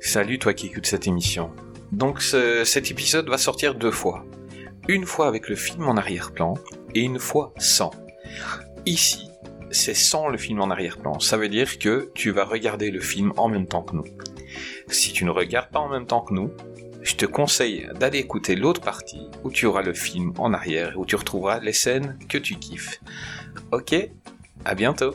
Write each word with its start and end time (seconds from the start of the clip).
Salut 0.00 0.38
toi 0.38 0.54
qui 0.54 0.66
écoutes 0.66 0.86
cette 0.86 1.06
émission. 1.06 1.50
Donc 1.92 2.22
ce- 2.22 2.64
cet 2.64 2.90
épisode 2.90 3.28
va 3.28 3.38
sortir 3.38 3.74
deux 3.74 3.90
fois. 3.90 4.24
Une 4.88 5.04
fois 5.06 5.28
avec 5.28 5.48
le 5.48 5.56
film 5.56 5.86
en 5.88 5.96
arrière-plan 5.96 6.54
et 6.94 7.00
une 7.00 7.18
fois 7.18 7.52
sans. 7.58 7.90
Ici, 8.86 9.28
c'est 9.70 9.94
sans 9.94 10.28
le 10.28 10.38
film 10.38 10.60
en 10.60 10.70
arrière-plan. 10.70 11.20
Ça 11.20 11.36
veut 11.36 11.48
dire 11.48 11.78
que 11.78 12.10
tu 12.14 12.30
vas 12.30 12.44
regarder 12.44 12.90
le 12.90 13.00
film 13.00 13.32
en 13.36 13.48
même 13.48 13.66
temps 13.66 13.82
que 13.82 13.94
nous. 13.94 14.04
Si 14.88 15.12
tu 15.12 15.24
ne 15.24 15.30
regardes 15.30 15.70
pas 15.70 15.78
en 15.80 15.88
même 15.88 16.06
temps 16.06 16.22
que 16.22 16.34
nous, 16.34 16.50
je 17.02 17.14
te 17.14 17.26
conseille 17.26 17.88
d'aller 17.98 18.18
écouter 18.18 18.56
l'autre 18.56 18.80
partie 18.80 19.28
où 19.44 19.50
tu 19.50 19.66
auras 19.66 19.82
le 19.82 19.94
film 19.94 20.32
en 20.38 20.52
arrière 20.52 20.92
et 20.92 20.96
où 20.96 21.06
tu 21.06 21.16
retrouveras 21.16 21.60
les 21.60 21.72
scènes 21.72 22.18
que 22.28 22.38
tu 22.38 22.56
kiffes. 22.56 23.00
Ok? 23.72 23.94
À 24.64 24.74
bientôt 24.74 25.14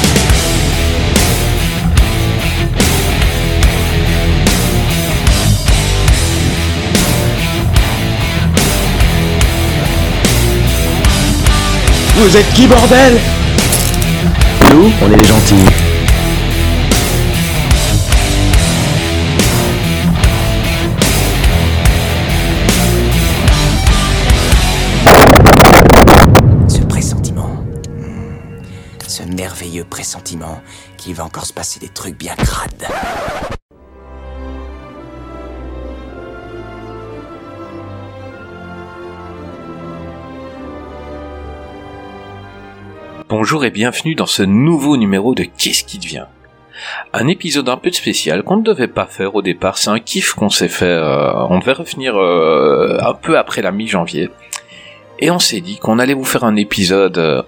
Vous 12.15 12.37
êtes 12.37 12.53
qui 12.53 12.67
bordel? 12.67 13.17
Nous, 14.73 14.91
on 15.01 15.11
est 15.11 15.17
les 15.17 15.25
gentils. 15.25 15.55
Ce 26.67 26.81
pressentiment. 26.81 27.65
Ce 29.07 29.23
merveilleux 29.23 29.85
pressentiment 29.85 30.61
qu'il 30.97 31.15
va 31.15 31.23
encore 31.23 31.45
se 31.45 31.53
passer 31.53 31.79
des 31.79 31.89
trucs 31.89 32.17
bien 32.17 32.35
crades. 32.35 32.87
Bonjour 43.31 43.63
et 43.63 43.71
bienvenue 43.71 44.13
dans 44.13 44.25
ce 44.25 44.43
nouveau 44.43 44.97
numéro 44.97 45.33
de 45.33 45.43
Qu'est-ce 45.43 45.85
qui 45.85 45.99
devient? 45.99 46.25
Un 47.13 47.29
épisode 47.29 47.69
un 47.69 47.77
peu 47.77 47.89
spécial 47.89 48.43
qu'on 48.43 48.57
ne 48.57 48.61
devait 48.61 48.89
pas 48.89 49.05
faire 49.05 49.35
au 49.35 49.41
départ, 49.41 49.77
c'est 49.77 49.89
un 49.89 49.99
kiff 49.99 50.33
qu'on 50.33 50.49
s'est 50.49 50.67
fait, 50.67 50.83
euh, 50.83 51.31
on 51.47 51.59
devait 51.59 51.71
revenir 51.71 52.17
euh, 52.17 52.97
un 52.99 53.13
peu 53.13 53.37
après 53.37 53.61
la 53.61 53.71
mi-janvier. 53.71 54.29
Et 55.19 55.31
on 55.31 55.39
s'est 55.39 55.61
dit 55.61 55.77
qu'on 55.77 55.97
allait 55.97 56.13
vous 56.13 56.25
faire 56.25 56.43
un 56.43 56.57
épisode 56.57 57.17
euh, 57.19 57.41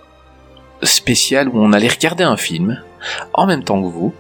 spécial 0.84 1.50
où 1.50 1.60
on 1.62 1.74
allait 1.74 1.90
regarder 1.90 2.24
un 2.24 2.38
film 2.38 2.82
en 3.34 3.46
même 3.46 3.66
temps 3.66 3.82
que 3.82 3.90
vous. 3.90 4.16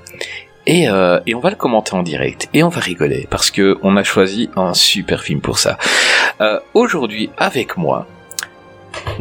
Et, 0.67 0.89
on 0.89 1.39
va 1.39 1.50
le 1.50 1.55
commenter 1.55 1.94
en 1.94 2.03
direct 2.03 2.50
et 2.53 2.61
on 2.61 2.70
va 2.70 2.81
rigoler 2.81 3.25
parce 3.30 3.52
que 3.52 3.77
on 3.83 3.95
a 3.95 4.03
choisi 4.03 4.50
un 4.58 4.73
super 4.73 5.22
film 5.22 5.39
pour 5.39 5.59
ça. 5.59 5.77
Aujourd'hui 6.73 7.30
avec 7.38 7.77
moi, 7.77 8.05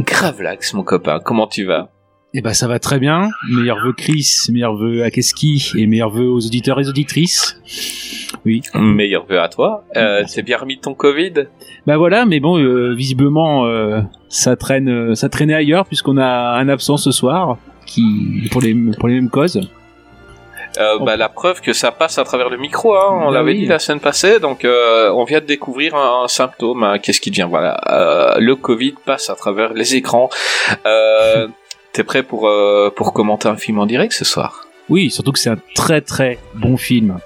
Gravelax 0.01 0.75
mon 0.75 0.83
copain, 0.83 1.21
comment 1.21 1.47
tu 1.47 1.67
vas? 1.67 1.89
Eh 2.35 2.41
ben 2.41 2.55
ça 2.55 2.67
va 2.67 2.79
très 2.79 2.99
bien. 2.99 3.29
Meilleurs 3.51 3.79
vœux 3.85 3.93
Chris, 3.93 4.27
meilleurs 4.51 4.75
vœux 4.75 5.03
à 5.05 5.11
Keski 5.11 5.73
et 5.77 5.87
meilleurs 5.87 6.09
vœux 6.11 6.29
aux 6.31 6.47
auditeurs 6.47 6.81
et 6.81 6.89
auditrices. 6.89 7.61
Oui. 8.47 8.63
Meilleur 8.75 9.27
vœu 9.27 9.39
à 9.39 9.49
toi. 9.49 9.85
Euh, 9.97 10.25
T'es 10.35 10.41
bien 10.43 10.57
remis 10.57 10.77
de 10.77 10.81
ton 10.81 10.95
Covid? 10.95 11.35
Bah 11.87 11.99
voilà, 11.99 12.25
mais 12.25 12.41
bon, 12.41 12.59
euh, 12.59 12.95
visiblement 12.95 13.67
euh, 13.67 14.01
ça 14.31 14.57
traîne, 14.57 14.89
euh, 14.89 15.15
ça 15.15 15.29
traînait 15.29 15.55
ailleurs 15.55 15.85
puisqu'on 15.85 16.17
a 16.17 16.27
un 16.59 16.69
absent 16.71 16.97
ce 16.97 17.11
soir 17.11 17.59
qui 17.87 18.49
pour 18.51 18.63
les 18.63 18.75
pour 18.99 19.09
les 19.09 19.15
mêmes 19.17 19.29
causes. 19.29 19.61
euh, 20.79 20.99
bah, 21.01 21.17
La 21.19 21.29
preuve 21.29 21.61
que 21.61 21.75
ça 21.75 21.93
passe 21.93 22.17
à 22.17 22.25
travers 22.25 22.49
le 22.49 22.57
micro, 22.57 22.95
hein, 22.97 23.09
on 23.11 23.27
Bah 23.27 23.33
l'avait 23.33 23.53
oui. 23.53 23.59
dit 23.59 23.67
la 23.67 23.79
semaine 23.79 24.01
passée, 24.01 24.41
donc 24.41 24.65
euh, 24.65 25.11
on 25.13 25.25
vient 25.25 25.41
de 25.41 25.45
découvrir 25.47 25.95
un, 25.97 26.25
un 26.25 26.29
symptôme. 26.29 26.83
hein. 26.83 26.99
Qu'est-ce 26.99 27.21
qui 27.21 27.31
devient? 27.31 27.47
Voilà, 27.51 27.79
euh, 27.91 28.39
le 28.41 28.57
Covid 28.57 28.95
passe 29.05 29.29
à 29.29 29.35
travers 29.35 29.75
les 29.75 29.97
écrans. 29.97 30.31
T'es 31.93 32.05
prêt 32.05 32.23
pour, 32.23 32.49
euh, 32.49 32.91
pour 32.95 33.13
commenter 33.13 33.49
un 33.49 33.57
film 33.57 33.79
en 33.79 33.87
direct 33.87 34.13
ce 34.13 34.25
soir? 34.25 34.67
Oui, 34.89 35.11
surtout 35.11 35.33
que 35.33 35.39
c'est 35.39 35.51
un 35.51 35.59
très 35.75 36.01
très 36.01 36.39
bon 36.55 36.77
film. 36.77 37.19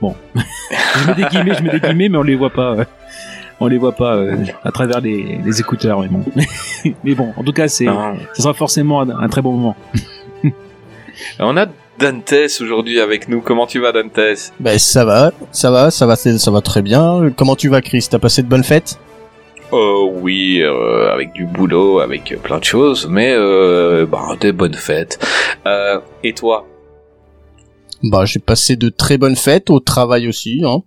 Bon, 0.00 0.14
je 0.34 1.06
mets 1.06 1.14
des 1.14 1.24
guillemets, 1.24 1.54
je 1.54 1.62
mets 1.62 1.70
des 1.70 1.80
guillemets, 1.80 2.08
mais 2.08 2.18
on 2.18 2.22
les 2.22 2.34
voit 2.36 2.50
pas. 2.50 2.72
euh, 2.74 2.84
On 3.60 3.66
les 3.68 3.78
voit 3.78 3.92
pas 3.92 4.14
euh, 4.16 4.36
à 4.64 4.70
travers 4.72 5.00
les, 5.00 5.38
les 5.44 5.60
écouteurs, 5.60 6.00
mais 6.00 6.08
bon. 6.08 6.24
mais 7.04 7.14
bon, 7.14 7.32
en 7.36 7.42
tout 7.44 7.52
cas, 7.52 7.68
c'est, 7.68 7.84
Non. 7.86 8.16
ce 8.34 8.42
sera 8.42 8.52
forcément 8.54 9.00
un, 9.02 9.10
un 9.10 9.28
très 9.28 9.40
bon 9.42 9.52
moment. 9.52 9.76
On 11.38 11.56
a 11.56 11.66
Dantes 11.98 12.34
aujourd'hui 12.60 12.98
avec 13.00 13.28
nous. 13.28 13.40
Comment 13.40 13.66
tu 13.66 13.78
vas, 13.78 13.92
Dantes? 13.92 14.18
Ben 14.58 14.78
ça 14.78 15.04
va, 15.04 15.30
ça 15.52 15.70
va, 15.70 15.90
ça 15.90 16.06
va, 16.06 16.16
ça 16.16 16.50
va 16.50 16.60
très 16.60 16.82
bien. 16.82 17.30
Comment 17.36 17.54
tu 17.54 17.68
vas, 17.68 17.80
Chris? 17.80 18.06
T'as 18.10 18.18
passé 18.18 18.42
de 18.42 18.48
bonnes 18.48 18.64
fêtes? 18.64 18.98
Euh, 19.72 20.06
oui, 20.20 20.60
euh, 20.60 21.10
avec 21.12 21.32
du 21.32 21.46
boulot, 21.46 22.00
avec 22.00 22.36
plein 22.42 22.58
de 22.58 22.64
choses, 22.64 23.08
mais 23.08 23.32
euh, 23.32 24.04
bah, 24.04 24.36
des 24.38 24.52
bonnes 24.52 24.74
fêtes. 24.74 25.18
Euh, 25.66 26.00
et 26.22 26.34
toi? 26.34 26.66
Bah, 28.02 28.24
j'ai 28.26 28.40
passé 28.40 28.76
de 28.76 28.90
très 28.90 29.16
bonnes 29.16 29.36
fêtes 29.36 29.70
au 29.70 29.80
travail 29.80 30.28
aussi. 30.28 30.60
Hein. 30.64 30.82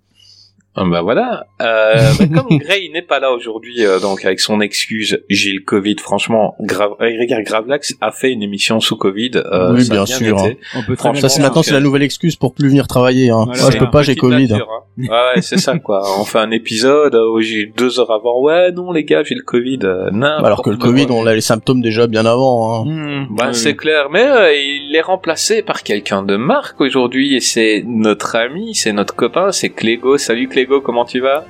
Ah, 0.77 0.83
Bah 0.89 1.01
voilà. 1.01 1.47
Euh, 1.61 1.95
bah, 2.19 2.25
comme 2.41 2.57
Gray 2.59 2.89
n'est 2.91 3.01
pas 3.01 3.19
là 3.19 3.31
aujourd'hui, 3.31 3.85
euh, 3.85 3.99
donc 3.99 4.25
avec 4.25 4.39
son 4.39 4.59
excuse, 4.61 5.19
j'ai 5.29 5.53
le 5.53 5.61
Covid. 5.61 5.95
Franchement, 6.01 6.55
grave, 6.59 6.91
euh, 7.01 7.05
regarde, 7.19 7.43
Gravelax 7.43 7.95
a 8.01 8.11
fait 8.11 8.31
une 8.31 8.43
émission 8.43 8.79
sous 8.79 8.97
Covid. 8.97 9.31
euh, 9.35 9.73
Oui, 9.73 9.85
ça 9.85 9.93
bien 9.93 10.05
sûr, 10.05 10.37
été. 10.45 10.57
On 10.75 10.81
peut 10.83 10.95
très 10.95 11.09
Franchement, 11.09 11.21
Ça, 11.21 11.29
c'est 11.29 11.35
faire. 11.39 11.45
maintenant, 11.49 11.63
c'est 11.63 11.71
la 11.71 11.77
euh, 11.77 11.81
nouvelle 11.81 12.03
excuse 12.03 12.35
pour 12.35 12.53
plus 12.53 12.67
venir 12.67 12.87
travailler. 12.87 13.29
Hein. 13.29 13.45
Voilà, 13.45 13.61
Moi, 13.61 13.69
je 13.69 13.71
c'est 13.73 13.79
peux 13.79 13.85
un 13.85 13.89
pas, 13.89 14.01
j'ai 14.01 14.11
Petite 14.13 14.21
Covid. 14.21 14.47
nature, 14.49 14.69
hein. 14.71 14.81
Ouais, 14.97 15.09
ouais, 15.35 15.41
c'est 15.41 15.57
ça 15.57 15.77
quoi. 15.77 16.01
On 16.19 16.23
fait 16.25 16.39
un 16.39 16.51
épisode 16.51 17.15
euh, 17.15 17.29
où 17.33 17.41
j'ai 17.41 17.65
deux 17.77 17.99
heures 17.99 18.11
avant. 18.11 18.41
Ouais, 18.41 18.71
non 18.71 18.91
les 18.93 19.03
gars, 19.03 19.23
j'ai 19.23 19.35
le 19.35 19.43
Covid. 19.43 19.79
Euh, 19.83 20.09
n'importe 20.11 20.45
Alors 20.45 20.61
que 20.61 20.69
le. 20.69 20.77
Covid, 20.77 21.07
on 21.09 21.25
a 21.25 21.33
les 21.33 21.41
symptômes 21.41 21.81
déjà 21.81 22.07
bien 22.07 22.25
avant. 22.25 22.81
Hein. 22.81 22.85
Mmh, 22.85 23.27
Bah, 23.31 23.45
oui, 23.47 23.55
c'est 23.55 23.69
oui. 23.69 23.75
clair, 23.77 24.07
mais 24.09 24.25
euh, 24.25 24.51
il 24.95 25.00
est 25.00 25.01
remplacé 25.01 25.61
par 25.61 25.83
quelqu'un 25.83 26.23
de 26.23 26.38
marque 26.38 26.79
aujourd'hui 26.79 27.35
et 27.35 27.41
c'est 27.41 27.83
notre 27.85 28.38
ami, 28.38 28.73
c'est 28.75 28.94
notre 28.94 29.13
copain, 29.13 29.51
c'est 29.51 29.67
Clégo. 29.69 30.17
Salut 30.17 30.47
Clégo, 30.47 30.79
comment 30.79 31.03
tu 31.03 31.19
vas? 31.19 31.44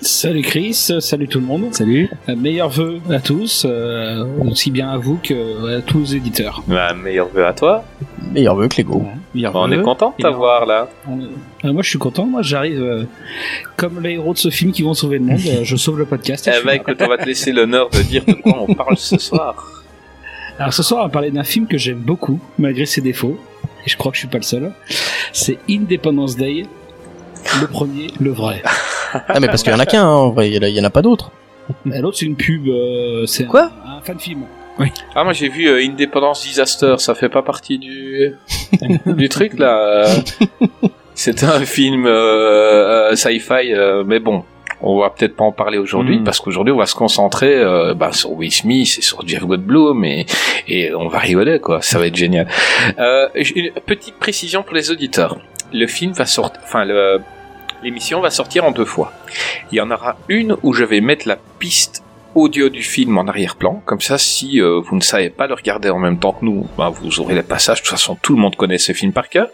Salut 0.00 0.42
Chris, 0.42 0.74
salut 1.00 1.26
tout 1.26 1.40
le 1.40 1.46
monde. 1.46 1.74
Salut. 1.74 2.08
Euh, 2.28 2.36
Meilleurs 2.36 2.68
vœux 2.68 3.00
à 3.10 3.18
tous, 3.18 3.66
euh, 3.68 4.24
aussi 4.48 4.70
bien 4.70 4.90
à 4.90 4.96
vous 4.96 5.18
que 5.20 5.78
à 5.78 5.82
tous 5.82 5.98
les 5.98 6.16
éditeurs. 6.16 6.62
Bah, 6.68 6.94
meilleur 6.94 7.26
vœu 7.30 7.46
à 7.46 7.52
toi. 7.52 7.82
Meilleur 8.32 8.54
vœu 8.54 8.68
que 8.68 8.80
Lego. 8.80 9.02
Meilleurs 9.34 9.56
on 9.56 9.66
vœux. 9.66 9.80
est 9.80 9.82
content 9.82 10.14
de 10.16 10.22
t'avoir 10.22 10.64
là. 10.64 10.88
On- 11.08 11.18
euh, 11.66 11.72
moi 11.72 11.82
je 11.82 11.88
suis 11.88 11.98
content, 11.98 12.26
moi 12.26 12.42
j'arrive 12.42 12.80
euh, 12.80 13.02
comme 13.76 14.00
les 14.00 14.12
héros 14.12 14.34
de 14.34 14.38
ce 14.38 14.50
film 14.50 14.70
qui 14.70 14.82
vont 14.82 14.94
sauver 14.94 15.18
le 15.18 15.24
monde, 15.24 15.40
euh, 15.48 15.64
je 15.64 15.74
sauve 15.74 15.98
le 15.98 16.04
podcast. 16.04 16.48
Eh 16.48 16.64
là. 16.64 16.76
écoute, 16.76 16.98
on 17.00 17.08
va 17.08 17.18
te 17.18 17.26
laisser 17.26 17.50
l'honneur 17.50 17.90
de 17.90 18.00
dire 18.02 18.22
de 18.24 18.34
quoi 18.34 18.64
on 18.68 18.72
parle 18.72 18.96
ce 18.96 19.18
soir. 19.18 19.56
Alors 20.58 20.72
ce 20.72 20.82
soir 20.82 21.00
on 21.00 21.04
va 21.04 21.10
parler 21.10 21.30
d'un 21.30 21.44
film 21.44 21.66
que 21.66 21.78
j'aime 21.78 21.98
beaucoup, 21.98 22.40
malgré 22.58 22.84
ses 22.86 23.00
défauts, 23.00 23.38
et 23.86 23.88
je 23.90 23.96
crois 23.96 24.10
que 24.10 24.16
je 24.16 24.20
suis 24.20 24.28
pas 24.28 24.38
le 24.38 24.42
seul. 24.42 24.72
C'est 25.32 25.58
Independence 25.70 26.36
Day, 26.36 26.64
le 27.60 27.66
premier, 27.66 28.08
le 28.20 28.30
vrai. 28.32 28.62
Ah, 29.12 29.38
mais 29.40 29.46
parce 29.46 29.62
qu'il 29.62 29.72
y 29.72 29.74
en 29.74 29.78
a 29.78 29.86
qu'un, 29.86 30.02
hein, 30.02 30.08
en 30.08 30.30
vrai, 30.30 30.50
il 30.50 30.54
y 30.68 30.80
en 30.80 30.84
a- 30.84 30.90
pas 30.90 31.02
d'autres. 31.02 31.30
L'autre 31.84 32.16
c'est 32.18 32.26
une 32.26 32.36
pub, 32.36 32.66
euh, 32.68 33.24
c'est 33.26 33.44
Quoi 33.46 33.70
un, 33.86 33.98
un 33.98 34.00
fan 34.00 34.18
film. 34.18 34.42
Ah 35.14 35.24
moi 35.24 35.32
j'ai 35.32 35.48
vu 35.48 35.66
euh, 35.66 35.80
Independence 35.84 36.44
Disaster, 36.44 36.94
ça 36.98 37.14
fait 37.16 37.28
pas 37.28 37.42
partie 37.42 37.78
du 37.78 38.32
du 39.06 39.28
truc 39.28 39.58
là. 39.58 40.04
euh. 40.06 40.06
C'était 41.14 41.46
un 41.46 41.64
film 41.64 42.06
euh, 42.06 43.10
euh, 43.10 43.16
sci-fi, 43.16 43.72
euh, 43.72 44.04
mais 44.06 44.20
bon, 44.20 44.44
on 44.80 45.00
va 45.00 45.10
peut-être 45.10 45.36
pas 45.36 45.44
en 45.44 45.52
parler 45.52 45.78
aujourd'hui 45.78 46.18
Mm. 46.18 46.24
parce 46.24 46.40
qu'aujourd'hui 46.40 46.72
on 46.72 46.76
va 46.78 46.86
se 46.86 46.94
concentrer 46.94 47.54
euh, 47.56 47.94
bah, 47.94 48.12
sur 48.12 48.32
Will 48.32 48.52
Smith 48.52 48.96
et 48.98 49.02
sur 49.02 49.26
Jeff 49.26 49.44
Goldblum 49.44 50.04
et, 50.04 50.26
et 50.68 50.94
on 50.94 51.08
va 51.08 51.18
rigoler 51.18 51.58
quoi, 51.60 51.82
ça 51.82 51.98
va 51.98 52.06
être 52.06 52.16
génial. 52.16 52.46
Euh, 52.98 53.28
une 53.34 53.70
petite 53.86 54.16
précision 54.16 54.62
pour 54.62 54.74
les 54.74 54.90
auditeurs. 54.90 55.36
Le 55.72 55.86
film 55.86 56.12
va 56.12 56.26
sortir, 56.26 56.60
enfin 56.64 56.84
le 56.84 57.20
l'émission 57.82 58.20
va 58.20 58.30
sortir 58.30 58.64
en 58.64 58.72
deux 58.72 58.84
fois. 58.84 59.12
Il 59.70 59.76
y 59.76 59.80
en 59.80 59.90
aura 59.90 60.16
une 60.28 60.56
où 60.64 60.72
je 60.72 60.82
vais 60.84 61.00
mettre 61.00 61.28
la 61.28 61.36
piste 61.58 62.02
audio 62.34 62.68
du 62.68 62.82
film 62.82 63.18
en 63.18 63.26
arrière-plan, 63.26 63.82
comme 63.84 64.00
ça 64.00 64.18
si 64.18 64.60
euh, 64.60 64.80
vous 64.84 64.96
ne 64.96 65.00
savez 65.00 65.30
pas 65.30 65.46
le 65.46 65.54
regarder 65.54 65.88
en 65.90 65.98
même 65.98 66.18
temps 66.18 66.32
que 66.32 66.44
nous, 66.44 66.66
bah, 66.76 66.88
vous 66.92 67.20
aurez 67.20 67.34
les 67.34 67.42
passages, 67.42 67.78
de 67.78 67.82
toute 67.82 67.90
façon 67.90 68.16
tout 68.20 68.34
le 68.34 68.40
monde 68.40 68.54
connaît 68.56 68.78
ce 68.78 68.92
film 68.92 69.12
par 69.12 69.28
cœur, 69.28 69.48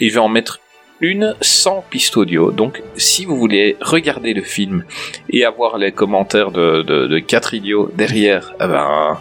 et 0.00 0.08
je 0.08 0.14
vais 0.14 0.20
en 0.20 0.28
mettre 0.28 0.60
une 1.00 1.34
sans 1.40 1.84
piste 1.90 2.16
audio. 2.16 2.50
Donc, 2.50 2.82
si 2.96 3.24
vous 3.24 3.36
voulez 3.36 3.76
regarder 3.80 4.32
le 4.34 4.42
film 4.42 4.84
et 5.30 5.44
avoir 5.44 5.76
les 5.78 5.92
commentaires 5.92 6.50
de, 6.50 6.82
de, 6.82 7.06
de 7.06 7.18
quatre 7.18 7.54
idiots 7.54 7.90
derrière, 7.94 8.54
eh 8.56 8.66
ben, 8.66 9.18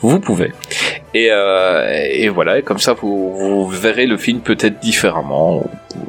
vous 0.00 0.20
pouvez. 0.20 0.52
Et, 1.14 1.28
euh, 1.30 1.88
et 2.10 2.28
voilà, 2.28 2.58
et 2.58 2.62
comme 2.62 2.78
ça, 2.78 2.92
vous, 2.92 3.34
vous 3.34 3.68
verrez 3.68 4.06
le 4.06 4.16
film 4.16 4.40
peut-être 4.40 4.80
différemment. 4.80 5.64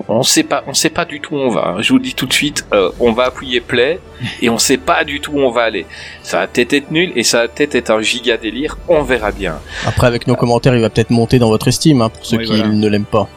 On 0.08 0.24
sait 0.24 0.44
pas, 0.44 0.64
on 0.68 0.74
sait 0.74 0.90
pas 0.90 1.06
du 1.06 1.20
tout 1.22 1.36
où 1.36 1.40
on 1.40 1.50
va. 1.50 1.78
Je 1.80 1.94
vous 1.94 2.00
dis 2.00 2.14
tout 2.16 2.26
de 2.26 2.34
suite, 2.34 2.66
euh, 2.74 2.90
on 3.00 3.12
va 3.12 3.26
appuyer 3.26 3.62
play 3.62 4.00
et 4.42 4.50
on 4.50 4.58
sait 4.58 4.78
pas 4.78 5.04
du 5.04 5.22
tout 5.22 5.34
où 5.34 5.40
on 5.40 5.52
va 5.52 5.62
aller. 5.64 5.86
Ça 6.24 6.40
va 6.40 6.48
peut-être 6.48 6.74
être 6.74 6.92
nul 6.92 7.12
et 7.16 7.24
ça 7.24 7.44
va 7.44 7.48
peut-être 7.48 7.76
être 7.76 7.92
un 7.92 8.02
giga 8.02 8.38
délire. 8.38 8.78
On 8.88 9.04
verra 9.04 9.32
bien. 9.32 9.60
Après, 9.86 10.08
avec 10.08 10.28
nos 10.28 10.36
commentaires, 10.36 10.76
il 10.76 10.82
va 10.82 10.90
peut-être 10.90 11.12
monter 11.12 11.38
dans 11.40 11.50
votre 11.50 11.68
estime, 11.68 12.02
hein, 12.02 12.10
pour 12.10 12.26
ceux 12.26 12.38
Oui, 12.38 12.46
qui 12.46 12.56
voilà. 12.58 12.68
ne 12.68 12.88
l'aiment 12.90 13.06
pas. 13.06 13.30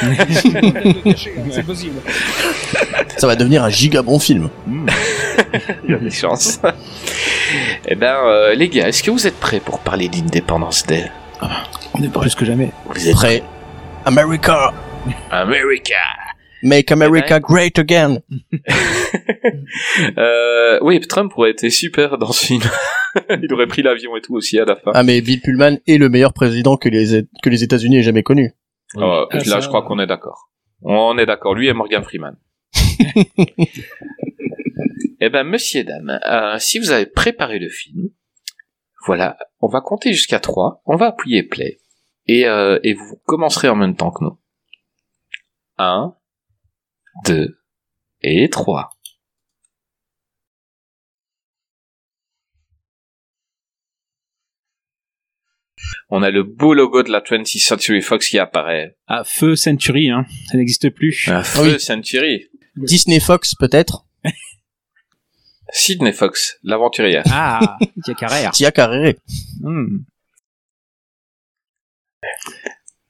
C'est 1.50 1.62
possible. 1.64 1.96
Ça 3.16 3.26
va 3.26 3.36
devenir 3.36 3.64
un 3.64 3.70
giga 3.70 4.02
bon 4.02 4.18
film. 4.18 4.48
Il 5.84 5.90
y 5.90 5.94
a 5.94 5.98
des 5.98 6.10
chances. 6.10 6.60
eh 7.86 7.94
ben, 7.94 8.16
euh, 8.24 8.54
les 8.54 8.68
gars, 8.68 8.88
est-ce 8.88 9.02
que 9.02 9.10
vous 9.10 9.26
êtes 9.26 9.38
prêts 9.38 9.60
pour 9.60 9.80
parler 9.80 10.08
d'Independence 10.08 10.86
Day? 10.86 11.10
On 11.94 12.02
est 12.02 12.08
plus 12.08 12.34
que 12.34 12.44
jamais. 12.44 12.70
Vous 12.86 13.08
êtes 13.08 13.14
Prêt 13.14 13.42
America 14.04 14.72
America. 15.30 15.94
Make 16.62 16.92
America 16.92 17.40
great 17.40 17.78
again 17.78 18.18
Euh, 20.18 20.78
oui, 20.82 21.00
Trump 21.00 21.32
aurait 21.36 21.50
été 21.50 21.70
super 21.70 22.18
dans 22.18 22.32
ce 22.32 22.46
film. 22.46 22.62
Il 23.42 23.52
aurait 23.52 23.66
pris 23.66 23.82
l'avion 23.82 24.16
et 24.16 24.20
tout 24.20 24.34
aussi 24.34 24.58
à 24.58 24.64
la 24.64 24.76
fin. 24.76 24.90
Ah 24.94 25.02
mais 25.02 25.20
Bill 25.20 25.40
Pullman 25.40 25.78
est 25.86 25.98
le 25.98 26.08
meilleur 26.08 26.32
président 26.32 26.76
que 26.76 26.88
les, 26.88 27.22
que 27.42 27.48
les 27.48 27.62
États-Unis 27.64 27.98
aient 27.98 28.02
jamais 28.02 28.22
connu. 28.22 28.52
Euh, 28.96 29.26
Ah, 29.30 29.36
là, 29.36 29.44
ça, 29.44 29.60
je 29.60 29.68
crois 29.68 29.82
qu'on 29.82 29.98
est 29.98 30.06
d'accord. 30.06 30.50
On 30.82 31.16
est 31.18 31.26
d'accord. 31.26 31.54
Lui 31.54 31.68
et 31.68 31.72
Morgan 31.72 32.02
Freeman. 32.02 32.36
eh 35.20 35.28
ben, 35.28 35.44
monsieur, 35.44 35.84
dame, 35.84 36.20
euh, 36.26 36.58
si 36.58 36.78
vous 36.78 36.90
avez 36.90 37.06
préparé 37.06 37.58
le 37.58 37.68
film, 37.68 38.10
voilà, 39.06 39.36
on 39.60 39.68
va 39.68 39.80
compter 39.80 40.12
jusqu'à 40.12 40.40
3, 40.40 40.82
on 40.86 40.96
va 40.96 41.06
appuyer 41.06 41.42
play, 41.42 41.80
et, 42.26 42.46
euh, 42.46 42.78
et 42.82 42.94
vous 42.94 43.20
commencerez 43.26 43.68
en 43.68 43.76
même 43.76 43.96
temps 43.96 44.10
que 44.10 44.24
nous. 44.24 44.38
1, 45.78 46.14
2 47.26 47.58
et 48.22 48.48
3. 48.50 48.90
On 56.12 56.22
a 56.22 56.30
le 56.30 56.42
beau 56.42 56.74
logo 56.74 57.02
de 57.02 57.10
la 57.10 57.20
20th 57.20 57.58
Century 57.64 58.02
Fox 58.02 58.28
qui 58.28 58.38
apparaît. 58.38 58.96
Ah, 59.06 59.22
Feu 59.24 59.54
Century, 59.54 60.10
hein. 60.10 60.26
Ça 60.50 60.58
n'existe 60.58 60.90
plus. 60.90 61.26
Un 61.28 61.36
Ah 61.36 61.44
feu 61.44 61.74
oui. 61.74 61.80
Century. 61.80 62.48
Disney 62.76 63.20
Fox 63.20 63.54
peut-être 63.54 64.06
Sydney 65.72 66.12
Fox, 66.12 66.58
l'aventurière. 66.64 67.22
Ah, 67.30 67.78
Tia 68.04 68.14
Carrère. 68.14 68.50
Tia 68.50 68.72
Carrere. 68.72 69.14
Hmm. 69.60 69.98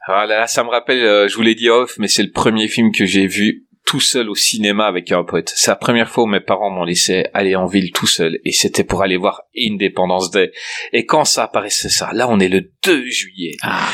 Ah 0.06 0.26
là, 0.26 0.41
là, 0.41 0.46
ça 0.46 0.62
me 0.64 0.69
rappelle, 0.69 1.03
euh, 1.03 1.26
je 1.29 1.37
vous 1.37 1.43
l'ai 1.43 1.55
dit 1.55 1.70
off, 1.70 1.96
mais 1.99 2.08
c'est 2.08 2.23
le 2.23 2.31
premier 2.32 2.69
film 2.69 2.93
que 2.93 3.06
j'ai 3.06 3.26
vu 3.26 3.67
tout 3.90 3.98
seul 3.98 4.31
au 4.31 4.37
cinéma 4.37 4.87
avec 4.87 5.10
un 5.10 5.25
pote. 5.25 5.52
C'est 5.56 5.72
la 5.72 5.76
première 5.76 6.08
fois 6.08 6.22
où 6.22 6.28
mes 6.28 6.38
parents 6.38 6.70
m'ont 6.70 6.84
laissé 6.84 7.26
aller 7.34 7.56
en 7.56 7.66
ville 7.66 7.90
tout 7.90 8.06
seul, 8.06 8.38
et 8.44 8.52
c'était 8.52 8.84
pour 8.84 9.02
aller 9.02 9.16
voir 9.16 9.42
Independence 9.58 10.31
Day. 10.31 10.52
Et 10.92 11.06
quand 11.06 11.25
ça 11.25 11.42
apparaissait 11.42 11.88
ça, 11.88 12.12
là 12.12 12.28
on 12.28 12.38
est 12.38 12.48
le 12.48 12.70
2 12.84 13.04
juillet. 13.06 13.56
Ah. 13.62 13.90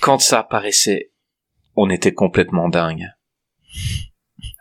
Quand 0.00 0.18
ça 0.18 0.40
apparaissait, 0.40 1.12
on 1.76 1.88
était 1.88 2.12
complètement 2.12 2.68
dingue. 2.68 3.06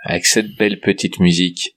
Avec 0.03 0.27
cette 0.27 0.55
belle 0.55 0.79
petite 0.79 1.19
musique. 1.19 1.75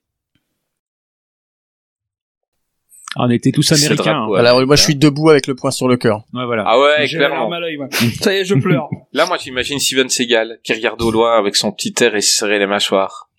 On 3.16 3.31
était 3.31 3.52
tous 3.52 3.70
américains. 3.72 4.02
drapeau, 4.12 4.34
hein. 4.37 4.40
Alors 4.40 4.66
moi 4.66 4.76
je 4.76 4.82
suis 4.82 4.96
debout 4.96 5.31
avec 5.31 5.46
le 5.46 5.55
poing 5.55 5.70
sur 5.70 5.87
le 5.88 5.96
cœur. 5.96 6.25
Ouais, 6.32 6.44
voilà. 6.44 6.64
Ah 6.66 6.81
ouais, 6.81 7.06
clairement. 7.06 7.50
à. 7.52 7.88
Ça 8.20 8.34
y 8.34 8.38
est, 8.38 8.44
je 8.44 8.55
pleure. 8.55 8.88
Là, 9.12 9.26
moi, 9.26 9.37
j'imagine 9.43 9.78
Steven 9.78 10.08
Seagal 10.08 10.58
qui 10.64 10.72
regarde 10.72 11.00
au 11.02 11.11
loin 11.11 11.38
avec 11.38 11.55
son 11.56 11.70
petit 11.70 11.94
air 12.02 12.14
et 12.16 12.20
se 12.20 12.34
serrer 12.37 12.58
les 12.58 12.66
mâchoires. 12.66 13.31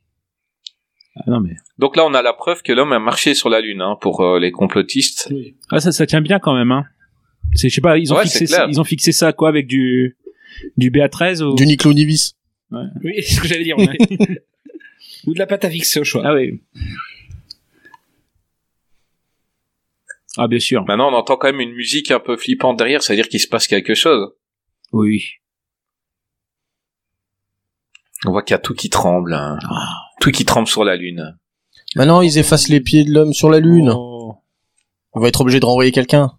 Ah, 1.18 1.24
non, 1.28 1.40
mais... 1.40 1.56
Donc 1.78 1.96
là, 1.96 2.06
on 2.06 2.14
a 2.14 2.22
la 2.22 2.34
preuve 2.34 2.62
que 2.62 2.72
l'homme 2.74 2.92
a 2.94 3.00
marché 3.00 3.34
sur 3.34 3.50
la 3.50 3.62
Lune, 3.62 3.82
hein, 3.82 3.98
pour 4.00 4.22
euh, 4.22 4.40
les 4.40 4.52
complotistes. 4.52 5.28
Oui. 5.32 5.56
ah, 5.72 5.80
ça, 5.80 5.92
ça 5.92 6.06
tient 6.06 6.22
bien 6.22 6.40
quand 6.40 6.54
même, 6.56 6.72
hein. 6.72 6.86
C'est, 7.54 7.70
je 7.70 7.76
sais 7.76 7.82
pas, 7.82 7.98
ils 7.98 8.12
ont 8.12 8.18
Ouais, 8.18 8.24
fixé 8.24 8.48
ça, 8.48 8.68
ils 8.70 8.82
ont 8.82 8.84
fixé 8.84 9.12
ça 9.14 9.32
quoi 9.32 9.48
avec 9.48 9.66
du, 9.68 10.18
du 10.76 10.92
BA13 10.92 11.42
ou... 11.42 11.56
Du 11.56 11.66
Niclo 11.66 11.94
Nivis. 11.94 12.34
Oui, 12.72 13.14
c'est 13.22 13.36
ce 13.36 13.42
que 13.42 13.48
j'allais 13.48 13.64
dire. 13.64 13.78
ouais. 13.78 13.98
Ou 15.28 15.34
de 15.34 15.40
la 15.40 15.48
pâte 15.48 15.66
à 15.66 15.70
fixer 15.70 16.00
au 16.00 16.04
choix. 16.04 16.22
Ah 16.24 16.34
oui. 16.36 16.62
Ah, 20.38 20.48
bien 20.48 20.60
sûr. 20.60 20.84
Maintenant, 20.86 21.12
on 21.12 21.16
entend 21.16 21.38
quand 21.38 21.48
même 21.48 21.62
une 21.62 21.74
musique 21.74 22.12
un 22.12 22.20
peu 22.20 22.38
flippante 22.38 22.78
derrière, 22.78 23.02
ça 23.02 23.14
veut 23.14 23.18
dire 23.18 23.30
qu'il 23.30 23.40
se 23.40 23.48
passe 23.48 23.68
quelque 23.68 23.96
chose. 23.96 24.34
Oui. 24.92 25.36
On 28.26 28.32
voit 28.32 28.44
qu'il 28.44 28.54
y 28.54 28.56
a 28.56 28.60
tout 28.60 28.74
qui 28.74 28.90
tremble, 28.90 29.34
hein. 29.34 29.58
tout 30.20 30.32
qui 30.32 30.46
tremble 30.46 30.68
sur 30.68 30.84
la 30.84 30.96
Lune. 30.96 31.38
Maintenant 31.96 32.22
ils 32.22 32.38
effacent 32.38 32.70
les 32.70 32.82
pieds 32.82 33.06
de 33.06 33.12
l'homme 33.12 33.34
sur 33.34 33.50
la 33.50 33.60
lune. 33.60 33.92
Oh. 33.94 34.36
On 35.14 35.22
va 35.22 35.30
être 35.30 35.42
obligé 35.42 35.60
de 35.62 35.66
renvoyer 35.66 35.92
quelqu'un. 35.92 36.38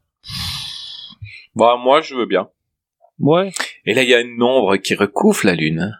Bah, 1.54 1.76
moi, 1.82 2.02
je 2.02 2.14
veux 2.14 2.26
bien. 2.26 2.50
Ouais. 3.18 3.50
Et 3.86 3.94
là, 3.94 4.02
il 4.02 4.10
y 4.10 4.14
a 4.14 4.20
une 4.20 4.42
ombre 4.42 4.76
qui 4.76 4.94
recouvre 4.94 5.40
la 5.44 5.54
Lune. 5.54 5.98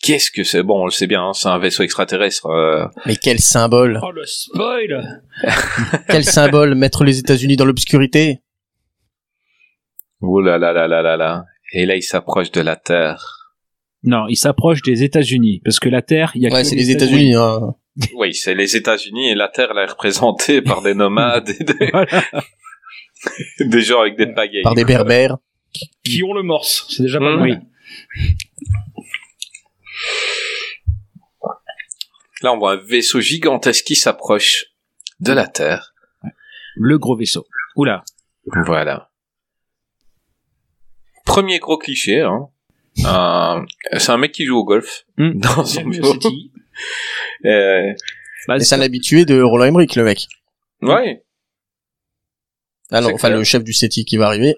Qu'est-ce 0.00 0.30
que 0.30 0.44
c'est? 0.44 0.62
Bon, 0.62 0.82
on 0.82 0.84
le 0.84 0.90
sait 0.90 1.06
bien, 1.06 1.22
hein, 1.28 1.32
c'est 1.32 1.48
un 1.48 1.58
vaisseau 1.58 1.82
extraterrestre. 1.82 2.46
euh, 2.46 2.86
Mais 3.06 3.16
quel 3.16 3.38
symbole? 3.40 4.00
Oh, 4.02 4.10
le 4.12 4.24
spoil 4.26 5.22
Quel 6.08 6.24
symbole 6.24 6.74
mettre 6.74 7.04
les 7.04 7.18
États-Unis 7.18 7.56
dans 7.56 7.64
l'obscurité? 7.64 8.40
Oh 10.20 10.40
là 10.40 10.58
là 10.58 10.72
là 10.72 10.86
là 10.86 11.02
là 11.02 11.16
là. 11.16 11.44
Et 11.72 11.86
là, 11.86 11.96
il 11.96 12.02
s'approche 12.02 12.50
de 12.52 12.60
la 12.60 12.76
Terre. 12.76 13.50
Non, 14.04 14.26
il 14.28 14.36
s'approche 14.36 14.82
des 14.82 15.02
États-Unis 15.02 15.60
parce 15.64 15.80
que 15.80 15.88
la 15.88 16.02
Terre, 16.02 16.32
il 16.34 16.42
y 16.42 16.46
a 16.46 16.52
Ouais, 16.52 16.64
c'est 16.64 16.76
les 16.76 16.90
États-Unis. 16.90 17.34
Hein. 17.34 17.74
Oui, 18.16 18.32
c'est 18.34 18.54
les 18.54 18.74
États-Unis 18.74 19.30
et 19.30 19.34
la 19.34 19.48
Terre, 19.48 19.68
elle 19.72 19.82
est 19.84 19.90
représentée 19.90 20.62
par 20.62 20.80
des 20.80 20.94
nomades 20.94 21.50
et 21.50 21.62
des, 21.62 21.88
Voilà. 21.92 22.24
des 23.60 23.80
gens 23.82 24.00
avec 24.00 24.16
des 24.16 24.28
pagaies. 24.32 24.62
Par 24.62 24.74
des 24.74 24.84
berbères. 24.86 25.36
Qui 26.04 26.22
ont 26.22 26.32
le 26.32 26.42
morse. 26.42 26.86
C'est 26.88 27.02
déjà 27.02 27.18
pas 27.18 27.36
Mmh. 27.36 27.38
mal. 27.40 27.50
Oui. 27.50 27.56
Là, 32.42 32.52
on 32.52 32.58
voit 32.58 32.72
un 32.72 32.76
vaisseau 32.76 33.20
gigantesque 33.20 33.84
qui 33.84 33.94
s'approche 33.96 34.66
de 35.20 35.32
la 35.32 35.46
Terre. 35.46 35.94
Le 36.74 36.98
gros 36.98 37.16
vaisseau. 37.16 37.46
Oula. 37.76 38.04
Voilà. 38.66 39.10
Premier 41.24 41.58
gros 41.60 41.78
cliché, 41.78 42.20
hein. 42.22 42.48
Un- 43.04 43.64
c'est 43.98 44.10
un 44.10 44.16
mec 44.18 44.32
qui 44.32 44.44
joue 44.44 44.56
au 44.58 44.64
golf 44.64 45.04
Hmm. 45.16 45.32
dans 45.40 45.64
son 45.64 45.82
bureau. 45.84 46.12
City. 46.14 46.52
Euh, 47.44 47.92
Bah, 48.48 48.56
Et 48.56 48.60
c'est 48.60 48.74
un 48.74 48.80
habitué 48.80 49.24
de 49.26 49.40
Roland 49.42 49.66
Emmerich, 49.66 49.94
le 49.94 50.04
mec. 50.04 50.26
ouais. 50.80 51.22
Ah 52.90 53.00
non, 53.00 53.08
C'est 53.08 53.14
enfin 53.14 53.28
clair. 53.28 53.38
le 53.38 53.44
chef 53.44 53.62
du 53.62 53.72
SETI 53.72 54.04
qui 54.06 54.16
va 54.16 54.26
arriver. 54.26 54.54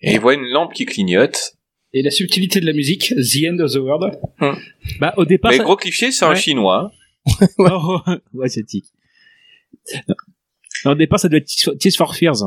Et 0.00 0.12
il 0.14 0.20
voit 0.20 0.34
une 0.34 0.46
lampe 0.48 0.72
qui 0.72 0.84
clignote. 0.86 1.53
Et 1.96 2.02
la 2.02 2.10
subtilité 2.10 2.60
de 2.60 2.66
la 2.66 2.72
musique, 2.72 3.14
The 3.16 3.46
End 3.50 3.58
of 3.60 3.72
the 3.72 3.76
World. 3.76 4.18
bah, 5.00 5.14
au 5.16 5.24
départ, 5.24 5.52
Mais 5.52 5.58
ça- 5.58 5.62
gros 5.64 5.76
cliché, 5.76 6.10
c'est 6.12 6.24
un 6.24 6.30
Ouais. 6.30 6.36
chinois. 6.36 6.92
Oh, 7.58 8.00
ouais, 8.34 8.48
c'est 8.48 8.64
tic. 8.64 8.84
Non. 10.08 10.14
Non, 10.84 10.90
Au 10.90 10.94
départ, 10.96 11.18
ça 11.20 11.28
doit 11.28 11.38
être 11.38 11.46
Tears- 11.78 11.96
for 11.96 12.14
Fears. 12.16 12.42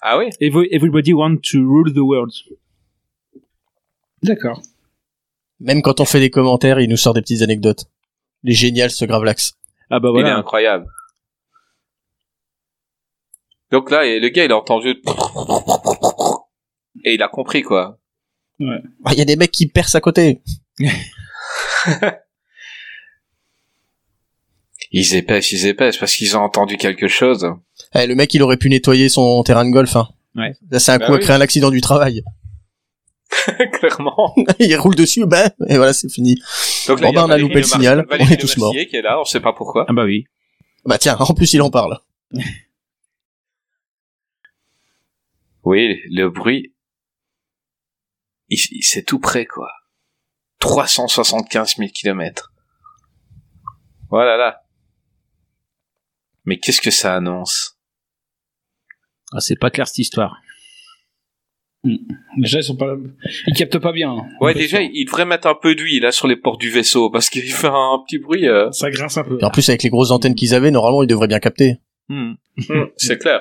Ah 0.00 0.16
oui 0.16 0.26
Every- 0.40 0.68
Everybody 0.70 1.12
want 1.12 1.36
to 1.50 1.58
rule 1.58 1.92
the 1.92 1.98
world. 1.98 2.32
D'accord. 4.22 4.62
Même 5.58 5.82
quand 5.82 6.00
on 6.00 6.04
fait 6.06 6.20
des 6.20 6.30
commentaires, 6.30 6.80
il 6.80 6.88
nous 6.88 6.96
sort 6.96 7.12
des 7.12 7.20
petites 7.20 7.42
anecdotes. 7.42 7.84
Il 8.44 8.50
est 8.52 8.54
génial 8.54 8.90
ce 8.90 9.04
Gravelax. 9.04 9.58
Ah 9.90 9.98
bah 10.00 10.08
Il 10.14 10.18
est 10.18 10.20
voilà. 10.22 10.36
incroyable. 10.38 10.86
Donc 13.70 13.90
là, 13.90 14.04
et 14.06 14.18
le 14.20 14.28
gars, 14.30 14.44
il 14.44 14.52
a 14.52 14.56
entendu... 14.56 15.02
Et 17.04 17.14
il 17.14 17.22
a 17.22 17.28
compris, 17.28 17.62
quoi. 17.62 17.98
Ah, 19.04 19.12
Il 19.12 19.18
y 19.18 19.22
a 19.22 19.24
des 19.24 19.36
mecs 19.36 19.50
qui 19.52 19.66
percent 19.66 19.96
à 19.96 20.00
côté. 20.00 20.42
Ils 24.92 25.14
épaissent, 25.14 25.52
ils 25.52 25.66
épaissent, 25.66 25.98
parce 25.98 26.14
qu'ils 26.16 26.36
ont 26.36 26.40
entendu 26.40 26.76
quelque 26.76 27.06
chose. 27.06 27.46
Eh, 27.94 28.06
le 28.08 28.16
mec, 28.16 28.34
il 28.34 28.42
aurait 28.42 28.56
pu 28.56 28.68
nettoyer 28.68 29.08
son 29.08 29.40
terrain 29.44 29.64
de 29.64 29.70
golf. 29.70 29.94
Hein. 29.94 30.08
Ouais. 30.34 30.52
C'est 30.78 30.90
un 30.92 30.98
Bah 30.98 31.06
coup 31.06 31.12
à 31.12 31.16
oui. 31.16 31.22
créer 31.22 31.36
un 31.36 31.40
accident 31.40 31.70
du 31.70 31.80
travail. 31.80 32.22
Clairement. 33.74 34.34
il 34.58 34.74
roule 34.76 34.96
dessus, 34.96 35.26
ben, 35.26 35.48
et 35.68 35.76
voilà, 35.76 35.92
c'est 35.92 36.08
fini. 36.08 36.34
Donc 36.88 37.00
Bon, 37.00 37.12
ben, 37.12 37.24
on 37.24 37.30
a 37.30 37.38
loupé 37.38 37.54
le 37.56 37.62
signal, 37.62 38.04
Valérie 38.08 38.30
on 38.30 38.34
est 38.34 38.36
tous 38.36 38.56
morts. 38.56 38.72
Qui 38.72 38.96
est 38.96 39.02
là, 39.02 39.20
on 39.20 39.24
sait 39.24 39.38
pas 39.40 39.52
pourquoi. 39.52 39.86
Ah 39.88 39.92
bah 39.92 40.02
oui. 40.04 40.24
Bah 40.84 40.98
tiens, 40.98 41.16
en 41.16 41.34
plus, 41.34 41.52
il 41.54 41.62
en 41.62 41.70
parle. 41.70 41.98
Oui, 45.62 46.00
le 46.10 46.30
bruit. 46.30 46.72
C'est 48.56 49.04
tout 49.04 49.18
près, 49.20 49.46
quoi. 49.46 49.68
375 50.60 51.76
000 51.76 51.90
kilomètres. 51.90 52.52
Voilà 54.10 54.36
là. 54.36 54.62
Mais 56.44 56.58
qu'est-ce 56.58 56.80
que 56.80 56.90
ça 56.90 57.14
annonce? 57.14 57.78
Ah, 59.32 59.40
c'est 59.40 59.56
pas 59.58 59.70
clair 59.70 59.86
cette 59.86 59.98
histoire. 59.98 60.36
Déjà, 62.36 62.58
ils 62.58 62.64
sont 62.64 62.76
pas, 62.76 62.94
ils 63.46 63.54
captent 63.54 63.78
pas 63.78 63.92
bien. 63.92 64.10
hein. 64.10 64.28
Ouais, 64.40 64.52
déjà, 64.52 64.82
il 64.82 65.04
devrait 65.06 65.24
mettre 65.24 65.46
un 65.46 65.54
peu 65.54 65.74
d'huile 65.74 66.02
là 66.02 66.12
sur 66.12 66.26
les 66.26 66.36
portes 66.36 66.60
du 66.60 66.68
vaisseau 66.68 67.08
parce 67.10 67.30
qu'il 67.30 67.42
fait 67.50 67.68
un 67.68 68.02
petit 68.06 68.18
bruit. 68.18 68.46
euh. 68.48 68.70
Ça 68.72 68.90
grince 68.90 69.16
un 69.16 69.24
peu. 69.24 69.38
Et 69.40 69.44
en 69.44 69.50
plus, 69.50 69.66
avec 69.70 69.82
les 69.82 69.88
grosses 69.88 70.10
antennes 70.10 70.34
qu'ils 70.34 70.54
avaient, 70.54 70.70
normalement, 70.70 71.02
ils 71.02 71.06
devraient 71.06 71.28
bien 71.28 71.38
capter. 71.40 71.78
Hmm. 72.08 72.34
C'est 72.96 73.18
clair. 73.18 73.40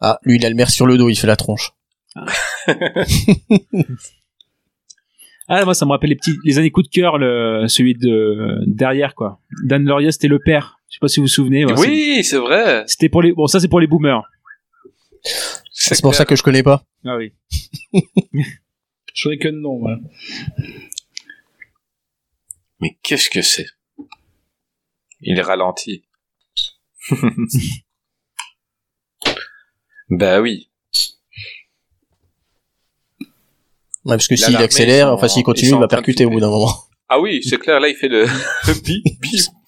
Ah, 0.00 0.18
lui, 0.22 0.36
il 0.36 0.46
a 0.46 0.48
le 0.48 0.56
maire 0.56 0.70
sur 0.70 0.86
le 0.86 0.98
dos, 0.98 1.08
il 1.08 1.16
fait 1.16 1.26
la 1.28 1.36
tronche. 1.36 1.72
Ah, 5.48 5.64
moi, 5.64 5.74
ça 5.74 5.86
me 5.86 5.92
rappelle 5.92 6.10
les 6.10 6.16
petits, 6.16 6.36
les 6.44 6.58
années 6.58 6.72
coup 6.72 6.82
de 6.82 6.88
cœur, 6.88 7.18
le, 7.18 7.66
celui 7.68 7.94
de 7.94 8.58
derrière, 8.66 9.14
quoi. 9.14 9.38
Dan 9.62 9.84
Lauria, 9.84 10.10
c'était 10.10 10.26
le 10.26 10.40
père. 10.40 10.80
Je 10.88 10.94
sais 10.94 10.98
pas 11.00 11.06
si 11.06 11.20
vous 11.20 11.26
vous 11.26 11.28
souvenez. 11.28 11.64
Oui, 11.64 12.24
c'est 12.24 12.36
vrai. 12.36 12.82
C'était 12.88 13.08
pour 13.08 13.22
les, 13.22 13.32
bon, 13.32 13.46
ça, 13.46 13.60
c'est 13.60 13.68
pour 13.68 13.78
les 13.78 13.86
boomers. 13.86 14.24
C'est 15.70 16.02
pour 16.02 16.16
ça 16.16 16.24
que 16.24 16.34
je 16.34 16.42
connais 16.42 16.64
pas. 16.64 16.84
Ah 17.04 17.16
oui. 17.16 17.32
Je 19.14 19.22
saurais 19.22 19.38
que 19.38 19.48
non, 19.48 19.80
ouais. 19.80 19.94
Mais 22.80 22.98
qu'est-ce 23.02 23.30
que 23.30 23.40
c'est? 23.40 23.66
Il 25.22 25.38
est 25.38 25.42
ralenti. 25.42 26.04
bah 30.10 30.42
oui. 30.42 30.68
Ouais, 34.06 34.16
parce 34.16 34.28
que 34.28 34.36
s'il 34.36 34.56
accélère, 34.56 35.08
sont- 35.08 35.14
enfin 35.14 35.28
s'il 35.28 35.42
continue, 35.42 35.72
il 35.72 35.78
va 35.78 35.88
percuter 35.88 36.24
au 36.24 36.30
bout 36.30 36.40
d'un 36.40 36.48
moment. 36.50 36.72
Ah 37.08 37.20
oui, 37.20 37.42
c'est 37.42 37.58
clair, 37.58 37.78
là 37.80 37.88
il 37.88 37.94
fait 37.96 38.08
le 38.08 38.24
bip, 38.84 39.04
bip, 39.04 39.20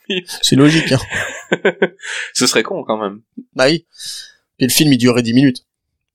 bip. 0.08 0.24
C'est 0.42 0.56
logique, 0.56 0.90
hein. 0.92 0.98
Ce 2.34 2.46
serait 2.46 2.62
con 2.62 2.82
quand 2.84 2.96
même. 2.96 3.20
Bah 3.54 3.66
oui. 3.68 3.86
Et 4.58 4.64
le 4.64 4.70
film, 4.70 4.92
il 4.92 4.96
durerait 4.98 5.22
10 5.22 5.34
minutes. 5.34 5.66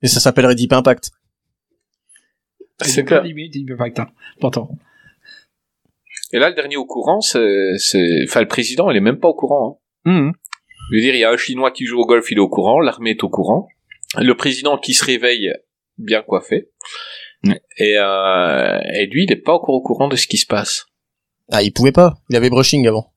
Et 0.02 0.08
ça 0.08 0.20
s'appellerait 0.20 0.56
Deep 0.56 0.74
Impact. 0.74 1.12
C'est 2.82 3.06
clair. 3.06 3.24
peut 3.24 3.78
pas 3.78 3.90
que 3.90 4.02
Pourtant. 4.40 4.70
Et 6.34 6.40
là, 6.40 6.50
le 6.50 6.56
dernier 6.56 6.76
au 6.78 6.86
courant, 6.86 7.22
c'est, 7.22 7.78
c'est, 7.78 8.24
enfin, 8.28 8.42
le 8.42 8.48
président, 8.48 8.90
il 8.90 8.98
est 8.98 9.02
même 9.02 9.20
pas 9.20 9.28
au 9.30 9.36
courant. 9.36 9.80
hein. 10.06 10.28
Hmm. 10.28 10.32
Je 10.92 10.96
veux 10.96 11.02
dire, 11.02 11.14
il 11.16 11.20
y 11.20 11.24
a 11.24 11.32
un 11.32 11.38
Chinois 11.38 11.72
qui 11.72 11.86
joue 11.86 12.00
au 12.00 12.06
golf, 12.06 12.30
il 12.32 12.38
est 12.38 12.42
au 12.42 12.50
courant, 12.50 12.80
l'armée 12.82 13.12
est 13.12 13.24
au 13.24 13.30
courant. 13.30 13.68
Le 14.18 14.36
président 14.36 14.78
qui 14.78 14.94
se 14.94 15.06
réveille, 15.06 15.54
bien 15.98 16.22
coiffé. 16.24 16.70
Et, 17.78 17.96
euh, 17.98 18.80
et 18.96 19.08
lui, 19.08 19.24
il 19.24 19.32
est 19.32 19.38
pas 19.38 19.54
encore 19.54 19.76
au 19.76 19.82
courant 19.82 20.08
de 20.08 20.16
ce 20.16 20.28
qui 20.28 20.38
se 20.38 20.46
passe. 20.46 20.86
Ah, 21.52 21.62
il 21.62 21.74
pouvait 21.74 21.92
pas. 21.92 22.16
Il 22.30 22.36
avait 22.36 22.50
brushing 22.50 22.88
avant. 22.88 23.14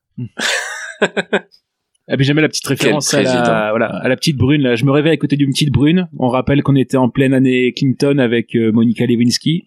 Ah, 2.08 2.14
mais 2.16 2.22
j'aimais 2.22 2.42
la 2.42 2.48
petite 2.48 2.66
référence 2.66 3.12
à 3.14 3.22
la, 3.22 3.70
voilà, 3.70 3.86
à 3.86 4.08
la 4.08 4.16
petite 4.16 4.36
brune. 4.36 4.62
Là. 4.62 4.76
Je 4.76 4.84
me 4.84 4.92
réveille 4.92 5.12
à 5.12 5.16
côté 5.16 5.36
d'une 5.36 5.50
petite 5.50 5.72
brune. 5.72 6.08
On 6.18 6.28
rappelle 6.28 6.62
qu'on 6.62 6.76
était 6.76 6.96
en 6.96 7.08
pleine 7.08 7.34
année 7.34 7.72
Clinton 7.76 8.18
avec 8.18 8.54
euh, 8.54 8.70
Monica 8.70 9.04
Lewinsky. 9.06 9.66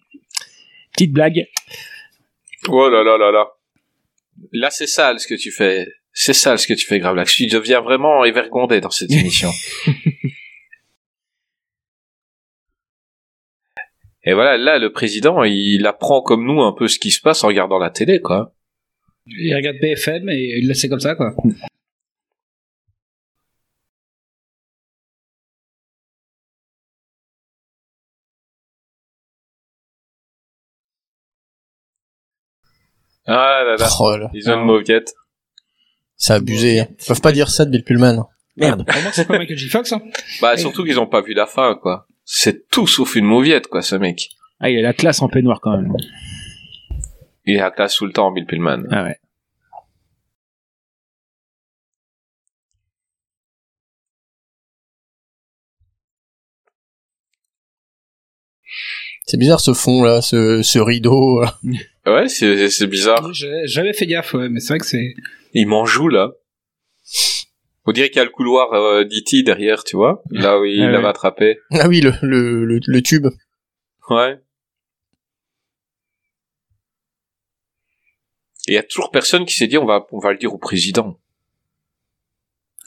Petite 0.94 1.12
blague. 1.12 1.44
Oh 2.68 2.88
là 2.88 3.02
là 3.04 3.18
là 3.18 3.30
là. 3.30 3.46
Là, 4.52 4.70
c'est 4.70 4.86
sale 4.86 5.20
ce 5.20 5.26
que 5.26 5.34
tu 5.34 5.50
fais. 5.50 5.86
C'est 6.14 6.32
sale 6.32 6.58
ce 6.58 6.66
que 6.66 6.72
tu 6.72 6.86
fais, 6.86 6.98
Gravelax. 6.98 7.34
Tu 7.34 7.46
deviens 7.46 7.82
vraiment 7.82 8.24
évergondé 8.24 8.80
dans 8.80 8.90
cette 8.90 9.12
émission. 9.12 9.50
Et 14.24 14.34
voilà, 14.34 14.58
là, 14.58 14.78
le 14.78 14.92
président, 14.92 15.42
il 15.44 15.86
apprend 15.86 16.20
comme 16.22 16.44
nous 16.46 16.60
un 16.62 16.72
peu 16.72 16.88
ce 16.88 16.98
qui 16.98 17.10
se 17.10 17.20
passe 17.20 17.42
en 17.42 17.48
regardant 17.48 17.78
la 17.78 17.90
télé, 17.90 18.20
quoi. 18.20 18.54
Il 19.26 19.54
regarde 19.54 19.76
BFM 19.80 20.28
et 20.28 20.58
il 20.58 20.62
le 20.64 20.68
laisse 20.68 20.86
comme 20.88 21.00
ça, 21.00 21.14
quoi. 21.14 21.34
Ah 33.26 33.62
là 33.64 33.76
là. 33.76 33.88
Oh 34.00 34.16
là. 34.16 34.30
Ils 34.32 34.50
ont 34.50 34.54
une 34.60 34.66
mauviette. 34.66 35.14
C'est 36.16 36.34
abusé. 36.34 36.80
hein. 36.80 36.88
Ils 37.00 37.06
peuvent 37.06 37.20
pas 37.20 37.32
dire 37.32 37.48
ça 37.48 37.64
de 37.64 37.70
Bill 37.70 37.84
Pullman. 37.84 38.28
Merde. 38.56 38.84
Pour 38.86 39.02
moi, 39.02 39.10
c'est 39.12 39.26
pas 39.26 39.38
Michael 39.38 39.56
J. 39.56 39.68
Fox, 39.68 39.92
hein. 39.92 40.02
Bah, 40.42 40.56
surtout 40.56 40.84
qu'ils 40.84 40.98
ont 40.98 41.06
pas 41.06 41.22
vu 41.22 41.32
la 41.32 41.46
fin, 41.46 41.76
quoi. 41.80 42.06
C'est 42.32 42.68
tout 42.68 42.86
sauf 42.86 43.16
une 43.16 43.24
mauviette, 43.24 43.66
quoi, 43.66 43.82
ce 43.82 43.96
mec. 43.96 44.30
Ah, 44.60 44.70
il 44.70 44.78
a 44.78 44.82
la 44.82 44.92
classe 44.92 45.20
en 45.20 45.28
peignoir 45.28 45.60
quand 45.60 45.76
même. 45.76 45.92
Il 47.44 47.56
est 47.56 47.60
à 47.60 47.72
classe 47.72 47.96
tout 47.96 48.06
le 48.06 48.12
temps, 48.12 48.30
Bill 48.30 48.46
Pillman. 48.46 48.84
Ah 48.92 49.02
ouais. 49.02 49.18
C'est 59.26 59.36
bizarre 59.36 59.58
ce 59.58 59.74
fond 59.74 60.04
là, 60.04 60.22
ce, 60.22 60.62
ce 60.62 60.78
rideau. 60.78 61.44
Ouais, 62.06 62.28
c'est, 62.28 62.70
c'est 62.70 62.86
bizarre. 62.86 63.30
J'avais 63.32 63.92
fait 63.92 64.06
gaffe, 64.06 64.32
ouais, 64.34 64.48
mais 64.48 64.58
c'est 64.60 64.72
vrai 64.72 64.78
que 64.78 64.86
c'est. 64.86 65.14
Il 65.52 65.66
m'en 65.66 65.84
joue, 65.84 66.08
là. 66.08 66.30
On 67.90 67.92
dirait 67.92 68.08
qu'il 68.08 68.18
y 68.18 68.20
a 68.20 68.24
le 68.24 68.30
couloir 68.30 68.72
euh, 68.72 69.02
d'E.T. 69.02 69.42
derrière, 69.42 69.82
tu 69.82 69.96
vois. 69.96 70.22
Là 70.30 70.60
où 70.60 70.64
il 70.64 70.80
Ah 70.80 71.08
attrapé. 71.08 71.58
Ah 71.72 71.88
oui, 71.88 72.00
le, 72.00 72.12
le, 72.22 72.64
le, 72.64 72.78
le 72.86 73.02
tube. 73.02 73.26
Ouais. 74.08 74.38
Et 78.68 78.72
il 78.72 78.74
y 78.74 78.78
a 78.78 78.84
toujours 78.84 79.10
personne 79.10 79.44
qui 79.44 79.56
s'est 79.56 79.66
dit 79.66 79.76
on 79.76 79.86
va, 79.86 80.06
on 80.12 80.20
va 80.20 80.30
le 80.30 80.38
dire 80.38 80.54
au 80.54 80.58
président. 80.58 81.18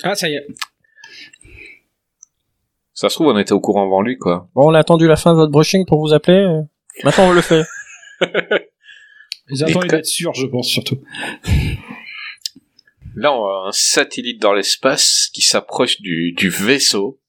Ah, 0.04 0.16
ça 0.16 0.30
y 0.30 0.36
est. 0.36 0.48
Ça 2.94 3.10
se 3.10 3.16
trouve, 3.16 3.28
on 3.28 3.38
était 3.38 3.52
au 3.52 3.60
courant 3.60 3.84
avant 3.84 4.02
lui, 4.02 4.18
quoi. 4.18 4.48
Bon, 4.56 4.72
on 4.72 4.74
a 4.74 4.80
attendu 4.80 5.06
la 5.06 5.18
fin 5.18 5.34
de 5.34 5.36
votre 5.36 5.52
brushing 5.52 5.86
pour 5.86 6.00
vous 6.00 6.14
appeler. 6.14 6.62
Maintenant, 7.04 7.28
on 7.28 7.34
le 7.34 7.42
fait. 7.42 7.66
Ils 9.50 9.66
attendaient 9.66 9.88
d'être 9.90 10.06
sûrs, 10.06 10.34
je 10.34 10.48
pense, 10.48 10.70
surtout. 10.70 11.02
Là, 13.16 13.34
on 13.34 13.46
a 13.46 13.68
un 13.68 13.72
satellite 13.72 14.42
dans 14.42 14.54
l'espace 14.54 15.30
qui 15.34 15.42
s'approche 15.42 16.02
du, 16.02 16.34
du 16.34 16.50
vaisseau. 16.50 17.20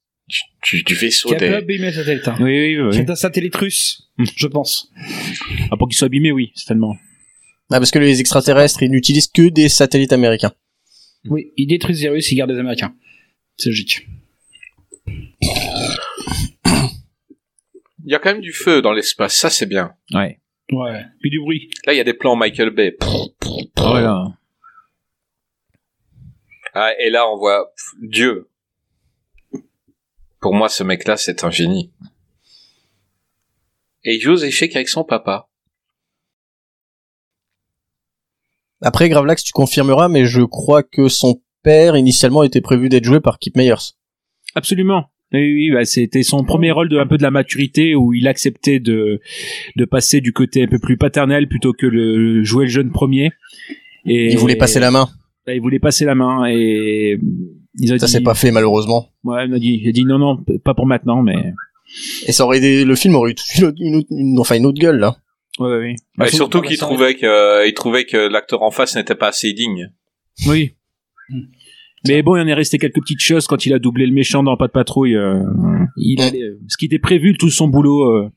Du, 0.71 0.83
du, 0.83 0.95
vaisseau 0.95 1.29
Qui 1.29 1.35
a 1.35 1.39
peu 1.39 1.49
des... 1.49 1.55
abîmé 1.55 1.87
le 1.87 1.93
satellite, 1.93 2.27
hein. 2.29 2.37
Oui, 2.41 2.77
oui, 2.77 2.81
oui. 2.81 2.95
C'est 2.95 3.11
un 3.11 3.15
satellite 3.15 3.55
russe, 3.57 4.09
je 4.37 4.47
pense. 4.47 4.91
Ah, 5.71 5.77
pour 5.77 5.89
qu'il 5.89 5.99
soit 5.99 6.07
abîmé, 6.07 6.33
oui, 6.33 6.51
certainement. 6.55 6.97
Ah, 7.71 7.79
parce 7.79 7.91
que 7.91 7.99
les 7.99 8.21
extraterrestres, 8.21 8.83
ils 8.83 8.91
n'utilisent 8.91 9.29
que 9.29 9.49
des 9.49 9.69
satellites 9.69 10.15
américains. 10.15 10.53
Oui, 11.27 11.53
ils 11.57 11.67
détruisent 11.67 12.03
les 12.03 12.09
Russes, 12.09 12.31
ils 12.33 12.37
gardent 12.37 12.53
les 12.53 12.59
Américains. 12.59 12.95
C'est 13.57 13.71
logique. 13.71 14.07
Il 18.07 18.13
y 18.13 18.15
a 18.15 18.19
quand 18.19 18.33
même 18.33 18.43
du 18.43 18.53
feu 18.53 18.83
dans 18.83 18.93
l'espace, 18.93 19.37
ça 19.37 19.51
c'est 19.51 19.67
bien. 19.67 19.95
Ouais. 20.13 20.41
Ouais. 20.73 21.05
Puis 21.21 21.31
du 21.31 21.41
bruit. 21.41 21.71
Là, 21.87 21.95
il 21.95 21.97
y 21.97 22.01
a 22.01 22.05
des 22.05 22.15
plans 22.15 22.37
Michael 22.37 22.71
Bay. 22.71 22.97
Voilà. 23.77 24.39
Ah, 26.75 26.91
et 26.99 27.11
là, 27.11 27.29
on 27.31 27.37
voit 27.37 27.73
pff, 27.75 28.11
Dieu. 28.11 28.49
Pour 30.41 30.55
moi, 30.55 30.69
ce 30.69 30.83
mec-là, 30.83 31.17
c'est 31.17 31.45
un 31.45 31.51
génie. 31.51 31.93
Et 34.05 34.17
il 34.17 34.21
joue 34.21 34.33
aux 34.33 34.37
échecs 34.37 34.77
avec 34.77 34.89
son 34.89 35.05
papa. 35.05 35.49
Après, 38.83 39.09
Gravelax, 39.09 39.43
tu 39.43 39.53
confirmeras, 39.53 40.09
mais 40.09 40.27
je 40.27 40.43
crois 40.43 40.83
que 40.83 41.09
son 41.09 41.41
père, 41.63 41.97
initialement, 41.97 42.43
était 42.43 42.61
prévu 42.61 42.91
d'être 42.91 43.05
joué 43.05 43.21
par 43.21 43.39
Kip 43.39 43.57
Meyers. 43.57 43.95
Absolument. 44.55 45.07
Oui, 45.33 45.41
oui, 45.41 45.71
bah, 45.73 45.85
c'était 45.85 46.23
son 46.23 46.45
premier 46.45 46.71
rôle 46.71 46.89
de 46.89 46.99
un 46.99 47.07
peu 47.07 47.17
de 47.17 47.23
la 47.23 47.31
maturité 47.31 47.95
où 47.95 48.13
il 48.13 48.29
acceptait 48.29 48.79
de 48.79 49.21
de 49.75 49.85
passer 49.85 50.21
du 50.21 50.33
côté 50.33 50.63
un 50.63 50.69
peu 50.69 50.79
plus 50.79 50.97
paternel 50.97 51.49
plutôt 51.49 51.73
que 51.73 51.87
le 51.87 52.45
jouer 52.45 52.67
le 52.67 52.71
jeune 52.71 52.93
premier. 52.93 53.33
Et 54.07 54.31
Il 54.31 54.39
voulait 54.39 54.55
passer 54.57 54.81
la 54.81 54.91
main. 54.91 55.09
Bah, 55.47 55.55
il 55.55 55.61
voulait 55.61 55.79
passer 55.79 56.05
la 56.05 56.15
main 56.15 56.47
et 56.49 57.19
ils 57.79 57.93
ont 57.93 57.99
Ça 57.99 58.07
dit, 58.07 58.13
s'est 58.13 58.21
pas 58.23 58.35
fait, 58.35 58.51
malheureusement. 58.51 59.11
Ouais, 59.25 59.47
il 59.47 59.55
a 59.55 59.59
dit, 59.59 59.81
il 59.83 59.89
a 59.89 59.93
dit 59.93 60.05
non 60.05 60.19
non, 60.19 60.39
pas 60.65 60.75
pour 60.75 60.87
maintenant, 60.87 61.23
mais 61.23 61.53
Et 62.27 62.33
ça 62.33 62.45
aurait 62.45 62.59
aidé, 62.59 62.85
le 62.85 62.95
film 62.95 63.15
aurait 63.15 63.33
eu 63.33 63.35
une 63.59 63.65
autre, 63.67 63.77
une 63.81 63.95
autre- 63.97 64.09
une- 64.11 64.39
enfin, 64.41 64.57
une 64.57 64.67
autre 64.67 64.81
gueule, 64.81 64.99
là. 64.99 65.17
ouais, 65.59 65.69
ouais, 65.69 65.79
oui. 65.79 66.25
et 66.25 66.29
surtout 66.29 66.37
surtout 66.37 66.61
qu'il 66.63 66.79
trouvait 66.79 67.15
que, 67.15 67.27
euh, 67.27 67.67
il 67.67 67.75
trouvait 67.75 68.05
que 68.05 68.17
l'acteur 68.17 68.63
en 68.63 68.71
face 68.71 68.97
n'était 68.97 69.15
pas 69.15 69.29
assez 69.29 69.53
digne. 69.53 69.91
Oui. 70.49 70.73
Hmm. 71.29 71.41
Mais 72.09 72.23
bon, 72.23 72.37
il 72.37 72.41
en 72.43 72.47
est 72.47 72.55
resté 72.55 72.77
quelques 72.79 73.01
petites 73.01 73.21
choses 73.21 73.47
quand 73.47 73.65
il 73.65 73.73
a 73.73 73.79
doublé 73.79 74.07
le 74.07 74.13
méchant 74.13 74.43
dans 74.43 74.57
Pas 74.57 74.67
de 74.67 74.73
patrouille. 74.73 75.17
euh, 75.17 75.43
il 75.97 76.21
allait- 76.21 76.43
euh, 76.43 76.59
ce 76.69 76.77
qui 76.77 76.87
était 76.87 76.99
prévu, 76.99 77.37
tout 77.37 77.49
son 77.51 77.69
boulot, 77.69 78.11
euh, 78.11 78.31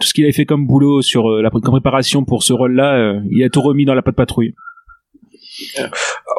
tout 0.00 0.06
ce 0.08 0.14
qu'il 0.14 0.24
avait 0.24 0.32
fait 0.32 0.44
comme 0.46 0.66
boulot 0.66 1.02
sur 1.02 1.28
euh, 1.30 1.42
la 1.42 1.50
comme 1.50 1.60
préparation 1.62 2.24
pour 2.24 2.42
ce 2.42 2.52
rôle-là, 2.52 2.96
euh, 2.98 3.20
il 3.30 3.42
a 3.44 3.48
tout 3.50 3.60
remis 3.62 3.84
dans 3.84 3.94
la 3.94 4.02
Pas 4.02 4.10
de 4.12 4.16
patrouille. 4.16 4.54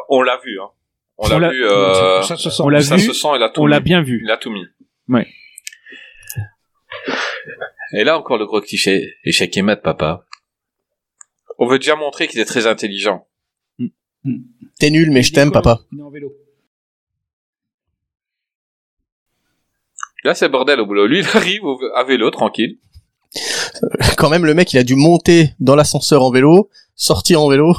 On 0.08 0.22
l'a 0.22 0.38
vu, 0.44 0.60
hein. 0.60 0.68
On, 1.18 1.30
On 1.32 1.38
l'a- 1.38 1.50
vu, 1.50 1.64
euh, 1.64 2.22
ça 2.22 2.36
se 2.36 2.48
sent. 2.50 2.62
on 2.62 2.68
l'a 2.68 2.78
vu, 2.78 2.84
se 3.00 3.12
sent, 3.12 3.28
il 3.34 3.42
a 3.42 3.48
tout 3.50 3.62
On 3.62 3.66
l'a 3.66 3.80
bien 3.80 4.02
vu. 4.02 4.20
Il 4.22 4.30
a 4.30 4.36
tout 4.36 4.50
mis. 4.50 4.64
Ouais. 5.08 5.26
Et 7.94 8.04
là 8.04 8.16
encore 8.18 8.38
le 8.38 8.46
gros 8.46 8.60
cliché. 8.60 9.14
Échec 9.24 9.56
et 9.56 9.62
mat, 9.62 9.76
papa. 9.76 10.24
On 11.58 11.66
veut 11.66 11.78
déjà 11.78 11.96
montrer 11.96 12.28
qu'il 12.28 12.38
est 12.38 12.44
très 12.44 12.66
intelligent. 12.66 13.26
T'es 14.78 14.90
nul, 14.90 15.10
mais 15.10 15.22
je 15.22 15.32
t'aime, 15.32 15.50
papa. 15.50 15.80
Il 15.92 15.98
est 15.98 16.02
en 16.02 16.10
vélo. 16.10 16.32
Là, 20.24 20.34
c'est 20.34 20.48
bordel 20.48 20.80
au 20.80 20.86
boulot. 20.86 21.06
Lui, 21.06 21.20
il 21.20 21.26
arrive 21.36 21.62
à 21.94 22.04
vélo, 22.04 22.30
tranquille. 22.30 22.78
Quand 24.16 24.30
même, 24.30 24.44
le 24.44 24.54
mec, 24.54 24.72
il 24.72 24.78
a 24.78 24.82
dû 24.84 24.94
monter 24.94 25.50
dans 25.60 25.76
l'ascenseur 25.76 26.22
en 26.22 26.30
vélo, 26.30 26.70
sortir 26.94 27.40
en 27.42 27.48
vélo. 27.48 27.74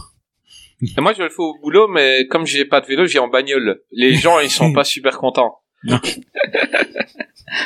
Et 0.98 1.01
moi, 1.01 1.13
je 1.13 1.21
le 1.24 1.29
fais 1.29 1.41
au 1.41 1.55
boulot, 1.62 1.88
mais 1.88 2.27
comme 2.27 2.45
j'ai 2.45 2.65
pas 2.65 2.81
de 2.81 2.86
vélo, 2.88 3.05
j'ai 3.05 3.19
en 3.19 3.27
bagnole. 3.27 3.81
Les 3.91 4.13
gens, 4.13 4.39
ils 4.39 4.50
sont 4.50 4.71
pas 4.74 4.83
super 4.83 5.17
contents. 5.17 5.57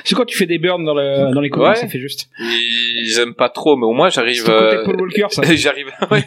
C'est 0.06 0.16
quand 0.16 0.26
tu 0.26 0.38
fais 0.38 0.46
des 0.46 0.60
burns 0.60 0.86
dans, 0.86 0.94
le, 0.94 1.34
dans 1.34 1.42
les 1.42 1.50
couloirs, 1.50 1.72
Ouais. 1.74 1.80
ça 1.80 1.88
fait 1.88 2.00
juste. 2.00 2.30
Ils 2.40 3.18
aiment 3.20 3.34
pas 3.36 3.50
trop, 3.50 3.76
mais 3.76 3.86
au 3.86 3.92
moins, 3.92 4.10
j'arrive... 4.10 4.46
euh, 4.50 4.84
Paul 4.86 5.02
Walker, 5.02 5.28
ça. 5.30 5.42
j'arrive, 5.56 5.88
ouais. 6.12 6.24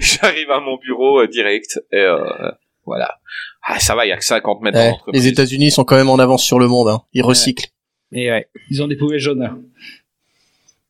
j'arrive 0.00 0.50
à 0.50 0.60
mon 0.60 0.76
bureau 0.78 1.20
euh, 1.20 1.26
direct. 1.26 1.80
Et 1.92 1.96
euh, 1.98 2.18
voilà. 2.86 3.18
Ah, 3.62 3.78
ça 3.78 3.94
va, 3.94 4.06
il 4.06 4.08
y 4.08 4.12
a 4.12 4.16
que 4.16 4.24
50 4.24 4.62
mètres 4.62 4.78
l'entreprise. 4.78 5.22
les 5.22 5.28
États-Unis 5.28 5.70
sont 5.70 5.84
quand 5.84 5.96
même 5.96 6.08
en 6.08 6.18
avance 6.18 6.44
sur 6.44 6.58
le 6.58 6.66
monde. 6.68 6.88
Hein. 6.88 7.02
Ils 7.12 7.22
recyclent. 7.22 7.66
Et 8.12 8.30
ouais. 8.30 8.48
Ils 8.70 8.82
ont 8.82 8.86
des 8.88 8.96
poubelles 8.96 9.18
jaunes. 9.20 9.40
là. 9.40 9.54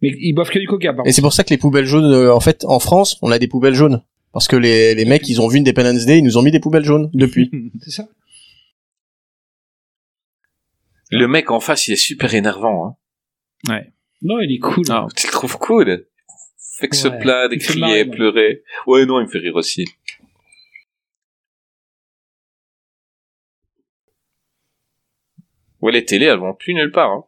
Mais 0.00 0.12
ils 0.20 0.32
boivent 0.32 0.50
que 0.50 0.60
du 0.60 0.68
coca, 0.68 0.92
par 0.92 1.04
Et 1.06 1.10
c'est 1.12 1.22
pour 1.22 1.32
ça 1.32 1.42
que 1.42 1.50
les 1.50 1.58
poubelles 1.58 1.86
jaunes, 1.86 2.12
euh, 2.12 2.32
en 2.32 2.38
fait, 2.38 2.64
en 2.64 2.78
France, 2.78 3.18
on 3.22 3.32
a 3.32 3.38
des 3.40 3.48
poubelles 3.48 3.74
jaunes. 3.74 4.02
Parce 4.32 4.46
que 4.48 4.56
les, 4.56 4.94
les 4.94 5.04
mecs, 5.04 5.28
ils 5.28 5.40
ont 5.40 5.48
vu 5.48 5.56
une 5.58 5.66
Independence 5.66 6.04
Day, 6.06 6.18
ils 6.18 6.24
nous 6.24 6.36
ont 6.36 6.42
mis 6.42 6.50
des 6.50 6.60
poubelles 6.60 6.84
jaunes 6.84 7.10
depuis. 7.14 7.50
C'est 7.80 7.90
ça 7.90 8.08
Le 11.10 11.26
mec 11.26 11.50
en 11.50 11.60
face, 11.60 11.88
il 11.88 11.92
est 11.92 11.96
super 11.96 12.34
énervant. 12.34 12.86
Hein. 12.86 13.72
Ouais. 13.72 13.92
Non, 14.22 14.40
il 14.40 14.52
est 14.52 14.58
cool. 14.58 14.84
Ah. 14.90 15.06
Tu 15.16 15.26
le 15.26 15.32
trouves 15.32 15.56
cool? 15.58 16.06
Fait 16.78 16.88
que 16.88 16.96
se 16.96 17.08
Ouais. 17.08 17.18
plaindre, 17.18 17.54
Il 17.54 17.60
fait 17.62 17.72
crier, 17.80 18.04
pleurer. 18.04 18.62
Ouais, 18.86 19.04
non, 19.06 19.18
il 19.20 19.24
me 19.26 19.30
fait 19.30 19.38
rire 19.38 19.56
aussi. 19.56 19.84
Ouais, 25.80 25.92
les 25.92 26.04
télés, 26.04 26.26
elles 26.26 26.38
vont 26.38 26.54
plus 26.54 26.74
nulle 26.74 26.90
part. 26.90 27.10
Hein. 27.10 27.24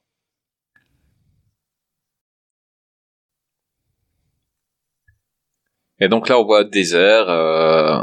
Et 6.00 6.09
donc 6.09 6.28
là, 6.28 6.38
on 6.38 6.45
voit 6.45 6.64
désert 6.64 7.28
euh, 7.28 7.99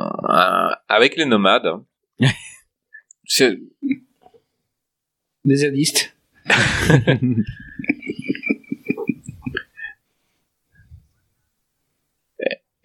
avec 0.88 1.16
les 1.18 1.26
nomades. 1.26 1.72
C'est- 3.26 3.58
Des 5.46 5.56
zadistes. 5.56 6.16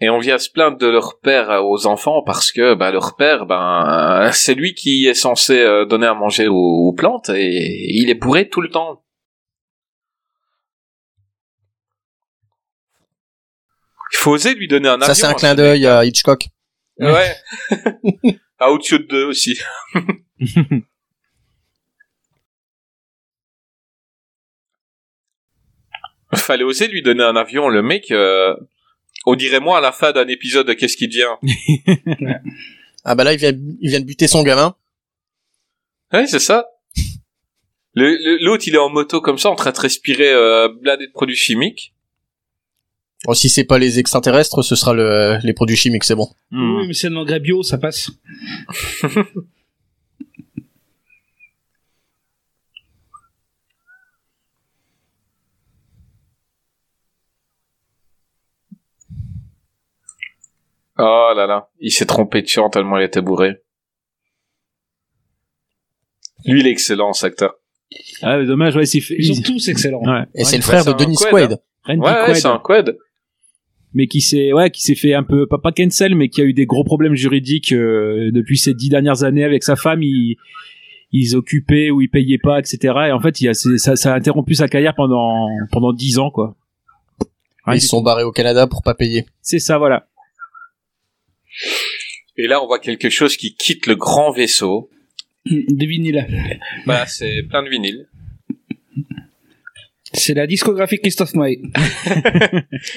Et 0.01 0.09
on 0.11 0.19
vient 0.19 0.39
se 0.39 0.51
plaindre 0.51 0.79
de 0.79 0.89
leur 0.89 1.21
père 1.21 1.65
aux 1.65 1.87
enfants 1.87 2.23
parce 2.27 2.51
que 2.51 2.75
bah, 2.75 2.91
leur 2.91 3.15
père, 3.15 3.47
ben, 3.47 4.31
c'est 4.33 4.55
lui 4.55 4.75
qui 4.75 5.07
est 5.07 5.15
censé 5.15 5.61
euh, 5.61 5.85
donner 5.85 6.07
à 6.09 6.15
manger 6.15 6.49
aux, 6.49 6.89
aux 6.89 6.93
plantes 6.93 7.29
et 7.29 7.87
il 8.01 8.11
est 8.11 8.15
bourré 8.17 8.49
tout 8.49 8.61
le 8.61 8.69
temps. 8.69 9.05
Il 14.13 14.17
faut 14.19 14.33
oser 14.33 14.55
lui 14.55 14.69
donner 14.69 14.89
un 14.89 14.95
avion. 15.01 15.07
Ça, 15.07 15.15
c'est 15.15 15.27
un 15.27 15.31
à 15.31 15.35
clin 15.35 15.55
d'œil 15.55 15.87
à 15.89 16.05
Hitchcock. 16.05 16.47
mec. 16.99 17.13
Ouais. 17.15 17.37
à 18.59 18.73
Outshot 18.73 18.99
2 18.99 19.25
aussi. 19.25 19.59
Fallait 26.35 26.65
oser 26.65 26.89
lui 26.89 27.03
donner 27.03 27.23
un 27.25 27.37
avion. 27.37 27.69
Le 27.69 27.83
mec, 27.83 28.11
euh, 28.11 28.55
on 29.27 29.35
dirait 29.35 29.61
moi 29.61 29.79
à 29.79 29.81
la 29.81 29.93
fin 29.93 30.13
d'un 30.13 30.29
épisode 30.29 30.67
de 30.67 30.73
Qu'est-ce 30.73 30.97
qui 30.97 31.09
devient? 31.09 31.37
Ah 33.05 33.17
bah 33.17 33.25
là, 33.25 33.33
il 33.33 33.39
vient, 33.41 33.51
il 33.51 33.91
vient 33.91 33.99
de 33.99 34.05
buter 34.05 34.29
son 34.29 34.45
gamin. 34.45 34.77
Ouais, 36.13 36.29
c'est 36.29 36.39
ça. 36.39 36.69
L'autre, 37.95 38.63
il 38.69 38.77
est 38.77 38.79
en 38.79 38.91
moto 38.91 39.21
comme 39.21 39.39
ça, 39.39 39.51
en 39.51 39.57
train 39.57 39.73
de 39.73 39.79
respirer 39.81 40.33
euh, 40.33 40.69
blindé 40.69 41.09
de 41.09 41.13
produits 41.13 41.35
chimiques. 41.35 41.92
Bon, 43.25 43.35
si 43.35 43.49
c'est 43.49 43.65
pas 43.65 43.79
les 43.79 43.99
extraterrestres, 44.01 44.63
ce 44.63 44.75
sera 44.75 44.95
le, 44.95 45.39
les 45.45 45.53
produits 45.53 45.77
chimiques, 45.77 46.05
c'est 46.05 46.17
bon. 46.17 46.29
Hmm. 46.51 46.79
Oui, 46.79 46.87
mais 46.89 46.95
c'est 46.95 47.07
un 47.07 47.17
engrais 47.17 47.41
bio, 47.41 47.63
ça 47.63 47.79
passe. 47.79 48.11
Oh 60.99 61.33
là 61.35 61.47
là, 61.47 61.69
il 61.81 61.91
s'est 61.91 62.07
trompé 62.07 62.43
de 62.43 62.47
chant 62.47 62.69
tellement 62.69 62.99
il 62.99 63.05
était 63.05 63.23
bourré. 63.23 63.63
Lui, 66.45 66.61
il 66.61 66.67
est 66.67 66.71
excellent, 66.71 67.13
cet 67.13 67.33
acteur. 67.33 67.55
Ah, 68.23 68.39
mais 68.39 68.47
dommage, 68.47 68.77
ouais. 68.77 68.85
Ils 68.85 69.35
sont 69.35 69.43
tous 69.43 69.69
excellents. 69.69 70.03
Ouais. 70.03 70.25
Et 70.35 70.45
c'est 70.45 70.57
le 70.57 70.63
frère 70.63 70.85
de 70.85 70.93
Denis 70.93 71.17
Quaid. 71.17 71.59
Randy 71.85 72.01
Ouais, 72.01 72.09
ouais, 72.09 72.25
Quaid, 72.27 72.37
c'est 72.37 72.47
un 72.47 72.59
quad. 72.59 72.97
Mais 73.95 74.07
qui 74.07 74.21
s'est, 74.21 74.53
ouais, 74.53 74.71
qui 74.71 74.83
s'est 74.83 74.95
fait 74.95 75.15
un 75.15 75.23
peu, 75.23 75.47
pas, 75.47 75.59
pas 75.59 75.73
cancel, 75.73 76.15
mais 76.15 76.29
qui 76.29 76.41
a 76.41 76.45
eu 76.45 76.53
des 76.53 76.67
gros 76.67 76.85
problèmes 76.85 77.15
juridiques 77.15 77.73
euh, 77.73 78.31
depuis 78.33 78.59
ces 78.59 78.75
dix 78.75 78.89
dernières 78.89 79.23
années 79.25 79.45
avec 79.45 79.63
sa 79.63 79.77
femme. 79.77 80.03
Il, 80.03 80.37
ils 81.13 81.37
occupaient 81.37 81.91
ou 81.91 82.01
ils 82.01 82.09
payaient 82.09 82.39
pas, 82.39 82.59
etc. 82.59 82.79
Et 83.09 83.13
en 83.13 83.21
fait, 83.21 83.41
il 83.41 83.49
a, 83.49 83.55
c'est- 83.55 83.77
ça, 83.79 83.97
ça 83.97 84.13
a 84.15 84.17
interrompu 84.17 84.55
sa 84.55 84.69
carrière 84.69 84.95
pendant 84.95 85.49
pendant 85.71 85.93
dix 85.93 86.19
ans, 86.19 86.31
quoi. 86.31 86.57
Ils 87.69 87.81
se 87.81 87.89
sont 87.89 88.03
barrés 88.03 88.25
au 88.25 88.33
Canada 88.33 88.67
pour 88.67 88.83
pas 88.83 88.95
payer. 88.95 89.27
C'est 89.41 89.59
ça, 89.61 89.79
voilà. 89.79 90.09
Et 92.37 92.47
là, 92.47 92.63
on 92.63 92.67
voit 92.67 92.79
quelque 92.79 93.11
chose 93.11 93.37
qui 93.37 93.55
quitte 93.55 93.87
le 93.87 93.95
grand 93.95 94.33
vaisseau. 94.33 94.89
Des 95.47 95.87
vinyles. 95.87 96.27
Voilà, 96.87 97.07
c'est 97.07 97.43
plein 97.49 97.63
de 97.63 97.69
vinyles. 97.69 98.09
C'est 100.15 100.35
la 100.35 100.47
discographie 100.47 100.99
Christophe 100.99 101.35
Maé. 101.35 101.61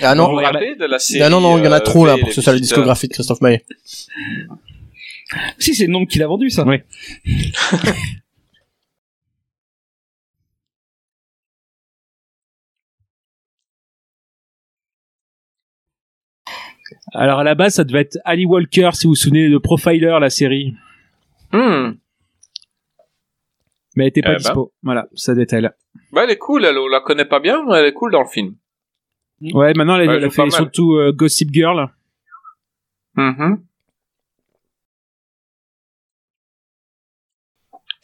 Ah 0.01 0.15
non, 0.15 0.35
de 0.35 0.85
la 0.85 0.99
série 0.99 1.21
ah 1.23 1.29
non, 1.29 1.39
non, 1.41 1.57
il 1.57 1.63
y 1.63 1.67
en 1.67 1.71
a 1.71 1.77
euh, 1.77 1.79
trop 1.79 2.05
là 2.05 2.17
pour 2.17 2.27
que 2.29 2.33
ce 2.35 2.41
soit 2.41 2.53
la 2.53 2.59
discographie 2.59 3.07
de 3.07 3.13
Christophe 3.13 3.41
Maé. 3.41 3.63
Si, 5.57 5.73
c'est 5.73 5.85
le 5.87 5.91
nom 5.93 6.05
qu'il 6.05 6.21
a 6.23 6.27
vendu, 6.27 6.49
ça. 6.49 6.65
Ouais. 6.65 6.83
Alors 17.13 17.39
à 17.39 17.43
la 17.43 17.55
base, 17.55 17.75
ça 17.75 17.83
devait 17.83 18.01
être 18.01 18.17
Ali 18.25 18.45
Walker, 18.45 18.89
si 18.93 19.07
vous 19.07 19.11
vous 19.11 19.15
souvenez 19.15 19.49
de 19.49 19.57
Profiler, 19.57 20.17
la 20.19 20.29
série, 20.29 20.75
Hmm. 21.51 21.93
mais 23.95 24.03
elle 24.05 24.09
était 24.09 24.21
pas 24.21 24.31
Eh 24.31 24.33
ben. 24.33 24.37
dispo. 24.39 24.73
Voilà, 24.83 25.07
ça 25.15 25.33
devait 25.33 25.43
être 25.43 25.53
elle. 25.53 25.73
Bah, 26.15 26.23
elle 26.23 26.31
est 26.31 26.37
cool, 26.37 26.63
elle, 26.65 26.77
on 26.77 26.87
la 26.87 27.01
connaît 27.01 27.25
pas 27.25 27.39
bien, 27.41 27.63
mais 27.67 27.77
elle 27.77 27.85
est 27.87 27.93
cool 27.93 28.11
dans 28.11 28.21
le 28.21 28.27
film. 28.29 28.55
Ouais, 29.41 29.73
maintenant 29.75 29.97
elle, 29.99 30.07
Ouais, 30.07 30.15
elle 30.15 30.23
elle 30.23 30.31
fait 30.31 30.49
surtout 30.49 30.93
euh, 30.95 31.11
Gossip 31.11 31.49
Girl. 31.53 31.89
Mhm. 33.15 33.61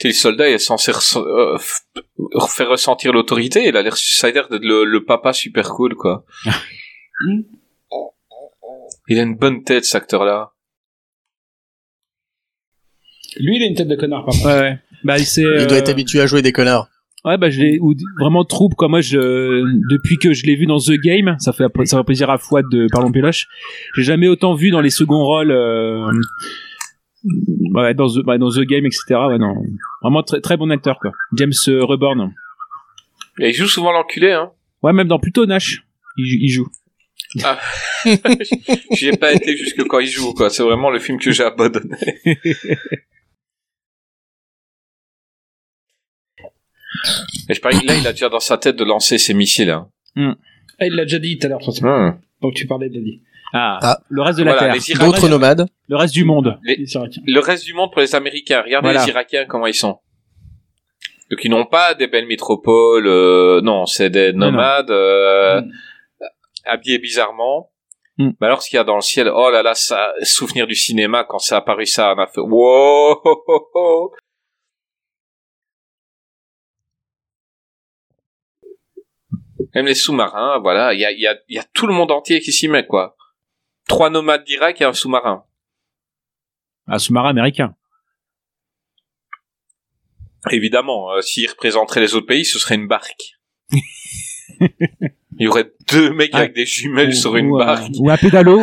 Et 0.03 0.07
le 0.07 0.13
soldat 0.13 0.49
est 0.49 0.57
censé 0.57 0.91
euh, 0.91 1.57
f- 1.57 1.83
faire 2.49 2.69
ressentir 2.69 3.13
l'autorité. 3.13 3.67
Il 3.67 3.77
a 3.77 3.81
l'air, 3.83 3.95
ça 3.95 4.27
a 4.27 4.31
l'air 4.31 4.49
d'être 4.49 4.63
le, 4.65 4.83
le 4.83 5.05
papa 5.05 5.31
super 5.31 5.69
cool, 5.69 5.95
quoi. 5.95 6.25
Il 9.07 9.19
a 9.19 9.23
une 9.23 9.35
bonne 9.35 9.63
tête, 9.63 9.85
cet 9.85 9.95
acteur-là. 9.95 10.53
Lui, 13.37 13.57
il 13.57 13.63
a 13.63 13.65
une 13.67 13.75
tête 13.75 13.87
de 13.87 13.95
connard, 13.95 14.25
par 14.25 14.33
contre. 14.33 14.45
Ouais, 14.47 14.59
ouais. 14.59 14.79
Bah. 15.03 15.17
Il 15.17 15.25
doit 15.67 15.77
euh, 15.77 15.79
être 15.79 15.89
habitué 15.89 16.19
à 16.21 16.25
jouer 16.27 16.41
des 16.41 16.51
connards. 16.51 16.89
Ouais, 17.23 17.37
bah 17.37 17.51
je 17.51 17.61
l'ai 17.61 17.79
ou 17.79 17.93
vraiment 18.19 18.43
trouble 18.43 18.75
quoi. 18.75 18.87
Moi, 18.87 19.01
je 19.01 19.17
depuis 19.91 20.17
que 20.17 20.33
je 20.33 20.45
l'ai 20.45 20.55
vu 20.55 20.65
dans 20.65 20.79
The 20.79 20.93
Game, 20.93 21.35
ça 21.39 21.53
fait 21.53 21.65
ça 21.85 21.97
fait 21.97 22.03
plaisir 22.03 22.29
à 22.31 22.37
Fouad 22.39 22.65
de 22.71 22.87
Parlons 22.91 23.11
Péloche. 23.11 23.47
J'ai 23.95 24.03
jamais 24.03 24.27
autant 24.27 24.55
vu 24.55 24.71
dans 24.71 24.81
les 24.81 24.89
seconds 24.89 25.23
rôles. 25.23 25.51
Euh, 25.51 26.11
ouais, 27.75 27.93
dans 27.93 28.07
The, 28.07 28.25
ouais, 28.25 28.39
dans 28.39 28.49
The 28.49 28.61
Game, 28.61 28.85
etc. 28.87 29.03
Ouais, 29.27 29.37
non, 29.37 29.53
vraiment 30.01 30.23
très 30.23 30.41
très 30.41 30.57
bon 30.57 30.71
acteur 30.71 30.97
quoi. 30.99 31.11
James 31.37 31.53
euh, 31.67 31.85
Reborn. 31.85 32.33
Et 33.39 33.49
il 33.49 33.53
joue 33.53 33.67
souvent 33.67 33.91
l'enculé, 33.91 34.31
hein. 34.31 34.51
Ouais, 34.81 34.93
même 34.93 35.07
dans 35.07 35.19
plutôt 35.19 35.45
Nash, 35.45 35.83
il, 36.17 36.43
il 36.43 36.49
joue. 36.49 36.67
J'y 38.91 39.09
ai 39.09 39.17
pas 39.17 39.31
été 39.31 39.55
jusque 39.55 39.83
quand 39.87 39.99
il 39.99 40.07
joue, 40.07 40.33
quoi. 40.33 40.49
C'est 40.49 40.63
vraiment 40.63 40.89
le 40.89 40.99
film 40.99 41.19
que 41.19 41.31
j'ai 41.31 41.43
abandonné. 41.43 41.95
Et 47.49 47.53
je 47.53 47.61
parie 47.61 47.79
que 47.79 47.85
là, 47.87 47.95
il 47.95 48.05
a 48.07 48.11
déjà 48.11 48.29
dans 48.29 48.39
sa 48.39 48.57
tête 48.57 48.75
de 48.75 48.83
lancer 48.83 49.17
ses 49.17 49.33
missiles, 49.33 49.69
hein. 49.69 49.89
Ah, 50.17 50.85
il 50.85 50.93
l'a 50.95 51.03
déjà 51.03 51.19
dit 51.19 51.37
tout 51.37 51.47
à 51.47 51.49
l'heure. 51.49 51.59
Hmm. 51.81 52.19
Donc 52.41 52.53
tu 52.55 52.67
parlais 52.67 52.89
de 52.89 52.95
l'a 52.95 53.01
dit. 53.01 53.21
Ah, 53.53 53.79
Ah. 53.81 53.99
le 54.09 54.21
reste 54.21 54.39
de 54.39 54.43
la 54.43 54.55
Voilà, 54.57 54.73
terre. 54.79 54.99
D'autres 54.99 55.27
nomades. 55.29 55.67
le 55.89 55.95
reste 55.97 56.13
du 56.13 56.23
monde. 56.23 56.57
Les- 56.63 56.75
Il. 56.79 57.33
Le 57.33 57.39
reste 57.39 57.65
du 57.65 57.73
monde 57.73 57.91
pour 57.91 58.01
les 58.01 58.15
Américains. 58.15 58.61
Regardez 58.61 58.87
Voilà. 58.87 59.03
les 59.05 59.09
Irakiens, 59.11 59.45
comment 59.45 59.67
ils 59.67 59.73
sont. 59.73 59.99
Donc 61.29 61.43
ils 61.43 61.49
n'ont 61.51 61.65
pas 61.65 61.93
des 61.93 62.07
belles 62.07 62.27
métropoles, 62.27 63.07
euh, 63.07 63.61
non, 63.61 63.85
c'est 63.85 64.09
des 64.09 64.33
Non, 64.33 64.47
non. 64.47 64.51
nomades 64.51 64.91
euh, 64.91 65.61
Mm. 65.61 65.71
habillés 66.65 66.97
bizarrement. 66.99 67.71
Mm. 68.17 68.31
Mais 68.39 68.47
alors 68.47 68.61
ce 68.61 68.69
qu'il 68.69 68.77
y 68.77 68.79
a 68.79 68.83
dans 68.83 68.95
le 68.95 69.01
ciel, 69.01 69.29
oh 69.33 69.49
là 69.49 69.63
là, 69.63 69.73
ça, 69.75 70.11
souvenir 70.23 70.67
du 70.67 70.75
cinéma 70.75 71.23
quand 71.27 71.39
c'est 71.39 71.55
apparu 71.55 71.85
ça, 71.85 72.13
on 72.17 72.19
a 72.21 72.27
fait 72.27 72.41
wow. 72.41 74.11
Même 79.75 79.85
les 79.85 79.95
sous-marins, 79.95 80.59
voilà, 80.59 80.93
il 80.93 80.99
y 80.99 81.05
a, 81.05 81.11
il 81.11 81.19
y, 81.19 81.27
a, 81.27 81.35
y 81.49 81.57
a 81.59 81.63
tout 81.73 81.87
le 81.87 81.93
monde 81.93 82.11
entier 82.11 82.39
qui 82.41 82.51
s'y 82.51 82.67
met 82.67 82.85
quoi. 82.85 83.15
Trois 83.87 84.09
nomades 84.09 84.43
directs 84.43 84.81
et 84.81 84.85
un 84.85 84.93
sous-marin. 84.93 85.43
Un 86.87 86.99
sous-marin 86.99 87.29
américain. 87.29 87.75
Évidemment, 90.49 91.11
euh, 91.13 91.21
s'ils 91.21 91.49
représenteraient 91.49 92.01
les 92.01 92.15
autres 92.15 92.25
pays, 92.27 92.45
ce 92.45 92.57
serait 92.59 92.75
une 92.75 92.87
barque. 92.87 93.39
Il 94.59 95.45
y 95.45 95.47
aurait 95.47 95.71
deux 95.91 96.11
mecs 96.13 96.31
Ah. 96.33 96.39
avec 96.39 96.53
des 96.53 96.65
jumelles 96.65 97.15
sur 97.15 97.35
une 97.35 97.47
ou, 97.47 97.59
euh, 97.61 97.65
barque. 97.65 97.91
ou 97.99 98.09
un 98.09 98.17
pédalo. 98.17 98.61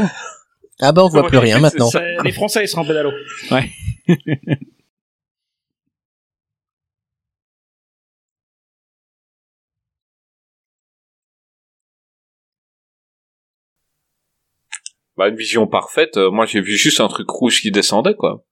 Ah 0.81 0.93
bah 0.93 1.03
on 1.05 1.09
voit 1.09 1.27
plus 1.27 1.39
Ouais, 1.39 1.45
rien 1.45 1.59
maintenant. 1.59 1.89
ça. 1.91 2.03
Les 2.23 2.33
Français, 2.33 2.63
ils 2.65 2.69
seront 2.69 2.83
en 2.83 2.87
pédalo. 2.87 3.11
Bah, 15.19 15.29
une 15.29 15.35
vision 15.35 15.67
parfaite. 15.67 16.17
euh, 16.17 16.31
moi, 16.31 16.47
j'ai 16.47 16.61
vu 16.61 16.77
juste 16.77 17.01
un 17.01 17.09
truc 17.09 17.29
rouge 17.29 17.61
qui 17.61 17.73
descendait, 17.73 18.15
quoi. 18.15 18.45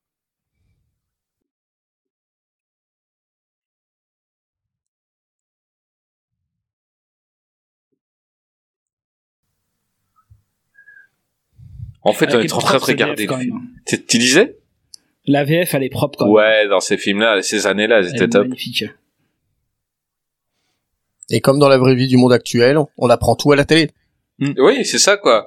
En 12.01 12.11
fait, 12.11 12.25
on 12.25 12.33
Avec 12.35 12.49
est 12.49 12.53
en 12.53 12.57
train 12.59 12.77
de 12.77 12.83
regarder. 12.83 13.27
Tu 13.85 14.17
disais 14.17 14.57
La 15.25 15.45
VF, 15.45 15.73
elle 15.73 15.83
est 15.83 15.89
propre 15.89 16.19
quand 16.19 16.25
même. 16.25 16.33
Ouais, 16.35 16.67
dans 16.67 16.81
ces 16.81 16.97
films-là, 16.97 17.41
ces 17.41 17.65
années-là, 17.65 17.99
elles 17.99 18.07
Elle 18.07 18.15
étaient 18.15 18.27
top. 18.27 18.43
magnifique. 18.43 18.83
Et 21.29 21.39
comme 21.39 21.59
dans 21.59 21.69
la 21.69 21.77
vraie 21.77 21.95
vie 21.95 22.07
du 22.07 22.17
monde 22.17 22.33
actuel, 22.33 22.77
on 22.97 23.09
apprend 23.09 23.35
tout 23.37 23.53
à 23.53 23.55
la 23.55 23.63
télé. 23.63 23.91
Oui, 24.39 24.83
c'est 24.85 24.99
ça, 24.99 25.15
quoi. 25.15 25.45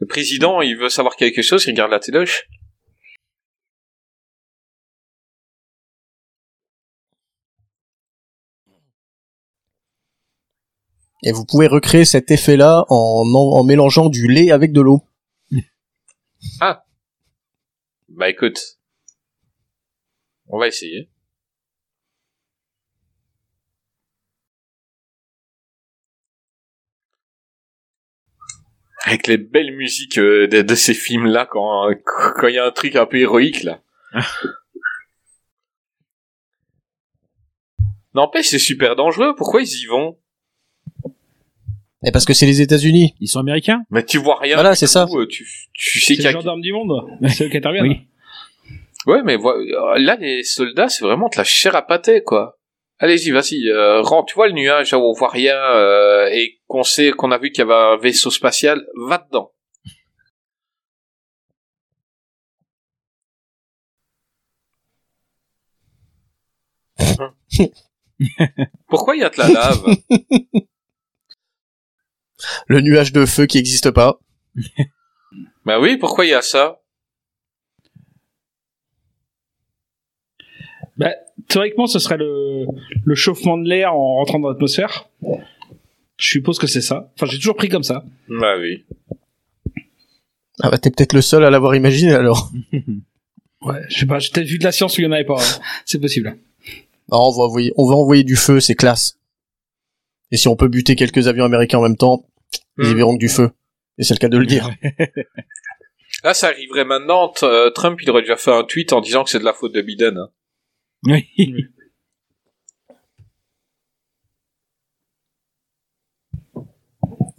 Le 0.00 0.06
président, 0.06 0.62
il 0.62 0.76
veut 0.76 0.88
savoir 0.88 1.14
quelque 1.14 1.42
chose, 1.42 1.64
il 1.66 1.70
regarde 1.70 1.90
la 1.90 2.00
téloche. 2.00 2.48
Et 11.22 11.32
vous 11.32 11.44
pouvez 11.44 11.66
recréer 11.66 12.06
cet 12.06 12.30
effet-là 12.30 12.86
en, 12.88 13.30
en, 13.34 13.58
en 13.58 13.62
mélangeant 13.64 14.08
du 14.08 14.26
lait 14.26 14.50
avec 14.50 14.72
de 14.72 14.80
l'eau. 14.80 15.04
Bah 18.08 18.30
écoute, 18.30 18.78
on 20.48 20.58
va 20.58 20.66
essayer. 20.66 21.10
Avec 29.04 29.26
les 29.26 29.38
belles 29.38 29.74
musiques 29.76 30.18
euh, 30.18 30.46
de, 30.46 30.62
de 30.62 30.74
ces 30.74 30.94
films-là, 30.94 31.46
quand 31.50 31.88
quand 32.04 32.48
il 32.48 32.54
y 32.54 32.58
a 32.58 32.66
un 32.66 32.70
truc 32.70 32.96
un 32.96 33.06
peu 33.06 33.18
héroïque 33.18 33.62
là. 33.62 33.80
N'empêche, 38.14 38.46
c'est 38.46 38.58
super 38.58 38.96
dangereux. 38.96 39.34
Pourquoi 39.36 39.62
ils 39.62 39.82
y 39.82 39.86
vont? 39.86 40.18
Et 42.04 42.10
parce 42.12 42.24
que 42.24 42.32
c'est 42.32 42.46
les 42.46 42.60
États-Unis. 42.60 43.14
Ils 43.20 43.28
sont 43.28 43.40
américains 43.40 43.82
Mais 43.90 44.04
tu 44.04 44.18
vois 44.18 44.38
rien. 44.38 44.54
Voilà, 44.56 44.72
du 44.72 44.76
c'est 44.78 44.86
ça. 44.86 45.06
tout, 45.06 45.18
euh, 45.18 45.26
Tu, 45.26 45.46
tu 45.74 46.00
sais 46.00 46.14
qu'il 46.14 46.24
y 46.24 46.26
les 46.26 46.28
a 46.28 46.32
gendarmes 46.32 46.62
du 46.62 46.72
monde. 46.72 46.92
C'est 47.28 47.44
eux 47.44 47.48
qui 47.48 47.58
interviennent. 47.58 47.84
Oui. 47.86 48.06
Ouais, 49.06 49.22
mais 49.22 49.36
euh, 49.36 49.98
là, 49.98 50.16
les 50.16 50.42
soldats, 50.44 50.88
c'est 50.90 51.04
vraiment 51.04 51.28
de 51.28 51.36
la 51.38 51.44
chair 51.44 51.74
à 51.74 51.86
pâté, 51.86 52.22
quoi. 52.22 52.58
Allez-y, 53.02 53.30
vas-y, 53.30 53.66
euh, 53.68 54.02
rentre. 54.02 54.26
Tu 54.26 54.34
vois 54.34 54.46
le 54.46 54.52
nuage, 54.52 54.92
où 54.92 54.98
on 54.98 55.12
voit 55.12 55.30
rien, 55.30 55.56
euh, 55.56 56.28
et 56.30 56.60
qu'on 56.66 56.82
sait, 56.82 57.12
qu'on 57.12 57.30
a 57.30 57.38
vu 57.38 57.50
qu'il 57.50 57.64
y 57.64 57.66
avait 57.66 57.74
un 57.74 57.96
vaisseau 57.96 58.30
spatial, 58.30 58.86
va 58.94 59.16
dedans. 59.18 59.52
Pourquoi 68.88 69.16
il 69.16 69.20
y 69.20 69.24
a 69.24 69.30
de 69.30 69.38
la 69.38 69.48
lave? 69.48 69.82
Le 72.68 72.80
nuage 72.82 73.12
de 73.12 73.24
feu 73.24 73.46
qui 73.46 73.56
n'existe 73.58 73.90
pas. 73.90 74.18
Bah 75.66 75.78
oui, 75.78 75.98
pourquoi 75.98 76.24
il 76.24 76.30
y 76.30 76.34
a 76.34 76.40
ça? 76.42 76.80
Bah, 80.96 81.14
théoriquement, 81.50 81.86
ce 81.86 81.98
serait 81.98 82.16
le, 82.16 82.64
le 83.04 83.14
chauffement 83.14 83.58
de 83.58 83.68
l'air 83.68 83.94
en 83.94 84.14
rentrant 84.16 84.38
dans 84.38 84.48
l'atmosphère. 84.48 85.08
Je 86.16 86.28
suppose 86.28 86.58
que 86.58 86.66
c'est 86.66 86.80
ça. 86.80 87.10
Enfin, 87.16 87.26
j'ai 87.30 87.38
toujours 87.38 87.56
pris 87.56 87.68
comme 87.68 87.82
ça. 87.82 88.04
Bah 88.28 88.54
oui. 88.58 88.84
Ah 90.62 90.70
bah 90.70 90.78
t'es 90.78 90.90
peut-être 90.90 91.14
le 91.14 91.22
seul 91.22 91.44
à 91.44 91.50
l'avoir 91.50 91.74
imaginé 91.74 92.12
alors. 92.12 92.50
Ouais, 93.62 93.82
je 93.90 93.98
sais 93.98 94.06
pas, 94.06 94.18
j'ai 94.18 94.30
peut-être 94.30 94.46
vu 94.46 94.56
de 94.56 94.64
la 94.64 94.72
science 94.72 94.96
où 94.96 95.02
il 95.02 95.04
y 95.04 95.06
en 95.06 95.12
avait 95.12 95.26
pas. 95.26 95.34
hein. 95.38 95.60
C'est 95.84 96.00
possible. 96.00 96.34
Ah, 97.12 97.18
on 97.18 97.30
va 97.30 97.44
envoyer, 97.44 97.74
on 97.76 97.86
va 97.86 97.94
envoyer 97.94 98.24
du 98.24 98.34
feu, 98.36 98.58
c'est 98.58 98.74
classe. 98.74 99.18
Et 100.30 100.38
si 100.38 100.48
on 100.48 100.56
peut 100.56 100.68
buter 100.68 100.96
quelques 100.96 101.28
avions 101.28 101.44
américains 101.44 101.76
en 101.76 101.82
même 101.82 101.98
temps, 101.98 102.24
ils 102.78 102.86
y 102.86 102.94
Hmm. 102.94 102.96
verront 102.96 103.14
que 103.16 103.20
du 103.20 103.28
feu. 103.28 103.50
Et 103.98 104.02
c'est 104.02 104.14
le 104.14 104.18
cas 104.18 104.30
de 104.30 104.38
le 104.38 104.46
dire. 104.46 104.70
Là, 106.24 106.32
ça 106.32 106.46
arriverait 106.46 106.86
maintenant. 106.86 107.28
t- 107.28 107.44
euh, 107.44 107.68
Trump, 107.68 107.98
il 108.02 108.08
aurait 108.08 108.22
déjà 108.22 108.36
fait 108.36 108.50
un 108.50 108.64
tweet 108.64 108.94
en 108.94 109.02
disant 109.02 109.24
que 109.24 109.30
c'est 109.30 109.38
de 109.40 109.44
la 109.44 109.52
faute 109.52 109.74
de 109.74 109.82
Biden. 109.82 110.16
hein. 110.16 110.30
Oui. 111.06 111.26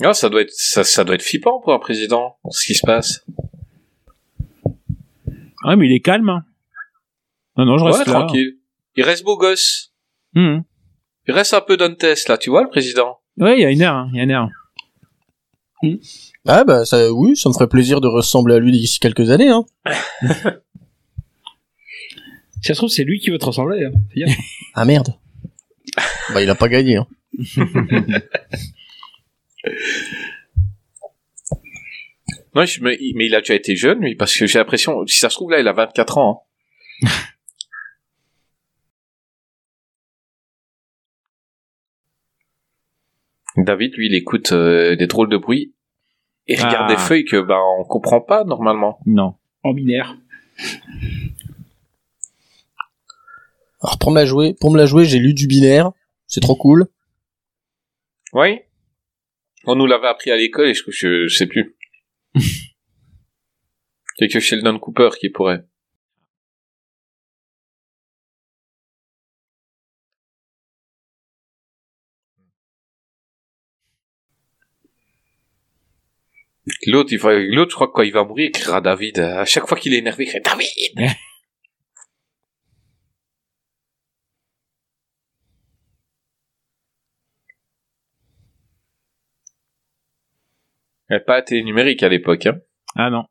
Ah, 0.04 0.13
ça 0.13 0.30
doit 0.30 0.41
être, 0.41 0.52
ça, 0.52 0.84
ça 0.84 1.04
doit 1.04 1.15
être 1.15 1.21
flippant 1.21 1.60
pour 1.62 1.74
un 1.74 1.80
président, 1.80 2.38
ce 2.50 2.65
qui 2.65 2.74
se 2.74 2.86
passe. 2.86 3.24
Ah, 5.63 5.76
mais 5.76 5.88
il 5.88 5.93
est 5.93 6.00
calme. 6.00 6.30
hein. 6.30 6.43
Non, 7.58 7.65
non, 7.65 7.78
je 7.78 7.84
Ouais, 7.86 7.91
reste 7.91 8.08
là. 8.08 8.13
tranquille. 8.13 8.58
Il 8.95 9.04
reste 9.04 9.24
beau 9.24 9.38
gosse. 9.38 9.93
Mhm. 10.34 10.63
Il 11.28 11.34
reste 11.34 11.54
un 11.54 11.62
peu 11.62 11.78
d'un 11.78 11.93
test, 11.93 12.30
là, 12.30 12.38
tu 12.39 12.50
vois, 12.50 12.63
le 12.63 12.69
président. 12.69 13.19
Ouais, 13.38 13.58
il 13.60 13.62
y 13.62 13.65
a 13.65 13.69
une 13.69 13.82
heure, 13.84 13.95
hein, 13.95 14.10
il 14.12 14.17
y 14.17 14.19
a 14.21 14.24
une 14.24 14.32
heure. 14.32 14.50
Ah 16.47 16.63
bah 16.63 16.86
ça, 16.86 17.12
oui, 17.12 17.36
ça 17.36 17.50
me 17.50 17.54
ferait 17.54 17.67
plaisir 17.67 18.02
de 18.02 18.08
ressembler 18.08 18.54
à 18.56 18.60
lui 18.60 18.71
d'ici 18.71 19.00
quelques 19.00 19.30
années. 19.32 19.50
Hein. 19.50 19.65
Si 22.62 22.67
ça 22.67 22.74
se 22.74 22.80
trouve, 22.80 22.89
c'est 22.89 23.04
lui 23.04 23.19
qui 23.19 23.30
veut 23.32 23.38
te 23.39 23.45
ressembler. 23.45 23.86
Hein. 23.86 23.91
Fais 24.13 24.19
gaffe. 24.26 24.38
Ah 24.76 24.86
merde. 24.86 25.15
bah 26.34 26.41
il 26.41 26.50
a 26.50 26.56
pas 26.56 26.69
gagné. 26.69 26.97
Hein. 26.97 27.08
Non, 32.54 32.65
je- 32.65 32.84
mais, 32.84 32.97
mais 33.15 33.28
il 33.28 33.36
a 33.36 33.39
déjà 33.39 33.54
été 33.56 33.76
jeune, 33.78 34.02
lui, 34.02 34.15
parce 34.15 34.36
que 34.38 34.45
j'ai 34.45 34.60
l'impression, 34.60 35.06
si 35.08 35.19
ça 35.19 35.30
se 35.30 35.36
trouve, 35.36 35.52
là, 35.52 35.60
il 35.62 35.67
a 35.67 35.74
24 35.74 36.17
ans. 36.17 36.43
hein. 37.04 37.10
David, 43.58 43.95
lui, 43.97 44.08
il 44.08 44.15
écoute 44.15 44.52
euh, 44.54 44.95
des 44.95 45.08
drôles 45.08 45.30
de 45.30 45.38
bruit 45.38 45.74
et 46.47 46.56
regarde 46.56 46.88
Ah. 46.89 46.95
des 46.95 46.97
feuilles 46.97 47.26
que, 47.26 47.41
bah, 47.41 47.60
on 47.80 47.84
comprend 47.84 48.21
pas, 48.21 48.43
normalement. 48.45 49.00
Non. 49.06 49.36
En 49.63 49.74
binaire. 49.74 50.17
Alors 53.82 53.98
pour 53.98 54.12
me 54.12 54.15
la 54.17 54.26
jouer, 54.26 54.56
pour 54.60 54.72
me 54.72 54.78
la 54.78 54.86
jouer, 54.86 55.06
j'ai 55.06 55.20
lu 55.20 55.34
du 55.34 55.48
binaire. 55.48 55.91
C'est 56.28 56.41
trop 56.41 56.56
cool. 56.56 56.88
Oui. 58.34 58.60
On 59.65 59.76
nous 59.76 59.86
l'avait 59.86 60.08
appris 60.08 60.32
à 60.32 60.38
l'école 60.38 60.70
et 60.70 60.74
je, 60.74 60.84
je, 60.89 61.28
je 61.28 61.36
sais 61.36 61.48
plus. 61.48 61.76
Il 62.36 62.41
y 64.22 64.24
a 64.26 64.28
que 64.28 64.39
Sheldon 64.39 64.78
Cooper 64.80 65.10
qui 65.20 65.30
pourrait. 65.30 65.63
L'autre, 76.86 77.12
il 77.12 77.20
va, 77.20 77.34
l'autre, 77.34 77.72
je 77.72 77.76
crois 77.76 77.88
que 77.88 77.94
quand 77.94 78.02
il 78.04 78.13
va 78.13 78.24
mourir, 78.24 78.46
il 78.46 78.52
criera 78.52 78.82
David. 78.82 79.20
À 79.20 79.46
chaque 79.46 79.67
fois 79.67 79.78
qu'il 79.78 79.94
est 79.94 79.98
énervé, 79.98 80.26
il 80.26 80.28
crie 80.28 80.41
David! 80.41 81.15
Elle 91.12 91.26
pas 91.26 91.36
la 91.36 91.41
télé 91.41 91.62
numérique 91.63 92.04
à 92.04 92.10
l'époque. 92.10 92.45
Hein. 92.45 92.60
Ah 92.95 93.10
non. 93.10 93.26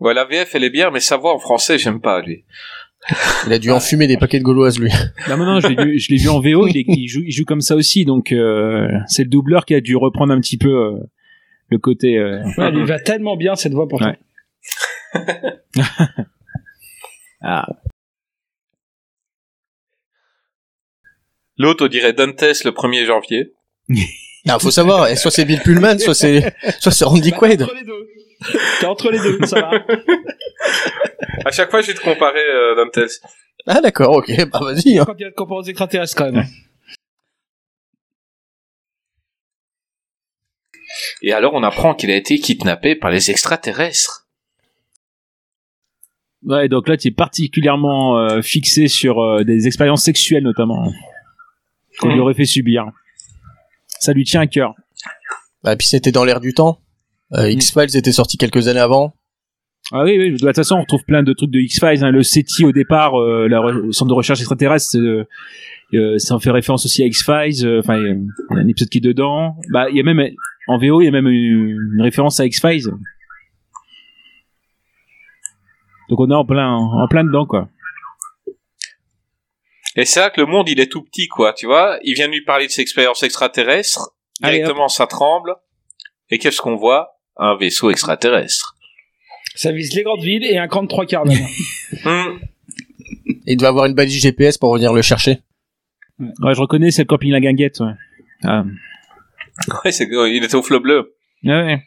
Ouais, 0.00 0.14
la 0.14 0.24
VF, 0.24 0.54
elle 0.54 0.64
est 0.64 0.70
bien, 0.70 0.90
mais 0.90 1.00
sa 1.00 1.18
voix 1.18 1.34
en 1.34 1.38
français, 1.38 1.76
j'aime 1.76 2.00
pas, 2.00 2.22
lui. 2.22 2.44
Il 3.46 3.52
a 3.52 3.58
dû 3.58 3.70
enfumer 3.70 4.06
des 4.06 4.16
paquets 4.16 4.38
de 4.38 4.44
gauloises, 4.44 4.78
lui. 4.78 4.90
Non, 5.28 5.36
non, 5.36 5.44
non 5.44 5.60
je 5.60 5.68
l'ai 5.68 6.16
vu, 6.16 6.28
en 6.30 6.40
VO, 6.40 6.68
il, 6.68 7.06
joue, 7.06 7.44
comme 7.44 7.60
ça 7.60 7.76
aussi, 7.76 8.06
donc 8.06 8.32
euh, 8.32 8.88
c'est 9.08 9.24
le 9.24 9.28
doubleur 9.28 9.66
qui 9.66 9.74
a 9.74 9.82
dû 9.82 9.94
reprendre 9.94 10.32
un 10.32 10.40
petit 10.40 10.56
peu 10.56 10.68
euh, 10.68 10.98
le 11.68 11.78
côté. 11.78 12.16
euh, 12.18 12.42
Ouais, 12.58 12.66
elle 12.68 12.74
lui 12.74 12.84
va 12.84 12.98
tellement 13.00 13.36
bien 13.36 13.56
cette 13.56 13.72
voix 13.72 13.88
pourtant. 13.88 14.12
Ouais. 14.12 14.18
Ah, 17.42 17.66
L'autre, 21.58 21.84
on 21.84 21.88
dirait 21.88 22.12
Dantes 22.12 22.40
le 22.42 22.70
1er 22.70 23.06
janvier. 23.06 23.52
Ah, 24.48 24.58
faut 24.58 24.70
savoir, 24.70 25.08
eh, 25.08 25.16
soit 25.16 25.30
c'est 25.30 25.44
Bill 25.44 25.60
Pullman, 25.60 25.98
soit 25.98 26.14
c'est, 26.14 26.54
soit 26.80 26.92
c'est 26.92 27.04
Randy 27.04 27.30
Bah, 27.30 27.36
Quaid. 27.38 27.62
Entre 27.62 27.74
les 27.74 27.84
deux. 27.84 28.08
T'es 28.80 28.86
entre 28.86 29.10
les 29.10 29.18
deux, 29.18 29.38
ça 29.46 29.60
va. 29.60 29.70
À 31.44 31.50
chaque 31.52 31.70
fois, 31.70 31.80
je 31.82 31.88
vais 31.88 31.94
te 31.94 32.00
comparer 32.02 32.40
euh, 32.44 32.74
Dantes. 32.76 33.08
Ah, 33.66 33.80
d'accord, 33.80 34.16
ok, 34.16 34.30
bah 34.50 34.60
vas-y. 34.62 34.98
hein. 34.98 35.04
Quand 35.06 35.14
il 35.18 35.22
y 35.22 35.24
a 35.24 35.30
de 35.30 35.34
comparer 35.34 35.60
aux 35.60 35.64
extraterrestres 35.64 36.16
quand 36.16 36.30
même. 36.30 36.44
Et 41.22 41.32
alors, 41.32 41.54
on 41.54 41.62
apprend 41.62 41.94
qu'il 41.94 42.10
a 42.10 42.16
été 42.16 42.38
kidnappé 42.38 42.94
par 42.96 43.10
les 43.10 43.30
extraterrestres. 43.30 44.26
ouais, 46.44 46.68
donc 46.68 46.88
là, 46.88 46.96
tu 46.96 47.08
es 47.08 47.10
particulièrement 47.10 48.18
euh, 48.18 48.42
fixé 48.42 48.88
sur 48.88 49.20
euh, 49.20 49.44
des 49.44 49.66
expériences 49.66 50.04
sexuelles 50.04 50.42
notamment 50.44 50.92
qu'on 51.98 52.08
lui 52.08 52.16
Mhm. 52.16 52.20
aurait 52.20 52.34
fait 52.34 52.44
subir. 52.44 52.84
Ça 53.88 54.12
lui 54.12 54.24
tient 54.24 54.42
à 54.42 54.46
cœur. 54.46 54.74
Bah, 55.64 55.76
puis 55.76 55.86
c'était 55.86 56.12
dans 56.12 56.24
l'air 56.24 56.40
du 56.40 56.52
temps. 56.54 56.78
Euh, 57.32 57.50
X-Files 57.50 57.96
était 57.96 58.12
sorti 58.12 58.36
quelques 58.36 58.68
années 58.68 58.80
avant. 58.80 59.14
Ah 59.92 60.02
oui, 60.04 60.18
oui, 60.18 60.32
de 60.32 60.36
toute 60.36 60.54
façon, 60.54 60.76
on 60.76 60.80
retrouve 60.80 61.04
plein 61.04 61.22
de 61.22 61.32
trucs 61.32 61.50
de 61.50 61.58
X-Files. 61.60 62.04
Hein. 62.04 62.10
Le 62.10 62.22
SETI, 62.22 62.64
au 62.64 62.72
départ, 62.72 63.20
euh, 63.20 63.48
la 63.48 63.58
re- 63.58 63.70
le 63.86 63.92
centre 63.92 64.08
de 64.10 64.14
recherche 64.14 64.40
extraterrestre, 64.40 64.96
euh, 64.98 65.24
euh, 65.94 66.18
ça 66.18 66.34
en 66.34 66.40
fait 66.40 66.50
référence 66.50 66.84
aussi 66.84 67.02
à 67.02 67.06
X-Files. 67.06 67.64
euh, 67.66 67.80
Enfin, 67.80 67.96
il 67.96 68.06
y 68.06 68.58
a 68.58 68.62
un 68.62 68.68
épisode 68.68 68.88
qui 68.90 68.98
est 68.98 69.00
dedans. 69.00 69.56
Bah, 69.72 69.86
il 69.90 69.96
y 69.96 70.00
a 70.00 70.02
même, 70.02 70.20
en 70.68 70.78
VO, 70.78 71.00
il 71.00 71.04
y 71.06 71.08
a 71.08 71.10
même 71.10 71.28
une, 71.28 71.90
une 71.94 72.02
référence 72.02 72.40
à 72.40 72.46
X-Files. 72.46 72.90
Donc 76.08 76.20
on 76.20 76.30
est 76.30 76.34
en 76.34 76.44
plein, 76.44 76.72
en 76.72 77.08
plein 77.08 77.24
dedans, 77.24 77.46
quoi. 77.46 77.68
Et 79.96 80.04
c'est 80.04 80.20
là 80.20 80.30
que 80.30 80.40
le 80.40 80.46
monde, 80.46 80.68
il 80.68 80.78
est 80.78 80.90
tout 80.90 81.02
petit, 81.02 81.26
quoi, 81.26 81.54
tu 81.54 81.66
vois. 81.66 81.98
Il 82.02 82.14
vient 82.14 82.28
de 82.28 82.32
lui 82.32 82.44
parler 82.44 82.66
de 82.66 82.70
ses 82.70 82.82
expériences 82.82 83.22
extraterrestres. 83.22 84.10
Allez, 84.42 84.58
Directement, 84.58 84.88
ça 84.88 85.06
tremble. 85.06 85.54
Et 86.30 86.38
qu'est-ce 86.38 86.60
qu'on 86.60 86.76
voit? 86.76 87.18
Un 87.38 87.56
vaisseau 87.56 87.90
extraterrestre. 87.90 88.76
Ça 89.54 89.72
vise 89.72 89.94
les 89.94 90.02
grandes 90.02 90.22
villes 90.22 90.44
et 90.44 90.58
un 90.58 90.68
camp 90.68 90.82
de 90.82 90.88
trois 90.88 91.06
quarts 91.06 91.24
d'heure. 91.24 91.36
Hmm. 92.04 92.40
Il 93.46 93.56
devait 93.56 93.68
avoir 93.68 93.86
une 93.86 93.94
balise 93.94 94.20
GPS 94.20 94.58
pour 94.58 94.74
venir 94.74 94.92
le 94.92 95.02
chercher. 95.02 95.38
Ouais, 96.18 96.52
je 96.52 96.60
reconnais, 96.60 96.90
c'est 96.90 97.02
le 97.02 97.06
camping 97.06 97.30
La 97.30 97.40
Guinguette, 97.40 97.78
ouais. 97.78 97.92
Ah. 98.42 98.64
Ouais, 99.84 99.92
c'est, 99.92 100.08
il 100.10 100.44
était 100.44 100.54
au 100.54 100.62
flot 100.62 100.80
bleu. 100.80 101.16
Ouais. 101.42 101.82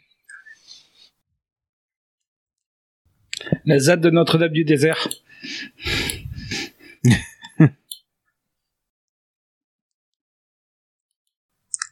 La 3.64 3.78
ZAD 3.78 4.00
de 4.00 4.10
Notre-Dame 4.10 4.52
du 4.52 4.64
désert. 4.64 5.08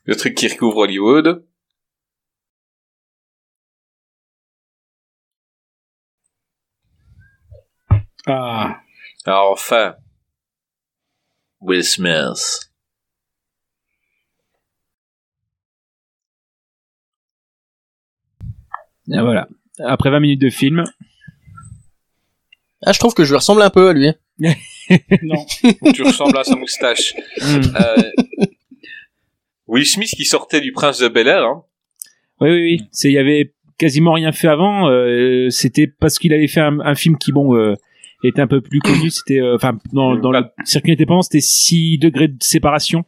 Le 0.05 0.17
truc 0.17 0.35
qui 0.35 0.49
recouvre 0.49 0.79
Hollywood. 0.79 1.45
Ah. 8.27 8.81
Alors, 9.27 9.53
enfin. 9.53 9.97
Will 11.61 11.85
Smith. 11.85 12.68
Et 19.13 19.21
voilà. 19.21 19.49
Après 19.85 20.11
20 20.11 20.21
minutes 20.21 20.41
de 20.41 20.51
film. 20.51 20.85
Ah, 22.85 22.93
je 22.93 22.99
trouve 22.99 23.15
que 23.15 23.25
je 23.25 23.31
lui 23.31 23.37
ressemble 23.37 23.63
un 23.63 23.71
peu 23.71 23.89
à 23.89 23.93
lui. 23.93 24.11
Non. 25.23 25.45
tu 25.95 26.03
ressembles 26.03 26.39
à 26.39 26.45
sa 26.45 26.57
moustache. 26.57 27.15
Hmm. 27.43 27.61
Euh, 27.79 28.11
Will 29.67 29.85
Smith 29.85 30.09
qui 30.17 30.25
sortait 30.25 30.61
du 30.63 30.73
Prince 30.73 30.99
de 30.99 31.09
Bel 31.09 31.29
Air, 31.29 31.43
hein. 31.45 31.63
Oui, 32.41 32.51
oui, 32.51 32.61
oui. 32.63 32.81
C'est, 32.91 33.09
il 33.09 33.15
y 33.15 33.19
avait 33.19 33.53
quasiment 33.77 34.13
rien 34.13 34.33
fait 34.33 34.49
avant. 34.49 34.89
euh, 34.89 35.51
c'était 35.51 35.87
parce 35.89 36.19
qu'il 36.19 36.33
avait 36.33 36.49
fait 36.49 36.61
un, 36.61 36.81
un 36.81 36.95
film 36.95 37.19
qui, 37.19 37.33
bon, 37.33 37.55
euh, 37.57 37.75
était 38.25 38.41
un 38.41 38.47
peu 38.47 38.61
plus 38.63 38.79
connu. 38.81 39.11
C'était, 39.11 39.41
euh, 39.41 39.57
enfin, 39.57 39.79
dans, 39.93 40.17
dans 40.17 40.31
le 40.31 40.43
circuit 40.65 40.93
indépendant, 40.93 41.23
c'était 41.23 41.41
6 41.43 41.99
degrés 41.99 42.29
de 42.29 42.43
séparation. 42.43 43.05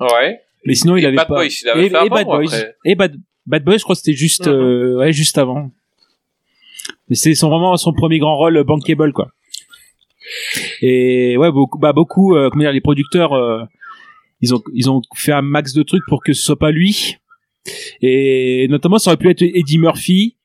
Ouais. 0.00 0.40
Mais 0.64 0.74
sinon, 0.74 0.96
il 0.96 1.04
Et 1.04 1.06
avait 1.06 1.16
Bad 1.16 1.28
pas. 1.28 1.34
Boys, 1.34 1.46
il 1.62 1.68
avait 1.68 1.86
et, 1.86 1.90
fait 1.90 1.96
avant 1.96 2.06
et 2.06 2.10
Bad 2.10 2.26
Boys. 2.26 2.64
Et 2.84 2.94
Bad, 2.96 3.16
Bad 3.46 3.64
Boys, 3.64 3.78
je 3.78 3.82
crois 3.84 3.94
que 3.94 4.00
c'était 4.00 4.16
juste, 4.16 4.46
Mhm. 4.46 4.52
euh, 4.54 4.96
ouais, 4.98 5.12
juste 5.12 5.38
avant. 5.38 5.70
Mais 7.08 7.14
c'est 7.16 7.34
son 7.34 7.48
vraiment 7.48 7.76
son 7.76 7.92
premier 7.92 8.18
grand 8.18 8.36
rôle 8.36 8.56
euh, 8.58 8.64
bankable, 8.64 9.12
quoi. 9.12 9.30
Et 10.82 11.36
ouais, 11.36 11.52
beaucoup, 11.52 11.78
bah 11.78 11.92
beaucoup, 11.92 12.34
euh, 12.36 12.50
comment 12.50 12.62
dire, 12.64 12.72
les 12.72 12.80
producteurs, 12.80 13.32
euh, 13.32 13.62
ils 14.40 14.54
ont 14.54 14.62
ils 14.74 14.90
ont 14.90 15.00
fait 15.14 15.32
un 15.32 15.42
max 15.42 15.72
de 15.72 15.82
trucs 15.84 16.02
pour 16.08 16.22
que 16.22 16.32
ce 16.32 16.42
soit 16.42 16.58
pas 16.58 16.70
lui. 16.72 17.16
Et 18.02 18.66
notamment, 18.68 18.98
ça 18.98 19.10
aurait 19.10 19.16
pu 19.16 19.30
être 19.30 19.42
Eddie 19.42 19.78
Murphy, 19.78 20.36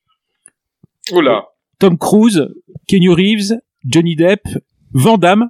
Oula. 1.12 1.46
Tom 1.80 1.98
Cruise, 1.98 2.48
Kenny 2.88 3.10
Reeves, 3.10 3.60
Johnny 3.86 4.16
Depp, 4.16 4.42
Van 4.94 5.18
Damme, 5.18 5.50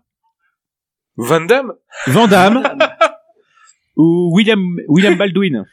Van 1.18 1.42
Damme? 1.42 1.74
Van 2.08 2.28
Damme 2.28 2.64
ou 3.98 4.32
William 4.34 4.78
William 4.88 5.16
Baldwin. 5.18 5.66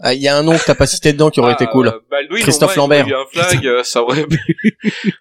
Ah, 0.00 0.14
il 0.14 0.20
y 0.22 0.28
a 0.28 0.36
un 0.36 0.42
nom 0.44 0.56
que 0.56 0.64
t'as 0.64 0.74
pas 0.76 0.86
cité 0.86 1.12
dedans 1.12 1.28
qui 1.30 1.40
aurait 1.40 1.56
Ah, 1.58 1.62
été 1.62 1.66
cool. 1.66 1.88
euh, 1.88 1.98
Baldwin, 2.10 2.40
Christophe 2.42 2.76
moins, 2.76 2.96
il 2.96 3.00
Lambert. 3.00 3.06
aurait 3.06 3.10
eu 3.10 3.14
un 3.14 3.26
flag, 3.48 3.66
euh, 3.66 3.82
ça 3.82 4.02
aurait, 4.02 4.24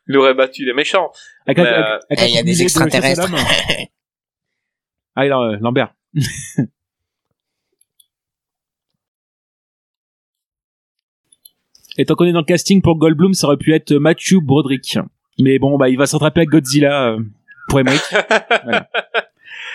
il 0.08 0.18
aurait 0.18 0.36
battu 0.36 0.66
les 0.66 0.74
méchants. 0.74 1.12
Euh, 1.50 1.98
Eh, 2.12 2.26
il 2.28 2.36
y 2.36 2.38
a 2.38 2.44
des 2.44 2.62
extraterrestres. 2.62 3.28
Ah, 5.20 5.22
alors, 5.22 5.42
euh, 5.42 5.58
Lambert. 5.62 5.96
Et 11.98 12.06
tant 12.06 12.16
qu'on 12.16 12.26
est 12.26 12.32
dans 12.32 12.40
le 12.42 12.46
casting 12.46 12.82
pour 12.82 12.98
Goldblum, 12.98 13.34
ça 13.34 13.48
aurait 13.48 13.58
pu 13.58 13.74
être 13.74 13.94
Matthew 13.96 14.36
Broderick. 14.42 15.00
Mais 15.40 15.58
bon, 15.60 15.78
bah, 15.78 15.90
il 15.90 15.98
va 15.98 16.06
s'attraper 16.06 16.42
avec 16.42 16.50
Godzilla 16.50 17.08
euh, 17.14 17.20
pour 17.70 17.80
Emmerich. 17.80 18.02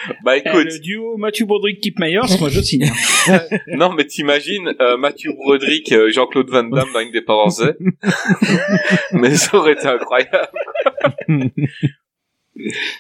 Bah 0.24 0.36
Eh, 0.36 0.40
écoute, 0.40 0.64
le 0.72 0.78
duo 0.80 1.16
Matthew 1.16 1.44
Broderick 1.44 1.80
Kip 1.80 1.98
Myers, 1.98 2.36
moi 2.40 2.48
je 2.48 2.60
signe. 2.60 2.90
non 3.68 3.92
mais 3.92 4.04
t'imagines 4.06 4.74
euh, 4.80 4.96
Matthew 4.96 5.34
Broderick, 5.36 5.92
euh, 5.92 6.10
Jean-Claude 6.10 6.50
Van 6.50 6.64
Damme 6.64 6.92
dans 6.92 6.98
Independence 7.00 7.60
Day 7.60 7.74
Mais 9.12 9.34
ça 9.36 9.56
aurait 9.56 9.72
été 9.72 9.86
incroyable. 9.86 10.48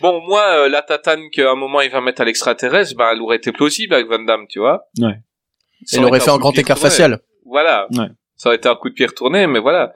bon, 0.00 0.20
moi, 0.26 0.44
euh, 0.64 0.68
la 0.68 0.82
tatane 0.82 1.30
qu'à 1.30 1.50
un 1.50 1.54
moment 1.56 1.80
il 1.80 1.90
va 1.90 2.00
mettre 2.00 2.20
à 2.22 2.24
l'extraterrestre, 2.24 2.94
bah 2.96 3.10
elle 3.12 3.20
aurait 3.20 3.36
été 3.36 3.52
plausible 3.52 3.94
avec 3.94 4.06
Van 4.08 4.18
Damme, 4.22 4.46
tu 4.48 4.58
vois. 4.60 4.84
Ouais. 4.98 5.14
Ça 5.84 5.98
Il 5.98 6.04
aurait 6.04 6.20
fait 6.20 6.30
un 6.30 6.38
grand 6.38 6.56
écart 6.56 6.78
facial. 6.78 7.20
Voilà. 7.44 7.86
Ouais. 7.90 8.06
Ça 8.36 8.48
aurait 8.48 8.56
été 8.56 8.68
un 8.68 8.76
coup 8.76 8.88
de 8.88 8.94
pied 8.94 9.06
retourné, 9.06 9.46
mais 9.46 9.58
voilà. 9.58 9.94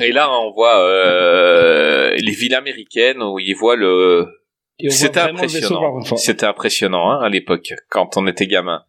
Et 0.00 0.12
là, 0.12 0.30
on 0.30 0.50
voit 0.52 0.78
euh, 0.80 2.14
les 2.16 2.32
villes 2.32 2.54
américaines 2.54 3.22
où 3.22 3.38
ils 3.38 3.54
voient 3.54 3.76
le. 3.76 4.26
C'était 4.90 5.20
impressionnant. 5.20 5.96
enfant. 5.98 6.16
C'était 6.16 6.46
impressionnant 6.46 7.10
hein, 7.12 7.20
à 7.22 7.28
l'époque, 7.28 7.72
quand 7.88 8.16
on 8.16 8.26
était 8.26 8.46
gamin. 8.46 8.84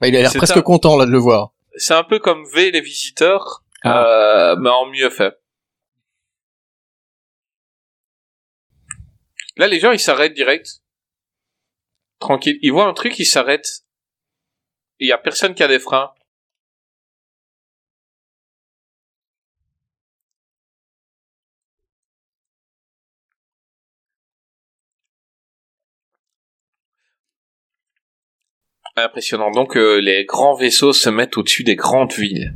Bah, 0.00 0.08
il 0.08 0.16
a 0.16 0.20
l'air 0.22 0.32
presque 0.32 0.56
un- 0.56 0.62
content 0.62 0.96
là 0.96 1.06
de 1.06 1.10
le 1.10 1.18
voir. 1.18 1.52
C'est 1.76 1.94
un 1.94 2.04
peu 2.04 2.18
comme 2.20 2.44
V 2.54 2.70
les 2.70 2.80
visiteurs, 2.80 3.64
Ah. 3.82 4.04
euh, 4.52 4.56
mais 4.60 4.70
en 4.70 4.86
mieux 4.86 5.10
fait. 5.10 5.34
Là, 9.56 9.66
les 9.68 9.78
gens, 9.80 9.92
ils 9.92 10.00
s'arrêtent 10.00 10.34
direct. 10.34 10.80
Tranquille. 12.18 12.58
Ils 12.62 12.72
voient 12.72 12.86
un 12.86 12.94
truc, 12.94 13.18
ils 13.18 13.24
s'arrêtent. 13.24 13.84
Il 14.98 15.08
y 15.08 15.12
a 15.12 15.18
personne 15.18 15.54
qui 15.54 15.62
a 15.62 15.68
des 15.68 15.78
freins. 15.78 16.12
Impressionnant. 28.96 29.50
Donc, 29.50 29.76
euh, 29.76 29.98
les 30.00 30.24
grands 30.24 30.54
vaisseaux 30.54 30.92
se 30.92 31.10
mettent 31.10 31.36
au-dessus 31.36 31.64
des 31.64 31.74
grandes 31.74 32.12
villes. 32.12 32.54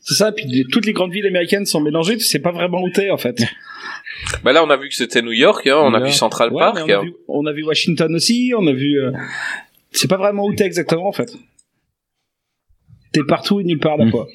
C'est 0.00 0.14
ça, 0.14 0.32
puis 0.32 0.44
les- 0.46 0.64
toutes 0.64 0.86
les 0.86 0.94
grandes 0.94 1.12
villes 1.12 1.26
américaines 1.26 1.66
sont 1.66 1.80
mélangées, 1.80 2.16
tu 2.16 2.24
sais 2.24 2.38
pas 2.38 2.50
vraiment 2.50 2.80
où 2.82 2.90
t'es 2.90 3.10
en 3.10 3.18
fait. 3.18 3.36
Bah 4.42 4.52
là, 4.52 4.64
on 4.64 4.70
a 4.70 4.76
vu 4.78 4.88
que 4.88 4.94
c'était 4.94 5.20
New 5.20 5.32
York, 5.32 5.66
hein, 5.66 5.76
on 5.76 5.92
a 5.92 6.00
vu. 6.00 6.10
Central 6.10 6.50
Ouais, 6.50 6.58
Park. 6.60 6.78
on, 6.82 6.88
a 6.88 6.94
hein. 6.94 7.02
vu, 7.02 7.14
on 7.28 7.44
a 7.46 7.52
vu 7.52 7.62
Washington 7.64 8.14
aussi, 8.14 8.52
on 8.56 8.66
a 8.66 8.72
vu. 8.72 8.98
euh, 8.98 9.12
C'est 9.92 10.08
pas 10.08 10.16
vraiment 10.16 10.46
où 10.46 10.54
t'es 10.54 10.64
exactement 10.64 11.06
en 11.06 11.12
fait. 11.12 11.30
T'es 13.12 13.20
partout 13.28 13.60
et 13.60 13.64
nulle 13.64 13.78
part 13.78 13.92
à 13.94 13.96
la 13.98 14.04
Mm. 14.06 14.10
fois. 14.10 14.26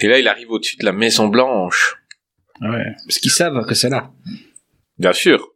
Et 0.00 0.08
là, 0.08 0.18
il 0.18 0.26
arrive 0.28 0.50
au-dessus 0.50 0.76
de 0.78 0.84
la 0.86 0.92
Maison 0.92 1.28
Blanche. 1.28 1.96
Ouais. 2.62 2.84
Parce 3.06 3.18
qu'ils 3.18 3.30
savent 3.32 3.64
que 3.66 3.74
c'est 3.74 3.90
là. 3.90 4.10
Bien 4.98 5.12
sûr. 5.12 5.52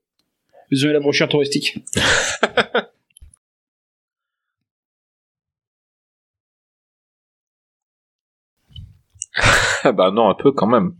Ils 0.70 0.86
ont 0.86 0.90
eu 0.90 0.92
la 0.92 1.00
brochure 1.00 1.28
touristique. 1.28 1.78
bah 9.94 10.10
non, 10.12 10.28
un 10.30 10.34
peu 10.34 10.52
quand 10.52 10.66
même. 10.66 10.94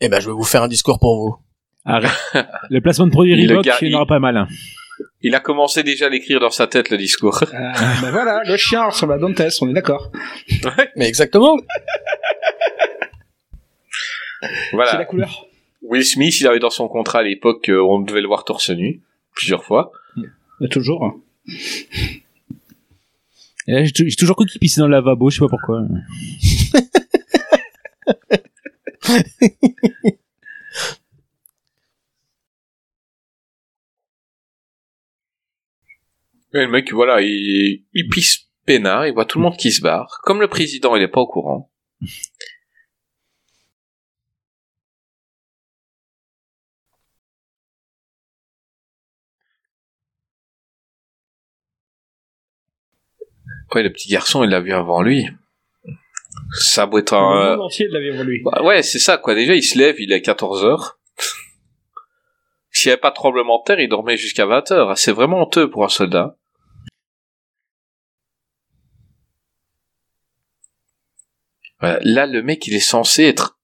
Eh 0.00 0.08
ben, 0.08 0.20
je 0.20 0.26
vais 0.26 0.32
vous 0.34 0.44
faire 0.44 0.62
un 0.62 0.68
discours 0.68 0.98
pour 0.98 1.16
vous. 1.16 1.36
Arrête. 1.84 2.10
Le 2.70 2.80
placement 2.80 3.06
de 3.06 3.12
produit 3.12 3.34
Reebok, 3.34 3.64
gar- 3.64 3.82
il 3.82 3.92
n'aura 3.92 4.06
pas 4.06 4.18
mal. 4.18 4.36
hein. 4.36 4.48
Il 5.22 5.34
a 5.34 5.40
commencé 5.40 5.82
déjà 5.82 6.06
à 6.06 6.08
l'écrire 6.08 6.40
dans 6.40 6.50
sa 6.50 6.66
tête, 6.66 6.90
le 6.90 6.96
discours. 6.96 7.42
Ah, 7.52 7.72
ben 8.02 8.10
voilà, 8.10 8.42
le 8.44 8.56
chien 8.56 8.84
ressemble 8.86 9.14
à 9.14 9.18
Dantes, 9.18 9.40
on 9.60 9.68
est 9.68 9.72
d'accord. 9.72 10.10
Mais 10.96 11.06
exactement. 11.08 11.56
C'est 14.42 14.48
voilà. 14.72 14.98
la 14.98 15.04
couleur. 15.04 15.46
Will 15.82 16.04
Smith, 16.04 16.40
il 16.40 16.46
avait 16.46 16.58
dans 16.58 16.70
son 16.70 16.88
contrat 16.88 17.20
à 17.20 17.22
l'époque 17.22 17.64
qu'on 17.66 18.00
devait 18.00 18.20
le 18.20 18.26
voir 18.28 18.44
torse 18.44 18.70
nu. 18.70 19.02
Plusieurs 19.34 19.64
fois. 19.64 19.92
Mais 20.60 20.68
toujours. 20.68 21.20
J'ai 23.68 23.92
tou- 23.92 24.04
j'ai 24.06 24.16
toujours 24.16 24.36
cru 24.36 24.46
qu'il 24.46 24.60
pissait 24.60 24.80
dans 24.80 24.86
le 24.86 24.92
lavabo, 24.92 25.28
je 25.30 25.36
sais 25.36 25.40
pas 25.40 25.48
pourquoi. 25.48 25.82
Le 36.52 36.66
mec, 36.68 36.92
voilà, 36.92 37.20
il, 37.20 37.84
il 37.92 38.08
pisse 38.08 38.48
peinard, 38.64 39.06
il 39.06 39.12
voit 39.14 39.24
tout 39.24 39.38
le 39.38 39.44
monde 39.44 39.56
qui 39.56 39.72
se 39.72 39.80
barre. 39.82 40.20
Comme 40.22 40.40
le 40.40 40.48
président, 40.48 40.96
il 40.96 41.02
est 41.02 41.08
pas 41.08 41.20
au 41.20 41.26
courant. 41.26 41.70
Ouais, 53.74 53.82
le 53.82 53.92
petit 53.92 54.08
garçon, 54.08 54.44
il 54.44 54.50
l'a 54.50 54.60
vu 54.60 54.72
avant 54.72 55.02
lui. 55.02 55.26
Ça 56.52 56.82
a 56.82 56.86
beau 56.86 56.98
être 56.98 57.14
Le 57.14 57.18
un... 57.18 57.56
monde 57.56 57.66
entier 57.66 57.88
de 57.88 57.92
l'avait 57.92 58.08
évolué. 58.08 58.40
Bah 58.44 58.62
ouais, 58.62 58.82
c'est 58.82 58.98
ça, 58.98 59.16
quoi. 59.18 59.34
Déjà, 59.34 59.54
il 59.54 59.62
se 59.62 59.78
lève, 59.78 59.96
il 59.98 60.12
est 60.12 60.22
14 60.22 60.64
heures. 60.64 60.98
S'il 62.70 62.90
n'y 62.90 62.92
avait 62.92 63.00
pas 63.00 63.10
de 63.10 63.14
tremblement 63.14 63.58
de 63.58 63.64
terre, 63.64 63.80
il 63.80 63.88
dormait 63.88 64.16
jusqu'à 64.16 64.46
20 64.46 64.70
heures. 64.70 64.98
C'est 64.98 65.12
vraiment 65.12 65.42
honteux 65.42 65.70
pour 65.70 65.84
un 65.84 65.88
soldat. 65.88 66.36
Voilà. 71.80 71.98
Là, 72.02 72.26
le 72.26 72.42
mec, 72.42 72.66
il 72.66 72.74
est 72.74 72.80
censé 72.80 73.24
être 73.24 73.58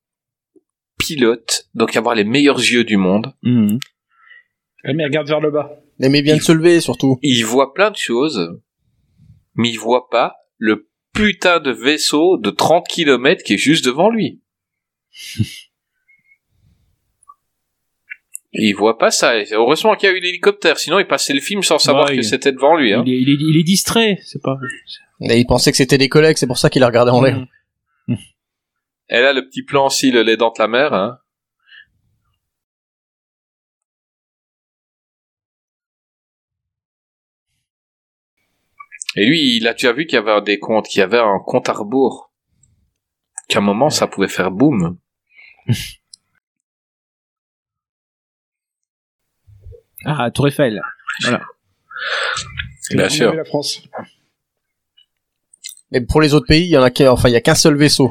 pilote, 0.99 1.69
donc 1.75 1.97
avoir 1.97 2.15
les 2.15 2.25
meilleurs 2.25 2.59
yeux 2.59 2.85
du 2.85 2.97
monde. 2.97 3.35
Mhm. 3.43 3.79
Ah, 4.85 4.93
mais 4.95 5.05
regarde 5.05 5.29
vers 5.29 5.41
le 5.41 5.51
bas. 5.51 5.79
Mais 5.99 6.09
mais 6.09 6.23
bien 6.23 6.37
de 6.37 6.43
se 6.43 6.53
lever, 6.53 6.81
surtout. 6.81 7.19
Il 7.23 7.45
voit 7.45 7.75
plein 7.75 7.91
de 7.91 7.97
choses, 7.97 8.59
mais 9.55 9.71
il 9.71 9.77
voit 9.77 10.09
pas 10.09 10.35
le 10.59 10.88
putain 11.12 11.61
de 11.61 11.71
vaisseau 11.71 12.38
de 12.38 12.51
30 12.51 12.87
km 12.88 13.43
qui 13.43 13.55
est 13.55 13.59
juste 13.59 13.85
devant 13.85 14.11
lui. 14.11 14.41
il 18.53 18.73
voit 18.75 18.99
pas 18.99 19.11
ça. 19.11 19.35
Heureusement 19.53 19.95
qu'il 19.97 20.09
y 20.09 20.12
a 20.12 20.17
eu 20.17 20.21
l'hélicoptère, 20.21 20.79
sinon 20.79 20.99
il 20.99 21.07
passait 21.07 21.35
le 21.35 21.41
film 21.41 21.62
sans 21.62 21.79
savoir 21.79 22.09
Ouais, 22.09 22.17
que 22.17 22.23
c'était 22.23 22.53
devant 22.53 22.77
lui. 22.77 22.93
Hein. 22.93 23.03
Il, 23.07 23.12
est, 23.12 23.21
il, 23.21 23.29
est, 23.31 23.37
il 23.38 23.57
est 23.59 23.65
distrait, 23.65 24.19
c'est 24.25 24.43
pas. 24.43 24.59
Et 25.21 25.38
il 25.38 25.47
pensait 25.47 25.71
que 25.71 25.77
c'était 25.77 25.99
des 25.99 26.09
collègues, 26.09 26.37
c'est 26.37 26.47
pour 26.47 26.59
ça 26.59 26.71
qu'il 26.71 26.83
a 26.83 26.87
regardé 26.87 27.11
en 27.11 27.23
l'air. 27.23 27.45
Et 29.09 29.21
là, 29.21 29.33
le 29.35 29.47
petit 29.47 29.62
plan 29.62 29.87
aussi, 29.87 30.11
le 30.11 30.23
lait 30.23 30.38
dans 30.38 30.53
la 30.59 30.69
mer. 30.69 30.95
Hein. 30.95 31.19
Et 39.16 39.27
lui, 39.27 39.57
il 39.57 39.66
a 39.68 39.72
déjà 39.72 39.92
vu 39.92 40.07
qu'il 40.07 40.16
y 40.16 40.18
avait 40.18 40.40
des 40.42 40.59
comptes, 40.59 40.87
qu'il 40.88 41.01
y 41.01 41.03
avait 41.03 41.18
un 41.18 41.38
compte 41.44 41.68
à 41.68 41.72
rebours. 41.72 42.33
Qu'à 43.48 43.59
un 43.59 43.62
moment, 43.62 43.90
ça 43.90 44.07
pouvait 44.07 44.29
faire 44.29 44.51
boum. 44.51 44.98
Ah, 50.05 50.31
Tour 50.33 50.48
Eiffel. 50.48 50.81
Bien 51.22 51.40
On 52.94 52.98
a 52.98 53.09
sûr. 53.09 53.31
vu 53.31 53.37
la 53.37 53.44
France. 53.44 53.83
Mais 55.92 56.01
pour 56.01 56.20
les 56.20 56.35
autres 56.35 56.46
pays, 56.46 56.64
il 56.64 56.70
y 56.70 56.77
en 56.77 56.83
a 56.83 56.90
qu'un, 56.90 57.11
enfin, 57.11 57.29
il 57.29 57.33
y 57.33 57.37
a 57.37 57.40
qu'un 57.40 57.55
seul 57.55 57.77
vaisseau. 57.77 58.11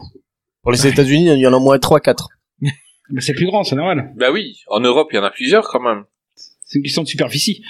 Pour 0.61 0.71
les 0.71 0.87
États-Unis, 0.87 1.33
il 1.33 1.39
y 1.39 1.47
en 1.47 1.53
a 1.53 1.57
au 1.57 1.59
moins 1.59 1.77
3-4. 1.77 2.27
Mais 2.61 3.19
c'est 3.19 3.33
plus 3.33 3.45
grand, 3.47 3.63
c'est 3.63 3.75
normal. 3.75 4.13
Bah 4.15 4.31
oui, 4.31 4.61
en 4.67 4.79
Europe, 4.79 5.09
il 5.11 5.17
y 5.17 5.19
en 5.19 5.23
a 5.23 5.31
plusieurs 5.31 5.67
quand 5.67 5.81
même. 5.81 6.05
C'est 6.35 6.77
une 6.77 6.83
question 6.83 7.01
de 7.03 7.07
superficie. 7.07 7.61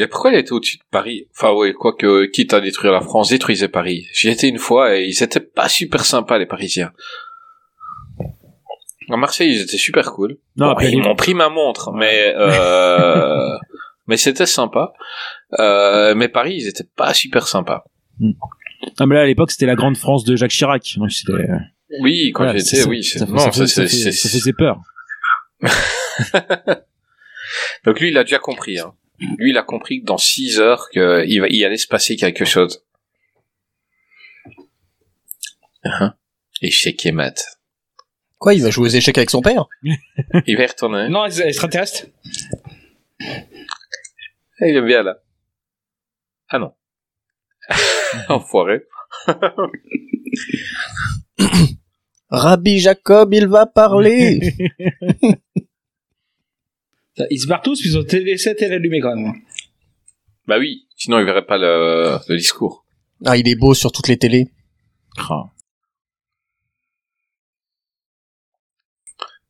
Et 0.00 0.06
pourquoi 0.06 0.32
il 0.32 0.38
était 0.38 0.52
au-dessus 0.52 0.78
de 0.78 0.82
Paris? 0.90 1.28
Enfin 1.36 1.52
ouais, 1.52 1.72
quoique, 1.74 2.24
quitte 2.26 2.54
à 2.54 2.60
détruire 2.60 2.92
la 2.92 3.00
France, 3.02 3.28
détruisait 3.28 3.68
Paris. 3.68 4.06
J'y 4.14 4.28
étais 4.30 4.48
une 4.48 4.58
fois 4.58 4.96
et 4.96 5.04
ils 5.04 5.22
étaient 5.22 5.38
pas 5.40 5.68
super 5.68 6.04
sympas, 6.04 6.38
les 6.38 6.46
Parisiens. 6.46 6.92
À 9.10 9.16
Marseille, 9.16 9.50
ils 9.54 9.60
étaient 9.60 9.76
super 9.76 10.12
cool. 10.12 10.38
Non, 10.56 10.66
Bon, 10.66 10.72
après, 10.72 10.90
ils 10.90 11.02
m'ont 11.02 11.14
pris 11.16 11.34
ma 11.34 11.48
montre, 11.50 11.92
mais 11.92 12.32
euh, 12.36 13.50
mais 14.06 14.16
c'était 14.16 14.46
sympa. 14.46 14.92
Euh, 15.58 16.14
mais 16.14 16.28
Paris, 16.28 16.54
ils 16.56 16.68
étaient 16.68 16.88
pas 16.96 17.12
super 17.12 17.46
sympas. 17.46 17.84
Ah, 18.98 19.04
mais 19.06 19.16
là, 19.16 19.22
à 19.22 19.26
l'époque, 19.26 19.50
c'était 19.50 19.66
la 19.66 19.74
grande 19.74 19.96
France 19.98 20.24
de 20.24 20.36
Jacques 20.36 20.52
Chirac. 20.52 20.94
Donc, 20.96 21.10
c'était. 21.12 21.32
euh, 21.32 21.56
Oui, 22.00 22.30
quand 22.32 22.44
voilà, 22.44 22.58
j'étais, 22.58 22.84
oui. 22.86 23.04
Ça, 23.04 23.26
non, 23.26 23.36
ça, 23.38 23.66
ça, 23.66 23.86
c'est- 23.86 24.12
ça 24.12 24.28
faisait 24.30 24.52
peur. 24.54 24.80
Donc 27.84 28.00
lui, 28.00 28.08
il 28.08 28.16
a 28.18 28.24
déjà 28.24 28.38
compris. 28.38 28.78
Hein. 28.78 28.94
Lui, 29.38 29.50
il 29.50 29.58
a 29.58 29.62
compris 29.62 30.00
que 30.00 30.06
dans 30.06 30.18
6 30.18 30.60
heures, 30.60 30.88
qu'il 30.90 31.40
va, 31.40 31.48
il 31.48 31.64
allait 31.64 31.76
se 31.76 31.86
passer 31.86 32.16
quelque 32.16 32.44
chose. 32.44 32.84
Hein 35.84 36.14
Échec 36.60 37.04
et 37.06 37.12
mat. 37.12 37.58
Quoi, 38.38 38.54
il 38.54 38.62
va 38.62 38.70
jouer 38.70 38.86
aux 38.86 38.90
échecs 38.90 39.18
avec 39.18 39.30
son 39.30 39.40
père? 39.40 39.66
Il 40.46 40.56
va 40.56 40.64
y 40.64 40.66
retourner. 40.66 41.08
Non, 41.08 41.24
les 41.24 41.42
extraterrestres. 41.42 42.06
Ah, 43.20 44.66
Il 44.66 44.76
est 44.76 44.82
bien 44.82 45.02
là. 45.04 45.18
Ah 46.48 46.58
non. 46.58 46.74
Enfoiré. 48.28 48.82
Rabbi 52.30 52.78
Jacob, 52.80 53.32
il 53.34 53.46
va 53.46 53.66
parler 53.66 54.40
Ils 57.30 57.38
se 57.38 57.46
barrent 57.46 57.62
tous, 57.62 57.80
puis 57.80 57.90
ils 57.90 57.98
ont 57.98 58.04
laissé 58.10 58.50
la 58.50 58.54
télé 58.54 58.74
allumée 58.76 59.00
quand 59.00 59.14
même. 59.14 59.34
Bah 60.46 60.58
oui, 60.58 60.86
sinon 60.96 61.18
il 61.18 61.24
verrait 61.24 61.46
pas 61.46 61.58
le, 61.58 62.18
le 62.28 62.36
discours. 62.36 62.86
Ah, 63.24 63.36
il 63.36 63.48
est 63.48 63.54
beau 63.54 63.74
sur 63.74 63.92
toutes 63.92 64.08
les 64.08 64.16
télés. 64.16 64.48
Ah. 65.18 65.44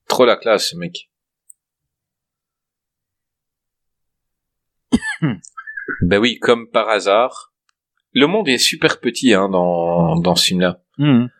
Trop 0.09 0.27
la 0.27 0.37
classe, 0.37 0.71
ce 0.71 0.77
mec. 0.77 1.11
bah 6.03 6.19
oui, 6.19 6.39
comme 6.39 6.69
par 6.69 6.89
hasard. 6.89 7.55
Le 8.13 8.27
monde 8.27 8.49
est 8.49 8.59
super 8.59 9.01
petit 9.01 9.33
hein, 9.33 9.49
dans, 9.49 10.17
dans 10.21 10.35
ce 10.35 10.49
film-là. 10.49 10.83
Mhm. 10.99 11.31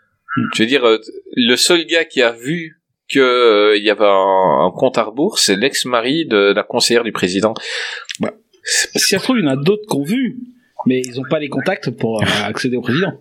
Je 0.55 0.63
veux 0.63 0.69
dire, 0.69 0.87
euh, 0.87 0.99
le 1.37 1.57
seul 1.57 1.85
gars 1.85 2.07
qui 2.07 2.23
a 2.23 2.33
vu 2.33 2.82
que 3.13 3.21
euh, 3.21 3.77
il 3.77 3.85
y 3.85 3.91
avait 3.91 4.05
un, 4.05 4.67
un 4.67 4.71
compte 4.71 4.99
à 4.99 5.03
rebours, 5.05 5.39
c'est 5.39 5.57
l'ex-mari 5.57 6.27
de 6.27 6.53
la 6.55 6.63
conseillère 6.63 7.05
du 7.05 7.13
président. 7.13 7.55
Si 8.65 8.89
ça 8.99 9.19
se 9.19 9.23
trouve, 9.25 9.39
il 9.39 9.45
y 9.45 9.49
en 9.49 9.53
a 9.53 9.57
d'autres 9.57 9.87
qui 9.91 9.97
ont 9.97 10.05
vu, 10.05 10.39
mais 10.87 11.01
ils 11.01 11.19
ont 11.21 11.25
pas 11.29 11.39
les 11.41 11.49
contacts 11.49 11.91
pour 11.91 12.23
euh, 12.23 12.27
accéder 12.45 12.77
au 12.77 12.83
président. 12.83 13.13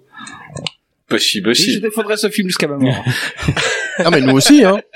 Possible 1.07 1.49
Oui, 1.49 1.55
je 1.55 1.61
aussi. 1.71 1.81
défendrai 1.81 2.15
ce 2.17 2.29
film 2.29 2.47
jusqu'à 2.47 2.67
ma 2.67 2.77
mort. 2.77 3.03
Ah, 3.97 4.09
mais 4.11 4.21
nous 4.21 4.35
aussi, 4.35 4.63
hein. 4.63 4.81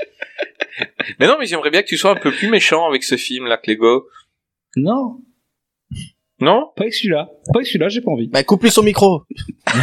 Mais 1.19 1.27
non, 1.27 1.37
mais 1.39 1.45
j'aimerais 1.45 1.69
bien 1.69 1.81
que 1.81 1.87
tu 1.87 1.97
sois 1.97 2.11
un 2.11 2.15
peu 2.15 2.31
plus 2.31 2.49
méchant 2.49 2.85
avec 2.87 3.03
ce 3.03 3.15
film-là 3.15 3.57
que 3.57 3.71
Lego. 3.71 4.07
non, 4.75 5.17
Non? 6.39 6.67
Pas 6.75 6.83
avec 6.83 6.93
celui-là. 6.93 7.29
Pas 7.53 7.59
avec 7.59 7.67
celui-là, 7.67 7.87
j'ai 7.87 8.01
pas 8.01 8.11
envie. 8.11 8.27
Bah, 8.27 8.43
coupe-lui 8.43 8.69
son 8.69 8.83
micro. 8.83 9.23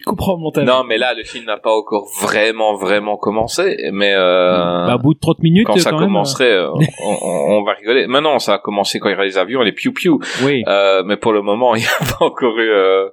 Il 0.00 0.04
coupera 0.04 0.34
au 0.34 0.36
montage. 0.36 0.66
Non, 0.66 0.84
mais 0.84 0.98
là, 0.98 1.14
le 1.14 1.24
film 1.24 1.46
n'a 1.46 1.56
pas 1.56 1.72
encore 1.74 2.06
vraiment, 2.20 2.74
vraiment 2.74 3.16
commencé. 3.16 3.76
Mais 3.92 4.12
euh, 4.14 4.86
Bah, 4.86 4.96
au 4.96 4.98
bout 4.98 5.14
de 5.14 5.18
30 5.18 5.38
minutes, 5.42 5.66
quand 5.66 5.78
ça 5.78 5.90
quand 5.90 5.98
même, 6.00 6.08
commencerait, 6.08 6.52
euh, 6.52 6.70
on, 7.02 7.18
on- 7.22 7.58
on 7.58 7.62
va 7.64 7.72
rigoler. 7.72 8.06
Maintenant, 8.06 8.38
ça 8.38 8.54
a 8.54 8.58
commencé 8.58 8.98
quand 9.00 9.08
il 9.08 9.16
y 9.16 9.20
a 9.20 9.24
les 9.24 9.38
avions, 9.38 9.62
les 9.62 9.72
piou-piou. 9.72 10.20
oui. 10.44 10.62
Euh, 10.68 11.02
mais 11.04 11.16
pour 11.16 11.32
le 11.32 11.40
moment, 11.42 11.74
il 11.76 11.80
n'y 11.80 11.86
a 11.86 11.98
pas 12.18 12.24
encore 12.26 12.58
eu... 12.58 12.68
euh, 12.70 13.08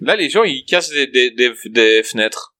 Là, 0.00 0.16
les 0.16 0.28
gens, 0.28 0.44
ils 0.44 0.64
cassent 0.64 0.90
des, 0.90 1.06
des, 1.06 1.30
des, 1.32 1.52
des 1.66 2.02
fenêtres. 2.02 2.54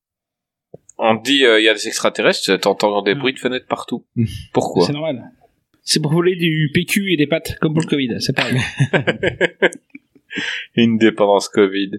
On 0.99 1.14
dit, 1.14 1.44
euh, 1.44 1.61
il 1.61 1.64
y 1.64 1.68
a 1.68 1.74
des 1.74 1.86
extraterrestres, 1.86 2.57
t'entends 2.57 3.03
des 3.03 3.14
bruits 3.14 3.32
de 3.32 3.38
fenêtres 3.38 3.66
partout. 3.66 4.05
Mm. 4.16 4.24
Pourquoi 4.53 4.86
C'est 4.86 4.92
normal. 4.92 5.30
C'est 5.82 6.01
pour 6.01 6.12
voler 6.12 6.34
du 6.34 6.70
PQ 6.74 7.12
et 7.12 7.16
des 7.16 7.26
pâtes, 7.26 7.57
comme 7.61 7.72
pour 7.72 7.82
le 7.82 7.86
Covid, 7.86 8.16
c'est 8.20 8.34
pareil. 8.34 8.59
Une 10.74 10.99
dépendance 10.99 11.49
Covid. 11.49 11.92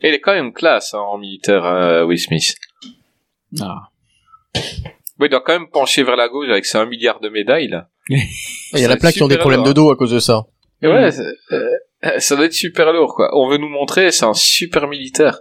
Et 0.00 0.08
il 0.08 0.14
est 0.14 0.20
quand 0.20 0.34
même 0.34 0.52
classe 0.52 0.94
hein, 0.94 0.98
en 0.98 1.18
militaire, 1.18 1.64
euh, 1.64 2.04
Will 2.04 2.18
Smith. 2.18 2.54
Ah. 3.60 3.90
Oui, 4.54 5.26
il 5.26 5.28
doit 5.28 5.40
quand 5.40 5.52
même 5.52 5.68
pencher 5.68 6.02
vers 6.04 6.16
la 6.16 6.28
gauche 6.28 6.48
avec 6.48 6.64
ses 6.66 6.78
1 6.78 6.86
milliard 6.86 7.20
de 7.20 7.28
médailles, 7.28 7.68
là. 7.68 7.88
Il 8.08 8.80
y 8.80 8.86
en 8.86 8.90
a 8.90 8.92
C'est 8.92 8.98
plein 8.98 9.12
qui 9.12 9.22
ont 9.22 9.28
des 9.28 9.38
problèmes 9.38 9.64
de 9.64 9.72
dos 9.72 9.90
à 9.90 9.96
cause 9.96 10.12
de 10.12 10.20
ça. 10.20 10.46
Et 10.82 10.86
ouais, 10.86 11.10
c'est- 11.10 11.34
euh, 11.52 12.18
ça 12.18 12.36
doit 12.36 12.44
être 12.46 12.52
super 12.52 12.92
lourd, 12.92 13.14
quoi. 13.14 13.30
On 13.36 13.48
veut 13.48 13.58
nous 13.58 13.68
montrer, 13.68 14.10
c'est 14.12 14.24
un 14.24 14.34
super 14.34 14.86
militaire. 14.88 15.40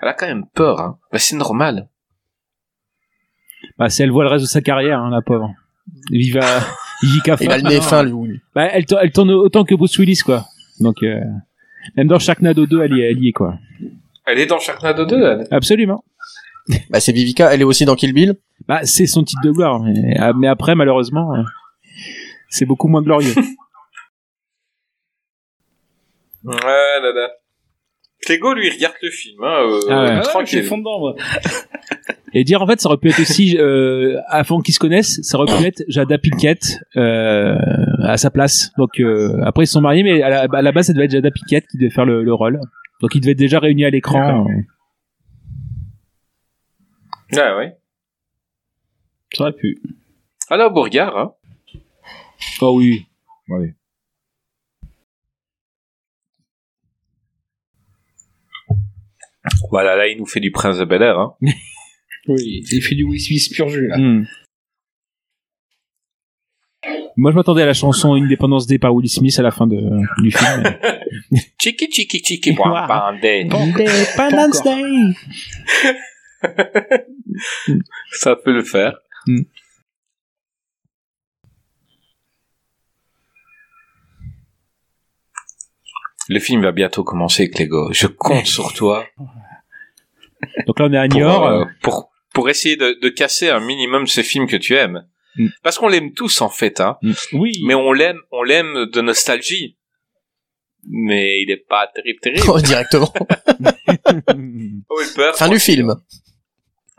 Elle 0.00 0.08
a 0.08 0.14
quand 0.14 0.26
même 0.26 0.46
peur, 0.54 0.80
hein. 0.80 0.98
Bah, 1.12 1.18
c'est 1.18 1.36
normal. 1.36 1.88
Bah, 3.78 3.88
si 3.88 4.02
elle 4.02 4.10
voit 4.10 4.24
le 4.24 4.30
reste 4.30 4.44
de 4.44 4.48
sa 4.48 4.60
carrière, 4.60 4.98
hein, 5.00 5.10
la 5.10 5.22
pauvre. 5.22 5.54
Viva, 6.10 6.40
Vivica 7.02 7.36
Il 7.40 7.50
a 7.50 7.56
le 7.58 7.62
nez 7.62 7.80
fin, 7.80 8.02
lui. 8.02 8.40
Bah, 8.54 8.66
elle, 8.72 8.86
tourne- 8.86 9.00
elle 9.02 9.12
tourne 9.12 9.30
autant 9.30 9.64
que 9.64 9.74
Bruce 9.74 9.96
Willis, 9.98 10.20
quoi. 10.24 10.44
Donc, 10.80 11.02
euh, 11.02 11.20
même 11.96 12.08
dans 12.08 12.18
Sharknado 12.18 12.66
2, 12.66 12.82
elle 12.82 12.92
y 12.96 13.00
est, 13.00 13.10
elle 13.12 13.22
y 13.22 13.28
est, 13.28 13.32
quoi. 13.32 13.58
Elle 14.26 14.38
est 14.38 14.46
dans 14.46 14.58
Sharknado 14.58 15.04
2, 15.04 15.22
elle. 15.22 15.46
Absolument. 15.50 16.04
Bah, 16.90 17.00
c'est 17.00 17.12
Vivica, 17.12 17.52
elle 17.52 17.60
est 17.62 17.64
aussi 17.64 17.84
dans 17.84 17.96
Kill 17.96 18.12
Bill. 18.12 18.36
Bah, 18.70 18.84
c'est 18.84 19.06
son 19.06 19.24
titre 19.24 19.42
de 19.42 19.50
gloire. 19.50 19.80
Mais, 19.80 20.14
ah, 20.16 20.32
mais 20.32 20.46
après, 20.46 20.76
malheureusement, 20.76 21.34
euh, 21.34 21.42
c'est 22.48 22.66
beaucoup 22.66 22.86
moins 22.86 23.02
glorieux. 23.02 23.34
Ouais, 26.42 26.54
là, 26.56 27.12
là. 27.14 27.28
Clégo, 28.24 28.54
lui, 28.54 28.70
regarde 28.70 28.94
le 29.02 29.10
film, 29.10 29.44
hein, 29.44 29.58
euh, 29.60 29.80
Ah 29.90 30.02
ouais. 30.02 30.08
Ah 30.10 30.14
ouais, 30.14 30.20
tranquille. 30.22 30.62
dedans, 30.62 30.98
moi. 31.00 31.14
Et 32.32 32.44
dire, 32.44 32.62
en 32.62 32.66
fait, 32.66 32.80
ça 32.80 32.88
aurait 32.88 32.96
pu 32.96 33.10
être 33.10 33.20
aussi, 33.20 33.58
euh, 33.58 34.18
avant 34.26 34.60
qu'ils 34.62 34.72
se 34.72 34.78
connaissent, 34.78 35.20
ça 35.22 35.36
aurait 35.36 35.54
pu 35.54 35.66
être 35.66 35.84
Jada 35.88 36.16
Pinkett, 36.16 36.78
euh, 36.96 37.56
à 38.04 38.16
sa 38.16 38.30
place. 38.30 38.72
Donc, 38.78 39.00
euh, 39.00 39.38
après, 39.44 39.64
ils 39.64 39.66
se 39.66 39.74
sont 39.74 39.82
mariés, 39.82 40.02
mais 40.02 40.22
à 40.22 40.30
la, 40.30 40.40
à 40.50 40.62
la 40.62 40.72
base, 40.72 40.86
ça 40.86 40.94
devait 40.94 41.04
être 41.04 41.10
Jada 41.10 41.30
Pinkett 41.30 41.66
qui 41.66 41.76
devait 41.76 41.90
faire 41.90 42.06
le, 42.06 42.22
le 42.22 42.32
rôle. 42.32 42.58
Donc, 43.02 43.14
ils 43.14 43.20
devaient 43.20 43.32
être 43.32 43.38
déjà 43.38 43.58
réunis 43.58 43.84
à 43.84 43.90
l'écran. 43.90 44.46
Ouais, 47.32 47.54
ouais. 47.58 47.76
Ça 49.36 49.44
aurait 49.44 49.52
pu. 49.52 49.80
Alors, 50.48 50.70
Bourgard, 50.72 51.16
hein. 51.16 51.34
Oh 52.60 52.76
oui. 52.76 53.06
Ouais. 53.48 53.74
Voilà, 59.70 59.96
là, 59.96 60.06
il 60.08 60.18
nous 60.18 60.26
fait 60.26 60.40
du 60.40 60.50
Prince 60.50 60.78
de 60.78 60.84
Bel 60.84 61.02
Air, 61.02 61.18
hein. 61.18 61.34
Oui, 62.28 62.62
il 62.70 62.82
fait 62.82 62.94
du 62.94 63.02
Will 63.04 63.18
Smith 63.18 63.50
pur 63.54 63.68
jus, 63.70 63.88
là. 63.88 63.96
Hmm. 63.96 64.26
Moi, 67.16 67.30
je 67.32 67.36
m'attendais 67.36 67.62
à 67.62 67.66
la 67.66 67.72
chanson 67.72 68.12
Independence 68.14 68.66
Day 68.66 68.78
par 68.78 68.94
Will 68.94 69.08
Smith 69.08 69.36
à 69.38 69.42
la 69.42 69.50
fin 69.50 69.66
de, 69.66 69.76
du 70.22 70.30
film. 70.30 70.62
mais- 71.30 71.40
Chiki, 71.60 71.90
chiki, 71.90 72.22
chiki, 72.22 72.52
bandé. 72.52 73.48
Independence 73.50 74.62
Day! 74.62 75.14
Ça 78.12 78.36
peut 78.36 78.52
le 78.52 78.62
faire. 78.64 78.98
Hmm. 79.30 79.42
Le 86.28 86.38
film 86.38 86.62
va 86.62 86.72
bientôt 86.72 87.02
commencer, 87.02 87.50
Clégo. 87.50 87.92
Je 87.92 88.06
compte 88.06 88.46
sur 88.46 88.72
toi 88.72 89.04
Donc 90.66 90.78
là, 90.78 90.86
on 90.86 90.92
est 90.92 90.98
à 90.98 91.08
pour, 91.08 91.18
Niort. 91.18 91.46
euh, 91.46 91.64
pour, 91.82 92.10
pour 92.32 92.48
essayer 92.48 92.76
de, 92.76 92.98
de 93.00 93.08
casser 93.08 93.48
un 93.48 93.60
minimum 93.60 94.06
ces 94.06 94.22
films 94.22 94.46
que 94.46 94.56
tu 94.56 94.74
aimes. 94.74 95.06
Hmm. 95.36 95.48
Parce 95.62 95.78
qu'on 95.78 95.88
l'aime 95.88 96.12
tous, 96.12 96.40
en 96.40 96.48
fait, 96.48 96.80
hein. 96.80 96.98
Oui. 97.32 97.52
Mais 97.66 97.74
on 97.74 97.92
l'aime, 97.92 98.18
on 98.30 98.42
l'aime 98.42 98.86
de 98.92 99.00
nostalgie. 99.00 99.76
Mais 100.88 101.42
il 101.42 101.50
est 101.50 101.64
pas 101.68 101.88
terrible, 101.94 102.20
terrible. 102.20 102.46
Oh, 102.48 102.60
directement. 102.60 103.12
Oh, 104.88 105.00
peur. 105.14 105.36
Fin 105.36 105.48
du 105.48 105.58
film. 105.58 105.94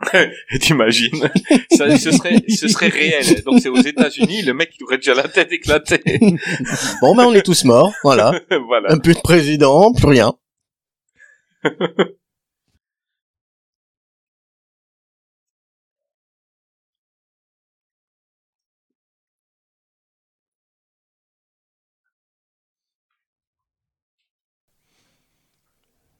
T'imagines 0.60 1.30
Ça, 1.70 1.96
ce 1.96 2.10
serait, 2.10 2.42
ce 2.48 2.68
serait 2.68 2.88
réel. 2.88 3.42
Donc 3.44 3.60
c'est 3.60 3.68
aux 3.68 3.80
États-Unis, 3.80 4.42
le 4.42 4.54
mec 4.54 4.70
il 4.78 4.84
aurait 4.84 4.96
déjà 4.96 5.14
la 5.14 5.28
tête 5.28 5.52
éclatée. 5.52 6.02
Bon, 7.00 7.14
ben, 7.14 7.24
on 7.24 7.34
est 7.34 7.42
tous 7.42 7.64
morts. 7.64 7.92
Voilà. 8.02 8.32
voilà. 8.66 8.92
Un 8.92 8.98
peu 8.98 9.12
de 9.14 9.20
président, 9.20 9.92
plus 9.92 10.06
rien. 10.06 10.32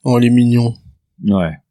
Oh, 0.04 0.18
les 0.18 0.30
mignons. 0.30 0.74
ouais. 1.24 1.61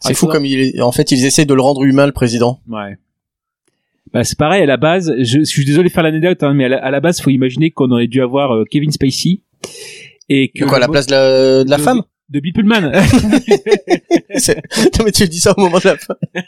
C'est 0.00 0.12
Ah, 0.12 0.14
fou 0.14 0.26
comme 0.26 0.44
il 0.46 0.60
est... 0.60 0.80
En 0.80 0.92
fait, 0.92 1.10
ils 1.12 1.24
essaient 1.24 1.44
de 1.46 1.54
le 1.54 1.62
rendre 1.62 1.84
humain, 1.84 2.06
le 2.06 2.12
président. 2.12 2.60
Ouais. 2.68 2.96
Bah, 4.12 4.22
c'est 4.24 4.38
pareil, 4.38 4.62
à 4.62 4.66
la 4.66 4.76
base, 4.76 5.12
je, 5.18 5.38
je 5.40 5.44
suis 5.44 5.64
désolé 5.64 5.88
de 5.88 5.94
faire 5.94 6.04
l'anecdote, 6.04 6.42
hein, 6.42 6.52
mais 6.54 6.66
à 6.66 6.68
la, 6.68 6.84
à 6.84 6.90
la 6.90 7.00
base, 7.00 7.20
faut 7.20 7.30
imaginer 7.30 7.70
qu'on 7.70 7.90
aurait 7.90 8.06
dû 8.06 8.22
avoir 8.22 8.54
euh, 8.54 8.64
Kevin 8.70 8.90
Spacey. 8.92 9.40
Et 10.28 10.48
que 10.50 10.64
De 10.64 10.68
quoi, 10.68 10.76
à 10.76 10.80
la 10.80 10.88
place 10.88 11.06
de 11.06 11.12
la, 11.12 11.64
de 11.64 11.70
la 11.70 11.76
de- 11.78 11.82
femme? 11.82 12.02
De 12.30 12.40
Bill 12.40 12.52
Pullman. 12.54 12.80
Non, 12.90 13.00
mais 15.04 15.12
tu 15.12 15.22
le 15.24 15.28
dis 15.28 15.40
ça 15.40 15.52
au 15.56 15.60
moment 15.60 15.78
de 15.78 15.84
la 15.88 15.96
fin. 15.96 16.14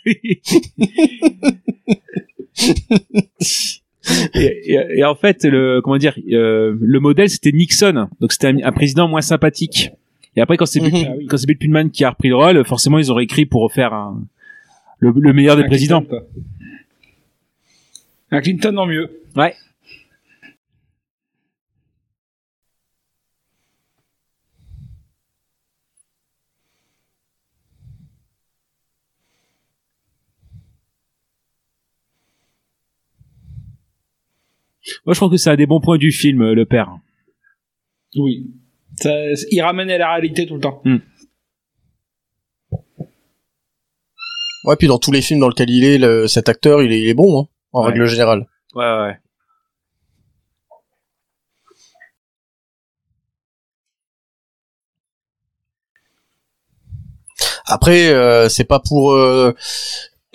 et, 4.34 4.72
et- 4.74 4.98
et 4.98 5.04
en 5.04 5.14
fait, 5.14 5.44
le 5.44 5.80
comment 5.82 5.98
dire, 5.98 6.14
euh, 6.32 6.74
le 6.80 7.00
modèle 7.00 7.28
c'était 7.28 7.52
Nixon, 7.52 8.08
donc 8.20 8.32
c'était 8.32 8.46
un, 8.48 8.58
un 8.62 8.72
président 8.72 9.08
moins 9.08 9.20
sympathique. 9.20 9.90
Et 10.36 10.40
après, 10.40 10.56
quand 10.56 10.66
c'est 10.66 10.80
Bill, 10.80 10.92
Mhm. 10.92 11.26
quand 11.28 11.36
c'est 11.38 11.46
Bill 11.46 11.58
Pullman 11.58 11.88
qui 11.90 12.04
a 12.04 12.10
repris 12.10 12.28
le 12.28 12.36
rôle, 12.36 12.64
forcément, 12.64 12.98
ils 12.98 13.10
ont 13.10 13.14
réécrit 13.14 13.46
pour 13.46 13.62
refaire 13.62 13.92
un, 13.94 14.22
le, 14.98 15.12
le 15.16 15.32
meilleur 15.32 15.56
des 15.56 15.62
Un 15.62 15.66
présidents. 15.66 16.02
Clinton. 16.02 16.26
Un 18.32 18.40
Clinton 18.40 18.76
en 18.76 18.86
mieux. 18.86 19.10
Ouais. 19.34 19.54
Moi, 35.04 35.14
je 35.14 35.18
trouve 35.18 35.30
que 35.30 35.36
c'est 35.36 35.50
un 35.50 35.56
des 35.56 35.66
bons 35.66 35.80
points 35.80 35.98
du 35.98 36.12
film, 36.12 36.42
euh, 36.42 36.54
le 36.54 36.64
père. 36.64 36.98
Oui. 38.14 38.50
Ça, 39.00 39.10
il 39.50 39.60
ramenait 39.62 39.98
la 39.98 40.10
réalité 40.12 40.46
tout 40.46 40.54
le 40.54 40.60
temps. 40.60 40.82
Ouais, 44.64 44.76
puis 44.76 44.88
dans 44.88 44.98
tous 44.98 45.12
les 45.12 45.22
films 45.22 45.40
dans 45.40 45.48
lesquels 45.48 45.70
il 45.70 45.84
est, 45.84 45.98
le- 45.98 46.26
cet 46.28 46.48
acteur, 46.48 46.82
il 46.82 46.90
est, 46.92 47.00
il 47.00 47.08
est 47.08 47.14
bon, 47.14 47.40
hein, 47.40 47.48
en 47.72 47.82
Ouais. 47.82 47.88
règle 47.92 48.06
générale. 48.06 48.46
Ouais, 48.74 48.84
ouais. 48.84 49.18
Après, 57.66 58.08
euh, 58.08 58.48
c'est 58.48 58.64
pas 58.64 58.80
pour... 58.80 59.12
euh, 59.12 59.52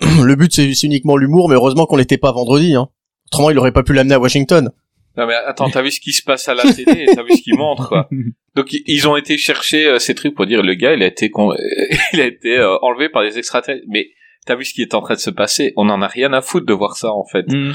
le 0.00 0.34
but, 0.34 0.52
c'est 0.52 0.82
uniquement 0.82 1.16
l'humour, 1.16 1.48
mais 1.48 1.54
heureusement 1.54 1.86
qu'on 1.86 1.96
l'était 1.96 2.18
pas 2.18 2.32
vendredi. 2.32 2.74
Hein. 2.74 2.88
Autrement, 3.26 3.50
il 3.50 3.58
aurait 3.58 3.72
pas 3.72 3.82
pu 3.82 3.92
l'amener 3.94 4.14
à 4.14 4.20
Washington. 4.20 4.70
Non 5.14 5.26
mais 5.26 5.34
attends, 5.34 5.68
t'as 5.68 5.82
vu 5.82 5.90
ce 5.90 6.00
qui 6.00 6.12
se 6.14 6.22
passe 6.22 6.48
à 6.48 6.54
la 6.54 6.62
télé, 6.72 7.04
t'as 7.14 7.22
vu 7.22 7.32
ce 7.36 7.42
qu'ils 7.42 7.58
montrent 7.58 7.86
quoi. 7.86 8.08
Donc 8.54 8.66
ils 8.72 9.08
ont 9.08 9.16
été 9.16 9.38
chercher 9.38 9.86
euh, 9.86 9.98
ces 9.98 10.14
trucs 10.14 10.34
pour 10.34 10.46
dire 10.46 10.62
le 10.62 10.74
gars 10.74 10.94
il 10.94 11.02
a 11.02 11.06
été 11.06 11.30
con- 11.30 11.54
il 12.12 12.20
a 12.20 12.26
été 12.26 12.58
euh, 12.58 12.76
enlevé 12.82 13.08
par 13.08 13.22
des 13.22 13.38
extraterrestres. 13.38 13.84
Mais 13.88 14.08
t'as 14.46 14.56
vu 14.56 14.64
ce 14.64 14.74
qui 14.74 14.82
est 14.82 14.94
en 14.94 15.00
train 15.00 15.14
de 15.14 15.20
se 15.20 15.30
passer? 15.30 15.72
On 15.76 15.88
en 15.88 16.02
a 16.02 16.06
rien 16.06 16.32
à 16.32 16.42
foutre 16.42 16.66
de 16.66 16.74
voir 16.74 16.96
ça 16.96 17.12
en 17.12 17.24
fait. 17.24 17.46
Mm. 17.48 17.72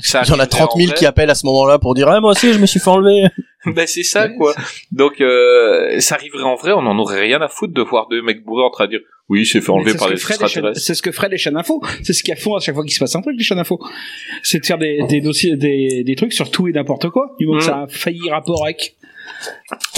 Ça 0.00 0.22
Il 0.24 0.30
y 0.30 0.32
en 0.32 0.38
a 0.40 0.42
arriverait 0.42 0.46
30 0.48 0.70
000 0.76 0.88
vrai. 0.88 0.96
qui 0.98 1.06
appellent 1.06 1.30
à 1.30 1.36
ce 1.36 1.46
moment-là 1.46 1.78
pour 1.78 1.94
dire 1.94 2.08
«Ah, 2.10 2.20
moi 2.20 2.32
aussi, 2.32 2.52
je 2.52 2.58
me 2.58 2.66
suis 2.66 2.80
fait 2.80 2.88
enlever 2.90 3.22
Ben 3.66 3.86
c'est 3.86 4.02
ça 4.02 4.28
quoi. 4.28 4.54
Donc 4.92 5.20
euh, 5.20 6.00
ça 6.00 6.14
arriverait 6.16 6.42
en 6.44 6.54
vrai, 6.56 6.72
on 6.72 6.78
en 6.78 6.98
aurait 6.98 7.20
rien 7.20 7.40
à 7.42 7.48
foutre 7.48 7.74
de 7.74 7.82
voir 7.82 8.08
deux 8.08 8.22
mecs 8.22 8.44
bourrés 8.44 8.64
en 8.64 8.70
train 8.70 8.86
de 8.86 8.90
dire 8.90 9.00
oui, 9.28 9.44
c'est 9.44 9.60
fait 9.60 9.70
enlever 9.70 9.94
par 9.94 10.08
les 10.08 10.14
extraterrestres. 10.14 10.80
C'est 10.80 10.94
ce 10.94 11.02
que 11.02 11.12
feraient 11.12 11.28
les 11.28 11.36
chaînes 11.38 11.56
info. 11.56 11.82
C'est 12.02 12.12
ce 12.14 12.22
qu'ils 12.22 12.34
font 12.36 12.54
à 12.56 12.60
chaque 12.60 12.74
fois 12.74 12.82
qu'il 12.84 12.94
se 12.94 12.98
passe 12.98 13.14
un 13.14 13.20
truc, 13.20 13.34
les 13.36 13.44
chaînes 13.44 13.58
info. 13.58 13.78
C'est 14.42 14.60
de 14.60 14.64
faire 14.66 14.78
des, 14.78 15.02
des 15.08 15.20
dossiers, 15.20 15.54
des, 15.56 16.02
des 16.02 16.14
trucs 16.16 16.32
sur 16.32 16.50
tout 16.50 16.66
et 16.66 16.72
n'importe 16.72 17.10
quoi. 17.10 17.34
Du 17.38 17.46
moment 17.46 17.58
que 17.58 17.64
Mm. 17.64 17.68
ça 17.68 17.82
a 17.82 17.86
failli 17.88 18.30
rapport 18.30 18.64
avec. 18.64 18.96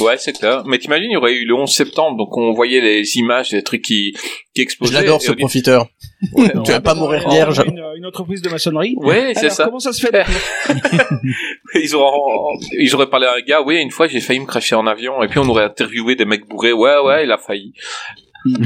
Ouais, 0.00 0.16
c'est 0.18 0.32
clair. 0.32 0.62
Mais 0.66 0.78
t'imagines, 0.78 1.10
il 1.10 1.14
y 1.14 1.16
aurait 1.16 1.34
eu 1.34 1.44
le 1.44 1.54
11 1.54 1.70
septembre, 1.70 2.16
donc 2.16 2.36
on 2.36 2.52
voyait 2.52 2.80
les 2.80 3.16
images, 3.16 3.50
des 3.50 3.62
trucs 3.62 3.82
qui, 3.82 4.12
qui 4.12 4.20
Je 4.56 4.62
explosaient. 4.62 4.94
l'adore 4.94 5.20
et 5.22 5.26
ce 5.26 5.32
profiteur. 5.32 5.86
Ouais, 6.34 6.50
Tu 6.64 6.72
vas 6.72 6.80
pas 6.80 6.94
mourir 6.94 7.28
vierge. 7.28 7.62
Une, 7.66 7.82
une 7.96 8.06
entreprise 8.06 8.42
de 8.42 8.48
maçonnerie. 8.48 8.94
Ouais, 8.96 9.32
c'est 9.34 9.50
ça. 9.50 9.64
Comment 9.66 9.78
ça 9.78 9.92
se 9.92 10.06
fait 10.06 10.12
Ils 11.74 11.94
auraient, 11.94 12.58
ils 12.78 12.94
auraient 12.94 13.08
parlé 13.10 13.26
à 13.26 13.34
un 13.34 13.40
gars, 13.40 13.62
oui, 13.62 13.76
une 13.76 13.90
fois 13.90 14.06
j'ai 14.06 14.20
failli 14.20 14.40
me 14.40 14.46
cracher 14.46 14.74
en 14.74 14.86
avion, 14.86 15.22
et 15.22 15.28
puis 15.28 15.38
on 15.38 15.48
aurait 15.48 15.64
interviewé 15.64 16.16
des 16.16 16.24
mecs 16.24 16.46
bourrés, 16.48 16.72
ouais, 16.72 16.98
ouais, 17.04 17.24
il 17.24 17.30
a 17.32 17.38
failli. 17.38 17.72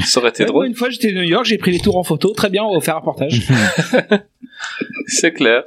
Ça 0.05 0.19
aurait 0.21 0.29
été 0.29 0.43
Ouais, 0.43 0.47
moi, 0.47 0.53
drôle. 0.53 0.67
Une 0.67 0.75
fois, 0.75 0.89
j'étais 0.89 1.09
à 1.09 1.11
New 1.11 1.21
York, 1.23 1.43
j'ai 1.45 1.57
pris 1.57 1.71
les 1.71 1.79
tours 1.79 1.97
en 1.97 2.03
photo. 2.03 2.31
Très 2.31 2.49
bien, 2.49 2.63
on 2.63 2.73
va 2.75 2.79
faire 2.79 2.95
un 2.95 2.99
reportage. 2.99 3.41
C'est 5.07 5.33
clair. 5.33 5.63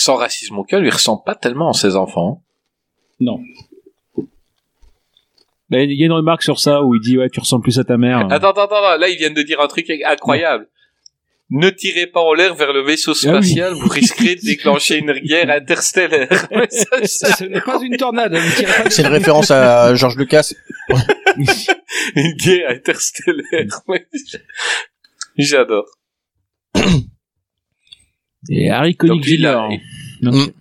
Sans 0.00 0.14
racisme 0.14 0.56
aucun, 0.58 0.78
lui 0.78 0.90
ressemble 0.90 1.22
pas 1.26 1.34
tellement 1.34 1.70
à 1.70 1.72
ses 1.72 1.96
enfants. 1.96 2.42
non. 3.20 3.40
Bah, 5.70 5.80
Il 5.80 5.92
y 5.98 6.02
a 6.02 6.06
une 6.06 6.12
remarque 6.12 6.42
sur 6.44 6.58
ça 6.60 6.82
où 6.82 6.94
il 6.94 7.00
dit 7.00 7.18
ouais 7.18 7.28
tu 7.30 7.40
ressembles 7.40 7.62
plus 7.64 7.78
à 7.80 7.84
ta 7.84 7.96
mère. 7.98 8.20
Attends, 8.30 8.50
attends, 8.50 8.62
attends, 8.64 8.96
là, 8.96 9.08
ils 9.08 9.18
viennent 9.18 9.34
de 9.34 9.42
dire 9.42 9.60
un 9.60 9.66
truc 9.66 9.90
incroyable. 10.06 10.68
Ne 11.50 11.68
tirez 11.70 12.06
pas 12.06 12.20
en 12.20 12.32
l'air 12.34 12.54
vers 12.54 12.72
le 12.72 12.82
vaisseau 12.82 13.12
Ah 13.24 13.30
oui. 13.32 13.44
spatial, 13.44 13.72
vous 13.74 13.88
risquerez 13.88 14.36
de 14.36 14.40
déclencher 14.44 14.98
une 14.98 15.12
guerre 15.14 15.50
interstellaire. 15.50 16.28
Mais 16.52 16.68
ça, 16.70 17.04
ça, 17.06 17.32
Ce 17.36 17.44
n'est 17.44 17.60
pas 17.60 17.78
une 17.82 17.96
tornade. 17.96 18.32
pas 18.32 18.90
C'est 18.90 19.02
une 19.02 19.08
référence 19.08 19.50
à 19.50 19.94
George 19.94 20.16
Lucas. 20.16 20.52
une 22.14 22.32
guerre 22.34 22.70
interstellaire. 22.70 23.66
J'adore. 25.36 25.86
Et 28.48 28.70
Harry 28.70 28.96
Connick 28.96 29.16
Donc, 29.22 29.26
il 29.26 29.46
a- 29.46 29.68
Jr. 29.68 29.74
il- 30.22 30.28
Mm. 30.30 30.52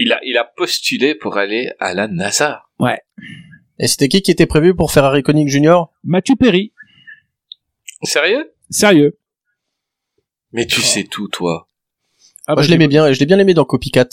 Il 0.00 0.12
a, 0.12 0.20
il 0.24 0.36
a 0.38 0.44
postulé 0.44 1.14
pour 1.16 1.36
aller 1.38 1.72
à 1.80 1.92
la 1.92 2.06
NASA. 2.06 2.62
Et 3.80 3.86
c'était 3.86 4.08
qui 4.08 4.22
qui 4.22 4.30
était 4.30 4.46
prévu 4.46 4.74
pour 4.74 4.90
faire 4.92 5.04
Harry 5.04 5.22
Connick 5.22 5.48
Jr. 5.48 5.84
Matthew 6.04 6.36
Perry. 6.36 6.72
Sérieux? 8.02 8.52
Sérieux. 8.70 9.18
Mais 10.52 10.66
tu 10.66 10.80
sais 10.80 11.04
tout, 11.04 11.28
toi. 11.28 11.68
Ah, 12.46 12.52
Moi, 12.52 12.56
bah, 12.56 12.62
je 12.62 12.70
l'aimais 12.70 12.88
bien, 12.88 13.06
et 13.06 13.14
je 13.14 13.20
l'ai 13.20 13.26
bien 13.26 13.38
aimé 13.38 13.54
dans 13.54 13.64
Copycat. 13.64 14.08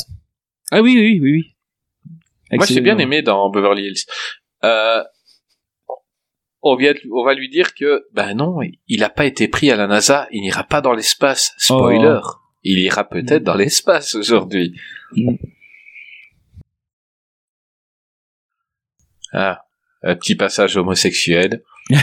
Ah 0.72 0.82
oui 0.82 0.96
oui 0.98 1.20
oui 1.22 1.32
oui. 1.32 1.56
Moi, 2.52 2.66
j'ai 2.66 2.82
bien 2.82 2.98
aimé 2.98 3.22
dans 3.22 3.50
Beverly 3.50 3.84
Hills. 3.88 4.04
Euh, 4.64 5.04
on, 6.62 6.76
vient 6.76 6.94
on 7.12 7.24
va 7.24 7.34
lui 7.34 7.50
dire 7.50 7.74
que, 7.76 8.06
ben 8.12 8.34
non, 8.36 8.60
il 8.88 9.04
a 9.04 9.10
pas 9.10 9.26
été 9.26 9.48
pris 9.48 9.72
à 9.72 9.76
la 9.76 9.88
NASA, 9.88 10.28
il 10.32 10.42
n'ira 10.42 10.64
pas 10.64 10.82
dans 10.82 10.94
l'espace. 10.94 11.54
Spoiler. 11.58 12.20
Il 12.66 12.80
ira 12.80 13.08
peut-être 13.08 13.44
dans 13.44 13.56
l'espace 13.56 14.16
aujourd'hui. 14.16 14.78
Mm. 15.16 15.36
Ah, 19.34 19.66
un 20.04 20.16
petit 20.16 20.36
passage 20.36 20.76
homosexuel. 20.76 21.62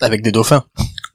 Avec 0.00 0.22
des 0.22 0.32
dauphins. 0.32 0.64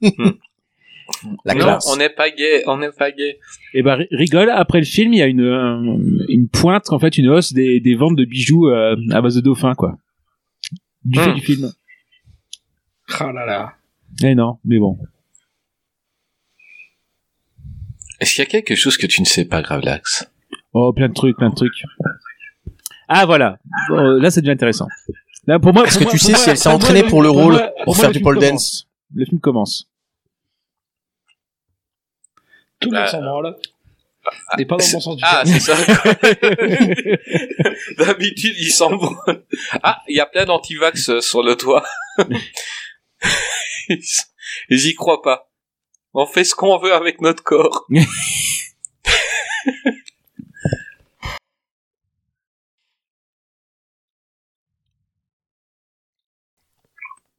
La 1.44 1.54
non, 1.54 1.60
classe. 1.60 1.86
on 1.88 1.96
n'est 1.96 2.08
pas 2.10 2.30
gay, 2.30 2.64
on 2.66 2.78
n'est 2.78 2.90
pas 2.90 3.12
gay. 3.12 3.38
Et 3.74 3.82
bah 3.82 3.96
ri- 3.96 4.08
rigole, 4.10 4.50
après 4.50 4.78
le 4.78 4.84
film, 4.84 5.12
il 5.12 5.18
y 5.18 5.22
a 5.22 5.26
une, 5.26 5.42
un- 5.46 5.98
une 6.28 6.48
pointe, 6.48 6.90
en 6.90 6.98
fait, 6.98 7.16
une 7.18 7.28
hausse 7.28 7.52
des, 7.52 7.80
des 7.80 7.94
ventes 7.94 8.16
de 8.16 8.24
bijoux 8.24 8.68
euh, 8.68 8.96
à 9.12 9.20
base 9.20 9.36
de 9.36 9.40
dauphins, 9.40 9.74
quoi. 9.74 9.98
Du 11.04 11.18
fait 11.18 11.30
Hmm. 11.30 11.34
du 11.34 11.40
film. 11.42 11.72
Ah 13.20 13.32
là 13.32 13.46
là. 13.46 13.72
Eh 14.22 14.34
non, 14.34 14.58
mais 14.64 14.78
bon. 14.78 14.98
Est-ce 18.20 18.34
qu'il 18.34 18.44
y 18.44 18.46
a 18.46 18.50
quelque 18.50 18.74
chose 18.76 18.96
que 18.96 19.06
tu 19.06 19.20
ne 19.20 19.26
sais 19.26 19.44
pas, 19.44 19.62
Gravelax 19.62 20.28
Oh, 20.74 20.92
plein 20.92 21.08
de 21.08 21.14
trucs, 21.14 21.36
plein 21.36 21.50
de 21.50 21.54
trucs. 21.54 21.84
Ah, 23.08 23.26
voilà. 23.26 23.58
Euh, 23.90 24.20
là, 24.20 24.30
ça 24.30 24.40
devient 24.40 24.52
intéressant. 24.52 24.86
Là, 25.46 25.58
pour 25.58 25.74
moi, 25.74 25.84
Est-ce 25.86 25.98
pour 25.98 26.00
que 26.00 26.04
moi- 26.04 26.12
tu 26.12 26.18
sais 26.18 26.32
moi- 26.32 26.40
si 26.40 26.50
elle 26.50 26.56
s'est 26.58 26.68
entraînée 26.68 27.02
pour 27.02 27.22
le 27.22 27.28
pour 27.28 27.36
rôle, 27.38 27.52
moi- 27.54 27.72
pour 27.84 27.94
moi, 27.96 28.04
faire 28.04 28.12
du 28.12 28.18
film 28.18 28.24
pole 28.24 28.36
commence. 28.36 28.50
dance 28.52 28.88
Le 29.14 29.24
film 29.26 29.40
commence. 29.40 29.90
Tout 32.80 32.90
le 32.90 32.98
monde 32.98 33.08
s'en 33.08 33.20
branle. 33.22 33.56
Et 34.58 34.64
pas 34.66 34.76
dans 34.76 34.84
le 34.86 34.92
bon 34.92 35.00
sens 35.00 35.16
du 35.16 35.22
Ah, 35.26 35.42
terme. 35.44 35.58
c'est 35.58 35.60
ça. 35.60 35.74
D'habitude, 37.98 38.54
il 38.58 38.70
s'en 38.70 38.94
branle. 38.94 39.42
Ah, 39.82 40.00
il 40.08 40.16
y 40.16 40.20
a 40.20 40.26
plein 40.26 40.44
d'antivax 40.44 41.08
euh, 41.08 41.20
sur 41.20 41.42
le 41.42 41.56
toit. 41.56 41.82
J'y 44.70 44.94
crois 44.94 45.22
pas. 45.22 45.50
On 46.14 46.26
fait 46.26 46.44
ce 46.44 46.54
qu'on 46.54 46.78
veut 46.78 46.92
avec 46.92 47.20
notre 47.20 47.42
corps. 47.42 47.86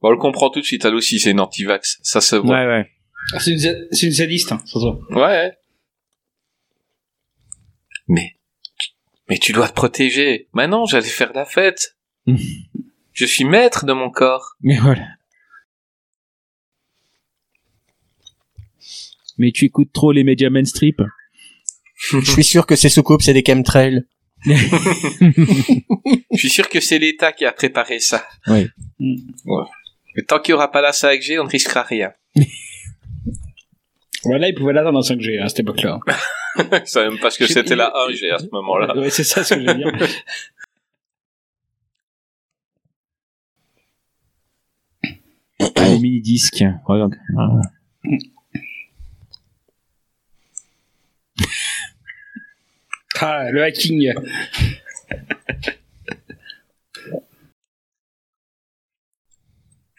Bon, 0.04 0.10
on 0.10 0.12
le 0.12 0.18
comprend 0.18 0.50
tout 0.50 0.60
de 0.60 0.64
suite, 0.66 0.84
elle 0.84 0.94
aussi, 0.94 1.18
c'est 1.18 1.30
une 1.30 1.40
antivax. 1.40 1.98
Ça 2.02 2.20
se 2.20 2.36
voit. 2.36 2.58
Ouais, 2.58 2.66
ouais. 2.66 2.90
Ah, 3.32 3.40
C'est 3.40 3.52
une, 3.52 3.88
une 4.02 4.10
zadiste, 4.12 4.52
hein, 4.52 4.60
surtout. 4.66 5.00
Ouais. 5.08 5.56
Mais, 8.06 8.36
mais 9.30 9.38
tu 9.38 9.52
dois 9.52 9.66
te 9.66 9.72
protéger. 9.72 10.48
Maintenant, 10.52 10.84
j'allais 10.84 11.08
faire 11.08 11.32
la 11.32 11.46
fête. 11.46 11.96
Je 13.12 13.24
suis 13.24 13.44
maître 13.44 13.86
de 13.86 13.94
mon 13.94 14.10
corps. 14.10 14.56
Mais 14.60 14.76
voilà. 14.76 15.06
Mais 19.38 19.52
tu 19.52 19.64
écoutes 19.66 19.92
trop 19.92 20.12
les 20.12 20.24
médias 20.24 20.50
mainstream. 20.50 20.94
Je 22.10 22.30
suis 22.30 22.44
sûr 22.44 22.66
que 22.66 22.76
ces 22.76 22.88
soucoupes, 22.88 23.22
c'est 23.22 23.32
des 23.32 23.44
chemtrails. 23.46 24.04
Je 24.46 26.36
suis 26.36 26.50
sûr 26.50 26.68
que 26.68 26.80
c'est 26.80 26.98
l'État 26.98 27.32
qui 27.32 27.44
a 27.44 27.52
préparé 27.52 27.98
ça. 28.00 28.26
Oui. 28.46 28.66
Ouais. 29.00 29.64
Mais 30.16 30.22
tant 30.22 30.38
qu'il 30.38 30.52
n'y 30.52 30.56
aura 30.56 30.70
pas 30.70 30.80
la 30.80 30.90
5G, 30.90 31.40
on 31.40 31.44
ne 31.44 31.50
risquera 31.50 31.82
rien. 31.82 32.12
Voilà, 34.26 34.48
ils 34.48 34.54
pouvaient 34.54 34.72
l'attendre 34.72 34.98
en 34.98 35.02
5G 35.02 35.38
à 35.38 35.50
cette 35.50 35.60
époque-là. 35.60 36.00
Je 36.56 36.86
savais 36.86 37.10
même 37.10 37.18
pas 37.18 37.30
ce 37.30 37.38
que 37.38 37.46
c'était 37.46 37.76
la 37.76 37.92
1G 38.08 38.32
à 38.32 38.38
ce 38.38 38.46
moment-là. 38.52 38.96
Ouais, 38.96 39.10
c'est 39.10 39.22
ça 39.22 39.44
ce 39.44 39.54
que 39.54 39.60
je 39.60 39.66
veux 39.66 39.74
dire. 39.74 39.92
Ah, 45.60 45.88
les 45.88 45.98
mini-disques. 45.98 46.64
Regarde. 46.86 47.16
Ah. 47.36 47.60
Ah, 53.26 53.50
le 53.50 53.62
hacking. 53.62 54.12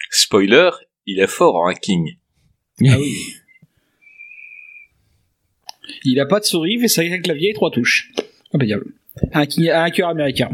Spoiler, 0.09 0.71
il 1.05 1.19
est 1.19 1.27
fort 1.27 1.55
en 1.55 1.67
hacking. 1.67 2.17
Ah 2.87 2.97
oui. 2.99 3.15
Il 6.03 6.19
a 6.19 6.25
pas 6.25 6.39
de 6.39 6.45
souris, 6.45 6.77
mais 6.77 6.87
c'est 6.87 7.11
un 7.11 7.21
clavier 7.21 7.51
et 7.51 7.53
trois 7.53 7.71
touches. 7.71 8.11
Impeccable. 8.53 8.93
Un, 9.33 9.41
hacking- 9.43 9.71
un 9.71 9.83
hacker 9.83 10.07
américain. 10.09 10.49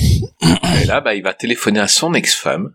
Et 0.00 0.86
là, 0.86 1.00
bah, 1.00 1.14
il 1.14 1.22
va 1.22 1.34
téléphoner 1.34 1.80
à 1.80 1.88
son 1.88 2.14
ex-femme, 2.14 2.74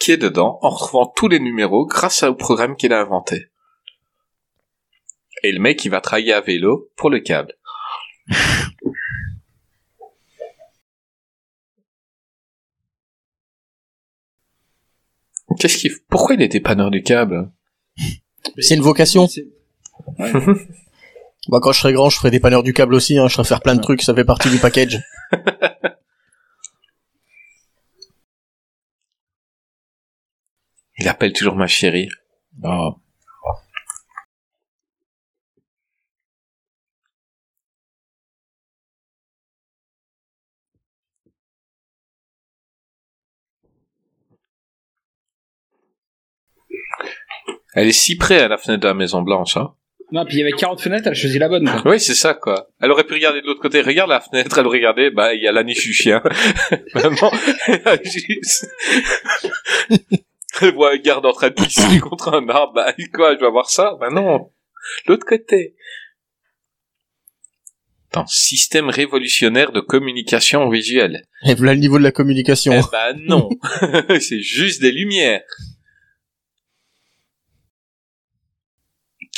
qui 0.00 0.10
est 0.12 0.16
dedans, 0.16 0.58
en 0.62 0.70
retrouvant 0.70 1.06
tous 1.06 1.28
les 1.28 1.38
numéros 1.38 1.86
grâce 1.86 2.22
au 2.24 2.34
programme 2.34 2.74
qu'il 2.74 2.92
a 2.92 3.00
inventé. 3.00 3.46
Et 5.42 5.52
le 5.52 5.60
mec, 5.60 5.84
il 5.84 5.90
va 5.90 6.00
travailler 6.00 6.32
à 6.32 6.40
vélo 6.40 6.90
pour 6.96 7.10
le 7.10 7.20
câble. 7.20 7.54
Qu'est-ce 15.58 15.78
qu'il... 15.78 15.92
Pourquoi 16.08 16.34
il 16.36 16.42
est 16.42 16.48
dépanneur 16.48 16.90
du 16.90 17.02
câble? 17.02 17.50
C'est 18.58 18.74
une 18.76 18.82
vocation. 18.82 19.26
C'est- 19.26 19.46
Moi, 21.48 21.60
quand 21.60 21.72
je 21.72 21.80
serai 21.80 21.92
grand, 21.92 22.10
je 22.10 22.16
ferai 22.18 22.30
des 22.30 22.40
panneurs 22.40 22.62
du 22.62 22.72
câble 22.72 22.94
aussi, 22.94 23.18
hein. 23.18 23.26
Je 23.28 23.34
ferai 23.34 23.44
faire 23.44 23.60
plein 23.60 23.74
de 23.74 23.80
trucs, 23.80 24.02
ça 24.02 24.14
fait 24.14 24.24
partie 24.24 24.50
du 24.50 24.58
package. 24.58 25.00
Il 31.00 31.08
appelle 31.08 31.32
toujours 31.32 31.56
ma 31.56 31.66
chérie. 31.66 32.08
Oh. 32.62 32.94
Elle 47.74 47.88
est 47.88 47.92
si 47.92 48.16
près 48.16 48.40
à 48.40 48.48
la 48.48 48.58
fenêtre 48.58 48.82
de 48.82 48.88
la 48.88 48.94
Maison 48.94 49.22
Blanche, 49.22 49.56
hein. 49.56 49.72
Non, 50.12 50.24
puis 50.24 50.34
il 50.34 50.38
y 50.40 50.42
avait 50.42 50.52
40 50.52 50.80
fenêtres, 50.82 51.06
elle 51.06 51.12
a 51.12 51.14
choisi 51.14 51.38
la 51.38 51.48
bonne. 51.48 51.64
quoi. 51.64 51.92
Oui, 51.92 52.00
c'est 52.00 52.16
ça, 52.16 52.34
quoi. 52.34 52.68
Elle 52.80 52.90
aurait 52.90 53.04
pu 53.04 53.14
regarder 53.14 53.40
de 53.42 53.46
l'autre 53.46 53.60
côté. 53.60 53.80
Regarde 53.80 54.10
la 54.10 54.20
fenêtre, 54.20 54.58
elle 54.58 54.66
regardait, 54.66 55.10
bah, 55.10 55.34
il 55.34 55.42
y 55.42 55.46
a 55.46 55.52
la 55.52 55.62
niche 55.62 55.84
du 55.84 55.92
chien. 55.94 56.20
Vraiment, 56.94 57.32
elle 57.68 57.82
a 57.86 57.96
juste... 58.02 58.66
Elle 60.60 60.74
voit 60.74 60.92
un 60.92 60.98
garde 60.98 61.26
en 61.26 61.32
train 61.32 61.48
de 61.48 61.54
pisser 61.64 62.00
contre 62.00 62.34
un 62.34 62.48
arbre. 62.48 62.74
Bah, 62.74 62.92
quoi, 63.12 63.34
je 63.34 63.38
dois 63.38 63.50
voir 63.50 63.70
ça? 63.70 63.96
Bah 64.00 64.10
non. 64.10 64.50
L'autre 65.06 65.26
côté. 65.26 65.76
Dans 68.12 68.26
système 68.26 68.88
révolutionnaire 68.88 69.72
de 69.72 69.80
communication 69.80 70.68
visuelle. 70.68 71.26
Et 71.46 71.54
voilà 71.54 71.74
le 71.74 71.80
niveau 71.80 71.98
de 71.98 72.02
la 72.02 72.12
communication. 72.12 72.72
Eh 72.72 72.82
ben 72.90 73.16
non. 73.26 73.48
c'est 74.20 74.40
juste 74.40 74.80
des 74.80 74.90
lumières. 74.90 75.42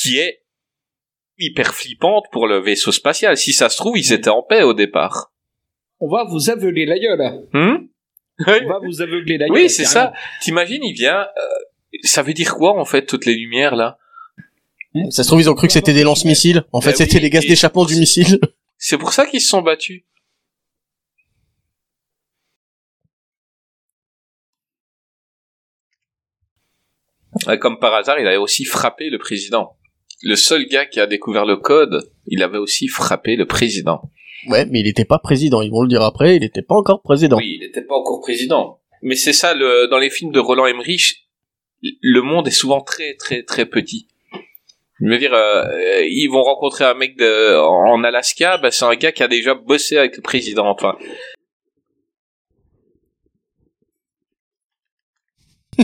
Qui 0.00 0.18
est 0.18 0.42
hyper 1.38 1.74
flippante 1.74 2.24
pour 2.32 2.46
le 2.46 2.60
vaisseau 2.60 2.92
spatial. 2.92 3.36
Si 3.36 3.52
ça 3.52 3.68
se 3.68 3.76
trouve, 3.76 3.98
ils 3.98 4.12
étaient 4.12 4.30
en 4.30 4.42
paix 4.42 4.62
au 4.62 4.74
départ. 4.74 5.32
On 6.00 6.08
va 6.08 6.24
vous 6.24 6.50
aveugler 6.50 6.86
la 6.86 6.98
gueule. 6.98 7.46
Hmm? 7.52 7.86
On 8.40 8.68
va 8.68 8.78
vous 8.84 9.02
aveugler 9.02 9.38
la 9.38 9.46
gueule. 9.48 9.56
oui, 9.56 9.70
c'est 9.70 9.84
ça. 9.84 10.12
T'imagines, 10.40 10.82
il 10.84 10.94
vient... 10.94 11.20
euh, 11.20 11.98
ça 12.02 12.22
veut 12.22 12.32
dire 12.32 12.54
quoi, 12.54 12.78
en 12.78 12.84
fait, 12.84 13.06
toutes 13.06 13.26
les 13.26 13.34
lumières, 13.34 13.76
là? 13.76 13.98
Ça 15.10 15.22
se 15.22 15.28
trouve, 15.28 15.40
ils 15.40 15.48
ont 15.48 15.54
cru 15.54 15.66
que 15.68 15.72
c'était 15.72 15.94
des 15.94 16.02
lance-missiles. 16.02 16.64
En 16.72 16.80
fait, 16.80 16.90
Bah 16.90 16.96
c'était 16.96 17.16
oui, 17.16 17.22
les 17.22 17.30
gaz 17.30 17.46
d'échappement 17.46 17.84
du 17.84 17.96
missile. 17.96 18.38
C'est 18.78 18.98
pour 18.98 19.12
ça 19.12 19.26
qu'ils 19.26 19.40
se 19.40 19.48
sont 19.48 19.62
battus. 19.62 20.02
Comme 27.60 27.78
par 27.78 27.94
hasard, 27.94 28.18
il 28.20 28.26
avait 28.26 28.36
aussi 28.36 28.64
frappé 28.64 29.08
le 29.08 29.18
président. 29.18 29.76
Le 30.22 30.36
seul 30.36 30.66
gars 30.66 30.86
qui 30.86 31.00
a 31.00 31.06
découvert 31.06 31.46
le 31.46 31.56
code, 31.56 32.10
il 32.26 32.42
avait 32.42 32.58
aussi 32.58 32.88
frappé 32.88 33.36
le 33.36 33.46
président. 33.46 34.10
Ouais, 34.48 34.66
mais 34.66 34.80
il 34.80 34.86
était 34.86 35.04
pas 35.04 35.18
président. 35.18 35.62
Ils 35.62 35.70
vont 35.70 35.82
le 35.82 35.88
dire 35.88 36.02
après. 36.02 36.36
Il 36.36 36.44
était 36.44 36.62
pas 36.62 36.74
encore 36.74 37.02
président. 37.02 37.36
Oui, 37.36 37.58
il 37.58 37.60
n'était 37.60 37.82
pas 37.82 37.94
encore 37.94 38.20
président. 38.20 38.78
Mais 39.02 39.16
c'est 39.16 39.32
ça, 39.32 39.54
le, 39.54 39.88
dans 39.88 39.98
les 39.98 40.10
films 40.10 40.32
de 40.32 40.40
Roland 40.40 40.66
Emmerich, 40.66 41.28
le 41.82 42.20
monde 42.20 42.46
est 42.48 42.52
souvent 42.52 42.80
très 42.80 43.14
très 43.14 43.42
très 43.42 43.66
petit. 43.66 44.06
Je 45.00 45.08
veux 45.08 45.18
dire, 45.18 45.34
euh, 45.34 46.04
ils 46.04 46.28
vont 46.28 46.44
rencontrer 46.44 46.84
un 46.84 46.94
mec 46.94 47.16
de, 47.16 47.56
en 47.58 48.04
Alaska, 48.04 48.58
bah, 48.58 48.70
c'est 48.70 48.84
un 48.84 48.94
gars 48.94 49.10
qui 49.10 49.24
a 49.24 49.28
déjà 49.28 49.54
bossé 49.54 49.96
avec 49.96 50.16
le 50.16 50.22
président. 50.22 50.68
Enfin, 50.68 50.96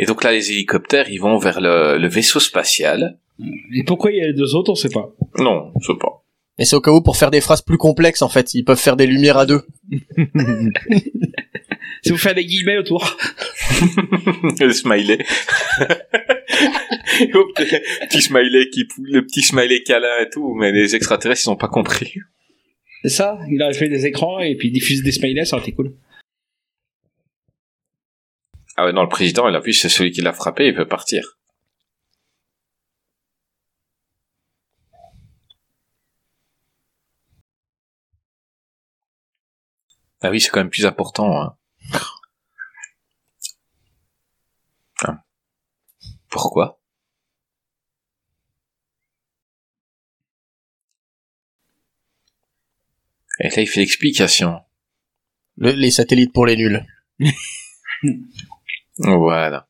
Et 0.00 0.06
donc 0.06 0.24
là, 0.24 0.32
les 0.32 0.50
hélicoptères, 0.50 1.10
ils 1.10 1.20
vont 1.20 1.36
vers 1.36 1.60
le, 1.60 1.98
le 1.98 2.08
vaisseau 2.08 2.40
spatial. 2.40 3.18
Et 3.74 3.84
pourquoi 3.84 4.10
il 4.12 4.16
y 4.16 4.22
a 4.22 4.28
les 4.28 4.32
deux 4.32 4.54
autres, 4.54 4.72
on 4.72 4.74
sait 4.74 4.88
pas. 4.88 5.12
Non, 5.36 5.72
je 5.78 5.88
sais 5.88 5.98
pas. 6.00 6.24
Et 6.58 6.64
c'est 6.64 6.74
au 6.74 6.80
cas 6.80 6.90
où 6.90 7.02
pour 7.02 7.18
faire 7.18 7.30
des 7.30 7.42
phrases 7.42 7.60
plus 7.60 7.76
complexes, 7.76 8.22
en 8.22 8.30
fait. 8.30 8.54
Ils 8.54 8.64
peuvent 8.64 8.80
faire 8.80 8.96
des 8.96 9.06
lumières 9.06 9.36
à 9.36 9.44
deux. 9.44 9.60
C'est 12.02 12.12
vous 12.12 12.16
faire 12.16 12.34
des 12.34 12.46
guillemets 12.46 12.78
autour. 12.78 13.14
le 14.60 14.72
smiley. 14.72 15.18
le 17.20 18.06
petit 18.06 18.22
smiley 18.22 18.70
qui, 18.70 18.88
le 19.02 19.26
petit 19.26 19.42
smiley 19.42 19.82
câlin 19.82 20.22
et 20.22 20.30
tout, 20.30 20.54
mais 20.54 20.72
les 20.72 20.94
extraterrestres, 20.96 21.42
ils 21.44 21.50
ont 21.50 21.56
pas 21.56 21.68
compris. 21.68 22.14
C'est 23.02 23.10
ça 23.10 23.38
Il 23.50 23.60
a 23.62 23.70
fait 23.74 23.90
des 23.90 24.06
écrans 24.06 24.38
et 24.38 24.54
puis 24.56 24.68
il 24.68 24.72
diffuse 24.72 25.02
des 25.02 25.12
smileys, 25.12 25.44
ça 25.44 25.56
aurait 25.56 25.66
été 25.66 25.72
cool. 25.72 25.92
Ah 28.80 28.86
ouais, 28.86 28.94
non, 28.94 29.02
le 29.02 29.10
président, 29.10 29.46
il 29.46 29.54
a 29.54 29.60
vu, 29.60 29.74
c'est 29.74 29.90
celui 29.90 30.10
qui 30.10 30.22
l'a 30.22 30.32
frappé, 30.32 30.68
il 30.68 30.74
peut 30.74 30.88
partir. 30.88 31.36
Ah 40.22 40.30
oui, 40.30 40.40
c'est 40.40 40.48
quand 40.48 40.60
même 40.60 40.70
plus 40.70 40.86
important. 40.86 41.42
Hein. 41.42 41.56
Ah. 45.04 45.22
Pourquoi? 46.30 46.80
Et 53.40 53.48
là, 53.48 53.60
il 53.62 53.66
fait 53.66 53.80
l'explication. 53.80 54.60
Le- 55.56 55.72
les 55.72 55.90
satellites 55.90 56.32
pour 56.32 56.46
les 56.46 56.56
nuls. 56.56 56.86
Voilà. 59.00 59.66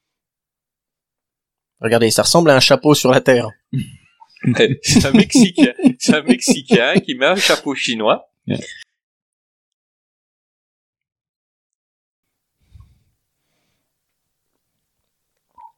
Regardez, 1.81 2.11
ça 2.11 2.22
ressemble 2.22 2.51
à 2.51 2.57
un 2.57 2.61
chapeau 2.61 2.95
sur 2.95 3.11
la 3.11 3.20
Terre. 3.20 3.49
C'est 4.83 5.05
un 5.07 5.12
Mexicain. 5.12 5.72
C'est 5.99 6.14
un 6.14 6.22
Mexicain 6.22 6.95
qui 7.01 7.14
met 7.14 7.26
un 7.26 7.37
chapeau 7.37 7.74
chinois. 7.74 8.31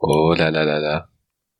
Oh 0.00 0.34
là 0.34 0.50
là 0.50 0.64
là 0.64 0.80
là. 0.80 1.08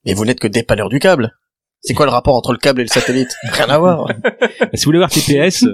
Mais 0.05 0.15
vous 0.15 0.25
n'êtes 0.25 0.41
que 0.41 0.49
dépanneur 0.49 0.89
du 0.89 0.99
câble. 0.99 1.37
C'est 1.81 1.95
quoi 1.95 2.07
le 2.07 2.13
rapport 2.13 2.35
entre 2.35 2.53
le 2.53 2.59
câble 2.59 2.81
et 2.81 2.85
le 2.85 2.89
satellite? 2.89 3.31
Rien 3.45 3.69
à 3.69 3.79
voir. 3.79 4.07
Si 4.75 4.85
vous 4.85 4.89
voulez 4.89 4.99
voir 4.99 5.11
TPS, 5.11 5.65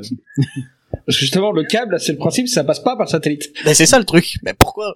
Parce 0.90 1.06
que 1.06 1.12
justement, 1.12 1.52
le 1.52 1.64
câble, 1.64 2.00
c'est 2.00 2.12
le 2.12 2.18
principe, 2.18 2.48
ça 2.48 2.64
passe 2.64 2.80
pas 2.80 2.96
par 2.96 3.08
satellite. 3.08 3.52
Mais 3.64 3.74
c'est 3.74 3.86
ça 3.86 3.98
le 3.98 4.04
truc. 4.04 4.38
Mais 4.42 4.54
pourquoi? 4.54 4.94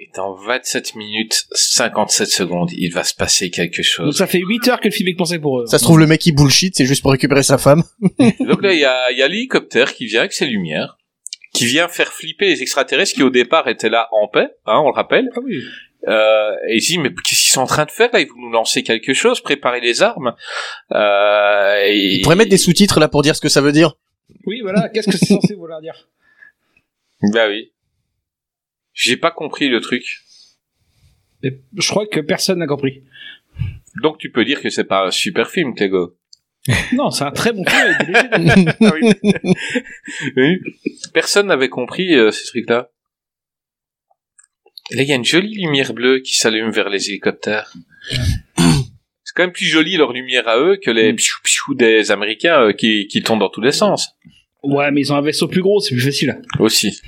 Et 0.00 0.10
dans 0.16 0.34
27 0.34 0.96
minutes 0.96 1.44
57 1.52 2.28
secondes, 2.28 2.70
il 2.72 2.92
va 2.92 3.04
se 3.04 3.14
passer 3.14 3.50
quelque 3.50 3.76
Donc 3.78 3.84
chose. 3.84 4.16
ça 4.16 4.26
fait 4.26 4.40
8 4.40 4.68
heures 4.68 4.80
que 4.80 4.88
le 4.88 4.92
film 4.92 5.08
est 5.08 5.14
pensé 5.14 5.38
pour 5.38 5.60
eux. 5.60 5.66
Ça 5.66 5.78
se 5.78 5.84
trouve 5.84 6.00
le 6.00 6.06
mec 6.08 6.20
qui 6.20 6.32
bullshit, 6.32 6.74
c'est 6.76 6.84
juste 6.84 7.02
pour 7.02 7.12
récupérer 7.12 7.44
sa 7.44 7.58
femme. 7.58 7.84
Donc 8.40 8.62
là, 8.62 8.72
il 8.72 8.80
y 8.80 8.84
a, 8.84 9.12
il 9.12 9.18
y 9.18 9.22
a 9.22 9.28
l'hélicoptère 9.28 9.94
qui 9.94 10.06
vient 10.06 10.20
avec 10.20 10.32
ses 10.32 10.46
lumières, 10.46 10.98
qui 11.52 11.66
vient 11.66 11.86
faire 11.86 12.12
flipper 12.12 12.46
les 12.46 12.60
extraterrestres 12.60 13.14
qui 13.14 13.22
au 13.22 13.30
départ 13.30 13.68
étaient 13.68 13.88
là 13.88 14.08
en 14.10 14.26
paix, 14.26 14.48
hein, 14.66 14.80
on 14.84 14.88
le 14.88 14.94
rappelle. 14.94 15.28
Ah 15.36 15.40
oui. 15.44 15.60
Euh, 16.08 16.50
et 16.68 16.76
il 16.76 16.80
dit, 16.80 16.98
mais 16.98 17.10
qu'est-ce 17.10 17.40
qu'ils 17.40 17.52
sont 17.52 17.60
en 17.60 17.66
train 17.66 17.84
de 17.84 17.90
faire 17.92 18.10
là? 18.12 18.20
Ils 18.20 18.26
vont 18.28 18.40
nous 18.40 18.50
lancer 18.50 18.82
quelque 18.82 19.14
chose, 19.14 19.40
préparer 19.40 19.80
les 19.80 20.02
armes. 20.02 20.34
Euh, 20.92 21.82
et... 21.86 22.16
Il 22.16 22.22
pourrait 22.22 22.36
mettre 22.36 22.50
des 22.50 22.58
sous-titres 22.58 22.98
là 22.98 23.08
pour 23.08 23.22
dire 23.22 23.36
ce 23.36 23.40
que 23.40 23.48
ça 23.48 23.60
veut 23.60 23.72
dire. 23.72 23.94
Oui, 24.44 24.60
voilà, 24.60 24.88
qu'est-ce 24.88 25.08
que 25.08 25.16
c'est 25.16 25.26
censé 25.26 25.54
vouloir 25.54 25.80
dire? 25.80 26.08
Bah 27.32 27.46
oui. 27.48 27.70
J'ai 28.94 29.16
pas 29.16 29.32
compris 29.32 29.68
le 29.68 29.80
truc. 29.80 30.04
Et 31.42 31.60
Je 31.76 31.88
crois 31.88 32.06
que 32.06 32.20
personne 32.20 32.60
n'a 32.60 32.66
compris. 32.66 33.02
Donc 34.02 34.18
tu 34.18 34.30
peux 34.30 34.44
dire 34.44 34.62
que 34.62 34.70
c'est 34.70 34.84
pas 34.84 35.06
un 35.06 35.10
super 35.10 35.50
film, 35.50 35.74
Clégo. 35.74 36.16
Non, 36.94 37.10
c'est 37.10 37.24
un 37.24 37.30
très 37.30 37.52
bon 37.52 37.64
film. 37.64 37.94
Ah 38.80 38.92
oui. 40.36 40.58
Personne 41.12 41.48
n'avait 41.48 41.68
compris 41.68 42.14
euh, 42.14 42.30
ce 42.30 42.46
truc-là. 42.46 42.90
Là, 44.90 45.02
il 45.02 45.08
y 45.08 45.12
a 45.12 45.16
une 45.16 45.24
jolie 45.24 45.54
lumière 45.54 45.92
bleue 45.92 46.20
qui 46.20 46.34
s'allume 46.34 46.70
vers 46.70 46.88
les 46.88 47.08
hélicoptères. 47.08 47.72
C'est 48.56 49.32
quand 49.34 49.44
même 49.44 49.52
plus 49.52 49.66
joli 49.66 49.96
leur 49.96 50.12
lumière 50.12 50.46
à 50.46 50.58
eux 50.58 50.76
que 50.76 50.90
les 50.90 51.12
psiou 51.14 51.38
psiou 51.42 51.74
des 51.74 52.10
Américains 52.10 52.60
euh, 52.60 52.72
qui, 52.72 53.08
qui 53.08 53.22
tombent 53.22 53.40
dans 53.40 53.48
tous 53.48 53.62
les 53.62 53.72
sens. 53.72 54.10
Ouais, 54.62 54.90
mais 54.90 55.00
ils 55.00 55.12
ont 55.12 55.16
un 55.16 55.22
vaisseau 55.22 55.48
plus 55.48 55.62
gros, 55.62 55.80
c'est 55.80 55.94
plus 55.94 56.04
facile. 56.04 56.40
Aussi. 56.58 57.00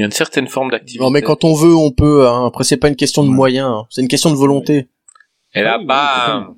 Il 0.00 0.02
y 0.02 0.04
a 0.04 0.06
une 0.06 0.12
certaine 0.12 0.48
forme 0.48 0.70
d'activité. 0.70 1.04
Non 1.04 1.10
mais 1.10 1.20
quand 1.20 1.44
on 1.44 1.52
veut, 1.52 1.74
on 1.74 1.90
peut. 1.92 2.26
hein. 2.26 2.46
Après 2.46 2.64
c'est 2.64 2.78
pas 2.78 2.88
une 2.88 2.96
question 2.96 3.22
de 3.22 3.28
moyens, 3.28 3.66
hein. 3.68 3.86
c'est 3.90 4.00
une 4.00 4.08
question 4.08 4.30
de 4.30 4.36
volonté. 4.36 4.88
Et 5.54 5.60
là, 5.62 5.74
Ah 5.74 5.78
oui, 5.78 5.82
oui, 5.82 5.86
bam 6.46 6.56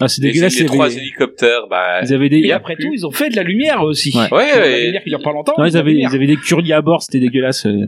ah, 0.00 0.08
c'est 0.08 0.20
dégueulasse. 0.20 0.58
les 0.58 0.66
trois 0.66 0.92
hélicoptères, 0.92 1.68
bah... 1.70 2.00
Ils 2.02 2.12
avaient 2.12 2.28
des. 2.28 2.38
Et 2.40 2.50
après 2.50 2.74
tout, 2.74 2.90
ils 2.92 3.06
ont 3.06 3.12
fait 3.12 3.28
de 3.28 3.36
la 3.36 3.44
lumière 3.44 3.82
aussi. 3.82 4.10
Ouais. 4.16 4.22
Ouais, 4.32 4.52
Bon, 4.52 4.58
La 4.60 4.66
et, 4.68 4.84
lumière 4.86 5.02
qui 5.04 5.10
dure 5.10 5.22
pas 5.22 5.30
longtemps. 5.32 5.54
Non, 5.56 5.64
ils 5.66 5.76
avaient, 5.76 5.94
ils 5.94 6.06
avaient 6.06 6.26
des 6.26 6.36
curlis 6.36 6.72
à 6.72 6.82
bord, 6.82 7.00
c'était 7.02 7.20
dégueulasse. 7.20 7.66
euh. 7.66 7.86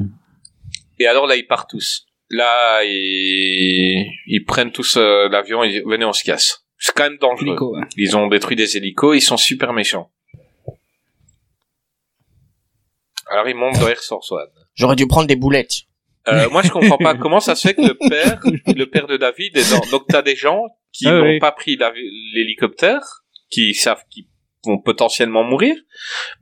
et 1.00 1.06
alors 1.08 1.26
là, 1.26 1.34
ils 1.34 1.46
partent 1.48 1.70
tous. 1.70 2.06
Là, 2.30 2.84
ils, 2.84 4.06
ils 4.28 4.44
prennent 4.46 4.70
tous 4.70 4.96
euh, 4.96 5.28
l'avion 5.28 5.64
et 5.64 5.82
venez, 5.84 6.04
on 6.04 6.12
se 6.12 6.22
casse. 6.22 6.64
C'est 6.78 6.94
quand 6.94 7.04
même 7.04 7.18
dangereux. 7.20 7.46
Hélico, 7.48 7.74
ouais. 7.74 7.82
Ils 7.96 8.16
ont 8.16 8.28
détruit 8.28 8.54
des 8.56 8.76
hélicos, 8.76 9.16
ils 9.16 9.20
sont 9.20 9.36
super 9.36 9.72
méchants. 9.72 10.10
Alors 13.30 13.48
ils 13.48 13.54
montent 13.56 13.78
dans 13.80 13.88
Air 13.88 13.98
Force 14.00 14.30
One. 14.32 14.48
J'aurais 14.74 14.96
dû 14.96 15.06
prendre 15.06 15.26
des 15.26 15.36
boulettes. 15.36 15.82
Euh, 16.28 16.48
moi 16.52 16.62
je 16.62 16.70
comprends 16.70 16.98
pas 16.98 17.14
comment 17.14 17.40
ça 17.40 17.54
se 17.54 17.68
fait 17.68 17.74
que 17.74 17.82
le 17.82 17.94
père, 18.08 18.40
le 18.74 18.84
père 18.86 19.06
de 19.06 19.16
David 19.16 19.56
est 19.56 19.70
dans... 19.70 19.80
Donc 19.90 20.06
t'as 20.08 20.22
des 20.22 20.36
gens 20.36 20.62
qui 20.92 21.06
Ah 21.08 21.12
n'ont 21.12 21.22
oui. 21.24 21.38
pas 21.38 21.52
pris 21.52 21.78
l'hélicoptère, 22.34 23.00
qui 23.50 23.74
savent 23.74 24.02
qu'ils 24.10 24.26
vont 24.64 24.78
potentiellement 24.78 25.44
mourir, 25.44 25.76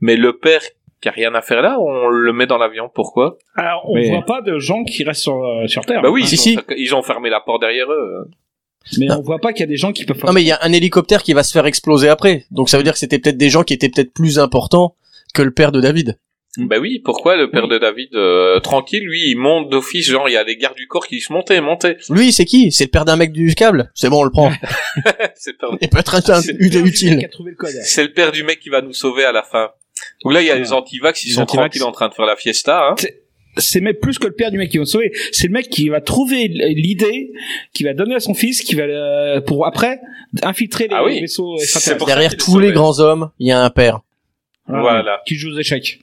mais 0.01 0.15
le 0.15 0.37
père 0.37 0.61
qui 1.01 1.09
a 1.09 1.11
rien 1.11 1.35
à 1.35 1.41
faire 1.41 1.61
là, 1.61 1.77
on 1.79 2.07
le 2.07 2.33
met 2.33 2.47
dans 2.47 2.57
l'avion. 2.57 2.89
Pourquoi? 2.93 3.37
Alors, 3.55 3.83
on 3.89 3.95
Mais- 3.95 4.09
voit 4.09 4.25
pas 4.25 4.41
de 4.41 4.57
gens 4.57 4.83
qui 4.83 5.03
restent 5.03 5.21
sur, 5.21 5.35
euh, 5.43 5.67
sur 5.67 5.85
Terre. 5.85 6.01
Bah 6.01 6.09
oui, 6.09 6.23
hein. 6.23 6.27
ils, 6.31 6.37
si, 6.37 6.57
ont, 6.57 6.63
ils 6.75 6.95
ont 6.95 7.03
fermé 7.03 7.29
la 7.29 7.41
porte 7.41 7.61
derrière 7.61 7.91
eux. 7.91 8.27
Mais 8.97 9.11
on 9.11 9.21
voit 9.21 9.39
pas 9.39 9.51
qu'il 9.51 9.59
y 9.61 9.63
a 9.63 9.67
des 9.67 9.77
gens 9.77 9.91
qui 9.91 10.05
peuvent 10.05 10.17
pas. 10.17 10.27
Non 10.27 10.33
mais 10.33 10.41
il 10.43 10.47
y 10.47 10.51
a 10.51 10.59
un 10.61 10.71
hélicoptère 10.71 11.21
qui 11.23 11.33
va 11.33 11.43
se 11.43 11.51
faire 11.51 11.65
exploser 11.65 12.07
après. 12.07 12.45
Donc 12.51 12.69
ça 12.69 12.77
veut 12.77 12.83
dire 12.83 12.93
que 12.93 12.99
c'était 12.99 13.19
peut-être 13.19 13.37
des 13.37 13.49
gens 13.49 13.63
qui 13.63 13.73
étaient 13.73 13.89
peut-être 13.89 14.13
plus 14.13 14.39
importants 14.39 14.95
que 15.33 15.41
le 15.41 15.51
père 15.51 15.71
de 15.71 15.81
David. 15.81 16.19
Bah 16.57 16.77
oui, 16.79 16.99
pourquoi 17.03 17.35
le 17.35 17.49
père 17.49 17.67
de 17.67 17.77
David, 17.77 18.15
euh, 18.15 18.59
tranquille, 18.61 19.03
lui, 19.03 19.29
il 19.29 19.35
monte 19.35 19.69
d'office, 19.69 20.09
genre, 20.09 20.29
il 20.29 20.33
y 20.33 20.37
a 20.37 20.43
des 20.45 20.55
gardes 20.55 20.77
du 20.77 20.87
corps 20.87 21.05
qui 21.05 21.15
disent 21.15 21.29
montez, 21.29 21.59
montez. 21.59 21.97
Lui, 22.09 22.31
c'est 22.31 22.45
qui? 22.45 22.71
C'est 22.71 22.85
le 22.85 22.89
père 22.91 23.03
d'un 23.03 23.17
mec 23.17 23.31
du 23.33 23.53
câble? 23.55 23.91
C'est 23.93 24.09
bon, 24.09 24.21
on 24.21 24.23
le 24.23 24.29
prend. 24.31 24.51
c'est 25.35 25.51
le 25.51 25.57
père- 25.57 25.77
Il 25.81 25.89
peut 25.89 25.99
être 25.99 26.15
un- 26.31 26.41
C'est- 26.41 26.53
utile. 26.59 27.27
c'est 27.83 28.03
le 28.03 28.13
père 28.13 28.31
du 28.31 28.43
mec 28.43 28.59
qui 28.59 28.69
va 28.69 28.81
nous 28.81 28.93
sauver 28.93 29.25
à 29.25 29.31
la 29.33 29.43
fin. 29.43 29.69
Donc 30.23 30.33
là, 30.33 30.41
il 30.41 30.47
y 30.47 30.51
a 30.51 30.55
les 30.55 30.71
antivax, 30.71 31.23
ils 31.25 31.29
Les 31.29 31.33
sont 31.35 31.45
tranquilles 31.45 31.83
en 31.83 31.91
train 31.91 32.07
de 32.09 32.13
faire 32.13 32.25
la 32.25 32.35
fiesta, 32.35 32.89
hein. 32.89 32.95
C'est 33.57 33.79
même 33.79 33.95
plus 33.95 34.19
que 34.19 34.27
le 34.27 34.33
père 34.33 34.51
du 34.51 34.57
mec 34.57 34.69
qui 34.69 34.77
va 34.77 34.81
le 34.81 34.85
sauver. 34.85 35.13
C'est 35.31 35.47
le 35.47 35.53
mec 35.53 35.69
qui 35.69 35.87
va 35.87 36.01
trouver 36.01 36.49
l'idée, 36.49 37.31
qui 37.73 37.83
va 37.85 37.93
donner 37.93 38.15
à 38.15 38.19
son 38.19 38.33
fils, 38.33 38.61
qui 38.61 38.75
va 38.75 38.83
euh, 38.83 39.39
pour 39.39 39.65
après 39.65 39.99
infiltrer 40.43 40.89
les 40.89 40.93
Ah 40.95 41.05
oui. 41.05 41.21
vaisseaux 41.21 41.55
C'est 41.57 41.63
extraterrestres. 41.63 41.97
pour 41.97 42.07
ça 42.09 42.13
Derrière 42.15 42.37
tous 42.37 42.59
les 42.59 42.73
grands 42.73 42.99
hommes, 42.99 43.29
il 43.39 43.47
y 43.47 43.51
a 43.53 43.61
un 43.61 43.69
père. 43.69 44.01
Voilà. 44.67 45.21
Qui 45.25 45.35
joue 45.35 45.51
aux 45.53 45.57
échecs. 45.59 45.99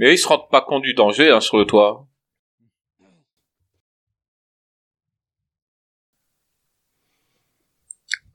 Mais 0.00 0.14
ils 0.14 0.18
se 0.18 0.26
rendent 0.26 0.48
pas 0.48 0.62
compte 0.62 0.82
du 0.82 0.94
danger, 0.94 1.30
hein, 1.30 1.40
sur 1.40 1.58
le 1.58 1.66
toit. 1.66 2.08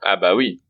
Ah 0.02 0.16
bah 0.16 0.36
oui. 0.36 0.62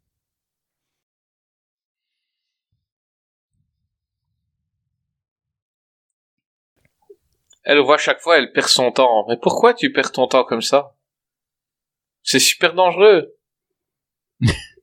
Elle 7.64 7.80
voit 7.80 7.98
chaque 7.98 8.22
fois, 8.22 8.38
elle 8.38 8.54
perd 8.54 8.70
son 8.70 8.94
temps. 8.94 9.26
Mais 9.28 9.36
pourquoi 9.36 9.74
tu 9.74 9.92
perds 9.92 10.14
ton 10.14 10.28
temps 10.28 10.46
comme 10.46 10.62
ça? 10.62 10.96
C'est 12.24 12.40
super 12.40 12.74
dangereux. 12.74 13.36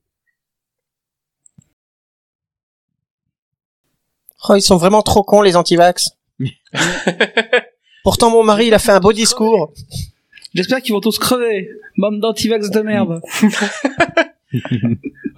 Oh, 4.48 4.54
ils 4.56 4.62
sont 4.62 4.76
vraiment 4.76 5.02
trop 5.02 5.22
cons, 5.22 5.42
les 5.42 5.56
antivax. 5.56 6.10
Pourtant, 8.02 8.30
mon 8.30 8.42
mari, 8.42 8.66
il 8.66 8.74
a 8.74 8.78
fait 8.78 8.92
un 8.92 9.00
beau 9.00 9.12
discours. 9.12 9.72
J'espère 10.54 10.82
qu'ils 10.82 10.92
vont 10.92 11.00
tous 11.00 11.18
crever. 11.18 11.68
Bande 11.96 12.20
d'antivax 12.20 12.70
de 12.70 12.80
merde. 12.80 13.20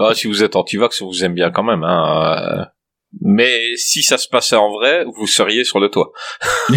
Ah, 0.01 0.13
si 0.13 0.27
vous 0.27 0.43
êtes 0.43 0.57
anti-vax, 0.57 1.01
on 1.03 1.07
vous 1.07 1.25
aime 1.25 1.35
bien 1.35 1.53
quand 1.53 1.63
même. 1.63 1.85
Hein. 1.85 2.67
Mais 3.21 3.77
si 3.77 4.03
ça 4.03 4.19
se 4.19 4.27
passait 4.27 4.57
en 4.57 4.73
vrai, 4.73 5.05
vous 5.05 5.29
seriez 5.29 5.63
sur 5.63 5.79
le 5.79 5.89
toit. 5.89 6.11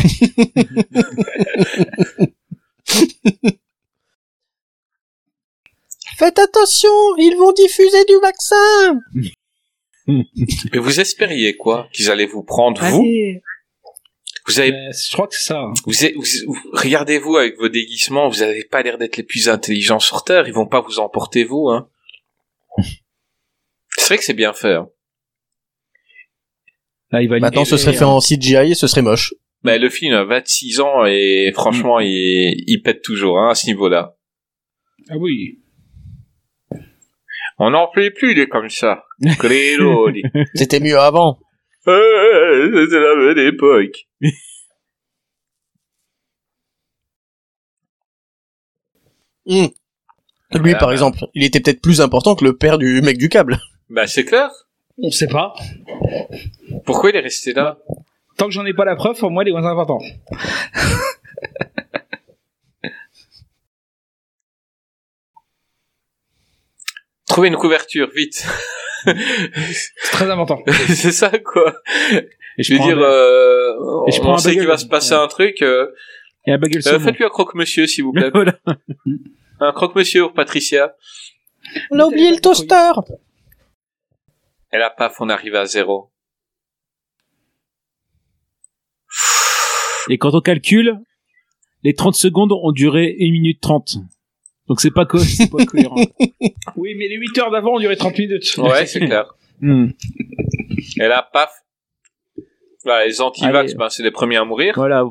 Faites 6.17 6.37
attention, 6.39 6.89
ils 7.17 7.35
vont 7.37 7.53
diffuser 7.53 8.05
du 8.05 8.19
vaccin. 8.21 8.99
Mais 10.73 10.79
vous 10.79 10.99
espériez 10.99 11.55
quoi 11.57 11.89
Qu'ils 11.93 12.09
allaient 12.09 12.25
vous 12.25 12.43
prendre, 12.43 12.81
vous? 12.85 13.01
Allez. 13.01 13.41
Vous 14.47 14.59
avez... 14.61 14.71
Euh, 14.71 14.91
je 14.93 15.11
crois 15.11 15.27
que 15.27 15.35
c'est 15.35 15.43
ça. 15.47 15.65
Vous, 15.85 16.05
êtes- 16.05 16.15
vous- 16.15 16.23
vous- 16.47 16.69
regardez-vous 16.71 17.35
avec 17.35 17.57
vos 17.57 17.67
déguisements, 17.67 18.29
vous 18.29 18.41
avez 18.41 18.63
pas 18.63 18.81
l'air 18.81 18.97
d'être 18.97 19.17
les 19.17 19.23
plus 19.23 19.49
intelligents 19.49 19.99
sur 19.99 20.23
Terre, 20.23 20.47
ils 20.47 20.53
vont 20.53 20.67
pas 20.67 20.79
vous 20.81 20.99
emporter 20.99 21.43
vous, 21.43 21.67
hein. 21.69 21.89
C'est 23.97 24.07
vrai 24.07 24.17
que 24.17 24.23
c'est 24.23 24.33
bien 24.33 24.53
fait. 24.53 24.75
Hein. 24.75 24.89
Là, 27.11 27.21
il 27.21 27.29
va 27.29 27.39
Maintenant, 27.39 27.65
ce 27.65 27.75
serait 27.77 27.93
fait 27.93 28.03
en 28.05 28.19
CGI 28.19 28.71
et 28.71 28.75
ce 28.75 28.87
serait 28.87 29.01
moche. 29.01 29.33
Mais 29.63 29.79
le 29.79 29.89
film 29.89 30.13
a 30.13 30.23
26 30.23 30.79
ans 30.79 31.05
et 31.05 31.51
franchement, 31.53 31.99
il, 31.99 32.63
il 32.67 32.81
pète 32.81 33.01
toujours 33.01 33.39
hein, 33.39 33.49
à 33.51 33.55
ce 33.55 33.65
niveau-là. 33.67 34.15
Ah 35.09 35.17
oui. 35.17 35.59
On 37.59 37.71
n'en 37.71 37.87
plaît 37.87 38.11
plus, 38.11 38.31
il 38.33 38.39
est 38.39 38.47
comme 38.47 38.69
ça. 38.69 39.03
Credo, 39.39 40.11
dit. 40.11 40.23
C'était 40.53 40.79
mieux 40.79 40.97
avant. 40.99 41.39
Euh, 41.87 42.85
C'était 42.85 42.99
la 42.99 43.15
bonne 43.15 43.39
époque. 43.39 44.07
Hmm. 49.49 49.67
Lui, 50.61 50.75
par 50.75 50.91
exemple, 50.91 51.19
il 51.33 51.45
était 51.45 51.61
peut-être 51.61 51.81
plus 51.81 52.01
important 52.01 52.35
que 52.35 52.43
le 52.43 52.57
père 52.57 52.77
du 52.77 53.01
mec 53.01 53.17
du 53.17 53.29
câble. 53.29 53.59
Bah 53.89 54.05
c'est 54.05 54.25
clair. 54.25 54.49
On 54.97 55.09
sait 55.09 55.27
pas. 55.27 55.53
Pourquoi 56.85 57.11
il 57.11 57.15
est 57.15 57.21
resté 57.21 57.53
là? 57.53 57.77
Tant 58.35 58.47
que 58.47 58.51
j'en 58.51 58.65
ai 58.65 58.73
pas 58.73 58.83
la 58.83 58.97
preuve, 58.97 59.17
pour 59.17 59.31
moi, 59.31 59.43
il 59.43 59.47
est 59.47 59.51
moins 59.51 59.65
important. 59.65 59.99
Trouvez 67.37 67.49
une 67.49 67.55
couverture, 67.55 68.09
vite. 68.15 68.47
C'est 69.05 70.11
très 70.11 70.27
important. 70.27 70.57
c'est 70.87 71.11
ça, 71.11 71.29
quoi. 71.37 71.71
Et 72.57 72.63
Je 72.63 72.73
veux 72.73 72.79
dire, 72.79 72.97
euh, 72.97 74.05
Et 74.07 74.11
je 74.11 74.19
on 74.21 74.33
un 74.33 74.37
sait 74.39 74.53
qu'il 74.53 74.65
va 74.65 74.79
se 74.79 74.87
passer 74.87 75.13
un 75.13 75.27
truc. 75.27 75.61
Euh, 75.61 75.85
et 76.47 76.53
un 76.53 76.57
bagel 76.57 76.81
euh. 76.87 76.99
Faites-lui 76.99 77.25
un 77.25 77.29
croque-monsieur, 77.29 77.85
s'il 77.85 78.05
vous 78.05 78.11
plaît. 78.11 78.31
voilà. 78.33 78.57
un 79.59 79.71
croque-monsieur 79.71 80.23
pour 80.23 80.33
Patricia. 80.33 80.95
On 81.91 81.99
a 81.99 82.05
oublié 82.05 82.31
le 82.31 82.41
toaster. 82.41 82.93
Et 84.73 84.79
là, 84.79 84.89
paf, 84.89 85.21
on 85.21 85.29
arrive 85.29 85.53
à 85.53 85.67
zéro. 85.67 86.09
Et 90.09 90.17
quand 90.17 90.33
on 90.33 90.41
calcule, 90.41 90.97
les 91.83 91.93
30 91.93 92.15
secondes 92.15 92.51
ont 92.51 92.71
duré 92.71 93.15
1 93.19 93.31
minute 93.31 93.61
30. 93.61 93.97
Donc 94.67 94.81
c'est 94.81 94.91
pas, 94.91 95.05
co 95.05 95.17
c'est 95.19 95.49
pas 95.49 95.65
cohérent. 95.65 95.95
Oui, 96.75 96.93
mais 96.97 97.07
les 97.07 97.15
8 97.15 97.37
heures 97.39 97.51
d'avant 97.51 97.75
ont 97.75 97.79
duré 97.79 97.95
30 97.95 98.17
minutes. 98.17 98.57
Ouais, 98.57 98.85
c'est 98.85 98.99
clair. 99.05 99.33
Hmm. 99.61 99.87
Et 100.97 101.07
là, 101.07 101.27
paf. 101.31 101.51
Voilà, 102.83 103.07
les 103.07 103.19
anti-vax, 103.21 103.73
ben, 103.73 103.89
c'est 103.89 104.03
les 104.03 104.11
premiers 104.11 104.37
à 104.37 104.45
mourir. 104.45 104.73
Voilà. 104.75 105.05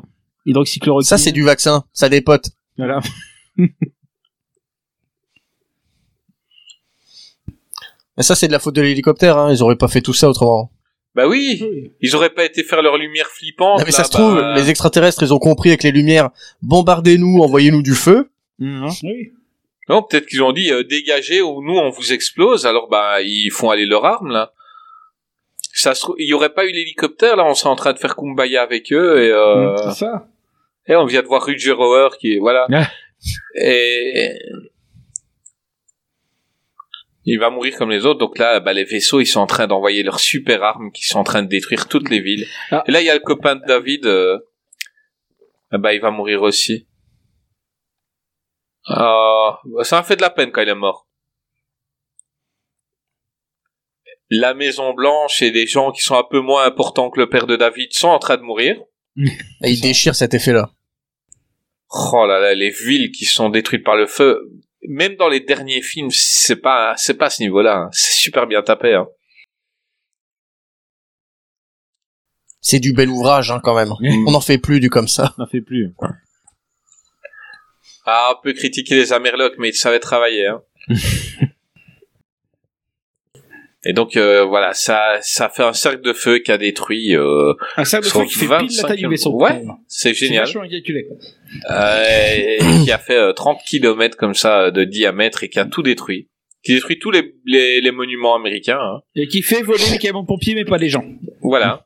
Hydroxychloroquine. 0.45 1.07
Ça, 1.07 1.17
c'est 1.17 1.31
du 1.31 1.43
vaccin. 1.43 1.83
Ça 1.93 2.07
dépote. 2.09 2.49
Voilà. 2.77 2.99
Mais 8.15 8.23
ça, 8.23 8.35
c'est 8.35 8.47
de 8.47 8.51
la 8.51 8.59
faute 8.59 8.75
de 8.75 8.81
l'hélicoptère. 8.81 9.37
Hein. 9.37 9.51
Ils 9.51 9.61
auraient 9.61 9.75
pas 9.75 9.87
fait 9.87 10.01
tout 10.01 10.13
ça 10.13 10.29
autrement. 10.29 10.71
Bah 11.13 11.27
oui, 11.27 11.59
Oui. 11.61 11.91
ils 12.01 12.15
auraient 12.15 12.33
pas 12.33 12.45
été 12.45 12.63
faire 12.63 12.81
leur 12.81 12.97
lumière 12.97 13.27
flippante. 13.27 13.79
Non, 13.79 13.85
mais 13.85 13.91
là, 13.91 13.97
ça 13.97 14.03
se 14.03 14.11
bah, 14.11 14.19
trouve, 14.19 14.39
les 14.55 14.69
extraterrestres, 14.69 15.23
ils 15.23 15.33
ont 15.33 15.39
compris 15.39 15.69
avec 15.69 15.81
les 15.81 15.91
lumières. 15.91 16.29
Bombardez-nous, 16.61 17.39
envoyez-nous 17.41 17.81
du 17.81 17.95
feu. 17.95 18.29
Hmm, 18.59 18.83
hein. 18.83 18.89
Oui. 19.03 19.31
Non, 19.89 20.03
peut-être 20.03 20.25
qu'ils 20.27 20.43
ont 20.43 20.51
dit 20.51 20.71
euh, 20.71 20.83
dégagez 20.83 21.41
ou 21.41 21.61
nous 21.61 21.77
on 21.77 21.89
vous 21.89 22.11
explose. 22.13 22.65
Alors 22.65 22.89
bah 22.89 23.21
ils 23.21 23.49
font 23.51 23.69
aller 23.69 23.85
leur 23.85 24.05
arme 24.05 24.31
là. 24.31 24.53
Ça 25.73 25.93
se 25.93 26.01
trouve, 26.01 26.15
il 26.19 26.27
y 26.27 26.33
aurait 26.33 26.53
pas 26.53 26.65
eu 26.65 26.71
l'hélicoptère 26.71 27.35
là, 27.35 27.45
on 27.45 27.53
serait 27.53 27.69
en 27.69 27.75
train 27.75 27.93
de 27.93 27.99
faire 27.99 28.15
kumbaya 28.15 28.63
avec 28.63 28.91
eux 28.91 29.21
et 29.23 29.31
euh, 29.31 29.75
C'est 29.91 29.99
ça. 30.05 30.27
et 30.87 30.95
on 30.95 31.05
vient 31.05 31.21
de 31.21 31.27
voir 31.27 31.43
Rudger 31.45 31.73
Hauer 31.73 32.09
qui 32.19 32.33
est 32.35 32.39
voilà 32.39 32.65
Ah. 32.73 32.87
et 33.55 34.31
il 37.25 37.37
va 37.39 37.49
mourir 37.49 37.75
comme 37.77 37.89
les 37.89 38.05
autres. 38.05 38.19
Donc 38.19 38.37
là, 38.37 38.59
bah, 38.61 38.71
les 38.71 38.85
vaisseaux, 38.85 39.19
ils 39.19 39.25
sont 39.25 39.41
en 39.41 39.47
train 39.47 39.67
d'envoyer 39.67 40.01
leurs 40.01 40.19
super 40.21 40.63
armes 40.63 40.91
qui 40.93 41.05
sont 41.05 41.19
en 41.19 41.23
train 41.25 41.43
de 41.43 41.49
détruire 41.49 41.87
toutes 41.89 42.09
les 42.09 42.21
villes. 42.21 42.47
Ah. 42.71 42.83
Et 42.87 42.91
là, 42.91 43.01
il 43.01 43.05
y 43.05 43.09
a 43.09 43.13
le 43.15 43.19
copain 43.19 43.55
de 43.57 43.61
David. 43.67 44.05
euh, 44.05 44.39
ah 45.71 45.77
bah, 45.77 45.93
il 45.93 45.99
va 45.99 46.09
mourir 46.09 46.41
aussi. 46.41 46.86
Ah, 48.89 49.59
bah, 49.65 49.83
ça 49.83 49.97
m'a 49.97 50.03
fait 50.03 50.15
de 50.15 50.21
la 50.21 50.29
peine 50.29 50.51
quand 50.51 50.61
il 50.61 50.69
est 50.69 50.75
mort. 50.75 51.07
La 54.29 54.53
Maison 54.53 54.93
Blanche 54.93 55.41
et 55.41 55.51
des 55.51 55.67
gens 55.67 55.91
qui 55.91 56.01
sont 56.01 56.15
un 56.15 56.23
peu 56.29 56.41
moins 56.41 56.65
importants 56.65 57.09
que 57.09 57.19
le 57.19 57.29
père 57.29 57.47
de 57.47 57.55
David 57.55 57.93
sont 57.93 58.09
en 58.09 58.19
train 58.19 58.37
de 58.37 58.41
mourir. 58.41 58.77
Et 59.15 59.71
ils 59.71 59.81
déchirent 59.81 60.15
cet 60.15 60.33
effet-là. 60.33 60.71
Oh 61.89 62.25
là 62.27 62.39
là, 62.39 62.53
les 62.53 62.69
villes 62.69 63.11
qui 63.11 63.23
sont 63.25 63.49
détruites 63.49 63.85
par 63.85 63.95
le 63.95 64.05
feu. 64.05 64.51
Même 64.83 65.15
dans 65.15 65.29
les 65.29 65.39
derniers 65.39 65.81
films, 65.81 66.09
c'est 66.11 66.57
pas, 66.57 66.93
c'est 66.97 67.13
pas 67.15 67.27
à 67.27 67.29
ce 67.29 67.41
niveau-là. 67.41 67.77
hein. 67.77 67.89
C'est 67.93 68.13
super 68.13 68.47
bien 68.47 68.61
tapé. 68.61 68.93
Hein. 68.93 69.07
C'est 72.59 72.79
du 72.79 72.91
bel 72.93 73.09
ouvrage, 73.09 73.49
hein, 73.49 73.61
quand 73.63 73.75
même. 73.75 73.93
On 74.27 74.31
n'en 74.31 74.41
fait 74.41 74.57
plus 74.57 74.79
du 74.81 74.89
comme 74.89 75.07
ça. 75.07 75.33
On 75.37 75.43
n'en 75.43 75.47
fait 75.47 75.61
plus. 75.61 75.93
Ah, 78.09 78.33
on 78.37 78.41
peut 78.41 78.53
critiquer 78.53 78.95
les 78.95 79.11
Amerlocs, 79.13 79.55
mais 79.59 79.69
ils 79.69 79.75
savaient 79.75 79.99
travailler. 79.99 80.47
Hein. 80.47 80.61
Et 83.85 83.93
donc 83.93 84.17
euh, 84.17 84.43
voilà, 84.43 84.73
ça, 84.73 85.17
ça 85.21 85.47
fait 85.49 85.63
un 85.63 85.71
cercle 85.71 86.01
de 86.01 86.11
feu 86.11 86.39
qui 86.39 86.51
a 86.51 86.57
détruit. 86.57 87.15
euh, 87.15 87.53
Un 87.77 87.85
sac 87.85 88.03
de 88.03 88.07
feu 88.09 88.25
qui 88.25 88.33
fait 88.33 88.39
pile 88.45 88.49
la 88.51 88.57
25 88.59 88.87
taille 88.87 88.97
du 88.97 89.07
vaisseau. 89.07 89.31
Ouais. 89.33 89.63
c'est 89.87 90.13
génial. 90.13 90.45
calculé. 90.51 91.07
Euh, 91.69 92.03
et 92.07 92.57
qui 92.83 92.91
a 92.91 92.97
fait 92.97 93.15
euh, 93.17 93.31
30 93.33 93.59
km 93.65 94.17
comme 94.17 94.33
ça 94.33 94.71
de 94.71 94.83
diamètre 94.83 95.43
et 95.43 95.49
qui 95.49 95.59
a 95.59 95.65
tout 95.65 95.83
détruit. 95.83 96.27
Qui 96.63 96.73
détruit 96.73 96.99
tous 96.99 97.11
les, 97.11 97.35
les, 97.45 97.79
les 97.79 97.91
monuments 97.91 98.35
américains. 98.35 98.79
Hein. 98.81 98.99
Et 99.15 99.27
qui 99.27 99.41
fait 99.41 99.61
voler 99.61 99.83
les 99.91 99.99
camions 99.99 100.25
pompiers, 100.25 100.55
mais 100.55 100.65
pas 100.65 100.77
les 100.77 100.89
gens. 100.89 101.05
Voilà. 101.41 101.85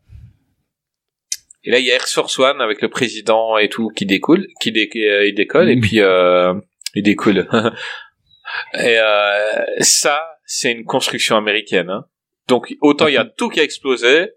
Et 1.64 1.72
là, 1.72 1.78
il 1.80 1.86
y 1.86 1.92
a 1.92 1.96
Air 1.96 2.08
Force 2.08 2.40
One 2.40 2.60
avec 2.62 2.82
le 2.82 2.90
président 2.90 3.58
et 3.58 3.70
tout 3.70 3.90
qui 3.90 4.06
découle, 4.06 4.48
qui 4.60 4.72
dé 4.72 4.90
euh, 4.96 5.28
il 5.28 5.36
décolle 5.36 5.70
et 5.70 5.76
Mhm. 5.76 5.82
puis 5.82 6.00
euh, 6.02 6.54
il 6.96 7.04
découle. 7.04 7.48
et 8.74 8.98
euh, 9.00 9.64
ça, 9.82 10.22
c'est 10.46 10.72
une 10.72 10.86
construction 10.86 11.36
américaine. 11.38 11.90
Hein. 11.90 12.06
Donc 12.48 12.74
autant 12.82 13.08
il 13.08 13.14
y 13.14 13.18
a 13.18 13.26
tout 13.26 13.50
qui 13.50 13.60
a 13.60 13.64
explosé. 13.64 14.32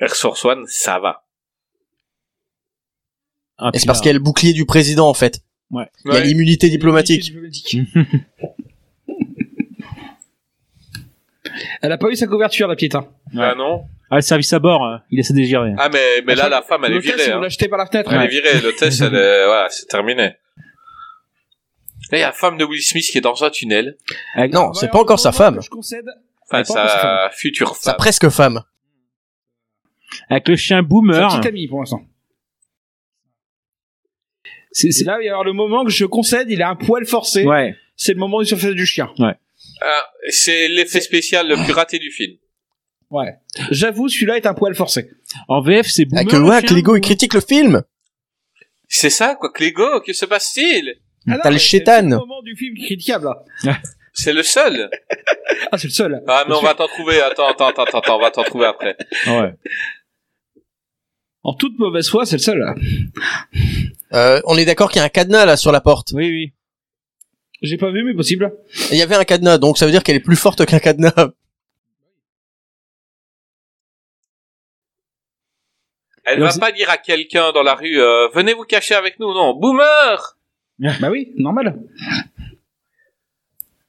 Air 0.00 0.14
Force 0.14 0.44
One, 0.44 0.64
ça 0.68 1.00
va. 1.00 1.24
Ah, 3.58 3.72
c'est 3.74 3.84
parce 3.86 3.98
qu'il 4.00 4.06
y 4.06 4.10
a 4.10 4.14
le 4.14 4.20
bouclier 4.20 4.52
du 4.52 4.64
président 4.64 5.08
en 5.08 5.14
fait. 5.14 5.40
Il 5.72 5.78
y 5.78 5.80
a 5.80 5.88
Ouais. 6.12 6.24
l'immunité 6.24 6.68
diplomatique. 6.70 7.22
Diplomatique. 7.22 7.76
Elle 11.82 11.92
a 11.92 11.98
pas 11.98 12.08
eu 12.10 12.16
sa 12.16 12.26
couverture, 12.26 12.68
la 12.68 12.74
petite. 12.76 12.94
Hein. 12.94 13.08
Ah 13.36 13.54
non. 13.56 13.84
Ah, 14.10 14.16
le 14.16 14.20
service 14.22 14.52
à 14.54 14.58
bord, 14.58 14.84
euh, 14.86 14.96
il 15.10 15.18
laisse 15.18 15.32
dégérer. 15.32 15.72
Ah 15.78 15.88
mais 15.92 16.22
mais 16.24 16.34
là 16.34 16.48
la 16.48 16.62
femme 16.62 16.84
elle 16.86 16.94
est 16.94 16.98
virée. 17.00 17.26
vous 17.26 17.32
Hein. 17.32 17.40
l'a 17.42 17.48
jeté 17.48 17.68
par 17.68 17.78
la 17.78 17.86
fenêtre. 17.86 18.10
Elle 18.12 18.22
est 18.22 18.28
virée. 18.28 18.60
L'hôtesse 18.62 19.00
elle 19.00 19.14
est 19.14 19.44
voilà 19.46 19.68
c'est 19.70 19.86
terminé. 19.86 20.22
Là 22.10 22.18
il 22.18 22.20
y 22.20 22.22
a 22.22 22.28
la 22.28 22.32
femme 22.32 22.56
de 22.56 22.64
Will 22.64 22.80
Smith 22.82 23.04
qui 23.10 23.18
est 23.18 23.22
dans 23.22 23.44
un 23.44 23.50
tunnel. 23.50 23.96
Avec- 24.34 24.52
Non, 24.54 24.72
c'est 24.72 24.88
pas 24.90 24.98
encore 25.00 25.20
sa 25.20 25.32
femme. 25.32 25.60
Je 25.62 25.68
concède. 25.68 26.06
Enfin 26.50 26.64
sa 26.64 26.88
sa 26.88 27.30
future 27.34 27.76
Sa 27.76 27.90
femme. 27.90 27.98
presque 27.98 28.28
femme. 28.30 28.62
Avec 30.30 30.48
le 30.48 30.56
chien 30.56 30.78
Sa 30.78 30.82
Boomer. 30.82 31.28
petite 31.28 31.46
amie 31.46 31.68
pour 31.68 31.80
l'instant. 31.80 32.00
C'est, 34.70 34.88
là, 35.04 35.14
il 35.14 35.18
va 35.18 35.22
y 35.24 35.28
avoir 35.28 35.44
le 35.44 35.52
moment 35.54 35.84
que 35.84 35.90
je 35.90 36.04
concède, 36.04 36.48
il 36.50 36.62
a 36.62 36.68
un 36.68 36.76
poil 36.76 37.04
forcé. 37.06 37.44
Ouais. 37.44 37.74
C'est 37.96 38.12
le 38.12 38.18
moment 38.18 38.36
où 38.38 38.42
il 38.42 38.46
se 38.46 38.54
fait 38.54 38.74
du 38.74 38.86
chien. 38.86 39.10
Ah, 39.80 40.06
c'est 40.28 40.68
l'effet 40.68 41.00
spécial 41.00 41.48
le 41.48 41.56
plus 41.64 41.72
raté 41.72 41.98
du 41.98 42.10
film. 42.10 42.36
Ouais. 43.10 43.36
J'avoue, 43.70 44.08
celui-là 44.08 44.36
est 44.36 44.46
un 44.46 44.54
poil 44.54 44.74
forcé. 44.74 45.10
En 45.48 45.60
VF, 45.62 45.86
c'est 45.88 46.04
Boomer. 46.04 46.24
Ah, 46.26 46.30
que 46.30 46.36
le 46.36 46.44
ouais, 46.44 46.60
Lego 46.62 46.92
ou- 46.92 46.96
il 46.96 47.00
critique 47.00 47.34
le 47.34 47.40
film. 47.40 47.82
C'est 48.88 49.10
ça 49.10 49.34
quoi, 49.34 49.50
Clégo, 49.52 50.00
que 50.00 50.12
se 50.12 50.24
passe-t-il 50.26 50.94
Ah 51.28 51.38
T'as 51.42 51.50
le 51.50 51.58
chétan. 51.58 51.96
C'est 51.96 52.02
le 52.02 52.16
moment 52.16 52.42
du 52.42 52.54
film 52.56 52.74
critiquable. 52.76 53.28
là. 53.64 53.78
C'est 54.14 54.32
le 54.32 54.42
seul. 54.42 54.90
Ah, 55.70 55.78
c'est 55.78 55.86
le 55.86 55.92
seul. 55.92 56.20
Ah 56.26 56.44
mais 56.48 56.54
on 56.56 56.60
va 56.60 56.74
t'en 56.74 56.88
trouver. 56.88 57.20
Attends 57.20 57.46
attends 57.46 57.68
attends 57.68 57.84
attends, 57.84 58.16
on 58.16 58.20
va 58.20 58.32
t'en 58.32 58.42
trouver 58.42 58.66
après. 58.66 58.96
Ouais. 59.28 59.54
En 61.44 61.54
toute 61.54 61.78
mauvaise 61.78 62.08
foi, 62.08 62.26
c'est 62.26 62.34
le 62.36 62.42
seul. 62.42 62.74
Euh, 64.12 64.40
on 64.46 64.58
est 64.58 64.64
d'accord 64.64 64.90
qu'il 64.90 64.98
y 64.98 65.02
a 65.02 65.04
un 65.04 65.08
cadenas 65.08 65.46
là 65.46 65.56
sur 65.56 65.70
la 65.70 65.80
porte. 65.80 66.08
Oui, 66.14 66.28
oui. 66.30 66.52
J'ai 67.62 67.76
pas 67.76 67.92
vu, 67.92 68.02
mais 68.02 68.14
possible. 68.14 68.52
Il 68.90 68.96
y 68.98 69.02
avait 69.02 69.14
un 69.14 69.24
cadenas, 69.24 69.58
donc 69.58 69.78
ça 69.78 69.86
veut 69.86 69.92
dire 69.92 70.02
qu'elle 70.02 70.16
est 70.16 70.20
plus 70.20 70.36
forte 70.36 70.64
qu'un 70.66 70.80
cadenas. 70.80 71.30
Elle 76.30 76.40
va 76.40 76.52
pas 76.58 76.72
dire 76.72 76.90
à 76.90 76.96
quelqu'un 76.98 77.52
dans 77.52 77.62
la 77.62 77.74
rue 77.74 78.00
euh, 78.00 78.28
venez 78.34 78.54
vous 78.54 78.64
cacher 78.64 78.94
avec 78.94 79.18
nous 79.20 79.32
non, 79.34 79.54
boomer. 79.54 80.36
Bah 81.00 81.10
oui, 81.10 81.32
normal. 81.36 81.76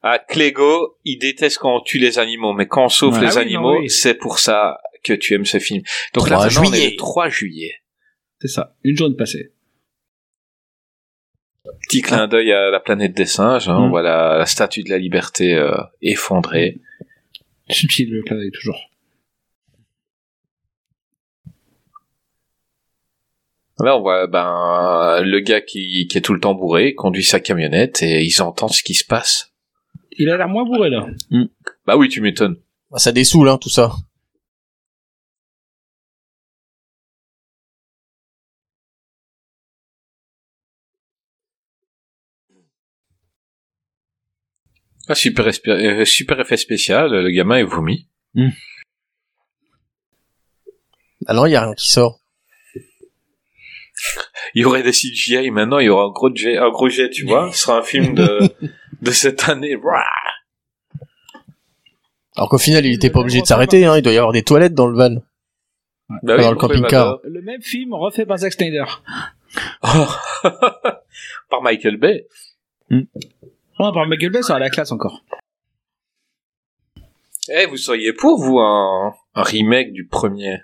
Ah 0.01 0.17
Clégo, 0.19 0.97
il 1.03 1.17
déteste 1.19 1.57
quand 1.59 1.75
on 1.75 1.81
tue 1.81 1.99
les 1.99 2.19
animaux, 2.19 2.53
mais 2.53 2.67
quand 2.67 2.85
on 2.85 2.89
sauve 2.89 3.15
Ouais. 3.15 3.21
les 3.21 3.37
Ah 3.37 3.41
oui, 3.41 3.53
non, 3.53 3.59
animaux, 3.59 3.79
oui. 3.81 3.89
c'est 3.89 4.13
pour 4.15 4.39
ça 4.39 4.79
que 5.03 5.13
tu 5.13 5.33
aimes 5.33 5.45
ce 5.45 5.59
film. 5.59 5.81
Donc 6.13 6.25
3 6.25 6.29
là 6.29 6.43
maintenant, 6.45 6.61
on 6.61 6.63
est 6.73 6.75
juillet. 6.77 6.89
le 6.91 6.95
3 6.97 7.29
juillet. 7.29 7.73
C'est 8.41 8.47
ça. 8.47 8.75
Une 8.83 8.95
journée 8.97 9.15
passée. 9.15 9.51
Petit 11.87 12.01
clin 12.01 12.27
d'œil 12.27 12.51
à 12.53 12.69
la 12.71 12.79
planète 12.79 13.13
des 13.13 13.25
singes, 13.25 13.67
hein, 13.69 13.77
Mm. 13.79 13.83
on 13.83 13.89
voit 13.89 14.01
la, 14.01 14.37
la 14.37 14.45
statue 14.45 14.83
de 14.83 14.89
la 14.89 14.97
liberté 14.97 15.53
euh, 15.55 15.75
effondrée. 16.01 16.77
Subtil 17.69 18.09
le 18.11 18.23
clin 18.23 18.37
d'œil, 18.37 18.51
toujours. 18.51 18.88
Là, 23.81 23.95
on 23.97 24.01
voit 24.01 24.27
ben 24.27 25.21
le 25.23 25.39
gars 25.39 25.61
qui, 25.61 26.07
qui 26.07 26.17
est 26.17 26.21
tout 26.21 26.33
le 26.33 26.39
temps 26.39 26.53
bourré, 26.53 26.95
conduit 26.95 27.23
sa 27.23 27.39
camionnette 27.39 28.01
et 28.01 28.23
ils 28.23 28.41
entendent 28.41 28.73
ce 28.73 28.83
qui 28.83 28.93
se 28.93 29.05
passe. 29.05 29.53
Il 30.11 30.29
a 30.29 30.37
l'air 30.37 30.49
moins 30.49 30.65
bourré 30.65 30.89
là. 30.89 31.07
Bah 31.85 31.95
oui, 31.95 32.09
tu 32.09 32.19
m'étonnes. 32.19 32.57
Bah, 32.91 32.97
ça 32.99 33.13
dessoule, 33.13 33.47
hein, 33.47 33.57
tout 33.57 33.69
ça. 33.69 33.93
Ah, 45.07 45.15
super, 45.15 45.47
euh, 45.67 46.05
super 46.05 46.39
effet 46.39 46.57
spécial, 46.57 47.11
le 47.11 47.31
gamin 47.31 47.57
est 47.57 47.63
vomi. 47.63 48.07
Alors 51.25 51.47
il 51.47 51.51
y 51.51 51.55
a 51.55 51.63
rien 51.63 51.73
qui 51.73 51.89
sort. 51.89 52.18
Il 54.55 54.61
y 54.61 54.65
aurait 54.65 54.83
des 54.83 54.91
CGI, 54.91 55.51
maintenant 55.51 55.79
il 55.79 55.85
y 55.85 55.89
aura 55.89 56.05
un 56.05 56.11
gros 56.11 56.33
jet, 56.33 56.57
un 56.57 56.69
gros 56.69 56.89
jet, 56.89 57.09
tu 57.09 57.25
vois. 57.25 57.51
Ce 57.51 57.59
sera 57.59 57.79
un 57.79 57.83
film 57.83 58.13
de, 58.15 58.39
de 59.01 59.11
cette 59.11 59.47
année. 59.49 59.75
Alors 62.35 62.49
qu'au 62.49 62.57
final, 62.57 62.85
il 62.85 62.93
était 62.93 63.09
pas 63.09 63.19
obligé 63.19 63.41
de 63.41 63.45
s'arrêter, 63.45 63.85
hein. 63.85 63.97
Il 63.97 64.01
doit 64.01 64.13
y 64.13 64.17
avoir 64.17 64.33
des 64.33 64.43
toilettes 64.43 64.73
dans 64.73 64.87
le 64.87 64.97
van. 64.97 65.21
Bah 66.23 66.37
Dans 66.37 66.51
le 66.51 66.57
camping-car. 66.57 67.19
Le 67.23 67.41
même 67.41 67.61
film 67.61 67.93
refait 67.93 68.25
par 68.25 68.37
Zack 68.37 68.53
Snyder. 68.53 68.85
Par 71.49 71.61
Michael 71.63 71.97
Bay. 71.97 72.27
Oh, 72.91 73.91
par 73.91 74.07
Michael 74.07 74.29
Bay, 74.29 74.41
ça 74.41 74.55
a 74.55 74.59
la 74.59 74.69
classe 74.69 74.91
encore. 74.91 75.23
Eh, 77.51 77.65
vous 77.65 77.77
seriez 77.77 78.13
pour, 78.13 78.39
vous, 78.39 78.59
un, 78.59 79.13
un 79.33 79.41
remake 79.41 79.91
du 79.91 80.05
premier? 80.05 80.59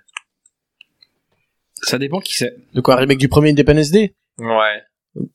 Ça 1.85 1.97
dépend 1.97 2.19
qui 2.19 2.33
c'est. 2.33 2.55
De 2.73 2.81
quoi, 2.81 2.95
un 2.95 2.97
remake 2.97 3.19
du 3.19 3.29
premier 3.29 3.51
Independence 3.51 3.91
Day? 3.91 4.13
Ouais. 4.37 4.81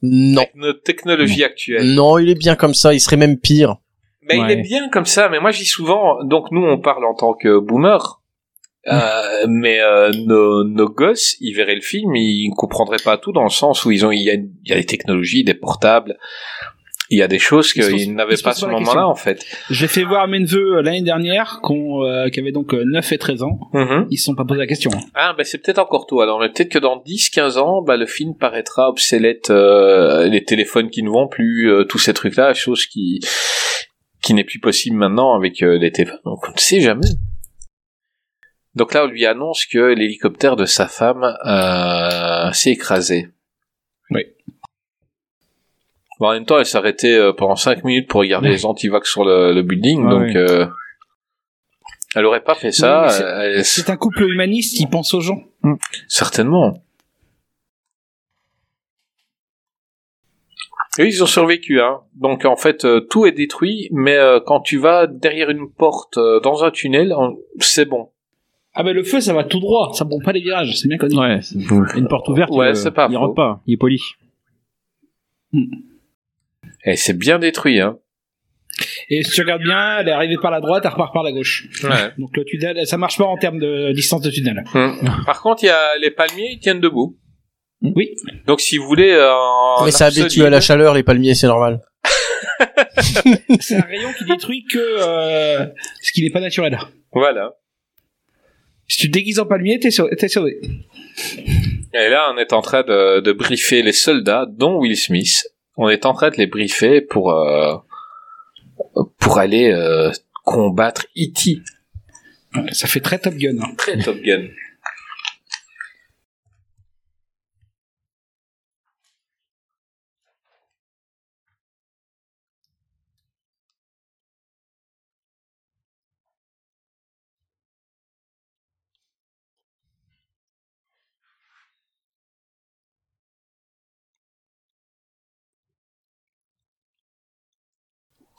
Non. 0.03 0.42
Avec 0.42 0.55
notre 0.57 0.82
technologie 0.82 1.44
actuelle. 1.44 1.94
Non, 1.94 2.18
il 2.18 2.28
est 2.28 2.34
bien 2.34 2.57
comme 2.57 2.74
ça, 2.74 2.92
il 2.92 3.01
serait 3.01 3.16
même 3.16 3.38
pire. 3.38 3.76
Mais 4.22 4.38
il 4.38 4.51
est 4.51 4.62
bien 4.62 4.88
comme 4.90 5.07
ça, 5.07 5.28
mais 5.28 5.40
moi 5.40 5.51
je 5.51 5.59
dis 5.59 5.66
souvent, 5.66 6.22
donc 6.22 6.53
nous 6.53 6.62
on 6.62 6.78
parle 6.78 7.05
en 7.05 7.14
tant 7.14 7.34
que 7.34 7.59
boomer, 7.59 8.20
euh, 8.86 9.46
mais 9.48 9.80
euh, 9.80 10.12
nos, 10.24 10.62
nos 10.62 10.88
gosses, 10.88 11.36
ils 11.40 11.53
verraient 11.53 11.74
le 11.74 11.80
film, 11.80 12.14
ils 12.14 12.53
comprendraient 12.57 13.03
pas 13.03 13.18
tout 13.18 13.32
dans 13.32 13.42
le 13.42 13.51
sens 13.51 13.84
où 13.84 13.90
ils 13.90 14.07
ont, 14.07 14.12
il 14.12 14.22
y 14.22 14.30
a, 14.30 14.34
il 14.34 14.51
y 14.66 14.72
a 14.72 14.76
des 14.76 14.86
technologies, 14.86 15.42
des 15.42 15.55
portables, 15.55 16.16
il 17.11 17.19
y 17.19 17.23
a 17.23 17.29
des 17.29 17.39
choses 17.39 17.73
qu'ils 17.73 17.91
ils 17.99 18.15
n'avaient 18.15 18.37
pas 18.43 18.51
à 18.51 18.55
ce 18.55 18.67
moment-là 18.67 19.07
en 19.07 19.15
fait. 19.15 19.45
J'ai 19.69 19.89
fait 19.89 20.05
voir 20.05 20.29
mes 20.29 20.39
neveux 20.39 20.79
euh, 20.79 20.83
l'année 20.83 21.03
dernière, 21.03 21.61
qu'on, 21.63 22.05
euh, 22.05 22.29
qui 22.29 22.41
avaient 22.41 22.53
donc 22.53 22.73
euh, 22.73 22.85
9 22.87 23.13
et 23.13 23.19
13 23.19 23.43
ans. 23.43 23.59
Mhm. 23.73 24.07
Ils 24.11 24.17
se 24.17 24.25
sont 24.25 24.35
pas 24.35 24.45
posé 24.45 24.61
la 24.61 24.67
question. 24.67 24.91
Ah, 25.15 25.35
bah 25.37 25.45
c'est 25.45 25.59
peut-être 25.59 25.79
encore 25.79 26.07
tôt. 26.07 26.21
Alors, 26.21 26.39
peut-être 26.39 26.71
que 26.71 26.79
dans 26.79 27.03
10-15 27.05 27.59
ans, 27.59 27.83
bah, 27.83 27.97
le 27.97 28.07
film 28.07 28.35
paraîtra 28.37 28.89
obsolète, 28.89 29.51
euh, 29.51 30.29
les 30.29 30.45
téléphones 30.45 30.89
qui 30.89 31.03
ne 31.03 31.11
vont 31.11 31.29
plus, 31.29 31.71
euh, 31.71 31.85
tous 31.85 31.99
ces 31.99 32.15
trucs-là, 32.15 32.55
chose 32.55 32.87
qui 32.87 33.21
qui 34.23 34.35
n'est 34.35 34.45
plus 34.45 34.61
possible 34.61 34.97
maintenant 34.97 35.35
avec 35.35 35.63
euh, 35.63 35.79
les 35.79 35.93
téléphones. 35.93 36.21
Donc, 36.25 36.41
on 36.47 36.53
ne 36.53 36.59
sait 36.59 36.81
jamais. 36.81 37.09
Donc 38.75 38.95
là, 38.95 39.05
on 39.05 39.09
lui 39.09 39.27
annonce 39.27 39.67
que 39.67 39.79
l'hélicoptère 39.79 40.57
de 40.57 40.65
sa 40.65 40.87
femme 40.87 41.25
euh, 41.47 42.53
s'est 42.53 42.71
écrasé. 42.71 43.29
Oui. 44.11 44.27
Bon, 46.21 46.29
en 46.29 46.33
même 46.35 46.45
temps, 46.45 46.59
elle 46.59 46.66
s'est 46.66 46.77
arrêtée 46.77 47.14
euh, 47.16 47.33
pendant 47.33 47.57
5 47.57 47.83
minutes 47.83 48.09
pour 48.09 48.21
regarder 48.21 48.51
les 48.51 48.66
antivax 48.66 49.11
sur 49.11 49.25
le, 49.25 49.53
le 49.55 49.62
building, 49.62 50.05
Ah 50.07 50.11
donc 50.11 50.23
oui. 50.25 50.37
euh, 50.37 50.66
elle 52.14 52.27
aurait 52.27 52.43
pas 52.45 52.55
fait 52.55 52.73
ça. 52.73 53.07
Oui, 53.07 53.64
c'est- 53.64 53.89
un 53.91 53.97
couple 53.97 54.25
humaniste 54.25 54.77
qui 54.77 54.87
pense 54.87 55.14
aux 55.14 55.21
gens. 55.21 55.43
Certainement. 56.09 56.83
Et 60.99 61.05
ils 61.07 61.23
ont 61.23 61.27
survécu, 61.27 61.81
hein. 61.81 62.01
Donc 62.16 62.45
en 62.45 62.57
fait, 62.57 62.85
euh, 62.85 63.01
tout 63.01 63.25
est 63.25 63.33
détruit, 63.33 63.89
mais 63.93 64.16
euh, 64.16 64.41
quand 64.45 64.61
tu 64.61 64.77
vas 64.77 65.07
derrière 65.07 65.49
une 65.49 65.71
porte 65.71 66.18
euh, 66.18 66.41
dans 66.41 66.64
un 66.64 66.71
tunnel, 66.73 67.14
c'est 67.61 67.85
bon. 67.87 68.11
Ah 68.75 68.83
bah 68.83 68.93
le 68.93 69.03
feu, 69.05 69.21
ça 69.21 69.33
va 69.33 69.45
tout 69.45 69.61
droit. 69.61 69.93
Ça 69.95 70.05
prend 70.05 70.18
pas 70.18 70.33
les 70.33 70.41
virages. 70.41 70.77
C'est 70.77 70.89
bien 70.89 70.99
connu. 70.99 71.16
Ouais, 71.16 71.41
une 71.97 72.09
porte 72.09 72.29
ouverte. 72.29 72.51
Ouais, 72.51 72.71
il, 72.71 72.77
c'est 72.77 72.91
pas 72.91 73.07
Il 73.11 73.16
rentre 73.16 73.35
pas, 73.35 73.62
il 73.66 73.75
est 73.75 73.77
poli. 73.77 74.01
Et 76.85 76.97
c'est 76.97 77.16
bien 77.16 77.39
détruit, 77.39 77.81
hein. 77.81 77.99
Et 79.11 79.22
si 79.24 79.33
tu 79.33 79.41
regardes 79.43 79.62
bien, 79.62 79.99
elle 79.99 80.09
est 80.09 80.12
arrivée 80.12 80.37
par 80.41 80.51
la 80.51 80.61
droite, 80.61 80.83
elle 80.85 80.93
repart 80.93 81.12
par 81.12 81.22
la 81.22 81.33
gauche. 81.33 81.66
Ouais. 81.83 82.12
Donc 82.18 82.35
le 82.35 82.45
tunnel, 82.45 82.87
ça 82.87 82.97
marche 82.97 83.18
pas 83.18 83.24
en 83.24 83.37
termes 83.37 83.59
de 83.59 83.93
distance 83.93 84.22
de 84.22 84.31
tunnel. 84.31 84.64
Hum. 84.74 84.97
Par 85.26 85.43
contre, 85.43 85.64
il 85.64 85.66
y 85.66 85.70
a 85.70 85.99
les 86.01 86.11
palmiers, 86.11 86.53
ils 86.53 86.61
tiennent 86.61 86.81
debout. 86.81 87.18
Oui. 87.83 88.14
Donc 88.47 88.61
si 88.61 88.78
vous 88.78 88.87
voulez, 88.87 89.11
euh, 89.11 89.33
en 89.33 89.85
Mais 89.85 89.91
ça 89.91 90.07
habitue 90.07 90.22
absolu- 90.22 90.45
à 90.47 90.51
la 90.51 90.61
chaleur, 90.61 90.95
les 90.95 91.03
palmiers, 91.03 91.35
c'est 91.35 91.47
normal. 91.47 91.81
C'est 93.61 93.76
un 93.76 93.81
rayon 93.83 94.11
qui 94.16 94.24
détruit 94.24 94.64
que 94.70 94.78
euh, 94.78 95.66
ce 96.03 96.12
qui 96.12 96.22
n'est 96.22 96.31
pas 96.31 96.41
naturel. 96.41 96.78
Voilà. 97.12 97.55
Si 98.87 98.99
tu 98.99 99.07
te 99.09 99.12
déguises 99.12 99.39
en 99.39 99.47
palmier, 99.47 99.78
t'es 99.78 99.91
sauvé. 99.91 100.61
Et 101.95 102.09
là, 102.09 102.31
on 102.35 102.39
est 102.39 102.53
en 102.53 102.61
train 102.61 102.83
de, 102.83 103.20
de 103.20 103.33
briefer 103.33 103.83
les 103.83 103.93
soldats, 103.93 104.47
dont 104.49 104.78
Will 104.78 104.97
Smith. 104.97 105.45
On 105.77 105.89
est 105.89 106.05
en 106.07 106.12
train 106.12 106.31
de 106.31 106.37
les 106.37 106.47
briefer 106.47 107.01
pour 107.01 107.33
euh, 107.33 107.77
pour 109.18 109.39
aller 109.39 109.71
euh, 109.71 110.11
combattre 110.45 111.07
E.T. 111.16 111.59
Ça 112.73 112.89
fait 112.89 113.01
très 113.01 113.18
Top 113.18 113.35
Gun. 113.35 113.59
hein. 113.62 113.73
Très 113.79 113.99
Top 113.99 114.16
Gun. 114.21 114.49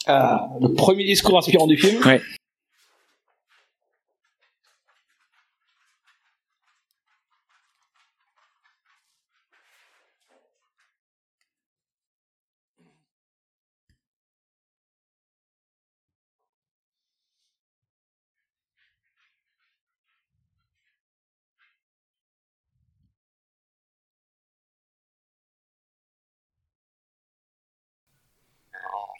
Ah, 0.07 0.47
le 0.59 0.73
premier 0.73 1.03
discours 1.03 1.37
inspirant 1.37 1.67
du 1.67 1.77
film. 1.77 2.01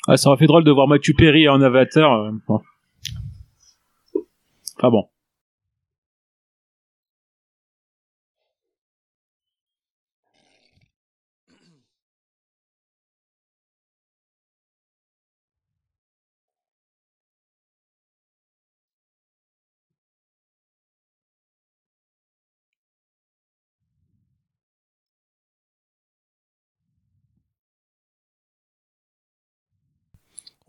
Ah, 0.07 0.17
ça 0.17 0.29
aurait 0.29 0.37
fait 0.37 0.47
drôle 0.47 0.63
de 0.63 0.71
voir 0.71 0.87
Matthew 0.87 1.15
Perry 1.15 1.47
en 1.47 1.61
avatar. 1.61 2.11
euh. 2.13 2.31
Enfin 4.77 4.89
bon. 4.89 5.07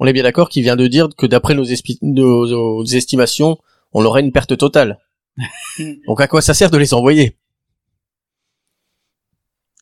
On 0.03 0.07
est 0.07 0.13
bien 0.13 0.25
d'accord 0.25 0.49
qu'il 0.49 0.65
vient 0.65 0.75
de 0.75 0.89
dire 0.89 1.09
que 1.17 1.27
d'après 1.27 1.55
nos, 1.55 1.63
espi- 1.65 1.99
nos- 2.03 2.45
nos 2.49 2.85
estimations, 2.85 3.57
on 3.93 4.05
aurait 4.05 4.21
une 4.21 4.33
perte 4.33 4.57
totale. 4.59 4.99
Donc 6.09 6.21
à 6.21 6.27
quoi 6.27 6.43
ça 6.43 6.55
sert 6.55 6.71
de 6.73 6.77
les 6.77 6.93
envoyer? 6.93 7.37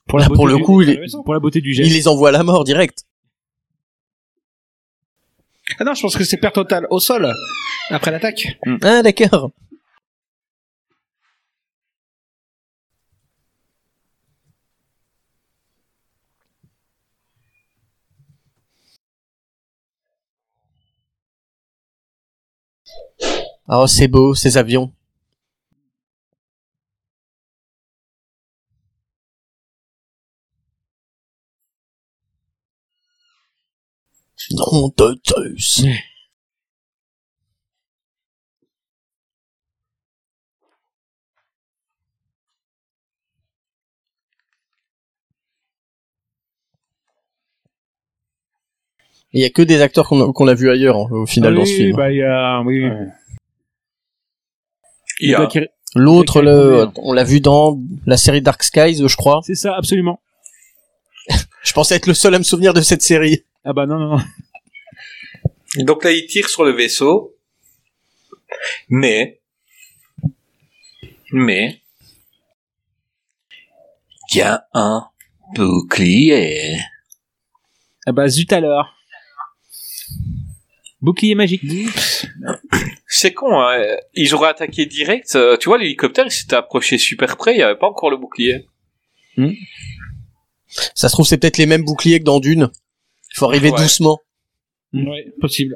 Pour 0.07 0.19
Là, 0.19 0.27
beauté 0.27 0.37
pour 0.37 0.47
le 0.47 0.57
du- 0.57 0.63
coup, 0.63 0.83
il, 0.83 0.91
est- 0.91 1.01
pour 1.25 1.33
la 1.33 1.41
beauté 1.41 1.63
du 1.63 1.73
geste. 1.73 1.89
il 1.89 1.95
les 1.95 2.07
envoie 2.07 2.29
à 2.29 2.33
la 2.33 2.43
mort 2.43 2.65
direct. 2.65 3.05
Ah 5.79 5.85
non, 5.85 5.95
je 5.95 6.03
pense 6.03 6.17
que 6.19 6.25
c'est 6.25 6.37
perte 6.37 6.57
totale 6.57 6.87
au 6.91 7.01
sol 7.01 7.33
après 7.89 8.11
l'attaque. 8.11 8.59
Ah 8.83 9.03
d'accord. 9.03 9.53
Oh, 23.73 23.87
c'est 23.87 24.09
beau, 24.09 24.35
ces 24.35 24.59
avions. 24.59 24.93
Nom 34.51 34.93
de 34.97 35.21
Zeus. 35.25 35.85
Il 49.33 49.41
y 49.41 49.45
a 49.45 49.51
que 49.51 49.63
des 49.63 49.81
acteurs 49.81 50.09
qu'on 50.09 50.29
a, 50.29 50.33
qu'on 50.33 50.49
a 50.49 50.55
vus 50.55 50.71
ailleurs, 50.71 50.97
hein, 50.97 51.07
au 51.13 51.25
final, 51.27 51.53
Ah 51.53 51.57
dans 51.57 51.63
oui, 51.63 51.69
ce 51.69 51.75
film. 51.77 51.97
Bah, 51.97 52.11
il 52.11 52.17
y 52.17 52.23
a, 52.25 52.61
oui. 52.63 52.83
Il 52.83 53.13
L'autre, 55.97 56.41
le, 56.41 56.89
on 56.97 57.13
l'a 57.13 57.25
vu 57.25 57.41
dans 57.41 57.81
la 58.07 58.17
série 58.17 58.43
Dark 58.43 58.63
Skies, 58.63 59.03
je 59.07 59.17
crois. 59.17 59.41
C'est 59.45 59.57
ça, 59.57 59.75
absolument. 59.77 60.21
Je 61.63 61.73
pensais 61.73 61.97
être 61.97 62.07
le 62.07 62.15
seul 62.15 62.35
à 62.35 62.39
me 62.39 62.45
souvenir 62.45 62.73
de 62.73 62.81
cette 62.81 63.03
série. 63.03 63.45
Ah 63.65 63.73
bah 63.75 63.87
non, 63.87 63.99
non, 63.99 64.17
non. 64.17 65.85
Donc 65.85 66.05
là, 66.05 66.11
il 66.11 66.27
tire 66.27 66.49
sur 66.49 66.65
le 66.65 66.73
vaisseau. 66.73 67.37
Mais. 68.89 69.41
Mais. 71.33 71.83
Il 74.33 74.39
y 74.39 74.43
a 74.43 74.67
un 74.73 75.07
bouclier. 75.55 76.79
Ah 78.07 78.13
bah 78.13 78.29
zut 78.29 78.53
alors. 78.53 78.95
Bouclier 81.01 81.35
magique. 81.35 81.63
C'est 83.13 83.33
con, 83.35 83.61
hein. 83.61 83.97
Ils 84.15 84.35
auraient 84.37 84.51
attaqué 84.51 84.87
direct. 84.87 85.35
euh, 85.35 85.57
Tu 85.57 85.69
vois, 85.69 85.79
l'hélicoptère, 85.79 86.27
il 86.27 86.31
s'était 86.31 86.55
approché 86.55 86.97
super 86.97 87.37
près, 87.37 87.55
il 87.55 87.57
n'y 87.57 87.63
avait 87.65 87.79
pas 87.79 87.89
encore 87.89 88.09
le 88.11 88.17
bouclier. 88.17 88.67
Ça 90.95 91.09
se 91.09 91.15
trouve, 91.15 91.27
c'est 91.27 91.39
peut-être 91.39 91.59
les 91.59 91.67
mêmes 91.67 91.85
boucliers 91.85 92.21
que 92.21 92.25
dans 92.25 92.39
Dune. 92.41 92.71
Il 93.35 93.39
faut 93.39 93.47
arriver 93.47 93.71
Ouais. 93.73 93.79
doucement. 93.79 94.19
Ouais, 94.93 95.27
possible. 95.41 95.75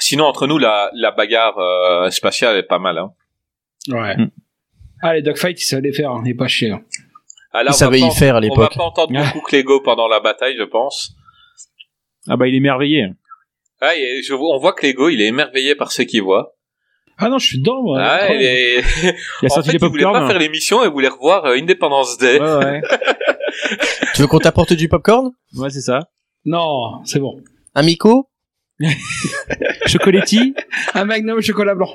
Sinon, 0.00 0.24
entre 0.24 0.46
nous, 0.46 0.58
la, 0.58 0.90
la 0.94 1.10
bagarre 1.12 1.58
euh, 1.58 2.10
spatiale 2.10 2.56
est 2.56 2.62
pas 2.64 2.78
mal. 2.78 2.98
Hein. 2.98 3.12
Ouais. 3.88 4.16
Mm. 4.16 4.30
Ah, 5.02 5.14
les 5.14 5.22
dogfights, 5.22 5.60
ils 5.60 5.64
savaient 5.64 5.82
les 5.82 5.92
faire, 5.92 6.10
hein, 6.10 6.22
il 6.24 6.30
est 6.30 6.34
pas 6.34 6.48
chier. 6.48 6.70
hein. 6.72 6.82
Ah, 7.52 7.62
là, 7.62 7.70
Ils 7.70 7.74
on 7.74 7.76
savaient 7.78 8.00
va 8.00 8.06
y 8.08 8.10
faire 8.14 8.34
à 8.34 8.38
On 8.38 8.40
va 8.42 8.48
l'époque. 8.48 8.74
pas 8.76 8.82
entendre 8.84 9.12
beaucoup 9.12 9.40
Clégo 9.46 9.80
pendant 9.80 10.08
la 10.08 10.18
bataille, 10.20 10.56
je 10.58 10.64
pense. 10.64 11.14
Ah 12.28 12.36
bah 12.36 12.46
il 12.48 12.54
est 12.54 12.60
merveillé. 12.60 13.06
Ah, 13.80 13.96
et 13.96 14.22
je 14.22 14.32
on 14.34 14.58
voit 14.58 14.72
que 14.72 14.86
Lego, 14.86 15.08
il 15.08 15.20
est 15.20 15.26
émerveillé 15.26 15.74
par 15.74 15.92
ce 15.92 16.02
qu'il 16.02 16.22
voit. 16.22 16.54
Ah 17.20 17.28
non, 17.28 17.38
je 17.38 17.46
suis 17.46 17.58
dedans, 17.58 17.82
moi. 17.82 18.00
ah, 18.00 18.32
il 18.32 18.42
est... 18.42 18.76
Il 18.78 19.08
a 19.08 19.12
en 19.46 19.48
sorti 19.48 19.70
fait, 19.70 19.78
il 19.80 19.88
voulait 19.88 20.04
pas 20.04 20.26
faire 20.28 20.38
l'émission, 20.38 20.84
il 20.84 20.90
voulait 20.90 21.08
revoir 21.08 21.44
euh, 21.46 21.56
Independence 21.56 22.16
Day. 22.18 22.40
Ouais, 22.40 22.54
ouais. 22.64 22.82
Tu 24.14 24.22
veux 24.22 24.28
qu'on 24.28 24.38
t'apporte 24.38 24.72
du 24.72 24.88
popcorn? 24.88 25.30
Ouais, 25.56 25.70
c'est 25.70 25.80
ça. 25.80 26.08
Non, 26.44 27.02
c'est 27.04 27.18
bon. 27.18 27.42
Un 27.74 27.82
Miko? 27.82 28.28
Chocoletti? 29.86 30.54
Un 30.94 31.04
magnum 31.04 31.40
chocolat 31.40 31.74
blanc. 31.74 31.92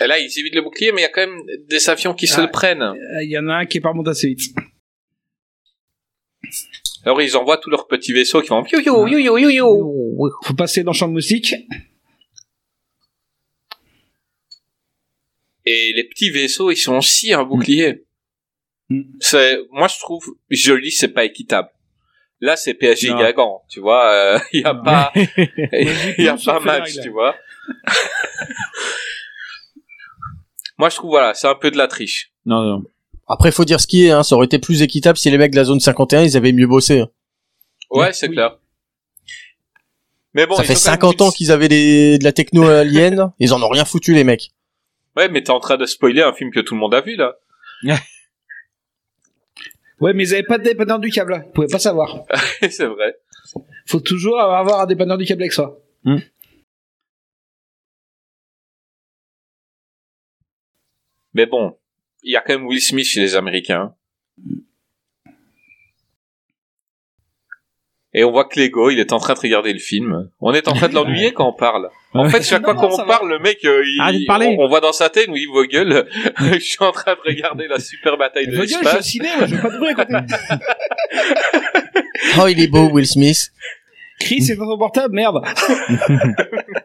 Et 0.00 0.06
là, 0.06 0.18
il 0.18 0.24
évite 0.26 0.54
le 0.54 0.62
bouclier, 0.62 0.92
mais 0.92 1.00
il 1.00 1.04
y 1.04 1.06
a 1.06 1.10
quand 1.10 1.26
même 1.26 1.40
des 1.68 1.90
avions 1.90 2.14
qui 2.14 2.26
se 2.26 2.40
Ah. 2.40 2.44
le 2.44 2.50
prennent. 2.50 2.82
Euh, 2.82 3.22
Il 3.22 3.30
y 3.30 3.38
en 3.38 3.48
a 3.48 3.54
un 3.54 3.66
qui 3.66 3.78
est 3.78 3.80
pas 3.80 3.90
remonté 3.90 4.10
assez 4.10 4.28
vite. 4.28 4.54
Alors, 7.04 7.20
ils 7.20 7.36
envoient 7.36 7.58
tous 7.58 7.70
leurs 7.70 7.86
petits 7.88 8.12
vaisseaux 8.12 8.40
qui 8.42 8.48
font 8.48 8.64
yo 8.64 8.78
yo 8.80 9.06
yo 9.08 9.18
yo 9.18 9.38
yo 9.38 9.50
yo. 9.50 10.30
Faut 10.44 10.54
passer 10.54 10.82
dans 10.84 10.92
le 10.92 10.96
champ 10.96 11.08
de 11.08 11.12
moustique. 11.14 11.54
Et 15.64 15.92
les 15.94 16.04
petits 16.04 16.30
vaisseaux, 16.30 16.70
ils 16.70 16.76
sont 16.76 16.96
aussi 16.96 17.32
un 17.32 17.44
bouclier. 17.44 18.04
Mm. 18.88 19.02
C'est, 19.20 19.58
moi, 19.70 19.88
je 19.88 19.98
trouve, 20.00 20.24
joli, 20.50 20.90
c'est 20.90 21.08
pas 21.12 21.24
équitable. 21.24 21.68
Là, 22.40 22.56
c'est 22.56 22.74
PSG. 22.74 23.08
Gagant, 23.10 23.62
tu 23.68 23.78
vois. 23.80 24.10
euh, 24.12 24.38
Il 24.52 24.60
y 24.62 24.64
a 24.64 24.72
Non. 24.72 24.82
pas, 24.82 25.12
il 25.14 26.14
y 26.24 26.28
a 26.28 26.36
pas 26.36 26.58
match, 26.60 26.94
tu 27.00 27.10
vois. 27.10 27.36
moi, 30.78 30.88
je 30.88 30.96
trouve, 30.96 31.10
voilà, 31.10 31.34
c'est 31.34 31.46
un 31.46 31.54
peu 31.54 31.70
de 31.70 31.78
la 31.78 31.86
triche. 31.86 32.32
non, 32.44 32.62
non. 32.62 32.84
Après, 33.28 33.50
faut 33.52 33.64
dire 33.64 33.80
ce 33.80 33.86
qui 33.86 34.06
est, 34.06 34.10
hein. 34.10 34.22
Ça 34.22 34.34
aurait 34.36 34.46
été 34.46 34.58
plus 34.58 34.82
équitable 34.82 35.16
si 35.18 35.30
les 35.30 35.38
mecs 35.38 35.52
de 35.52 35.56
la 35.56 35.64
zone 35.64 35.80
51, 35.80 36.22
ils 36.22 36.36
avaient 36.36 36.52
mieux 36.52 36.66
bossé. 36.66 37.00
hein. 37.00 37.08
Ouais, 37.90 38.12
c'est 38.12 38.28
Oui. 38.28 38.34
clair. 38.34 38.58
Mais 40.34 40.46
bon, 40.46 40.56
ça 40.56 40.62
fait 40.64 40.72
ont 40.72 40.76
quand 40.76 40.90
même 40.90 40.94
50 40.94 41.20
ans 41.20 41.30
qu'ils 41.30 41.52
avaient 41.52 41.68
des, 41.68 42.18
de 42.18 42.24
la 42.24 42.32
techno 42.32 42.64
alien. 42.66 43.32
ils 43.38 43.52
en 43.52 43.62
ont 43.62 43.68
rien 43.68 43.84
foutu, 43.84 44.14
les 44.14 44.24
mecs. 44.24 44.50
Ouais, 45.16 45.28
mais 45.28 45.42
t'es 45.42 45.50
en 45.50 45.60
train 45.60 45.76
de 45.76 45.84
spoiler 45.84 46.22
un 46.22 46.32
film 46.32 46.50
que 46.50 46.60
tout 46.60 46.74
le 46.74 46.80
monde 46.80 46.94
a 46.94 47.00
vu, 47.00 47.16
là. 47.16 47.36
Ouais, 50.00 50.12
mais 50.14 50.24
ils 50.24 50.34
avaient 50.34 50.42
pas 50.42 50.58
de 50.58 50.64
dépanneur 50.64 50.98
du 50.98 51.10
câble. 51.10 51.44
Vous 51.46 51.52
pouvez 51.52 51.68
pas 51.68 51.78
savoir. 51.78 52.24
c'est 52.70 52.86
vrai. 52.86 53.14
Faut 53.86 54.00
toujours 54.00 54.40
avoir 54.40 54.80
un 54.80 54.86
dépanneur 54.86 55.16
du 55.16 55.24
câble 55.24 55.42
avec 55.42 55.52
soi. 55.52 55.78
Mais 61.34 61.46
bon, 61.46 61.76
il 62.22 62.32
y 62.32 62.36
a 62.36 62.40
quand 62.40 62.54
même 62.54 62.66
Will 62.66 62.80
Smith 62.80 63.06
chez 63.06 63.20
les 63.20 63.34
Américains. 63.36 63.94
Et 68.14 68.24
on 68.24 68.30
voit 68.30 68.44
que 68.44 68.60
Lego, 68.60 68.90
il 68.90 68.98
est 69.00 69.14
en 69.14 69.18
train 69.18 69.32
de 69.32 69.38
regarder 69.38 69.72
le 69.72 69.78
film. 69.78 70.28
On 70.40 70.52
est 70.52 70.68
en 70.68 70.74
train 70.74 70.88
de 70.88 70.94
l'ennuyer 70.94 71.32
quand 71.34 71.48
on 71.48 71.54
parle. 71.54 71.88
En 72.12 72.28
fait, 72.28 72.42
chaque 72.42 72.62
fois 72.62 72.74
Non, 72.74 72.80
qu'on 72.80 72.94
va. 72.94 73.04
parle, 73.04 73.30
le 73.30 73.38
mec, 73.38 73.64
euh, 73.64 73.82
il. 73.86 74.26
On, 74.28 74.64
on 74.64 74.68
voit 74.68 74.80
dans 74.80 74.92
sa 74.92 75.08
tête 75.08 75.28
où 75.28 75.36
il 75.36 75.48
vos 75.48 75.64
gueules. 75.64 76.06
je 76.38 76.58
suis 76.58 76.76
en 76.84 76.92
train 76.92 77.14
de 77.14 77.20
regarder 77.24 77.66
la 77.68 77.80
super 77.80 78.18
bataille 78.18 78.48
de 78.48 78.52
Vos 78.56 78.64
gueules, 78.64 78.68
je 78.68 78.74
suis 78.74 78.80
au 78.80 78.82
l'espace. 78.82 79.06
ciné, 79.06 79.28
moi, 79.38 79.46
je 79.46 79.54
veux 79.54 79.62
pas 79.62 79.70
de 79.70 79.78
bruit 79.78 79.88
à 79.88 79.94
côté. 79.94 80.16
Oh, 82.38 82.46
il 82.48 82.60
est 82.60 82.68
beau, 82.68 82.90
Will 82.90 83.06
Smith. 83.06 83.50
Chris, 84.20 84.42
c'est 84.42 84.56
dans 84.56 84.66
ton 84.66 84.78
portable, 84.78 85.14
merde. 85.14 85.42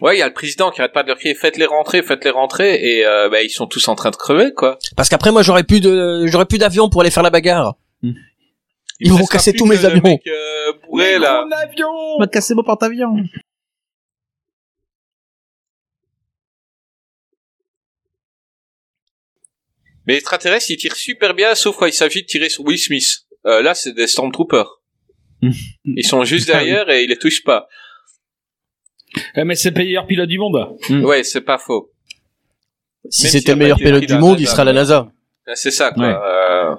Ouais, 0.00 0.16
il 0.16 0.18
y 0.18 0.22
a 0.22 0.28
le 0.28 0.32
président 0.32 0.70
qui 0.70 0.80
arrête 0.80 0.92
pas 0.92 1.02
de 1.02 1.08
leur 1.08 1.18
crier 1.18 1.34
faites-les 1.34 1.66
rentrer, 1.66 2.02
faites-les 2.02 2.30
rentrer, 2.30 2.74
et 2.74 3.06
euh, 3.06 3.28
bah, 3.28 3.42
ils 3.42 3.50
sont 3.50 3.66
tous 3.66 3.86
en 3.88 3.94
train 3.94 4.10
de 4.10 4.16
crever, 4.16 4.52
quoi. 4.54 4.78
Parce 4.96 5.08
qu'après, 5.08 5.30
moi, 5.30 5.42
j'aurais 5.42 5.64
plus 5.64 5.80
de, 5.80 6.26
j'aurais 6.26 6.46
plus 6.46 6.58
d'avion 6.58 6.88
pour 6.88 7.02
aller 7.02 7.10
faire 7.10 7.22
la 7.22 7.30
bagarre. 7.30 7.74
Il 8.02 8.14
Ils 9.00 9.12
vont 9.12 9.26
casser 9.26 9.52
tous 9.52 9.66
mes 9.66 9.84
avions. 9.84 10.02
mec, 10.02 10.22
euh, 10.26 10.72
bourré, 10.86 11.18
là. 11.18 11.44
On 12.16 12.20
va 12.20 12.26
casser 12.26 12.54
mon 12.54 12.62
porte-avions. 12.62 13.14
Mais 20.06 20.14
les 20.14 20.18
extraterrestres, 20.18 20.70
ils 20.70 20.76
tirent 20.76 20.96
super 20.96 21.34
bien, 21.34 21.54
sauf 21.54 21.76
quand 21.76 21.86
il 21.86 21.92
s'agit 21.92 22.22
de 22.22 22.26
tirer 22.26 22.48
sur 22.48 22.64
Will 22.64 22.78
Smith. 22.78 23.26
Euh, 23.46 23.62
là, 23.62 23.74
c'est 23.74 23.92
des 23.92 24.06
Stormtroopers. 24.06 24.80
Hmm. 25.42 25.52
Ils 25.84 26.06
sont 26.06 26.24
juste 26.24 26.46
derrière 26.46 26.88
et 26.90 27.04
ils 27.04 27.08
les 27.08 27.18
touchent 27.18 27.44
pas. 27.44 27.68
Eh, 29.34 29.44
mais 29.44 29.56
c'est 29.56 29.70
le 29.70 29.76
meilleur 29.84 30.06
pilote 30.06 30.28
du 30.28 30.38
monde. 30.38 30.76
Mm. 30.88 31.04
Ouais, 31.04 31.22
c'est 31.24 31.40
pas 31.40 31.58
faux. 31.58 31.90
Si 33.08 33.24
Même 33.24 33.32
c'était 33.32 33.52
le 33.52 33.58
meilleur 33.58 33.78
pilote 33.78 34.04
du 34.04 34.14
monde, 34.14 34.38
il 34.38 34.44
NASA, 34.44 34.52
sera 34.52 34.62
à 34.62 34.64
la 34.66 34.72
NASA. 34.72 35.10
Ah, 35.46 35.54
C'est 35.54 35.70
ça, 35.70 35.90
quoi. 35.92 36.06
Ouais. 36.06 36.14
Euh, 36.14 36.74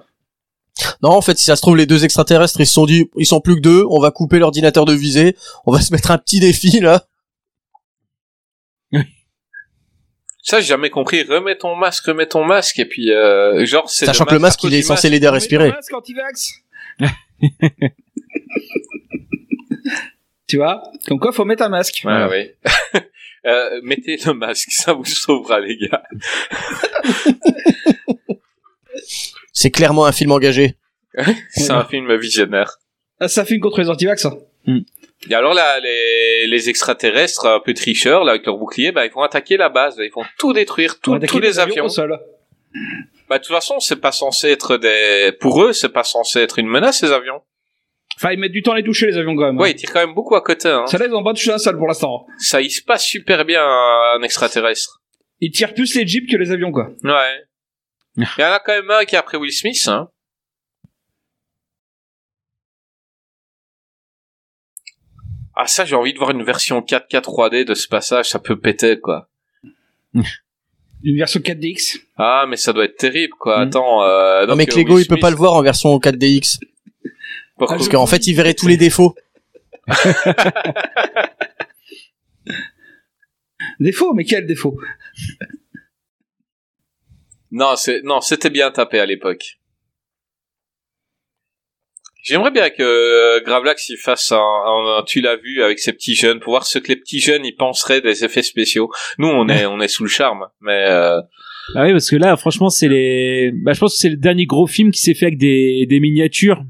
Non, 1.03 1.09
en 1.09 1.21
fait, 1.21 1.37
si 1.37 1.45
ça 1.45 1.55
se 1.55 1.61
trouve, 1.61 1.77
les 1.77 1.85
deux 1.85 2.05
extraterrestres, 2.05 2.59
ils 2.59 2.67
se 2.67 2.73
sont 2.73 2.85
dit, 2.85 3.09
ils 3.17 3.25
sont 3.25 3.41
plus 3.41 3.55
que 3.55 3.61
deux, 3.61 3.85
on 3.89 3.99
va 3.99 4.11
couper 4.11 4.39
l'ordinateur 4.39 4.85
de 4.85 4.93
visée, 4.93 5.35
on 5.65 5.71
va 5.71 5.81
se 5.81 5.91
mettre 5.91 6.11
un 6.11 6.17
petit 6.17 6.39
défi, 6.39 6.79
là. 6.79 7.05
Ça, 10.43 10.59
j'ai 10.59 10.67
jamais 10.67 10.89
compris. 10.89 11.21
Remets 11.21 11.55
ton 11.55 11.75
masque, 11.75 12.05
remets 12.05 12.25
ton 12.25 12.43
masque, 12.43 12.79
et 12.79 12.85
puis, 12.85 13.11
euh, 13.11 13.63
genre, 13.65 13.87
c'est 13.89 14.07
Sachant 14.07 14.25
que 14.25 14.33
le 14.33 14.39
masque, 14.39 14.63
il 14.63 14.73
est 14.73 14.81
censé 14.81 15.07
l'aider 15.09 15.27
à 15.27 15.31
respirer. 15.31 15.69
Masque 15.69 15.93
anti-vax. 15.93 16.53
tu 20.51 20.57
vois? 20.57 20.83
Comme 21.07 21.17
quoi, 21.19 21.31
faut 21.31 21.45
mettre 21.45 21.63
un 21.63 21.69
masque. 21.69 22.01
Ouais, 22.03 22.25
ouais. 22.25 22.55
euh, 23.45 23.79
mettez 23.83 24.17
le 24.25 24.33
masque, 24.33 24.67
ça 24.71 24.91
vous 24.93 25.05
sauvera, 25.05 25.59
les 25.61 25.77
gars. 25.77 26.03
C'est 29.53 29.71
clairement 29.71 30.05
un 30.05 30.11
film 30.11 30.31
engagé. 30.31 30.75
C'est 31.51 31.71
un 31.71 31.85
film 31.85 32.13
visionnaire. 32.17 32.77
Ah, 33.19 33.27
ça 33.27 33.45
fait 33.45 33.55
une 33.55 33.61
contre 33.61 33.79
les 33.81 33.89
anti-vax. 33.89 34.25
hein. 34.25 34.37
Et 35.29 35.35
alors 35.35 35.53
là, 35.53 35.79
les, 35.79 36.47
les 36.47 36.69
extraterrestres, 36.69 37.45
un 37.45 37.59
peu 37.59 37.73
tricheurs, 37.73 38.23
là, 38.23 38.31
avec 38.31 38.45
leur 38.45 38.57
bouclier, 38.57 38.91
bah, 38.91 39.05
ils 39.05 39.11
vont 39.11 39.21
attaquer 39.21 39.55
la 39.57 39.69
base. 39.69 39.95
Ils 39.99 40.11
vont 40.11 40.23
tout 40.39 40.53
détruire, 40.53 40.99
tout- 40.99 41.17
tous 41.19 41.39
les 41.39 41.59
avions. 41.59 41.87
sol. 41.89 42.19
Bah, 43.29 43.37
de 43.37 43.43
toute 43.43 43.53
façon, 43.53 43.79
c'est 43.79 43.97
pas 44.01 44.11
censé 44.11 44.49
être 44.49 44.77
des, 44.77 45.31
pour 45.39 45.63
eux, 45.63 45.73
c'est 45.73 45.89
pas 45.89 46.03
censé 46.03 46.39
être 46.39 46.59
une 46.59 46.67
menace, 46.67 46.99
ces 46.99 47.11
avions. 47.11 47.41
Enfin, 48.23 48.33
ils 48.33 48.39
mettent 48.39 48.51
du 48.51 48.61
temps 48.61 48.73
à 48.73 48.77
les 48.77 48.83
toucher, 48.83 49.07
les 49.07 49.17
avions, 49.17 49.35
quand 49.35 49.45
même. 49.47 49.57
hein. 49.57 49.61
Ouais, 49.61 49.71
ils 49.71 49.75
tirent 49.75 49.91
quand 49.91 50.05
même 50.05 50.13
beaucoup 50.13 50.35
à 50.35 50.41
côté, 50.41 50.69
hein. 50.69 50.85
Ça 50.85 50.99
là, 50.99 51.07
ils 51.07 51.13
ont 51.15 51.23
pas 51.23 51.33
touché 51.33 51.51
un 51.51 51.57
seul 51.57 51.75
pour 51.75 51.87
l'instant. 51.87 52.27
Ça, 52.37 52.61
il 52.61 52.69
se 52.69 52.83
passe 52.83 53.03
super 53.03 53.45
bien, 53.45 53.63
un 53.65 54.21
extraterrestre. 54.21 55.01
Ils 55.39 55.49
tirent 55.51 55.73
plus 55.73 55.95
les 55.95 56.05
jeeps 56.05 56.29
que 56.31 56.37
les 56.37 56.51
avions, 56.51 56.71
quoi. 56.71 56.91
Ouais. 57.03 57.43
Il 58.17 58.25
y 58.37 58.43
en 58.43 58.51
a 58.51 58.59
quand 58.59 58.73
même 58.73 58.91
un 58.91 59.05
qui 59.05 59.15
est 59.15 59.17
après 59.17 59.37
Will 59.37 59.51
Smith, 59.51 59.87
hein. 59.87 60.07
Ah, 65.55 65.65
ça, 65.67 65.83
j'ai 65.85 65.95
envie 65.95 66.13
de 66.13 66.17
voir 66.17 66.31
une 66.31 66.43
version 66.43 66.79
4K 66.81 67.21
3D 67.21 67.65
de 67.65 67.73
ce 67.73 67.87
passage, 67.87 68.29
ça 68.29 68.39
peut 68.39 68.59
péter, 68.59 68.99
quoi. 68.99 69.29
Une 71.03 71.17
version 71.17 71.39
4DX. 71.39 71.99
Ah, 72.17 72.45
mais 72.47 72.57
ça 72.57 72.73
doit 72.73 72.85
être 72.85 72.95
terrible, 72.97 73.33
quoi. 73.39 73.57
Mm. 73.65 73.67
Attends, 73.67 74.03
euh, 74.03 74.45
Non, 74.45 74.55
mais 74.55 74.67
euh, 74.69 74.71
Clégo, 74.71 74.93
Will 74.95 75.03
il 75.03 75.07
peut 75.07 75.17
pas 75.17 75.31
le 75.31 75.35
voir 75.35 75.53
en 75.53 75.63
version 75.63 75.97
4DX. 75.97 76.59
Parce 77.67 77.89
qu'en 77.89 78.05
fait, 78.07 78.27
il 78.27 78.33
verrait 78.33 78.53
tous 78.53 78.67
les 78.67 78.77
défauts. 78.77 79.15
Défaut, 83.79 84.13
mais 84.13 84.23
quel 84.25 84.45
défaut 84.47 84.77
Non, 87.51 87.75
c'est 87.75 88.01
non, 88.03 88.21
c'était 88.21 88.49
bien 88.49 88.71
tapé 88.71 88.99
à 88.99 89.05
l'époque. 89.05 89.57
J'aimerais 92.23 92.51
bien 92.51 92.69
que 92.69 92.83
euh, 92.83 93.41
Gravelax 93.43 93.89
il 93.89 93.97
fasse 93.97 94.31
un, 94.31 94.37
un- 94.37 94.99
un 94.99 95.03
tu 95.03 95.21
l'as 95.21 95.37
vu 95.37 95.63
avec 95.63 95.79
ses 95.79 95.91
petits 95.93 96.13
jeunes 96.13 96.39
pour 96.39 96.51
voir 96.53 96.65
ce 96.67 96.77
que 96.77 96.89
les 96.89 96.95
petits 96.95 97.19
jeunes 97.19 97.43
ils 97.45 97.55
penseraient 97.55 98.01
des 98.01 98.23
effets 98.23 98.43
spéciaux. 98.43 98.91
Nous 99.17 99.27
on 99.27 99.49
est 99.49 99.65
on 99.67 99.79
est 99.79 99.87
sous 99.87 100.03
le 100.03 100.09
charme, 100.09 100.47
mais 100.61 100.85
euh, 100.87 101.19
Ah 101.75 101.83
oui, 101.85 101.91
parce 101.93 102.09
que 102.09 102.15
là, 102.15 102.37
franchement, 102.37 102.69
c'est 102.69 102.87
les. 102.87 103.51
Bah, 103.63 103.73
je 103.73 103.79
pense 103.79 103.93
que 103.95 103.99
c'est 103.99 104.09
le 104.09 104.17
dernier 104.17 104.45
gros 104.45 104.67
film 104.67 104.91
qui 104.91 105.01
s'est 105.01 105.15
fait 105.15 105.27
avec 105.27 105.37
des, 105.39 105.85
des 105.89 105.99
miniatures. 105.99 106.63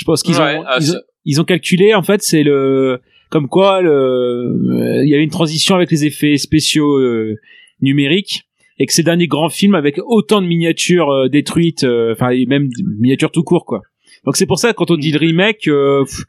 Je 0.00 0.04
pense 0.06 0.22
qu'ils 0.22 0.36
ouais, 0.36 0.56
ont, 0.56 0.64
ah, 0.66 0.78
ils 0.80 0.92
ont 0.92 1.00
ils 1.26 1.40
ont 1.42 1.44
calculé 1.44 1.94
en 1.94 2.02
fait, 2.02 2.22
c'est 2.22 2.42
le 2.42 3.00
comme 3.28 3.48
quoi 3.48 3.82
le 3.82 3.90
euh, 3.90 5.04
il 5.04 5.08
y 5.10 5.14
avait 5.14 5.22
une 5.22 5.30
transition 5.30 5.74
avec 5.74 5.90
les 5.90 6.06
effets 6.06 6.38
spéciaux 6.38 6.96
euh, 6.98 7.36
numériques 7.82 8.44
et 8.78 8.86
que 8.86 8.94
ces 8.94 9.02
derniers 9.02 9.26
grands 9.26 9.50
films 9.50 9.74
avec 9.74 10.00
autant 10.06 10.40
de 10.40 10.46
miniatures 10.46 11.10
euh, 11.10 11.28
détruites, 11.28 11.84
euh, 11.84 12.12
enfin 12.12 12.30
et 12.30 12.46
même 12.46 12.70
miniatures 12.98 13.30
tout 13.30 13.42
court 13.42 13.66
quoi. 13.66 13.82
Donc 14.24 14.36
c'est 14.38 14.46
pour 14.46 14.58
ça 14.58 14.72
quand 14.72 14.90
on 14.90 14.96
dit 14.96 15.12
le 15.12 15.18
remake, 15.18 15.68
euh, 15.68 16.04
pff, 16.04 16.24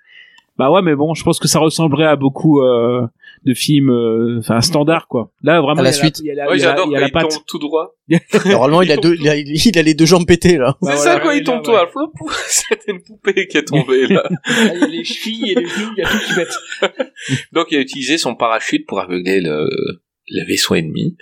bah 0.57 0.69
ouais, 0.69 0.82
mais 0.82 0.95
bon, 0.95 1.13
je 1.13 1.24
pense 1.24 1.39
que 1.39 1.47
ça 1.47 1.59
ressemblerait 1.59 2.07
à 2.07 2.17
beaucoup 2.17 2.61
euh, 2.61 3.07
de 3.44 3.54
films, 3.56 3.89
euh, 3.89 4.38
enfin 4.39 4.62
standard 4.62 5.08
quoi. 5.08 5.32
Là 5.42 5.62
vraiment 5.62 5.82
À 5.82 5.84
la 5.84 5.92
suite. 5.92 6.20
il 6.20 6.28
y 6.28 6.32
a 6.32 6.36
la, 6.36 6.48
ouais, 6.48 6.58
il 6.58 6.62
y 6.62 6.64
a 6.64 6.68
la- 6.68 6.72
j'adore 6.76 6.88
il 6.88 6.92
y 6.92 6.96
a 6.96 7.00
quand 7.00 7.02
la 7.02 7.08
il 7.08 7.12
patte. 7.12 7.30
tombe 7.32 7.44
tout 7.48 7.60
droit. 7.60 7.96
Normalement, 8.46 8.82
il 8.84 8.92
a 8.92 8.98
deux, 8.98 9.16
il 9.20 9.28
a, 9.30 9.36
il 9.36 9.78
a 9.80 9.82
les 9.82 9.94
deux 9.94 10.06
jambes 10.06 10.26
pétées, 10.28 10.58
là. 10.58 10.78
Bah 10.82 10.92
c'est 10.96 11.04
voilà, 11.04 11.22
ça 11.22 11.28
ouais, 11.28 11.38
il 11.39 11.44
tombe 11.44 11.64
tout 11.64 11.72
ouais. 11.72 11.78
à 11.78 11.88
flop. 11.88 12.12
C'était 12.48 12.92
une 12.92 13.02
poupée 13.02 13.48
qui 13.48 13.58
est 13.58 13.64
tombée 13.64 14.08
là. 14.08 14.24
Ah, 14.46 14.70
Il 14.76 14.80
y 14.80 14.84
a 14.84 14.88
les 14.88 15.04
chevilles 15.04 15.52
et 15.52 15.56
les 15.56 15.66
genoux, 15.66 15.92
il 15.98 16.02
y 16.02 16.06
a 16.06 16.10
tout 16.10 16.18
qui 16.20 16.34
pète. 16.36 16.54
Donc 17.54 17.68
il 17.72 17.78
a 17.78 17.82
utilisé 17.82 18.18
son 18.18 18.36
parachute 18.36 18.86
pour 18.86 19.00
aveugler 19.00 19.42
le, 19.42 19.68
le 20.30 20.46
vaisseau 20.48 20.76
ennemi 20.76 21.18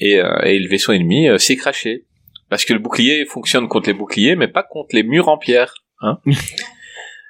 et, 0.00 0.18
euh, 0.18 0.38
et 0.44 0.58
le 0.58 0.68
vaisseau 0.68 0.92
ennemi 0.92 1.28
euh, 1.28 1.38
s'est 1.38 1.56
craché 1.56 2.06
parce 2.50 2.64
que 2.64 2.72
le 2.72 2.78
bouclier 2.78 3.24
fonctionne 3.26 3.68
contre 3.68 3.88
les 3.88 3.94
boucliers 3.94 4.34
mais 4.36 4.48
pas 4.48 4.62
contre 4.62 4.94
les 4.96 5.02
murs 5.02 5.28
en 5.28 5.38
pierre. 5.38 5.74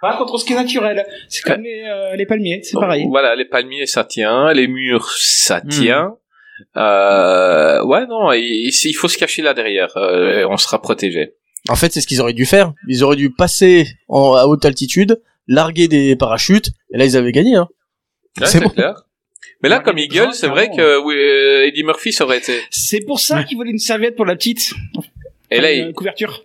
Pas 0.04 0.16
contre 0.18 0.36
ce 0.38 0.44
qui 0.44 0.52
est 0.52 0.56
naturel. 0.56 1.04
C'est 1.28 1.42
comme 1.42 1.62
les, 1.62 1.82
euh, 1.86 2.14
les 2.16 2.26
palmiers, 2.26 2.60
c'est 2.62 2.74
pareil. 2.78 3.06
Voilà, 3.08 3.34
les 3.34 3.46
palmiers 3.46 3.86
ça 3.86 4.04
tient, 4.04 4.52
les 4.52 4.66
murs 4.68 5.08
ça 5.16 5.60
Hmm. 5.64 5.68
tient. 5.68 6.16
Euh, 6.76 7.82
ouais 7.84 8.06
non, 8.06 8.32
il, 8.32 8.68
il 8.84 8.92
faut 8.94 9.08
se 9.08 9.16
cacher 9.18 9.42
là 9.42 9.54
derrière, 9.54 9.96
euh, 9.96 10.46
on 10.50 10.56
sera 10.56 10.80
protégé. 10.82 11.34
En 11.68 11.76
fait, 11.76 11.90
c'est 11.92 12.00
ce 12.02 12.06
qu'ils 12.06 12.20
auraient 12.20 12.34
dû 12.34 12.44
faire. 12.44 12.74
Ils 12.88 13.02
auraient 13.02 13.16
dû 13.16 13.30
passer 13.30 13.86
en, 14.08 14.34
à 14.34 14.44
haute 14.44 14.64
altitude, 14.66 15.22
larguer 15.48 15.88
des 15.88 16.14
parachutes, 16.16 16.68
et 16.92 16.98
là, 16.98 17.04
ils 17.06 17.16
avaient 17.16 17.32
gagné, 17.32 17.54
hein. 17.56 17.68
Ouais, 18.40 18.46
C'est 18.46 18.60
bon. 18.60 18.68
clair. 18.68 19.04
Mais 19.62 19.68
là, 19.70 19.78
Ouais, 19.78 19.82
comme 19.84 19.96
il 19.98 20.08
gueule, 20.08 20.34
c'est 20.34 20.48
vrai 20.48 20.68
que 20.68 20.98
oui, 21.02 21.14
euh, 21.16 21.66
Eddie 21.66 21.84
Murphy 21.84 22.12
ça 22.12 22.24
aurait 22.24 22.38
été. 22.38 22.60
C'est 22.70 23.00
pour 23.06 23.18
ça 23.20 23.44
qu'ils 23.44 23.56
voulaient 23.56 23.70
une 23.70 23.78
serviette 23.78 24.14
pour 24.16 24.26
la 24.26 24.36
petite. 24.36 24.74
Et 25.50 25.60
là, 25.60 25.72
une 25.72 25.88
il... 25.88 25.94
couverture. 25.94 26.44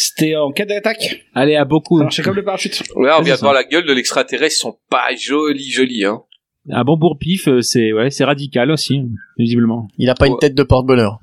C'était 0.00 0.36
en 0.36 0.52
cas 0.52 0.64
d'attaque. 0.64 1.24
Allez, 1.34 1.56
à 1.56 1.64
beaucoup. 1.64 1.98
Marchait 1.98 2.22
comme 2.22 2.36
le 2.36 2.44
parachute. 2.44 2.80
là, 2.96 3.18
on 3.18 3.22
vient 3.22 3.34
c'est 3.34 3.40
de 3.40 3.44
voir 3.44 3.52
la 3.52 3.64
gueule 3.64 3.84
de 3.84 3.92
l'extraterrestre, 3.92 4.54
ils 4.56 4.60
sont 4.60 4.78
pas 4.88 5.08
jolis, 5.16 5.70
jolis, 5.70 6.04
hein. 6.04 6.22
Un 6.70 6.84
bon 6.84 6.96
bourre-pif, 6.96 7.48
euh, 7.48 7.62
c'est 7.62 7.92
ouais, 7.92 8.08
c'est 8.10 8.24
radical 8.24 8.70
aussi, 8.70 9.02
visiblement. 9.38 9.88
Il 9.98 10.08
a 10.08 10.14
pas 10.14 10.26
une 10.28 10.34
Ouais. 10.34 10.38
tête 10.40 10.54
de 10.54 10.62
porte-bonheur. 10.62 11.18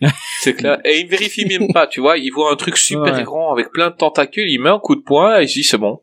C'est 0.40 0.54
clair. 0.54 0.78
Et 0.84 1.00
il 1.00 1.06
vérifie 1.08 1.46
même 1.46 1.72
pas, 1.72 1.86
tu 1.86 2.00
vois. 2.00 2.18
Il 2.18 2.30
voit 2.30 2.52
un 2.52 2.56
truc 2.56 2.76
super 2.76 3.14
Ouais. 3.14 3.22
grand 3.24 3.50
avec 3.52 3.70
plein 3.72 3.90
de 3.90 3.96
tentacules, 3.96 4.48
il 4.50 4.58
met 4.60 4.68
un 4.70 4.78
coup 4.78 4.94
de 4.94 5.00
poing 5.00 5.40
et 5.40 5.44
il 5.44 5.48
se 5.48 5.54
dit 5.54 5.64
c'est 5.64 5.78
bon. 5.78 6.00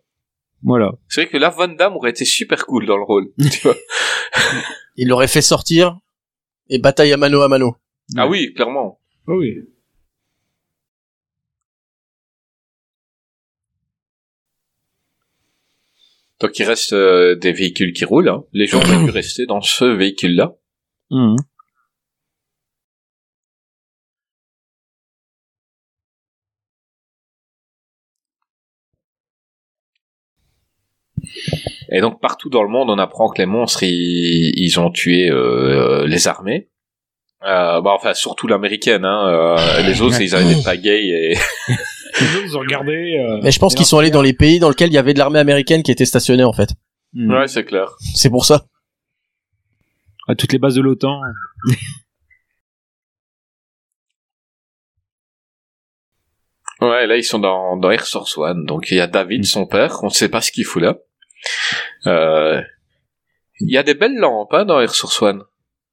Voilà. 0.64 0.92
C'est 1.08 1.22
vrai 1.22 1.30
que 1.30 1.38
là, 1.38 1.50
Van 1.50 1.68
Damme 1.68 1.96
aurait 1.96 2.10
été 2.10 2.26
super 2.26 2.66
cool 2.66 2.86
dans 2.88 2.98
le 2.98 3.04
rôle. 3.04 3.28
tu 3.52 3.60
vois. 3.62 3.76
Il 4.96 5.10
l'aurait 5.10 5.28
fait 5.28 5.42
sortir, 5.42 6.00
et 6.70 6.80
bataille 6.80 7.14
à 7.14 7.18
mano 7.18 7.42
à 7.42 7.48
mano. 7.50 7.76
Ah 8.18 8.28
oui, 8.28 8.54
clairement. 8.54 9.00
Oh 9.28 9.36
oui. 9.38 9.56
Donc 16.46 16.60
il 16.60 16.64
reste 16.64 16.94
euh, 16.94 17.34
des 17.34 17.52
véhicules 17.54 17.92
qui 17.92 18.06
roulent. 18.06 18.30
hein. 18.30 18.44
Les 18.54 18.68
gens 18.68 18.78
auraient 18.78 19.04
pu 19.04 19.10
rester 19.22 19.48
dans 19.48 19.62
ce 19.62 19.84
véhicule-là. 19.86 20.54
Mhm. 21.10 21.38
Et 31.92 32.00
donc 32.00 32.22
partout 32.22 32.52
dans 32.52 32.62
le 32.62 32.70
monde, 32.70 32.92
on 32.92 33.00
apprend 33.00 33.28
que 33.30 33.40
les 33.42 33.48
monstres, 33.48 33.82
ils, 33.82 34.54
ils 34.56 34.80
ont 34.80 34.92
tué 34.92 35.32
euh, 35.32 36.06
les 36.06 36.28
armées. 36.28 36.70
Euh, 37.42 37.82
bah, 37.82 37.92
enfin, 37.96 38.14
surtout 38.14 38.46
l'américaine. 38.48 39.04
Hein. 39.04 39.28
euh, 39.58 39.82
les 39.82 40.00
autres, 40.04 40.22
ils 40.22 40.36
avaient 40.36 40.54
des 40.54 40.62
pagayes 40.64 41.10
et... 41.12 41.38
Ils 42.22 42.56
ont 42.56 42.62
regardé. 42.62 43.18
euh, 43.18 43.40
Mais 43.44 43.52
je 43.52 43.60
pense 43.60 43.76
qu'ils 43.76 43.86
sont 43.86 43.98
allés 43.98 44.12
dans 44.12 44.22
les 44.22 44.34
pays 44.34 44.60
dans 44.60 44.70
lesquels 44.70 44.90
il 44.90 44.94
y 44.94 44.98
avait 44.98 45.14
de 45.14 45.20
l'armée 45.20 45.40
américaine 45.40 45.84
qui 45.84 45.92
était 45.92 46.06
stationnée, 46.06 46.44
en 46.44 46.54
fait. 46.54 46.70
Mhm. 47.14 47.32
Ouais, 47.32 47.48
c'est 47.48 47.66
clair. 47.66 47.96
C'est 48.16 48.30
pour 48.30 48.46
ça. 48.46 48.66
À 50.28 50.36
toutes 50.36 50.54
les 50.54 50.60
bases 50.60 50.76
de 50.76 50.82
l'OTAN. 50.82 51.20
Ouais, 56.82 57.08
là 57.08 57.16
ils 57.16 57.24
sont 57.24 57.40
dans, 57.40 57.78
dans 57.78 57.90
Air 57.92 58.06
Source 58.06 58.38
One. 58.38 58.66
Donc 58.66 58.92
il 58.92 58.98
y 58.98 59.02
a 59.02 59.08
David, 59.08 59.46
son 59.46 59.66
père, 59.66 60.00
on 60.04 60.08
ne 60.08 60.12
sait 60.12 60.30
pas 60.30 60.42
ce 60.42 60.52
qu'il 60.52 60.66
fout 60.66 60.82
là. 60.84 60.98
Euh, 62.06 62.62
Il 63.62 63.72
y 63.72 63.78
a 63.78 63.84
des 63.84 63.94
belles 63.94 64.18
lampes 64.18 64.54
hein, 64.54 64.66
dans 64.66 64.80
Air 64.82 64.94
Source 64.94 65.22
One. 65.22 65.44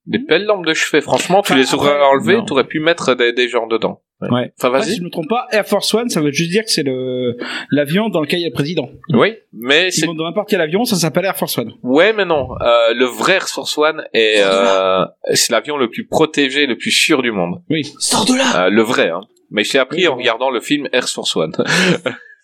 Des 0.07 0.19
belles 0.19 0.44
lampes 0.44 0.66
de 0.66 0.74
chevet. 0.74 1.01
Franchement, 1.01 1.43
tu 1.43 1.55
les 1.55 1.74
aurais 1.74 1.90
après, 1.93 2.05
enlevées, 2.05 2.40
tu 2.44 2.53
aurais 2.53 2.66
pu 2.66 2.81
mettre 2.81 3.15
des, 3.15 3.32
des 3.32 3.49
gens 3.49 3.69
dedans. 3.69 4.02
Ouais. 4.31 4.53
Enfin, 4.59 4.69
vas-y. 4.70 4.90
si 4.90 4.97
je 4.99 5.03
me 5.03 5.11
trompe 5.11 5.28
pas, 5.28 5.47
Air 5.51 5.66
Force 5.66 5.93
One, 5.94 6.09
ça 6.09 6.20
veut 6.20 6.31
juste 6.32 6.51
dire 6.51 6.65
que 6.65 6.70
c'est 6.70 6.82
le 6.82 7.36
l'avion 7.70 8.09
dans 8.09 8.20
lequel 8.20 8.40
il 8.40 8.43
y 8.43 8.47
a 8.47 8.49
le 8.49 8.55
président. 8.55 8.90
Oui, 9.11 9.35
mais 9.53 9.90
Si 9.90 10.01
c'est 10.01 10.09
on 10.09 10.15
dans 10.15 10.24
n'importe 10.24 10.49
quel 10.49 10.61
avion, 10.61 10.85
ça 10.85 10.97
s'appelle 10.97 11.24
Air 11.24 11.36
Force 11.36 11.57
One. 11.59 11.73
Ouais, 11.82 12.12
mais 12.12 12.24
non. 12.24 12.49
Euh, 12.61 12.94
le 12.94 13.05
vrai 13.05 13.35
Air 13.35 13.49
Force 13.49 13.77
One 13.78 14.05
est 14.12 14.36
euh, 14.39 15.05
c'est 15.32 15.53
l'avion 15.53 15.77
le 15.77 15.89
plus 15.90 16.07
protégé, 16.07 16.66
le 16.66 16.77
plus 16.77 16.90
sûr 16.93 17.23
du 17.23 17.32
monde. 17.32 17.62
Oui. 17.70 17.82
Sors 17.99 18.24
de 18.24 18.35
là 18.35 18.66
Euh, 18.66 18.70
le 18.70 18.82
vrai, 18.82 19.09
hein. 19.11 19.23
Mais 19.51 19.65
je 19.65 19.73
l'ai 19.74 19.78
appris 19.81 19.99
Oui, 20.03 20.09
en 20.09 20.16
regardant 20.16 20.51
le 20.51 20.61
film 20.61 20.89
Air 20.93 21.09
Force 21.09 21.35
One. 21.36 21.53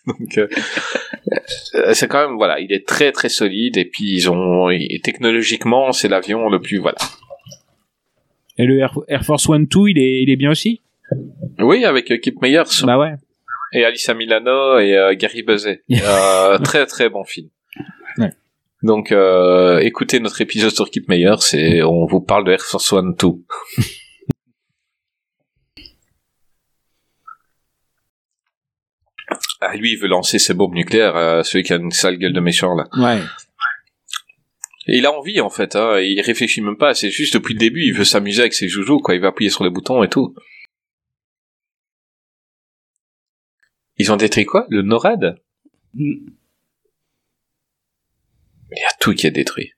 Donc 0.07 0.37
euh, 0.37 0.47
c'est 1.93 2.07
quand 2.07 2.25
même 2.27 2.37
voilà, 2.37 2.59
il 2.59 2.71
est 2.71 2.87
très 2.87 3.11
très 3.11 3.29
solide 3.29 3.77
et 3.77 3.85
puis 3.85 4.13
ils 4.13 4.29
ont 4.29 4.69
et 4.69 4.99
technologiquement 5.03 5.91
c'est 5.91 6.07
l'avion 6.07 6.49
le 6.49 6.59
plus 6.59 6.77
voilà. 6.77 6.97
Et 8.57 8.65
le 8.65 8.79
Air, 8.79 8.93
Air 9.07 9.23
Force 9.23 9.47
One 9.47 9.65
2, 9.65 9.79
il 9.89 9.97
est, 9.99 10.21
il 10.23 10.29
est 10.29 10.35
bien 10.35 10.51
aussi? 10.51 10.81
Oui, 11.59 11.85
avec 11.85 12.11
euh, 12.11 12.17
Kip 12.17 12.41
Meyers 12.41 12.63
Bah 12.83 12.97
ouais. 12.97 13.13
et 13.73 13.83
Alissa 13.85 14.13
Milano 14.13 14.79
et 14.79 14.95
euh, 14.95 15.13
Gary 15.15 15.43
Busey. 15.43 15.83
Euh, 15.91 16.57
très 16.59 16.85
très 16.85 17.09
bon 17.09 17.23
film. 17.23 17.49
Ouais. 18.17 18.31
Donc 18.83 19.11
euh, 19.11 19.79
écoutez 19.79 20.19
notre 20.19 20.41
épisode 20.41 20.71
sur 20.71 20.89
Kip 20.89 21.07
Meyers 21.09 21.53
et 21.53 21.83
on 21.83 22.05
vous 22.05 22.21
parle 22.21 22.45
de 22.45 22.51
Air 22.51 22.61
Force 22.61 22.91
One 22.93 23.15
2. 23.15 23.27
Ah, 29.61 29.75
lui, 29.75 29.91
il 29.93 29.99
veut 29.99 30.07
lancer 30.07 30.39
ses 30.39 30.53
bombes 30.53 30.73
nucléaires, 30.73 31.45
celui 31.45 31.63
qui 31.63 31.73
a 31.73 31.75
une 31.75 31.91
sale 31.91 32.17
gueule 32.17 32.33
de 32.33 32.39
méchant, 32.39 32.75
là. 32.75 32.87
Ouais. 32.97 33.21
Et 34.87 34.97
il 34.97 35.05
a 35.05 35.11
envie, 35.11 35.39
en 35.41 35.49
fait, 35.49 35.75
hein, 35.75 35.99
il 35.99 36.19
réfléchit 36.21 36.61
même 36.61 36.77
pas, 36.77 36.93
c'est 36.93 37.11
juste 37.11 37.33
depuis 37.35 37.53
le 37.53 37.59
début, 37.59 37.83
il 37.83 37.93
veut 37.93 38.05
s'amuser 38.05 38.41
avec 38.41 38.53
ses 38.53 38.67
joujoux, 38.67 38.99
quoi, 38.99 39.13
il 39.15 39.21
va 39.21 39.27
appuyer 39.27 39.51
sur 39.51 39.63
les 39.63 39.69
boutons 39.69 40.01
et 40.03 40.09
tout. 40.09 40.33
Ils 43.99 44.11
ont 44.13 44.15
détruit 44.15 44.45
quoi? 44.45 44.65
Le 44.69 44.81
NORAD? 44.81 45.41
Mm. 45.93 46.29
Il 48.71 48.77
y 48.77 48.83
a 48.83 48.93
tout 48.99 49.13
qui 49.13 49.27
est 49.27 49.31
détruit. 49.31 49.73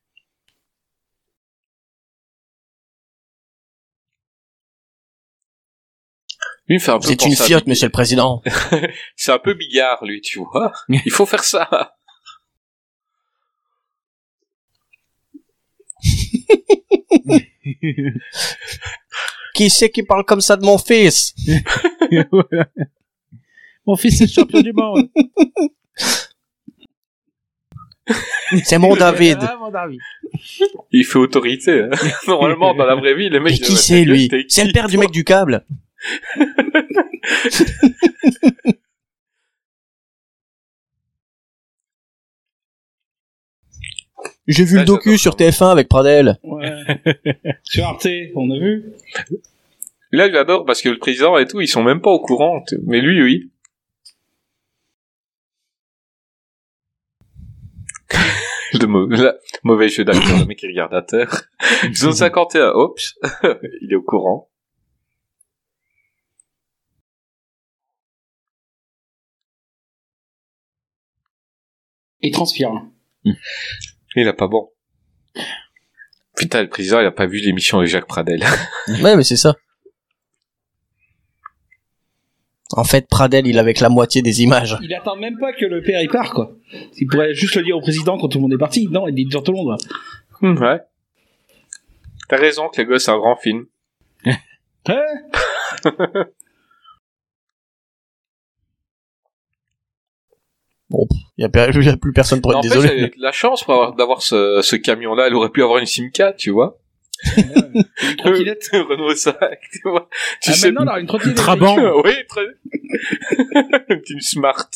Lui, 6.68 6.76
il 6.76 6.80
me 6.80 6.80
fait 6.80 6.92
un 6.92 7.00
peu 7.00 7.08
C'est 7.08 7.26
une 7.26 7.36
fiotte, 7.36 7.68
monsieur 7.68 7.88
le 7.88 7.92
président. 7.92 8.44
C'est 9.16 9.32
un 9.32 9.40
peu 9.40 9.56
bigard, 9.56 10.06
lui, 10.06 10.22
tu 10.22 10.40
vois. 10.40 10.72
Il 10.90 11.12
faut 11.12 11.26
faire 11.26 11.44
ça. 11.44 11.96
Qui 19.54 19.70
c'est 19.70 19.90
qui 19.90 20.04
parle 20.04 20.26
comme 20.26 20.42
ça 20.42 20.56
de 20.58 20.66
mon 20.66 20.78
fils? 20.78 21.36
Mon 23.86 23.96
fils 23.96 24.22
est 24.22 24.28
champion 24.28 24.62
du 24.62 24.74
monde. 24.74 25.10
C'est 28.64 28.78
mon 28.78 28.96
David. 28.96 29.38
Ah, 29.42 29.58
mon 29.60 29.72
David. 29.72 30.00
Il 30.92 31.06
fait 31.06 31.20
autorité. 31.20 31.84
hein. 31.84 31.90
Normalement, 32.28 32.74
dans 32.74 32.86
la 32.86 32.96
vraie 32.96 33.14
vie, 33.16 33.30
les 33.30 33.40
mecs... 33.40 33.52
Mais 33.54 33.58
ils 33.58 33.62
qui 33.62 33.78
c'est 33.78 34.04
lui? 34.04 34.30
C'est 34.50 34.66
le 34.66 34.74
père 34.74 34.88
du 34.88 34.98
mec 34.98 35.12
du 35.12 35.24
câble. 35.24 35.66
J'ai 44.48 44.64
vu 44.66 44.78
le 44.80 44.86
docu 44.86 45.18
sur 45.18 45.34
ça. 45.34 45.38
TF1 45.46 45.72
avec 45.72 45.88
Pradel. 45.88 46.38
Ouais. 46.44 46.72
Sur 47.64 47.86
Arte, 47.86 48.08
on 48.36 48.50
a 48.52 48.58
vu. 48.60 48.86
Là, 50.12 50.30
j'adore 50.30 50.66
parce 50.66 50.82
que 50.82 50.90
le 50.90 50.98
président 50.98 51.38
et 51.38 51.48
tout, 51.48 51.62
ils 51.62 51.68
sont 51.68 51.84
même 51.84 52.02
pas 52.02 52.10
au 52.10 52.20
courant. 52.20 52.64
Mais 52.86 53.00
lui, 53.00 53.22
oui. 53.24 53.51
Le 58.74 58.88
mauvais 59.64 59.90
jeu 59.90 60.04
d'acteur, 60.06 60.40
le 60.40 60.46
mec 60.46 60.58
qui 60.58 60.68
regarde 60.68 60.94
à 60.94 61.02
terre. 61.02 61.44
Zone 61.94 62.14
51, 62.14 62.74
oups, 62.74 63.16
il 63.82 63.92
est 63.92 63.96
au 63.96 64.02
courant. 64.02 64.50
Il 72.22 72.32
transpire. 72.32 72.72
Il 74.16 74.28
a 74.28 74.34
pas 74.34 74.48
bon. 74.48 74.70
Putain, 76.36 76.62
le 76.62 76.70
président, 76.70 77.00
il 77.00 77.06
a 77.06 77.12
pas 77.12 77.26
vu 77.26 77.40
l'émission 77.40 77.82
de 77.82 77.86
Jacques 77.86 78.08
Pradel. 78.08 78.44
Ouais, 79.02 79.16
mais 79.16 79.24
c'est 79.24 79.38
ça. 79.38 79.56
En 82.74 82.84
fait, 82.84 83.08
Pradel, 83.08 83.48
il 83.48 83.58
avait 83.60 83.74
que 83.74 83.82
la 83.84 83.90
moitié 83.90 84.22
des 84.22 84.42
images. 84.44 84.78
Il 84.82 84.94
attend 84.94 85.16
même 85.16 85.38
pas 85.40 85.54
que 85.54 85.66
le 85.66 85.82
père 85.82 86.02
il 86.02 86.10
part, 86.10 86.34
quoi. 86.34 86.52
Il 86.98 87.08
pourrait 87.08 87.34
juste 87.34 87.56
le 87.56 87.64
dire 87.64 87.78
au 87.78 87.82
président 87.82 88.18
quand 88.18 88.28
tout 88.30 88.38
le 88.38 88.44
monde 88.44 88.54
est 88.54 88.58
parti. 88.58 88.88
Non, 88.90 89.08
il 89.08 89.16
dit 89.16 89.26
devant 89.26 89.42
tout 89.42 89.52
le 89.52 89.58
monde. 89.58 89.78
Hmm, 90.42 90.58
ouais. 90.62 90.80
T'as 92.30 92.38
raison 92.38 92.70
que 92.70 92.82
les 92.82 92.88
gosses, 92.88 93.04
c'est 93.06 93.12
un 93.12 93.18
grand 93.18 93.36
film. 93.36 93.66
Il 101.38 101.42
y 101.42 101.46
a, 101.46 101.50
per- 101.50 101.72
il 101.74 101.84
y 101.86 101.90
a 101.90 101.98
plus 101.98 102.12
personne 102.14 102.42
pour 102.42 102.52
être 102.52 102.58
N'empêche, 102.58 102.72
désolé. 102.82 103.00
avec 103.00 103.16
la 103.18 103.32
chance 103.32 103.66
d'avoir 103.98 104.22
ce, 104.22 104.60
ce 104.62 104.76
camion-là, 104.76 105.28
elle 105.28 105.36
aurait 105.36 105.50
pu 105.50 105.64
avoir 105.64 105.80
une 105.80 105.86
Simca, 105.86 106.34
tu 106.34 106.52
vois. 106.52 106.78
Une 107.24 108.16
trottinette. 108.18 108.70
Renault 108.74 109.16
5, 109.16 109.36
tu 109.72 109.80
vois. 109.86 110.10
Tu 110.42 110.50
ah, 110.52 110.54
sais 110.54 110.72
maintenant, 110.72 110.92
alors, 110.92 110.98
une 110.98 111.08
trottinette. 111.08 111.38
Trabant. 111.38 112.02
oui, 112.04 112.14
très. 112.28 112.46
une 114.10 114.22
smart. 114.22 114.70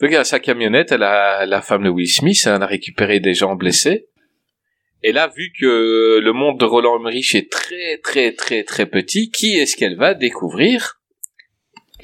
Regarde, 0.00 0.26
sa 0.26 0.40
camionnette, 0.40 0.92
elle 0.92 1.02
a 1.02 1.46
la 1.46 1.62
femme 1.62 1.84
de 1.84 1.88
Will 1.88 2.08
Smith, 2.08 2.42
elle 2.44 2.62
a 2.62 2.66
récupéré 2.66 3.20
des 3.20 3.34
gens 3.34 3.54
blessés. 3.54 4.08
Et 5.02 5.12
là, 5.12 5.28
vu 5.34 5.52
que 5.58 6.20
le 6.22 6.32
monde 6.32 6.58
de 6.58 6.64
Roland 6.64 6.98
Emmerich 6.98 7.34
est 7.34 7.50
très, 7.50 7.98
très, 7.98 8.32
très, 8.32 8.64
très 8.64 8.86
petit, 8.86 9.30
qui 9.30 9.56
est-ce 9.56 9.76
qu'elle 9.76 9.96
va 9.96 10.14
découvrir? 10.14 11.00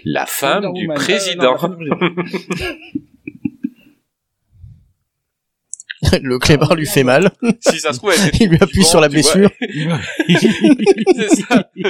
La 0.05 0.27
femme 0.27 0.65
Wonder 0.65 0.81
du 0.81 0.87
Woman. 0.87 1.03
président. 1.03 1.43
Euh, 1.43 1.47
non, 1.47 1.53
la 1.53 1.59
femme 1.59 1.77
du 1.77 1.91
président. 1.91 2.77
le 6.23 6.39
clébard 6.39 6.75
lui 6.75 6.87
fait 6.87 7.05
mal. 7.05 7.31
si 7.61 7.79
ça 7.79 7.93
se 7.93 7.99
trouve, 7.99 8.13
elle 8.13 8.31
Il 8.41 8.49
lui 8.51 8.59
appuie 8.61 8.85
sur 8.85 9.01
la 9.01 9.09
blessure. 9.09 9.51
C'est 9.61 11.29
ça. 11.29 11.71
Il 11.75 11.85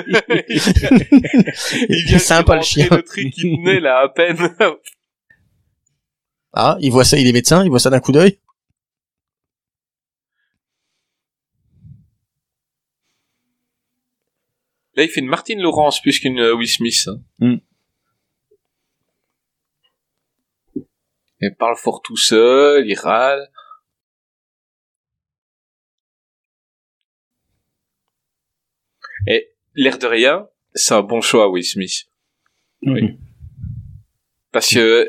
vient 2.07 2.19
C'est 2.19 2.19
sympa, 2.19 2.57
le 2.57 2.63
chien. 2.63 2.89
le 2.91 3.03
truc 3.03 3.31
qui 3.33 3.43
tenait 3.43 3.81
là 3.81 4.01
à 4.01 4.09
peine. 4.09 4.37
Ah, 6.53 6.77
il 6.81 6.91
voit 6.93 7.05
ça, 7.05 7.19
il 7.19 7.27
est 7.27 7.33
médecin, 7.33 7.65
il 7.65 7.71
voit 7.71 7.79
ça 7.79 7.89
d'un 7.91 8.01
coup 8.01 8.13
d'œil. 8.13 8.39
Là, 14.95 15.05
il 15.05 15.09
fait 15.09 15.21
une 15.21 15.27
Martine 15.29 15.61
Laurence 15.61 16.03
plus 16.03 16.19
qu'une 16.21 16.39
euh, 16.39 16.55
Will 16.55 16.69
Smith. 16.69 17.09
hein. 17.09 17.21
Mm. 17.39 17.57
Il 21.45 21.55
parle 21.59 21.77
fort 21.77 22.03
tout 22.03 22.17
seul, 22.17 22.89
il 22.89 22.95
râle. 22.95 23.51
Et 29.27 29.49
l'air 29.75 29.99
de 29.99 30.07
rien, 30.07 30.47
c'est 30.75 30.95
un 30.95 31.03
bon 31.03 31.21
choix, 31.21 31.49
Will 31.51 31.65
Smith. 31.65 32.05
Oui. 32.83 33.17
Parce 34.53 34.69
que 34.75 35.09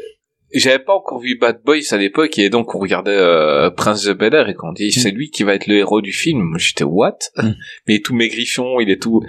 j'avais 0.54 0.80
pas 0.80 0.94
encore 0.94 1.20
vu 1.20 1.38
Bad 1.38 1.62
Boys 1.66 1.92
à 1.92 1.98
l'époque 1.98 2.38
et 2.38 2.50
donc 2.50 2.76
on 2.76 2.80
regardait 2.80 3.12
euh, 3.18 3.70
Prince 3.72 4.04
de 4.06 4.14
Bel 4.14 4.34
Air 4.36 4.48
et 4.50 4.54
qu'on 4.54 4.72
dit 4.72 4.92
c'est 4.92 5.12
lui 5.12 5.32
qui 5.32 5.44
va 5.44 5.56
être 5.56 5.68
le 5.68 5.76
héros 5.78 6.02
du 6.02 6.14
film. 6.14 6.56
J'étais 6.58 6.84
what? 6.84 7.18
Mm. 7.38 7.52
Mais 7.88 8.00
tout 8.00 8.14
maigrichon, 8.14 8.80
il 8.80 8.90
est 8.90 9.02
tout. 9.02 9.22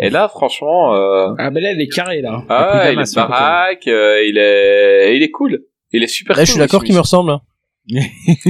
Et 0.00 0.10
là, 0.10 0.28
franchement, 0.28 0.94
euh, 0.94 1.34
Ah, 1.38 1.50
ben 1.50 1.62
là, 1.62 1.70
elle 1.72 1.80
est 1.80 1.88
carrée, 1.88 2.22
là. 2.22 2.44
ah, 2.48 2.90
il 2.92 2.98
est 2.98 3.14
baraque, 3.14 3.86
euh, 3.88 4.24
il 4.26 4.38
est, 4.38 5.16
il 5.16 5.22
est 5.22 5.30
cool. 5.30 5.64
Il 5.92 6.02
est 6.02 6.06
super. 6.08 6.34
Là, 6.36 6.44
je 6.44 6.50
suis 6.50 6.54
cool, 6.54 6.60
d'accord 6.66 6.82
qu'il 6.82 6.94
me 6.94 7.00
ressemble. 7.00 7.30
hein. 7.30 7.42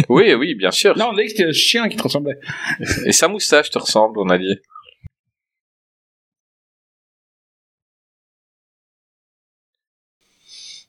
Oui, 0.08 0.32
oui, 0.34 0.54
bien 0.54 0.70
sûr. 0.70 0.96
Non, 0.96 1.06
on 1.12 1.16
a 1.16 1.20
dit 1.20 1.24
que 1.24 1.30
c'était 1.30 1.44
le 1.46 1.52
chien 1.52 1.88
qui 1.88 1.96
te 1.96 2.02
ressemblait. 2.02 2.36
Et 3.06 3.12
sa 3.12 3.26
moustache 3.28 3.70
te 3.70 3.78
ressemble, 3.78 4.18
on 4.20 4.28
a 4.28 4.38
dit. 4.38 4.54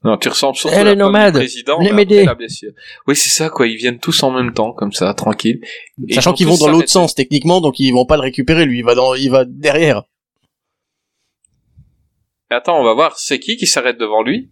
Non, 0.04 0.18
tu 0.18 0.28
ressembles 0.28 0.58
surtout 0.58 0.76
Elle 0.76 0.88
à 0.88 0.96
la 0.96 1.32
président. 1.32 1.80
M'aider. 1.80 2.26
la 2.26 2.36
blessure. 2.36 2.72
Oui, 3.08 3.16
c'est 3.16 3.30
ça, 3.30 3.50
quoi. 3.50 3.68
Ils 3.68 3.78
viennent 3.78 4.00
tous 4.00 4.22
en 4.24 4.32
même 4.32 4.54
temps, 4.54 4.74
comme 4.74 4.92
ça, 4.92 5.14
tranquille. 5.14 5.62
Et 6.08 6.14
Sachant 6.14 6.34
ils 6.34 6.38
qu'ils 6.38 6.48
vont 6.48 6.58
dans 6.58 6.68
l'autre 6.68 6.90
sens, 6.90 7.16
techniquement, 7.16 7.62
donc 7.62 7.80
ils 7.80 7.92
vont 7.92 8.06
pas 8.06 8.18
le 8.18 8.22
récupérer, 8.22 8.66
lui, 8.66 8.80
il 8.80 8.84
va 8.84 8.96
dans, 8.96 9.16
il 9.16 9.30
va 9.30 9.46
derrière. 9.46 10.04
Attends, 12.50 12.80
on 12.80 12.84
va 12.84 12.94
voir, 12.94 13.18
c'est 13.18 13.40
qui 13.40 13.56
qui 13.56 13.66
s'arrête 13.66 13.98
devant 13.98 14.22
lui? 14.22 14.52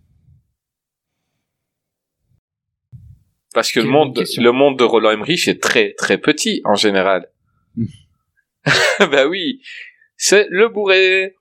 Parce 3.53 3.71
que 3.71 3.81
le 3.81 3.89
monde, 3.89 4.23
le 4.37 4.51
monde 4.51 4.79
de 4.79 4.83
Roland 4.83 5.11
Emmerich 5.11 5.47
est 5.47 5.61
très 5.61 5.93
très 5.93 6.17
petit 6.17 6.61
en 6.63 6.75
général. 6.75 7.29
bah 8.99 9.27
oui, 9.27 9.61
c'est 10.15 10.47
le 10.49 10.69
bourré. 10.69 11.35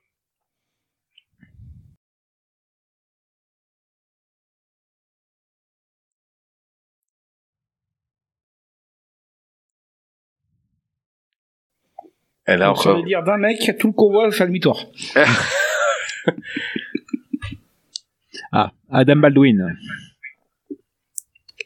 Là, 12.57 12.67
Donc, 12.69 12.79
ça 12.79 12.91
veut 12.91 12.95
encore. 12.97 13.05
dire 13.07 13.23
d'un 13.23 13.37
mec, 13.39 13.77
tout 13.79 13.89
le 13.89 13.93
convoi 13.93 14.31
fait 14.31 14.47
demi-tour. 14.47 14.93
Ah, 18.53 18.73
Adam 18.91 19.17
Baldwin. 19.17 19.77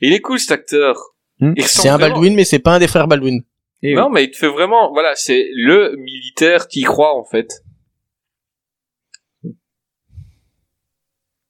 Il 0.01 0.13
est 0.13 0.21
cool 0.21 0.39
cet 0.39 0.51
acteur. 0.53 0.97
Hmm. 1.41 1.55
C'est 1.59 1.89
un 1.89 1.97
vraiment- 1.97 2.15
Baldwin, 2.17 2.35
mais 2.35 2.45
c'est 2.45 2.59
pas 2.59 2.75
un 2.75 2.79
des 2.79 2.89
frères 2.89 3.09
Baldwin. 3.09 3.43
Et 3.83 3.95
Non, 3.95 4.11
mais 4.11 4.25
il 4.25 4.31
te 4.31 4.37
fait 4.37 4.49
vraiment, 4.49 4.93
voilà, 4.93 5.15
c'est 5.17 5.49
le 5.55 5.97
militaire 5.97 6.69
qui 6.69 6.83
croit 6.83 7.15
en 7.19 7.25
fait. 7.25 7.63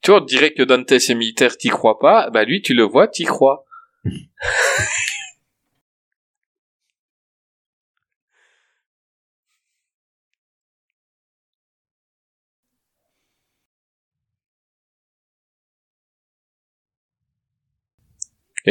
Tu 0.03 0.11
vois, 0.11 0.21
on 0.21 0.25
dirait 0.25 0.53
que 0.53 0.63
Dante 0.63 0.99
c'est 0.99 1.15
militaire, 1.15 1.57
t'y 1.57 1.69
crois 1.69 1.99
pas. 1.99 2.31
Bah 2.31 2.45
lui, 2.45 2.61
tu 2.63 2.75
le 2.75 2.83
vois, 2.85 3.09
t'y 3.09 3.25
crois. 3.25 3.65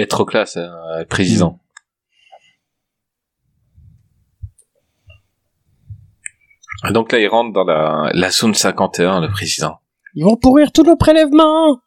est 0.01 0.07
trop 0.07 0.25
classe, 0.25 0.57
le 0.57 1.05
président. 1.05 1.59
Et 6.89 6.91
Donc 6.91 7.11
là, 7.11 7.19
il 7.19 7.27
rentre 7.27 7.53
dans 7.53 7.63
la, 7.63 8.09
la 8.13 8.29
zone 8.29 8.53
51, 8.53 9.21
le 9.21 9.29
président. 9.29 9.77
Ils 10.15 10.23
vont 10.25 10.35
pourrir 10.35 10.71
tous 10.71 10.83
nos 10.83 10.95
prélèvements. 10.97 11.79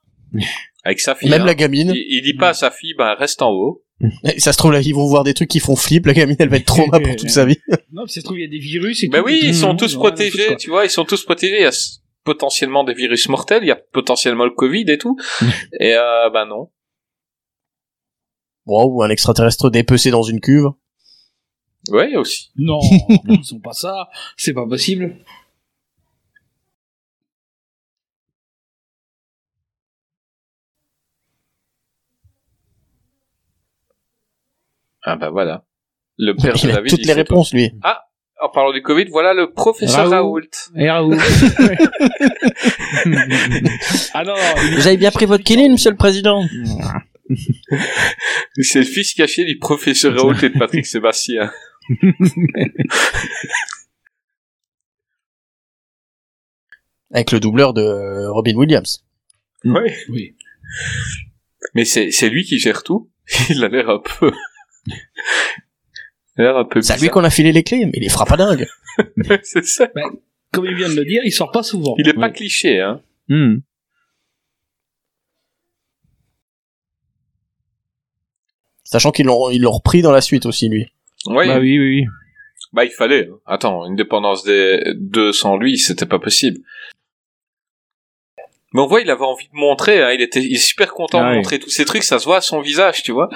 Avec 0.85 1.01
sa 1.01 1.15
fille. 1.15 1.29
Même 1.29 1.43
hein. 1.43 1.47
la 1.47 1.55
gamine. 1.55 1.93
Il, 1.95 2.07
il 2.09 2.23
dit 2.23 2.35
pas 2.35 2.51
à 2.51 2.55
sa 2.55 2.71
fille, 2.71 2.95
ben 2.97 3.15
reste 3.15 3.43
en 3.43 3.51
haut. 3.51 3.83
Et 4.25 4.41
Ça 4.41 4.53
se 4.53 4.59
trouve 4.59 4.73
là, 4.73 4.81
ils 4.81 4.95
vont 4.95 5.07
voir 5.07 5.25
des 5.25 5.35
trucs 5.35 5.49
qui 5.49 5.61
font 5.61 5.77
flip. 5.77 6.07
La 6.07 6.13
gamine, 6.13 6.37
elle 6.39 6.49
va 6.49 6.57
être 6.57 6.67
trauma 6.67 7.01
pour 7.01 7.17
toute 7.17 7.31
sa 7.31 7.45
vie. 7.45 7.59
Non, 7.93 8.07
si 8.07 8.15
ça 8.15 8.21
se 8.21 8.25
trouve, 8.25 8.39
il 8.39 8.43
y 8.43 8.47
a 8.47 8.51
des 8.51 8.59
virus 8.59 9.03
et 9.03 9.09
Ben 9.09 9.21
tout. 9.21 9.27
oui, 9.27 9.41
ils 9.43 9.55
sont 9.55 9.69
Non, 9.69 9.77
tous 9.77 9.95
protégés, 9.95 10.57
tu 10.57 10.71
vois, 10.71 10.85
ils 10.85 10.91
sont 10.91 11.05
tous 11.05 11.25
protégés. 11.25 11.57
Il 11.57 11.63
y 11.63 11.67
a 11.67 11.73
potentiellement 12.25 12.85
des 12.85 12.93
virus 12.95 13.29
mortels, 13.29 13.63
il 13.63 13.69
y 13.69 13.71
a 13.73 13.77
potentiellement 13.93 14.45
le 14.45 14.51
Covid 14.51 14.85
et 14.89 14.99
tout. 14.99 15.17
et 15.81 15.95
euh, 15.95 16.29
ben 16.31 16.45
non. 16.47 16.71
Wow, 18.67 18.91
ou 18.97 19.03
un 19.03 19.11
extraterrestre 19.11 19.71
dépecé 19.71 20.11
dans 20.11 20.23
une 20.23 20.41
cuve. 20.41 20.71
Ouais, 21.91 22.17
aussi. 22.17 22.51
Non, 22.57 22.81
ils 23.29 23.45
sont 23.45 23.61
pas 23.61 23.73
ça. 23.73 24.09
C'est 24.37 24.53
pas 24.55 24.67
possible. 24.67 25.17
Ah 35.03 35.17
ben 35.17 35.31
voilà. 35.31 35.65
Le 36.19 36.35
père 36.35 36.55
de 36.55 36.59
Il 36.65 36.71
a 36.71 36.75
David. 36.77 36.91
toutes 36.91 37.07
les 37.07 37.13
réponses, 37.13 37.53
lui. 37.53 37.71
tout. 37.71 37.79
En 38.43 38.51
parlant 38.51 38.73
du 38.73 38.83
Covid, 38.83 39.07
voilà 39.07 39.33
le 39.33 39.51
professeur 39.53 40.11
Raoult. 40.11 40.41
Et 40.77 40.91
Raoult. 40.91 41.17
Ah 44.15 44.25
non, 44.25 44.35
non, 44.35 44.41
il- 44.71 44.77
Vous 44.77 44.87
avez 44.87 44.97
bien 44.97 45.11
pris 45.11 45.27
votre 45.27 45.45
quinine, 45.45 45.73
monsieur 45.73 45.91
le 45.91 45.97
président 45.97 46.43
C'est 48.61 48.81
le 48.81 48.85
fils 48.85 49.15
caché 49.15 49.45
du 49.45 49.59
professeur 49.59 50.15
Raoult 50.15 50.43
et 50.43 50.51
de 50.51 50.59
Patrick 50.59 50.87
Sébastien. 50.87 51.53
Avec 57.13 57.33
le 57.33 57.41
doubleur 57.41 57.73
de 57.73 58.27
Robin 58.29 58.55
Williams. 58.57 59.05
Oui. 59.65 60.35
Mais 61.75 61.85
c'est 61.85 62.11
c'est 62.11 62.29
lui 62.29 62.45
qui 62.45 62.59
gère 62.59 62.83
tout. 62.83 63.11
Il 63.51 63.65
a 63.65 63.69
l'air 63.69 63.89
un 63.91 64.01
peu. 64.01 64.33
Il 64.87 66.43
a 66.43 66.43
l'air 66.43 66.57
un 66.57 66.65
peu 66.65 66.81
C'est 66.83 66.95
à 66.95 66.97
lui 66.97 67.09
qu'on 67.09 67.25
a 67.25 67.31
filé 67.31 67.53
les 67.53 67.63
clés, 67.63 67.87
mais 67.87 67.93
il 67.95 68.03
les 68.03 68.09
fera 68.09 68.27
pas 68.27 68.37
dingue. 68.37 68.67
c'est 69.43 69.65
ça. 69.65 69.89
Comme 70.53 70.67
il 70.67 70.75
vient 70.75 70.89
de 70.89 70.95
le 70.95 71.05
dire, 71.05 71.23
il 71.25 71.33
sort 71.33 71.51
pas 71.51 71.63
souvent. 71.63 71.95
Il 71.99 72.09
est 72.09 72.15
pas 72.15 72.31
cliché, 72.31 72.81
hein. 72.81 73.03
Hmm. 73.29 73.59
Sachant 78.87 79.11
qu'ils 79.11 79.27
l'ont 79.27 79.51
ils 79.51 79.61
l'ont 79.61 79.73
repris 79.73 80.01
dans 80.03 80.13
la 80.13 80.21
suite 80.21 80.47
aussi, 80.47 80.69
lui. 80.69 80.87
Ouais. 81.27 81.47
Bah 81.47 81.59
oui, 81.59 81.79
oui, 81.79 82.01
oui. 82.01 82.05
Bah, 82.73 82.85
il 82.85 82.91
fallait. 82.91 83.29
hein. 83.31 83.37
Attends, 83.47 83.87
une 83.87 83.97
dépendance 83.97 84.45
des 84.45 84.81
deux 84.97 85.33
sans 85.33 85.57
lui, 85.57 85.79
c'était 85.79 86.07
pas 86.07 86.19
possible. 86.19 86.59
Mais 88.73 88.81
on 88.83 88.87
voit, 88.87 89.01
il 89.01 89.11
avait 89.11 89.25
envie 89.25 89.47
de 89.47 89.57
montrer, 89.57 90.03
hein. 90.03 90.11
il 90.13 90.21
était 90.21 90.41
il 90.43 90.55
est 90.55 90.59
super 90.59 90.93
content 90.93 91.21
Ah 91.21 91.27
de 91.27 91.31
oui. 91.31 91.37
montrer 91.37 91.59
tous 91.59 91.71
ces 91.71 91.85
trucs, 91.85 92.03
ça 92.03 92.19
se 92.19 92.25
voit 92.27 92.39
à 92.39 92.41
son 92.41 92.61
visage, 92.61 93.03
tu 93.03 93.13
vois. 93.13 93.29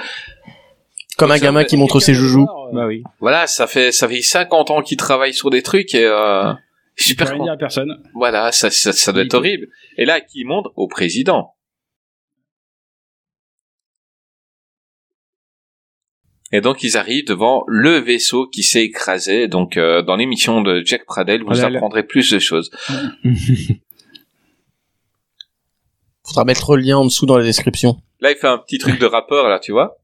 Comme 1.17 1.31
un 1.31 1.37
Ça 1.37 1.45
gamin 1.45 1.61
fait- 1.61 1.67
qui 1.67 1.77
montre 1.77 1.99
ses 1.99 2.13
joujoux. 2.13 2.47
Bah 2.73 2.85
oui. 2.85 3.03
Voilà, 3.19 3.47
ça 3.47 3.67
fait, 3.67 3.91
ça 3.91 4.07
fait 4.07 4.21
50 4.21 4.69
ans 4.71 4.81
qu'il 4.81 4.97
travaille 4.97 5.33
sur 5.33 5.49
des 5.49 5.61
trucs 5.61 5.93
et, 5.95 6.05
euh, 6.05 6.51
Il 6.53 7.15
peut 7.15 7.25
super 7.25 7.29
rien 7.31 7.53
à 7.53 7.57
personne. 7.57 8.01
Voilà, 8.13 8.51
ça, 8.51 8.69
ça, 8.69 8.93
ça 8.93 9.11
doit 9.11 9.23
Il 9.23 9.25
être 9.25 9.31
peut- 9.31 9.37
horrible. 9.37 9.67
Et 9.97 10.05
là, 10.05 10.21
qui 10.21 10.43
montre 10.45 10.71
au 10.75 10.87
président. 10.87 11.53
Et 16.53 16.59
donc 16.61 16.83
ils 16.83 16.97
arrivent 16.97 17.25
devant 17.25 17.63
le 17.67 17.97
vaisseau 17.99 18.47
qui 18.47 18.63
s'est 18.63 18.83
écrasé. 18.83 19.47
Donc 19.47 19.77
euh, 19.77 20.01
dans 20.01 20.15
l'émission 20.15 20.61
de 20.61 20.81
Jack 20.85 21.05
Pradel, 21.05 21.41
vous 21.41 21.47
Pradel. 21.47 21.75
apprendrez 21.77 22.03
plus 22.03 22.29
de 22.31 22.39
choses. 22.39 22.69
Faudra 26.25 26.45
mettre 26.45 26.75
le 26.75 26.81
lien 26.83 26.97
en 26.97 27.05
dessous 27.05 27.25
dans 27.25 27.37
la 27.37 27.43
description. 27.43 28.01
Là, 28.19 28.31
il 28.31 28.37
fait 28.37 28.47
un 28.47 28.57
petit 28.57 28.77
truc 28.77 28.99
de 28.99 29.05
rappeur 29.05 29.49
là, 29.49 29.59
tu 29.59 29.71
vois. 29.71 29.97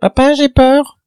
Papa, 0.00 0.34
j'ai 0.34 0.48
peur. 0.48 0.98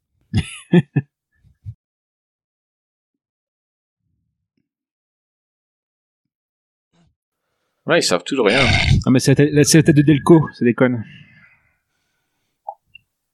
Ouais, 7.86 7.99
ils 7.99 8.03
savent 8.03 8.23
toujours 8.23 8.45
rien. 8.48 8.60
Ah, 9.06 9.10
mais 9.10 9.19
c'est 9.19 9.31
la 9.31 9.36
tête- 9.36 9.53
là, 9.53 9.64
c'est 9.64 9.77
la 9.80 9.84
tête 9.84 9.95
de 9.95 10.02
Delco, 10.03 10.48
ça 10.53 10.64
déconne. 10.64 11.03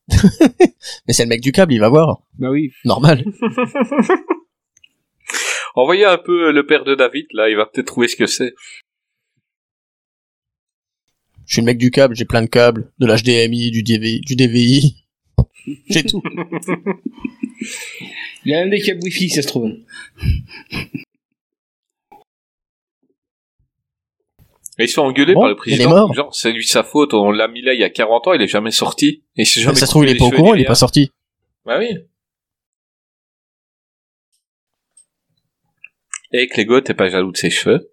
Mais 1.08 1.14
c'est 1.14 1.24
le 1.24 1.30
mec 1.30 1.42
du 1.42 1.52
câble, 1.52 1.74
il 1.74 1.80
va 1.80 1.90
voir. 1.90 2.22
Bah 2.38 2.50
oui. 2.50 2.72
Normal. 2.84 3.26
Envoyez 5.76 6.06
un 6.06 6.18
peu 6.18 6.52
le 6.52 6.66
père 6.66 6.84
de 6.84 6.96
David 6.96 7.28
là, 7.34 7.50
il 7.50 7.58
va 7.58 7.66
peut-être 7.66 7.88
trouver 7.88 8.08
ce 8.08 8.16
que 8.16 8.28
c'est. 8.28 8.54
Je 11.46 11.54
suis 11.54 11.62
le 11.62 11.66
mec 11.66 11.78
du 11.78 11.92
câble, 11.92 12.16
j'ai 12.16 12.26
plein 12.26 12.42
de 12.42 12.48
câbles, 12.48 12.92
de 12.98 13.06
l'HDMI, 13.06 13.72
du 13.72 13.84
DVI, 13.84 14.22
du 14.22 14.36
DVI. 14.36 15.04
J'ai 15.90 16.04
tout. 16.04 16.22
Il 18.46 18.52
y 18.52 18.56
a 18.56 18.60
même 18.60 18.70
des 18.70 18.80
câbles 18.80 19.02
wifi, 19.04 19.30
ça 19.30 19.42
se 19.42 19.48
trouve. 19.48 19.72
Et 24.78 24.84
ils 24.84 24.90
sont 24.90 25.02
engueulés 25.04 25.34
Bon, 25.34 25.42
par 25.42 25.50
le 25.50 25.56
il 25.56 25.74
est 25.74 25.76
président. 25.78 25.90
mort. 25.90 26.14
Genre, 26.14 26.36
c'est 26.36 26.52
lui 26.52 26.66
sa 26.66 26.84
faute. 26.84 27.14
On 27.14 27.32
l'a 27.32 27.48
mis 27.48 27.62
là 27.62 27.74
il 27.74 27.80
y 27.80 27.84
a 27.84 27.90
40 27.90 28.28
ans, 28.28 28.34
il 28.34 28.42
est 28.42 28.48
jamais 28.48 28.72
sorti. 28.72 29.24
Et 29.38 29.46
jamais 29.46 29.76
ça 29.76 29.86
se 29.86 29.92
trouve, 29.92 30.04
il 30.06 30.10
est 30.12 30.16
pas 30.18 30.26
au 30.26 30.32
courant, 30.32 30.54
il 30.54 30.62
est 30.62 30.66
pas 30.66 30.76
sorti. 30.76 31.12
Bah 31.66 31.78
oui. 31.80 31.98
Et 36.32 36.48
Clégo, 36.48 36.82
t'es 36.82 36.94
pas 36.94 37.08
jaloux 37.10 37.32
de 37.32 37.38
ses 37.38 37.50
cheveux? 37.50 37.90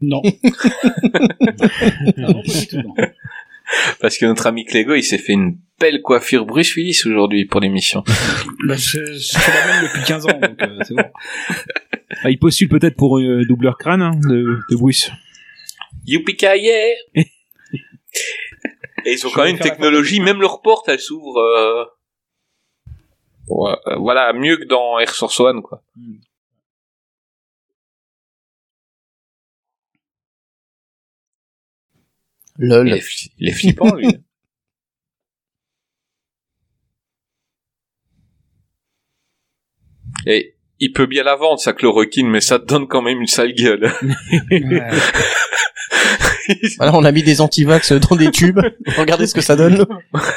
Non. 0.00 0.22
non, 2.16 2.32
pas 2.32 2.42
du 2.42 2.66
tout, 2.66 2.76
non. 2.78 2.94
Parce 4.00 4.18
que 4.18 4.26
notre 4.26 4.46
ami 4.48 4.64
Clégo, 4.64 4.94
il 4.94 5.04
s'est 5.04 5.18
fait 5.18 5.34
une 5.34 5.58
belle 5.78 6.02
coiffure 6.02 6.44
Bruce 6.46 6.74
Willis 6.74 7.02
aujourd'hui 7.06 7.44
pour 7.44 7.60
l'émission. 7.60 8.02
Bah, 8.66 8.76
je, 8.76 8.98
je 9.14 9.38
fais 9.38 9.52
la 9.58 9.66
même 9.74 9.84
depuis 9.84 10.02
15 10.04 10.26
ans, 10.26 10.38
donc 10.40 10.60
euh, 10.62 10.78
c'est 10.86 10.94
bon. 10.94 11.02
Ah, 12.22 12.28
il 12.30 12.38
postule 12.38 12.68
peut-être 12.68 12.96
pour 12.96 13.18
euh, 13.20 13.44
doubleur 13.48 13.78
crâne 13.78 14.02
hein, 14.02 14.10
de, 14.28 14.58
de 14.68 14.76
Bruce. 14.76 15.10
Youpi-ki-yay 16.10 16.96
Et 19.04 19.12
ils 19.12 19.26
ont 19.26 19.30
Je 19.30 19.34
quand 19.34 19.44
même 19.44 19.54
une 19.56 19.60
technologie, 19.60 20.20
même 20.20 20.40
leur 20.40 20.62
porte, 20.62 20.88
elle 20.88 21.00
s'ouvre... 21.00 21.38
euh, 21.38 21.84
ouais, 23.48 23.76
euh, 23.86 23.96
voilà, 23.96 24.32
mieux 24.32 24.56
que 24.56 24.64
dans 24.64 24.98
Air 24.98 25.14
Source 25.14 25.38
One, 25.40 25.62
quoi. 25.62 25.82
Il 32.58 32.68
Lol. 32.68 32.92
est, 32.92 32.98
fli- 33.00 33.30
il 33.38 33.48
est 33.48 33.52
flippant, 33.52 33.94
lui. 33.94 34.08
Et 40.26 40.56
il 40.80 40.92
peut 40.92 41.06
bien 41.06 41.22
la 41.22 41.36
vendre, 41.36 41.60
sa 41.60 41.72
chloroquine, 41.72 42.28
mais 42.28 42.40
ça 42.40 42.58
te 42.58 42.64
donne 42.64 42.88
quand 42.88 43.02
même 43.02 43.20
une 43.20 43.26
sale 43.26 43.52
gueule. 43.54 43.92
Ouais. 44.50 44.90
Voilà, 46.78 46.94
on 46.94 47.04
a 47.04 47.12
mis 47.12 47.22
des 47.22 47.40
antivax 47.40 47.92
dans 47.92 48.16
des 48.16 48.30
tubes. 48.30 48.60
Regardez 48.96 49.26
ce 49.26 49.34
que 49.34 49.40
ça 49.40 49.56
donne. 49.56 49.86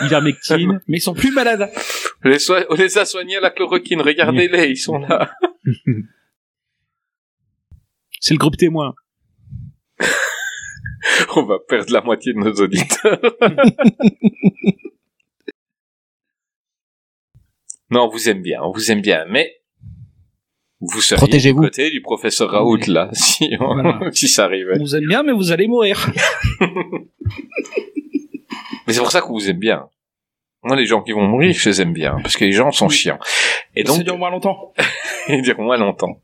Ivermectine. 0.01 0.79
Mais 0.87 0.97
ils 0.97 1.01
sont 1.01 1.13
plus 1.13 1.31
malades. 1.31 1.69
On 2.23 2.29
les, 2.29 2.37
on 2.69 2.75
les 2.75 2.97
a 2.97 3.05
soignés 3.05 3.37
à 3.37 3.41
la 3.41 3.51
chloroquine, 3.51 4.01
regardez-les, 4.01 4.69
ils 4.69 4.77
sont 4.77 4.97
là. 4.97 5.31
C'est 8.19 8.33
le 8.33 8.39
groupe 8.39 8.57
témoin. 8.57 8.93
On 11.35 11.43
va 11.43 11.57
perdre 11.67 11.91
la 11.91 12.01
moitié 12.01 12.31
de 12.31 12.37
nos 12.37 12.53
auditeurs. 12.53 13.19
non, 17.89 18.03
on 18.03 18.07
vous 18.07 18.29
aime 18.29 18.41
bien, 18.41 18.61
on 18.63 18.71
vous 18.71 18.89
aime 18.89 19.01
bien, 19.01 19.25
mais 19.27 19.62
vous 20.91 21.01
seriez 21.01 21.17
Protégez-vous. 21.19 21.61
du 21.61 21.67
côté 21.67 21.89
du 21.89 22.01
professeur 22.01 22.49
Raoult, 22.51 22.79
là, 22.87 23.09
si, 23.13 23.49
on- 23.59 23.73
Voilà. 23.81 23.99
si 24.13 24.27
ça 24.27 24.43
On 24.43 24.45
arrivait. 24.45 24.77
vous 24.79 24.95
aime 24.95 25.07
bien, 25.07 25.23
mais 25.23 25.31
vous 25.33 25.51
allez 25.51 25.67
mourir. 25.67 26.09
Mais 28.85 28.91
c'est 28.93 28.99
pour 28.99 29.11
ça 29.11 29.21
qu'on 29.21 29.33
vous 29.33 29.49
aime 29.49 29.59
bien. 29.59 29.87
Moi, 30.63 30.75
les 30.75 30.85
gens 30.85 31.01
qui 31.01 31.11
vont 31.13 31.25
mourir, 31.25 31.53
je 31.53 31.69
les 31.69 31.81
aime 31.81 31.93
bien, 31.93 32.17
parce 32.21 32.35
que 32.37 32.43
les 32.45 32.51
gens 32.51 32.71
sont 32.71 32.89
chiants. 32.89 33.19
Et 33.75 33.83
Donc, 33.83 33.97
ça 33.97 34.03
dure 34.03 34.17
moins 34.17 34.29
longtemps. 34.29 34.73
ils 35.29 35.41
diront 35.41 35.63
moins 35.63 35.77
longtemps. 35.77 36.19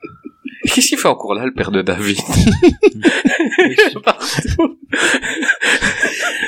Qu'est-ce 0.65 0.89
qu'il 0.89 0.97
fait 0.97 1.07
encore 1.07 1.33
là, 1.35 1.45
le 1.45 1.53
père 1.53 1.71
de 1.71 1.81
David 1.81 2.17
Partout. 4.03 4.77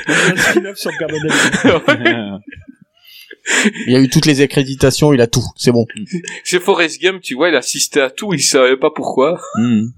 On 0.06 0.12
fait 0.12 0.32
un 0.32 0.36
spin-off 0.36 0.76
sur 0.76 0.90
le 0.90 0.98
père 0.98 1.08
de 1.08 1.18
David. 1.28 2.40
Il 3.86 3.92
y 3.92 3.96
a 3.96 4.00
eu 4.00 4.08
toutes 4.08 4.26
les 4.26 4.40
accréditations, 4.40 5.12
il 5.12 5.20
a 5.20 5.26
tout. 5.26 5.44
C'est 5.56 5.72
bon. 5.72 5.86
C'est 6.44 6.60
Forrest 6.60 7.00
Gump, 7.00 7.20
tu 7.22 7.34
vois, 7.34 7.48
il 7.48 7.56
assistait 7.56 8.00
à 8.00 8.10
tout, 8.10 8.32
il 8.34 8.40
savait 8.40 8.76
pas 8.76 8.90
pourquoi. 8.90 9.40
Hmm. 9.56 9.88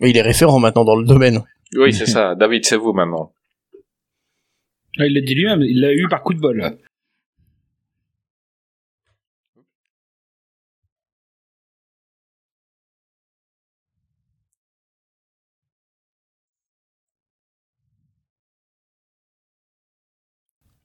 Mais 0.00 0.10
il 0.10 0.16
est 0.16 0.22
référent 0.22 0.58
maintenant 0.58 0.84
dans 0.84 0.96
le 0.96 1.06
domaine. 1.06 1.42
Oui, 1.74 1.92
c'est 1.92 2.06
ça. 2.06 2.34
David, 2.34 2.64
c'est 2.64 2.76
vous 2.76 2.92
maintenant. 2.92 3.32
Ah, 4.98 5.06
il 5.06 5.14
l'a 5.14 5.20
dit 5.20 5.34
lui-même, 5.34 5.62
il 5.62 5.80
l'a 5.80 5.92
eu 5.92 6.06
par 6.08 6.22
coup 6.22 6.34
de 6.34 6.40
bol. 6.40 6.78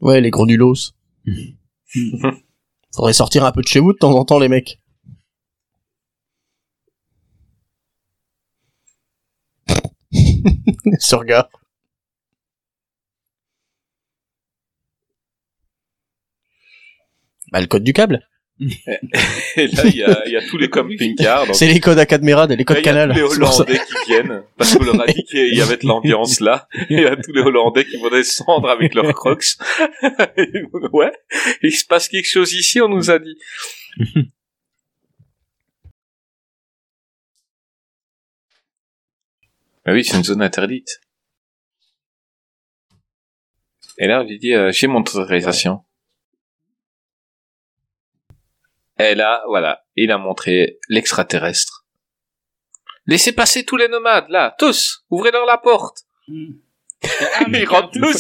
Ouais, 0.02 0.22
les 0.22 0.30
granulos. 0.30 0.94
Faudrait 2.96 3.14
sortir 3.14 3.46
un 3.46 3.52
peu 3.52 3.62
de 3.62 3.68
chez 3.68 3.80
vous 3.80 3.94
de 3.94 3.98
temps 3.98 4.14
en 4.14 4.26
temps, 4.26 4.40
les 4.40 4.48
mecs. 4.50 4.80
Ce 11.00 11.16
regard. 11.16 11.50
Bah, 17.52 17.62
le 17.62 17.68
code 17.68 17.84
du 17.84 17.94
câble. 17.94 18.28
Et 18.62 19.68
là, 19.68 19.84
il 19.86 19.96
y 19.96 20.04
a, 20.04 20.24
il 20.26 20.32
y 20.34 20.36
a 20.38 20.42
tous 20.42 20.58
les 20.58 20.70
camping-cars. 20.70 21.46
donc- 21.48 21.56
C'est 21.56 21.68
les 21.68 21.80
codes 21.80 21.98
Acadmirad 21.98 22.52
et 22.52 22.56
les 22.58 22.64
Là, 22.64 22.66
codes 22.66 22.78
il 22.78 22.86
y 22.86 22.90
a 22.90 22.92
Canal. 22.94 23.10
tous 23.10 23.16
les. 23.16 23.22
Hollandais 23.24 23.80
qui 23.80 24.12
viennent, 24.12 24.44
parce 24.58 24.76
qu'on 24.76 24.84
leur 24.84 25.02
a 25.02 25.06
dit 25.08 25.24
qu'il 25.24 25.56
y 25.56 25.62
avait 25.62 25.78
de 25.78 25.88
l'ambiance 25.88 26.40
là. 26.42 26.68
Il 26.90 27.00
y 27.00 27.06
a 27.06 27.16
tous 27.16 27.32
les 27.32 27.42
Hollandais 27.42 27.86
qui 27.86 27.98
vont 27.98 28.10
descendre 28.10 28.70
avec 28.70 28.94
leurs 28.96 29.14
crocs. 29.14 29.46
ouais, 30.94 31.12
il 31.64 31.72
se 31.72 31.86
passe 31.86 32.10
quelque 32.10 32.28
chose 32.30 32.52
ici, 32.54 32.82
on 32.82 32.90
nous 32.90 33.10
a 33.10 33.20
dit. 33.20 33.38
Ah 39.86 39.94
oui, 39.94 40.04
c'est 40.04 40.18
une 40.18 40.24
zone 40.24 40.42
interdite. 40.42 41.02
Et 43.98 44.08
là, 44.08 44.22
on 44.22 44.24
lui 44.24 44.38
dit, 44.40 44.54
euh, 44.54 44.72
j'ai 44.72 44.88
mon 44.88 45.00
autorisation. 45.00 45.84
Et 49.00 49.16
là, 49.16 49.42
voilà, 49.48 49.84
il 49.96 50.12
a 50.12 50.18
montré 50.18 50.78
l'extraterrestre. 50.90 51.86
Laissez 53.06 53.32
passer 53.32 53.64
tous 53.66 53.78
les 53.78 53.88
nomades, 53.88 54.28
là, 54.30 54.54
tous 54.60 55.06
Ouvrez-leur 55.10 55.46
la 55.46 55.58
porte 55.58 56.04
Ah, 57.02 57.46
Ils 57.48 57.66
rentrent 57.66 57.94
tous. 57.94 58.12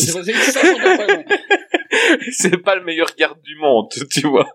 C'est 2.31 2.57
pas 2.57 2.76
le 2.76 2.84
meilleur 2.84 3.14
garde 3.18 3.41
du 3.41 3.57
monde, 3.57 3.89
tu 4.10 4.26
vois. 4.27 4.47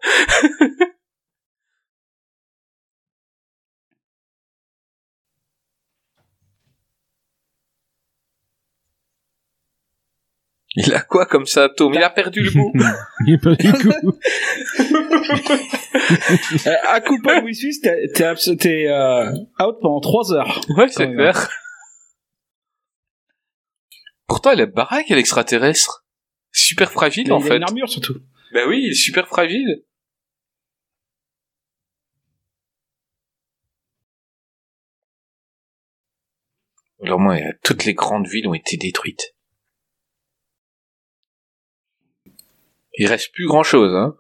Il 10.77 10.93
a 10.93 11.01
quoi 11.01 11.25
comme 11.27 11.47
ça, 11.47 11.69
Tom? 11.69 11.95
Il 11.95 12.03
a 12.03 12.11
perdu 12.11 12.41
le 12.43 12.51
goût. 12.51 12.73
Il 13.27 13.35
est 13.35 13.39
pas 13.39 13.55
du 13.55 13.73
coup. 13.73 14.19
Euh, 16.67 16.75
à 16.89 17.01
coup 17.01 17.17
de 17.17 17.23
bol, 17.23 17.43
oui, 17.45 17.55
Suisse, 17.55 17.81
t'es 17.81 18.87
euh, 18.89 19.31
out 19.61 19.77
pendant 19.81 20.01
3 20.01 20.33
heures. 20.35 20.61
Ouais, 20.77 20.89
c'est 20.89 21.11
clair. 21.13 21.49
Pourtant, 24.27 24.51
elle 24.51 24.61
est 24.61 24.67
baraque, 24.67 25.07
elle 25.11 25.19
extraterrestre. 25.19 26.05
Super 26.51 26.91
fragile, 26.91 27.27
Il 27.27 27.33
en 27.33 27.41
a 27.41 27.45
fait. 27.45 27.57
une 27.57 27.63
armure 27.63 27.89
surtout. 27.89 28.17
Ben 28.53 28.69
oui, 28.69 28.81
il 28.85 28.91
est 28.91 28.95
super 28.95 29.27
fragile. 29.29 29.85
Alors 37.03 37.21
moi, 37.21 37.37
toutes 37.63 37.85
les 37.85 37.95
grandes 37.95 38.27
villes 38.27 38.49
ont 38.49 38.55
été 38.55 38.77
détruites. 38.77 39.35
Il 42.99 43.07
reste 43.09 43.33
plus 43.33 43.47
grand 43.47 43.63
chose, 43.63 43.95
hein. 43.95 44.15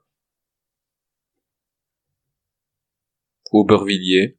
Aubervilliers, 3.52 4.36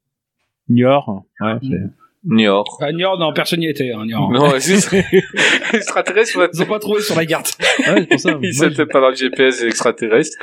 Niort. 0.67 1.23
Ouais, 1.39 1.53
c'est... 1.61 1.81
Niort. 2.25 2.77
À 2.81 2.91
Niort, 2.91 3.17
non, 3.17 3.31
personne 3.33 3.59
n'y 3.59 3.67
était. 3.69 3.91
Hein, 3.91 4.05
Niort. 4.05 4.31
Non, 4.31 4.59
c'est 4.59 4.73
extraterrestre. 5.73 6.49
Ils 6.53 6.63
ont 6.63 6.65
pas 6.65 6.79
trouvé 6.79 7.01
sur 7.01 7.15
la 7.15 7.25
carte. 7.25 7.57
Ouais, 7.79 8.01
c'est 8.01 8.07
pour 8.07 8.19
ça. 8.19 8.31
Ils 8.41 8.87
pas 8.91 8.99
dans 8.99 9.09
le 9.09 9.15
GPS 9.15 9.61
des 9.61 9.67
extraterrestres. 9.67 10.37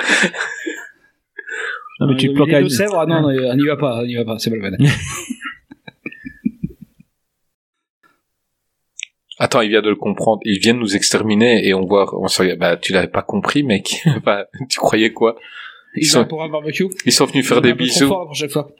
Non, 1.99 2.07
mais 2.07 2.15
tu 2.15 2.27
Euh, 2.27 2.31
te 2.31 2.35
planques 2.35 2.47
les 2.49 2.55
à... 2.55 2.61
Deux-Sèvres, 2.61 2.99
ah 2.99 3.05
non, 3.05 3.21
non, 3.21 3.27
on 3.27 3.55
n'y 3.55 3.67
va 3.67 3.77
pas, 3.77 3.99
on 3.99 4.05
n'y 4.05 4.15
va 4.15 4.25
pas, 4.25 4.39
c'est 4.39 4.49
pas 4.49 4.55
le 4.55 4.61
peine. 4.63 4.77
Attends, 9.43 9.59
il 9.61 9.69
vient 9.69 9.81
de 9.81 9.89
le 9.89 9.95
comprendre. 9.97 10.39
Il 10.45 10.59
vient 10.59 10.73
de 10.73 10.79
nous 10.79 10.95
exterminer 10.95 11.67
et 11.67 11.73
on 11.73 11.85
voit, 11.85 12.05
on 12.17 12.27
se, 12.29 12.55
bah, 12.55 12.77
tu 12.77 12.93
l'avais 12.93 13.09
pas 13.09 13.23
compris, 13.23 13.61
mec. 13.63 14.01
Bah, 14.23 14.47
tu 14.69 14.79
croyais 14.79 15.11
quoi? 15.11 15.35
Ils 15.95 16.05
sont- 16.05 16.21
sont 16.21 16.27
pour 16.27 16.43
un 16.43 16.49
barbecue. 16.49 16.85
Ils 17.05 17.11
sont 17.11 17.25
venus 17.25 17.45
faire 17.47 17.57
Ils 17.57 17.63
des 17.63 17.73
bisous. 17.73 18.07
forts 18.07 18.21
la 18.21 18.25
prochaine 18.27 18.49
fois. 18.49 18.71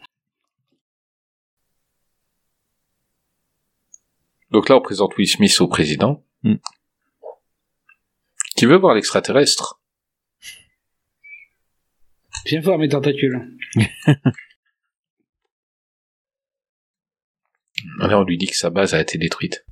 Donc 4.52 4.70
là, 4.70 4.78
on 4.78 4.82
présente 4.82 5.18
Will 5.18 5.28
Smith 5.28 5.60
au 5.60 5.68
président. 5.68 6.24
Hmm. 6.44 6.56
Qui 8.56 8.66
veut 8.66 8.78
voir 8.78 8.94
l'extraterrestre? 8.96 9.82
Viens 12.46 12.62
voir 12.62 12.78
mes 12.78 12.88
tentacules. 12.90 13.58
Là, 18.00 18.18
on 18.20 18.24
lui 18.24 18.38
dit 18.38 18.48
que 18.48 18.56
sa 18.56 18.70
base 18.70 18.94
a 18.94 19.02
été 19.02 19.18
détruite. 19.18 19.66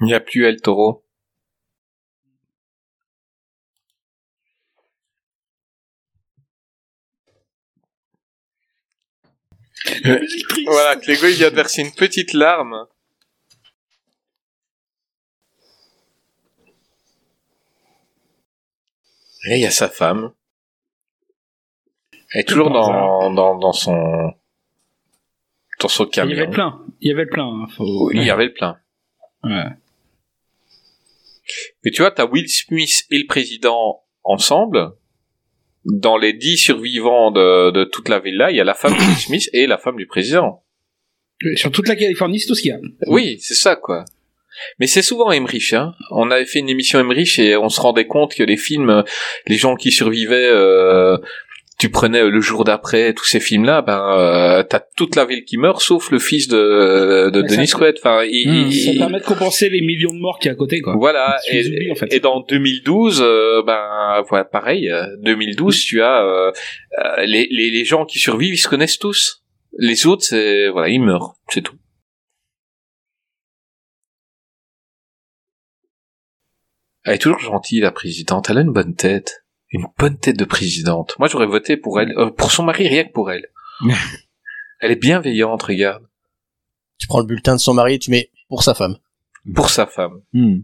Il 0.00 0.06
n'y 0.06 0.14
a 0.14 0.20
plus 0.20 0.46
El 0.46 0.60
Toro. 0.60 1.04
Voilà, 10.66 10.96
Clégo, 10.96 11.26
il 11.26 11.34
vient 11.34 11.50
de 11.50 11.54
verser 11.56 11.82
une 11.82 11.92
petite 11.92 12.32
larme. 12.32 12.86
Et 19.48 19.56
il 19.56 19.60
y 19.62 19.66
a 19.66 19.70
sa 19.70 19.88
femme. 19.88 20.32
Elle 22.32 22.40
est 22.40 22.44
toujours 22.48 22.70
dans, 22.70 23.32
dans, 23.32 23.56
dans 23.58 23.72
son, 23.72 24.32
dans 25.80 25.88
son 25.88 26.04
Il 26.04 26.08
y 26.08 26.10
camion. 26.10 26.32
avait 26.36 26.46
le 26.46 26.50
plein. 26.50 26.84
Il 27.00 27.08
y 27.08 27.12
avait 27.12 27.24
le 27.24 27.30
plein. 27.30 27.46
hein, 27.46 27.66
faut- 27.76 28.10
Il 28.12 28.22
y 28.22 28.30
avait 28.30 28.46
le 28.46 28.52
plein. 28.54 28.78
Ouais. 29.44 29.64
Mais 31.84 31.90
tu 31.90 32.02
vois, 32.02 32.10
t'as 32.10 32.26
Will 32.26 32.48
Smith 32.48 33.04
et 33.10 33.18
le 33.18 33.26
président 33.26 34.02
ensemble. 34.24 34.92
Dans 35.84 36.16
les 36.16 36.32
dix 36.32 36.56
survivants 36.56 37.30
de, 37.30 37.70
de 37.70 37.84
toute 37.84 38.08
la 38.08 38.18
villa, 38.18 38.50
il 38.50 38.56
y 38.56 38.60
a 38.60 38.64
la 38.64 38.74
femme 38.74 38.92
de 38.92 38.98
Will 38.98 39.16
Smith 39.16 39.48
et 39.52 39.66
la 39.66 39.78
femme 39.78 39.96
du 39.96 40.06
président. 40.06 40.64
Sur 41.54 41.70
toute 41.70 41.86
la 41.86 41.96
Californie, 41.96 42.40
c'est 42.40 42.48
tout 42.48 42.54
ce 42.54 42.62
qu'il 42.62 42.70
y 42.70 42.74
a. 42.74 42.80
Oui, 43.06 43.38
c'est 43.40 43.54
ça, 43.54 43.76
quoi. 43.76 44.04
Mais 44.80 44.86
c'est 44.86 45.02
souvent 45.02 45.30
Emmerich, 45.30 45.74
hein. 45.74 45.94
On 46.10 46.30
avait 46.30 46.46
fait 46.46 46.60
une 46.60 46.68
émission 46.68 46.98
Emmerich 46.98 47.38
et 47.38 47.56
on 47.56 47.68
se 47.68 47.80
rendait 47.80 48.06
compte 48.06 48.34
que 48.34 48.42
les 48.42 48.56
films, 48.56 49.04
les 49.46 49.56
gens 49.56 49.76
qui 49.76 49.92
survivaient, 49.92 50.48
euh, 50.50 51.18
tu 51.78 51.90
prenais 51.90 52.20
euh, 52.22 52.30
le 52.30 52.40
jour 52.40 52.64
d'après 52.64 53.12
tous 53.12 53.24
ces 53.26 53.38
films-là, 53.40 53.82
ben 53.82 54.00
euh, 54.18 54.62
t'as 54.62 54.80
toute 54.96 55.14
la 55.14 55.24
ville 55.26 55.44
qui 55.44 55.58
meurt, 55.58 55.80
sauf 55.80 56.10
le 56.10 56.18
fils 56.18 56.48
de, 56.48 57.28
de 57.30 57.42
Denis 57.42 57.68
Quaid. 57.68 57.96
Enfin, 57.98 58.22
il- 58.24 58.48
Hmm. 58.48 58.68
il- 58.70 58.82
Ça 58.84 58.92
permet 58.98 59.18
de 59.20 59.24
compenser 59.24 59.68
les 59.68 59.80
millions 59.82 60.14
de 60.14 60.18
morts 60.18 60.38
qu'il 60.38 60.46
y 60.48 60.50
a 60.50 60.52
à 60.52 60.56
côté, 60.56 60.80
quoi. 60.80 60.94
Voilà, 60.96 61.36
et, 61.50 61.66
oublies, 61.66 61.92
en 61.92 61.94
fait. 61.94 62.12
et 62.14 62.20
dans 62.20 62.40
2012, 62.40 63.20
euh, 63.22 63.62
ben 63.66 64.22
voilà, 64.28 64.44
pareil, 64.44 64.90
euh, 64.90 65.04
2012, 65.22 65.78
tu 65.84 66.00
as 66.02 66.22
euh, 66.24 66.50
euh, 67.04 67.24
les, 67.26 67.46
les, 67.50 67.70
les 67.70 67.84
gens 67.84 68.06
qui 68.06 68.18
survivent, 68.18 68.54
ils 68.54 68.58
se 68.58 68.68
connaissent 68.68 68.98
tous. 68.98 69.42
Les 69.78 70.06
autres, 70.06 70.24
c'est 70.24 70.68
voilà, 70.68 70.88
ils 70.88 71.00
meurent, 71.02 71.34
c'est 71.50 71.60
tout. 71.60 71.76
Elle 77.04 77.14
est 77.14 77.18
toujours 77.18 77.38
gentille, 77.38 77.80
la 77.80 77.92
présidente. 77.92 78.50
Elle 78.50 78.58
a 78.58 78.62
une 78.62 78.72
bonne 78.72 78.94
tête, 78.96 79.44
une 79.76 79.86
bonne 79.98 80.18
tête 80.18 80.38
de 80.38 80.44
présidente. 80.44 81.14
Moi, 81.18 81.28
j'aurais 81.28 81.46
voté 81.46 81.76
pour 81.76 82.00
elle, 82.00 82.12
euh, 82.18 82.30
pour 82.30 82.50
son 82.50 82.64
mari, 82.64 82.88
rien 82.88 83.04
que 83.04 83.12
pour 83.12 83.30
elle. 83.30 83.46
elle 84.80 84.90
est 84.90 84.96
bienveillante, 85.00 85.62
regarde, 85.62 86.06
Tu 86.98 87.06
prends 87.06 87.20
le 87.20 87.26
bulletin 87.26 87.54
de 87.54 87.60
son 87.60 87.74
mari 87.74 87.94
et 87.94 87.98
tu 87.98 88.10
mets 88.10 88.30
pour 88.48 88.62
sa 88.62 88.74
femme. 88.74 88.96
pour 89.54 89.70
sa 89.70 89.86
femme. 89.86 90.20
Hmm. 90.32 90.60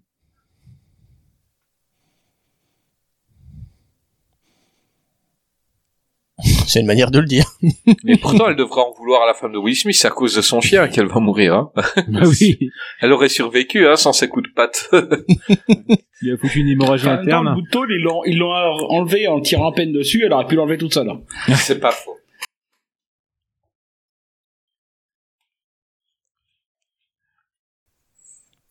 C'est 6.67 6.81
une 6.81 6.87
manière 6.87 7.11
de 7.11 7.19
le 7.19 7.27
dire. 7.27 7.45
Mais 8.05 8.17
pourtant, 8.17 8.49
elle 8.49 8.57
devrait 8.57 8.81
en 8.83 8.93
vouloir 8.93 9.23
à 9.23 9.27
la 9.27 9.35
femme 9.35 9.53
de 9.53 9.59
Will 9.59 9.77
Smith 9.77 10.01
à 10.05 10.11
cause 10.11 10.35
de 10.35 10.41
son 10.43 10.61
chien 10.61 10.89
qu'elle 10.89 11.07
va 11.07 11.21
mourir. 11.21 11.55
Hein. 11.55 11.73
Ah 11.77 12.23
oui, 12.27 12.59
Elle 13.01 13.13
aurait 13.13 13.29
survécu 13.29 13.87
hein, 13.87 13.97
sans 13.97 14.13
ses 14.13 14.29
coups 14.29 14.49
de 14.49 14.55
patte. 14.55 14.89
il 16.23 16.33
a 16.33 16.37
foutu 16.37 16.61
une 16.61 16.69
hémorragie 16.69 17.07
Enfin, 17.07 17.17
dans 17.17 17.23
le 17.23 17.29
interne. 17.29 17.55
bout 17.55 17.63
de 17.63 17.71
tôle, 17.71 17.93
ils 17.93 18.03
l'ont, 18.03 18.25
ils 18.25 18.39
l'ont 18.39 18.53
enlevé 18.53 19.27
en 19.29 19.41
tirant 19.41 19.71
à 19.71 19.75
peine 19.75 19.93
dessus, 19.93 20.23
elle 20.25 20.33
aurait 20.33 20.47
pu 20.47 20.55
l'enlever 20.55 20.79
toute 20.79 20.95
seule. 20.95 21.11
C'est 21.57 21.81
pas 21.81 21.91
faux. 21.93 22.17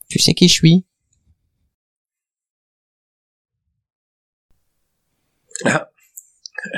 Tu 0.10 0.20
sais 0.20 0.34
qui 0.34 0.48
je 0.48 0.54
suis? 0.54 0.86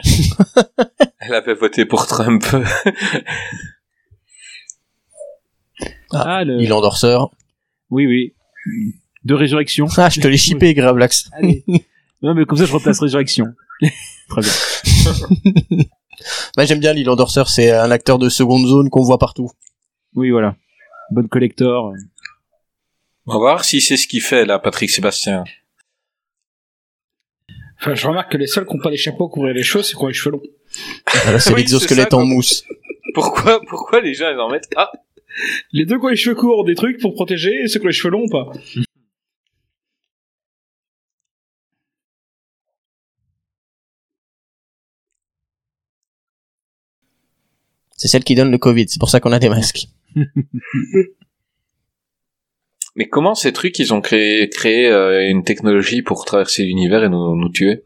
Elle 1.20 1.34
avait 1.34 1.53
voté 1.53 1.86
pour 1.86 2.07
Trump. 2.07 2.45
Ah, 6.11 6.44
le... 6.44 6.61
Il 6.61 6.72
endorseur. 6.74 7.32
Oui, 7.90 8.06
oui. 8.06 8.34
De 9.24 9.34
résurrection. 9.34 9.88
Ah, 9.98 10.10
je 10.10 10.20
te 10.20 10.28
l'ai 10.28 10.38
chippé, 10.38 10.74
Gravelax. 10.74 11.30
Allez. 11.34 11.64
Non, 12.22 12.34
mais 12.34 12.45
comme 12.45 12.57
ça, 12.57 12.65
je 12.65 12.74
replace 12.74 12.99
résurrection. 12.99 13.48
Très 14.30 14.41
bien. 14.41 15.84
Bah, 16.56 16.65
j'aime 16.65 16.80
bien 16.80 16.94
l'île 16.94 17.10
endorseur, 17.10 17.49
c'est 17.49 17.72
un 17.72 17.91
acteur 17.91 18.18
de 18.18 18.30
seconde 18.30 18.65
zone 18.65 18.90
qu'on 18.90 19.03
voit 19.03 19.18
partout. 19.18 19.49
Oui, 20.15 20.30
voilà. 20.30 20.56
Bonne 21.11 21.28
collector. 21.28 21.91
On 23.26 23.34
va 23.34 23.40
voir 23.40 23.65
si 23.65 23.82
c'est 23.82 23.98
ce 23.98 24.07
qu'il 24.07 24.22
fait 24.22 24.45
là, 24.45 24.60
Patrick 24.60 24.90
Sébastien. 24.90 25.44
Enfin, 27.84 27.95
je 27.95 28.07
remarque 28.07 28.31
que 28.31 28.38
les 28.38 28.47
seuls 28.47 28.65
qui 28.65 28.73
n'ont 28.77 28.81
pas 28.81 28.89
les 28.89 28.95
chapeaux 28.95 29.27
couvrir 29.27 29.53
les 29.53 29.61
choses, 29.61 29.89
c'est 29.89 29.95
qu'on 29.95 30.05
a 30.05 30.07
les 30.07 30.14
cheveux 30.14 30.31
longs. 30.38 30.41
Voilà, 31.23 31.38
c'est 31.38 31.49
Oui, 31.51 31.60
l'exosquelette 31.60 32.11
ça, 32.11 32.18
en 32.18 32.23
mousse. 32.26 32.64
Pourquoi, 33.14 33.60
pourquoi 33.68 33.99
les 33.99 34.14
gens 34.14 34.31
ils 34.31 34.39
en 34.39 34.49
mettent? 34.49 34.69
Ah, 34.77 34.89
Les 35.73 35.85
deux 35.85 35.99
qui 35.99 36.05
ont 36.05 36.07
les 36.07 36.15
cheveux 36.15 36.35
courts 36.35 36.60
ont 36.60 36.64
des 36.64 36.76
trucs 36.76 37.01
pour 37.01 37.14
protéger, 37.14 37.51
et 37.61 37.68
ceux 37.68 37.80
qui 37.81 37.85
ont 37.85 37.89
les 37.89 37.93
cheveux 37.93 38.11
longs, 38.11 38.30
pas. 38.30 38.53
C'est 47.97 48.07
celle 48.07 48.23
qui 48.23 48.35
donne 48.35 48.49
le 48.51 48.57
Covid, 48.57 48.85
c'est 48.88 48.99
pour 48.99 49.10
ça 49.10 49.19
qu'on 49.19 49.34
a 49.34 49.39
des 49.39 49.49
masques. 49.49 49.88
mais 52.95 53.07
comment 53.07 53.36
ces 53.36 53.53
trucs 53.53 53.78
ils 53.80 53.94
ont 53.94 54.02
créé, 54.02 54.49
créé 54.49 54.88
euh, 54.90 55.28
une 55.30 55.44
technologie 55.44 56.02
pour 56.02 56.26
traverser 56.26 56.64
l'univers 56.64 57.03
et 57.03 57.10
nous, 57.10 57.36
nous 57.36 57.49
tuer? 57.49 57.84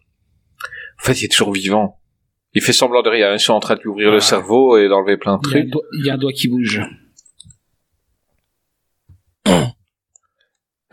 En 1.01 1.05
fait, 1.05 1.21
il 1.21 1.25
est 1.25 1.31
toujours 1.31 1.53
vivant. 1.53 1.99
Il 2.53 2.61
fait 2.61 2.73
semblant 2.73 3.01
de 3.03 3.09
rien. 3.09 3.33
Ils 3.33 3.39
sont 3.39 3.53
en 3.53 3.59
train 3.59 3.75
de 3.75 3.81
lui 3.81 3.89
ouvrir 3.89 4.11
le 4.11 4.19
cerveau 4.19 4.77
et 4.77 4.87
d'enlever 4.87 5.17
plein 5.17 5.37
de 5.37 5.41
Il 5.45 5.47
y, 5.47 5.51
trucs. 5.51 5.69
doigt, 5.69 5.81
il 5.99 6.05
y 6.05 6.09
a 6.09 6.13
un 6.13 6.17
doigt 6.17 6.31
qui 6.33 6.47
bouge. 6.47 6.81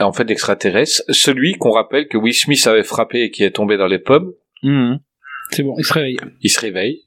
Et 0.01 0.03
en 0.03 0.13
fait, 0.13 0.25
l'extraterrestre, 0.25 1.03
celui 1.09 1.55
qu'on 1.55 1.71
rappelle 1.71 2.09
que 2.09 2.17
Will 2.19 2.35
Smith 2.35 2.67
avait 2.67 2.83
frappé 2.83 3.23
et 3.23 3.31
qui 3.31 3.45
est 3.45 3.53
tombé 3.53 3.77
dans 3.77 3.87
les 3.87 3.99
pommes, 3.99 4.33
Hmm. 4.63 4.95
C'est 5.51 5.63
bon, 5.63 5.75
il 5.79 5.85
se 5.85 5.93
réveille. 5.93 6.17
il 6.41 6.49
se 6.49 6.59
réveille. 6.59 7.03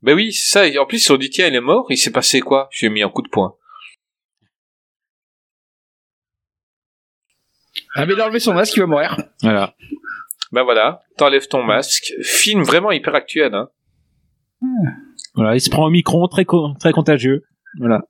Ben 0.00 0.14
oui, 0.14 0.32
c'est 0.32 0.48
ça. 0.48 0.66
Et 0.66 0.78
en 0.78 0.86
plus, 0.86 0.98
sont 0.98 1.18
dit, 1.18 1.28
tiens, 1.28 1.46
il 1.48 1.54
est 1.54 1.60
mort. 1.60 1.84
Il 1.90 1.98
s'est 1.98 2.10
passé 2.10 2.40
quoi? 2.40 2.68
Je 2.72 2.86
lui 2.86 2.90
ai 2.90 2.94
mis 2.94 3.02
un 3.02 3.10
coup 3.10 3.20
de 3.20 3.28
poing. 3.28 3.54
Ah, 7.96 8.06
mais 8.06 8.14
il 8.14 8.20
a 8.20 8.24
enlevé 8.24 8.40
son 8.40 8.54
masque, 8.54 8.74
il 8.76 8.80
va 8.80 8.86
mourir. 8.86 9.16
Voilà. 9.42 9.74
Ben 10.52 10.62
voilà, 10.62 11.02
t'enlèves 11.16 11.48
ton 11.48 11.62
masque. 11.64 12.12
Film 12.22 12.62
vraiment 12.62 12.92
hyper 12.92 13.14
actuel, 13.14 13.54
hein. 13.54 13.68
Voilà, 15.34 15.54
il 15.56 15.60
se 15.60 15.68
prend 15.70 15.84
au 15.86 15.90
micron, 15.90 16.26
très, 16.28 16.44
co- 16.44 16.74
très 16.78 16.92
contagieux. 16.92 17.44
Voilà. 17.78 18.02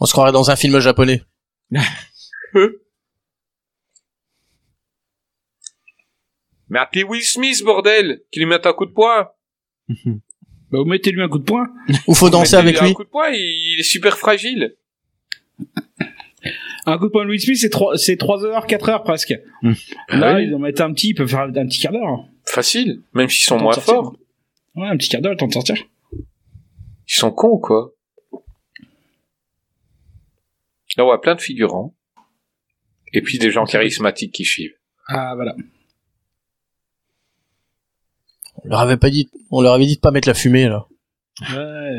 On 0.00 0.06
se 0.06 0.12
croirait 0.12 0.32
dans 0.32 0.50
un 0.50 0.56
film 0.56 0.78
japonais. 0.80 1.22
Mais 6.68 6.78
appelez 6.78 7.04
Will 7.04 7.22
Smith, 7.22 7.62
bordel 7.64 8.22
Qu'il 8.30 8.42
lui 8.42 8.48
mette 8.48 8.66
un 8.66 8.72
coup 8.72 8.86
de 8.86 8.92
poing 8.92 9.30
Bah, 10.70 10.78
vous 10.78 10.84
mettez-lui 10.86 11.22
un 11.22 11.28
coup 11.28 11.38
de 11.38 11.44
poing. 11.44 11.66
Ou 12.08 12.14
faut 12.14 12.30
danser 12.30 12.56
avec 12.56 12.80
lui. 12.80 12.88
Un 12.90 12.94
coup 12.94 13.04
de 13.04 13.08
poing, 13.08 13.28
il 13.30 13.38
il 13.74 13.80
est 13.80 13.84
super 13.84 14.18
fragile. 14.18 14.76
Un 16.86 16.98
coup 16.98 17.06
de 17.06 17.10
poing 17.10 17.24
de 17.24 17.30
Will 17.30 17.40
Smith, 17.40 17.56
c'est 17.58 17.70
3, 17.70 17.96
c'est 17.96 18.16
3 18.16 18.44
heures, 18.44 18.66
4 18.66 18.88
heures 18.90 19.02
presque. 19.04 19.34
Là, 20.08 20.34
Ouais. 20.34 20.44
ils 20.46 20.54
en 20.54 20.58
mettent 20.58 20.80
un 20.80 20.92
petit, 20.92 21.08
ils 21.10 21.14
peuvent 21.14 21.28
faire 21.28 21.40
un 21.40 21.50
petit 21.52 21.80
quart 21.80 21.92
d'heure. 21.92 22.26
Facile, 22.46 23.02
même 23.14 23.28
s'ils 23.28 23.44
sont 23.46 23.58
moins 23.58 23.72
forts. 23.72 24.16
Ouais, 24.74 24.86
un 24.88 24.96
petit 24.96 25.08
quart 25.08 25.20
d'heure, 25.22 25.32
le 25.32 25.38
temps 25.38 25.46
de 25.46 25.52
sortir. 25.52 25.76
Ils 26.12 27.14
sont 27.14 27.30
cons, 27.30 27.58
quoi. 27.58 27.92
Là, 30.96 31.02
on 31.02 31.06
voit 31.06 31.20
plein 31.20 31.34
de 31.34 31.40
figurants. 31.40 31.94
Et 33.12 33.20
puis 33.22 33.38
des 33.38 33.50
gens 33.50 33.64
charismatiques 33.64 34.32
qui 34.32 34.44
suivent. 34.44 34.74
Ah, 35.08 35.32
voilà. 35.34 35.54
On 38.64 38.68
leur 38.68 38.80
avait 38.80 38.96
pas 38.96 39.10
dit, 39.10 39.28
on 39.50 39.60
leur 39.62 39.74
avait 39.74 39.86
dit 39.86 39.96
de 39.96 40.00
pas 40.00 40.10
mettre 40.10 40.28
la 40.28 40.34
fumée, 40.34 40.68
là. 40.68 40.86
Ouais. 41.52 41.98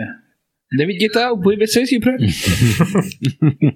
David 0.78 0.98
Guetta, 0.99 1.32
vous 1.32 1.41
pouvez 1.41 1.57
baisser, 1.57 1.86
s'il 1.86 1.99
vous 2.03 2.12
plaît? 2.12 2.28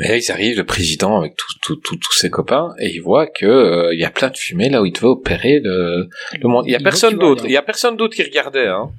Et 0.00 0.08
là, 0.08 0.16
ils 0.16 0.32
arrivent, 0.32 0.56
le 0.56 0.64
président 0.64 1.18
avec 1.18 1.36
tous 1.36 1.54
tous 1.62 1.76
tous 1.76 1.96
tous 1.96 2.12
ses 2.12 2.30
copains, 2.30 2.74
et 2.78 2.88
ils 2.94 3.00
voient 3.00 3.26
que 3.26 3.44
euh, 3.44 3.94
il 3.94 4.00
y 4.00 4.04
a 4.04 4.10
plein 4.10 4.30
de 4.30 4.36
fumée 4.36 4.70
là 4.70 4.80
où 4.80 4.86
il 4.86 4.92
devait 4.92 5.06
opérer 5.06 5.60
le, 5.62 6.08
le 6.40 6.48
monde. 6.48 6.64
Il 6.66 6.72
y 6.72 6.74
a 6.74 6.78
Il 6.78 6.82
voit 6.82 6.90
personne 6.90 7.14
voit 7.16 7.24
d'autre. 7.24 7.44
Il 7.44 7.52
y 7.52 7.56
a 7.56 7.62
personne 7.62 7.96
d'autre 7.96 8.16
qui 8.16 8.22
regardait, 8.22 8.68
hein. 8.68 8.90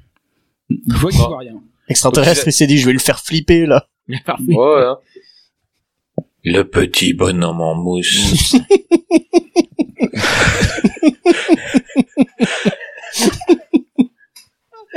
Je 0.69 0.95
vois 0.95 1.11
qu'il 1.11 1.19
voit 1.19 1.39
rien. 1.39 1.61
Extraterrestre, 1.89 2.47
il 2.47 2.53
s'est 2.53 2.67
dit, 2.67 2.77
je 2.77 2.85
vais 2.85 2.93
le 2.93 2.99
faire 2.99 3.19
flipper, 3.19 3.65
là. 3.65 3.87
Ouais, 4.07 4.83
hein. 4.83 4.97
Le 6.45 6.63
petit 6.63 7.13
bonhomme 7.13 7.61
en 7.61 7.75
mousse. 7.75 8.55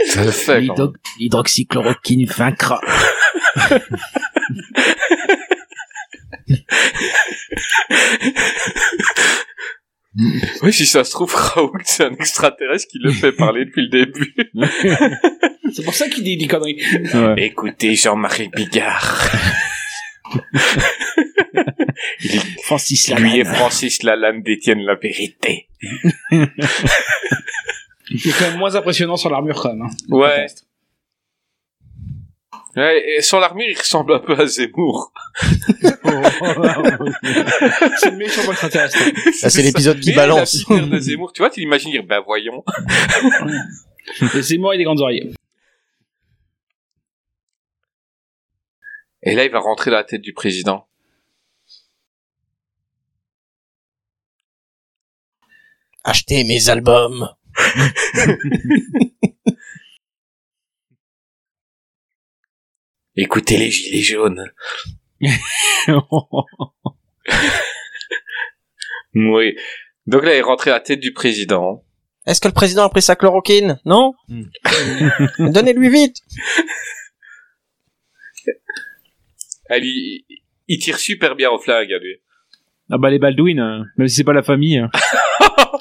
Ça 0.07 0.25
le 0.25 0.31
fait. 0.31 0.67
L'hydroxychloroquine 1.19 2.27
vaincra. 2.27 2.81
Oui, 10.63 10.73
si 10.73 10.87
ça 10.87 11.05
se 11.05 11.11
trouve, 11.11 11.35
Raoul, 11.35 11.83
c'est 11.85 12.05
un 12.05 12.13
extraterrestre 12.15 12.89
qui 12.91 12.99
le 12.99 13.13
fait 13.13 13.33
parler 13.33 13.67
depuis 13.67 13.83
le 13.83 13.89
début. 14.07 14.35
C'est 15.75 15.85
pour 15.85 15.93
ça 15.95 16.09
qu'il 16.09 16.25
dit 16.25 16.39
des 16.39 16.47
conneries. 16.47 16.81
Ouais. 17.13 17.35
Écoutez, 17.45 17.95
Jean-Marie 17.97 18.49
Bigard. 18.49 19.31
Il 22.23 22.37
est- 22.37 22.63
Francis 22.63 23.13
lui 23.15 23.41
et 23.41 23.43
Lalanne. 23.43 23.55
Francis 23.57 24.03
Lalanne 24.03 24.43
détiennent 24.43 24.85
la 24.85 24.95
vérité. 24.95 25.69
Il 26.31 26.49
est 28.15 28.39
quand 28.39 28.49
même 28.49 28.59
moins 28.59 28.75
impressionnant 28.75 29.17
sur 29.17 29.29
l'armure, 29.29 29.61
quand 29.61 29.75
même. 29.75 29.83
hein. 29.83 29.91
Ouais. 30.09 30.47
Ouais, 32.77 33.17
et 33.17 33.23
sur 33.23 33.41
l'armure, 33.41 33.67
il 33.71 33.79
ressemble 33.79 34.13
un 34.13 34.19
peu 34.19 34.39
à 34.39 34.47
Zemmour. 34.47 35.11
C'est 35.41 35.55
le 38.11 38.17
méchant 38.17 38.43
extraterrestre. 38.51 38.99
Ça, 39.33 39.49
c'est 39.49 39.63
l'épisode 39.63 39.99
qui 39.99 40.13
balance. 40.13 40.69
La 40.69 40.83
de 40.83 40.99
Zemmour, 40.99 41.33
tu 41.33 41.41
vois, 41.41 41.49
tu 41.49 41.61
l'imagines 41.61 41.91
dire, 41.91 42.05
bah 42.05 42.21
voyons. 42.21 42.63
Laissez-moi 44.35 44.75
et 44.75 44.79
des 44.79 44.85
grandes 44.85 45.01
oreilles. 45.01 45.35
Et 49.23 49.35
là, 49.35 49.45
il 49.45 49.51
va 49.51 49.61
rentrer 49.61 49.91
dans 49.91 49.97
la 49.97 50.05
tête 50.05 50.21
du 50.21 50.35
président. 50.35 50.87
Achetez 56.05 56.45
mes 56.45 56.69
albums. 56.69 57.35
Écoutez 63.17 63.57
les 63.57 63.71
gilets 63.71 64.03
jaunes. 64.03 64.45
Oui. 69.15 69.57
Donc 70.07 70.25
là, 70.25 70.35
il 70.35 70.39
est 70.39 70.43
rentré 70.43 70.71
à 70.71 70.75
la 70.75 70.81
tête 70.81 71.01
du 71.01 71.13
président. 71.13 71.85
Est-ce 72.27 72.41
que 72.41 72.49
le 72.49 72.55
président 72.55 72.83
a 72.85 72.91
pris 72.91 73.03
sa 73.03 73.17
chloroquine? 73.17 73.81
Non? 73.85 74.13
Donnez-lui 75.39 75.89
vite 75.89 76.17
Elle, 79.69 79.85
il, 79.85 80.25
il 80.69 80.79
tire 80.79 80.99
super 80.99 81.35
bien 81.35 81.51
au 81.51 81.59
flag, 81.59 81.91
à 81.93 81.99
lui. 81.99 82.17
ah 82.91 82.99
bah 82.99 83.11
les 83.11 83.19
Baldwin, 83.19 83.59
hein, 83.59 83.85
même 83.97 84.07
si 84.09 84.17
c'est 84.17 84.25
pas 84.25 84.33
la 84.33 84.43
famille. 84.43 84.79
hein. 84.79 84.91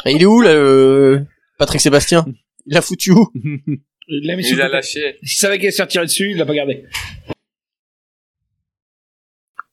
Et 0.06 0.12
Il 0.14 0.22
est 0.22 0.26
où, 0.26 0.42
là, 0.42 0.54
le... 0.54 1.26
Patrick 1.58 1.82
Sébastien? 1.82 2.26
Il 2.66 2.74
l'a 2.74 2.82
foutu 2.82 3.12
où? 3.12 3.32
Il 4.08 4.28
l'a 4.28 4.36
mis 4.36 4.48
Il 4.48 4.62
a 4.62 4.68
lâché. 4.68 5.18
S'il 5.24 5.38
savait 5.38 5.58
qu'il 5.58 5.66
allait 5.66 5.72
se 5.72 5.78
faire 5.78 5.88
tirer 5.88 6.06
dessus, 6.06 6.32
il 6.32 6.38
l'a 6.38 6.46
pas 6.46 6.54
gardé. 6.54 6.86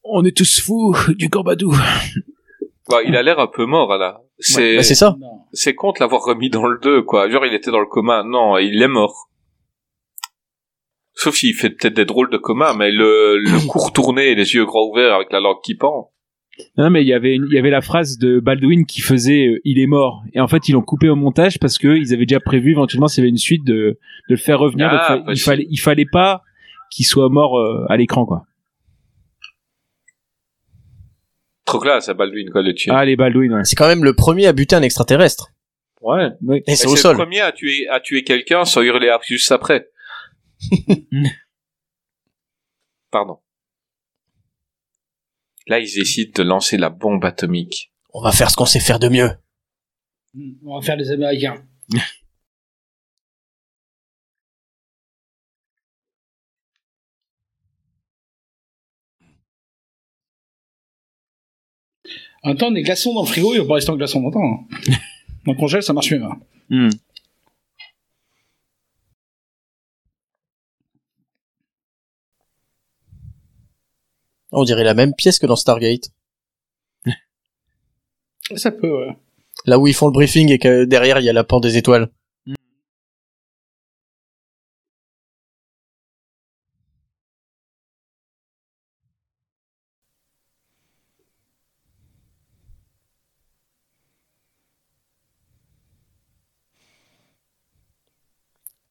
On 0.05 0.25
est 0.25 0.37
tous 0.37 0.61
fous 0.61 0.95
du 1.11 1.29
Gorbadou. 1.29 1.75
Bon, 2.89 2.99
il 3.07 3.15
a 3.17 3.23
l'air 3.23 3.39
un 3.39 3.47
peu 3.47 3.65
mort, 3.67 3.97
là. 3.97 4.21
C'est, 4.39 4.77
Bah, 4.77 4.83
C'est 4.83 4.95
ça. 4.95 5.17
C'est 5.53 5.75
con 5.75 5.93
de 5.93 5.99
l'avoir 6.01 6.23
remis 6.23 6.51
dans 6.51 6.67
le 6.67 6.79
2, 6.81 7.03
quoi. 7.03 7.31
Genre, 7.31 7.47
il 7.47 7.55
était 7.55 7.71
dans 7.71 7.81
le 7.81 7.87
coma. 7.87 8.23
Non, 8.25 8.59
il 8.59 8.83
est 8.83 8.89
mort. 8.89 9.29
Sauf 11.15 11.37
s'il 11.37 11.55
fait 11.55 11.71
peut-être 11.71 11.95
des 11.95 12.05
drôles 12.05 12.31
de 12.31 12.39
coma, 12.39 12.75
mais 12.75 12.91
le, 12.91 13.39
le 13.39 13.67
cou 13.69 13.79
retourné 13.79 14.31
et 14.31 14.35
les 14.35 14.55
yeux 14.55 14.65
grands 14.65 14.89
ouverts 14.89 15.15
avec 15.15 15.31
la 15.31 15.41
langue 15.41 15.61
qui 15.63 15.75
pend. 15.77 16.12
Non 16.77 16.91
mais 16.91 17.03
il 17.03 17.09
y 17.09 17.15
avait 17.15 17.35
une- 17.35 17.47
il 17.51 17.55
y 17.55 17.59
avait 17.59 17.71
la 17.71 17.81
phrase 17.81 18.19
de 18.19 18.39
Baldwin 18.39 18.85
qui 18.85 19.01
faisait 19.01 19.47
euh, 19.49 19.61
il 19.65 19.79
est 19.79 19.87
mort 19.87 20.23
et 20.35 20.41
en 20.41 20.49
fait 20.49 20.69
ils 20.69 20.73
l'ont 20.73 20.83
coupé 20.83 21.09
au 21.09 21.17
montage 21.17 21.59
parce 21.59 21.79
que 21.79 21.89
ils 21.97 22.13
avaient 22.13 22.27
déjà 22.27 22.41
prévu 22.41 22.73
éventuellement 22.73 23.09
s'il 23.09 23.23
y 23.23 23.25
avait 23.25 23.31
une 23.31 23.39
suite 23.39 23.65
de 23.65 23.73
de 23.75 23.99
le 24.29 24.37
faire 24.37 24.59
revenir 24.59 24.89
Ah, 24.91 25.17
donc 25.17 25.27
fa- 25.27 25.33
il 25.33 25.41
fallait 25.41 25.67
il 25.71 25.79
fallait 25.79 26.07
pas 26.11 26.43
qu'il 26.91 27.07
soit 27.07 27.31
mort 27.31 27.59
euh, 27.59 27.87
à 27.89 27.97
l'écran 27.97 28.27
quoi. 28.27 28.45
Trop 31.65 31.79
classe, 31.79 32.09
à 32.09 32.15
Baldwin, 32.15 32.51
quoi, 32.51 32.61
le 32.63 32.75
tuer. 32.75 32.91
Ah 32.95 33.05
les 33.05 33.17
Baldwin 33.17 33.53
ouais. 33.55 33.65
C'est 33.65 33.77
quand 33.77 33.87
même 33.89 34.05
le 34.05 34.15
premier 34.15 34.47
à 34.47 34.53
buter 34.53 34.77
un 34.77 34.83
extraterrestre. 34.83 35.53
ouais. 36.03 36.29
Ouais. 36.43 36.63
Et 36.67 36.75
c'est 36.77 36.87
au 36.89 36.97
sol. 36.97 37.13
le 37.17 37.19
premier 37.23 37.41
à 37.41 37.53
tuer, 37.53 37.89
à 37.89 38.01
tuer 38.01 38.25
quelqu'un 38.25 38.65
sans 38.65 38.83
hurler 38.83 39.15
juste 39.27 39.53
après. 39.53 39.89
Pardon. 43.11 43.39
Là, 45.69 45.79
ils 45.79 45.93
décident 45.95 46.33
de 46.35 46.43
lancer 46.43 46.77
la 46.77 46.91
bombe 46.91 47.25
atomique. 47.25 47.93
On 48.13 48.21
va 48.23 48.33
faire 48.33 48.51
ce 48.51 48.57
qu'on 48.57 48.67
sait 48.67 48.81
faire 48.81 48.99
de 48.99 49.09
mieux. 49.09 49.31
On 50.65 50.79
va 50.79 50.85
faire 50.85 50.97
les 50.97 51.11
Américains. 51.11 51.63
Même 62.45 62.57
temps, 62.57 62.71
des 62.71 62.83
glaçons 62.83 63.15
dans 63.15 63.23
le 63.23 63.27
frigo, 63.29 63.55
il 63.55 63.61
va 63.61 63.67
pas 63.67 63.75
rester 63.75 63.91
en 63.93 63.97
glaçon 63.97 64.21
longtemps. 64.21 64.43
hein. 64.43 64.95
Donc 65.47 65.57
congèle, 65.59 65.83
ça 65.83 65.93
marche 65.93 66.13
mieux. 66.13 66.23
hein. 66.23 66.39
Hmm. 66.71 66.89
On 74.53 74.65
dirait 74.65 74.85
la 74.85 74.95
même 74.95 75.15
pièce 75.15 75.39
que 75.39 75.47
dans 75.47 75.57
Stargate. 75.57 76.11
Ça 78.57 78.71
peut, 78.71 78.91
ouais. 78.91 79.17
Là 79.65 79.79
où 79.79 79.87
ils 79.87 79.95
font 79.95 80.07
le 80.07 80.13
briefing 80.13 80.51
et 80.51 80.59
que 80.59 80.85
derrière 80.85 81.19
il 81.19 81.25
y 81.25 81.29
a 81.31 81.33
la 81.33 81.45
pente 81.45 81.63
des 81.63 81.77
étoiles. 81.79 82.11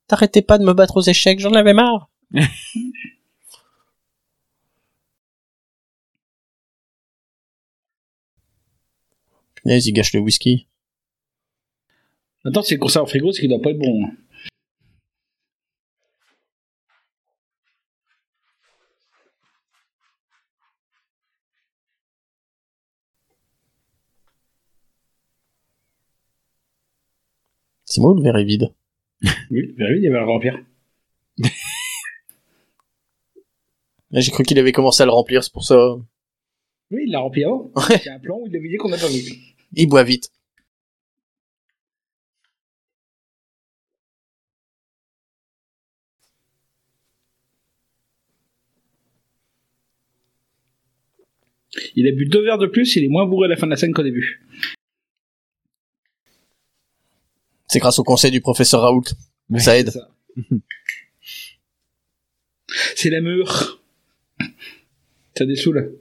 T'arrêtais 0.08 0.42
pas 0.42 0.58
de 0.58 0.66
me 0.66 0.74
battre 0.74 0.98
aux 0.98 1.02
échecs, 1.02 1.40
j'en 1.40 1.54
avais 1.54 1.74
marre. 1.74 2.10
Punaise, 9.62 9.88
il 9.88 9.94
gâche 9.94 10.14
le 10.14 10.20
whisky. 10.20 10.68
Attends, 12.46 12.62
c'est 12.64 12.78
conserve 12.78 13.06
au 13.06 13.08
frigo, 13.08 13.32
c'est 13.32 13.42
qu'il 13.42 13.50
doit 13.50 13.62
pas 13.62 13.72
être 13.72 13.80
bon. 13.80 14.06
hein. 14.06 14.12
C'est 27.86 28.02
moi 28.02 28.12
ou 28.12 28.16
le 28.16 28.24
verre 28.24 28.38
est 28.38 28.44
vide? 28.46 28.74
Oui, 29.52 29.76
bah 29.78 29.86
oui, 29.90 29.98
il 29.98 30.04
y 30.04 30.08
avait 30.08 30.18
le 30.20 30.26
remplir. 30.26 30.58
J'ai 34.12 34.32
cru 34.32 34.44
qu'il 34.44 34.60
avait 34.60 34.72
commencé 34.72 35.04
à 35.04 35.06
le 35.06 35.12
remplir, 35.12 35.44
c'est 35.44 35.54
pour 35.54 35.64
ça. 35.64 35.96
Oui, 36.92 37.04
il 37.06 37.12
l'a 37.12 37.20
rempli 37.20 37.44
avant. 37.44 37.72
Ouais. 37.76 37.98
Il 38.04 38.06
y 38.06 38.10
a 38.10 38.16
un 38.16 38.20
plan 38.20 38.38
où 38.40 38.48
il 38.48 38.52
l'a 38.54 38.60
vidé 38.60 38.78
qu'on 38.78 38.90
n'a 38.90 38.98
pas 38.98 39.08
vu. 39.08 39.22
Il 39.74 39.88
boit 39.88 40.04
vite. 40.04 40.32
Il 51.96 52.08
a 52.08 52.12
bu 52.12 52.26
deux 52.26 52.44
verres 52.44 52.58
de 52.58 52.68
plus, 52.68 52.96
il 52.96 53.04
est 53.04 53.08
moins 53.08 53.26
bourré 53.26 53.46
à 53.46 53.50
la 53.50 53.56
fin 53.56 53.66
de 53.66 53.72
la 53.72 53.78
scène 53.78 53.94
qu'au 53.94 54.04
début. 54.04 54.42
C'est 57.68 57.80
grâce 57.80 58.00
au 58.00 58.04
conseil 58.04 58.32
du 58.32 58.42
professeur 58.42 58.82
Raoult. 58.82 59.06
ça 59.58 59.78
aide. 59.78 59.94
C'est 62.96 63.10
la 63.10 63.22
mûre. 63.22 63.82
Ça 65.38 65.46
dessoule. 65.46 66.01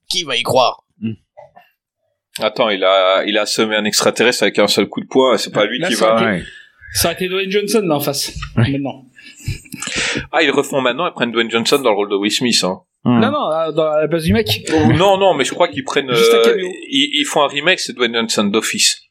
Qui 0.09 0.25
va 0.25 0.37
y 0.37 0.43
croire 0.43 0.85
Attends, 2.41 2.69
il 2.71 2.85
a, 2.85 3.25
il 3.27 3.37
a 3.37 3.47
semé 3.47 3.75
un 3.75 3.85
extraterrestre 3.85 4.45
avec 4.45 4.59
un 4.59 4.69
seul 4.69 4.89
coup 4.89 5.01
de 5.01 5.07
poing, 5.07 5.37
c'est 5.39 5.53
pas 5.53 5.67
lui 5.67 5.81
Là, 5.81 5.89
qui 5.89 5.97
ça 5.97 6.07
va... 6.07 6.15
aurait 6.15 6.37
Ouais. 6.39 6.45
Ça 6.95 7.09
aurait 7.09 7.15
été 7.15 7.29
Dwayne 7.29 7.51
Johnson 7.51 7.83
là 7.85 7.97
en 7.97 8.01
face. 8.01 8.33
Maintenant. 8.57 9.05
Ah, 10.33 10.43
ils 10.43 10.51
refont 10.51 10.81
maintenant, 10.81 11.07
ils 11.07 11.13
prennent 11.13 11.33
Dwayne 11.33 11.51
Johnson 11.51 11.79
dans 11.79 11.91
le 11.91 11.97
rôle 11.97 12.11
de 12.11 12.15
Will 12.15 12.31
Smith, 12.31 12.63
hein. 12.65 12.81
Hmm. 13.05 13.21
Non, 13.21 13.31
non, 13.31 13.47
à- 13.47 13.73
dans, 13.73 13.97
la 13.97 14.09
place 14.09 14.25
du 14.25 14.33
mec. 14.33 14.49
Non, 14.97 15.19
non, 15.19 15.35
mais 15.35 15.45
je 15.45 15.53
crois 15.53 15.69
qu'ils 15.69 15.85
prennent, 15.85 16.13
Juste 16.13 16.33
un 16.33 16.49
euh, 16.49 16.57
ils, 16.59 17.21
ils 17.21 17.25
font 17.25 17.43
un 17.43 17.49
remake, 17.49 17.81
c'est 17.81 17.93
Dwayne 17.93 18.15
Johnson 18.15 18.45
d'Office. 18.45 19.03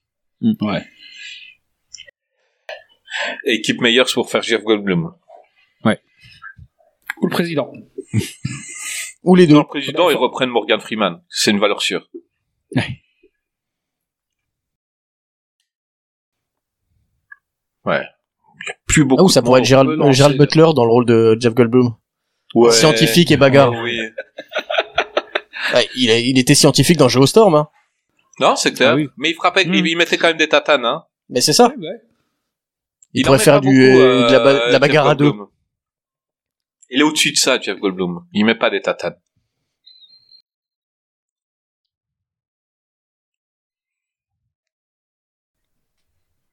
Ouais. 0.41 0.83
Et 3.45 3.55
équipe 3.55 3.81
Meyers 3.81 4.03
pour 4.13 4.29
faire 4.29 4.41
Jeff 4.41 4.63
Goldblum. 4.63 5.11
Ou 7.21 7.27
le 7.27 7.31
président. 7.31 7.71
Ou 9.23 9.35
les 9.35 9.47
deux. 9.47 9.53
Dans 9.55 9.61
le 9.61 9.67
président, 9.67 10.09
ils 10.09 10.15
reprennent 10.15 10.49
Morgan 10.49 10.79
Freeman. 10.79 11.21
C'est 11.29 11.51
une 11.51 11.59
valeur 11.59 11.81
sûre. 11.81 12.07
Ouais. 17.85 18.01
Il 18.65 18.67
y 18.69 18.71
a 18.71 18.75
plus 18.87 19.05
beaucoup 19.05 19.21
Ah, 19.21 19.25
ou 19.25 19.29
ça 19.29 19.41
pourrait 19.41 19.61
être 19.61 19.65
Gérald, 19.65 20.37
Butler 20.37 20.67
dans 20.75 20.83
le 20.85 20.91
rôle 20.91 21.05
de 21.05 21.37
Jeff 21.39 21.53
Goldblum. 21.53 21.95
Ouais. 22.55 22.71
Scientifique 22.71 23.31
et 23.31 23.37
bagarre. 23.37 23.71
Oui. 23.71 23.99
Ouais, 25.73 25.87
il, 25.95 26.09
il 26.09 26.39
était 26.39 26.55
scientifique 26.55 26.97
dans 26.97 27.09
Geostorm, 27.09 27.55
hein. 27.55 27.67
Non, 28.39 28.55
c'est 28.55 28.71
clair. 28.73 28.91
Ah 28.91 28.95
oui. 28.95 29.09
Mais 29.17 29.31
il 29.31 29.33
frappait, 29.35 29.65
Mm. 29.65 29.73
il, 29.73 29.87
il 29.87 29.97
mettait 29.97 30.17
quand 30.17 30.27
même 30.27 30.37
des 30.37 30.47
tatanes, 30.47 30.85
hein. 30.85 31.03
Mais 31.29 31.41
c'est 31.41 31.53
ça. 31.53 31.67
Ouais, 31.69 31.87
ouais. 31.87 32.01
Il, 33.13 33.23
en 33.23 33.27
pourrait 33.27 33.39
faire 33.39 33.61
du, 33.61 33.67
beaucoup, 33.67 33.99
euh, 34.01 34.27
de 34.27 34.33
la, 34.33 34.39
ba- 34.39 34.49
euh, 34.49 34.67
de 34.67 34.73
la 34.73 34.79
bagarre 34.79 35.05
Jeff 35.05 35.11
à 35.11 35.15
deux. 35.15 35.33
Il 36.89 37.01
est 37.01 37.03
au-dessus 37.03 37.31
de 37.31 37.37
ça, 37.37 37.59
Jeff 37.59 37.79
Goldblum. 37.79 38.25
Il 38.33 38.45
met 38.45 38.55
pas 38.55 38.69
des 38.69 38.81
tatanes. 38.81 39.19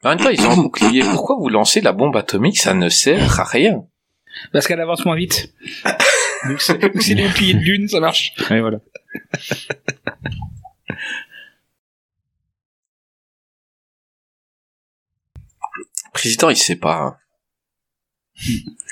En 0.03 0.11
même 0.11 0.19
temps, 0.19 0.29
ils 0.31 0.47
ont 0.47 0.51
un 0.51 0.57
bouclier. 0.57 1.03
Pourquoi 1.13 1.37
vous 1.37 1.49
lancez 1.49 1.81
la 1.81 1.93
bombe 1.93 2.17
atomique? 2.17 2.59
Ça 2.59 2.75
ne 2.75 2.89
sert 2.89 3.41
à 3.41 3.45
rien. 3.45 3.87
Parce 4.53 4.67
qu'elle 4.67 4.81
avance 4.81 5.05
moins 5.05 5.17
vite. 5.17 5.55
Donc 6.49 6.61
c'est 6.61 6.79
des 6.79 6.89
boucliers 6.91 7.55
de 7.55 7.61
lune, 7.61 7.89
ça 7.89 8.01
marche. 8.01 8.33
Et 8.51 8.61
voilà. 8.61 8.81
Président, 16.13 16.51
il 16.51 16.57
sait 16.57 16.77
pas. 16.77 16.97
Hein. 16.97 17.17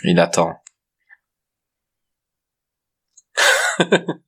Il 0.05 0.19
attend. 0.19 0.63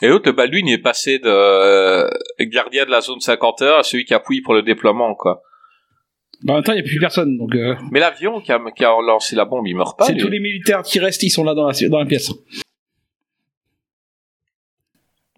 Et 0.00 0.06
l'autre, 0.08 0.26
le 0.26 0.32
Baldwin, 0.32 0.68
il 0.68 0.74
est 0.74 0.78
passé 0.78 1.18
de 1.18 1.28
euh, 1.28 2.08
gardien 2.40 2.84
de 2.84 2.90
la 2.90 3.00
zone 3.00 3.20
51 3.20 3.78
à 3.78 3.82
celui 3.82 4.04
qui 4.04 4.14
appuie 4.14 4.42
pour 4.42 4.54
le 4.54 4.62
déploiement, 4.62 5.14
quoi. 5.14 5.42
Bah, 6.42 6.52
en 6.52 6.56
même 6.56 6.64
temps, 6.64 6.72
il 6.72 6.76
n'y 6.76 6.82
a 6.82 6.84
plus 6.84 7.00
personne, 7.00 7.36
donc 7.36 7.52
euh, 7.56 7.74
Mais 7.90 7.98
l'avion 7.98 8.40
qui 8.40 8.52
a, 8.52 8.60
qui 8.76 8.84
a 8.84 8.90
lancé 9.04 9.34
la 9.34 9.44
bombe, 9.44 9.66
il 9.66 9.74
meurt 9.74 9.98
pas. 9.98 10.04
c'est 10.04 10.12
lui. 10.12 10.20
tous 10.20 10.28
les 10.28 10.38
militaires 10.38 10.82
qui 10.82 11.00
restent, 11.00 11.24
ils 11.24 11.30
sont 11.30 11.42
là 11.42 11.54
dans 11.54 11.66
la, 11.66 11.88
dans 11.88 11.98
la 11.98 12.06
pièce. 12.06 12.30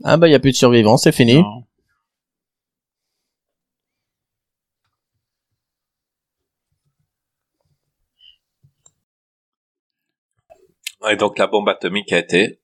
Ah 0.05 0.19
bah, 0.19 0.29
il 0.29 0.33
y 0.33 0.35
a 0.35 0.41
plus 0.41 0.53
de 0.53 0.57
survivants, 0.57 0.99
c'est 0.99 1.13
fini. 1.13 1.37
Non. 1.37 1.65
Et 11.09 11.17
donc 11.17 11.39
la 11.39 11.47
bombe 11.47 11.69
atomique 11.69 12.13
a 12.13 12.19
été. 12.19 12.61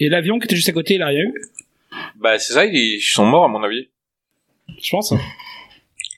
Et 0.00 0.08
l'avion 0.08 0.38
qui 0.38 0.44
était 0.44 0.56
juste 0.56 0.68
à 0.68 0.72
côté, 0.72 0.94
il 0.94 1.02
a 1.02 1.08
rien 1.08 1.20
eu, 1.24 1.34
Bah 2.16 2.38
c'est 2.38 2.52
ça, 2.54 2.64
ils 2.64 3.00
sont 3.00 3.26
morts 3.26 3.44
à 3.44 3.48
mon 3.48 3.62
avis. 3.62 3.90
je 4.80 4.90
pense. 4.90 5.12
hein. 5.12 5.20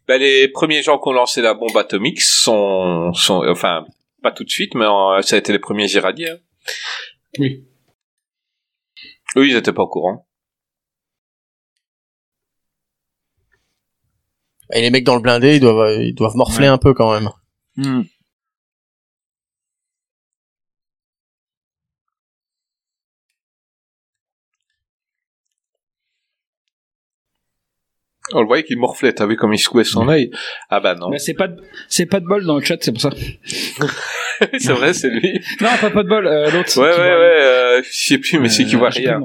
Bah, 0.07 0.19
les 0.19 0.49
premiers 0.49 0.83
gens 0.83 0.99
qui 0.99 1.09
ont 1.09 1.13
lancé 1.13 1.41
la 1.41 1.55
bombe 1.55 1.75
atomique 1.79 2.21
sont, 2.21 3.13
sont 3.15 3.43
enfin, 3.49 3.87
pas 4.23 4.33
tout 4.33 4.45
de 4.45 4.51
suite, 4.51 4.75
mais 4.75 4.85
ça 5.23 5.37
a 5.37 5.39
été 5.39 5.51
les 5.51 5.59
premiers 5.59 5.91
Iraniens. 5.93 6.37
Oui. 7.39 7.65
Eux, 9.37 9.49
ils 9.49 9.57
étaient 9.57 9.73
pas 9.73 9.83
au 9.85 9.89
courant. 9.89 10.29
Et 14.73 14.81
les 14.83 14.91
mecs 14.91 15.05
dans 15.05 15.17
le 15.17 15.23
blindé, 15.23 15.57
ils 15.57 15.61
doivent, 15.61 16.01
ils 16.03 16.15
doivent 16.15 16.37
morfler 16.37 16.67
Ouais. 16.67 16.73
un 16.73 16.79
peu 16.79 16.93
quand 16.95 17.13
même. 17.13 17.31
Hmm. 17.77 18.03
On 28.37 28.41
le 28.41 28.47
voyait 28.47 28.65
qu'il 28.65 28.79
morflait, 28.79 29.13
t'as 29.13 29.27
vu 29.27 29.37
comme 29.37 29.55
il 29.55 29.59
secouait 29.59 29.85
son 29.85 30.09
œil 30.09 30.31
Ah 30.69 30.81
bah 30.81 30.95
non. 30.95 31.09
Bah, 31.11 31.19
c'est 31.19 31.35
pas 31.35 31.49
de, 31.49 31.63
c'est 31.89 32.07
pas 32.07 32.19
de 32.21 32.27
bol 32.27 32.45
dans 32.45 32.57
le 32.57 32.65
chat, 32.65 32.77
c'est 32.81 32.91
pour 32.93 33.01
ça. 33.01 33.11
c'est 34.59 34.73
vrai, 34.73 34.93
c'est 34.93 35.09
lui. 35.09 35.41
Non, 35.61 35.69
pas, 35.81 35.91
pas 35.91 36.03
de 36.03 36.09
bol, 36.09 36.27
euh, 36.27 36.51
l'autre. 36.51 36.77
Ouais, 36.81 36.91
ouais, 36.91 36.97
ouais, 36.99 37.41
euh, 37.41 37.83
je 37.85 37.89
sais 37.93 38.19
plus, 38.19 38.39
mais 38.41 38.49
c'est 38.49 38.65
qui 38.65 38.75
Euh, 38.75 38.79
voit 38.79 38.91
plus 38.91 39.07
rien. 39.07 39.21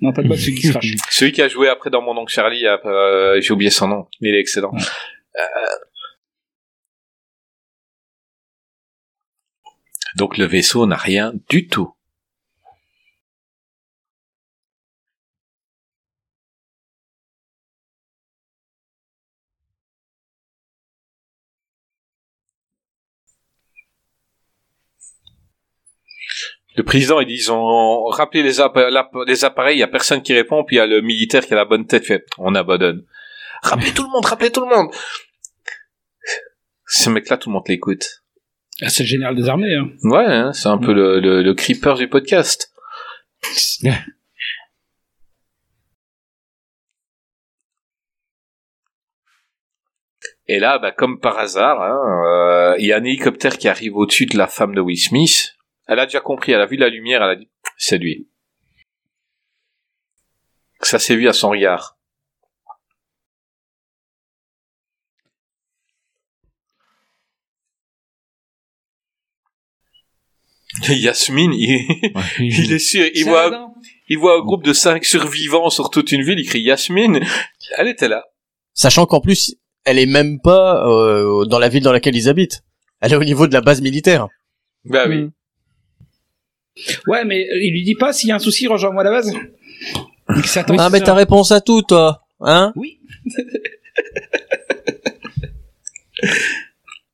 Non, 0.00 0.12
pas 0.12 0.22
de 0.22 0.28
bol, 0.28 0.38
celui 0.38 0.54
qui 0.54 0.66
se 0.68 0.72
crache. 0.72 0.94
Celui 1.10 1.32
qui 1.32 1.42
a 1.42 1.48
joué 1.48 1.68
après 1.68 1.90
dans 1.90 2.00
Mon 2.02 2.16
Oncle 2.16 2.32
Charlie, 2.32 2.66
euh, 2.66 3.40
j'ai 3.40 3.52
oublié 3.52 3.70
son 3.70 3.88
nom. 3.88 4.06
Il 4.20 4.34
est 4.34 4.40
excellent. 4.40 4.72
Euh, 4.74 5.40
Donc 10.16 10.38
le 10.38 10.46
vaisseau 10.46 10.86
n'a 10.86 10.96
rien 10.96 11.32
du 11.50 11.68
tout. 11.68 11.92
Le 26.78 26.84
président, 26.84 27.18
ils 27.18 27.50
ont 27.50 28.04
rappelé 28.04 28.44
les, 28.44 28.60
app- 28.60 28.76
l'app- 28.76 29.12
les 29.26 29.44
appareils, 29.44 29.78
il 29.78 29.80
y 29.80 29.82
a 29.82 29.88
personne 29.88 30.22
qui 30.22 30.32
répond, 30.32 30.62
puis 30.62 30.76
il 30.76 30.78
y 30.78 30.82
a 30.82 30.86
le 30.86 31.00
militaire 31.00 31.44
qui 31.44 31.52
a 31.52 31.56
la 31.56 31.64
bonne 31.64 31.88
tête, 31.88 32.06
fait, 32.06 32.24
on 32.38 32.54
abandonne. 32.54 33.04
Rappelez 33.64 33.92
tout 33.92 34.04
le 34.04 34.10
monde, 34.10 34.24
rappelez 34.24 34.52
tout 34.52 34.60
le 34.60 34.68
monde. 34.68 34.88
Ce 36.86 37.10
mec-là, 37.10 37.36
tout 37.36 37.48
le 37.48 37.54
monde 37.54 37.64
l'écoute. 37.66 38.22
Ah, 38.80 38.88
c'est 38.90 39.02
le 39.02 39.08
général 39.08 39.34
des 39.34 39.48
armées, 39.48 39.74
hein. 39.74 39.88
Ouais, 40.04 40.24
hein, 40.24 40.52
c'est 40.52 40.68
un 40.68 40.78
peu 40.78 40.92
le, 40.92 41.18
le, 41.18 41.42
le 41.42 41.54
creeper 41.54 41.96
du 41.96 42.08
podcast. 42.08 42.72
Et 50.46 50.60
là, 50.60 50.78
bah, 50.78 50.92
comme 50.92 51.18
par 51.18 51.38
hasard, 51.38 51.82
hein, 51.82 52.72
euh, 52.72 52.76
il 52.78 52.86
y 52.86 52.92
a 52.92 52.98
un 52.98 53.04
hélicoptère 53.04 53.58
qui 53.58 53.66
arrive 53.66 53.96
au-dessus 53.96 54.26
de 54.26 54.38
la 54.38 54.46
femme 54.46 54.76
de 54.76 54.80
Will 54.80 54.96
Smith. 54.96 55.56
Elle 55.88 55.98
a 56.00 56.04
déjà 56.04 56.20
compris, 56.20 56.52
elle 56.52 56.60
a 56.60 56.66
vu 56.66 56.76
la 56.76 56.90
lumière, 56.90 57.22
elle 57.22 57.30
a 57.30 57.36
dit, 57.36 57.48
c'est 57.78 57.96
lui. 57.96 58.28
Ça 60.82 60.98
s'est 60.98 61.16
vu 61.16 61.26
à 61.28 61.32
son 61.32 61.48
regard. 61.48 61.98
Yasmine, 70.88 71.54
il, 71.54 71.86
il 72.38 72.72
est 72.72 72.78
sûr, 72.78 73.08
il 73.14 73.24
voit, 73.24 73.46
Aladdin. 73.46 73.72
il 74.08 74.18
voit 74.18 74.36
un 74.36 74.40
groupe 74.40 74.64
de 74.64 74.74
cinq 74.74 75.06
survivants 75.06 75.70
sur 75.70 75.88
toute 75.90 76.12
une 76.12 76.22
ville, 76.22 76.38
il 76.38 76.46
crie 76.46 76.60
Yasmine. 76.60 77.20
Elle 77.78 77.88
était 77.88 78.08
là. 78.08 78.24
Sachant 78.74 79.06
qu'en 79.06 79.20
plus, 79.20 79.56
elle 79.84 79.98
est 79.98 80.06
même 80.06 80.38
pas 80.40 80.86
euh, 80.86 81.46
dans 81.46 81.58
la 81.58 81.70
ville 81.70 81.82
dans 81.82 81.92
laquelle 81.92 82.14
ils 82.14 82.28
habitent. 82.28 82.62
Elle 83.00 83.14
est 83.14 83.16
au 83.16 83.24
niveau 83.24 83.46
de 83.46 83.54
la 83.54 83.62
base 83.62 83.80
militaire. 83.80 84.28
Bah 84.84 85.06
oui. 85.08 85.22
Mm. 85.22 85.32
Ouais, 87.06 87.24
mais 87.24 87.48
euh, 87.48 87.58
il 87.62 87.72
lui 87.72 87.82
dit 87.82 87.94
pas 87.94 88.12
s'il 88.12 88.28
y 88.28 88.32
a 88.32 88.36
un 88.36 88.40
souci, 88.40 88.66
rejoins-moi 88.66 89.02
à 89.02 89.04
la 89.04 89.10
base. 89.10 89.32
Ah 90.78 90.90
mais 90.90 91.00
t'as 91.00 91.14
réponse 91.14 91.52
à 91.52 91.60
tout 91.60 91.82
toi, 91.82 92.22
hein? 92.40 92.72
Oui. 92.76 92.98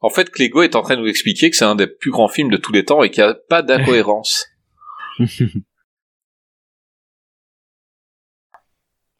En 0.00 0.10
fait, 0.10 0.30
Clégo 0.30 0.62
est 0.62 0.76
en 0.76 0.82
train 0.82 0.96
de 0.96 1.00
nous 1.00 1.08
expliquer 1.08 1.48
que 1.48 1.56
c'est 1.56 1.64
un 1.64 1.76
des 1.76 1.86
plus 1.86 2.10
grands 2.10 2.28
films 2.28 2.50
de 2.50 2.58
tous 2.58 2.72
les 2.72 2.84
temps 2.84 3.02
et 3.02 3.10
qu'il 3.10 3.24
n'y 3.24 3.30
a 3.30 3.34
pas 3.34 3.62
d'incohérence. 3.62 4.48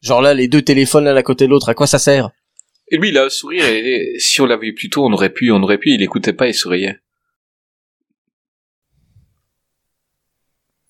Genre 0.01 0.21
là, 0.21 0.35
les 0.35 0.47
deux 0.47 0.61
téléphones 0.61 1.05
l'un 1.05 1.15
à 1.15 1.23
côté 1.23 1.45
de 1.45 1.49
l'autre, 1.49 1.69
à 1.69 1.73
quoi 1.73 1.87
ça 1.87 1.97
sert? 1.97 2.29
Et 2.89 2.97
lui, 2.97 3.09
il 3.09 3.17
a 3.17 3.23
un 3.25 3.29
sourire 3.29 3.65
et, 3.65 4.13
et 4.13 4.19
si 4.19 4.41
on 4.41 4.45
l'avait 4.45 4.67
eu 4.67 4.75
plus 4.75 4.91
tôt, 4.91 5.03
on 5.03 5.11
aurait 5.11 5.33
pu, 5.33 5.49
on 5.51 5.63
aurait 5.63 5.79
pu, 5.79 5.89
il 5.89 6.03
écoutait 6.03 6.33
pas, 6.33 6.47
il 6.47 6.53
souriait. 6.53 6.99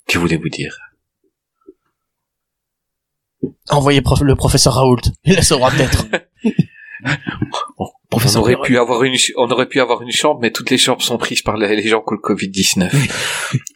Que 0.07 0.18
voulez-vous 0.19 0.49
dire? 0.49 0.77
Envoyez 3.69 4.02
prof- 4.02 4.22
le 4.22 4.36
professeur 4.36 4.73
Raoult, 4.73 5.02
il 5.23 5.36
la 5.36 5.41
saura 5.41 5.72
peut-être. 5.72 6.06
on 8.11 8.36
aurait 8.38 8.56
pu 8.61 8.77
avoir 8.77 9.03
une, 9.03 9.18
ch- 9.18 9.34
on 9.38 9.49
aurait 9.52 9.68
pu 9.68 9.80
avoir 9.82 10.02
une 10.02 10.11
chambre, 10.11 10.40
mais 10.41 10.52
toutes 10.52 10.69
les 10.69 10.77
chambres 10.77 11.02
sont 11.02 11.18
prises 11.18 11.41
par 11.41 11.57
les, 11.57 11.76
les 11.76 11.88
gens 11.88 12.02
qui 12.02 12.14
ont 12.14 12.18
le 12.22 12.36
Covid-19. 12.36 12.91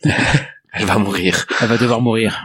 Elle 0.73 0.85
va 0.85 0.97
mourir. 0.99 1.45
Elle 1.61 1.67
va 1.67 1.77
devoir 1.77 1.99
mourir. 2.01 2.43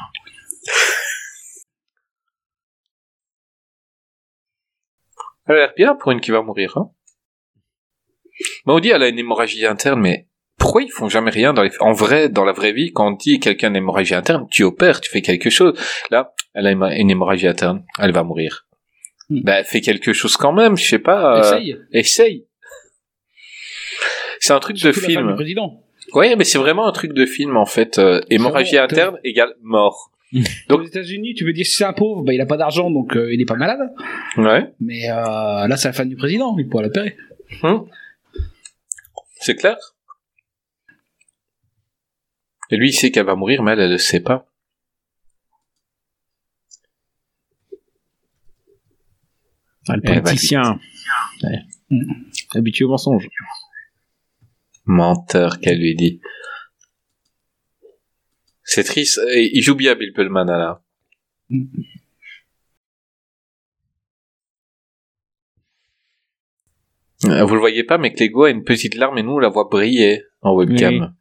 Elle 5.47 5.57
a 5.57 5.59
l'air 5.59 5.73
bien 5.77 5.95
pour 5.95 6.11
une 6.13 6.21
qui 6.21 6.31
va 6.31 6.43
mourir, 6.43 6.77
hein. 6.79 6.91
Elle 8.67 9.03
a 9.03 9.09
une 9.09 9.19
hémorragie 9.19 9.67
interne, 9.67 10.01
mais 10.01 10.27
pourquoi 10.59 10.83
ils 10.83 10.91
font 10.91 11.09
jamais 11.09 11.31
rien 11.31 11.53
dans 11.53 11.63
les... 11.63 11.71
En 11.81 11.93
vrai, 11.93 12.29
dans 12.29 12.45
la 12.45 12.53
vraie 12.53 12.73
vie, 12.73 12.93
quand 12.93 13.09
on 13.09 13.11
dit 13.13 13.41
quelqu'un 13.41 13.69
a 13.69 13.71
une 13.71 13.77
hémorragie 13.77 14.15
interne, 14.15 14.47
tu 14.51 14.63
opères, 14.63 15.01
tu 15.01 15.11
fais 15.11 15.21
quelque 15.23 15.51
chose. 15.51 15.79
Là, 16.11 16.33
elle 16.55 16.67
a 16.67 16.71
une 16.71 17.11
hémorragie 17.11 17.49
interne, 17.49 17.85
elle 17.99 18.13
va 18.13 18.23
mourir. 18.23 18.67
Hmm. 19.29 19.41
Ben, 19.43 19.65
fais 19.65 19.81
quelque 19.81 20.13
chose 20.13 20.37
quand 20.37 20.53
même, 20.53 20.77
je 20.77 20.85
sais 20.87 20.99
pas. 20.99 21.37
euh, 21.39 21.41
Essaye. 21.41 21.77
Essaye. 21.93 22.47
C'est 24.41 24.53
un 24.53 24.61
truc 24.61 24.77
de 24.81 24.89
la 24.89 24.93
film. 24.93 25.35
président. 25.35 25.83
Ouais, 26.13 26.37
mais 26.37 26.45
c'est 26.45 26.59
vraiment 26.59 26.87
un 26.87 26.93
truc 26.93 27.13
de 27.15 27.25
film 27.27 27.57
en 27.57 27.65
fait. 27.67 27.99
Euh, 27.99 28.21
hémorragie 28.31 28.77
interne 28.79 29.19
égale 29.25 29.55
mort. 29.63 30.11
Donc, 30.69 30.81
aux 30.81 30.85
États-Unis, 30.85 31.35
tu 31.35 31.45
veux 31.45 31.53
dire 31.53 31.65
si 31.65 31.77
c'est 31.77 31.85
un 31.85 31.93
pauvre, 31.93 32.23
bah, 32.23 32.33
il 32.35 32.41
a 32.41 32.47
pas 32.47 32.57
d'argent, 32.57 32.91
donc 32.91 33.17
euh, 33.17 33.33
il 33.33 33.41
est 33.41 33.45
pas 33.45 33.55
malade. 33.55 33.79
Ouais, 34.37 34.73
Mais 34.81 35.09
euh, 35.09 35.69
là, 35.69 35.77
c'est 35.77 35.87
la 35.89 35.93
femme 35.93 36.09
du 36.09 36.17
président, 36.17 36.57
il 36.59 36.69
pourra 36.69 36.83
l'opérer. 36.83 37.17
c'est 39.41 39.55
clair? 39.55 39.77
Et 42.71 42.77
lui, 42.77 42.89
il 42.91 42.93
sait 42.93 43.11
qu'elle 43.11 43.27
va 43.27 43.35
mourir, 43.35 43.63
mais 43.63 43.73
elle, 43.73 43.81
elle 43.81 43.91
le 43.91 43.99
sait 43.99 44.21
pas. 44.21 44.49
Ah, 49.89 49.97
le 49.97 50.03
politicien. 50.03 50.81
Ouais. 51.43 51.59
Habitué 52.55 52.85
au 52.85 52.89
mensonge. 52.89 53.29
Menteur 54.87 55.61
qu'elle 55.61 55.79
lui 55.79 55.95
dit. 55.95 56.21
C'est 58.63 58.85
triste. 58.85 59.21
Il 59.35 59.61
joue 59.63 59.75
bien 59.75 59.95
Bill 59.95 60.13
Pullman 60.15 60.45
là. 60.45 60.83
Euh, 67.27 67.45
Vous 67.45 67.55
le 67.55 67.61
voyez 67.61 67.85
pas, 67.85 67.99
mais 67.99 68.13
Clégo 68.13 68.45
a 68.45 68.51
une 68.51 68.65
petite 68.65 68.95
larme 68.95 69.19
et 69.19 69.23
nous 69.23 69.33
on 69.33 69.39
la 69.39 69.49
voit 69.49 69.69
briller 69.71 70.25
en 70.43 70.55
webcam. 70.55 71.15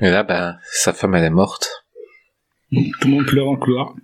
Et 0.00 0.10
là, 0.10 0.22
ben, 0.22 0.58
sa 0.72 0.92
femme 0.92 1.14
elle 1.14 1.24
est 1.24 1.30
morte. 1.30 1.84
Tout 2.72 2.82
le 3.04 3.08
monde 3.08 3.26
pleure 3.26 3.48
en 3.48 3.56
couloir. 3.56 3.94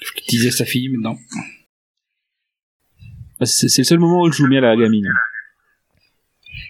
Je 0.00 0.22
disais 0.28 0.50
sa 0.50 0.64
fille 0.64 0.88
maintenant. 0.88 1.16
Bah, 3.40 3.46
C'est 3.46 3.68
c'est 3.68 3.82
le 3.82 3.86
seul 3.86 3.98
moment 3.98 4.20
où 4.22 4.30
je 4.30 4.36
joue 4.36 4.48
bien 4.48 4.60
la 4.60 4.76
gamine. 4.76 5.08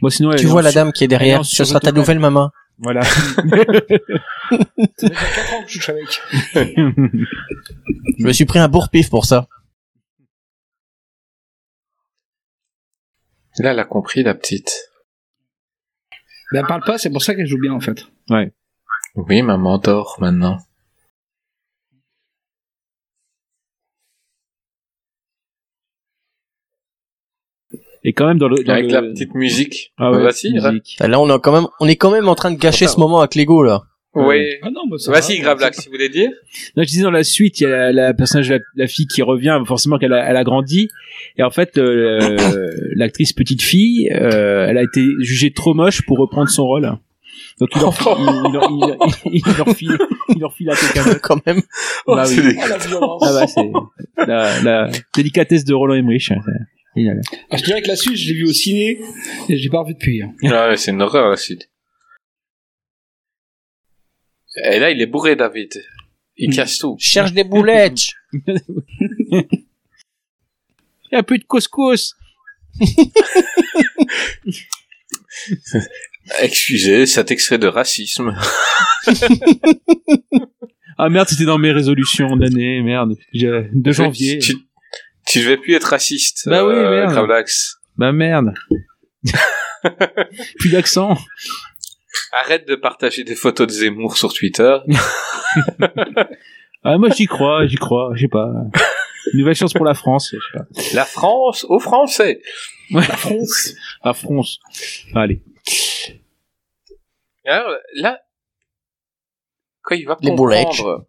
Moi, 0.00 0.10
sinon, 0.10 0.32
elle 0.32 0.38
Tu 0.40 0.46
est 0.46 0.48
vois 0.48 0.60
en 0.60 0.64
la 0.64 0.72
dame 0.72 0.92
qui 0.92 1.04
est 1.04 1.08
derrière. 1.08 1.44
Ce 1.44 1.64
sera 1.64 1.80
ta 1.80 1.92
nouvelle 1.92 2.18
maman. 2.18 2.50
Voilà. 2.78 3.02
Ça 3.02 3.42
fait 5.08 5.08
4 5.10 5.54
ans 5.54 5.62
que 5.64 5.70
je 5.70 5.80
suis 5.80 5.92
avec. 5.92 6.20
Je 8.18 8.24
me 8.26 8.32
suis 8.32 8.44
pris 8.44 8.58
un 8.58 8.68
bourre-pif 8.68 9.08
pour 9.10 9.24
ça. 9.26 9.46
Là, 13.58 13.70
elle 13.70 13.78
a 13.78 13.84
compris, 13.84 14.22
la 14.24 14.34
petite. 14.34 14.90
Elle 16.54 16.66
parle 16.66 16.82
pas, 16.84 16.98
c'est 16.98 17.10
pour 17.10 17.22
ça 17.22 17.34
qu'elle 17.34 17.46
joue 17.46 17.58
bien 17.60 17.72
en 17.72 17.80
fait. 17.80 18.06
Oui, 19.16 19.42
maman 19.42 19.78
dort 19.78 20.16
maintenant. 20.20 20.58
Et 28.02 28.12
quand 28.12 28.26
même 28.26 28.38
dans 28.38 28.48
le. 28.48 28.62
Dans 28.62 28.72
Avec 28.72 28.86
le- 28.86 28.92
la 28.92 29.02
petite 29.02 29.34
musique. 29.34 29.92
Ah 29.96 30.10
ouais, 30.10 30.18
musique. 30.72 30.96
Là, 31.00 31.20
on 31.20 31.34
est 31.34 31.40
quand 31.40 31.52
même, 31.52 31.66
on 31.80 31.88
est 31.88 31.96
quand 31.96 32.10
même 32.10 32.28
en 32.28 32.34
train 32.34 32.50
de 32.50 32.58
gâcher 32.58 32.86
ce 32.86 32.98
moment 33.00 33.20
avec 33.20 33.34
Lego, 33.34 33.62
là. 33.62 33.82
Oui. 34.14 34.46
Ah 34.62 34.70
non, 34.70 34.82
bah 34.90 34.96
ça 34.98 35.10
Vas-y, 35.10 35.38
va, 35.38 35.42
Gravelax, 35.44 35.78
si 35.80 35.86
vous 35.86 35.92
voulez 35.92 36.08
dire. 36.08 36.30
Non, 36.76 36.82
je 36.82 36.88
disais 36.88 37.02
dans 37.02 37.10
la 37.10 37.24
suite, 37.24 37.60
il 37.60 37.64
y 37.64 37.66
a 37.66 37.70
la, 37.70 37.92
la 37.92 38.14
personnage, 38.14 38.50
la, 38.50 38.58
la 38.76 38.86
fille 38.86 39.06
qui 39.06 39.22
revient, 39.22 39.60
forcément 39.66 39.98
qu'elle 39.98 40.12
a, 40.12 40.28
elle 40.30 40.36
a 40.36 40.44
grandi. 40.44 40.88
Et 41.36 41.42
en 41.42 41.50
fait, 41.50 41.78
euh, 41.78 42.36
l'actrice 42.94 43.32
petite 43.32 43.62
fille, 43.62 44.08
euh, 44.12 44.66
elle 44.68 44.78
a 44.78 44.82
été 44.82 45.02
jugée 45.20 45.52
trop 45.52 45.74
moche 45.74 46.02
pour 46.06 46.18
reprendre 46.18 46.48
son 46.48 46.64
rôle. 46.64 46.92
Donc 47.60 47.70
il 47.74 47.80
leur, 47.80 47.92
il, 48.18 48.46
il 48.46 48.52
leur, 48.52 48.70
il, 48.70 48.96
il- 49.34 49.42
il 49.46 49.56
leur 49.56 49.68
file, 49.76 49.98
il 50.28 50.38
leur 50.40 50.52
file 50.54 50.70
à 50.70 50.74
quelqu'un 50.76 51.04
d'autre. 51.04 51.20
quand 51.20 51.44
même. 51.46 51.60
Bah 52.06 52.24
oui. 52.28 52.54
pas- 52.54 52.62
Ah, 52.64 52.68
la 52.68 52.78
violence. 52.78 53.22
Ah 53.24 53.32
bah 53.32 53.46
c'est 53.46 54.26
la, 54.28 54.62
la 54.62 54.90
délicatesse 55.16 55.64
de 55.64 55.74
Roland 55.74 55.94
Emmerich. 55.94 56.30
hein. 56.30 56.40
Ah, 57.50 57.56
je 57.56 57.64
dirais 57.64 57.82
que 57.82 57.88
la 57.88 57.96
suite, 57.96 58.16
je 58.16 58.28
l'ai 58.28 58.34
vue 58.38 58.44
au 58.46 58.52
ciné 58.52 59.00
et 59.48 59.56
j'ai 59.58 59.68
pas 59.68 59.80
revu 59.80 59.94
depuis. 59.94 60.22
hein. 60.22 60.30
Ah 60.44 60.68
ouais, 60.68 60.76
c'est 60.76 60.92
une 60.92 61.02
horreur, 61.02 61.28
la 61.30 61.36
suite. 61.36 61.68
Et 64.56 64.78
là, 64.78 64.90
il 64.90 65.00
est 65.00 65.06
bourré, 65.06 65.36
David. 65.36 65.82
Il 66.36 66.54
casse 66.54 66.78
tout. 66.78 66.96
Cherche 66.98 67.32
des 67.32 67.44
boulettes. 67.44 68.10
Il 71.12 71.12
y 71.12 71.16
a 71.16 71.22
peu 71.22 71.38
de 71.38 71.44
couscous. 71.44 72.16
Excusez, 76.40 77.06
cet 77.06 77.30
extrait 77.30 77.58
de 77.58 77.66
racisme. 77.66 78.34
Ah 80.96 81.08
merde, 81.08 81.26
c'était 81.28 81.44
dans 81.44 81.58
mes 81.58 81.72
résolutions 81.72 82.36
d'année, 82.36 82.80
merde. 82.80 83.16
De 83.32 83.90
janvier. 83.90 84.38
Tu, 84.38 84.54
tu 85.26 85.40
devais 85.40 85.56
plus 85.56 85.74
être 85.74 85.88
raciste. 85.88 86.48
Bah 86.48 86.64
oui, 86.64 86.72
euh, 86.72 86.88
merde. 86.88 87.10
Gravelax. 87.10 87.80
Bah 87.96 88.12
merde. 88.12 88.54
Plus 90.60 90.70
d'accent. 90.70 91.18
Arrête 92.36 92.66
de 92.66 92.74
partager 92.74 93.22
des 93.22 93.36
photos 93.36 93.66
de 93.66 93.72
Zemmour 93.72 94.16
sur 94.16 94.32
Twitter. 94.32 94.78
Ah 96.86 96.98
moi 96.98 97.08
j'y 97.08 97.24
crois, 97.24 97.66
j'y 97.66 97.76
crois, 97.76 98.10
je 98.14 98.20
sais 98.20 98.28
pas. 98.28 98.46
Nouvelle 99.32 99.54
chance 99.54 99.72
pour 99.72 99.86
la 99.86 99.94
France, 99.94 100.34
je 100.34 100.38
sais 100.38 100.58
pas. 100.58 100.94
La 100.94 101.06
France 101.06 101.64
aux 101.70 101.78
Français. 101.78 102.42
La 102.90 103.00
France. 103.02 103.74
La 104.04 104.12
France. 104.12 104.60
Allez. 105.14 105.42
Alors, 107.46 107.70
là, 107.94 108.20
quand 109.80 109.94
il 109.94 110.06
va 110.06 110.18
Les 110.20 110.28
comprendre, 110.28 111.06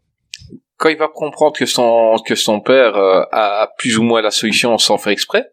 quand 0.78 0.90
il 0.90 0.98
va 0.98 1.10
comprendre 1.10 1.58
que 1.58 1.66
son 1.66 2.18
que 2.26 2.36
son 2.36 2.62
père 2.62 2.96
euh, 2.96 3.24
a, 3.32 3.70
plus 3.78 3.98
ou 3.98 4.04
moins 4.04 4.22
la 4.22 4.32
solution 4.32 4.78
sans 4.78 4.98
faire 4.98 5.12
exprès, 5.12 5.52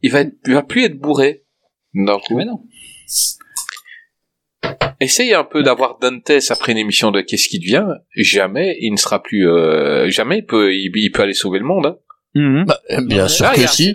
il 0.00 0.10
va 0.10 0.20
être, 0.20 0.34
il 0.46 0.54
va 0.54 0.62
plus 0.62 0.84
être 0.84 0.98
bourré. 0.98 1.44
Coup. 1.94 2.36
Mais 2.36 2.44
non. 2.44 2.62
Essaye 5.00 5.32
un 5.34 5.44
peu 5.44 5.62
d'avoir 5.62 5.98
Dantes 5.98 6.30
après 6.50 6.72
une 6.72 6.78
émission 6.78 7.10
de 7.10 7.20
Qu'est-ce 7.22 7.48
qui 7.48 7.58
devient. 7.58 7.86
Jamais 8.14 8.76
il 8.80 8.90
ne 8.92 8.96
sera 8.96 9.22
plus. 9.22 9.48
euh, 9.48 10.10
jamais 10.10 10.38
il 10.38 10.46
peut 10.46 10.74
il, 10.74 10.90
il 10.94 11.10
peut 11.10 11.22
aller 11.22 11.34
sauver 11.34 11.58
le 11.58 11.64
monde. 11.64 11.86
hein. 11.86 11.96
Mhm. 12.34 12.64
Bah, 12.66 12.80
euh, 12.90 13.00
bien 13.06 13.26
sûr 13.26 13.46
Ah, 13.48 13.52
que 13.54 13.58
il 13.58 13.62
y 13.62 13.64
a- 13.64 13.68
si. 13.68 13.94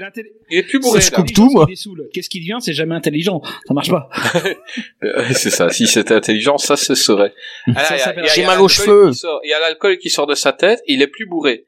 Il 0.51 0.57
est 0.59 0.63
plus 0.63 0.79
bourré. 0.79 0.99
Je 1.01 1.09
coupe 1.11 1.31
tout, 1.33 1.49
moi. 1.49 1.65
Il 1.69 1.73
est 1.73 1.75
saoul. 1.75 2.07
Qu'est-ce 2.13 2.29
qu'il 2.29 2.41
devient 2.41 2.57
C'est 2.59 2.73
jamais 2.73 2.93
intelligent. 2.95 3.41
Ça 3.67 3.73
marche 3.73 3.89
pas. 3.89 4.09
Euh, 5.03 5.23
C'est 5.33 5.49
ça. 5.49 5.69
Si 5.69 5.87
c'était 5.87 6.13
intelligent, 6.15 6.57
ça 6.57 6.75
se 6.75 6.95
serait. 6.95 7.33
Alors, 7.67 7.81
Ça 7.81 7.95
il 7.95 7.97
y 7.97 8.01
a- 8.01 8.03
s'appelle- 8.03 8.23
il 8.23 8.27
y 8.27 8.29
a- 8.29 8.33
J'ai 8.33 8.41
mal 8.45 8.59
aux 8.59 8.67
l'alcool 8.67 8.69
cheveux. 8.85 9.09
qui 9.11 9.17
sort- 9.17 9.39
Il 9.43 9.49
y 9.49 9.53
a 9.53 9.59
l'alcool 9.59 9.97
qui 9.97 10.09
sort 10.09 10.27
de 10.27 10.35
sa 10.35 10.53
tête. 10.53 10.81
Il 10.87 11.01
est 11.01 11.07
plus 11.07 11.25
bourré. 11.25 11.65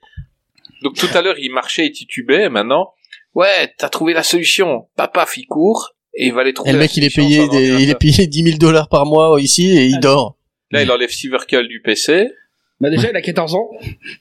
Donc 0.84 0.96
tout 0.96 1.08
à 1.14 1.22
l'heure, 1.22 1.40
il 1.40 1.52
marchait 1.52 1.86
et 1.86 1.92
titubait. 1.92 2.44
et 2.46 2.50
Maintenant, 2.50 2.94
ouais, 3.36 3.74
t'as 3.78 3.90
trouvé 3.90 4.14
la 4.14 4.24
solution. 4.24 4.88
Papa, 4.96 5.26
il 5.38 5.46
court 5.46 5.96
et 6.18 6.28
il 6.28 6.34
va 6.34 6.42
aller 6.42 6.54
trouver. 6.54 6.72
Et 6.72 6.74
le 6.74 6.80
mec, 6.80 6.96
il 6.98 7.04
est 7.04 7.16
payé, 7.16 7.48
des, 7.48 7.84
il 7.84 7.90
est 7.90 8.00
payé 8.00 8.28
10 8.28 8.44
000 8.44 8.58
dollars 8.58 8.90
par 8.90 9.06
mois 9.06 9.40
ici 9.40 9.70
et 9.70 9.86
il 9.86 10.00
dort. 10.00 10.38
Là, 10.72 10.82
il 10.82 10.92
enlève 10.92 11.10
Silvercull 11.10 11.68
du 11.68 11.82
PC. 11.82 12.30
Bah 12.80 12.90
déjà, 12.92 13.10
il 13.10 13.16
a 13.16 13.22
14 13.22 13.56
ans. 13.56 13.70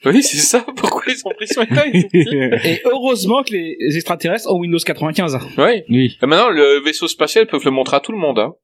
Oui, 0.05 0.23
c'est 0.23 0.37
ça. 0.37 0.65
Pourquoi 0.75 1.03
ils 1.07 1.21
ont 1.25 1.31
pris 1.35 1.47
sont 1.47 1.65
petits. 1.65 2.07
Et 2.67 2.81
heureusement 2.85 3.43
que 3.43 3.53
les 3.53 3.95
extraterrestres 3.95 4.51
ont 4.51 4.57
Windows 4.57 4.79
95. 4.79 5.37
Oui. 5.57 5.83
oui. 5.89 6.17
Et 6.21 6.25
maintenant, 6.25 6.49
le 6.49 6.83
vaisseau 6.83 7.07
spatial, 7.07 7.45
ils 7.45 7.47
peuvent 7.47 7.65
le 7.65 7.71
montrer 7.71 7.97
à 7.97 7.99
tout 7.99 8.11
le 8.11 8.17
monde. 8.17 8.39
Hein. 8.39 8.55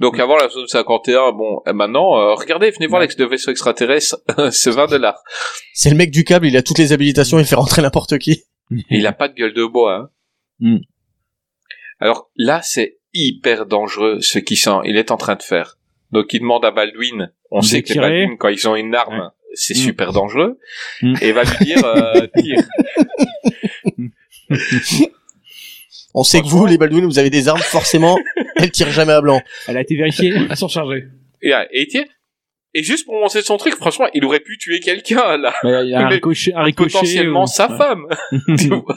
Donc 0.00 0.18
avant 0.18 0.36
la 0.36 0.48
zone 0.48 0.66
51, 0.66 1.32
bon, 1.32 1.60
et 1.66 1.72
maintenant, 1.74 2.18
euh, 2.18 2.34
regardez, 2.34 2.70
venez 2.70 2.86
voir 2.86 3.02
l'ex 3.02 3.14
de 3.16 3.26
vaisseau 3.26 3.50
extraterrestre, 3.50 4.16
c'est 4.50 4.70
20 4.70 4.86
dollars. 4.86 5.22
C'est 5.74 5.90
le 5.90 5.96
mec 5.96 6.10
du 6.10 6.24
câble, 6.24 6.46
il 6.46 6.56
a 6.56 6.62
toutes 6.62 6.78
les 6.78 6.92
habilitations, 6.92 7.38
il 7.38 7.44
fait 7.44 7.56
rentrer 7.56 7.82
n'importe 7.82 8.16
qui. 8.18 8.44
Il 8.88 9.06
a 9.06 9.12
pas 9.12 9.28
de 9.28 9.34
gueule 9.34 9.52
de 9.52 9.66
bois. 9.66 9.94
Hein. 9.94 10.08
Mm. 10.60 10.78
Alors 12.02 12.30
là, 12.36 12.60
c'est 12.62 12.98
hyper 13.14 13.66
dangereux 13.66 14.18
ce 14.20 14.38
qu'il 14.40 14.56
sent. 14.58 14.78
Il 14.84 14.96
est 14.96 15.10
en 15.12 15.16
train 15.16 15.36
de 15.36 15.42
faire. 15.42 15.78
Donc 16.10 16.32
il 16.32 16.40
demande 16.40 16.64
à 16.64 16.70
Baldwin. 16.72 17.30
On 17.50 17.62
sait 17.62 17.82
que 17.82 17.92
les. 17.92 18.00
Baldwin, 18.00 18.36
quand 18.38 18.48
ils 18.48 18.66
ont 18.68 18.74
une 18.76 18.94
arme, 18.94 19.20
Ouais. 19.20 19.28
c'est 19.54 19.74
Mm. 19.74 19.80
super 19.88 20.12
dangereux. 20.12 20.58
Mm. 21.02 21.14
Et 21.22 21.28
il 21.28 21.34
va 21.34 21.44
lui 21.44 21.64
dire 21.64 21.84
euh, 21.84 22.26
tire. 22.36 22.62
On 26.14 26.24
sait 26.24 26.40
que 26.42 26.46
vous, 26.46 26.66
les 26.66 26.76
Baldwin, 26.76 27.04
vous 27.06 27.18
avez 27.18 27.30
des 27.30 27.48
armes, 27.48 27.60
forcément, 27.60 28.18
elles 28.56 28.70
tirent 28.70 28.90
jamais 28.90 29.12
à 29.14 29.20
blanc. 29.22 29.40
Elle 29.66 29.78
a 29.78 29.80
été 29.80 29.96
vérifiée. 29.96 30.34
Elles 30.50 30.56
sont 30.56 30.68
chargées. 30.68 31.04
Et, 31.40 31.50
et 31.70 31.82
il 31.82 31.86
tire. 31.86 32.04
Et 32.74 32.82
juste 32.82 33.04
pour 33.04 33.14
montrer 33.20 33.42
son 33.42 33.58
truc, 33.58 33.74
franchement, 33.74 34.06
il 34.14 34.24
aurait 34.24 34.40
pu 34.40 34.56
tuer 34.56 34.80
quelqu'un 34.80 35.36
là. 35.36 35.52
Bah, 35.62 35.82
Il 35.82 35.90
y 35.90 35.94
a 35.94 36.00
un 36.00 36.08
Mais 36.08 36.14
ricochet, 36.14 36.54
un 36.54 36.62
ricochet. 36.62 36.90
potentiellement 36.92 37.42
euh, 37.42 37.46
sa 37.46 37.70
ouais. 37.70 37.76
femme. 37.76 38.06
tu 38.58 38.68
vois. 38.68 38.96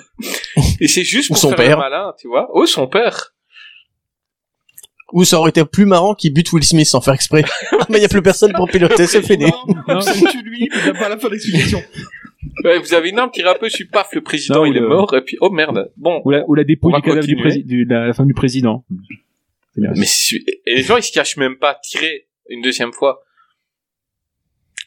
Et 0.79 0.87
c'est 0.87 1.03
juste 1.03 1.29
Ou 1.29 1.33
pour 1.33 1.41
son 1.41 1.49
faire 1.49 1.57
père. 1.57 1.77
le 1.77 1.81
malin, 1.83 2.13
tu 2.17 2.27
vois. 2.27 2.49
Oh, 2.53 2.65
son 2.65 2.87
père. 2.87 3.33
Ou 5.13 5.23
ça 5.23 5.39
aurait 5.39 5.49
été 5.49 5.63
plus 5.65 5.85
marrant 5.85 6.15
qu'il 6.15 6.33
bute 6.33 6.51
Will 6.53 6.63
Smith 6.63 6.87
sans 6.87 7.01
faire 7.01 7.13
exprès. 7.13 7.43
Mais 7.89 7.99
il 7.99 8.01
y 8.01 8.05
a 8.05 8.09
plus 8.09 8.21
personne 8.21 8.53
pour 8.53 8.67
piloter, 8.69 9.07
c'est 9.07 9.21
des... 9.37 9.45
Non, 9.87 10.01
c'est 10.01 10.25
tue 10.29 10.41
lui, 10.41 10.67
mais 10.71 10.79
il 10.81 10.85
n'a 10.87 10.93
pas 10.99 11.09
la 11.09 11.17
fin 11.17 11.29
d'explication. 11.29 11.81
Ouais, 12.63 12.79
vous 12.79 12.93
avez 12.93 13.09
une 13.09 13.19
arme 13.19 13.29
qui 13.31 13.43
peu, 13.43 13.69
je 13.69 13.75
suis 13.75 13.85
paf, 13.85 14.09
le 14.13 14.21
président 14.21 14.59
Non, 14.59 14.65
il 14.65 14.75
est 14.75 14.79
le- 14.79 14.87
mort, 14.87 15.13
et 15.15 15.21
puis 15.21 15.37
oh 15.41 15.49
merde. 15.51 15.91
Bon. 15.97 16.21
Ou 16.25 16.31
la, 16.31 16.43
ou 16.47 16.55
la 16.55 16.63
On 16.63 16.65
dépouille 16.65 16.93
du 16.93 17.01
cadavre 17.01 17.27
du 17.27 17.35
président, 17.35 17.65
de 17.67 18.07
la 18.07 18.13
femme 18.13 18.27
du 18.27 18.33
président. 18.33 18.83
Mais 19.77 20.07
et 20.65 20.75
les 20.75 20.83
gens 20.83 20.97
ils 20.97 21.03
se 21.03 21.11
cachent 21.11 21.37
même 21.37 21.57
pas 21.57 21.75
tirer 21.83 22.27
une 22.49 22.61
deuxième 22.61 22.93
fois. 22.93 23.24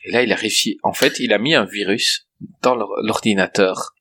Et 0.09 0.13
là 0.13 0.23
il 0.23 0.33
a 0.33 0.37
réussi. 0.37 0.79
En 0.83 0.93
fait, 0.93 1.21
il 1.21 1.33
a 1.33 1.39
mis 1.39 1.55
un 1.55 1.65
virus 1.65 2.27
dans 2.63 2.75
l'or- 2.75 2.99
l'ordinateur. 3.03 3.95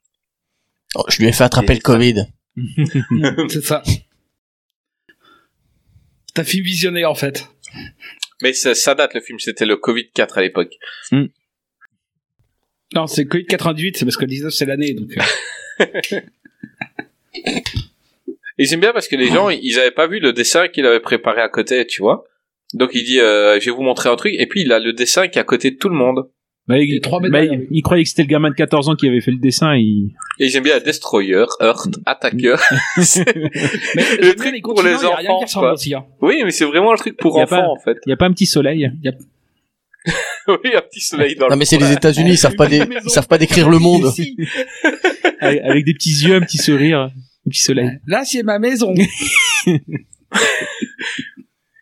Oh, 0.96 1.04
je 1.10 1.20
lui 1.20 1.28
ai 1.28 1.32
fait 1.34 1.44
attraper 1.44 1.74
le 1.76 1.82
Covid. 1.82 2.26
c'est 3.50 3.64
ça. 3.64 3.84
Un 6.38 6.44
film 6.44 6.64
visionné, 6.64 7.04
en 7.06 7.16
fait. 7.16 7.48
Mais 8.42 8.54
ça, 8.54 8.76
ça 8.76 8.94
date 8.96 9.14
le 9.16 9.22
film, 9.22 9.40
c'était 9.40 9.66
le 9.66 9.76
Covid 9.76 10.10
4 10.12 10.38
à 10.38 10.42
l'époque. 10.42 10.74
Non, 12.94 13.08
c'est 13.08 13.26
Covid 13.26 13.46
98, 13.48 13.98
c'est 13.98 14.06
parce 14.06 14.16
que 14.18 14.22
le 14.26 14.30
19 14.30 14.54
c'est 14.54 14.66
l'année, 14.66 14.94
donc. 14.94 15.10
euh, 15.82 15.84
Et 18.60 18.66
j'aime 18.66 18.80
bien 18.80 18.94
parce 18.94 19.08
que 19.08 19.16
les 19.16 19.28
gens 19.28 19.50
ils 19.50 19.78
avaient 19.80 19.92
pas 19.92 20.08
vu 20.08 20.20
le 20.20 20.34
dessin 20.34 20.68
qu'il 20.68 20.86
avait 20.86 21.00
préparé 21.00 21.42
à 21.42 21.50
côté, 21.50 21.86
tu 21.86 22.02
vois. 22.02 22.26
Donc 22.74 22.92
il 22.94 23.04
dit 23.04 23.20
euh, 23.20 23.60
je 23.60 23.66
vais 23.70 23.76
vous 23.76 23.84
montrer 23.84 24.10
un 24.10 24.16
truc 24.16 24.34
et 24.38 24.46
puis 24.48 24.62
il 24.62 24.72
a 24.72 24.80
le 24.80 24.94
dessin 24.94 25.28
qui 25.28 25.38
est 25.38 25.42
à 25.42 25.46
côté 25.46 25.72
de 25.72 25.78
tout 25.78 25.90
le 25.90 25.96
monde. 25.96 26.30
Bah, 26.68 26.78
il, 26.78 26.96
Et 26.96 27.00
trois 27.00 27.22
mètres 27.22 27.32
derrière 27.32 27.54
il, 27.54 27.68
il 27.72 27.82
croyait 27.82 28.04
que 28.04 28.10
c'était 28.10 28.24
le 28.24 28.28
gamin 28.28 28.50
de 28.50 28.56
14 28.56 28.90
ans 28.90 28.96
qui 28.96 29.08
avait 29.08 29.22
fait 29.22 29.32
le 29.32 29.38
dessin. 29.38 29.74
Il... 29.76 30.12
Et 30.38 30.50
j'aime 30.50 30.64
bien 30.66 30.78
Destroyer, 30.80 31.46
Earth, 31.62 31.88
Attacker. 32.06 32.58
Mais 32.98 33.04
Le 34.22 34.34
truc 34.36 34.54
les 34.54 34.62
pour 34.62 34.84
les 34.84 34.92
y 34.92 35.06
a 35.06 35.12
enfants, 35.34 35.60
quoi. 35.62 35.74
aussi. 35.74 35.94
Hein. 35.94 36.04
oui, 36.22 36.42
mais 36.44 36.52
c'est 36.52 36.66
vraiment 36.66 36.92
le 36.92 36.98
truc 36.98 37.16
pour 37.16 37.38
Y 37.38 37.40
a 37.40 37.44
enfants, 37.44 37.56
pas- 37.62 37.68
en 37.70 37.80
fait. 37.80 37.98
Il 38.06 38.10
y 38.10 38.14
a 38.14 38.18
pas 38.18 38.26
un 38.26 38.34
petit 38.34 38.46
soleil 38.46 38.92
oui, 40.48 40.72
un 40.76 40.82
petit 40.82 41.02
soleil 41.02 41.36
dans 41.36 41.48
Non 41.48 41.56
le 41.56 41.60
mais 41.60 41.66
c'est 41.66 41.78
les 41.78 41.92
États-Unis, 41.92 42.32
ils 42.32 42.38
savent 42.38 42.56
pas 42.56 42.70
ils 42.70 43.10
savent 43.10 43.28
pas 43.28 43.38
décrire 43.38 43.70
le 43.70 43.80
monde. 43.80 44.10
Avec 45.42 45.84
des 45.86 45.94
petits 45.94 46.26
yeux, 46.26 46.36
un 46.36 46.42
petit 46.42 46.58
sourire, 46.58 47.00
un 47.00 47.50
petit 47.50 47.62
soleil. 47.62 47.90
Là, 48.08 48.24
c'est 48.24 48.44
ma 48.44 48.58
maison. 48.58 48.94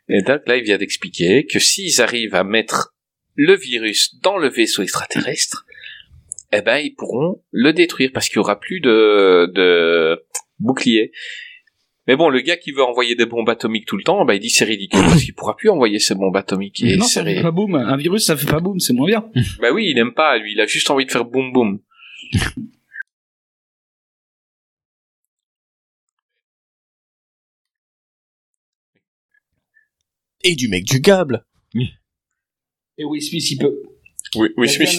Et 0.10 0.22
donc 0.22 0.42
là, 0.48 0.58
il 0.58 0.64
vient 0.64 0.78
d'expliquer 0.78 1.46
que 1.46 1.60
s'ils 1.60 2.02
arrivent 2.02 2.36
à 2.36 2.44
mettre 2.44 2.94
le 3.36 3.56
virus 3.56 4.16
dans 4.22 4.38
le 4.38 4.50
vaisseau 4.50 4.82
extraterrestre, 4.84 5.66
eh 6.54 6.62
ben, 6.62 6.78
ils 6.78 6.94
pourront 6.94 7.42
le 7.52 7.74
détruire 7.74 8.12
parce 8.14 8.30
qu'il 8.30 8.38
y 8.38 8.40
aura 8.40 8.60
plus 8.60 8.80
de, 8.80 9.52
de 9.54 10.24
boucliers. 10.60 11.12
Mais 12.08 12.16
bon, 12.16 12.30
le 12.30 12.40
gars 12.42 12.56
qui 12.56 12.72
veut 12.72 12.84
envoyer 12.84 13.16
des 13.16 13.26
bombes 13.26 13.50
atomiques 13.50 13.88
tout 13.88 13.98
le 13.98 14.04
temps, 14.04 14.24
ben, 14.26 14.36
il 14.36 14.40
dit 14.40 14.52
c'est 14.52 14.66
ridicule 14.66 15.02
parce 15.02 15.24
qu'il 15.24 15.34
pourra 15.34 15.56
plus 15.56 15.70
envoyer 15.70 16.00
ces 16.00 16.14
bombes 16.14 16.38
atomiques. 16.38 16.84
Et 16.84 16.98
non, 16.98 17.06
c'est 17.06 17.22
ça 17.22 17.26
fait 17.26 17.42
pas 17.42 17.52
boum. 17.52 17.76
Un 17.76 17.98
virus, 17.98 18.26
ça 18.26 18.38
fait 18.38 18.46
pas 18.46 18.60
boum, 18.60 18.80
c'est 18.80 18.94
moins 18.94 19.08
bien. 19.08 19.26
Bah 19.60 19.70
oui, 19.74 19.88
il 19.90 19.98
aime 19.98 20.14
pas, 20.14 20.38
lui, 20.38 20.54
il 20.54 20.62
a 20.62 20.68
juste 20.68 20.90
envie 20.92 21.06
de 21.06 21.12
faire 21.12 21.26
boum 21.26 21.52
boum. 21.52 21.80
Et 30.48 30.56
du 30.56 30.68
mec 30.68 30.84
du 30.84 31.02
câble. 31.02 31.44
Et 32.98 33.04
Will 33.04 33.22
Smith, 33.22 33.50
il 33.50 33.58
peut. 33.58 33.82
Oui, 34.36 34.50
a 34.58 34.68
Smith, 34.68 34.90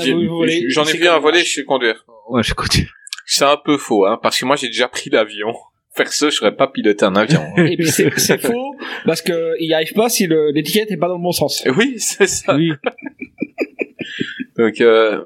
j'en 0.68 0.84
ai 0.84 0.96
vu 0.96 1.06
un 1.06 1.20
marche. 1.20 1.44
je 1.44 1.52
sais 1.52 1.64
conduire. 1.64 2.04
Ouais, 2.28 2.42
je 2.42 2.52
continue. 2.52 2.90
C'est 3.26 3.44
un 3.44 3.56
peu 3.56 3.76
faux, 3.78 4.06
hein, 4.06 4.18
parce 4.20 4.38
que 4.40 4.44
moi 4.44 4.56
j'ai 4.56 4.66
déjà 4.66 4.88
pris 4.88 5.08
l'avion. 5.08 5.54
Perso, 5.94 6.30
je 6.30 6.36
serais 6.36 6.54
pas 6.54 6.66
piloté 6.66 7.04
un 7.04 7.14
avion. 7.14 7.42
Et 7.56 7.76
puis 7.76 7.88
c'est 7.88 8.38
faux 8.38 8.74
parce 9.06 9.22
que 9.22 9.54
il 9.60 9.72
arrive 9.72 9.92
pas 9.94 10.08
si 10.08 10.26
l'étiquette 10.26 10.90
est 10.90 10.96
pas 10.96 11.08
dans 11.08 11.16
le 11.16 11.22
bon 11.22 11.32
sens. 11.32 11.64
oui, 11.76 11.94
c'est 11.98 12.26
ça. 12.26 12.56
Oui. 12.56 12.72
Donc, 14.58 14.80
euh, 14.80 15.24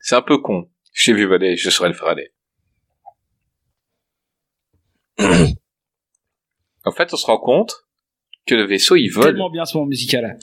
c'est 0.00 0.16
un 0.16 0.22
peu 0.22 0.38
con. 0.38 0.68
J'ai 0.92 1.12
vu 1.12 1.26
voler, 1.26 1.56
je 1.56 1.70
saurais 1.70 1.90
le 1.90 1.94
faire 1.94 2.08
aller. 2.08 2.32
en 6.84 6.92
fait, 6.92 7.12
on 7.12 7.16
se 7.16 7.26
rend 7.26 7.38
compte 7.38 7.86
que 8.50 8.54
le 8.56 8.64
vaisseau, 8.64 8.96
il 8.96 9.08
vole. 9.08 9.24
Tellement 9.26 9.50
bien 9.50 9.64
ce 9.64 9.76
moment 9.76 9.88
musical. 9.88 10.38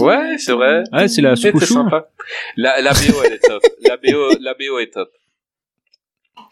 Ouais, 0.00 0.38
c'est 0.38 0.52
vrai. 0.52 0.84
Ouais, 0.92 1.08
c'est 1.08 1.20
la 1.20 1.36
soupe 1.36 1.62
sympa. 1.62 2.08
La, 2.56 2.80
la 2.80 2.92
BO, 2.92 3.22
elle 3.24 3.34
est 3.34 3.38
top. 3.38 3.62
La 3.82 3.96
BO, 3.96 4.38
la 4.40 4.54
BO 4.54 4.78
est 4.78 4.92
top. 4.92 5.10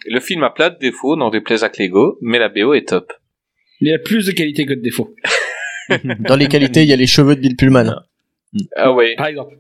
Le 0.06 0.20
film 0.20 0.42
a 0.42 0.50
plein 0.50 0.70
de 0.70 0.78
défauts, 0.78 1.16
n'en 1.16 1.30
déplaise 1.30 1.64
à 1.64 1.70
Lego, 1.78 2.18
mais 2.20 2.38
la 2.38 2.48
BO 2.48 2.74
est 2.74 2.88
top. 2.88 3.12
Il 3.80 3.88
y 3.88 3.92
a 3.92 3.98
plus 3.98 4.26
de 4.26 4.32
qualité 4.32 4.66
que 4.66 4.74
de 4.74 4.80
défaut. 4.80 5.14
Dans 6.20 6.36
les 6.36 6.48
qualités, 6.48 6.82
il 6.82 6.88
y 6.88 6.92
a 6.92 6.96
les 6.96 7.06
cheveux 7.06 7.36
de 7.36 7.40
Bill 7.40 7.56
Pullman. 7.56 8.02
Ah 8.74 8.92
ouais. 8.92 9.14
Par 9.16 9.26
exemple. 9.26 9.56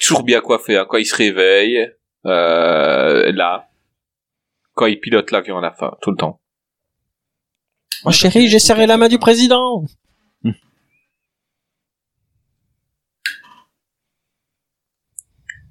toujours 0.00 0.22
bien 0.22 0.40
coiffé 0.40 0.76
hein, 0.76 0.86
quand 0.88 0.98
il 0.98 1.06
se 1.06 1.16
réveille 1.16 1.90
euh, 2.26 3.32
là 3.32 3.68
quand 4.74 4.86
il 4.86 4.98
pilote 5.00 5.30
l'avion 5.30 5.58
à 5.58 5.60
la 5.60 5.72
fin 5.72 5.96
tout 6.02 6.10
le 6.10 6.16
temps 6.16 6.40
Oh 8.04 8.12
chérie, 8.12 8.48
j'ai 8.48 8.58
serré 8.58 8.86
la 8.86 8.96
main 8.96 9.08
du 9.08 9.18
président. 9.18 9.84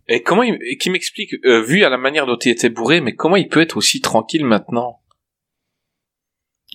et 0.07 0.23
comment 0.23 0.43
il 0.43 0.57
et 0.61 0.77
qui 0.77 0.89
m'explique 0.89 1.35
euh, 1.45 1.61
vu 1.61 1.83
à 1.83 1.89
la 1.89 1.97
manière 1.97 2.25
dont 2.25 2.37
il 2.37 2.49
était 2.49 2.69
bourré 2.69 3.01
mais 3.01 3.15
comment 3.15 3.35
il 3.35 3.49
peut 3.49 3.61
être 3.61 3.77
aussi 3.77 4.01
tranquille 4.01 4.45
maintenant 4.45 5.01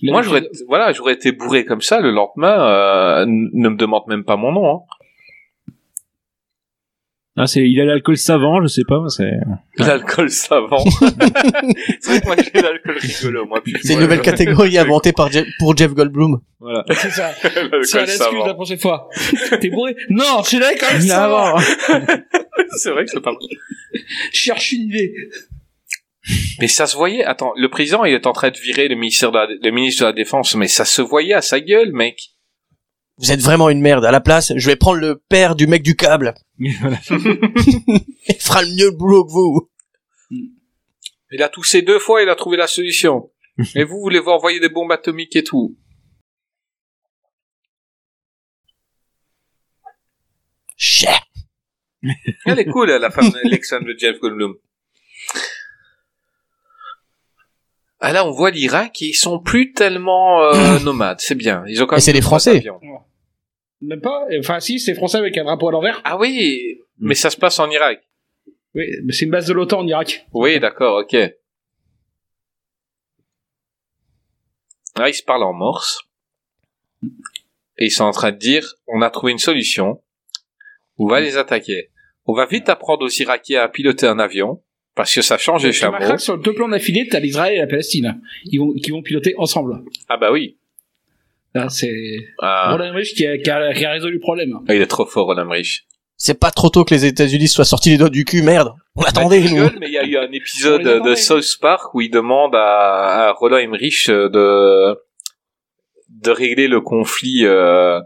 moi 0.03 0.21
j'aurais 0.21 0.47
voilà 0.67 0.91
j'aurais 0.91 1.13
été 1.13 1.31
bourré 1.31 1.65
comme 1.65 1.81
ça 1.81 1.99
le 1.99 2.11
lendemain 2.11 2.67
euh, 2.67 3.25
ne 3.27 3.69
me 3.69 3.75
demande 3.75 4.03
même 4.07 4.23
pas 4.23 4.35
mon 4.35 4.51
nom 4.51 4.69
hein. 4.69 4.79
Ah, 7.35 7.47
c'est, 7.47 7.67
il 7.67 7.81
a 7.81 7.85
l'alcool 7.85 8.15
savant, 8.15 8.61
je 8.61 8.67
sais 8.67 8.83
pas, 8.87 8.99
c'est... 9.09 9.31
l'alcool 9.79 10.29
savant 10.29 10.77
c'est 11.99 12.09
vrai 12.09 12.21
que 12.21 12.25
moi 12.27 12.35
j'ai 12.37 12.61
l'alcool 12.61 12.95
rigolo 12.99 13.45
moi 13.47 13.59
C'est 13.81 13.93
une 13.93 13.93
moi, 13.95 14.01
nouvelle 14.03 14.19
je- 14.19 14.23
catégorie 14.23 14.77
inventée 14.77 15.13
par 15.13 15.31
Jeff- 15.31 15.47
pour 15.57 15.75
Jeff 15.75 15.93
Goldblum. 15.95 16.39
Voilà. 16.59 16.83
C'est 16.91 17.09
ça. 17.09 17.31
l'alcool 17.43 17.85
C'est 17.85 17.97
à 17.97 18.01
l'excuse 18.01 18.17
savant. 18.19 18.45
la 18.45 18.53
prochaine 18.53 18.77
fois. 18.77 19.09
T'es 19.59 19.69
bourré 19.71 19.95
Non, 20.11 20.43
je 20.43 20.49
suis 20.49 20.59
là 20.59 20.73
quand 20.79 20.91
même 20.93 21.01
ça. 21.01 21.23
Avant. 21.25 21.59
c'est 22.77 22.91
vrai 22.91 23.05
que 23.05 23.09
c'est 23.11 23.19
pas 23.21 23.31
mal. 23.31 23.39
Cherche 24.31 24.71
une 24.73 24.83
idée. 24.83 25.13
Mais 26.61 26.67
ça 26.67 26.85
se 26.85 26.95
voyait. 26.95 27.23
Attends, 27.23 27.53
le 27.57 27.67
président 27.69 28.05
il 28.05 28.13
est 28.13 28.27
en 28.27 28.31
train 28.33 28.51
de 28.51 28.57
virer 28.57 28.87
le 28.87 28.95
ministère 28.95 29.31
de 29.31 29.37
la, 29.39 29.47
le 29.47 29.71
ministre 29.71 30.03
de 30.03 30.05
la 30.07 30.13
défense, 30.13 30.55
mais 30.55 30.67
ça 30.67 30.85
se 30.85 31.01
voyait 31.01 31.33
à 31.33 31.41
sa 31.41 31.59
gueule, 31.59 31.91
mec. 31.93 32.17
Vous 33.23 33.31
êtes 33.31 33.39
vraiment 33.39 33.69
une 33.69 33.79
merde. 33.79 34.03
À 34.03 34.11
la 34.11 34.19
place, 34.19 34.51
je 34.53 34.69
vais 34.69 34.75
prendre 34.75 34.99
le 34.99 35.15
père 35.15 35.55
du 35.55 35.65
mec 35.65 35.81
du 35.81 35.95
câble. 35.95 36.33
Voilà. 36.81 36.99
Il 37.09 38.35
fera 38.37 38.61
le 38.61 38.67
mieux 38.67 38.85
le 38.87 38.97
boulot 38.97 39.23
que 39.23 39.31
vous. 39.31 39.69
Il 41.31 41.41
a 41.41 41.47
toussé 41.47 41.81
deux 41.81 41.99
fois, 41.99 42.21
il 42.21 42.29
a 42.29 42.35
trouvé 42.35 42.57
la 42.57 42.67
solution. 42.67 43.31
Et 43.75 43.85
vous 43.85 43.99
voulez 43.99 44.19
vous 44.19 44.29
envoyer 44.29 44.59
des 44.59 44.67
bombes 44.67 44.91
atomiques 44.91 45.35
et 45.37 45.43
tout. 45.43 45.77
Cher. 50.75 51.21
Elle 52.45 52.59
est 52.59 52.65
cool, 52.65 52.89
la 52.89 53.09
femme 53.09 53.31
de 53.31 53.95
Jeff 53.97 54.19
Goldblum. 54.19 54.55
Ah 58.01 58.11
là, 58.11 58.27
on 58.27 58.31
voit 58.31 58.51
l'Irak 58.51 59.01
et 59.01 59.05
ils 59.05 59.13
sont 59.13 59.39
plus 59.39 59.71
tellement 59.71 60.43
euh, 60.43 60.79
nomades. 60.83 61.21
C'est 61.21 61.35
bien. 61.35 61.63
Ils 61.67 61.81
ont 61.81 61.85
quand 61.85 61.95
Et 61.95 61.99
même 61.99 62.01
c'est 62.01 62.11
deux, 62.11 62.19
des 62.19 62.21
trois 62.21 62.39
Français. 62.39 62.65
Même 63.83 64.01
pas. 64.01 64.25
Enfin, 64.39 64.59
si, 64.59 64.79
c'est 64.79 64.95
français 64.95 65.17
avec 65.17 65.37
un 65.37 65.43
drapeau 65.43 65.67
à 65.67 65.71
l'envers. 65.71 66.01
Ah 66.05 66.17
oui, 66.17 66.79
mais 66.99 67.15
ça 67.15 67.29
se 67.29 67.37
passe 67.37 67.59
en 67.59 67.69
Irak. 67.69 68.01
Oui, 68.75 68.85
mais 69.03 69.13
c'est 69.13 69.25
une 69.25 69.31
base 69.31 69.47
de 69.47 69.53
l'OTAN 69.53 69.79
en 69.79 69.87
Irak. 69.87 70.25
Oui, 70.33 70.59
d'accord, 70.59 71.03
ok. 71.03 71.13
Là, 74.95 75.09
ils 75.09 75.13
se 75.13 75.23
parlent 75.23 75.43
en 75.43 75.53
morse. 75.53 75.99
Et 77.77 77.85
ils 77.85 77.91
sont 77.91 78.05
en 78.05 78.11
train 78.11 78.31
de 78.31 78.37
dire, 78.37 78.75
on 78.87 79.01
a 79.01 79.09
trouvé 79.09 79.31
une 79.31 79.39
solution. 79.39 80.01
On 80.97 81.07
va 81.07 81.19
les 81.19 81.37
attaquer. 81.37 81.89
On 82.25 82.33
va 82.33 82.45
vite 82.45 82.69
apprendre 82.69 83.05
aux 83.05 83.09
Irakiens 83.09 83.61
à 83.61 83.67
piloter 83.67 84.07
un 84.07 84.19
avion, 84.19 84.61
parce 84.95 85.13
que 85.13 85.21
ça 85.21 85.37
change 85.37 85.65
les 85.65 85.73
chameaux. 85.73 86.17
sur 86.17 86.37
le 86.37 86.41
deux 86.41 86.53
plans 86.53 86.69
d'affilée, 86.69 87.07
t'as 87.09 87.19
l'Israël 87.19 87.55
et 87.55 87.59
la 87.59 87.67
Palestine. 87.67 88.21
Ils 88.45 88.59
vont, 88.59 88.73
qui 88.73 88.91
vont 88.91 89.01
piloter 89.01 89.33
ensemble. 89.37 89.83
Ah 90.07 90.17
bah 90.17 90.31
oui. 90.31 90.57
Là, 91.55 91.69
c'est 91.69 91.91
Ah, 92.41 92.71
Roland 92.71 92.85
Emmerich 92.85 93.13
qui 93.15 93.25
a, 93.27 93.37
qui, 93.37 93.49
a, 93.49 93.73
qui 93.73 93.85
a 93.85 93.91
résolu 93.91 94.15
le 94.15 94.19
problème. 94.19 94.59
il 94.69 94.75
est 94.81 94.87
trop 94.87 95.05
fort, 95.05 95.27
Roland 95.27 95.43
Emmerich. 95.43 95.85
C'est 96.17 96.39
pas 96.39 96.51
trop 96.51 96.69
tôt 96.69 96.85
que 96.85 96.93
les 96.93 97.05
États-Unis 97.05 97.47
soient 97.47 97.65
sortis 97.65 97.89
les 97.89 97.97
doigts 97.97 98.09
du 98.09 98.23
cul, 98.25 98.43
merde. 98.43 98.73
On 98.95 99.01
attendait, 99.03 99.41
Bah, 99.41 99.71
mais 99.79 99.87
il 99.87 99.93
y 99.93 99.97
a 99.97 100.05
eu 100.05 100.17
un 100.17 100.31
épisode 100.31 100.81
de 100.83 101.15
South 101.15 101.57
Park 101.59 101.93
où 101.95 102.01
il 102.01 102.09
demande 102.09 102.55
à, 102.55 103.27
à 103.27 103.31
Roland 103.33 103.57
Emmerich 103.57 104.07
euh, 104.09 104.29
de 104.29 104.97
de 106.09 106.31
régler 106.31 106.67
le 106.67 106.79
conflit 106.79 107.41
euh, 107.45 107.99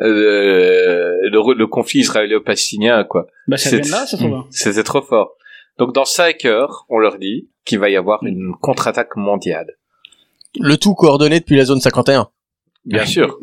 euh, 0.00 1.12
le, 1.30 1.54
le 1.54 1.66
conflit 1.66 2.00
israélo-palestinien 2.00 3.04
quoi. 3.04 3.26
Bah, 3.48 3.56
ça 3.56 3.70
C'est- 3.70 3.80
vient 3.80 3.90
là, 4.00 4.06
ça 4.06 4.16
trouve. 4.16 4.44
C'était 4.50 4.82
trop 4.82 5.02
fort. 5.02 5.34
Donc 5.78 5.92
dans 5.94 6.04
5 6.04 6.44
heures, 6.44 6.84
on 6.88 6.98
leur 6.98 7.18
dit 7.18 7.48
qu'il 7.64 7.78
va 7.78 7.90
y 7.90 7.96
avoir 7.96 8.22
une 8.24 8.52
contre-attaque 8.60 9.16
mondiale. 9.16 9.76
Le 10.58 10.76
tout 10.76 10.94
coordonné 10.94 11.40
depuis 11.40 11.56
la 11.56 11.64
zone 11.64 11.80
51. 11.80 12.28
Bien 12.84 13.06
sûr. 13.06 13.38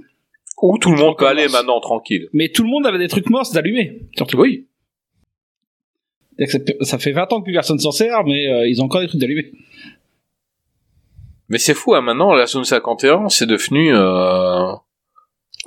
Où 0.61 0.77
tout 0.77 0.91
le 0.91 0.97
monde 0.97 1.17
peut 1.17 1.27
aller 1.27 1.47
maintenant 1.47 1.79
tranquille. 1.79 2.27
Mais 2.33 2.49
tout 2.49 2.63
le 2.63 2.69
monde 2.69 2.85
avait 2.85 2.97
des 2.97 3.07
trucs 3.07 3.29
morses 3.29 3.51
d'allumer. 3.51 4.01
Surtout. 4.15 4.37
Oui. 4.37 4.67
Ça 6.81 6.97
fait 6.97 7.11
20 7.11 7.33
ans 7.33 7.39
que 7.39 7.45
plus 7.45 7.53
personne 7.53 7.79
s'en 7.79 7.91
sert, 7.91 8.23
mais 8.25 8.47
euh, 8.47 8.67
ils 8.67 8.81
ont 8.81 8.85
encore 8.85 9.01
des 9.01 9.07
trucs 9.07 9.19
d'allumer. 9.19 9.51
Mais 11.49 11.57
c'est 11.57 11.73
fou, 11.73 11.95
hein, 11.95 12.01
maintenant 12.01 12.33
la 12.33 12.45
zone 12.45 12.63
51, 12.63 13.29
c'est 13.29 13.47
devenu 13.47 13.93
euh, 13.93 14.71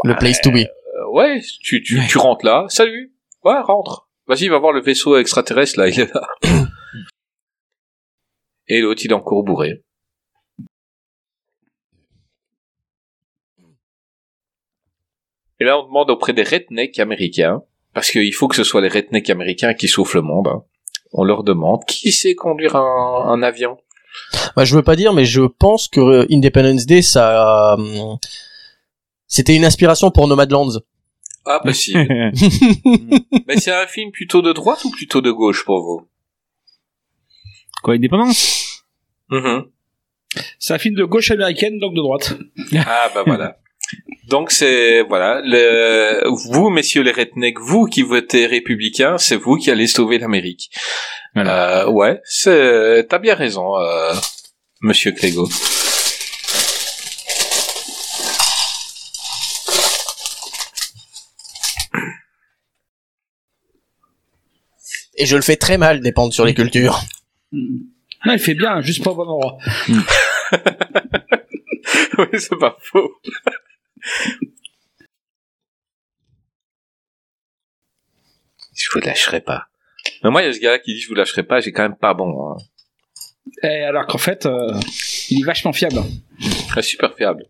Le 0.05 0.15
place 0.16 0.40
to 0.40 0.51
be. 0.51 0.59
Euh, 0.59 1.11
ouais, 1.11 1.40
tu, 1.61 1.82
tu, 1.82 2.01
tu 2.09 2.19
rentres 2.19 2.47
là. 2.47 2.66
Salut. 2.69 3.12
Ouais, 3.44 3.59
rentre. 3.61 4.09
Vas-y, 4.28 4.49
va 4.49 4.59
voir 4.59 4.73
le 4.73 4.81
vaisseau 4.81 5.16
extraterrestre, 5.16 5.78
là, 5.81 5.89
il 5.89 6.01
est 6.01 6.15
là. 6.15 6.28
Et 8.69 8.81
l'autre, 8.81 9.03
il 9.05 9.11
est 9.11 9.15
encore 9.15 9.43
bourré. 9.43 9.82
Et 15.62 15.64
là, 15.64 15.78
on 15.78 15.84
demande 15.86 16.10
auprès 16.10 16.32
des 16.32 16.43
rednecks 16.43 16.98
américains, 16.98 17.62
parce 17.94 18.10
qu'il 18.10 18.34
faut 18.34 18.48
que 18.48 18.56
ce 18.56 18.64
soit 18.64 18.80
les 18.80 18.89
rednecks 18.89 19.30
américains 19.30 19.74
qui 19.74 19.86
soufflent 19.86 20.16
le 20.16 20.22
monde. 20.22 20.48
hein. 20.48 20.64
On 21.12 21.22
leur 21.22 21.44
demande 21.44 21.84
qui 21.86 22.10
sait 22.10 22.34
conduire 22.34 22.74
un, 22.74 23.26
un 23.28 23.43
avion? 23.44 23.78
Bah, 24.56 24.64
je 24.64 24.74
veux 24.74 24.82
pas 24.82 24.97
dire, 24.97 25.12
mais 25.12 25.24
je 25.24 25.43
pense 25.43 25.86
que 25.86 26.01
euh, 26.01 26.26
Independence 26.32 26.84
Day, 26.84 27.01
ça, 27.01 27.74
euh, 27.74 28.16
c'était 29.28 29.55
une 29.55 29.64
inspiration 29.64 30.10
pour 30.10 30.26
Nomadlands. 30.26 30.80
Ah, 31.47 31.60
possible. 31.62 32.09
Mais 33.47 33.56
c'est 33.59 33.70
un 33.72 33.86
film 33.86 34.10
plutôt 34.10 34.43
de 34.43 34.52
droite 34.52 34.84
ou 34.84 34.90
plutôt 34.90 35.20
de 35.20 35.30
gauche 35.30 35.64
pour 35.64 35.80
vous? 35.80 36.09
Quoi, 37.84 37.94
indépendance 37.94 38.82
Mhm. 39.30 39.66
C'est 40.59 40.74
un 40.74 40.78
film 40.78 40.97
de 40.97 41.05
gauche 41.05 41.30
américaine, 41.30 41.78
donc 41.78 41.94
de 41.94 42.01
droite. 42.01 42.34
Ah 42.84 43.10
bah 43.14 43.22
voilà. 43.24 43.59
Donc 44.28 44.51
c'est 44.51 45.02
voilà, 45.02 45.43
le, 45.44 46.23
vous 46.48 46.70
messieurs 46.70 47.02
les 47.02 47.12
rednecks, 47.12 47.59
vous 47.59 47.86
qui 47.86 48.02
votez 48.02 48.47
républicain, 48.47 49.19
c'est 49.19 49.36
vous 49.36 49.56
qui 49.56 49.70
allez 49.70 49.86
sauver 49.86 50.19
l'Amérique. 50.19 50.70
Euh, 51.36 51.86
ouais, 51.90 52.20
c'est 52.24 53.06
t'as 53.09 53.19
bien 53.19 53.35
raison, 53.35 53.77
euh, 53.78 54.14
Monsieur 54.81 55.12
Clégo. 55.12 55.48
Et 65.16 65.27
je 65.27 65.36
le 65.36 65.43
fais 65.43 65.56
très 65.56 65.78
mal 65.78 66.01
dépendre 66.01 66.32
sur 66.32 66.44
les 66.44 66.55
cultures. 66.55 67.01
Non, 67.52 68.32
il 68.32 68.39
fait 68.39 68.55
bien, 68.55 68.81
juste 68.81 69.05
pas 69.05 69.10
au 69.10 69.14
bon 69.14 69.28
endroit. 69.28 69.59
oui, 72.19 72.27
c'est 72.39 72.59
pas 72.59 72.77
faux. 72.81 73.12
je 78.74 78.89
vous 78.93 79.01
lâcherai 79.01 79.41
pas. 79.41 79.69
Mais 80.23 80.31
moi, 80.31 80.43
il 80.43 80.47
y 80.47 80.49
a 80.49 80.53
ce 80.53 80.61
gars-là 80.61 80.79
qui 80.79 80.95
dit 80.95 81.01
je 81.01 81.09
vous 81.09 81.15
lâcherai 81.15 81.43
pas, 81.43 81.61
j'ai 81.61 81.73
quand 81.73 81.83
même 81.83 81.97
pas 81.97 82.15
bon. 82.15 82.51
Hein. 82.51 82.57
Et 83.62 83.83
alors 83.83 84.07
qu'en 84.07 84.19
fait, 84.19 84.47
euh, 84.47 84.79
il 85.31 85.41
est 85.41 85.45
vachement 85.45 85.73
fiable. 85.73 86.03
Très 86.69 86.83
super 86.83 87.15
fiable. 87.15 87.47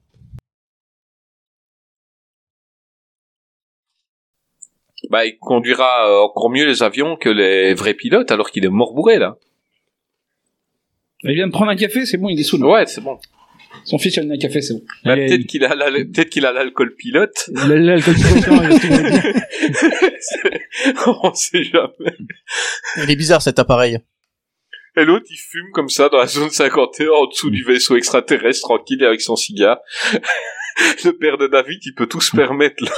Bah, 5.11 5.27
il 5.27 5.39
conduira 5.39 6.09
euh, 6.09 6.21
encore 6.23 6.49
mieux 6.49 6.65
les 6.65 6.83
avions 6.83 7.17
que 7.17 7.29
les 7.29 7.75
vrais 7.75 7.95
pilotes, 7.95 8.31
alors 8.31 8.51
qu'il 8.51 8.65
est 8.65 8.71
mort 8.71 8.95
bourré, 8.95 9.19
là. 9.19 9.37
Il 11.25 11.35
vient 11.35 11.47
de 11.47 11.53
prendre 11.53 11.71
un 11.71 11.77
café, 11.77 12.07
c'est 12.07 12.17
bon, 12.17 12.29
il 12.29 12.41
est 12.41 12.45
sous. 12.45 12.59
Ouais, 12.63 12.87
c'est 12.87 13.01
bon. 13.01 13.19
Son 13.85 13.99
fils, 13.99 14.15
il 14.17 14.21
a 14.21 14.23
donné 14.23 14.35
un 14.37 14.39
café, 14.39 14.61
c'est 14.63 14.75
bon. 14.75 14.83
Bah, 15.05 15.17
Il- 15.17 15.27
peut-être 15.27 15.47
qu'il 15.47 15.65
a, 15.65 15.75
la- 15.75 15.91
peut-être 15.91 16.31
qu'il 16.31 16.47
a 16.47 16.53
l'alcool 16.53 16.95
pilote. 16.95 17.51
L'alcool 17.69 18.15
bien. 18.15 19.23
On 21.23 21.35
sait 21.35 21.65
jamais. 21.65 22.17
Il 22.99 23.11
est 23.11 23.17
bizarre 23.17 23.43
cet 23.43 23.59
appareil. 23.59 23.99
Et 24.97 25.05
l'autre, 25.05 25.25
il 25.31 25.37
fume 25.37 25.71
comme 25.73 25.89
ça 25.89 26.09
dans 26.11 26.19
la 26.19 26.27
zone 26.27 26.51
51, 26.51 27.09
en 27.11 27.27
dessous 27.27 27.51
du 27.51 27.65
vaisseau 27.65 27.97
extraterrestre, 27.97 28.61
tranquille, 28.69 29.03
avec 29.05 29.21
son 29.23 29.37
cigare. 29.37 29.79
Le 31.05 31.11
père 31.13 31.39
de 31.39 31.47
David, 31.47 31.81
il 31.85 31.95
peut 31.95 32.07
tout 32.07 32.21
se 32.21 32.35
permettre, 32.37 32.85
là. 32.85 32.91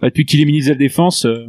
Bah, 0.00 0.08
Depuis 0.08 0.24
qu'il 0.24 0.40
est 0.40 0.44
ministre 0.44 0.70
de 0.70 0.74
la 0.74 0.78
Défense, 0.78 1.26
euh, 1.26 1.46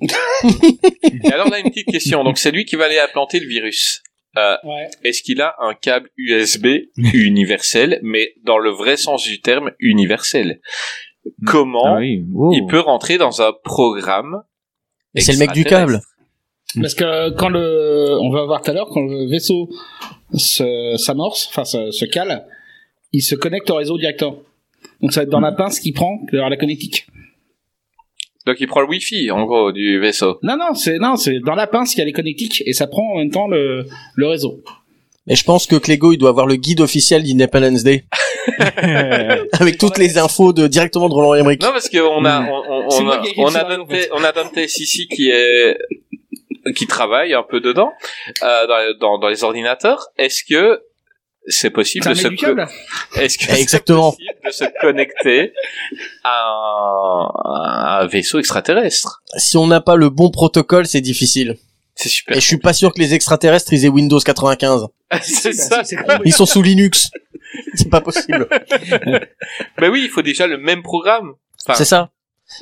Et 0.00 1.28
alors 1.32 1.48
là, 1.48 1.58
une 1.58 1.70
petite 1.70 1.88
question. 1.88 2.24
Donc, 2.24 2.38
c'est 2.38 2.50
lui 2.50 2.64
qui 2.64 2.76
va 2.76 2.84
aller 2.84 2.98
implanter 2.98 3.40
le 3.40 3.46
virus. 3.46 4.02
Euh, 4.36 4.56
Ouais. 4.64 4.88
Est-ce 5.02 5.22
qu'il 5.22 5.40
a 5.40 5.54
un 5.60 5.74
câble 5.74 6.10
USB 6.16 6.66
universel, 6.96 8.00
mais 8.02 8.34
dans 8.44 8.58
le 8.58 8.70
vrai 8.70 8.96
sens 8.96 9.22
du 9.22 9.40
terme 9.40 9.70
universel? 9.78 10.60
Comment 11.44 11.96
ah 11.96 11.98
oui. 11.98 12.24
Oh. 12.34 12.52
il 12.54 12.66
peut 12.66 12.78
rentrer 12.78 13.18
dans 13.18 13.42
un 13.42 13.52
programme 13.64 14.42
Et 15.14 15.20
c'est 15.20 15.32
le 15.32 15.38
mec 15.38 15.52
du 15.52 15.64
câble. 15.64 16.00
Parce 16.80 16.94
que 16.94 17.30
quand 17.30 17.48
le, 17.48 18.18
on 18.20 18.30
va 18.30 18.44
voir 18.44 18.62
tout 18.62 18.70
à 18.70 18.74
l'heure, 18.74 18.88
quand 18.92 19.02
le 19.02 19.28
vaisseau 19.28 19.70
se, 20.34 20.94
s'amorce, 20.98 21.48
enfin 21.48 21.64
se, 21.64 21.90
se 21.90 22.04
cale, 22.04 22.46
il 23.12 23.22
se 23.22 23.34
connecte 23.34 23.70
au 23.70 23.76
réseau 23.76 23.98
directement. 23.98 24.38
Donc 25.00 25.12
ça 25.12 25.20
va 25.20 25.24
être 25.24 25.30
dans 25.30 25.40
la 25.40 25.52
pince 25.52 25.80
qui 25.80 25.92
prend 25.92 26.20
vers 26.32 26.48
la 26.50 26.56
connectique. 26.56 27.06
Donc 28.46 28.56
il 28.60 28.68
prend 28.68 28.80
le 28.80 28.86
Wi-Fi, 28.86 29.30
en 29.32 29.44
gros, 29.44 29.72
du 29.72 29.98
vaisseau. 29.98 30.38
Non, 30.42 30.56
non, 30.56 30.74
c'est, 30.74 30.98
non, 30.98 31.16
c'est 31.16 31.40
dans 31.40 31.56
la 31.56 31.66
pince 31.66 31.90
qu'il 31.90 31.98
y 31.98 32.02
a 32.02 32.04
les 32.04 32.12
connectiques 32.12 32.62
et 32.64 32.72
ça 32.72 32.86
prend 32.86 33.14
en 33.14 33.18
même 33.18 33.30
temps 33.30 33.48
le, 33.48 33.86
le 34.14 34.26
réseau. 34.26 34.62
Et 35.28 35.34
je 35.34 35.42
pense 35.42 35.66
que 35.66 35.74
Clégo, 35.74 36.12
il 36.12 36.18
doit 36.18 36.30
avoir 36.30 36.46
le 36.46 36.54
guide 36.54 36.80
officiel 36.80 37.24
d'Independence 37.24 37.82
Day. 37.82 38.04
Avec 39.58 39.76
toutes 39.78 39.98
les 39.98 40.18
infos 40.18 40.52
de, 40.52 40.68
directement 40.68 41.08
de 41.08 41.14
Roland 41.14 41.34
Emmerich. 41.34 41.60
Non, 41.60 41.72
parce 41.72 41.88
qu'on 41.88 42.24
a, 42.24 42.42
on, 42.42 42.62
on, 42.68 42.86
on 42.88 43.10
a, 43.10 43.22
on 43.38 43.54
a 43.54 43.64
Dante, 43.64 43.80
en 43.80 43.86
fait. 43.88 44.08
on 44.12 44.22
a 44.22 44.30
Dante 44.30 44.56
ici 44.58 45.08
qui 45.08 45.30
est, 45.30 45.76
qui 46.76 46.86
travaille 46.86 47.34
un 47.34 47.42
peu 47.42 47.58
dedans, 47.58 47.92
euh, 48.44 48.66
dans, 48.68 48.98
dans, 49.00 49.18
dans 49.18 49.28
les 49.28 49.42
ordinateurs. 49.42 50.06
Est-ce 50.16 50.44
que 50.44 50.80
c'est 51.48 51.70
possible 51.70 52.06
de 52.08 52.14
se, 52.14 52.26
est-ce 53.20 53.38
que 53.38 53.52
exactement. 53.52 54.12
possible 54.12 54.34
de 54.44 54.50
se 54.50 54.64
connecter 54.80 55.52
à 56.24 56.30
un, 56.30 57.26
à 57.44 58.00
un 58.02 58.06
vaisseau 58.06 58.38
extraterrestre? 58.38 59.22
Si 59.36 59.56
on 59.56 59.66
n'a 59.66 59.80
pas 59.80 59.96
le 59.96 60.10
bon 60.10 60.30
protocole, 60.30 60.86
c'est 60.86 61.00
difficile. 61.00 61.56
C'est 61.94 62.08
super. 62.08 62.36
Et 62.36 62.40
je 62.40 62.46
suis 62.46 62.58
pas 62.58 62.72
sûr 62.72 62.92
que 62.92 63.00
les 63.00 63.14
extraterrestres 63.14 63.72
ils 63.72 63.84
aient 63.84 63.88
Windows 63.88 64.18
95. 64.20 64.86
c'est 65.22 65.70
Bah, 65.70 65.82
ça. 65.84 66.18
Ils 66.24 66.32
sont 66.32 66.46
sous 66.46 66.62
Linux. 66.62 67.10
C'est 67.74 67.88
pas 67.88 68.00
possible. 68.02 68.48
Ben 69.78 69.90
oui, 69.90 70.02
il 70.04 70.10
faut 70.10 70.22
déjà 70.22 70.46
le 70.46 70.58
même 70.58 70.82
programme. 70.82 71.34
Enfin, 71.64 71.76
C'est 71.78 71.84
ça. 71.86 72.10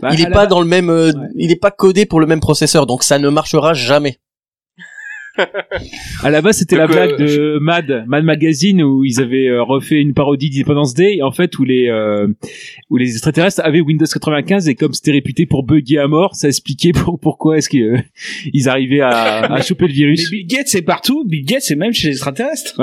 Bah, 0.00 0.10
il 0.12 0.20
est 0.20 0.30
pas 0.30 0.46
dans 0.46 0.60
le 0.60 0.66
même, 0.66 0.88
euh, 0.88 1.12
Ouais. 1.12 1.28
il 1.36 1.50
est 1.50 1.56
pas 1.60 1.70
codé 1.70 2.06
pour 2.06 2.20
le 2.20 2.26
même 2.26 2.40
processeur, 2.40 2.86
donc 2.86 3.02
ça 3.02 3.18
ne 3.18 3.28
marchera 3.28 3.74
jamais. 3.74 4.18
À 6.22 6.30
la 6.30 6.40
base, 6.40 6.58
c'était 6.58 6.76
la 6.76 6.84
euh, 6.84 6.86
blague 6.86 7.18
de 7.18 7.58
Mad, 7.60 8.04
Mad 8.06 8.24
Magazine, 8.24 8.82
où 8.82 9.04
ils 9.04 9.20
avaient 9.20 9.48
euh, 9.48 9.62
refait 9.62 10.00
une 10.00 10.14
parodie 10.14 10.50
d'Independence 10.50 10.94
Day, 10.94 11.22
en 11.22 11.32
fait, 11.32 11.58
où 11.58 11.64
les 11.64 11.88
euh, 11.88 12.28
où 12.90 12.96
les 12.96 13.10
extraterrestres 13.10 13.60
avaient 13.64 13.80
Windows 13.80 14.06
95 14.06 14.68
et 14.68 14.74
comme 14.74 14.92
c'était 14.92 15.12
réputé 15.12 15.46
pour 15.46 15.64
bugger 15.64 15.98
à 15.98 16.08
mort, 16.08 16.34
ça 16.34 16.48
expliquait 16.48 16.92
pour, 16.92 17.18
pourquoi 17.18 17.58
est-ce 17.58 17.68
qu'ils 17.68 18.04
ils 18.52 18.68
arrivaient 18.68 19.00
à, 19.00 19.52
à 19.52 19.62
choper 19.62 19.86
le 19.86 19.92
Mais 19.92 19.94
virus. 19.94 20.30
Bill 20.30 20.46
Gates, 20.46 20.68
c'est 20.68 20.82
partout. 20.82 21.24
Bill 21.26 21.44
Gates, 21.44 21.62
c'est 21.62 21.76
même 21.76 21.92
chez 21.92 22.08
les 22.08 22.14
extraterrestres. 22.14 22.80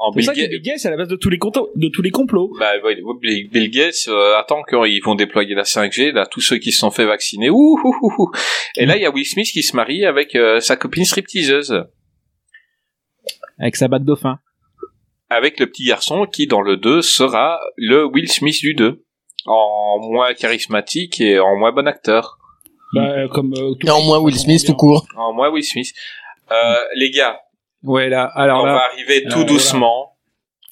En 0.00 0.12
C'est 0.12 0.16
Bill 0.18 0.24
ça 0.26 0.34
que 0.34 0.40
Gates- 0.40 0.50
Bill 0.50 0.62
Gates, 0.62 0.78
c'est 0.78 0.88
à 0.88 0.90
la 0.92 0.96
base 0.96 1.08
de 1.08 1.16
tous 1.16 1.30
les 1.30 1.38
complots. 1.38 1.70
De 1.76 1.88
tous 1.88 2.02
les 2.02 2.10
complots. 2.10 2.52
Bah, 2.58 2.72
ouais, 2.84 2.96
Bill 3.20 3.48
Bill 3.50 3.70
Gates 3.70 4.06
euh, 4.08 4.36
attend 4.38 4.62
quand 4.66 4.84
ils 4.84 5.00
vont 5.00 5.14
déployer 5.14 5.54
la 5.54 5.64
5G, 5.64 6.12
là, 6.12 6.26
tous 6.26 6.40
ceux 6.40 6.58
qui 6.58 6.72
se 6.72 6.78
sont 6.78 6.90
fait 6.90 7.04
vacciner, 7.06 7.50
ouh, 7.50 7.56
ouh, 7.84 7.94
ouh, 8.02 8.14
ouh. 8.18 8.30
Et 8.76 8.86
là, 8.86 8.96
il 8.96 9.02
y 9.02 9.06
a 9.06 9.10
Will 9.10 9.26
Smith 9.26 9.48
qui 9.52 9.62
se 9.62 9.74
marie 9.76 10.04
avec 10.04 10.34
euh, 10.36 10.60
sa 10.60 10.76
copine 10.76 11.04
stripteaseuse, 11.04 11.84
Avec 13.58 13.76
sa 13.76 13.88
bague 13.88 14.04
dauphin. 14.04 14.38
avec 15.30 15.58
le 15.60 15.66
petit 15.66 15.84
garçon 15.84 16.26
qui, 16.26 16.46
dans 16.46 16.60
le 16.62 16.76
2, 16.76 17.02
sera 17.02 17.60
le 17.76 18.04
Will 18.06 18.28
Smith 18.30 18.60
du 18.60 18.74
2, 18.74 19.04
en 19.46 19.98
moins 20.00 20.32
charismatique 20.34 21.20
et 21.20 21.38
en 21.38 21.56
moins 21.56 21.72
bon 21.72 21.86
acteur, 21.86 22.38
Bah, 22.94 23.28
comme 23.28 23.52
euh, 23.54 23.74
tout 23.74 23.86
Et 23.86 23.90
en 23.90 24.02
moins 24.02 24.18
Will 24.20 24.38
Smith 24.38 24.64
tout 24.64 24.74
court. 24.74 25.06
en 25.16 25.32
moins 25.32 25.50
Will 25.50 25.64
Smith. 25.64 25.92
Euh, 26.50 26.54
les 26.96 27.10
gars, 27.10 27.38
Ouais, 27.84 28.08
là, 28.08 28.24
alors 28.34 28.62
on 28.62 28.66
là, 28.66 28.74
va 28.74 28.84
arriver 28.92 29.24
tout 29.30 29.44
doucement, 29.44 30.16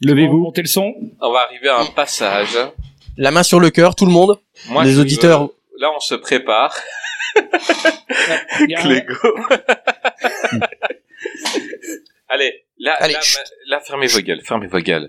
levez-vous. 0.03 0.39
Monter 0.39 0.63
le 0.63 0.69
son. 0.69 0.93
on 1.21 1.33
va 1.33 1.41
arriver 1.41 1.69
à 1.69 1.79
un 1.81 1.87
passage. 1.87 2.57
La 3.17 3.31
main 3.31 3.43
sur 3.43 3.61
le 3.61 3.71
cœur, 3.71 3.95
tout 3.95 4.07
le 4.07 4.13
monde. 4.13 4.39
Moi, 4.69 4.85
Les 4.85 4.99
auditeurs. 4.99 5.49
là, 5.79 5.91
on 5.95 6.01
se 6.01 6.15
prépare. 6.17 6.77
Clégo. 8.59 9.15
Allez, 12.29 12.65
là, 12.79 12.95
Allez, 12.99 13.15
là, 13.15 13.21
là, 13.69 13.81
fermez 13.81 14.07
vos 14.09 14.21
gueules, 14.21 14.43
fermez 14.43 14.67
vos 14.67 14.81
gueules. 14.81 15.09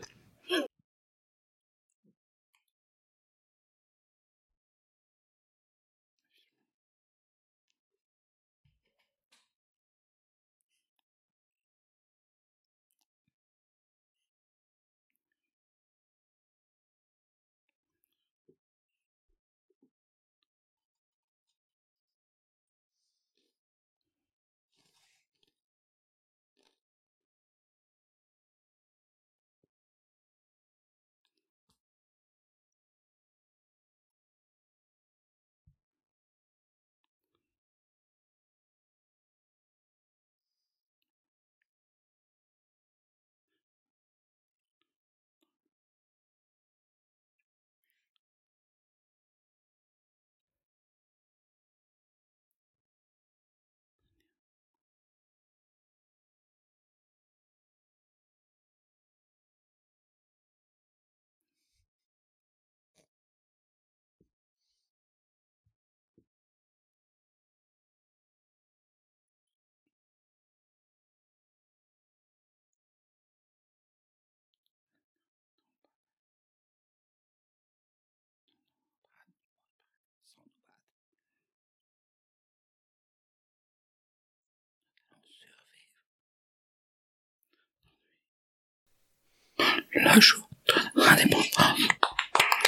Le 89.94 90.20
jour 90.22 90.48
de 90.68 90.74
l'indépendance. 91.04 91.50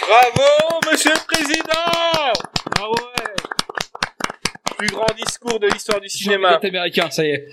Bravo, 0.07 0.79
monsieur 0.91 1.11
le 1.13 1.25
président 1.27 2.33
Bravo, 2.75 2.93
ouais. 2.95 3.35
Plus 4.77 4.87
grand 4.89 5.13
discours 5.15 5.59
de 5.59 5.67
l'histoire 5.67 5.99
du 5.99 6.09
cinéma. 6.09 6.59
Américain, 6.63 7.09
ça 7.11 7.23
y 7.25 7.29
est. 7.29 7.47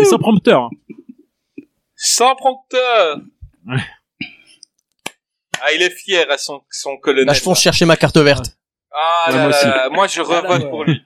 Et 0.00 0.04
sans 0.04 0.18
prompteur. 0.18 0.62
hein. 0.62 0.70
Sans 1.96 2.34
prompteur. 2.34 3.18
Ouais. 3.66 3.76
Ah, 5.60 5.72
il 5.74 5.82
est 5.82 5.90
fier 5.90 6.28
à 6.30 6.36
son, 6.38 6.62
son 6.70 6.96
colonel. 6.98 7.26
Là, 7.26 7.32
je 7.34 7.40
fonce 7.40 7.60
chercher 7.62 7.84
ma 7.84 7.96
carte 7.96 8.16
verte. 8.18 8.56
Ah 8.94 9.26
là 9.30 9.36
moi 9.38 9.48
là 9.50 9.64
là, 9.64 9.88
moi 9.90 10.06
je 10.08 10.20
revote 10.20 10.62
Ah 10.64 10.68
pour 10.68 10.84
lui. 10.84 11.00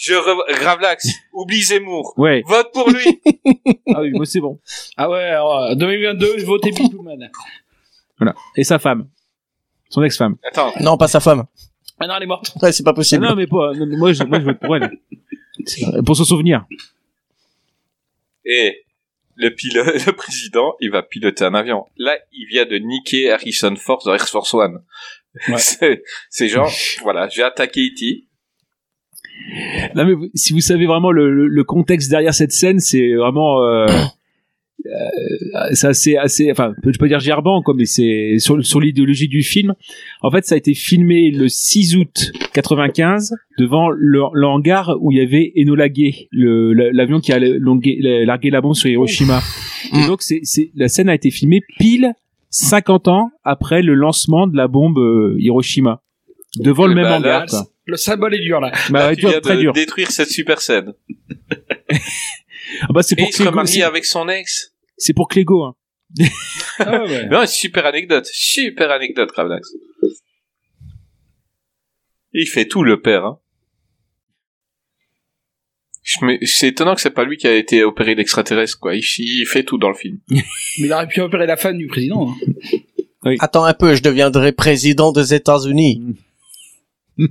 Je 0.00 0.14
re... 0.14 0.44
Gravelax, 0.60 1.08
oublie 1.32 1.60
Zemmour. 1.62 2.14
Ouais. 2.16 2.42
Vote 2.46 2.70
pour 2.72 2.88
lui. 2.90 3.20
Ah 3.94 4.02
oui, 4.02 4.10
moi 4.12 4.26
c'est 4.26 4.40
bon. 4.40 4.60
Ah 4.96 5.08
ouais, 5.10 5.22
alors, 5.24 5.64
euh, 5.64 5.74
2022, 5.74 6.44
votez 6.44 6.70
Bill 6.70 6.88
Pullman. 6.90 7.16
Voilà. 8.18 8.34
Et 8.56 8.62
sa 8.62 8.78
femme. 8.78 9.08
Son 9.88 10.02
ex-femme. 10.02 10.36
Attends, 10.44 10.72
Non, 10.80 10.96
pas 10.98 11.08
sa 11.08 11.18
femme. 11.20 11.44
Ah 11.98 12.06
non, 12.06 12.14
elle 12.16 12.22
est 12.24 12.26
morte. 12.26 12.52
Ouais, 12.62 12.70
c'est 12.70 12.82
pas 12.84 12.90
Ah 12.90 12.94
possible. 12.94 13.24
non, 13.26 13.34
mais 13.34 13.46
pas, 13.46 13.72
non, 13.74 13.86
mais 13.86 13.96
moi, 13.96 14.12
je, 14.12 14.22
moi, 14.24 14.38
je 14.38 14.44
vote 14.44 14.60
pour 14.60 14.76
elle. 14.76 14.90
C'est- 15.66 16.02
Pour 16.04 16.14
son 16.16 16.24
souvenir. 16.24 16.64
et 18.44 18.84
le 19.36 19.50
pilote, 19.54 19.86
le 20.06 20.12
président, 20.12 20.74
il 20.80 20.90
va 20.90 21.02
piloter 21.02 21.44
un 21.44 21.54
avion. 21.54 21.86
Là, 21.96 22.16
il 22.32 22.46
vient 22.46 22.66
de 22.66 22.76
niquer 22.76 23.30
Harrison 23.32 23.74
Ford 23.76 24.02
dans 24.04 24.14
Air 24.14 24.28
Force 24.28 24.52
One. 24.54 24.84
Ouais. 25.48 25.54
c'est, 25.58 26.02
c'est 26.30 26.48
genre, 26.48 26.70
voilà, 27.02 27.28
j'ai 27.28 27.42
attaqué 27.42 27.86
E.T. 27.88 28.24
Non, 29.94 30.04
mais 30.04 30.12
vous- 30.14 30.28
si 30.34 30.52
vous 30.52 30.60
savez 30.60 30.86
vraiment 30.86 31.10
le, 31.10 31.32
le- 31.34 31.46
le 31.48 31.64
contexte 31.64 32.10
derrière 32.10 32.34
cette 32.34 32.52
scène, 32.52 32.80
c'est 32.80 33.14
vraiment, 33.14 33.62
euh, 33.64 33.86
euh, 34.86 35.68
c'est 35.72 35.86
assez, 35.88 36.16
assez, 36.16 36.50
enfin, 36.50 36.72
je 36.78 36.90
peux 36.90 36.92
pas 36.98 37.08
dire 37.08 37.20
gerbant, 37.20 37.62
quoi, 37.62 37.74
mais 37.76 37.84
c'est 37.84 38.38
sur, 38.38 38.64
sur 38.64 38.80
l'idéologie 38.80 39.28
du 39.28 39.42
film. 39.42 39.74
En 40.22 40.30
fait, 40.30 40.44
ça 40.44 40.54
a 40.54 40.58
été 40.58 40.74
filmé 40.74 41.30
le 41.30 41.48
6 41.48 41.96
août 41.96 42.32
95 42.52 43.34
devant 43.58 43.88
le, 43.90 44.20
le 44.32 44.46
hangar 44.46 44.96
où 45.00 45.10
il 45.12 45.18
y 45.18 45.20
avait 45.20 45.52
Enola 45.56 45.88
Gay, 45.88 46.28
l'avion 46.32 47.20
qui 47.20 47.32
a 47.32 47.38
longué- 47.38 47.98
largué 48.24 48.50
la 48.50 48.60
bombe 48.60 48.74
sur 48.74 48.88
Hiroshima. 48.88 49.40
Et 49.92 50.04
Mm. 50.04 50.06
donc, 50.06 50.22
c'est, 50.22 50.42
la 50.74 50.88
scène 50.88 51.08
a 51.08 51.14
été 51.14 51.30
filmée 51.30 51.60
pile 51.78 52.12
50 52.50 53.08
ans 53.08 53.30
après 53.44 53.82
le 53.82 53.94
lancement 53.94 54.46
de 54.46 54.56
la 54.56 54.68
bombe 54.68 54.98
euh, 54.98 55.36
Hiroshima. 55.38 56.02
Devant 56.58 56.86
le 56.86 56.94
même 56.94 57.04
hangar, 57.18 57.40
là. 57.52 57.62
Le 57.88 57.96
symbole 57.96 58.34
est 58.34 58.40
dur, 58.40 58.60
là. 58.60 58.70
Bah, 58.90 59.08
Là, 59.08 59.14
tu 59.14 59.22
dur, 59.22 59.30
viens 59.30 59.40
très 59.40 59.56
de 59.56 59.60
dur. 59.62 59.72
détruire 59.72 60.10
cette 60.10 60.28
super 60.30 60.60
scène. 60.60 60.92
Ah 62.82 62.86
bah, 62.90 63.02
c'est 63.02 63.14
Et 63.18 63.22
pour 63.22 63.28
il 63.28 63.32
se 63.32 63.36
Clégo, 63.38 63.50
remarie 63.50 63.82
avec 63.82 64.04
son 64.04 64.28
ex. 64.28 64.74
c'est 64.98 65.14
pour 65.14 65.26
Clégo, 65.28 65.64
hein. 65.64 65.74
Ah 66.80 67.02
ouais, 67.02 67.08
ouais. 67.10 67.26
Non, 67.28 67.46
super 67.46 67.86
anecdote, 67.86 68.26
super 68.30 68.90
anecdote, 68.90 69.30
Gravelax. 69.32 69.72
Il 72.34 72.46
fait 72.46 72.66
tout, 72.66 72.84
le 72.84 73.00
père, 73.00 73.24
hein. 73.24 73.38
Me- 76.22 76.38
C'est 76.44 76.68
étonnant 76.68 76.94
que 76.94 77.00
c'est 77.00 77.10
pas 77.10 77.24
lui 77.24 77.36
qui 77.38 77.46
a 77.46 77.54
été 77.54 77.84
opéré 77.84 78.14
d'extraterrestre, 78.14 78.78
quoi. 78.78 78.94
Il, 78.94 79.02
il 79.18 79.46
fait 79.46 79.62
tout 79.64 79.78
dans 79.78 79.88
le 79.88 79.94
film. 79.94 80.18
Mais 80.30 80.42
il 80.78 80.92
aurait 80.92 81.08
pu 81.08 81.20
opérer 81.22 81.46
la 81.46 81.56
femme 81.56 81.78
du 81.78 81.86
président. 81.86 82.34
hein. 83.24 83.34
Attends 83.40 83.64
un 83.64 83.74
peu, 83.74 83.94
je 83.94 84.02
deviendrai 84.02 84.52
président 84.52 85.10
des 85.12 85.32
États-Unis. 85.34 86.02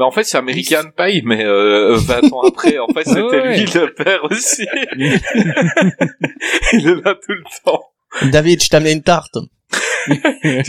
Bah, 0.00 0.06
en 0.06 0.10
fait, 0.12 0.24
c'est 0.24 0.38
American 0.38 0.84
Pie, 0.96 1.20
mais 1.26 1.44
euh, 1.44 1.94
20 1.94 2.32
ans 2.32 2.40
après, 2.40 2.78
en 2.78 2.86
fait, 2.88 3.04
c'était 3.04 3.20
Ouais, 3.20 3.58
lui 3.58 3.66
le 3.66 3.92
père 3.92 4.24
aussi. 4.24 4.66
il 4.96 6.88
est 6.88 7.04
là 7.04 7.14
tout 7.14 7.32
le 7.32 7.44
temps. 7.62 7.82
David, 8.22 8.62
je 8.62 8.68
t'ai 8.70 8.76
amené 8.76 8.92
une 8.92 9.02
tarte. 9.02 9.36
tu, 10.06 10.16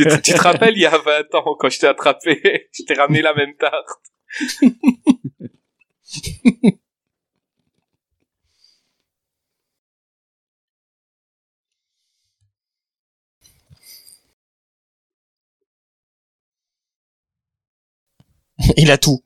te- 0.03 0.19
tu 0.21 0.33
te 0.33 0.41
rappelles, 0.41 0.73
il 0.75 0.81
y 0.81 0.85
a 0.85 0.97
20 0.97 1.33
ans, 1.35 1.55
quand 1.57 1.69
je 1.69 1.79
t'ai 1.79 1.87
attrapé, 1.87 2.67
je 2.77 2.83
t'ai 2.83 2.93
ramené 2.93 3.21
la 3.21 3.33
même 3.33 3.53
tarte. 3.57 4.01
Il 18.77 18.91
a 18.91 18.97
tout. 18.97 19.21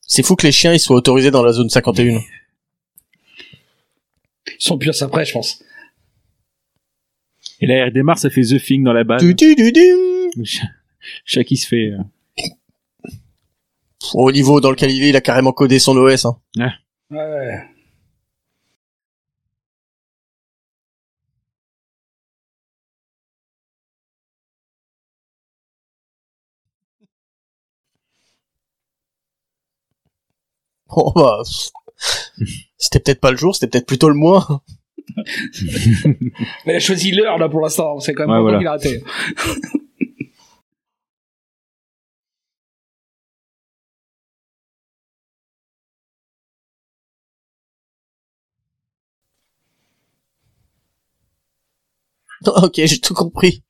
C'est 0.00 0.22
fou 0.22 0.36
que 0.36 0.46
les 0.46 0.52
chiens 0.52 0.72
ils 0.72 0.80
soient 0.80 0.96
autorisés 0.96 1.30
dans 1.30 1.42
la 1.42 1.52
zone 1.52 1.68
51. 1.68 2.20
Ils 4.48 4.54
sont 4.58 4.78
plus 4.78 4.90
à 4.90 4.92
ça 4.92 5.08
près, 5.08 5.24
je 5.24 5.32
pense. 5.32 5.62
Et 7.60 7.66
là, 7.66 7.78
il 7.78 7.84
redémarre, 7.84 8.18
ça 8.18 8.30
fait 8.30 8.42
The 8.42 8.62
Thing 8.62 8.84
dans 8.84 8.92
la 8.92 9.04
base. 9.04 9.22
Du, 9.22 9.34
du, 9.34 9.54
du, 9.54 9.72
du. 9.72 10.44
Chaque 11.24 11.46
qui 11.46 11.56
se 11.56 11.66
fait. 11.66 11.90
euh, 11.92 11.98
Au 14.14 14.30
niveau 14.32 14.60
dans 14.60 14.70
lequel 14.70 14.90
il 14.90 15.00
vit, 15.00 15.08
il 15.10 15.16
a 15.16 15.20
carrément 15.20 15.52
codé 15.52 15.78
son 15.78 15.96
OS. 15.96 16.24
Hein. 16.26 16.36
Ouais. 17.10 17.60
Oh 30.88 31.12
bah, 31.14 31.42
c'était 32.78 33.00
peut-être 33.00 33.20
pas 33.20 33.30
le 33.30 33.36
jour, 33.36 33.54
c'était 33.54 33.66
peut-être 33.68 33.86
plutôt 33.86 34.08
le 34.08 34.14
mois. 34.14 34.62
Mais 36.66 36.74
il 36.74 36.76
a 36.76 36.78
choisi 36.80 37.10
l'heure, 37.10 37.38
là, 37.38 37.48
pour 37.48 37.60
l'instant. 37.60 37.98
C'est 38.00 38.14
quand 38.14 38.26
même 38.26 38.30
Ouais, 38.44 38.52
pas 38.52 38.58
voilà. 38.58 38.58
qu'il 38.58 38.66
a 38.66 38.70
raté. 38.70 39.04
ok, 52.46 52.74
j'ai 52.84 53.00
tout 53.00 53.14
compris. 53.14 53.62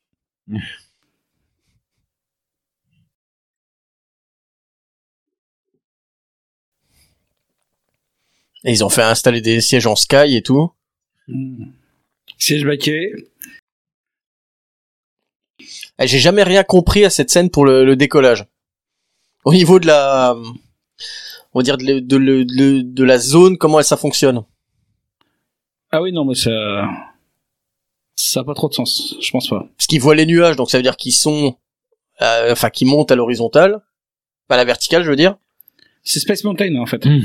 Et 8.65 8.73
ils 8.73 8.85
ont 8.85 8.89
fait 8.89 9.03
installer 9.03 9.41
des 9.41 9.61
sièges 9.61 9.87
en 9.87 9.97
Sky 9.97 10.37
et 10.37 10.43
tout. 10.43 10.73
Hmm. 11.29 11.67
Siège 12.39 12.65
baquet. 12.65 13.13
Eh, 15.99 16.07
J'ai 16.07 16.19
jamais 16.19 16.43
rien 16.43 16.65
compris 16.65 17.05
à 17.05 17.11
cette 17.11 17.31
scène 17.31 17.51
pour 17.51 17.65
le, 17.65 17.85
le 17.85 17.97
décollage. 17.97 18.47
Au 19.45 19.55
niveau 19.55 19.79
de 19.79 19.87
la, 19.87 20.35
on 21.55 21.59
va 21.59 21.63
dire 21.63 21.79
de, 21.79 22.01
de 22.01 23.05
la 23.05 23.19
zone, 23.19 23.57
comment 23.57 23.81
ça 23.83 23.97
fonctionne? 23.97 24.45
Ah 25.91 26.03
oui, 26.03 26.13
non, 26.13 26.25
mais 26.25 26.35
ça... 26.35 26.51
Ça 28.17 28.41
a 28.41 28.45
pas 28.45 28.55
trop 28.55 28.69
de 28.69 28.75
sens. 28.75 29.15
Je 29.21 29.31
pense 29.31 29.49
pas. 29.49 29.69
Parce 29.77 29.87
qu'ils 29.87 30.01
voient 30.01 30.15
les 30.15 30.27
nuages, 30.27 30.57
donc 30.57 30.71
ça 30.71 30.79
veut 30.79 30.83
dire 30.83 30.97
qu'ils 30.97 31.13
sont, 31.13 31.57
euh, 32.23 32.53
enfin, 32.53 32.71
qu'ils 32.71 32.89
montent 32.89 33.13
à 33.13 33.17
l'horizontale, 33.17 33.83
pas 34.49 34.55
à 34.55 34.59
la 34.59 34.65
verticale, 34.65 35.05
je 35.05 35.11
veux 35.11 35.17
dire. 35.17 35.37
C'est 36.03 36.21
Space 36.21 36.45
Mountain, 36.45 36.77
en 36.77 36.87
fait. 36.87 37.07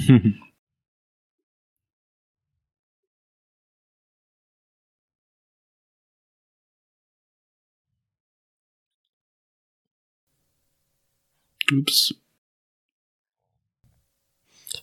Oups. 11.71 12.13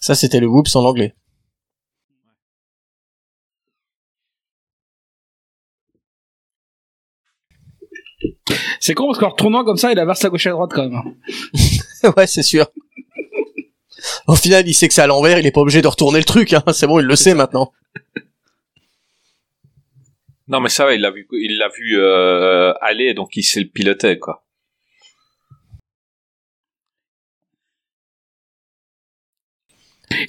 Ça, 0.01 0.14
c'était 0.14 0.40
le 0.40 0.47
whoops 0.47 0.74
en 0.74 0.85
anglais. 0.85 1.14
C'est 8.89 8.94
con 8.94 9.06
parce 9.09 9.19
qu'en 9.19 9.28
retournant 9.28 9.65
comme 9.66 9.77
ça, 9.77 9.93
il 9.93 9.98
inverse 9.98 10.24
à 10.24 10.31
gauche 10.31 10.47
et 10.47 10.48
à 10.48 10.52
droite 10.52 10.70
quand 10.74 10.89
même. 10.89 11.15
ouais, 12.16 12.27
c'est 12.27 12.43
sûr. 12.43 12.66
Au 14.27 14.35
final, 14.35 14.66
il 14.66 14.73
sait 14.73 14.89
que 14.89 14.94
c'est 14.94 15.02
à 15.02 15.06
l'envers, 15.06 15.39
il 15.39 15.44
est 15.47 15.51
pas 15.51 15.60
obligé 15.60 15.82
de 15.82 15.86
retourner 15.86 16.19
le 16.20 16.24
truc, 16.24 16.55
hein. 16.55 16.62
C'est 16.73 16.86
bon, 16.86 16.98
il 16.98 17.05
le 17.05 17.15
sait 17.15 17.35
maintenant. 17.35 17.70
Non, 20.47 20.60
mais 20.60 20.70
ça 20.70 20.86
va, 20.86 20.94
il 20.94 21.02
l'a 21.02 21.10
vu, 21.10 21.28
il 21.32 21.59
l'a 21.59 21.69
vu 21.69 21.98
euh, 21.98 22.73
aller, 22.81 23.12
donc 23.12 23.36
il 23.36 23.43
sait 23.43 23.60
le 23.60 23.69
piloter, 23.69 24.19
quoi. 24.19 24.43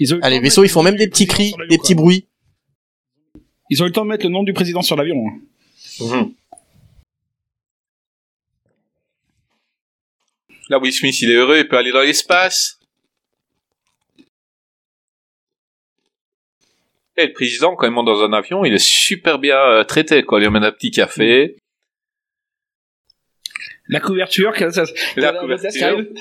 Ils 0.02 0.14
ont 0.14 0.20
Ah, 0.22 0.30
les 0.30 0.42
vaisseaux, 0.42 0.66
ils 0.66 0.70
font 0.70 0.84
même 0.84 0.98
des 0.98 1.08
petits 1.08 1.28
cris, 1.28 1.52
des 1.70 1.78
quoi. 1.78 1.78
petits 1.78 1.96
bruits. 1.96 2.28
Ils 3.70 3.82
ont 3.82 3.86
eu 3.86 3.90
le 3.90 3.94
temps 3.94 4.04
de 4.04 4.10
mettre 4.10 4.26
le 4.26 4.32
nom 4.32 4.44
du 4.44 4.52
président 4.52 4.82
sur 4.82 4.98
l'avion. 4.98 5.16
hein. 5.28 5.40
Mhm. 6.02 6.34
Là, 10.70 10.78
Will 10.80 10.94
Smith, 10.94 11.20
il 11.22 11.32
est 11.32 11.36
heureux, 11.36 11.58
il 11.60 11.68
peut 11.68 11.78
aller 11.78 11.92
dans 11.92 12.02
l'espace. 12.02 12.80
Et 17.18 17.28
le 17.28 17.34
président, 17.34 17.76
quand 17.76 17.86
il 17.86 17.92
monte 17.92 18.06
dans 18.06 18.22
un 18.24 18.32
avion, 18.34 18.64
il 18.64 18.74
est 18.74 18.78
super 18.84 19.40
bien 19.40 19.58
euh, 19.58 19.84
traité, 19.84 20.24
quoi. 20.24 20.38
Il 20.40 20.42
lui 20.42 20.48
amène 20.48 20.64
un 20.64 20.72
petit 20.72 20.92
café. 20.92 21.58
La 23.88 24.00
couverture, 24.00 24.54
ça, 24.72 24.84
La 25.18 25.32
la- 25.32 25.40
couverture. 25.40 25.72
ça 25.72 25.88
arrive. 25.88 26.14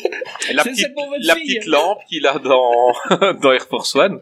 Et 0.48 0.54
la 0.54 0.62
C'est 0.64 0.70
petite, 0.70 1.66
la 1.66 1.78
lampe 1.78 1.98
qu'il 2.08 2.26
a 2.26 2.38
dans, 2.38 2.92
dans 3.42 3.52
Air 3.52 3.66
Force 3.68 3.94
One. 3.94 4.20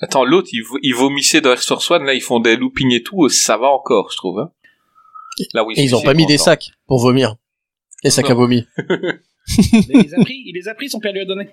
Attends, 0.00 0.24
l'autre, 0.24 0.48
il, 0.52 0.62
vo- 0.62 0.78
il 0.82 0.94
vomissait 0.94 1.40
dans 1.42 1.50
Air 1.52 1.60
Force 1.62 1.88
One, 1.90 2.04
là, 2.04 2.14
ils 2.14 2.22
font 2.22 2.40
des 2.40 2.56
loopings 2.56 2.92
et 2.92 3.02
tout, 3.02 3.28
ça 3.28 3.56
va 3.58 3.68
encore, 3.68 4.10
je 4.10 4.16
trouve, 4.16 4.40
hein. 4.40 4.50
Là, 5.52 5.64
Et 5.76 5.82
ils 5.82 5.94
ont 5.94 6.02
pas 6.02 6.14
mis 6.14 6.26
des 6.26 6.38
sacs 6.38 6.70
pour 6.86 7.00
vomir. 7.00 7.34
Les 8.04 8.10
sacs 8.10 8.30
à 8.30 8.34
vomi. 8.34 8.66
Il 9.72 10.02
les 10.02 10.14
a 10.14 10.22
pris, 10.22 10.42
il 10.46 10.52
les 10.54 10.68
a 10.68 10.74
pris, 10.74 10.88
son 10.88 11.00
père 11.00 11.12
lui 11.12 11.20
a 11.20 11.24
donné. 11.26 11.48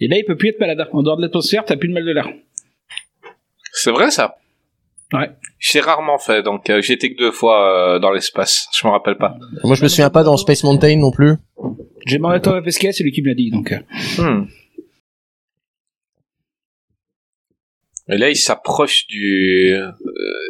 Et 0.00 0.08
là, 0.08 0.16
il 0.16 0.24
peut 0.24 0.36
plus 0.36 0.48
être 0.50 0.60
malade. 0.60 0.86
En 0.92 1.02
dehors 1.02 1.16
de 1.16 1.22
l'atmosphère, 1.22 1.64
t'as 1.64 1.76
plus 1.76 1.88
de 1.88 1.94
mal 1.94 2.04
de 2.04 2.12
l'air. 2.12 2.28
C'est 3.72 3.90
vrai, 3.90 4.10
ça? 4.10 4.36
Ouais. 5.12 5.30
J'ai 5.58 5.80
rarement 5.80 6.18
fait, 6.18 6.42
donc 6.42 6.70
euh, 6.70 6.80
j'ai 6.80 6.94
été 6.94 7.14
que 7.14 7.18
deux 7.18 7.30
fois 7.32 7.94
euh, 7.96 7.98
dans 7.98 8.10
l'espace. 8.10 8.68
Je 8.74 8.86
me 8.86 8.92
rappelle 8.92 9.16
pas. 9.16 9.36
Moi, 9.62 9.74
je 9.76 9.82
me 9.82 9.88
souviens 9.88 10.10
pas 10.10 10.24
dans 10.24 10.36
Space 10.36 10.64
Mountain 10.64 10.96
non 10.96 11.10
plus. 11.10 11.34
J'ai 12.06 12.16
demandé 12.16 12.36
à 12.36 12.40
Thomas 12.40 12.62
Pesquet, 12.62 12.92
c'est 12.92 13.04
lui 13.04 13.12
qui 13.12 13.22
me 13.22 13.28
l'a 13.28 13.34
dit, 13.34 13.50
donc. 13.50 13.72
euh. 13.72 13.78
Hmm. 14.22 14.46
Et 18.08 18.18
là, 18.18 18.30
il 18.30 18.36
s'approche 18.36 19.06
du 19.06 19.72
euh, 19.74 19.90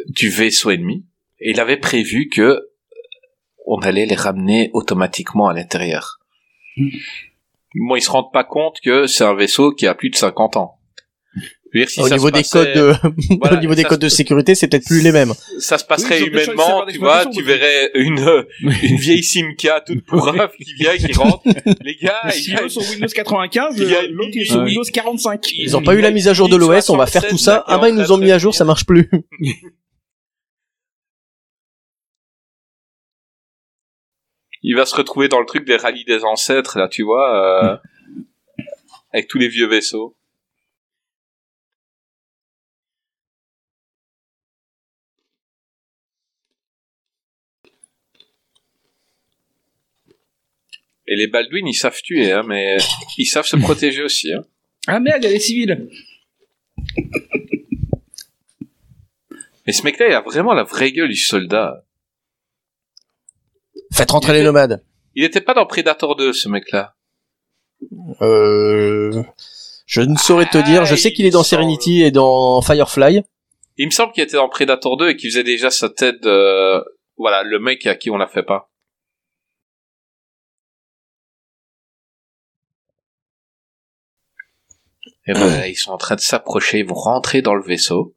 du 0.07 0.29
vaisseau 0.29 0.71
ennemi. 0.71 1.05
Et 1.39 1.51
il 1.51 1.59
avait 1.59 1.77
prévu 1.77 2.29
que 2.29 2.41
euh, 2.41 2.59
on 3.67 3.79
allait 3.79 4.05
les 4.05 4.15
ramener 4.15 4.69
automatiquement 4.73 5.47
à 5.47 5.53
l'intérieur. 5.53 6.19
Hmm. 6.77 6.89
Bon, 7.87 7.95
ils 7.95 8.01
se 8.01 8.09
rendent 8.11 8.31
pas 8.31 8.43
compte 8.45 8.77
que 8.83 9.05
c'est 9.07 9.23
un 9.25 9.33
vaisseau 9.35 9.71
qui 9.73 9.85
a 9.87 9.95
plus 9.95 10.09
de 10.09 10.15
50 10.15 10.55
ans. 10.57 10.75
Si 11.87 11.99
au 11.99 12.07
niveau 12.07 12.31
des 12.31 12.39
passait- 12.39 12.73
codes 12.73 12.73
de, 12.73 12.93
Voilà, 13.41 13.57
au 13.57 13.59
niveau 13.59 13.75
des 13.75 13.83
codes 13.83 13.99
se- 13.99 14.05
de 14.05 14.09
sécurité, 14.09 14.55
c'est 14.55 14.69
peut-être 14.69 14.85
plus 14.85 15.01
les 15.03 15.11
mêmes. 15.11 15.33
ça 15.59 15.77
se 15.77 15.83
passerait 15.83 16.21
Oui, 16.21 16.27
ils 16.27 16.31
humainement, 16.31 16.85
tu 16.89 16.97
vois, 16.99 17.25
tu 17.25 17.43
verrais 17.43 17.91
une, 17.95 18.19
euh, 18.21 18.43
une 18.81 18.95
vieille 18.95 19.23
Simca 19.25 19.81
toute 19.85 20.05
pourrave 20.05 20.51
qui 20.55 20.73
vient, 20.75 20.95
qui 20.95 21.11
rentre. 21.11 21.41
Les 21.81 21.97
gars, 21.97 22.21
Le 22.23 22.31
il 22.37 22.49
y 22.49 22.55
a- 22.55 22.59
CEO 22.61 22.69
sur 22.69 22.81
Windows 22.89 23.07
95, 23.13 23.75
il 23.77 23.89
y 23.89 23.93
a 23.95 24.03
le- 24.03 24.07
une 24.07 24.15
l'autre 24.15 24.29
il 24.31 24.37
est 24.37 24.39
mini- 24.43 24.45
sur 24.47 24.59
Ouais. 24.59 24.65
Windows 24.67 24.83
45. 24.93 25.51
Ils 25.51 25.75
ont 25.75 25.81
pas 25.83 25.95
eu 25.95 25.99
la 26.01 26.11
mise 26.11 26.29
à 26.29 26.33
jour 26.33 26.47
de 26.47 26.55
l'OS, 26.55 26.89
on 26.89 26.95
va 26.95 27.07
faire 27.07 27.27
tout 27.27 27.37
ça. 27.37 27.65
Ah 27.67 27.77
bah, 27.77 27.89
ils 27.89 27.95
nous 27.95 28.09
ont 28.13 28.17
mis 28.19 28.31
à 28.31 28.37
jour, 28.39 28.55
ça 28.55 28.63
marche 28.63 28.85
plus. 28.85 29.09
Il 34.67 34.75
va 34.75 34.87
se 34.87 34.95
retrouver 34.95 35.27
dans 35.27 35.39
le 35.39 35.45
truc 35.45 35.63
des 35.63 35.77
rallyes 35.77 36.05
des 36.05 36.23
ancêtres, 36.23 36.79
là, 36.79 36.87
tu 36.87 37.03
vois, 37.03 37.69
euh, 37.69 37.77
avec 39.13 39.27
tous 39.27 39.37
les 39.37 39.47
vieux 39.47 39.67
vaisseaux. 39.67 40.17
Et 51.05 51.15
les 51.15 51.27
Baldwin, 51.27 51.67
ils 51.67 51.75
savent 51.75 52.01
tuer, 52.01 52.31
hein, 52.31 52.41
mais 52.47 52.77
ils 53.19 53.27
savent 53.27 53.45
se 53.45 53.57
protéger 53.57 54.01
aussi. 54.01 54.33
Hein. 54.33 54.43
Ah 54.87 54.99
merde, 54.99 55.19
il 55.21 55.25
y 55.25 55.29
a 55.29 55.33
des 55.33 55.39
civils. 55.39 55.89
Mais 59.67 59.73
ce 59.73 59.83
mec-là, 59.83 60.07
il 60.07 60.13
a 60.13 60.21
vraiment 60.21 60.55
la 60.55 60.63
vraie 60.63 60.91
gueule 60.91 61.09
du 61.09 61.15
soldat. 61.15 61.84
Faites 63.95 64.11
rentrer 64.11 64.33
les 64.33 64.43
nomades. 64.43 64.83
Il 65.13 65.23
était 65.23 65.39
pas 65.39 65.53
dans 65.53 65.65
Predator 65.65 66.17
2, 66.17 66.33
ce 66.33 66.49
mec-là. 66.49 66.95
Euh, 68.21 69.23
je 69.85 70.01
ne 70.01 70.17
saurais 70.17 70.47
te 70.47 70.57
Ah, 70.57 70.61
dire. 70.63 70.85
Je 70.85 70.95
sais 70.95 71.13
qu'il 71.13 71.25
est 71.25 71.31
dans. 71.31 71.43
Serenity 71.43 72.03
et 72.03 72.11
dans 72.11 72.61
Firefly. 72.61 73.21
Il 73.77 73.85
me 73.85 73.91
semble 73.91 74.11
qu'il 74.11 74.23
était 74.23 74.35
dans 74.35 74.49
Predator 74.49 74.97
2 74.97 75.11
et 75.11 75.15
qu'il 75.15 75.29
faisait 75.29 75.43
déjà 75.43 75.69
sa 75.71 75.89
tête 75.89 76.21
de... 76.23 76.83
Voilà, 77.17 77.43
le 77.43 77.57
mec 77.59 77.87
à 77.87 77.95
qui 77.95 78.09
on 78.09 78.17
la 78.17 78.27
fait 78.27 78.43
pas. 78.43 78.69
Et 85.25 85.33
ben, 85.33 85.63
ils 85.67 85.75
sont 85.75 85.91
en 85.91 85.97
train 85.97 86.15
de 86.15 86.19
s'approcher, 86.21 86.79
ils 86.79 86.85
vont 86.85 86.95
rentrer 86.95 87.41
dans 87.41 87.55
le 87.55 87.63
vaisseau. 87.63 88.13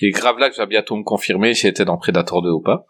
Et 0.00 0.10
grave 0.10 0.38
là 0.38 0.48
que 0.48 0.56
va 0.56 0.64
bientôt 0.64 0.96
me 0.96 1.04
confirmer 1.04 1.52
s'il 1.52 1.68
était 1.68 1.84
dans 1.84 1.98
Predator 1.98 2.40
2 2.40 2.50
ou 2.50 2.60
pas. 2.62 2.86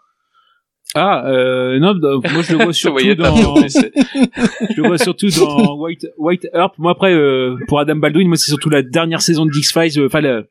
Ah, 0.95 1.27
euh, 1.27 1.79
non, 1.79 1.95
bah, 1.95 2.15
moi 2.33 2.43
je 2.43 2.53
le 2.57 2.65
vois 2.65 2.73
surtout 2.73 3.15
dans, 3.15 3.57
je 3.67 4.81
le 4.81 4.87
vois 4.87 4.99
surtout 4.99 5.29
dans 5.29 5.75
White, 5.77 6.07
White 6.17 6.49
Earp. 6.55 6.79
Moi 6.79 6.93
après, 6.93 7.13
euh, 7.13 7.57
pour 7.69 7.81
Adam 7.81 7.97
Baldwin, 7.97 8.29
moi 8.29 8.37
c'est 8.37 8.49
surtout 8.49 8.71
la 8.71 8.83
dernière 8.83 9.21
saison 9.21 9.47
de 9.47 9.53
X-Files, 9.55 9.99
euh, 9.99 10.07
enfin 10.07 10.21
la, 10.21 10.43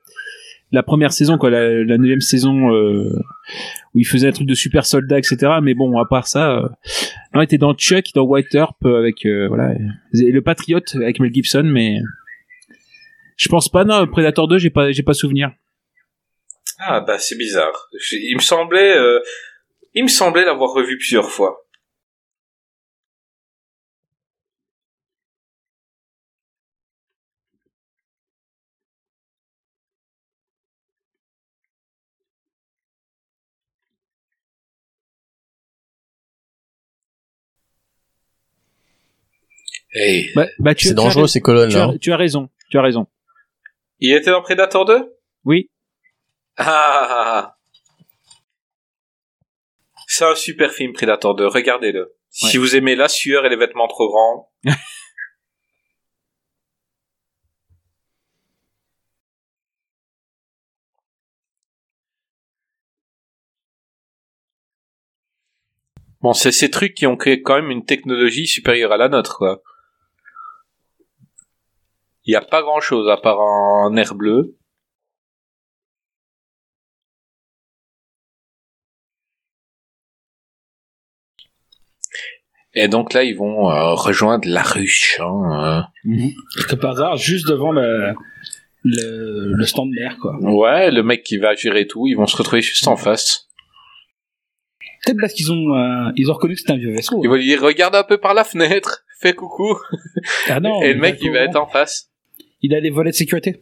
la 0.71 0.83
première 0.83 1.13
saison, 1.13 1.37
quoi, 1.37 1.49
la, 1.49 1.83
la 1.83 1.97
neuvième 1.97 2.21
saison, 2.21 2.73
euh, 2.73 3.09
où 3.93 3.99
il 3.99 4.05
faisait 4.05 4.27
un 4.27 4.31
truc 4.31 4.47
de 4.47 4.53
super 4.53 4.85
soldat, 4.85 5.17
etc. 5.17 5.53
Mais 5.63 5.73
bon, 5.73 5.97
à 5.97 6.05
part 6.05 6.27
ça, 6.27 6.57
euh, 6.57 6.67
non, 7.33 7.41
il 7.41 7.45
était 7.45 7.57
dans 7.57 7.73
Chuck, 7.73 8.05
dans 8.13 8.23
White 8.23 8.53
Earp, 8.53 8.85
avec, 8.85 9.25
euh, 9.25 9.47
voilà, 9.47 9.73
et 9.73 10.31
le 10.31 10.41
Patriote 10.41 10.95
avec 10.95 11.19
Mel 11.19 11.33
Gibson, 11.33 11.63
mais 11.63 11.99
je 13.37 13.47
pense 13.47 13.69
pas, 13.69 13.83
non, 13.83 14.05
Predator 14.05 14.47
2, 14.47 14.57
j'ai 14.57 14.69
pas, 14.69 14.91
j'ai 14.91 15.03
pas 15.03 15.13
souvenir. 15.13 15.51
Ah 16.77 16.99
bah 16.99 17.17
c'est 17.19 17.37
bizarre. 17.37 17.89
Il 18.11 18.35
me 18.35 18.41
semblait... 18.41 18.95
Il 19.95 20.03
me 20.03 20.09
semblait 20.09 20.45
l'avoir 20.45 20.71
revu 20.73 20.97
plusieurs 20.97 21.31
fois. 21.31 21.65
Hey. 39.93 40.29
Bah, 40.35 40.47
bah, 40.59 40.73
C'est 40.77 40.93
dangereux 40.93 41.27
ces 41.27 41.39
colonnes 41.41 41.69
Tu 41.69 41.77
là. 41.77 41.91
as, 41.95 41.97
tu 41.97 42.11
as 42.11 42.17
raison, 42.17 42.49
tu 42.69 42.77
as 42.77 42.81
raison. 42.81 43.07
Il 43.99 44.13
était 44.13 44.31
dans 44.31 44.41
Predator 44.41 44.85
2 44.85 45.13
Oui. 45.45 45.69
Ah 46.57 47.54
C'est 50.17 50.23
un 50.23 50.35
super 50.35 50.71
film 50.71 50.93
Predator 50.93 51.35
2, 51.35 51.45
regardez-le. 51.47 52.15
Si 52.29 52.45
Ouais. 52.57 52.57
vous 52.63 52.77
aimez 52.77 52.95
la 52.95 53.09
sueur 53.09 53.45
et 53.45 53.49
les 53.49 53.57
vêtements 53.57 53.89
trop 53.89 54.07
grands. 54.07 54.49
Bon, 66.21 66.31
c'est 66.33 66.53
ces 66.53 66.71
trucs 66.71 66.93
qui 66.95 67.05
ont 67.05 67.17
créé 67.17 67.41
quand 67.41 67.55
même 67.55 67.69
une 67.69 67.85
technologie 67.85 68.47
supérieure 68.47 68.93
à 68.93 68.97
la 68.97 69.09
nôtre, 69.09 69.37
quoi. 69.37 69.61
Il 72.23 72.31
n'y 72.31 72.35
a 72.35 72.41
pas 72.41 72.61
grand 72.61 72.79
chose 72.79 73.09
à 73.09 73.17
part 73.17 73.41
un 73.41 73.95
air 73.97 74.15
bleu. 74.15 74.57
Et 82.75 82.87
donc 82.89 83.13
là, 83.13 83.23
ils 83.23 83.35
vont 83.35 83.69
euh, 83.71 83.93
rejoindre 83.93 84.47
la 84.49 84.61
ruche. 84.61 85.19
Hein, 85.21 85.85
Que 86.67 86.75
par 86.75 86.91
hasard, 86.91 87.15
juste 87.17 87.47
devant 87.47 87.71
le, 87.71 88.13
le, 88.83 89.53
le 89.53 89.65
stand 89.65 89.91
d'air, 89.91 90.17
quoi. 90.21 90.35
euh. 90.43 90.49
Ouais, 90.49 90.91
le 90.91 91.01
mec 91.01 91.23
qui 91.23 91.37
va 91.37 91.55
gérer 91.55 91.87
tout, 91.87 92.05
ils 92.07 92.15
vont 92.15 92.27
se 92.27 92.35
retrouver 92.35 92.61
juste 92.61 92.87
en 92.87 92.97
face. 92.97 93.47
Peut-être 95.05 95.19
parce 95.21 95.33
qu'ils 95.33 95.51
ont, 95.51 95.73
euh, 95.75 96.11
ils 96.15 96.29
ont 96.29 96.33
reconnu 96.33 96.55
que 96.55 96.59
c'était 96.59 96.73
un 96.73 96.77
vieux 96.77 96.91
vaisseau. 96.93 97.21
Ils 97.23 97.27
vont 97.29 97.35
lui 97.35 97.45
dire, 97.45 97.61
regarde 97.61 97.95
un 97.95 98.03
peu 98.03 98.17
par 98.17 98.33
la 98.33 98.43
fenêtre, 98.43 99.05
fais 99.19 99.33
coucou. 99.33 99.77
Ah 100.49 100.59
non, 100.59 100.81
Et 100.83 100.93
le 100.93 100.99
mec, 100.99 101.17
il 101.21 101.31
va 101.31 101.39
être 101.39 101.55
en 101.55 101.67
face. 101.67 102.11
Il 102.61 102.73
a 102.75 102.79
les 102.79 102.89
volets 102.89 103.11
de 103.11 103.15
sécurité. 103.15 103.61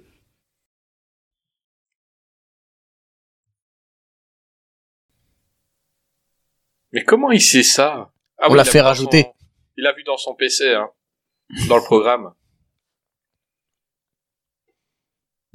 Mais 6.91 7.03
comment 7.03 7.31
il 7.31 7.41
sait 7.41 7.63
ça? 7.63 8.11
Ah 8.39 8.47
On 8.47 8.51
oui, 8.51 8.57
l'a 8.57 8.63
il 8.63 8.67
a 8.67 8.71
fait 8.71 8.77
vu 8.79 8.81
dans 8.83 8.87
rajouter. 8.87 9.21
son- 9.23 9.33
Il 9.77 9.87
a 9.87 9.93
vu 9.93 10.03
dans 10.03 10.17
son 10.17 10.35
PC, 10.35 10.73
hein, 10.73 10.89
dans 11.67 11.77
le 11.77 11.83
programme. 11.83 12.33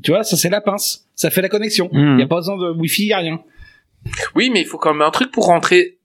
Tu 0.03 0.11
vois, 0.13 0.23
ça 0.23 0.37
c'est 0.37 0.49
la 0.51 0.61
pince. 0.61 1.09
Ça 1.15 1.31
fait 1.31 1.43
la 1.43 1.49
connexion. 1.49 1.89
Il 1.93 1.99
Mhm. 1.99 2.19
y 2.21 2.23
a 2.23 2.27
pas 2.29 2.37
besoin 2.37 2.57
de 2.57 2.71
wifi, 2.71 3.07
y 3.07 3.13
a 3.13 3.19
rien. 3.19 3.43
Oui, 4.37 4.49
mais 4.51 4.61
il 4.61 4.67
faut 4.67 4.79
quand 4.79 4.93
même 4.93 5.03
un 5.03 5.11
truc 5.11 5.33
pour 5.33 5.47
rentrer 5.47 5.99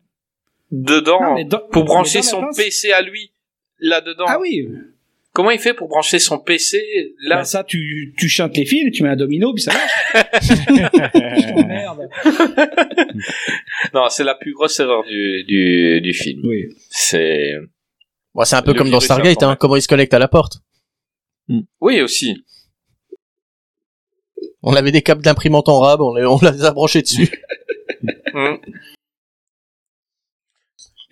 dedans, 0.71 1.21
Non, 1.21 1.33
mais 1.35 1.45
dans- 1.45 1.59
pour 1.71 1.83
brancher 1.85 2.19
dans 2.19 2.23
son 2.23 2.41
pince- 2.41 2.57
PC 2.57 2.91
à 2.91 3.01
lui 3.01 3.31
là-dedans. 3.77 4.25
Ah 4.27 4.39
oui. 4.39 4.67
Comment 5.34 5.49
il 5.49 5.60
fait 5.60 5.73
pour 5.73 5.88
brancher 5.88 6.19
son 6.19 6.38
PC 6.38 6.77
là 7.23 7.38
Là, 7.38 7.43
ça, 7.43 7.64
tu, 7.64 8.14
tu 8.18 8.30
chantes 8.30 8.55
les 8.55 8.65
fils, 8.65 8.91
tu 8.91 9.01
mets 9.01 9.10
un 9.10 9.15
domino, 9.15 9.51
puis 9.53 9.64
ça 9.64 9.73
marche. 9.73 10.51
Merde. 11.68 12.07
Non, 13.93 14.10
c'est 14.10 14.23
la 14.23 14.35
plus 14.35 14.53
grosse 14.53 14.80
erreur 14.80 15.03
du, 15.03 15.43
du, 15.43 16.01
du 16.01 16.14
film. 16.14 16.41
Oui. 16.45 16.65
C'est... 16.89 17.55
Bon, 18.34 18.43
c'est 18.43 18.55
un 18.55 18.61
peu 18.61 18.73
Le 18.73 18.77
comme 18.77 18.89
dans 18.89 18.99
Stargate, 18.99 19.43
hein, 19.43 19.55
comment 19.60 19.76
il 19.76 19.81
se 19.81 19.88
connecte 19.88 20.14
à 20.14 20.19
la 20.19 20.27
porte. 20.27 20.57
Oui, 21.81 22.01
aussi. 22.01 22.35
On 24.61 24.76
avait 24.76 24.91
des 24.91 25.01
câbles 25.01 25.22
d'imprimante 25.22 25.68
en 25.68 25.80
rab, 25.80 26.01
on 26.01 26.14
les, 26.15 26.26
on 26.26 26.39
les 26.39 26.64
a 26.64 26.72
branchés 26.72 27.01
dessus. 27.01 27.30
Mm. 28.34 28.55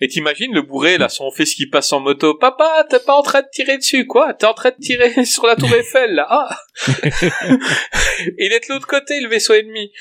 Et 0.02 0.08
t'imagines 0.08 0.52
le 0.52 0.62
bourré, 0.62 0.98
là, 0.98 1.08
son 1.08 1.30
fils 1.30 1.54
qui 1.54 1.68
passe 1.68 1.92
en 1.92 2.00
moto. 2.00 2.34
Papa, 2.34 2.84
t'es 2.90 2.98
pas 2.98 3.14
en 3.14 3.22
train 3.22 3.40
de 3.40 3.46
tirer 3.52 3.78
dessus, 3.78 4.04
quoi? 4.04 4.34
T'es 4.34 4.46
en 4.46 4.52
train 4.52 4.70
de 4.70 4.82
tirer 4.82 5.24
sur 5.24 5.46
la 5.46 5.54
tour 5.54 5.72
Eiffel, 5.72 6.16
là. 6.16 6.26
Ah 6.28 6.58
Il 8.36 8.52
est 8.52 8.68
de 8.68 8.72
l'autre 8.74 8.88
côté, 8.88 9.20
le 9.20 9.28
vaisseau 9.28 9.54
ennemi. 9.54 9.92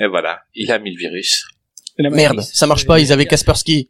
Et 0.00 0.06
voilà, 0.06 0.42
il 0.54 0.70
a 0.70 0.78
mis 0.78 0.92
le 0.92 0.98
virus. 0.98 1.46
Merde, 1.98 2.42
ça 2.42 2.66
marche 2.66 2.84
pas, 2.84 3.00
ils 3.00 3.10
avaient 3.10 3.24
Kaspersky. 3.24 3.88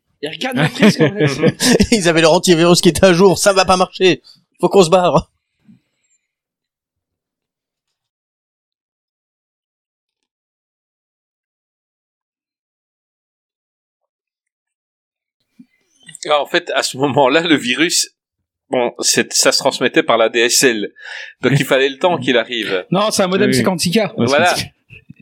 Ils 1.90 2.08
avaient 2.08 2.20
leur 2.20 2.34
antivirus 2.34 2.80
qui 2.80 2.90
était 2.90 3.06
à 3.06 3.14
jour, 3.14 3.36
ça 3.36 3.52
va 3.52 3.64
pas 3.64 3.76
marcher. 3.76 4.22
Faut 4.60 4.68
qu'on 4.68 4.84
se 4.84 4.90
barre. 4.90 5.33
Ah, 16.30 16.40
en 16.40 16.46
fait, 16.46 16.70
à 16.74 16.82
ce 16.82 16.96
moment-là, 16.98 17.42
le 17.42 17.56
virus, 17.56 18.10
bon, 18.70 18.92
c'est- 19.00 19.32
ça 19.32 19.52
se 19.52 19.58
transmettait 19.58 20.02
par 20.02 20.16
la 20.18 20.28
DSL. 20.28 20.92
Donc 21.42 21.52
il 21.58 21.64
fallait 21.64 21.88
le 21.88 21.98
temps 21.98 22.18
qu'il 22.18 22.36
arrive. 22.36 22.84
Non, 22.90 23.10
c'est 23.10 23.22
un 23.22 23.28
modem 23.28 23.50
Oui. 23.50 23.56
56K. 23.56 24.14
Ouais, 24.16 24.26
Voilà. 24.26 24.54
c'est- 24.54 24.72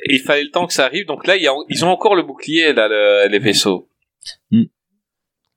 Et 0.09 0.15
il 0.15 0.21
fallait 0.21 0.43
le 0.45 0.51
temps 0.51 0.67
que 0.67 0.73
ça 0.73 0.85
arrive. 0.85 1.07
Donc 1.07 1.27
là, 1.27 1.37
il 1.37 1.43
y 1.43 1.47
a- 1.49 1.53
ils 1.69 1.85
ont 1.85 1.89
encore 1.91 2.15
le 2.17 2.23
bouclier, 2.23 2.73
là, 2.73 2.89
le- 2.89 3.29
les 3.29 3.39
vaisseaux. 3.39 3.89
Mm. 4.51 4.65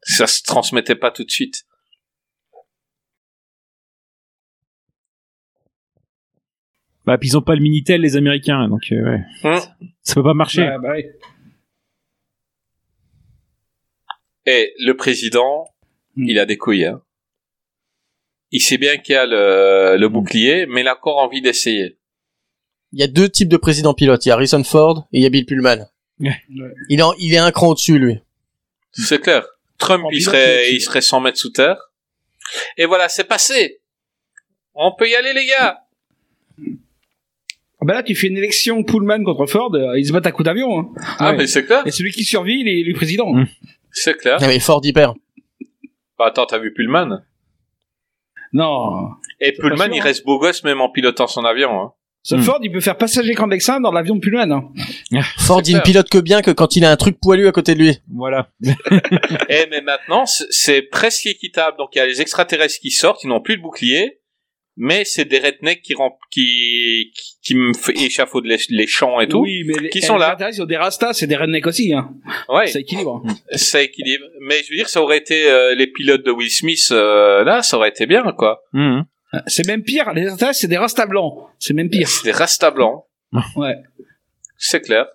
Ça 0.02 0.28
se 0.28 0.44
transmettait 0.44 0.96
pas 0.96 1.10
tout 1.12 1.24
de 1.24 1.32
suite. 1.32 1.64
Bah, 7.06 7.18
puis 7.20 7.30
ils 7.30 7.38
ont 7.38 7.42
pas 7.42 7.56
le 7.56 7.62
Minitel, 7.62 8.02
les 8.02 8.16
Américains, 8.18 8.68
donc 8.68 8.82
euh, 8.92 9.04
ouais. 9.04 9.24
Mm. 9.44 9.60
ça 10.02 10.16
peut 10.16 10.24
pas 10.24 10.34
marcher. 10.34 10.64
Ouais, 10.64 10.78
bah 10.82 10.94
oui. 10.96 11.06
Et 14.46 14.74
le 14.80 14.94
président, 14.96 15.68
Mm. 16.16 16.30
il 16.30 16.40
a 16.40 16.46
des 16.46 16.58
couilles. 16.58 16.86
Hein. 16.86 17.02
Il 18.52 18.62
sait 18.62 18.78
bien 18.78 18.98
qu'il 18.98 19.14
y 19.14 19.18
a 19.18 19.26
le, 19.26 19.98
le 19.98 20.08
bouclier, 20.10 20.66
mais 20.66 20.82
il 20.82 20.88
a 20.88 20.94
encore 20.96 21.18
envie 21.18 21.42
d'essayer. 21.42 21.98
Il 22.94 23.00
y 23.00 23.04
a 23.04 23.08
deux 23.08 23.28
types 23.28 23.50
de 23.50 23.58
présidents 23.58 23.94
pilotes. 23.94 24.26
Il 24.26 24.30
y 24.30 24.32
a 24.32 24.36
Harrison 24.36 24.64
Ford 24.64 25.08
et 25.12 25.18
il 25.18 25.24
y 25.24 25.26
a 25.26 25.30
Bill 25.30 25.46
Pullman. 25.46 25.88
Ouais. 26.22 26.36
Il 26.90 27.00
est, 27.00 27.04
en- 27.04 27.14
il 27.20 27.34
est 27.34 27.38
un 27.38 27.52
cran 27.52 27.68
au-dessus, 27.70 28.00
lui. 28.00 28.20
C'est 28.94 29.20
clair. 29.22 29.46
Trump, 29.78 30.06
En 30.06 30.10
il 30.12 30.22
serait, 30.22 30.70
il- 30.72 30.76
il 30.76 30.80
serait 30.82 31.02
100 31.02 31.20
mètres 31.20 31.38
sous 31.38 31.50
terre. 31.50 31.78
Et 32.78 32.86
voilà, 32.86 33.10
c'est 33.10 33.26
passé. 33.26 33.82
On 34.74 34.94
peut 34.98 35.10
y 35.10 35.16
aller, 35.16 35.34
les 35.34 35.46
gars. 35.48 35.82
Bah 37.82 37.94
là, 37.94 38.04
tu 38.04 38.16
fais 38.16 38.28
une 38.28 38.38
élection 38.38 38.84
Pullman 38.84 39.24
contre 39.24 39.46
Ford, 39.46 39.74
euh, 39.76 40.00
ils 40.00 40.08
se 40.08 40.12
battent 40.14 40.26
à 40.26 40.32
coups 40.32 40.46
d'avion. 40.46 40.80
Hein. 40.80 40.94
Ah, 41.20 41.32
Ouais. 41.32 41.38
mais 41.38 41.48
c'est 41.48 41.66
clair. 41.66 41.84
Et 41.86 41.92
celui 41.92 42.12
qui 42.12 42.24
survit, 42.24 42.62
il 42.62 42.68
est 42.68 42.80
élu 42.80 42.94
président. 42.94 43.32
Mm. 43.34 43.48
C'est 43.98 44.16
clair. 44.18 44.38
Ah, 44.42 44.48
mais 44.48 44.60
Ford 44.60 44.82
y 44.84 44.94
perd. 44.94 45.16
Bah, 46.20 46.26
attends, 46.28 46.46
t'as 46.46 46.60
vu 46.60 46.74
Pullman? 46.74 47.22
Non. 48.54 49.10
Et 49.40 49.54
Pullman, 49.54 49.86
sûr, 49.86 49.96
il 49.96 50.02
reste 50.02 50.26
beau 50.26 50.40
gosse 50.40 50.64
même 50.64 50.82
en 50.82 50.90
pilotant 50.90 51.28
son 51.28 51.44
avion. 51.46 51.82
Hein. 51.82 51.92
Ce 52.24 52.36
Mm. 52.36 52.42
Ford, 52.42 52.60
il 52.64 52.72
peut 52.72 52.80
faire 52.80 52.98
passager 52.98 53.34
clandestin 53.36 53.80
dans 53.80 53.92
l'avion 53.92 54.16
de 54.16 54.20
Pullman. 54.20 54.52
Hein. 54.52 55.22
Ford, 55.40 55.62
il 55.66 55.76
ne 55.76 55.82
pilote 55.82 56.10
que 56.10 56.18
bien 56.18 56.42
que 56.42 56.52
quand 56.52 56.76
il 56.76 56.84
a 56.86 56.92
un 56.92 56.96
truc 56.98 57.20
poilu 57.22 57.48
à 57.48 57.52
côté 57.52 57.74
de 57.76 57.80
lui. 57.80 57.98
Voilà. 58.14 58.50
Eh, 59.50 59.68
mais 59.70 59.82
maintenant, 59.82 60.26
c'est- 60.26 60.48
c'est 60.50 60.82
presque 60.82 61.26
équitable. 61.28 61.78
Donc, 61.78 61.90
il 61.96 62.00
y 62.00 62.02
a 62.02 62.06
les 62.06 62.22
extraterrestres 62.22 62.80
qui 62.82 62.92
sortent, 62.92 63.24
ils 63.24 63.28
n'ont 63.28 63.42
plus 63.42 63.58
de 63.58 63.62
bouclier, 63.62 64.20
mais 64.78 65.06
c'est 65.06 65.26
des 65.26 65.40
rednecks 65.40 65.82
qui, 65.82 65.94
rem- 65.94 66.12
qui, 66.32 67.12
qui, 67.16 67.32
qui 67.42 67.56
me 67.56 67.72
échafaudent 68.06 68.46
les, 68.48 68.58
les 68.70 68.88
champs 68.88 69.20
et 69.22 69.28
tout. 69.28 69.40
Oui, 69.40 69.64
mais 69.66 69.74
les, 69.80 69.90
Qui 69.90 70.02
sont 70.02 70.18
là. 70.18 70.36
Ils 70.52 70.62
ont 70.62 70.66
des 70.66 70.78
rastas, 70.78 71.14
c'est 71.14 71.28
des 71.28 71.36
rednecks 71.38 71.66
aussi. 71.68 71.94
Hein. 71.94 72.10
Ouais, 72.50 72.68
Ça 72.68 72.80
équilibre. 72.80 73.24
ça 73.54 73.82
équilibre. 73.82 74.26
Mais 74.42 74.62
je 74.64 74.70
veux 74.72 74.76
dire, 74.78 74.90
ça 74.90 75.02
aurait 75.02 75.18
été 75.18 75.50
euh, 75.50 75.76
les 75.76 75.88
pilotes 75.88 76.26
de 76.26 76.32
Will 76.32 76.50
Smith, 76.52 76.88
euh, 76.92 77.44
là, 77.44 77.62
ça 77.62 77.78
aurait 77.78 77.90
été 77.90 78.06
bien, 78.06 78.24
quoi. 78.38 78.64
Mhm. 78.74 79.06
C'est 79.48 79.68
même 79.68 79.84
pire. 79.84 80.14
Les 80.14 80.30
rastas, 80.30 80.54
c'est 80.54 80.68
des 80.68 80.78
rastas 80.78 81.08
blancs. 81.08 81.34
C'est 81.60 81.74
même 81.74 81.90
pire. 81.90 82.08
C'est 82.08 82.24
des 82.26 82.32
rasta 82.32 82.72
blancs. 82.72 83.04
Ouais. 83.58 83.76
C'est 84.58 84.80
clair. 84.82 85.08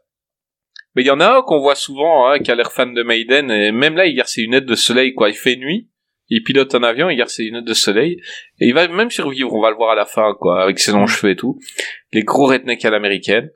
Mais 0.94 1.02
il 1.02 1.06
y 1.06 1.10
en 1.10 1.20
a 1.20 1.36
un 1.38 1.42
qu'on 1.42 1.60
voit 1.60 1.74
souvent, 1.76 2.28
hein, 2.28 2.38
qui 2.40 2.50
a 2.50 2.54
l'air 2.54 2.72
fan 2.72 2.92
de 2.92 3.02
Maiden, 3.02 3.50
et 3.50 3.70
même 3.72 3.94
là, 3.96 4.06
il 4.06 4.14
garde 4.14 4.28
ses 4.28 4.42
lunettes 4.42 4.66
de 4.66 4.74
soleil, 4.74 5.14
quoi. 5.14 5.30
Il 5.30 5.34
fait 5.36 5.56
nuit, 5.56 5.88
il 6.30 6.42
pilote 6.44 6.74
un 6.74 6.82
avion, 6.82 7.10
il 7.10 7.16
garde 7.16 7.28
ses 7.28 7.42
lunettes 7.44 7.64
de 7.64 7.74
soleil, 7.74 8.20
et 8.60 8.66
il 8.66 8.74
va 8.74 8.86
même 8.88 9.10
survivre, 9.10 9.52
on 9.52 9.60
va 9.60 9.70
le 9.70 9.76
voir 9.76 9.90
à 9.90 9.94
la 9.96 10.06
fin, 10.06 10.34
quoi, 10.38 10.62
avec 10.62 10.78
ses 10.78 10.92
longs 10.92 11.06
cheveux 11.06 11.32
et 11.32 11.36
tout. 11.36 11.58
Les 12.12 12.22
gros 12.22 12.46
rednecks 12.46 12.84
à 12.84 12.90
l'américaine. 12.90 13.50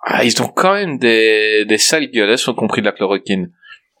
Ah, 0.00 0.24
ils 0.24 0.40
ont 0.40 0.48
quand 0.48 0.72
même 0.74 0.98
des, 0.98 1.64
des 1.66 1.78
sales 1.78 2.10
gueules, 2.10 2.30
elles 2.30 2.38
sont 2.38 2.54
compris 2.54 2.80
de 2.80 2.86
la 2.86 2.92
chloroquine. 2.92 3.52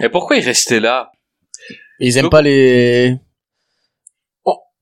et 0.00 0.08
pourquoi 0.10 0.36
ils 0.36 0.44
restaient 0.44 0.78
là? 0.80 1.10
Ils 1.98 2.16
aiment 2.16 2.24
Donc- 2.24 2.32
pas 2.32 2.42
les... 2.42 3.16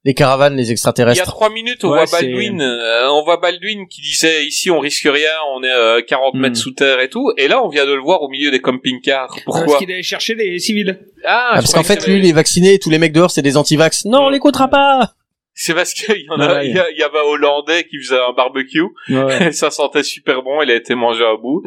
Les 0.08 0.14
caravanes, 0.14 0.56
les 0.56 0.62
Il 0.62 0.66
y 0.66 0.70
a 0.70 0.72
extraterrestres. 0.72 1.22
trois 1.26 1.50
minutes, 1.50 1.84
on 1.84 1.90
Ouais, 1.90 2.06
voit 2.06 2.20
Baldwin, 2.20 2.62
euh, 2.62 3.08
on 3.10 3.22
voit 3.24 3.36
Baldwin 3.36 3.86
qui 3.88 4.00
disait 4.00 4.46
ici 4.46 4.70
on 4.70 4.78
risque 4.80 5.04
rien, 5.06 5.32
on 5.54 5.62
est 5.62 5.70
euh, 5.70 6.00
40 6.00 6.32
Hmm. 6.34 6.40
mètres 6.40 6.56
sous 6.56 6.70
terre 6.72 7.00
et 7.00 7.10
tout, 7.10 7.30
et 7.36 7.46
là 7.46 7.62
on 7.62 7.68
vient 7.68 7.84
de 7.84 7.92
le 7.92 8.00
voir 8.00 8.22
au 8.22 8.30
milieu 8.30 8.50
des 8.50 8.60
camping-cars. 8.60 9.28
Parce 9.28 9.44
Pourquoi 9.44 9.76
qu'il 9.76 9.92
allait 9.92 10.02
chercher 10.02 10.34
les 10.34 10.58
civils. 10.60 10.98
Ah, 11.26 11.48
Ah, 11.50 11.54
parce 11.56 11.74
qu'en 11.74 11.82
fait, 11.82 12.06
lui, 12.06 12.20
il 12.20 12.26
est 12.26 12.32
vacciné, 12.32 12.72
et 12.72 12.78
tous 12.78 12.88
les 12.88 12.96
mecs 12.98 13.12
dehors, 13.12 13.30
c'est 13.30 13.42
des 13.42 13.58
anti-vax. 13.58 14.06
Non, 14.06 14.22
on 14.22 14.28
l'écoutera 14.30 14.68
pas! 14.68 15.12
c'est 15.52 15.74
parce 15.74 15.92
qu'il 15.92 16.22
y 16.22 16.30
en 16.30 16.40
a, 16.40 16.54
Ouais. 16.54 16.68
il 16.70 16.74
y, 16.74 16.78
a- 16.78 16.90
il 16.90 16.96
y 16.96 17.02
avait 17.02 17.18
un 17.18 17.22
Hollandais 17.24 17.84
qui 17.90 17.98
faisait 18.02 18.18
un 18.18 18.32
barbecue, 18.32 18.84
Ouais. 19.10 19.52
ça 19.52 19.70
sentait 19.70 20.04
super 20.04 20.42
bon, 20.42 20.62
il 20.62 20.70
a 20.70 20.74
été 20.76 20.94
mangé 20.94 21.22
à 21.22 21.36
bout. 21.36 21.62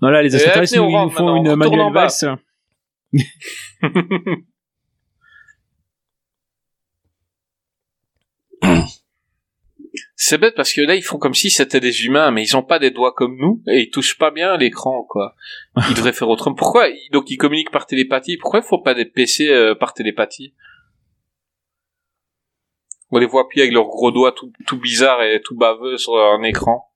Non, 0.00 0.10
là, 0.10 0.22
les 0.22 0.32
extraterrestres, 0.36 0.76
nous 0.76 0.88
rentre 0.90 1.16
font 1.16 1.34
une 1.36 1.56
manuelle 1.56 1.80
en 1.88 1.90
bas. 1.90 2.06
Valls. 2.22 2.38
C'est 10.18 10.38
bête 10.38 10.54
parce 10.54 10.72
que 10.72 10.80
là 10.80 10.94
ils 10.94 11.02
font 11.02 11.18
comme 11.18 11.34
si 11.34 11.50
c'était 11.50 11.78
des 11.78 12.06
humains, 12.06 12.30
mais 12.30 12.42
ils 12.42 12.56
ont 12.56 12.62
pas 12.62 12.78
des 12.78 12.90
doigts 12.90 13.12
comme 13.12 13.36
nous, 13.36 13.62
et 13.68 13.82
ils 13.82 13.90
touchent 13.90 14.16
pas 14.16 14.30
bien 14.30 14.56
l'écran, 14.56 15.04
quoi. 15.04 15.34
Ils 15.90 15.94
devraient 15.94 16.14
faire 16.14 16.30
autrement. 16.30 16.56
Pourquoi 16.56 16.88
Donc 17.12 17.30
ils 17.30 17.36
communiquent 17.36 17.70
par 17.70 17.86
télépathie, 17.86 18.38
pourquoi 18.38 18.60
ils 18.60 18.66
font 18.66 18.80
pas 18.80 18.94
des 18.94 19.04
PC 19.04 19.48
euh, 19.50 19.74
par 19.74 19.92
télépathie? 19.92 20.54
On 23.10 23.18
les 23.18 23.26
voit 23.26 23.42
appuyer 23.42 23.62
avec 23.64 23.74
leurs 23.74 23.86
gros 23.86 24.10
doigts 24.10 24.32
tout, 24.32 24.50
tout 24.66 24.80
bizarres 24.80 25.22
et 25.22 25.40
tout 25.44 25.54
baveux 25.54 25.98
sur 25.98 26.16
un 26.16 26.42
écran. 26.42 26.90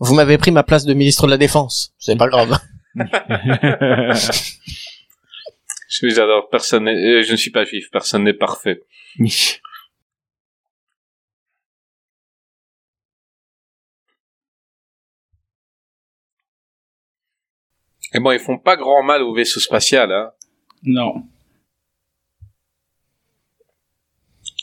Vous 0.00 0.14
m'avez 0.14 0.36
pris 0.36 0.50
ma 0.50 0.64
place 0.64 0.84
de 0.84 0.94
ministre 0.94 1.26
de 1.26 1.30
la 1.30 1.38
Défense. 1.38 1.94
C'est 1.98 2.16
pas 2.16 2.26
grave. 2.26 2.58
Je 5.94 6.08
j'adore, 6.08 6.48
personne 6.50 6.84
n'est- 6.84 7.18
euh, 7.18 7.22
je 7.22 7.30
ne 7.32 7.36
suis 7.36 7.50
pas 7.52 7.64
juif, 7.64 7.88
personne 7.90 8.24
n'est 8.24 8.34
parfait. 8.34 8.82
Et 18.14 18.20
bon, 18.20 18.30
ils 18.32 18.38
font 18.38 18.58
pas 18.58 18.76
grand 18.76 19.02
mal 19.02 19.22
au 19.22 19.34
vaisseau 19.34 19.60
spatial, 19.60 20.12
hein. 20.12 20.32
Non. 20.84 21.26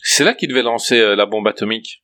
C'est 0.04 0.24
là 0.24 0.34
qu'ils 0.34 0.50
devaient 0.50 0.64
lancer 0.64 1.00
euh, 1.00 1.16
la 1.16 1.26
bombe 1.26 1.48
atomique. 1.48 2.04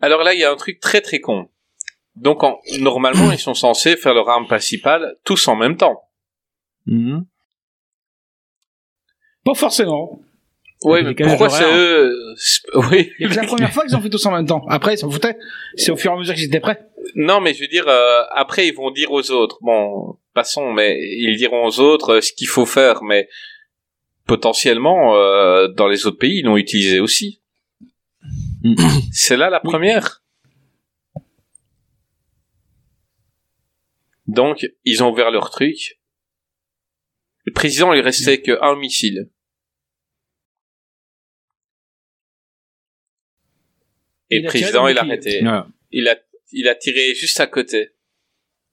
Alors 0.00 0.22
là, 0.22 0.34
il 0.34 0.40
y 0.40 0.44
a 0.44 0.50
un 0.50 0.56
truc 0.56 0.80
très 0.80 1.00
très 1.00 1.20
con. 1.20 1.48
Donc, 2.16 2.42
en- 2.42 2.58
normalement, 2.80 3.30
ils 3.32 3.38
sont 3.38 3.54
censés 3.54 3.96
faire 3.96 4.14
leur 4.14 4.28
arme 4.28 4.46
principale 4.46 5.16
tous 5.24 5.46
en 5.48 5.56
même 5.56 5.76
temps. 5.76 6.02
Mhm. 6.86 7.24
Pas 9.44 9.54
forcément. 9.54 10.20
Ouais, 10.82 11.02
mais 11.02 11.14
pourquoi 11.30 11.48
c'est 11.50 11.64
eux 11.76 12.34
c'est- 12.36 12.60
Oui. 12.90 13.10
Que 13.18 13.34
la 13.34 13.44
première 13.44 13.72
fois 13.72 13.84
qu'ils 13.84 13.96
ont 13.96 14.00
fait 14.00 14.10
tous 14.10 14.24
en 14.26 14.32
même 14.32 14.46
temps. 14.46 14.64
Après, 14.68 14.94
ils 14.94 14.98
s'en 14.98 15.10
foutaient. 15.10 15.36
C'est 15.74 15.90
au 15.90 15.96
fur 15.96 16.12
et 16.12 16.14
à 16.14 16.18
mesure 16.18 16.34
qu'ils 16.34 16.44
étaient 16.44 16.60
prêts. 16.60 16.86
Non, 17.16 17.40
mais 17.40 17.54
je 17.54 17.60
veux 17.62 17.68
dire, 17.68 17.88
euh, 17.88 18.22
après 18.34 18.68
ils 18.68 18.74
vont 18.74 18.90
dire 18.90 19.10
aux 19.10 19.30
autres. 19.30 19.58
Bon, 19.62 20.18
passons, 20.34 20.72
mais 20.72 20.98
ils 21.00 21.36
diront 21.36 21.66
aux 21.66 21.80
autres 21.80 22.14
euh, 22.16 22.20
ce 22.20 22.32
qu'il 22.32 22.46
faut 22.48 22.66
faire, 22.66 23.02
mais 23.02 23.28
potentiellement 24.26 25.16
euh, 25.16 25.68
dans 25.68 25.88
les 25.88 26.06
autres 26.06 26.18
pays 26.18 26.40
ils 26.40 26.44
l'ont 26.44 26.56
utilisé 26.58 27.00
aussi. 27.00 27.40
C'est 29.12 29.36
là 29.36 29.50
la 29.50 29.60
première. 29.60 30.22
Donc 34.26 34.66
ils 34.84 35.02
ont 35.02 35.10
ouvert 35.10 35.30
leur 35.30 35.50
truc. 35.50 35.98
Le 37.44 37.52
président 37.52 37.92
il 37.92 38.00
restait 38.00 38.42
que 38.42 38.58
un 38.62 38.76
missile. 38.76 39.30
Et 44.30 44.40
le 44.40 44.48
président 44.48 44.86
il 44.88 44.98
a 44.98 45.02
arrêté. 45.02 45.42
Il 45.90 46.08
a 46.08 46.16
il 46.52 46.68
a 46.68 46.74
tiré 46.74 47.14
juste 47.14 47.40
à 47.40 47.46
côté. 47.46 47.90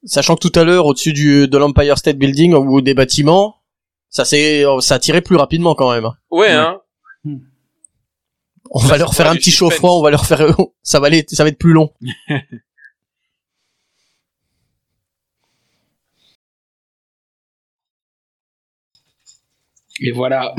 Sachant 0.04 0.36
que 0.36 0.46
tout 0.48 0.58
à 0.58 0.64
l'heure, 0.64 0.86
au-dessus 0.86 1.12
du 1.12 1.48
de 1.48 1.58
l'Empire 1.58 1.98
State 1.98 2.16
Building 2.16 2.54
ou 2.54 2.80
des 2.80 2.94
bâtiments, 2.94 3.62
ça 4.08 4.24
s'est, 4.24 4.64
ça 4.80 4.94
a 4.96 4.98
tiré 4.98 5.20
plus 5.20 5.36
rapidement 5.36 5.74
quand 5.74 5.92
même. 5.92 6.04
Ouais, 6.30 6.46
Ouais. 6.46 6.50
hein. 6.52 6.80
On 8.70 8.80
va 8.80 8.98
leur 8.98 9.14
faire 9.14 9.28
un 9.28 9.34
petit 9.34 9.50
suspense. 9.50 9.72
chaud-froid, 9.72 9.98
on 9.98 10.02
va 10.02 10.10
leur 10.10 10.26
faire, 10.26 10.56
ça 10.82 11.00
va 11.00 11.06
aller, 11.06 11.24
ça 11.28 11.42
va 11.42 11.50
être 11.50 11.58
plus 11.58 11.72
long. 11.72 11.92
Et 20.00 20.10
voilà. 20.10 20.54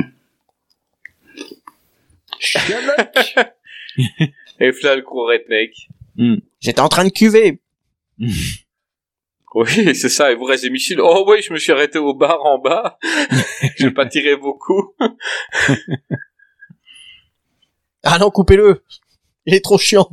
Et 4.59 4.71
là 4.83 4.95
le 4.95 5.01
gros 5.01 5.25
redneck. 5.27 5.73
J'étais 6.59 6.81
en 6.81 6.89
train 6.89 7.05
de 7.05 7.09
cuver. 7.09 7.61
Oui, 9.55 9.95
c'est 9.95 10.09
ça, 10.09 10.31
il 10.31 10.37
vous 10.37 10.43
reste 10.43 10.63
des 10.63 10.69
missiles. 10.69 10.99
Oh 11.01 11.25
oui, 11.27 11.41
je 11.41 11.53
me 11.53 11.57
suis 11.57 11.71
arrêté 11.71 11.97
au 11.97 12.13
bar 12.13 12.45
en 12.45 12.59
bas. 12.59 12.99
je 13.77 13.87
vais 13.87 13.93
pas 13.93 14.05
tirer 14.05 14.35
beaucoup. 14.35 14.93
Ah 18.09 18.17
non, 18.19 18.29
coupez-le. 18.29 18.83
Il 19.45 19.53
est 19.53 19.63
trop 19.63 19.77
chiant. 19.77 20.09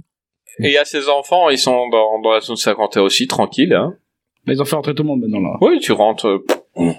Et 0.61 0.69
il 0.69 0.73
y 0.73 0.79
a 0.79 0.85
ces 0.85 1.09
enfants, 1.09 1.49
ils 1.51 1.59
sont 1.59 1.89
dans, 1.89 2.21
dans 2.21 2.33
la 2.33 2.41
zone 2.41 2.57
51 2.57 3.03
aussi, 3.03 3.27
tranquille. 3.27 3.73
Hein. 3.73 3.95
Mais 4.47 4.55
ils 4.55 4.63
ont 4.63 4.65
fait 4.65 4.77
rentrer 4.77 4.95
tout 4.95 5.03
le 5.03 5.09
monde 5.09 5.21
maintenant 5.21 5.41
là. 5.41 5.57
Oui, 5.61 5.79
tu 5.81 5.93
rentres. 5.93 6.27
euh, 6.29 6.93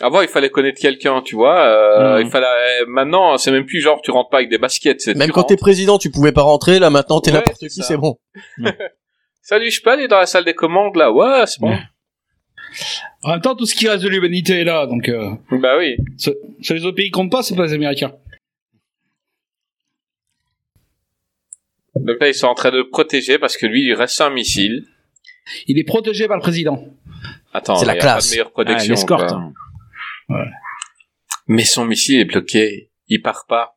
Avant, 0.00 0.22
il 0.22 0.28
fallait 0.28 0.50
connaître 0.50 0.80
quelqu'un, 0.80 1.20
tu 1.22 1.36
vois. 1.36 1.60
euh, 1.60 2.16
Mhm. 2.18 2.26
Il 2.26 2.30
fallait. 2.30 2.46
Maintenant, 2.88 3.36
c'est 3.38 3.50
même 3.50 3.66
plus 3.66 3.80
genre 3.80 4.00
tu 4.02 4.10
rentres 4.10 4.30
pas 4.30 4.38
avec 4.38 4.48
des 4.50 4.58
baskets. 4.58 5.00
c'est 5.00 5.14
Même 5.16 5.28
tu 5.28 5.32
quand 5.32 5.42
t'es 5.44 5.54
rentres. 5.54 5.62
président, 5.62 5.98
tu 5.98 6.10
pouvais 6.10 6.32
pas 6.32 6.42
rentrer. 6.42 6.78
Là, 6.78 6.90
maintenant, 6.90 7.20
t'es 7.20 7.30
Ouais, 7.30 7.36
n'importe 7.38 7.58
c'est 7.60 7.68
qui, 7.68 7.80
ça. 7.80 7.88
c'est 7.88 7.96
bon. 7.96 8.18
Salut, 9.42 9.70
je 9.70 9.82
peux 9.82 9.90
aller 9.90 10.08
dans 10.08 10.18
la 10.18 10.26
salle 10.26 10.44
des 10.44 10.54
commandes 10.54 10.96
là? 10.96 11.12
Ouais, 11.12 11.44
c'est 11.46 11.60
bon. 11.60 11.70
Ouais. 11.70 11.78
En 13.24 13.30
même 13.32 13.40
temps, 13.40 13.54
tout 13.54 13.66
ce 13.66 13.74
qui 13.74 13.86
reste 13.88 14.02
de 14.02 14.08
l'humanité 14.08 14.60
est 14.60 14.64
là, 14.64 14.86
donc 14.86 15.08
euh, 15.08 15.30
Bah 15.50 15.76
oui. 15.78 15.96
ce 16.16 16.30
les 16.72 16.86
autres 16.86 16.96
pays 16.96 17.10
comptent 17.10 17.30
pas, 17.30 17.42
c'est 17.42 17.54
pas 17.54 17.66
les 17.66 17.72
Américains. 17.74 18.12
Donc 21.94 22.16
là, 22.20 22.28
ils 22.28 22.34
sont 22.34 22.46
en 22.46 22.54
train 22.54 22.70
de 22.70 22.78
le 22.78 22.88
protéger 22.88 23.38
parce 23.38 23.56
que 23.56 23.66
lui, 23.66 23.84
il 23.86 23.94
reste 23.94 24.20
un 24.20 24.30
missile. 24.30 24.84
Il 25.66 25.78
est 25.78 25.84
protégé 25.84 26.26
par 26.28 26.36
le 26.36 26.42
président. 26.42 26.82
Attends, 27.52 27.76
C'est 27.76 27.86
la 27.86 27.94
pas 27.94 28.00
classe. 28.00 28.26
de 28.28 28.30
meilleure 28.32 28.46
Ah, 28.48 28.50
protection. 28.50 28.94
quoi. 29.06 29.26
hein. 29.32 29.52
Mais 31.48 31.64
son 31.64 31.84
missile 31.84 32.20
est 32.20 32.24
bloqué. 32.24 32.90
Il 33.08 33.20
part 33.20 33.44
pas. 33.48 33.76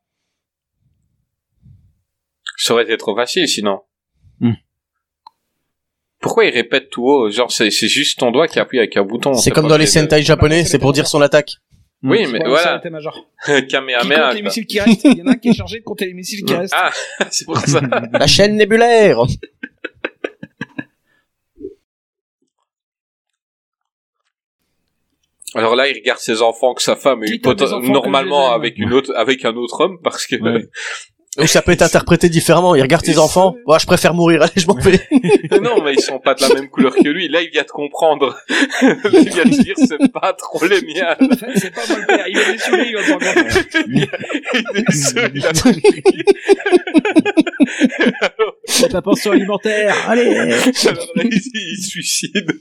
Ça 2.57 2.73
aurait 2.73 2.83
été 2.83 2.95
trop 2.97 3.15
facile 3.15 3.47
sinon. 3.49 3.81
Hmm. 4.39 4.53
Pourquoi 6.21 6.45
il 6.45 6.53
répète 6.53 6.89
tout 6.89 7.05
haut? 7.05 7.29
Genre, 7.29 7.51
c'est 7.51 7.69
c'est 7.69 7.87
juste 7.89 8.19
ton 8.19 8.31
doigt 8.31 8.47
qui 8.47 8.59
appuie 8.59 8.79
avec 8.79 8.95
un 8.97 9.03
bouton. 9.03 9.33
C'est 9.33 9.51
comme 9.51 9.67
dans 9.67 9.77
les 9.77 9.85
Sentai 9.85 10.21
japonais, 10.23 10.63
c'est 10.63 10.79
pour 10.79 10.93
dire 10.93 11.07
son 11.07 11.21
attaque. 11.21 11.57
Oui, 12.05 12.27
mais 12.31 12.39
Voilà, 12.39 12.57
ça 12.57 12.63
voilà. 12.63 12.77
était 12.79 12.89
major. 12.89 13.27
Qui 13.45 13.67
Kamehameha. 13.67 13.99
compte 14.01 14.33
les 14.33 14.39
quoi. 14.41 14.41
missiles 14.49 14.65
qui 14.65 14.79
restent? 14.79 15.03
Il 15.05 15.17
y 15.17 15.21
en 15.21 15.27
a 15.27 15.31
un 15.31 15.35
qui 15.35 15.49
est 15.49 15.53
chargé 15.53 15.79
de 15.79 15.83
compter 15.83 16.05
les 16.05 16.13
missiles 16.13 16.43
qui 16.45 16.53
restent. 16.55 16.73
Ah, 16.75 16.91
c'est 17.31 17.45
pour 17.45 17.57
ça. 17.57 17.81
La 18.11 18.27
chaîne 18.27 18.55
nébulaire. 18.55 19.19
Alors 25.53 25.75
là, 25.75 25.87
il 25.87 25.93
regarde 25.95 26.19
ses 26.19 26.41
enfants 26.41 26.73
que 26.73 26.81
sa 26.81 26.95
femme 26.95 27.23
a 27.23 27.27
eu 27.27 27.39
normalement 27.89 28.51
avec 28.51 28.77
une 28.77 28.91
autre, 28.93 29.13
avec 29.15 29.45
un 29.45 29.55
autre 29.55 29.81
homme 29.85 29.99
parce 30.03 30.27
que. 30.27 30.35
Ouais. 30.35 30.67
Ou 31.37 31.47
ça 31.47 31.61
peut 31.61 31.71
être 31.71 31.81
interprété 31.81 32.29
différemment. 32.29 32.75
Il 32.75 32.81
regarde 32.81 33.03
ses 33.05 33.15
Et 33.15 33.17
enfants. 33.17 33.55
Ouais, 33.65 33.77
je 33.79 33.85
préfère 33.85 34.13
mourir. 34.13 34.41
Allez, 34.43 34.53
je 34.55 34.67
m'en 34.67 34.75
vais. 34.75 34.99
non, 35.61 35.81
mais 35.83 35.93
ils 35.93 36.01
sont 36.01 36.19
pas 36.19 36.33
de 36.33 36.41
la 36.41 36.49
même 36.53 36.69
couleur 36.69 36.95
que 36.95 37.09
lui. 37.09 37.27
Là, 37.27 37.41
il 37.41 37.49
vient 37.49 37.63
de 37.63 37.67
comprendre. 37.67 38.37
il 38.49 39.29
vient 39.29 39.43
de 39.43 39.63
dire, 39.63 39.75
c'est 39.77 40.11
pas 40.11 40.33
trop 40.33 40.65
les 40.65 40.81
miens. 40.81 41.15
En 41.19 41.35
fait, 41.35 41.51
c'est 41.55 41.73
pas 41.73 41.81
moi 41.89 41.99
le 41.99 42.05
père. 42.05 42.25
Il 42.27 42.37
va 42.37 42.51
déçu, 42.51 42.71
il 42.87 42.95
va 42.95 43.03
se 43.03 43.11
rendre 43.11 43.33
compte. 43.33 43.65
Il 44.75 44.81
est 44.81 44.91
seul, 44.91 45.31
il 45.35 45.45
a 45.45 45.53
compris. 45.53 46.03
C'est 48.65 48.91
la 48.91 49.01
pension 49.01 49.31
alimentaire. 49.31 49.95
Allez. 50.07 50.35
Alors 50.35 51.07
là, 51.15 51.23
il, 51.23 51.33
il 51.33 51.77
se 51.83 51.89
suicide. 51.89 52.59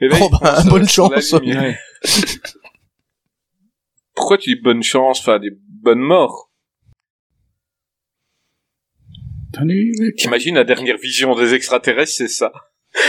Et 0.00 0.08
là, 0.08 0.16
Oh, 0.20 0.28
il 0.32 0.38
bah, 0.40 0.62
bonne 0.68 0.88
chance. 0.88 1.34
Pourquoi 4.14 4.38
tu 4.38 4.54
dis 4.54 4.60
bonne 4.60 4.82
chance, 4.82 5.20
enfin 5.20 5.38
des 5.38 5.50
bonnes 5.52 6.00
morts? 6.00 6.50
T'imagines 10.16 10.56
la 10.56 10.64
dernière 10.64 10.96
vision 10.96 11.34
des 11.34 11.54
extraterrestres, 11.54 12.12
c'est 12.12 12.28
ça. 12.28 12.52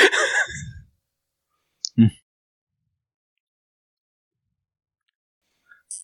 Hmm. 1.98 2.08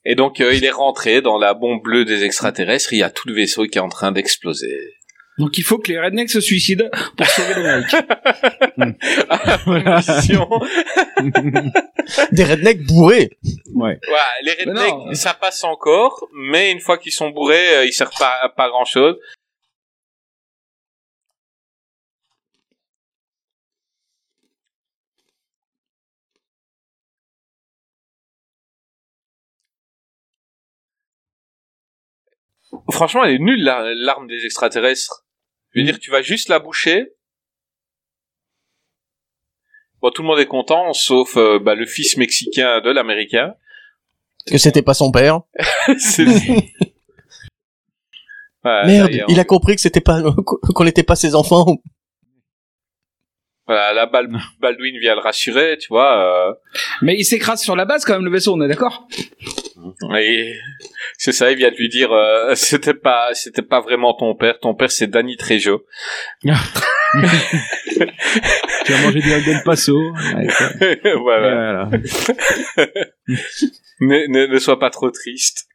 Et 0.05 0.15
donc 0.15 0.39
euh, 0.39 0.53
il 0.53 0.63
est 0.63 0.71
rentré 0.71 1.21
dans 1.21 1.37
la 1.37 1.53
bombe 1.53 1.81
bleue 1.83 2.05
des 2.05 2.23
extraterrestres, 2.23 2.93
il 2.93 2.99
y 2.99 3.03
a 3.03 3.09
tout 3.09 3.27
le 3.27 3.33
vaisseau 3.33 3.65
qui 3.65 3.77
est 3.77 3.81
en 3.81 3.89
train 3.89 4.13
d'exploser. 4.13 4.93
Donc 5.41 5.57
il 5.57 5.63
faut 5.63 5.79
que 5.79 5.91
les 5.91 5.99
rednecks 5.99 6.29
se 6.29 6.39
suicident 6.39 6.85
pour 7.17 7.25
sauver 7.25 7.63
l'Amérique. 7.63 7.95
Mission. 9.67 10.47
Des 12.31 12.43
rednecks 12.43 12.83
bourrés. 12.85 13.31
Ouais. 13.73 13.99
Ouais, 14.07 14.19
les 14.43 14.51
rednecks, 14.51 14.91
non. 15.07 15.13
ça 15.15 15.33
passe 15.33 15.63
encore, 15.63 16.27
mais 16.35 16.71
une 16.71 16.79
fois 16.79 16.99
qu'ils 16.99 17.11
sont 17.11 17.31
bourrés, 17.31 17.75
euh, 17.77 17.85
ils 17.85 17.91
servent 17.91 18.13
pas 18.19 18.35
à 18.43 18.49
pas 18.49 18.69
grand 18.69 18.85
chose. 18.85 19.15
Franchement, 32.91 33.23
elle 33.23 33.35
est 33.35 33.39
nulle, 33.39 33.63
la- 33.63 33.93
l'arme 33.95 34.27
des 34.27 34.45
extraterrestres. 34.45 35.25
Je 35.73 35.79
veux 35.79 35.85
dire, 35.85 35.99
tu 35.99 36.11
vas 36.11 36.21
juste 36.21 36.49
la 36.49 36.59
boucher. 36.59 37.13
Bon, 40.01 40.09
tout 40.09 40.21
le 40.21 40.27
monde 40.27 40.39
est 40.39 40.47
content, 40.47 40.93
sauf 40.93 41.37
euh, 41.37 41.59
bah, 41.59 41.75
le 41.75 41.85
fils 41.85 42.17
mexicain 42.17 42.81
de 42.81 42.89
l'américain. 42.89 43.53
Que 44.47 44.57
c'était 44.57 44.81
pas 44.81 44.93
son 44.93 45.11
père. 45.11 45.41
Ouais, 48.63 48.85
Merde, 48.85 49.09
il 49.27 49.39
a 49.39 49.43
compris 49.43 49.73
que 49.73 49.81
c'était 49.81 50.01
pas, 50.01 50.21
qu'on 50.45 50.83
n'était 50.83 51.01
pas 51.01 51.15
ses 51.15 51.33
enfants. 51.33 51.77
Voilà, 53.67 54.05
Bal- 54.07 54.29
Baldwin 54.59 54.97
vient 54.99 55.15
le 55.15 55.21
rassurer, 55.21 55.77
tu 55.79 55.87
vois. 55.89 56.49
euh, 56.49 56.53
Mais 57.01 57.15
il 57.17 57.23
s'écrase 57.23 57.61
sur 57.61 57.75
la 57.75 57.85
base 57.85 58.03
quand 58.03 58.13
même 58.13 58.25
le 58.25 58.31
vaisseau, 58.31 58.53
on 58.55 58.61
est 58.61 58.67
d'accord? 58.67 59.07
Et 60.17 60.55
c'est 61.17 61.31
ça, 61.31 61.51
il 61.51 61.57
vient 61.57 61.69
de 61.71 61.75
lui 61.75 61.87
dire, 61.89 62.11
euh, 62.11 62.53
c'était 62.55 62.93
pas, 62.93 63.33
c'était 63.33 63.61
pas 63.61 63.79
vraiment 63.79 64.13
ton 64.13 64.35
père. 64.35 64.59
Ton 64.59 64.73
père, 64.75 64.91
c'est 64.91 65.07
Danny 65.07 65.37
Trejo. 65.37 65.85
Tu 68.85 68.93
vas 68.93 69.01
manger 69.01 69.19
du 69.19 69.29
Golden 69.29 69.61
Paso. 69.65 69.99
Ouais, 69.99 70.47
voilà. 71.21 71.85
Voilà. 71.85 71.89
Ne, 73.99 74.27
ne, 74.27 74.45
ne 74.47 74.59
sois 74.59 74.79
pas 74.79 74.89
trop 74.89 75.11
triste. 75.11 75.67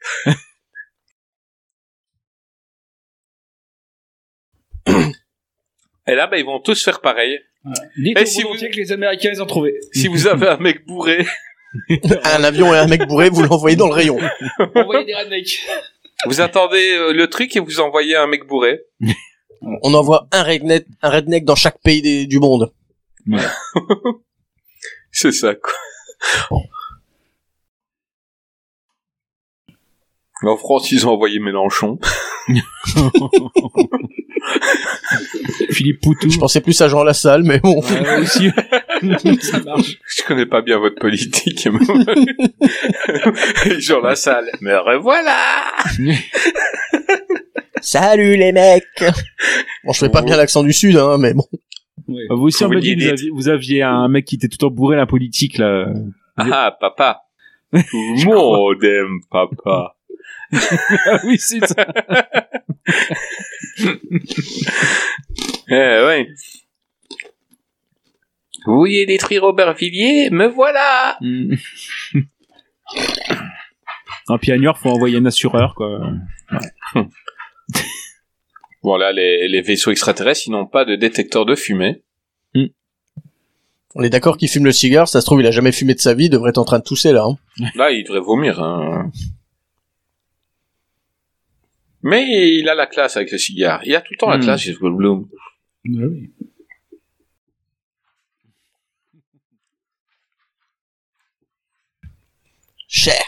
Et 6.07 6.15
là, 6.15 6.27
bah, 6.27 6.39
ils 6.39 6.45
vont 6.45 6.61
tous 6.61 6.85
faire 6.85 7.01
pareil. 7.01 7.41
Dites 7.99 8.19
Et 8.19 8.23
au 8.23 8.27
si 8.27 8.45
monde 8.45 8.57
vous- 8.59 8.67
que 8.69 8.77
les 8.77 8.93
Américains 8.93 9.31
les 9.31 9.41
ont 9.41 9.47
trouvés. 9.47 9.75
Si 9.93 10.07
vous 10.09 10.27
avez 10.27 10.47
un 10.49 10.57
mec 10.59 10.87
bourré, 10.87 11.27
Un 12.25 12.45
avion 12.45 12.73
et 12.75 12.79
un 12.79 12.87
mec 12.87 13.07
bourré, 13.07 13.29
vous 13.29 13.43
l'envoyez 13.43 13.77
dans 13.77 13.89
le 13.89 13.93
rayon. 13.95 14.19
Envoyez 14.75 15.05
des 15.05 15.15
rednecks. 15.15 15.61
vous 16.27 16.41
attendez 16.41 16.93
euh, 16.97 17.13
le 17.13 17.29
truc 17.29 17.55
et 17.57 17.61
vous 17.61 17.81
envoyez 17.81 18.17
un 18.17 18.27
mec 18.27 18.47
bourré. 18.47 18.81
On 19.83 19.93
envoie 19.95 20.27
un 20.33 20.43
redneck, 20.43 20.87
un 21.03 21.11
redneck 21.11 21.45
dans 21.45 21.57
chaque 21.57 21.79
pays 21.83 22.01
des- 22.03 22.27
du 22.27 22.39
monde. 22.39 22.73
C'est 25.11 25.33
ça, 25.33 25.55
quoi. 25.55 25.73
En 30.43 30.57
France, 30.57 30.93
ils 30.93 31.07
ont 31.07 31.13
envoyé 31.13 31.41
Mélenchon. 31.41 31.99
Philippe 35.71 36.01
Poutou. 36.01 36.31
Je 36.31 36.39
pensais 36.39 36.61
plus 36.61 36.81
à 36.81 36.89
Jean 36.89 37.05
Lassalle, 37.05 37.43
mais 37.43 37.59
bon. 37.59 37.81
Ouais, 37.81 38.21
aussi. 38.21 38.51
Ça 39.41 39.61
marche. 39.61 39.99
Je 40.07 40.23
connais 40.25 40.47
pas 40.47 40.63
bien 40.63 40.79
votre 40.79 40.97
politique. 40.97 41.69
Jean 43.79 44.01
Lassalle. 44.01 44.51
Me 44.61 44.77
revoilà 44.77 45.37
Salut 47.81 48.37
les 48.37 48.53
mecs 48.53 48.85
Bon, 49.85 49.93
je 49.93 49.99
fais 49.99 50.09
pas 50.09 50.23
bien 50.23 50.37
l'accent 50.37 50.63
du 50.63 50.73
sud, 50.73 50.97
hein, 50.97 51.17
mais 51.19 51.35
bon. 51.35 51.45
Oui. 52.09 52.23
Vous 52.31 52.47
aussi, 52.47 52.65
on 52.65 52.69
Vous 52.69 52.75
le 52.75 52.79
aviez, 52.79 53.15
vous 53.33 53.49
aviez 53.49 53.83
un 53.83 54.09
mec 54.09 54.25
qui 54.25 54.37
était 54.37 54.49
tout 54.49 54.65
en 54.65 54.71
bourré 54.71 54.97
à 54.97 55.01
la 55.01 55.07
politique, 55.07 55.59
là. 55.59 55.87
Ah, 56.37 56.77
papa. 56.81 57.23
Tout 57.73 57.81
le 57.83 58.25
monde 58.25 58.85
aime 58.85 59.21
papa. 59.31 59.97
Ah 60.53 61.21
oui, 61.25 61.39
c'est 61.39 61.65
ça. 61.67 61.87
Eh 65.69 65.75
ouais. 65.75 66.29
Vous 68.65 68.77
vouliez 68.77 69.05
détruire 69.05 69.43
Aubervilliers 69.43 70.31
Me 70.31 70.47
voilà 70.47 71.19
New 71.21 71.57
York, 74.63 74.79
faut 74.81 74.91
envoyer 74.91 75.19
un 75.19 75.27
assureur, 75.27 75.75
quoi. 75.75 76.01
Bon 78.83 78.97
là, 78.97 79.13
les, 79.13 79.49
les 79.49 79.61
vaisseaux 79.61 79.91
extraterrestres, 79.91 80.43
ils 80.47 80.53
n'ont 80.53 80.67
pas 80.67 80.85
de 80.85 80.95
détecteur 80.95 81.45
de 81.45 81.57
fumée. 81.57 82.03
On 83.99 84.03
est 84.03 84.11
d'accord 84.11 84.37
qu'il 84.37 84.51
fume 84.51 84.67
le 84.67 84.73
cigare, 84.73 85.09
ça 85.09 85.23
se 85.23 85.27
trouve 85.27 85.41
il 85.41 85.47
a 85.47 85.51
jamais 85.51 85.73
fumé 85.73 85.95
de 85.95 86.01
sa 86.01 86.13
vie, 86.13 86.27
il 86.27 86.31
devrait 86.31 86.51
être 86.51 86.59
en 86.59 86.67
train 86.67 86.79
de 86.79 86.85
tousser 86.85 87.13
là. 87.13 87.25
Hein. 87.25 87.39
Là, 87.77 87.91
il 87.91 88.05
devrait 88.05 88.21
vomir. 88.21 88.63
Hein. 88.63 89.11
Mais 92.09 92.25
il 92.59 92.69
a 92.69 92.75
la 92.75 92.87
classe 92.87 93.17
avec 93.17 93.31
le 93.33 93.39
cigare. 93.39 93.81
Il 93.85 93.95
a 93.95 94.01
tout 94.01 94.13
le 94.13 94.19
temps 94.19 94.31
la 94.31 94.39
Hmm. 94.39 94.43
classe 94.43 94.61
chez 94.63 94.75
Goldblum. 94.75 95.29
Oui. 95.85 96.31
Cher 102.89 103.23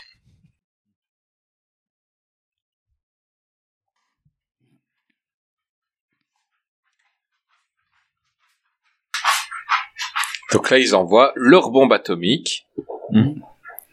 Donc 10.52 10.70
là, 10.70 10.78
ils 10.78 10.94
envoient 10.94 11.32
leur 11.36 11.70
bombe 11.70 11.92
atomique 11.92 12.66
Mhm. 13.10 13.42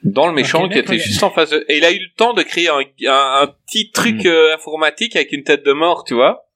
Dans 0.05 0.27
le 0.27 0.33
méchant 0.33 0.69
qui 0.69 0.77
était 0.79 0.97
juste 0.99 1.23
en 1.23 1.31
face 1.31 1.49
de... 1.49 1.65
Et 1.67 1.77
il 1.77 1.83
a 1.85 1.91
eu 1.91 1.99
le 1.99 2.15
temps 2.15 2.33
de 2.33 2.43
créer 2.43 2.69
un, 2.69 2.79
un- 2.79 3.41
un 3.41 3.47
petit 3.67 3.91
truc 3.91 4.15
Mhm. 4.23 4.27
euh, 4.27 4.53
informatique 4.55 5.15
avec 5.15 5.31
une 5.33 5.43
tête 5.43 5.65
de 5.65 5.73
mort, 5.73 6.03
tu 6.05 6.13
vois. 6.13 6.47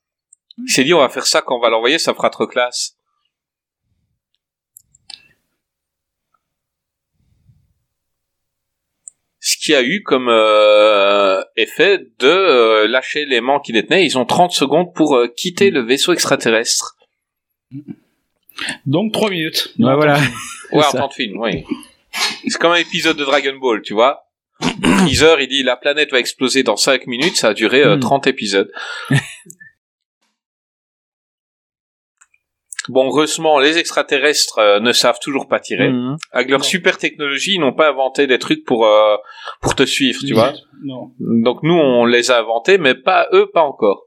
Il 0.57 0.69
s'est 0.71 0.83
dit, 0.83 0.93
on 0.93 0.99
va 0.99 1.09
faire 1.09 1.25
ça 1.27 1.41
quand 1.41 1.57
on 1.57 1.59
va 1.61 1.69
l'envoyer, 1.69 1.97
ça 1.99 2.13
fera 2.13 2.29
trop 2.29 2.45
classe. 2.47 2.95
Ce 9.41 9.55
qui 9.57 9.73
a 9.73 9.81
eu 9.81 10.03
comme 10.03 10.27
euh, 10.29 11.41
effet 11.55 11.99
de 12.19 12.27
euh, 12.27 12.87
lâcher 12.87 13.25
l'aimant 13.25 13.59
qui 13.61 13.71
détenait. 13.71 14.05
Ils 14.05 14.17
ont 14.17 14.25
30 14.25 14.51
secondes 14.51 14.93
pour 14.93 15.15
euh, 15.15 15.27
quitter 15.27 15.71
le 15.71 15.81
vaisseau 15.81 16.11
extraterrestre. 16.11 16.97
Donc 18.85 19.13
3 19.13 19.29
minutes. 19.29 19.69
Ouais, 19.79 19.95
voilà. 19.95 20.19
Ouais, 20.73 20.83
en 20.85 20.91
temps 20.97 21.07
de 21.07 21.13
film, 21.13 21.39
oui. 21.39 21.63
C'est 22.47 22.57
comme 22.59 22.71
un 22.71 22.75
épisode 22.75 23.17
de 23.17 23.25
Dragon 23.25 23.55
Ball, 23.59 23.81
tu 23.81 23.93
vois. 23.93 24.23
Teaser, 25.07 25.35
il 25.39 25.47
dit 25.47 25.63
la 25.63 25.77
planète 25.77 26.11
va 26.11 26.19
exploser 26.19 26.63
dans 26.63 26.75
5 26.77 27.07
minutes, 27.07 27.35
ça 27.37 27.49
a 27.49 27.53
duré 27.53 27.83
euh, 27.83 27.95
Hmm. 27.95 27.99
30 28.01 28.27
épisodes. 28.27 28.71
bon, 32.89 33.05
heureusement, 33.07 33.59
les 33.59 33.77
extraterrestres 33.77 34.57
euh, 34.59 34.79
ne 34.79 34.91
savent 34.91 35.19
toujours 35.21 35.47
pas 35.47 35.59
tirer. 35.59 35.89
Mhm. 35.89 36.17
Avec 36.31 36.49
leur 36.49 36.59
Non. 36.59 36.65
super 36.65 36.97
technologie, 36.97 37.53
ils 37.55 37.59
n'ont 37.59 37.73
pas 37.73 37.89
inventé 37.89 38.27
des 38.27 38.39
trucs 38.39 38.65
pour 38.65 38.85
euh, 38.85 39.15
pour 39.61 39.75
te 39.75 39.85
suivre, 39.85 40.19
tu 40.25 40.33
vois. 40.33 40.53
Non. 40.83 41.11
Donc 41.19 41.61
nous, 41.63 41.73
on 41.75 42.05
les 42.05 42.31
a 42.31 42.39
inventés, 42.39 42.77
mais 42.77 42.95
pas 42.95 43.27
eux, 43.33 43.49
pas 43.53 43.61
encore. 43.63 44.05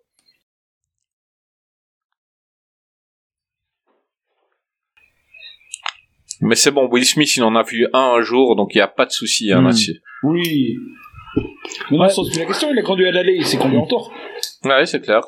Mais 6.42 6.54
c'est 6.56 6.70
bon, 6.72 6.88
Will 6.90 7.04
Smith, 7.06 7.34
il 7.36 7.42
en 7.44 7.54
a 7.54 7.62
vu 7.62 7.86
un 7.92 8.14
un 8.18 8.22
jour, 8.22 8.56
donc 8.56 8.74
il 8.74 8.78
n'y 8.78 8.82
a 8.82 8.88
pas 8.88 9.06
de 9.06 9.10
souci 9.12 9.52
hein, 9.52 9.60
Hmm. 9.60 9.66
là-dessus. 9.66 10.02
Oui. 10.24 10.76
Mais 11.90 11.96
non, 11.96 12.04
Ouais. 12.04 12.08
la 12.36 12.44
question, 12.46 12.70
il 12.72 12.78
a 12.78 12.82
conduit 12.82 13.06
à 13.06 13.12
l'aller, 13.12 13.34
il 13.36 13.46
s'est 13.46 13.56
conduit 13.56 13.78
en 13.78 13.86
tour. 13.86 14.12
Ouais, 14.64 14.84
c'est 14.84 15.00
clair. 15.00 15.22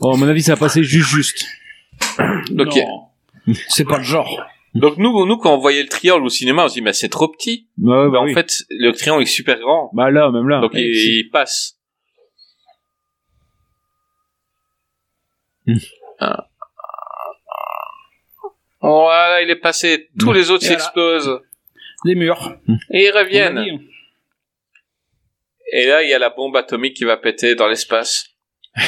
Bon, 0.00 0.12
à 0.14 0.16
mon 0.16 0.28
avis, 0.28 0.42
ça 0.42 0.54
a 0.54 0.56
passé 0.56 0.82
juste 0.82 1.08
juste. 1.08 1.46
Donc, 2.50 2.74
Non. 2.74 3.54
C'est 3.68 3.84
pas 3.84 3.98
le 3.98 4.04
genre. 4.04 4.42
donc 4.74 4.96
nous, 4.96 5.26
nous, 5.26 5.36
quand 5.36 5.54
on 5.54 5.58
voyait 5.58 5.82
le 5.82 5.88
triangle 5.88 6.24
au 6.24 6.30
cinéma, 6.30 6.64
on 6.64 6.68
se 6.68 6.74
dit, 6.74 6.80
mais 6.82 6.94
c'est 6.94 7.10
trop 7.10 7.28
petit. 7.28 7.68
Ouais, 7.78 8.06
Mais 8.06 8.10
bah 8.10 8.20
en 8.20 8.24
oui. 8.24 8.32
fait, 8.32 8.62
le 8.70 8.90
triangle 8.92 9.22
est 9.22 9.26
super 9.26 9.58
grand. 9.60 9.90
Bah 9.92 10.10
là, 10.10 10.30
même 10.30 10.48
là. 10.48 10.60
donc 10.62 10.72
il, 10.74 10.94
c'est- 10.96 11.08
il 11.26 11.28
passe. 11.30 11.78
Ah. 16.20 16.48
Voilà, 18.80 19.42
il 19.42 19.50
est 19.50 19.56
passé. 19.56 20.10
Tous 20.18 20.32
les 20.32 20.50
autres 20.50 20.64
voilà. 20.66 20.78
s'explosent. 20.80 21.40
Des 22.04 22.14
murs. 22.14 22.56
Et 22.90 23.04
ils 23.06 23.10
reviennent. 23.10 23.58
hein. 23.58 23.78
Et 25.72 25.86
là, 25.86 26.02
il 26.02 26.10
y 26.10 26.14
a 26.14 26.18
la 26.18 26.30
bombe 26.30 26.54
atomique 26.56 26.94
qui 26.94 27.04
va 27.04 27.16
péter 27.16 27.54
dans 27.54 27.66
l'espace. 27.68 28.26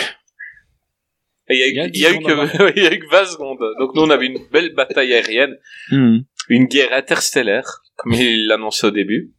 Et 1.49 1.55
il 1.55 1.77
y 1.77 1.81
a, 1.81 1.87
Il 1.87 1.97
y 1.97 2.07
a 2.07 2.11
eu- 2.11 2.17
il 2.17 2.23
y 2.23 2.27
a 2.27 2.33
eu 2.33 2.39
10 2.39 2.43
secondes 2.43 2.51
que, 2.51 2.73
il 2.77 2.83
y 2.83 2.87
a 2.89 2.93
eu 2.93 2.99
que 2.99 3.09
20 3.09 3.25
secondes. 3.27 3.59
Donc 3.79 3.95
nous, 3.95 4.03
on 4.03 4.11
avait 4.11 4.27
une 4.27 4.47
belle 4.49 4.75
bataille 4.75 5.15
aérienne. 5.15 5.57
Mhm. 5.93 6.25
Une 6.49 6.65
guerre 6.67 6.93
interstellaire, 6.93 7.83
comme 7.97 8.13
il 8.15 8.49
l'annonçait 8.49 8.89
au 8.89 8.91
début. 8.91 9.33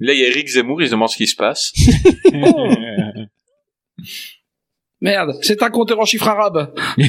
Là, 0.00 0.12
il 0.12 0.20
y 0.20 0.24
a 0.24 0.28
Eric 0.28 0.48
Zemmour, 0.48 0.82
il 0.82 0.86
se 0.88 0.92
demande 0.92 1.08
ce 1.08 1.16
qui 1.16 1.26
se 1.26 1.34
passe. 1.36 1.72
Merde, 5.00 5.38
c'est 5.42 5.62
un 5.62 5.70
compteur 5.70 6.00
en 6.00 6.04
chiffres 6.04 6.28
arabes. 6.28 6.72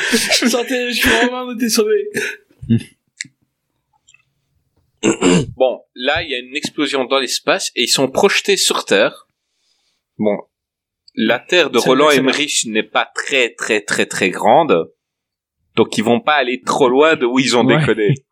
Je 0.00 0.46
sentais, 0.48 0.90
je 0.92 0.96
suis 1.00 1.08
vraiment, 1.08 1.42
on 1.42 1.54
était 1.56 1.68
sauvés. 1.68 2.08
Bon, 5.56 5.82
là, 5.94 6.22
il 6.22 6.30
y 6.30 6.34
a 6.34 6.38
une 6.38 6.56
explosion 6.56 7.04
dans 7.04 7.18
l'espace 7.18 7.70
et 7.74 7.84
ils 7.84 7.88
sont 7.88 8.08
projetés 8.08 8.56
sur 8.56 8.84
Terre. 8.84 9.26
Bon, 10.18 10.36
la 11.14 11.38
Terre 11.38 11.70
de 11.70 11.78
Roland 11.78 12.10
Emmerich 12.10 12.64
n'est 12.66 12.82
pas 12.82 13.10
très 13.14 13.54
très 13.54 13.80
très 13.80 14.06
très 14.06 14.30
grande, 14.30 14.90
donc 15.76 15.96
ils 15.98 16.04
vont 16.04 16.20
pas 16.20 16.34
aller 16.34 16.60
trop 16.62 16.88
loin 16.88 17.16
de 17.16 17.26
où 17.26 17.38
ils 17.38 17.56
ont 17.56 17.64
Ouais. 17.66 17.78
déconné. 17.78 18.14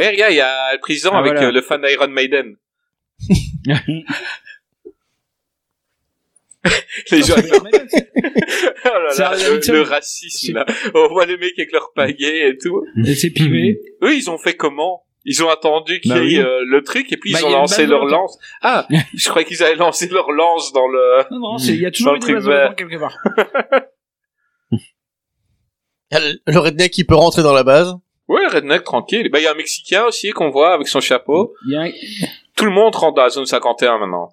Eh 0.00 0.08
regarde, 0.08 0.32
il 0.32 0.36
y 0.38 0.40
a 0.40 0.72
le 0.72 0.80
président 0.80 1.10
Ah, 1.14 1.18
avec 1.20 1.34
voilà. 1.34 1.46
euh, 1.48 1.52
le 1.52 1.62
fan 1.62 1.80
d'Iron 1.80 2.08
Maiden. 2.08 2.56
Les 7.10 7.22
gens, 7.22 7.34
oh 7.44 8.88
là 8.88 9.14
là, 9.18 9.34
le, 9.36 9.72
le 9.72 9.82
racisme 9.82 10.54
là. 10.54 10.66
On 10.94 11.08
voit 11.08 11.26
les 11.26 11.36
mecs 11.36 11.58
avec 11.58 11.72
leurs 11.72 11.92
pagaies 11.92 12.50
et 12.50 12.56
tout. 12.56 12.84
Et 13.04 13.14
c'est 13.16 13.30
pimé. 13.30 13.78
Eux, 14.02 14.14
ils 14.14 14.30
ont 14.30 14.38
fait 14.38 14.54
comment? 14.54 15.04
Ils 15.24 15.42
ont 15.42 15.48
attendu 15.48 16.00
qu'il 16.00 16.12
Bah 16.12 16.18
y 16.18 16.34
ait 16.36 16.38
oui. 16.38 16.44
euh, 16.44 16.64
le 16.64 16.82
truc 16.82 17.12
et 17.12 17.16
puis 17.16 17.32
Bah, 17.32 17.38
ils 17.40 17.42
il 17.42 17.46
ont 17.46 17.50
une 17.50 17.54
lancé 17.56 17.86
leur 17.86 18.04
lance. 18.06 18.38
Ah, 18.60 18.86
je 19.14 19.28
croyais 19.28 19.46
qu'ils 19.46 19.62
avaient 19.62 19.74
lancé 19.76 20.08
leur 20.08 20.30
lance 20.30 20.72
dans 20.72 20.86
le. 20.88 21.24
Non, 21.32 21.38
non, 21.40 21.56
il 21.58 21.80
y 21.80 21.86
a 21.86 21.90
toujours 21.90 22.14
le 22.14 22.20
vert. 22.20 22.40
volontaires 22.40 22.76
quelque 22.76 22.96
part. 22.98 23.16
Y 26.12 26.14
a 26.16 26.20
Le 26.20 26.34
le 26.46 26.58
redneck 26.58 26.90
qui 26.92 27.04
peut 27.04 27.14
rentrer 27.14 27.42
dans 27.42 27.54
la 27.54 27.64
base. 27.64 27.94
Ouais, 28.28 28.46
redneck 28.46 28.84
tranquille. 28.84 29.28
Bah 29.30 29.38
il 29.40 29.44
y 29.44 29.46
a 29.46 29.52
un 29.52 29.54
Mexicain 29.54 30.04
aussi 30.04 30.30
qu'on 30.30 30.50
voit 30.50 30.74
avec 30.74 30.86
son 30.86 31.00
chapeau. 31.00 31.54
Il 31.66 31.72
y 31.72 31.76
a 31.76 31.80
un- 31.82 31.90
Tout 32.62 32.66
le 32.68 32.72
monde 32.74 32.94
rentre 32.94 33.16
dans 33.16 33.22
la 33.24 33.30
zone 33.30 33.46
51 33.46 33.98
maintenant. 33.98 34.28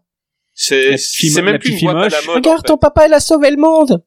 C'est 0.53 0.95
même 1.41 1.57
plus 1.57 1.71
une 1.81 1.91
boîte 1.91 1.95
à 1.97 2.09
la 2.09 2.17
moche. 2.17 2.25
mode. 2.27 2.29
en 2.29 2.33
Regarde, 2.35 2.61
fait. 2.61 2.67
ton 2.67 2.77
papa, 2.77 3.07
il 3.07 3.13
a 3.13 3.19
sauvé 3.19 3.49
le 3.49 3.57
monde 3.57 4.03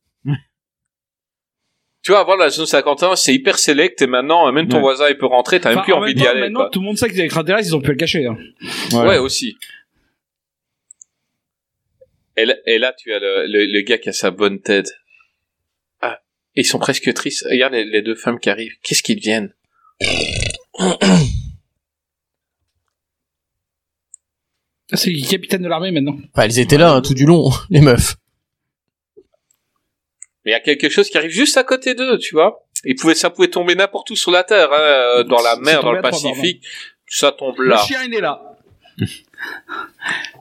Tu 2.02 2.10
vois, 2.12 2.20
avant 2.20 2.36
la 2.36 2.48
zone 2.50 2.66
51, 2.66 3.16
c'est 3.16 3.34
hyper 3.34 3.58
select 3.58 4.00
et 4.02 4.06
maintenant 4.06 4.50
même 4.52 4.68
ton 4.68 4.76
Ouais. 4.76 4.82
voisin 4.82 5.08
il 5.08 5.16
peut 5.18 5.26
rentrer, 5.26 5.60
t'as 5.60 5.74
même 5.74 5.82
plus 5.84 5.92
en 5.92 5.98
envie 6.02 6.14
d'y 6.14 6.26
aller. 6.26 6.40
Maintenant, 6.40 6.60
quoi. 6.60 6.70
tout 6.70 6.80
le 6.80 6.86
monde 6.86 6.98
sait 6.98 7.08
que 7.08 7.14
les 7.14 7.20
extraterrestres, 7.22 7.68
ils 7.68 7.76
ont 7.76 7.80
pu 7.80 7.90
le 7.90 7.96
cacher. 7.96 8.26
hein. 8.26 8.36
Ouais, 8.92 9.18
aussi. 9.18 9.56
Et 12.36 12.44
là, 12.44 12.54
et 12.66 12.78
là, 12.78 12.92
tu 12.96 13.12
as 13.12 13.18
le, 13.18 13.46
le, 13.46 13.66
le 13.66 13.80
gars 13.82 13.98
qui 13.98 14.08
a 14.08 14.12
sa 14.12 14.30
bonne 14.30 14.60
tête. 14.60 14.90
Ah, 16.00 16.20
ils 16.54 16.64
sont 16.66 16.78
presque 16.78 17.12
tristes. 17.14 17.46
Regarde 17.50 17.72
les, 17.74 17.84
les 17.84 18.02
deux 18.02 18.14
femmes 18.14 18.38
qui 18.40 18.50
arrivent. 18.50 18.74
Qu'est-ce 18.82 19.02
qu'ils 19.02 19.16
deviennent? 19.16 19.52
C'est 24.94 25.12
capitaine 25.12 25.62
de 25.62 25.68
l'armée 25.68 25.90
maintenant. 25.90 26.16
Enfin, 26.34 26.44
elles 26.46 26.58
étaient 26.58 26.78
là 26.78 26.92
hein, 26.92 27.00
tout 27.00 27.14
du 27.14 27.24
long, 27.24 27.50
les 27.70 27.80
meufs. 27.80 28.16
Mais 30.44 30.50
il 30.50 30.52
y 30.52 30.54
a 30.54 30.60
quelque 30.60 30.88
chose 30.88 31.08
qui 31.08 31.16
arrive 31.18 31.30
juste 31.30 31.56
à 31.56 31.64
côté 31.64 31.94
d'eux, 31.94 32.18
tu 32.18 32.34
vois. 32.34 32.66
Il 32.84 32.96
pouvait, 32.96 33.14
ça 33.14 33.30
pouvait 33.30 33.48
tomber 33.48 33.74
n'importe 33.76 34.10
où 34.10 34.16
sur 34.16 34.32
la 34.32 34.42
Terre, 34.42 34.72
hein, 34.72 34.76
euh, 34.76 35.24
dans 35.24 35.40
la 35.40 35.56
mer, 35.56 35.82
dans 35.82 35.92
le 35.92 36.02
Pacifique. 36.02 36.64
Ça 37.06 37.30
tombe 37.30 37.58
Le 37.58 37.68
là. 37.68 37.76
chien, 37.86 38.02
il 38.04 38.14
est 38.14 38.20
là. 38.20 38.42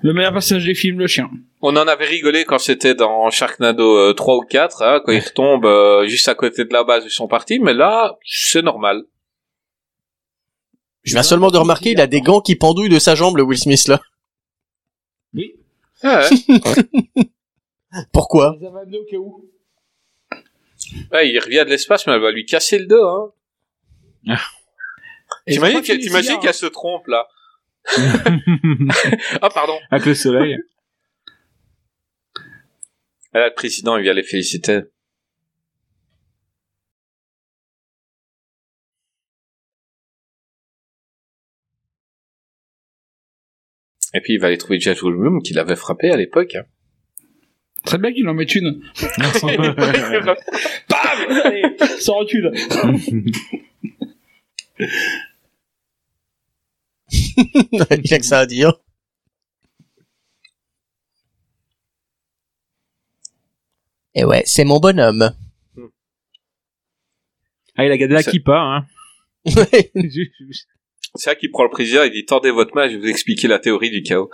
le 0.01 0.13
meilleur 0.13 0.33
personnage 0.33 0.65
des 0.65 0.73
films, 0.73 0.99
le 0.99 1.07
chien. 1.07 1.29
On 1.61 1.75
en 1.77 1.87
avait 1.87 2.05
rigolé 2.05 2.43
quand 2.45 2.57
c'était 2.57 2.95
dans 2.95 3.29
Sharknado 3.29 3.97
euh, 3.97 4.13
3 4.13 4.37
ou 4.37 4.41
4, 4.41 4.81
hein, 4.81 5.01
quand 5.05 5.11
ils 5.11 5.19
retombent 5.19 5.65
euh, 5.65 6.07
juste 6.07 6.27
à 6.27 6.33
côté 6.33 6.65
de 6.65 6.73
la 6.73 6.83
base, 6.83 7.03
ils 7.05 7.11
sont 7.11 7.27
partis, 7.27 7.59
mais 7.59 7.73
là, 7.73 8.17
c'est 8.25 8.63
normal. 8.63 9.03
Je 11.03 11.13
viens 11.13 11.23
seulement 11.23 11.51
de 11.51 11.57
remarquer, 11.57 11.91
il 11.91 12.01
a 12.01 12.07
des 12.07 12.21
gants 12.21 12.41
qui 12.41 12.55
pendouillent 12.55 12.89
de 12.89 12.99
sa 12.99 13.15
jambe, 13.15 13.37
le 13.37 13.43
Will 13.43 13.57
Smith 13.57 13.87
là. 13.87 14.01
Ouais, 16.03 16.29
Pourquoi 18.13 18.57
Ils 18.59 18.67
avaient 18.67 18.79
amené 18.79 18.97
au 18.97 19.05
cas 19.05 19.17
où. 19.17 19.49
ouais, 21.11 21.29
il 21.29 21.39
revient 21.39 21.63
de 21.65 21.69
l'espace, 21.69 22.07
mais 22.07 22.13
elle 22.13 22.21
va 22.21 22.31
lui 22.31 22.45
casser 22.45 22.79
le 22.79 22.85
dos. 22.85 23.33
Hein. 24.27 24.37
T'imagines 25.45 25.81
qu'elle 25.81 26.49
hein. 26.49 26.53
se 26.53 26.65
trompe 26.67 27.07
là 27.07 27.27
Ah 29.41 29.49
pardon. 29.49 29.77
Avec 29.89 30.05
le 30.05 30.15
soleil. 30.15 30.57
Ah, 33.33 33.39
Là, 33.39 33.47
le 33.47 33.53
président, 33.53 33.97
il 33.97 34.03
vient 34.03 34.13
les 34.13 34.23
féliciter. 34.23 34.81
Et 44.13 44.21
puis 44.21 44.33
il 44.33 44.39
va 44.39 44.47
aller 44.47 44.57
trouver 44.57 44.79
Jeff 44.79 45.01
Goldblum 45.01 45.41
qui 45.41 45.53
l'avait 45.53 45.75
frappé 45.75 46.11
à 46.11 46.17
l'époque. 46.17 46.55
hein. 46.55 46.65
Très 47.85 47.97
bien 47.97 48.13
qu'il 48.13 48.27
en 48.29 48.33
mette 48.33 48.53
une. 48.53 48.81
Bam 49.41 51.39
Allez, 51.43 51.63
sans 51.99 52.17
recul. 52.19 52.51
Il 57.71 57.81
a 57.81 57.85
que 58.19 58.25
ça 58.25 58.39
à 58.39 58.45
dire. 58.45 58.73
Et 64.13 64.25
ouais, 64.25 64.43
c'est 64.45 64.65
mon 64.65 64.79
bonhomme. 64.79 65.33
Ah, 67.75 67.85
il 67.85 67.91
a 67.91 67.97
gardé 67.97 68.13
la 68.13 68.23
kippa, 68.23 68.57
hein. 68.59 68.85
C'est 71.15 71.23
ça 71.31 71.35
qui 71.35 71.49
prend 71.49 71.63
le 71.63 71.69
président, 71.69 72.03
il 72.03 72.11
dit 72.11 72.25
tendez 72.25 72.51
votre 72.51 72.75
main, 72.75 72.87
je 72.87 72.93
vais 72.95 72.99
vous 73.01 73.07
expliquer 73.07 73.47
la 73.47 73.59
théorie 73.59 73.89
du 73.91 74.01
chaos. 74.03 74.29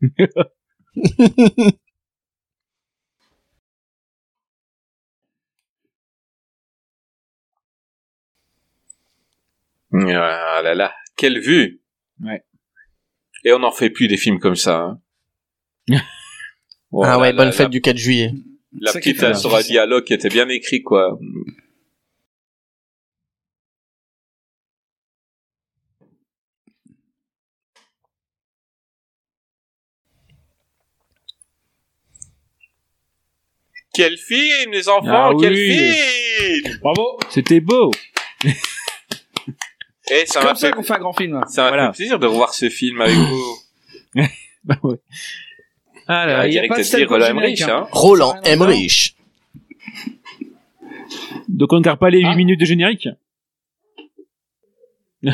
Ah 9.92 10.60
là 10.62 10.74
là, 10.74 10.94
quelle 11.16 11.40
vue 11.40 11.80
Ouais. 12.22 12.42
Et 13.44 13.52
on 13.52 13.58
n'en 13.60 13.72
fait 13.72 13.90
plus 13.90 14.08
des 14.08 14.16
films 14.16 14.38
comme 14.38 14.56
ça. 14.56 14.98
Hein. 15.88 15.96
Oh 16.92 17.04
ah 17.04 17.10
là 17.10 17.18
ouais, 17.20 17.30
là, 17.30 17.36
bonne 17.36 17.46
la- 17.46 17.52
fête 17.52 17.70
du 17.70 17.80
4 17.80 17.96
juillet. 17.96 18.32
La 18.80 18.92
petite 18.92 19.16
sur 19.36 19.54
un 19.54 19.60
dialogue 19.60 20.02
qui 20.02 20.12
était 20.12 20.28
bien 20.28 20.48
écrit, 20.48 20.82
quoi. 20.82 21.20
Quel 33.92 34.16
film, 34.16 34.72
les 34.72 34.88
enfants, 34.88 35.30
Ah 35.30 35.32
quel 35.40 35.52
oui. 35.52 35.92
film 35.92 36.78
Bravo. 36.80 37.18
C'était 37.30 37.60
beau. 37.60 37.90
Et 40.12 40.26
ça 40.26 40.40
Comme 40.42 40.56
ça 40.56 40.68
fait, 40.68 40.72
qu'on 40.72 40.82
fait 40.82 40.94
un 40.94 40.98
grand 40.98 41.12
film. 41.12 41.40
ça 41.48 41.62
m'a 41.64 41.68
Voilà. 41.68 41.92
fait 41.92 41.98
plaisir 41.98 42.18
de 42.18 42.26
revoir 42.26 42.52
ce 42.54 42.68
film 42.68 43.00
avec 43.00 43.14
vous. 43.16 43.58
Bah 44.64 44.76
ouais. 44.82 44.96
Ah 46.08 46.26
là, 46.26 46.40
Ah, 46.40 46.46
il 46.48 46.54
y 46.54 46.58
a 46.58 46.66
pas 46.66 46.78
de 46.82 47.06
Roland 47.06 47.26
Emmerich, 47.26 47.60
hein. 47.62 47.82
hein. 47.84 47.88
Roland 47.92 48.34
Emmerich. 48.44 49.14
donc 51.48 51.72
on 51.72 51.76
ne 51.76 51.82
garde 51.82 51.98
pas 52.00 52.10
les 52.10 52.18
8 52.20 52.26
Ah. 52.28 52.34
minutes 52.36 52.60
de 52.60 52.64
générique? 52.64 53.08
Il 55.22 55.32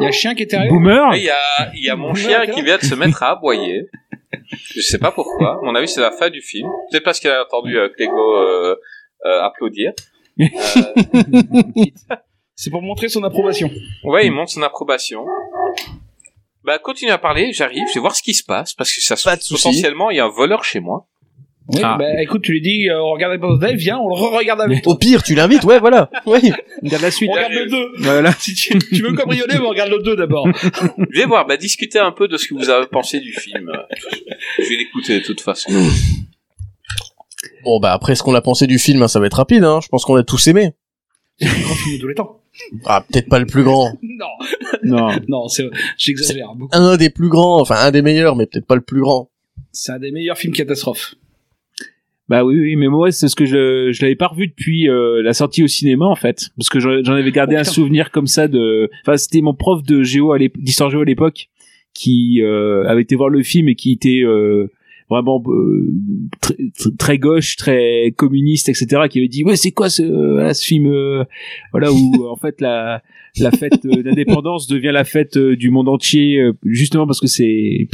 y 0.00 0.04
a 0.04 0.08
un 0.08 0.10
chien 0.12 0.34
qui 0.34 0.42
est 0.42 0.46
derrière. 0.46 0.70
Boomer? 0.70 1.14
Et 1.14 1.18
Il 1.18 1.24
y 1.24 1.30
a, 1.30 1.72
il 1.74 1.84
y 1.84 1.88
a 1.90 1.96
mon 1.96 2.14
chien 2.14 2.46
qui 2.46 2.62
vient 2.62 2.76
de 2.78 2.84
se 2.84 2.94
mettre 2.94 3.22
à 3.22 3.30
aboyer. 3.32 3.86
Je 4.52 4.80
sais 4.80 4.98
pas 4.98 5.12
pourquoi. 5.12 5.52
À 5.54 5.60
mon 5.62 5.74
avis, 5.74 5.88
c'est 5.88 6.00
la 6.00 6.10
fin 6.12 6.28
du 6.30 6.40
film. 6.42 6.68
Peut-être 6.90 7.04
parce 7.04 7.20
qu'elle 7.20 7.32
a 7.32 7.42
entendu 7.44 7.78
euh, 7.78 7.88
Clégo 7.88 8.36
euh, 8.36 8.76
euh, 9.24 9.42
applaudir. 9.42 9.92
Euh, 10.40 10.44
C'est 12.56 12.70
pour 12.70 12.82
montrer 12.82 13.08
son 13.08 13.22
approbation. 13.24 13.70
ouais, 14.04 14.26
il 14.26 14.32
montre 14.32 14.50
son 14.52 14.62
approbation. 14.62 15.24
Bah, 16.62 16.78
continue 16.78 17.10
à 17.10 17.16
parler, 17.18 17.52
j'arrive, 17.52 17.84
je 17.88 17.94
vais 17.94 18.00
voir 18.00 18.14
ce 18.14 18.22
qui 18.22 18.34
se 18.34 18.44
passe, 18.44 18.74
parce 18.74 18.92
que 18.94 19.00
ça 19.00 19.16
se 19.16 19.24
Pas 19.24 19.36
de 19.36 19.42
souci. 19.42 19.62
potentiellement, 19.62 20.10
il 20.10 20.18
y 20.18 20.20
a 20.20 20.26
un 20.26 20.30
voleur 20.30 20.62
chez 20.62 20.80
moi. 20.80 21.06
Oui, 21.72 21.80
Ah. 21.84 21.96
bah 21.98 22.22
écoute, 22.22 22.42
tu 22.42 22.52
lui 22.52 22.60
dis, 22.60 22.88
euh, 22.88 23.00
on 23.00 23.12
regarde 23.12 23.32
les 23.40 23.58
Dave, 23.58 23.76
viens, 23.76 23.98
on 23.98 24.08
le 24.08 24.14
re-regarde 24.14 24.60
avec 24.60 24.82
toi. 24.82 24.92
Au 24.92 24.96
pire, 24.96 25.22
tu 25.22 25.34
l'invites, 25.34 25.62
ouais, 25.64 25.78
voilà. 25.78 26.10
Oui. 26.26 26.50
On 26.82 26.88
garde 26.88 27.02
la 27.02 27.10
suite. 27.10 27.30
On 27.30 27.34
regarde 27.34 27.52
le 27.52 27.66
2. 27.70 27.88
Voilà. 27.98 28.32
Si 28.32 28.54
tu, 28.54 28.78
tu 28.78 29.02
veux 29.02 29.12
cambrioler, 29.14 29.56
on 29.58 29.68
regarde 29.68 29.90
le 29.90 30.02
2 30.02 30.16
d'abord. 30.16 30.48
Je 31.10 31.20
vais 31.20 31.26
voir, 31.26 31.46
bah, 31.46 31.56
discuter 31.56 31.98
un 31.98 32.12
peu 32.12 32.28
de 32.28 32.36
ce 32.36 32.46
que 32.48 32.54
vous 32.54 32.70
avez 32.70 32.86
pensé 32.86 33.20
du 33.20 33.32
film. 33.32 33.70
Je 34.58 34.62
vais 34.68 34.76
l'écouter 34.76 35.20
de 35.20 35.24
toute 35.24 35.40
façon. 35.40 35.70
Bon, 37.64 37.78
bah 37.80 37.92
après 37.92 38.14
ce 38.14 38.22
qu'on 38.22 38.34
a 38.34 38.40
pensé 38.40 38.66
du 38.66 38.78
film, 38.78 39.02
hein, 39.02 39.08
ça 39.08 39.20
va 39.20 39.26
être 39.26 39.34
rapide, 39.34 39.64
hein. 39.64 39.80
Je 39.82 39.88
pense 39.88 40.04
qu'on 40.04 40.16
a 40.16 40.22
tous 40.22 40.46
aimé. 40.48 40.72
C'est 41.38 41.46
le 41.48 41.62
grand 41.64 41.74
film 41.74 41.96
de 41.96 42.00
tous 42.00 42.08
les 42.08 42.14
temps. 42.14 42.40
Ah, 42.84 43.04
peut-être 43.08 43.28
pas 43.28 43.38
le 43.38 43.46
plus 43.46 43.62
grand. 43.64 43.92
Non, 44.02 44.26
Non. 44.82 45.10
non, 45.28 45.48
c'est, 45.48 45.68
j'exagère 45.96 46.54
beaucoup. 46.54 46.70
Un 46.76 46.96
des 46.96 47.08
plus 47.10 47.28
grands, 47.28 47.60
enfin 47.60 47.76
un 47.76 47.90
des 47.90 48.02
meilleurs, 48.02 48.36
mais 48.36 48.46
peut-être 48.46 48.66
pas 48.66 48.74
le 48.74 48.80
plus 48.82 49.00
grand. 49.00 49.30
C'est 49.72 49.92
un 49.92 49.98
des 49.98 50.10
meilleurs 50.10 50.36
films 50.36 50.52
catastrophes. 50.52 51.14
Bah 52.30 52.44
oui, 52.44 52.54
oui, 52.60 52.76
mais 52.76 52.86
moi, 52.86 53.10
c'est 53.10 53.26
ce 53.26 53.34
que 53.34 53.44
je, 53.44 53.90
je 53.90 54.02
l'avais 54.02 54.14
pas 54.14 54.28
revu 54.28 54.46
depuis 54.46 54.88
euh, 54.88 55.20
la 55.20 55.32
sortie 55.32 55.64
au 55.64 55.66
cinéma, 55.66 56.06
en 56.06 56.14
fait. 56.14 56.50
Parce 56.56 56.68
que 56.68 56.78
j'en 56.78 57.12
avais 57.12 57.32
gardé 57.32 57.56
Oh, 57.56 57.60
un 57.60 57.64
souvenir 57.64 58.12
comme 58.12 58.28
ça 58.28 58.46
de... 58.46 58.88
Enfin, 59.02 59.16
c'était 59.16 59.40
mon 59.40 59.52
prof 59.52 59.82
de 59.82 60.04
géo 60.04 60.32
à 60.32 60.38
d'histoire 60.38 60.90
géo 60.90 61.00
à 61.00 61.04
l'époque 61.04 61.48
qui 61.92 62.40
euh, 62.40 62.84
avait 62.86 63.02
été 63.02 63.16
voir 63.16 63.30
le 63.30 63.42
film 63.42 63.68
et 63.68 63.74
qui 63.74 63.90
était 63.90 64.22
euh, 64.22 64.70
vraiment 65.10 65.42
euh, 65.48 65.92
très, 66.40 66.54
très- 66.98 67.18
gauche, 67.18 67.56
très 67.56 68.14
communiste, 68.16 68.68
etc. 68.68 69.02
Qui 69.10 69.18
avait 69.18 69.28
dit, 69.28 69.44
ouais, 69.44 69.56
c'est 69.56 69.72
quoi 69.72 69.90
ce, 69.90 70.02
voilà, 70.02 70.54
ce 70.54 70.64
film 70.64 70.86
euh, 70.86 71.24
Voilà, 71.72 71.92
où 71.92 72.26
en 72.28 72.36
fait 72.36 72.60
la, 72.60 73.02
la 73.38 73.50
fête 73.50 73.84
euh, 73.84 74.02
d'indépendance 74.02 74.66
devient 74.68 74.92
la 74.92 75.04
fête 75.04 75.36
euh, 75.36 75.56
du 75.56 75.70
monde 75.70 75.88
entier, 75.88 76.38
euh, 76.38 76.52
justement 76.64 77.06
parce 77.06 77.20
que 77.20 77.26
c'est, 77.26 77.88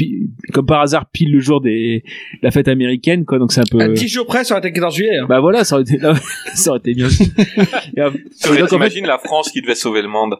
comme 0.53 0.67
par 0.67 0.81
hasard, 0.83 1.07
pile 1.11 1.33
le 1.33 1.41
jour 1.41 1.61
des 1.61 2.05
la 2.43 2.51
fête 2.51 2.69
américaine, 2.69 3.25
quoi. 3.25 3.39
Donc 3.39 3.53
c'est 3.53 3.61
un 3.61 3.65
peu... 3.71 3.81
Un 3.81 3.93
petit 3.95 4.09
jour 4.09 4.27
près 4.27 4.45
sur 4.45 4.55
la 4.55 4.61
14 4.61 4.95
juillet. 4.95 5.17
hein. 5.17 5.27
Bah 5.29 5.41
voilà, 5.41 5.65
ça 5.65 5.77
aurait 5.77 5.83
été, 5.85 5.99
ça 6.55 6.71
aurait 6.71 6.79
été 6.81 6.95
bien. 6.95 7.09
Et, 7.97 8.01
euh, 8.01 8.11
Ça 8.33 8.51
aurait 8.51 8.59
donc, 8.61 8.69
été, 8.69 8.77
en 8.77 8.79
fait, 8.79 8.89
T'imagines 8.91 9.07
la 9.07 9.19
France 9.19 9.51
qui 9.51 9.63
devait 9.63 9.75
sauver 9.75 10.03
le 10.03 10.09
monde. 10.09 10.37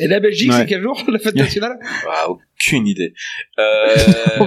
Et 0.00 0.06
la 0.08 0.20
Belgique, 0.20 0.50
Ouais. 0.50 0.58
c'est 0.58 0.66
quel 0.66 0.82
jour, 0.82 1.00
la 1.08 1.18
fête 1.18 1.34
nationale? 1.36 1.78
Ah, 2.08 2.28
aucune 2.28 2.86
idée. 2.86 3.14
Euh, 3.58 3.94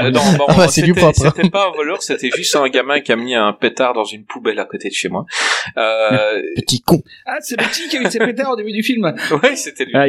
euh, 0.00 0.10
non, 0.10 0.20
bon, 0.38 0.44
Ah 0.48 0.54
bah, 0.56 0.68
c'est 0.68 0.82
du 0.82 0.94
c'était- 0.94 1.48
pas 1.50 1.68
un 1.68 1.76
voleur, 1.76 2.02
c'était 2.02 2.30
juste 2.34 2.54
un 2.56 2.68
gamin 2.68 3.00
qui 3.00 3.12
a 3.12 3.16
mis 3.16 3.34
un 3.34 3.52
pétard 3.52 3.92
dans 3.94 4.04
une 4.04 4.24
poubelle 4.24 4.58
à 4.58 4.64
côté 4.64 4.88
de 4.88 4.94
chez 4.94 5.08
moi. 5.08 5.24
Euh, 5.76 6.40
Petit 6.56 6.80
con. 6.82 7.02
Ah, 7.26 7.36
c'est 7.40 7.56
petit 7.56 7.88
qui 7.88 7.96
a 7.98 8.02
eu 8.02 8.10
ses 8.10 8.18
pétards 8.18 8.52
au 8.52 8.56
début 8.56 8.72
du 8.72 8.82
film. 8.82 9.04
ouais, 9.42 9.56
c'était 9.56 9.84
lui. 9.84 9.92
ah. 9.94 10.06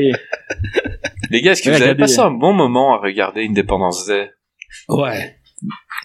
Les 1.30 1.42
gars, 1.42 1.52
est-ce 1.54 1.62
que 1.64 1.70
Ouais, 1.70 1.76
vous 1.76 1.82
avez 1.82 1.92
regardez. 1.94 2.00
passé 2.14 2.20
un 2.20 2.32
bon 2.32 2.54
moment 2.54 2.94
à 2.96 2.98
regarder 3.00 3.46
Independence 3.46 4.06
Day? 4.08 4.32
Ouais. 4.90 5.37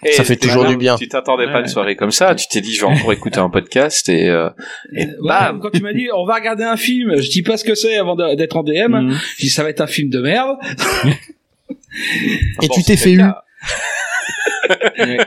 Et 0.05 0.11
Ça 0.13 0.23
fait 0.23 0.35
toujours 0.35 0.65
du 0.65 0.75
bien. 0.77 0.95
Tu 0.97 1.07
t'attendais 1.07 1.45
pas 1.45 1.53
Ouais. 1.55 1.59
une 1.61 1.67
soirée 1.67 1.95
comme 1.95 2.11
ça, 2.11 2.33
tu 2.35 2.47
t'es 2.47 2.59
dit 2.61 2.73
je 2.73 2.81
vais 2.81 2.87
encore 2.91 3.13
écouter 3.13 3.37
un 3.39 3.49
podcast 3.49 4.09
et, 4.09 4.27
euh, 4.29 4.49
et 4.95 5.05
Ouais, 5.05 5.13
bam 5.21 5.59
quand 5.61 5.69
tu 5.69 5.81
m'as 5.81 5.93
dit, 5.93 6.09
on 6.13 6.25
va 6.25 6.35
regarder 6.35 6.63
un 6.63 6.75
film, 6.77 7.21
je 7.21 7.29
dis 7.29 7.43
pas 7.43 7.55
ce 7.57 7.63
que 7.63 7.75
c'est 7.75 7.95
avant 7.97 8.15
d'être 8.15 8.57
en 8.57 8.63
DM. 8.63 8.87
Mhm. 8.91 9.11
Je 9.37 9.41
dis, 9.43 9.49
ça 9.49 9.63
va 9.63 9.69
être 9.69 9.81
un 9.81 9.87
film 9.87 10.09
de 10.09 10.19
merde. 10.21 10.57
Et 11.05 12.67
Bon, 12.67 12.73
tu 12.73 12.83
t'es 12.83 12.97
fait 12.97 13.13
eu. 13.13 13.21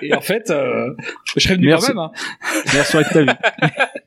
Et 0.02 0.14
en 0.14 0.20
fait, 0.20 0.50
euh, 0.50 0.88
je 1.36 1.40
serais 1.40 1.54
venu 1.56 1.66
Merci. 1.68 1.92
quand 1.92 1.94
même. 1.94 1.98
Hein. 1.98 2.62
La 2.74 2.84
soirée 2.84 3.04
que 3.04 3.12
t'as 3.14 3.36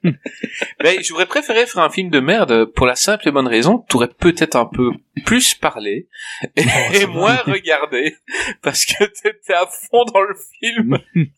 Mais 0.04 0.98
j'aurais 1.04 1.26
préféré 1.26 1.66
faire 1.66 1.84
un 1.84 1.90
film 1.90 2.10
de 2.10 2.20
merde 2.20 2.66
pour 2.66 2.86
la 2.86 2.96
simple 2.96 3.28
et 3.28 3.32
bonne 3.32 3.48
raison 3.48 3.80
t'aurais 3.90 4.08
peut-être 4.08 4.56
un 4.56 4.66
peu 4.66 4.92
plus 5.26 5.54
parlé 5.54 6.08
et, 6.56 6.64
et 6.94 7.06
moins 7.06 7.38
regardé 7.46 8.16
parce 8.62 8.86
que 8.86 9.04
t'étais 9.06 9.54
à 9.54 9.66
fond 9.66 10.06
dans 10.06 10.22
le 10.22 10.36
film. 10.60 11.00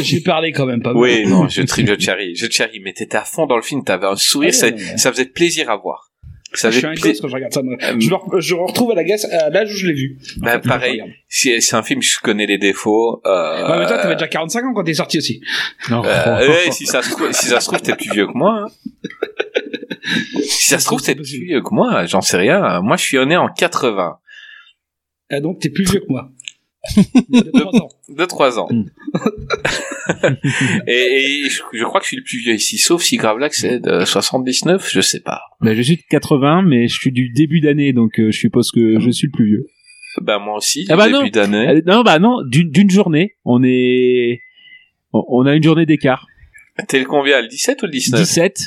J'ai 0.00 0.20
parlé 0.20 0.52
quand 0.52 0.66
même 0.66 0.82
pas 0.82 0.92
mal. 0.92 1.02
Oui, 1.02 1.26
non, 1.26 1.48
je 1.48 1.62
je 1.62 1.98
charrie, 1.98 2.34
je 2.36 2.46
charrie, 2.50 2.80
mais 2.80 2.92
t'étais 2.92 3.16
à 3.16 3.24
fond 3.24 3.46
dans 3.46 3.56
le 3.56 3.62
film, 3.62 3.84
t'avais 3.84 4.06
un 4.06 4.16
sourire, 4.16 4.50
Ah 4.52 4.56
ça, 4.56 4.66
ouais, 4.68 4.74
ouais. 4.74 4.98
ça 4.98 5.12
faisait 5.12 5.26
plaisir 5.26 5.70
à 5.70 5.76
voir. 5.76 6.10
Ça 6.54 6.70
je 6.70 6.78
suis 6.78 6.86
un 6.86 6.94
quand 6.94 7.28
je 7.28 7.34
regarde 7.34 7.52
ça. 7.52 7.62
moi. 7.62 7.76
Euh, 7.82 7.94
Je, 7.98 8.08
le, 8.10 8.40
je 8.40 8.54
le 8.54 8.62
retrouve 8.62 8.90
à 8.92 8.94
la 8.94 9.04
gasse 9.04 9.24
à 9.26 9.50
l'âge 9.50 9.70
où 9.72 9.76
je 9.76 9.86
l'ai 9.86 9.92
vu. 9.94 10.18
Bah, 10.38 10.58
pareil. 10.58 11.02
C'est 11.28 11.60
c'est 11.60 11.76
un 11.76 11.82
film, 11.82 12.00
je 12.02 12.18
connais 12.20 12.46
les 12.46 12.58
défauts. 12.58 13.20
Euh, 13.26 13.68
Ouais, 13.70 13.78
mais 13.80 13.86
toi, 13.86 13.98
t'avais 13.98 14.14
déjà 14.14 14.28
45 14.28 14.64
ans 14.64 14.72
quand 14.74 14.84
t'es 14.84 14.94
sorti 14.94 15.18
aussi. 15.18 15.40
Non. 15.90 16.02
euh, 16.04 16.48
ouais, 16.48 16.70
si 16.70 16.86
ça 16.86 17.02
se 17.02 17.10
trouve, 17.10 17.32
si 17.32 17.46
ça 17.46 17.60
se 17.60 17.66
trouve, 17.66 17.80
t'es 17.82 17.94
plus 17.94 18.10
vieux 18.12 18.26
que 18.26 18.32
moi. 18.36 18.64
hein. 18.66 18.68
Si 20.42 20.70
ça 20.70 20.78
se 20.78 20.86
trouve, 20.86 21.02
t'es 21.02 21.14
plus 21.14 21.44
vieux 21.44 21.60
que 21.60 21.74
moi, 21.74 22.06
j'en 22.06 22.20
sais 22.22 22.38
rien. 22.38 22.80
Moi, 22.80 22.96
je 22.96 23.02
suis 23.04 23.26
né 23.26 23.36
en 23.36 23.48
80. 23.48 24.18
Ah, 25.30 25.40
donc 25.40 25.60
t'es 25.60 25.68
plus 25.68 25.84
vieux 25.84 26.00
que 26.00 26.06
moi. 26.08 26.30
De 27.28 27.50
trois 27.50 27.80
ans. 27.80 27.88
De 28.08 28.24
3 28.24 28.58
ans. 28.60 28.68
Mm. 28.70 28.84
et 30.86 30.92
et 31.44 31.48
je, 31.48 31.60
je 31.72 31.84
crois 31.84 32.00
que 32.00 32.04
je 32.04 32.08
suis 32.08 32.16
le 32.16 32.22
plus 32.22 32.38
vieux 32.38 32.54
ici, 32.54 32.78
sauf 32.78 33.02
si 33.02 33.16
Gravelax 33.16 33.60
c'est 33.60 33.80
de 33.80 34.04
79, 34.04 34.88
je 34.90 35.00
sais 35.00 35.20
pas. 35.20 35.40
Bah, 35.60 35.74
je 35.74 35.82
suis 35.82 35.96
de 35.96 36.02
80, 36.08 36.62
mais 36.62 36.88
je 36.88 36.94
suis 36.98 37.12
du 37.12 37.30
début 37.30 37.60
d'année, 37.60 37.92
donc 37.92 38.18
euh, 38.20 38.30
je 38.30 38.38
suppose 38.38 38.70
que 38.70 38.98
je 39.00 39.10
suis 39.10 39.26
le 39.26 39.32
plus 39.32 39.46
vieux. 39.46 39.66
Bah 40.22 40.38
moi 40.38 40.56
aussi, 40.56 40.86
Ah 40.88 40.96
bah 40.96 41.04
début 41.06 41.18
non. 41.18 41.28
d'année. 41.28 41.68
Euh, 41.68 41.80
Non, 41.86 42.02
bah 42.02 42.18
non, 42.18 42.38
d'une 42.46 42.90
journée. 42.90 43.36
On 43.44 43.62
est, 43.62 44.40
on- 45.12 45.24
on 45.28 45.46
a 45.46 45.54
une 45.54 45.62
journée 45.62 45.86
d'écart. 45.86 46.26
T'es 46.88 46.98
le 47.00 47.04
combien, 47.04 47.40
le 47.42 47.48
17 47.48 47.82
ou 47.82 47.86
le 47.86 47.92
19 47.92 48.20
17. 48.20 48.60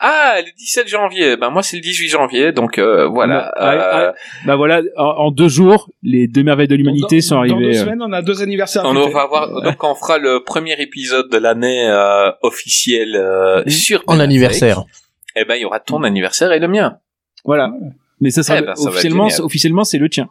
Ah, 0.00 0.36
le 0.38 0.50
17 0.56 0.86
janvier. 0.88 1.36
Ben 1.36 1.50
moi 1.50 1.62
c'est 1.62 1.76
le 1.76 1.82
18 1.82 2.08
janvier, 2.08 2.52
donc 2.52 2.78
euh, 2.78 3.06
voilà. 3.08 3.52
Ouais, 3.58 3.64
Euh, 3.66 4.08
ouais. 4.10 4.14
Bah 4.46 4.54
voilà, 4.56 4.80
en, 4.96 5.04
en 5.04 5.30
deux 5.32 5.48
jours, 5.48 5.90
les 6.02 6.28
deux 6.28 6.42
merveilles 6.44 6.68
de 6.68 6.76
l'humanité 6.76 7.16
Dans- 7.16 7.22
sont 7.22 7.34
Dans 7.34 7.40
arrivées. 7.40 7.72
deux 7.72 7.78
euh, 7.78 7.84
semaines, 7.84 8.02
on 8.02 8.12
a 8.12 8.22
deux 8.22 8.40
anniversaires. 8.42 8.82
On 8.84 8.94
va 9.08 9.26
voir, 9.26 9.60
donc 9.62 9.82
on 9.82 9.94
fera 9.96 10.18
le 10.18 10.44
premier 10.44 10.80
épisode 10.80 11.28
de 11.30 11.38
l'année 11.38 11.88
euh, 11.88 12.30
officielle 12.42 13.16
euh, 13.16 13.64
Mm. 13.66 13.70
sur 13.70 14.04
En 14.06 14.14
Ben 14.16 14.20
anniversaire. 14.20 14.78
Affleck. 14.80 14.94
Eh 15.36 15.44
ben 15.44 15.54
il 15.56 15.62
y 15.62 15.64
aura 15.64 15.80
ton 15.80 16.02
anniversaire 16.04 16.52
et 16.52 16.58
le 16.60 16.68
mien. 16.68 16.98
Voilà. 17.44 17.70
Mais 18.20 18.30
ça 18.30 18.42
sera 18.42 18.58
Eh 18.58 18.62
ben, 18.62 18.74
officiellement, 18.76 19.28
officiellement, 19.40 19.84
c'est 19.84 19.98
le 19.98 20.08
tien. 20.08 20.28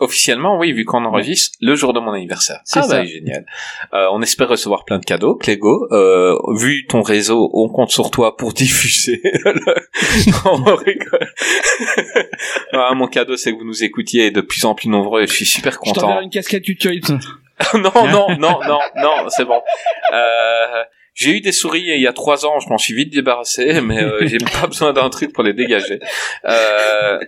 Officiellement, 0.00 0.58
oui, 0.58 0.72
vu 0.72 0.84
qu'on 0.86 1.04
enregistre 1.04 1.56
le 1.60 1.74
jour 1.76 1.92
de 1.92 2.00
mon 2.00 2.12
anniversaire. 2.12 2.60
C'est 2.64 2.78
ah 2.80 2.82
ça. 2.82 2.96
bah 3.00 3.04
génial. 3.04 3.44
Euh, 3.92 4.06
on 4.12 4.22
espère 4.22 4.48
recevoir 4.48 4.84
plein 4.86 4.98
de 4.98 5.04
cadeaux, 5.04 5.36
Clégo. 5.36 5.86
Euh, 5.92 6.36
vu 6.56 6.86
ton 6.88 7.02
réseau, 7.02 7.50
on 7.52 7.68
compte 7.68 7.90
sur 7.90 8.10
toi 8.10 8.36
pour 8.36 8.52
diffuser. 8.54 9.20
le- 9.44 9.76
on 10.46 10.74
rigole. 10.74 11.28
Ah, 12.72 12.94
mon 12.94 13.06
cadeau, 13.08 13.36
c'est 13.36 13.52
que 13.52 13.58
vous 13.58 13.64
nous 13.66 13.84
écoutiez 13.84 14.30
de 14.30 14.40
plus 14.40 14.64
en 14.64 14.74
plus 14.74 14.88
nombreux. 14.88 15.22
et 15.22 15.26
Je 15.26 15.32
suis 15.34 15.44
super 15.44 15.72
Je 15.74 15.78
content. 15.78 16.00
t'enverrai 16.02 16.24
une 16.24 16.30
casquette 16.30 16.66
YouTube. 16.66 17.02
non, 17.74 17.80
non, 17.94 18.28
non, 18.38 18.58
non, 18.66 18.78
non, 18.96 19.28
c'est 19.28 19.44
bon. 19.44 19.60
Euh, 20.14 20.82
j'ai 21.12 21.32
eu 21.32 21.40
des 21.42 21.52
souris 21.52 21.82
il 21.86 22.00
y 22.00 22.06
a 22.06 22.12
trois 22.14 22.46
ans, 22.46 22.58
je 22.60 22.68
m'en 22.70 22.78
suis 22.78 22.94
vite 22.94 23.12
débarrassé, 23.12 23.80
mais 23.82 24.02
euh, 24.02 24.26
j'ai 24.26 24.38
pas 24.38 24.66
besoin 24.66 24.92
d'un 24.94 25.10
truc 25.10 25.32
pour 25.34 25.44
les 25.44 25.52
dégager. 25.52 26.00
Euh, 26.46 27.18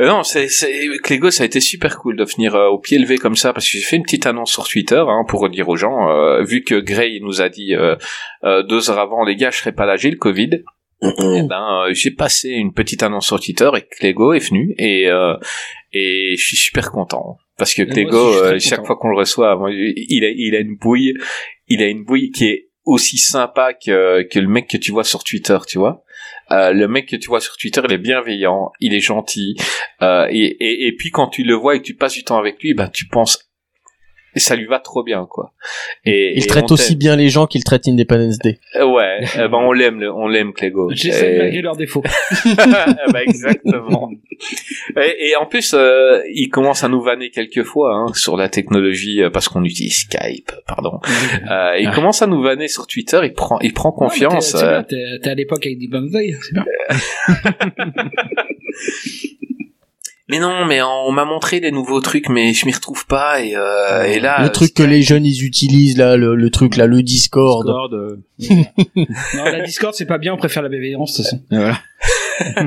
euh, 0.00 0.06
non, 0.06 0.22
c'est, 0.22 0.48
c'est, 0.48 0.88
Clégo, 1.02 1.30
ça 1.30 1.44
a 1.44 1.46
été 1.46 1.60
super 1.60 1.98
cool 1.98 2.16
de 2.16 2.24
venir 2.24 2.54
euh, 2.54 2.68
au 2.68 2.78
pied 2.78 2.98
levé 2.98 3.16
comme 3.16 3.36
ça, 3.36 3.52
parce 3.52 3.64
que 3.66 3.78
j'ai 3.78 3.84
fait 3.84 3.96
une 3.96 4.02
petite 4.02 4.26
annonce 4.26 4.52
sur 4.52 4.68
Twitter 4.68 5.02
hein, 5.06 5.24
pour 5.28 5.48
dire 5.48 5.68
aux 5.68 5.76
gens, 5.76 6.08
euh, 6.08 6.42
vu 6.42 6.62
que 6.62 6.74
Gray 6.74 7.20
nous 7.20 7.40
a 7.40 7.48
dit 7.48 7.74
euh, 7.74 7.96
euh, 8.44 8.62
deux 8.62 8.90
heures 8.90 8.98
avant, 8.98 9.24
les 9.24 9.36
gars, 9.36 9.50
je 9.50 9.58
serai 9.58 9.72
pas 9.72 9.86
là, 9.86 9.96
j'ai 9.96 10.10
le 10.10 10.16
Covid. 10.16 10.62
Eh 11.02 11.42
ben, 11.42 11.86
euh, 11.86 11.92
j'ai 11.92 12.10
passé 12.10 12.50
une 12.50 12.72
petite 12.72 13.02
annonce 13.02 13.26
sur 13.26 13.38
Twitter 13.40 13.68
et 13.76 13.82
Clégo 13.82 14.32
est 14.32 14.48
venu 14.48 14.74
et 14.78 15.08
euh, 15.08 15.34
et 15.92 16.34
je 16.38 16.44
suis 16.44 16.56
super 16.56 16.90
content 16.90 17.36
parce 17.58 17.74
que 17.74 17.82
Clégo, 17.82 18.16
euh, 18.16 18.58
chaque 18.58 18.86
fois 18.86 18.96
qu'on 18.96 19.08
le 19.08 19.16
reçoit, 19.16 19.54
moi, 19.56 19.70
il 19.70 20.24
a 20.24 20.28
il 20.28 20.54
a 20.54 20.60
une 20.60 20.76
bouille, 20.76 21.14
il 21.68 21.82
a 21.82 21.86
une 21.86 22.04
bouille 22.04 22.30
qui 22.30 22.46
est 22.46 22.68
aussi 22.84 23.18
sympa 23.18 23.74
que 23.74 24.22
que 24.22 24.38
le 24.38 24.48
mec 24.48 24.68
que 24.68 24.76
tu 24.76 24.92
vois 24.92 25.04
sur 25.04 25.24
Twitter, 25.24 25.58
tu 25.68 25.78
vois. 25.78 26.04
Euh, 26.50 26.72
le 26.72 26.88
mec 26.88 27.08
que 27.08 27.16
tu 27.16 27.28
vois 27.28 27.40
sur 27.40 27.56
Twitter, 27.56 27.80
il 27.84 27.92
est 27.92 27.98
bienveillant, 27.98 28.72
il 28.80 28.94
est 28.94 29.00
gentil, 29.00 29.56
euh, 30.02 30.26
et, 30.30 30.86
et, 30.86 30.94
puis 30.96 31.10
quand 31.10 31.28
tu 31.28 31.42
le 31.42 31.54
vois 31.54 31.76
et 31.76 31.78
que 31.78 31.84
tu 31.84 31.94
passes 31.94 32.14
du 32.14 32.24
temps 32.24 32.38
avec 32.38 32.62
lui, 32.62 32.74
ben 32.74 32.88
tu 32.88 33.06
penses, 33.06 33.50
et 34.34 34.40
ça 34.40 34.56
lui 34.56 34.66
va 34.66 34.78
trop 34.80 35.02
bien, 35.02 35.26
quoi. 35.30 35.52
Et, 36.04 36.32
Il 36.36 36.44
et 36.44 36.46
traite 36.46 36.70
aussi 36.72 36.90
t'aime. 36.90 36.98
bien 36.98 37.16
les 37.16 37.28
gens 37.28 37.46
qu'il 37.46 37.62
traite 37.64 37.86
Independence 37.88 38.38
Day. 38.38 38.58
Euh, 38.76 38.84
Ouais, 38.86 39.20
ben 39.36 39.50
on 39.54 39.72
l'aime, 39.72 40.00
le- 40.00 40.12
on 40.12 40.26
l'aime 40.28 40.52
Clégo. 40.52 40.90
J'essaie 40.92 41.34
Et- 41.34 41.38
malgré 41.38 41.62
leurs 41.62 41.76
défauts. 41.76 42.02
Ben, 43.12 43.20
exactement. 43.26 44.10
Et, 44.96 45.28
et 45.28 45.36
en 45.36 45.46
plus, 45.46 45.74
euh, 45.74 46.20
il 46.32 46.48
commence 46.48 46.82
à 46.84 46.88
nous 46.88 47.00
vanner 47.02 47.30
quelquefois 47.30 47.94
hein, 47.94 48.06
sur 48.14 48.36
la 48.36 48.48
technologie 48.48 49.22
euh, 49.22 49.30
parce 49.30 49.48
qu'on 49.48 49.64
utilise 49.64 49.94
Skype, 50.00 50.50
pardon. 50.66 51.00
Euh, 51.50 51.78
il 51.78 51.90
commence 51.90 52.20
à 52.22 52.26
nous 52.26 52.42
vanner 52.42 52.66
sur 52.68 52.86
Twitter. 52.86 53.20
Il 53.24 53.32
prend, 53.32 53.58
il 53.60 53.72
prend 53.72 53.92
confiance. 53.92 54.54
Ouais, 54.54 54.60
T'es 54.60 54.66
c'est 54.66 54.66
bien, 54.68 54.82
t'es- 54.82 55.20
t'es 55.22 55.30
à 55.30 55.34
l'époque 55.34 55.64
avec 55.66 55.78
des 55.78 55.88
bonnes 55.88 56.10
Day, 56.10 56.34
c'est 56.42 56.52
bien. 56.54 56.64
Mais 60.28 60.38
non, 60.38 60.64
mais 60.66 60.80
on 60.82 61.12
m'a 61.12 61.24
montré 61.24 61.60
des 61.60 61.70
nouveaux 61.70 62.00
trucs, 62.00 62.28
mais 62.28 62.52
je 62.54 62.66
m'y 62.66 62.72
retrouve 62.72 63.06
pas. 63.06 63.40
Et, 63.40 63.54
euh, 63.56 64.04
et 64.04 64.20
là, 64.20 64.42
le 64.42 64.50
truc 64.50 64.72
que 64.74 64.82
les 64.82 65.02
jeunes 65.02 65.26
ils 65.26 65.44
utilisent 65.44 65.98
là, 65.98 66.16
le, 66.16 66.34
le 66.34 66.50
truc 66.50 66.76
là, 66.76 66.86
le 66.86 67.02
Discord. 67.02 67.66
Discord, 67.66 67.94
euh, 67.94 68.16
Non, 69.36 69.44
la 69.44 69.60
Discord, 69.60 69.94
c'est 69.94 70.06
pas 70.06 70.18
bien, 70.18 70.32
on 70.34 70.36
préfère 70.38 70.62
la 70.62 70.68
bienveillance, 70.68 71.12
de 71.12 71.16
toute 71.16 71.24
façon. 71.26 71.42
voilà. 71.50 71.78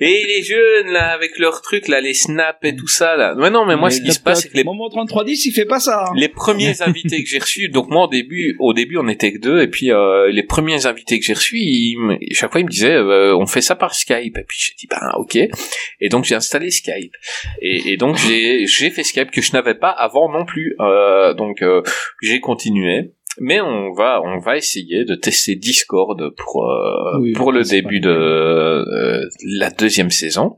et 0.00 0.24
les 0.26 0.42
jeunes 0.42 0.92
là 0.92 1.10
avec 1.12 1.38
leurs 1.38 1.62
trucs 1.62 1.88
là, 1.88 2.00
les 2.00 2.14
snaps 2.14 2.58
et 2.62 2.76
tout 2.76 2.88
ça 2.88 3.16
là. 3.16 3.34
Mais 3.36 3.50
non, 3.50 3.64
mais 3.66 3.76
moi, 3.76 3.88
Mais 3.88 3.94
ce 3.94 4.00
qui 4.00 4.12
se 4.12 4.20
passe, 4.20 4.42
c'est 4.42 4.48
que 4.50 4.56
les 4.56 4.64
Moment 4.64 4.88
3310, 4.88 5.46
il 5.46 5.52
fait 5.52 5.64
pas 5.64 5.80
ça. 5.80 6.04
hein. 6.08 6.12
les 6.16 6.28
premiers 6.28 6.80
invités 6.86 7.22
que 7.22 7.28
j'ai 7.28 7.38
reçus, 7.38 7.68
donc 7.68 7.88
moi 7.90 8.04
au 8.04 8.08
début, 8.08 8.56
au 8.60 8.72
début 8.72 8.96
on 8.98 9.08
était 9.08 9.32
que 9.32 9.38
deux, 9.38 9.62
et 9.62 9.68
puis 9.68 9.90
euh, 9.90 10.30
les 10.30 10.42
premiers 10.42 10.86
invités 10.86 11.18
que 11.18 11.24
j'ai 11.24 11.34
reçus, 11.34 11.58
ils 11.58 12.18
chaque 12.32 12.52
fois 12.52 12.60
ils 12.60 12.64
me 12.64 12.70
disaient, 12.70 12.94
euh, 12.94 13.36
on 13.36 13.46
fait 13.46 13.60
ça 13.62 13.74
par 13.76 13.94
Skype, 13.94 14.36
et 14.38 14.44
puis 14.46 14.58
j'ai 14.60 14.74
dit 14.78 14.86
ben 14.88 15.00
ok, 15.16 15.36
et 15.36 16.08
donc 16.08 16.24
j'ai 16.24 16.34
installé 16.34 16.70
Skype, 16.70 17.12
et, 17.60 17.92
et 17.92 17.96
donc 17.96 18.16
j'ai 18.16 18.66
j'ai 18.66 18.90
fait 18.90 19.04
Skype 19.04 19.30
que 19.30 19.40
je 19.42 19.52
n'avais 19.52 19.74
pas 19.74 19.90
avant 19.90 20.30
non 20.30 20.44
plus, 20.44 20.74
euh, 20.80 21.34
donc 21.34 21.62
euh, 21.62 21.82
j'ai 22.22 22.40
continué. 22.40 23.12
Mais 23.40 23.60
on 23.60 23.92
va 23.92 24.20
on 24.24 24.38
va 24.38 24.56
essayer 24.56 25.04
de 25.04 25.14
tester 25.14 25.54
Discord 25.56 26.18
pour 26.36 26.68
euh, 26.70 27.18
Oui, 27.20 27.32
pour 27.32 27.52
le 27.52 27.62
début 27.62 28.00
de 28.00 28.08
euh, 28.10 29.28
la 29.58 29.70
deuxième 29.70 30.10
saison. 30.10 30.56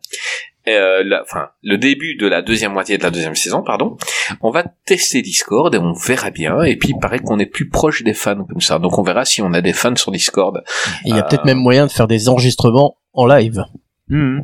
Euh, 0.69 1.03
la- 1.05 1.23
enfin 1.23 1.49
le 1.63 1.79
début 1.79 2.17
de 2.17 2.27
la 2.27 2.43
deuxième 2.43 2.73
moitié 2.73 2.99
de 2.99 3.03
la 3.03 3.11
deuxième 3.11 3.35
saison 3.35 3.63
pardon 3.63 3.97
on 4.43 4.51
va 4.51 4.63
tester 4.85 5.23
Discord 5.23 5.75
et 5.75 5.79
on 5.79 5.95
verra 5.95 6.31
bien. 6.31 6.63
Et 6.63 6.77
puis 6.77 6.91
il 6.91 6.99
paraît 7.01 7.19
qu'on 7.19 7.39
est 7.39 7.47
plus 7.47 7.69
proche 7.71 8.03
des 8.03 8.13
fans 8.15 8.45
comme 8.45 8.61
ça. 8.61 8.79
Donc 8.79 8.99
on 8.99 9.03
verra 9.03 9.25
si 9.25 9.41
on 9.41 9.53
a 9.55 9.63
des 9.63 9.73
fans 9.73 9.97
sur 9.97 10.13
Discord. 10.13 10.63
Il 11.07 11.11
y 11.11 11.19
a 11.19 11.25
Euh, 11.25 11.29
peut-être 11.29 11.47
même 11.47 11.59
moyen 11.59 11.87
de 11.87 11.91
faire 11.91 12.07
des 12.07 12.29
enregistrements 12.29 12.99
en 13.15 13.27
live. 13.27 13.65
Mhm. 14.09 14.43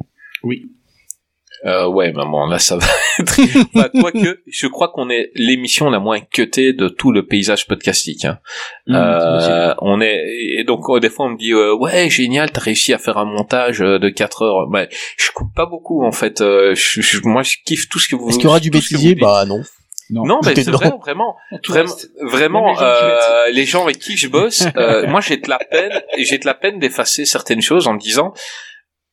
Euh, 1.67 1.89
ouais, 1.89 2.13
mais 2.15 2.25
bon, 2.25 2.47
là 2.47 2.59
ça 2.59 2.77
va 2.77 2.87
être... 3.19 3.41
Enfin, 3.75 3.89
quoique, 4.01 4.41
je 4.47 4.67
crois 4.69 4.89
qu'on 4.89 5.11
est 5.11 5.31
l'émission 5.35 5.91
la 5.91 5.99
moins 5.99 6.21
cutée 6.21 6.73
de 6.73 6.89
tout 6.89 7.11
le 7.13 7.27
paysage 7.27 7.67
podcastique. 7.67 8.25
Hein. 8.25 8.39
Mhm, 8.87 8.95
Euh, 8.97 9.75
on 9.81 10.01
est 10.01 10.23
et 10.59 10.65
donc 10.65 10.89
euh, 10.89 11.01
des 11.01 11.11
fois 11.11 11.27
on 11.27 11.31
me 11.31 11.37
dit 11.39 11.53
euh, 11.53 11.75
ouais 11.75 12.09
génial 12.09 12.53
t'as 12.53 12.61
réussi 12.61 12.93
à 12.95 12.99
faire 12.99 13.19
un 13.19 13.25
montage 13.25 13.83
euh, 13.83 13.99
de 13.99 14.09
4 14.09 14.43
heures 14.43 14.69
mais 14.71 14.89
je 15.19 15.31
coupe 15.35 15.53
pas 15.55 15.67
beaucoup 15.67 16.05
en 16.05 16.13
fait 16.13 16.41
euh, 16.41 16.75
je, 16.75 17.01
je- 17.01 17.21
moi 17.25 17.43
je 17.43 17.57
kiffe 17.65 17.89
tout 17.89 17.99
ce 17.99 18.09
que 18.09 18.15
vous 18.17 18.29
Est-ce 18.29 18.37
qu'il 18.39 18.45
y 18.45 18.49
aura 18.49 18.61
du 18.61 18.71
bêtisier. 18.71 19.15
Bah 19.17 19.45
non. 19.47 19.61
non 20.11 20.39
mais 20.45 20.55
c'est 20.55 20.71
vrai 20.71 20.93
vraiment 21.01 21.35
Vraiment, 21.69 21.95
vraiment 22.23 22.69
les 22.71 22.77
gens 22.77 22.83
euh, 22.85 23.51
les 23.53 23.65
gens 23.67 23.85
avec 23.85 23.99
qui 23.99 24.17
je 24.17 24.29
bosse, 24.29 24.65
euh, 24.77 25.07
moi 25.13 25.21
j'ai 25.21 25.37
de 25.39 25.49
la 25.49 25.59
peine, 25.59 26.01
j'ai 26.19 26.39
de 26.39 26.47
la 26.47 26.55
peine 26.55 26.79
d'effacer 26.79 27.25
certaines 27.25 27.63
choses 27.63 27.89
en 27.89 27.95
me 27.95 27.99
disant, 27.99 28.33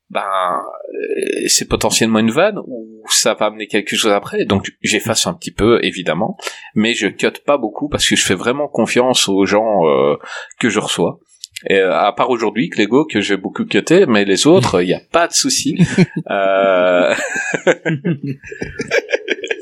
ben 0.09 0.22
euh, 0.22 1.48
c'est 1.48 1.67
potentiellement 1.67 2.19
une 2.19 2.32
vanne 2.32 2.59
ou 2.67 3.03
ça 3.07 3.33
va 3.33 3.48
amener 3.48 3.67
quelque 3.67 3.95
chose 3.95 4.11
après, 4.11 4.45
donc 4.45 4.72
j'efface 4.82 5.27
un 5.27 5.33
petit 5.33 5.51
peu 5.51 5.83
évidemment, 5.83 6.38
mais 6.75 6.93
je 6.93 7.07
cut 7.07 7.32
pas 7.45 7.57
beaucoup 7.57 7.90
parce 7.90 8.07
que 8.07 8.15
je 8.15 8.25
fais 8.25 8.35
vraiment 8.35 8.67
confiance 8.67 9.27
aux 9.27 9.45
gens 9.45 9.85
euh, 9.88 10.15
que 10.59 10.69
je 10.69 10.80
reçois. 10.80 11.19
Et, 11.69 11.75
euh, 11.75 11.98
à 11.98 12.11
part 12.11 12.30
aujourd'hui, 12.30 12.69
Clégo, 12.69 13.06
que 13.06 13.22
j'ai 13.22 13.38
beaucoup 13.38 13.64
cuté, 13.65 14.06
mais 14.06 14.25
les 14.25 14.48
autres, 14.48 14.82
il 14.82 14.88
n'y 14.88 14.93
a 14.93 15.01
pas 15.11 15.27
de 15.27 15.33
souci. 15.33 15.77
euh... 16.30 17.14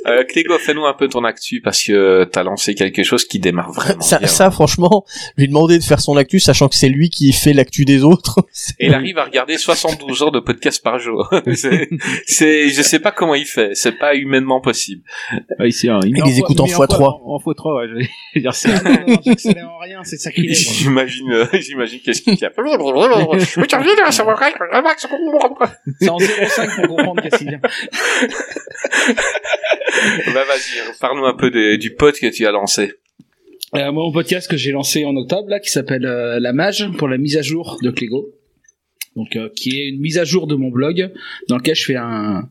euh, 0.07 0.23
Clégo, 0.23 0.57
fais-nous 0.57 0.85
un 0.85 0.93
peu 0.93 1.07
ton 1.07 1.23
actu 1.23 1.61
parce 1.61 1.83
que 1.83 2.23
t'as 2.25 2.43
lancé 2.43 2.75
quelque 2.75 3.03
chose 3.03 3.25
qui 3.25 3.39
démarre 3.39 3.71
vraiment 3.71 4.01
Ça, 4.01 4.19
bien. 4.19 4.27
ça, 4.27 4.51
franchement, 4.51 5.05
lui 5.37 5.47
demander 5.47 5.77
de 5.77 5.83
faire 5.83 5.99
son 5.99 6.17
actu, 6.17 6.39
sachant 6.39 6.69
que 6.69 6.75
c'est 6.75 6.89
lui 6.89 7.09
qui 7.09 7.33
fait 7.33 7.53
l'actu 7.53 7.85
des 7.85 8.03
autres. 8.03 8.39
Et 8.79 8.87
il 8.87 8.93
arrive 8.93 9.17
à 9.17 9.25
regarder 9.25 9.57
72 9.57 10.23
heures 10.23 10.31
de 10.31 10.39
podcast 10.39 10.83
par 10.83 10.99
jour. 10.99 11.29
c'est, 11.53 11.89
c'est, 12.25 12.69
je 12.69 12.81
sais 12.81 12.99
pas 12.99 13.11
comment 13.11 13.35
il 13.35 13.45
fait. 13.45 13.71
C'est 13.73 13.93
pas 13.93 14.15
humainement 14.15 14.61
possible. 14.61 15.03
Ah, 15.59 15.67
ici, 15.67 15.89
hein, 15.89 15.99
il 16.03 16.21
des 16.23 16.39
écoutes 16.39 16.59
en 16.59 16.65
il 16.65 16.71
met 16.71 16.77
x3. 16.77 17.03
En, 17.03 17.21
en 17.25 17.37
x3, 17.37 17.77
ouais, 17.77 17.87
je 17.89 17.95
vais 17.95 18.09
dire 18.41 18.53
ça. 18.53 18.69
Non, 18.69 18.91
non, 18.91 19.05
non, 19.07 19.17
j'accélère 19.25 19.69
en 19.69 19.77
rien, 19.79 20.03
c'est 20.03 20.17
sacrilège. 20.17 20.57
J'imagine, 20.57 21.31
euh, 21.31 21.45
j'imagine 21.53 21.99
qu'est-ce 22.03 22.21
qu'il 22.21 22.37
y 22.39 22.45
a. 22.45 22.51
C'est 25.99 26.09
en 26.09 26.17
0,5 26.17 26.75
pour 26.87 26.97
comprendre 26.97 27.21
qu'est-ce 27.21 27.37
qu'il 27.37 27.49
vient. 27.49 27.59
Bah 30.33 30.43
vas-y, 30.47 30.99
parle-nous 30.99 31.25
un 31.25 31.35
peu 31.35 31.49
de- 31.51 31.75
du 31.75 31.93
pote 31.95 32.19
que 32.19 32.27
tu 32.27 32.45
as 32.45 32.51
lancé. 32.51 32.93
Euh, 33.75 33.91
moi, 33.91 34.03
mon 34.03 34.11
podcast 34.11 34.49
que 34.49 34.57
j'ai 34.57 34.71
lancé 34.71 35.05
en 35.05 35.15
octobre, 35.15 35.47
là, 35.49 35.59
qui 35.59 35.69
s'appelle 35.69 36.05
euh, 36.05 36.39
La 36.39 36.51
Mage, 36.53 36.89
pour 36.97 37.07
la 37.07 37.17
mise 37.17 37.37
à 37.37 37.41
jour 37.41 37.77
de 37.81 37.89
Clégo. 37.91 38.29
donc 39.15 39.35
euh, 39.35 39.49
qui 39.55 39.79
est 39.79 39.87
une 39.89 39.99
mise 40.01 40.17
à 40.17 40.23
jour 40.25 40.47
de 40.47 40.55
mon 40.55 40.69
blog 40.69 41.11
dans 41.47 41.57
lequel 41.57 41.75
je 41.75 41.85
fais 41.85 41.95
un, 41.95 42.49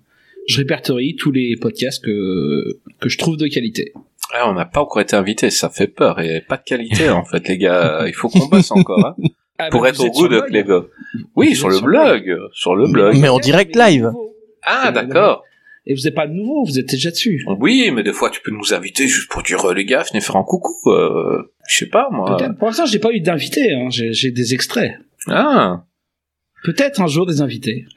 je 0.49 0.59
répertorie 0.59 1.17
tous 1.17 1.31
les 1.33 1.57
podcasts 1.61 2.03
que 2.05 2.79
que 3.01 3.09
je 3.09 3.19
trouve 3.19 3.37
de 3.37 3.47
qualité. 3.49 3.93
Ah, 4.35 4.49
on 4.49 4.55
n'a 4.55 4.65
pas 4.65 4.81
encore 4.83 5.01
été 5.03 5.17
invité, 5.17 5.51
ça 5.51 5.69
fait 5.71 5.89
peur 5.89 6.21
et 6.21 6.41
pas 6.41 6.57
de 6.57 6.63
qualité 6.63 7.09
en 7.11 7.25
fait 7.25 7.47
les 7.49 7.59
gars. 7.59 8.05
Il 8.07 8.15
faut 8.15 8.29
qu'on 8.29 8.47
bosse 8.47 8.71
encore 8.71 9.05
hein, 9.05 9.17
Ah, 9.59 9.69
pour 9.71 9.83
bah, 9.83 9.91
être 9.91 9.97
vous 9.97 10.07
au 10.07 10.11
goût 10.11 10.29
de. 10.29 10.41
Clégo. 10.41 10.89
Oui, 11.37 11.51
le 11.51 11.55
sur 11.55 11.69
le 11.69 11.81
blog, 11.81 12.39
sur 12.55 12.75
le 12.77 12.87
blog. 12.87 13.17
Mais 13.19 13.29
en 13.29 13.39
direct 13.39 13.77
live. 13.77 14.11
Ah 14.63 14.91
d'accord. 14.91 15.45
Et 15.87 15.95
vous 15.95 16.03
n'êtes 16.03 16.15
pas 16.15 16.27
nouveau, 16.27 16.65
vous 16.65 16.79
êtes 16.79 16.91
déjà 16.91 17.11
dessus. 17.11 17.45
Oui, 17.59 17.91
mais 17.93 18.03
des 18.03 18.13
fois 18.13 18.31
tu 18.31 18.41
peux 18.43 18.51
nous 18.51 18.75
inviter 18.75 19.09
juste 19.09 19.31
pour 19.31 19.43
dire 19.43 19.65
euh, 19.65 19.75
les 19.75 19.85
gars, 19.85 20.05
venez 20.11 20.21
faire 20.21 20.37
un 20.37 20.45
coucou. 20.45 20.75
Euh, 20.91 21.43
je 21.69 21.77
sais 21.77 21.89
pas 21.89 22.09
moi. 22.11 22.37
Pour 22.59 22.69
l'instant, 22.69 22.87
j'ai 22.87 22.99
pas 22.99 23.13
eu 23.13 23.21
d'invités. 23.21 23.73
Hein. 23.73 23.89
J'ai, 23.91 24.31
des 24.31 24.55
extraits. 24.55 24.93
Ah. 25.29 25.85
Peut-être 26.65 27.01
un 27.01 27.07
jour 27.07 27.27
des 27.27 27.41
invités. 27.41 27.87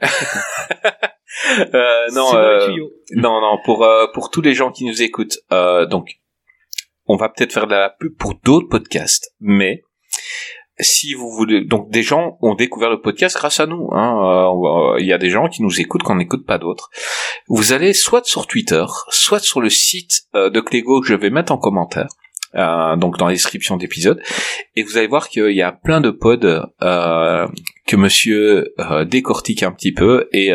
Euh, 1.74 2.06
non, 2.12 2.34
euh, 2.36 2.68
non, 3.12 3.40
non. 3.40 3.58
Pour 3.64 3.84
euh, 3.84 4.06
pour 4.14 4.30
tous 4.30 4.40
les 4.40 4.54
gens 4.54 4.70
qui 4.70 4.84
nous 4.84 5.02
écoutent, 5.02 5.38
euh, 5.52 5.84
donc 5.84 6.20
on 7.06 7.16
va 7.16 7.28
peut-être 7.28 7.52
faire 7.52 7.66
de 7.66 7.72
la 7.72 7.90
pub 7.90 8.16
pour 8.16 8.34
d'autres 8.44 8.68
podcasts, 8.68 9.34
mais 9.40 9.82
si 10.80 11.14
vous 11.14 11.30
voulez, 11.30 11.64
donc 11.64 11.90
des 11.90 12.02
gens 12.02 12.36
ont 12.42 12.54
découvert 12.54 12.90
le 12.90 13.00
podcast 13.00 13.36
grâce 13.36 13.60
à 13.60 13.66
nous. 13.66 13.88
hein, 13.92 14.20
euh, 14.24 14.96
Il 15.00 15.06
y 15.06 15.12
a 15.12 15.18
des 15.18 15.30
gens 15.30 15.48
qui 15.48 15.62
nous 15.62 15.80
écoutent 15.80 16.02
qu'on 16.02 16.16
n'écoute 16.16 16.44
pas 16.46 16.58
d'autres. 16.58 16.90
Vous 17.48 17.72
allez 17.72 17.92
soit 17.92 18.24
sur 18.24 18.46
Twitter, 18.46 18.84
soit 19.10 19.38
sur 19.40 19.60
le 19.60 19.70
site 19.70 20.22
euh, 20.34 20.50
de 20.50 20.60
Clégo 20.60 21.00
que 21.00 21.06
je 21.06 21.14
vais 21.14 21.30
mettre 21.30 21.52
en 21.52 21.58
commentaire. 21.58 22.08
euh, 22.56 22.96
donc 22.96 23.18
dans 23.18 23.26
la 23.26 23.32
description 23.32 23.76
d'épisode 23.76 24.20
et 24.76 24.84
vous 24.84 24.96
allez 24.96 25.08
voir 25.08 25.28
qu'il 25.28 25.50
y 25.50 25.62
a 25.62 25.72
plein 25.72 26.00
de 26.00 26.10
pods 26.10 26.62
euh, 26.82 27.48
que 27.86 27.96
Monsieur 27.96 28.72
décortique 29.06 29.62
un 29.64 29.72
petit 29.72 29.92
peu 29.92 30.28
et 30.32 30.52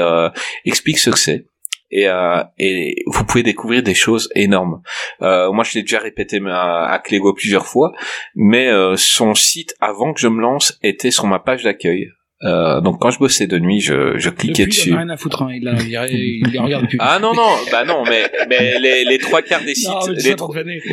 explique 0.65 0.97
ce 0.99 1.09
que 1.09 1.19
c'est 1.19 1.48
et, 1.91 2.07
euh, 2.07 2.43
et 2.57 3.03
vous 3.07 3.25
pouvez 3.25 3.43
découvrir 3.43 3.83
des 3.83 3.93
choses 3.93 4.29
énormes. 4.35 4.81
Euh, 5.21 5.51
moi, 5.51 5.63
je 5.63 5.73
l'ai 5.75 5.81
déjà 5.81 5.99
répété 5.99 6.39
à, 6.47 6.85
à 6.91 6.99
Clégo 6.99 7.33
plusieurs 7.33 7.65
fois, 7.67 7.91
mais 8.35 8.67
euh, 8.69 8.95
son 8.97 9.33
site 9.35 9.73
avant 9.79 10.13
que 10.13 10.19
je 10.19 10.27
me 10.27 10.41
lance 10.41 10.77
était 10.83 11.11
sur 11.11 11.25
ma 11.27 11.39
page 11.39 11.63
d'accueil. 11.63 12.07
Euh, 12.43 12.79
donc 12.79 13.01
quand 13.01 13.09
je 13.11 13.19
bossais 13.19 13.47
de 13.47 13.59
nuit, 13.59 13.81
je, 13.81 14.17
je 14.17 14.29
cliquais 14.29 14.63
Depuis, 14.65 14.77
il 14.77 14.77
dessus. 14.77 14.93
en 14.93 14.95
a 14.95 14.99
rien 14.99 15.09
à 15.09 15.17
foutre. 15.17 15.41
Hein. 15.41 15.49
Il, 15.51 15.67
a, 15.67 15.73
il, 15.81 15.97
a- 15.97 16.07
il 16.07 16.49
les 16.53 16.59
regarde 16.59 16.87
plus. 16.87 16.97
Ah 17.01 17.19
non 17.19 17.33
non, 17.33 17.49
bah 17.69 17.83
non, 17.83 18.03
mais, 18.05 18.31
mais 18.47 18.79
les, 18.79 19.03
les 19.03 19.17
trois 19.17 19.41
quarts 19.41 19.61
des 19.65 19.75
sites, 19.75 19.89
non, 19.89 20.13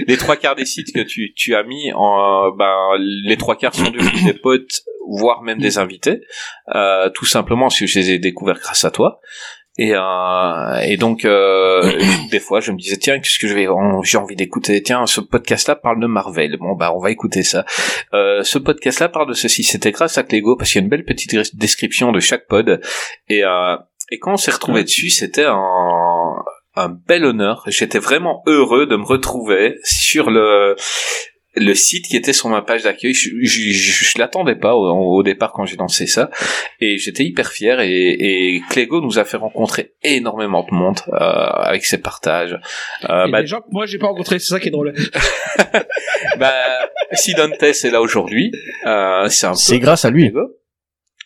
les 0.09 0.17
trois 0.17 0.35
quarts 0.37 0.57
des 0.57 0.65
sites 0.65 0.93
que 0.93 1.03
tu, 1.03 1.33
tu 1.37 1.55
as 1.55 1.63
mis 1.63 1.93
en 1.95 2.51
ben 2.51 2.75
les 2.99 3.37
trois 3.37 3.55
quarts 3.55 3.77
sont 3.77 3.91
devenus 3.91 4.25
des 4.25 4.33
potes 4.35 4.81
voire 5.09 5.43
même 5.43 5.59
des 5.59 5.79
invités 5.79 6.21
euh, 6.75 7.11
tout 7.11 7.27
simplement 7.27 7.67
parce 7.67 7.79
que 7.79 7.87
je 7.87 7.97
les 8.01 8.11
ai 8.11 8.19
découverts 8.19 8.59
grâce 8.59 8.85
à 8.85 8.91
toi 8.91 9.21
et 9.79 9.93
euh, 9.95 10.77
et 10.83 10.97
donc 10.97 11.25
euh, 11.25 11.83
des 12.31 12.41
fois 12.41 12.61
je 12.61 12.73
me 12.73 12.79
disais 12.79 12.97
tiens 12.97 13.19
qu'est-ce 13.19 13.39
que 13.39 13.49
je 13.49 13.55
vais 13.55 13.67
j'ai 14.05 14.19
envie 14.19 14.37
d'écouter. 14.37 14.83
Tiens 14.83 15.07
ce 15.07 15.21
podcast 15.21 15.69
là 15.69 15.77
parle 15.77 16.01
de 16.01 16.07
Marvel. 16.07 16.57
Bon 16.59 16.75
bah 16.75 16.93
on 16.95 17.01
va 17.01 17.11
écouter 17.11 17.43
ça. 17.43 17.65
Euh, 18.15 18.43
ce 18.43 18.59
podcast 18.59 19.01
là 19.01 19.09
parle 19.09 19.29
de 19.29 19.35
ceci. 19.35 19.65
C'était 19.65 19.93
grâce 19.93 20.19
à 20.19 20.23
Clégo 20.23 20.57
parce 20.57 20.71
qu'il 20.71 20.81
y 20.81 20.83
a 20.83 20.85
une 20.85 20.91
belle 20.91 21.05
petite 21.05 21.37
description 21.57 22.13
de 22.13 22.21
chaque 22.21 22.47
pod. 22.47 22.81
Et 23.29 23.45
euh, 23.45 23.77
et 24.11 24.19
quand 24.19 24.35
on 24.35 24.37
s'est 24.37 24.53
retrouvé 24.53 24.85
dessus 24.85 25.11
c'était 25.11 25.47
un 25.47 26.35
un 26.77 26.89
bel 26.91 27.25
honneur. 27.25 27.65
J'étais 27.67 27.99
vraiment 27.99 28.43
heureux 28.47 28.87
de 28.87 28.97
me 28.97 29.05
retrouver 29.05 29.79
sur 29.83 30.31
le 30.31 30.77
le 31.57 31.75
site 31.75 32.07
qui 32.07 32.17
était 32.17 32.33
sur 32.33 32.49
ma 32.49 32.63
page 32.63 32.83
d'accueil. 32.83 33.15
Je, 33.15 33.31
je, 33.43 33.61
je, 33.73 34.05
je 34.05 34.19
l'attendais 34.19 34.55
pas 34.57 34.75
au, 34.75 35.17
au 35.17 35.23
départ 35.23 35.53
quand 35.53 35.65
j'ai 35.65 35.77
lancé 35.77 36.07
ça, 36.07 36.31
et 36.81 36.99
j'étais 36.99 37.25
hyper 37.25 37.51
fier. 37.51 37.81
Et, 37.81 38.57
et 38.57 38.63
Clégo 38.71 39.01
nous 39.01 39.19
a 39.19 39.25
fait 39.25 39.37
rencontrer 39.37 39.93
énormément 40.03 40.67
de 40.69 40.75
monde 40.75 40.99
euh, 41.09 41.17
avec 41.17 41.85
ses 41.85 41.99
partages. 41.99 42.59
Euh, 43.09 43.29
bah, 43.29 43.41
des 43.41 43.47
gens 43.47 43.61
que 43.61 43.69
moi 43.71 43.87
j'ai 43.87 43.99
pas 43.99 44.07
rencontrés, 44.09 44.39
c'est 44.39 44.49
ça 44.51 44.61
qui 44.61 44.69
est 44.69 44.73
drôle. 44.73 44.93
bah, 46.39 46.53
si 47.13 47.35
Dantes 47.35 47.63
est 47.63 47.91
là 47.91 48.01
aujourd'hui, 48.01 48.53
euh, 48.87 49.29
c'est 49.29 49.47
un 49.47 49.51
peu 49.53 49.57
C'est 49.57 49.79
grâce 49.79 50.05
à 50.05 50.11
lui. 50.11 50.23
Clégo. 50.25 50.49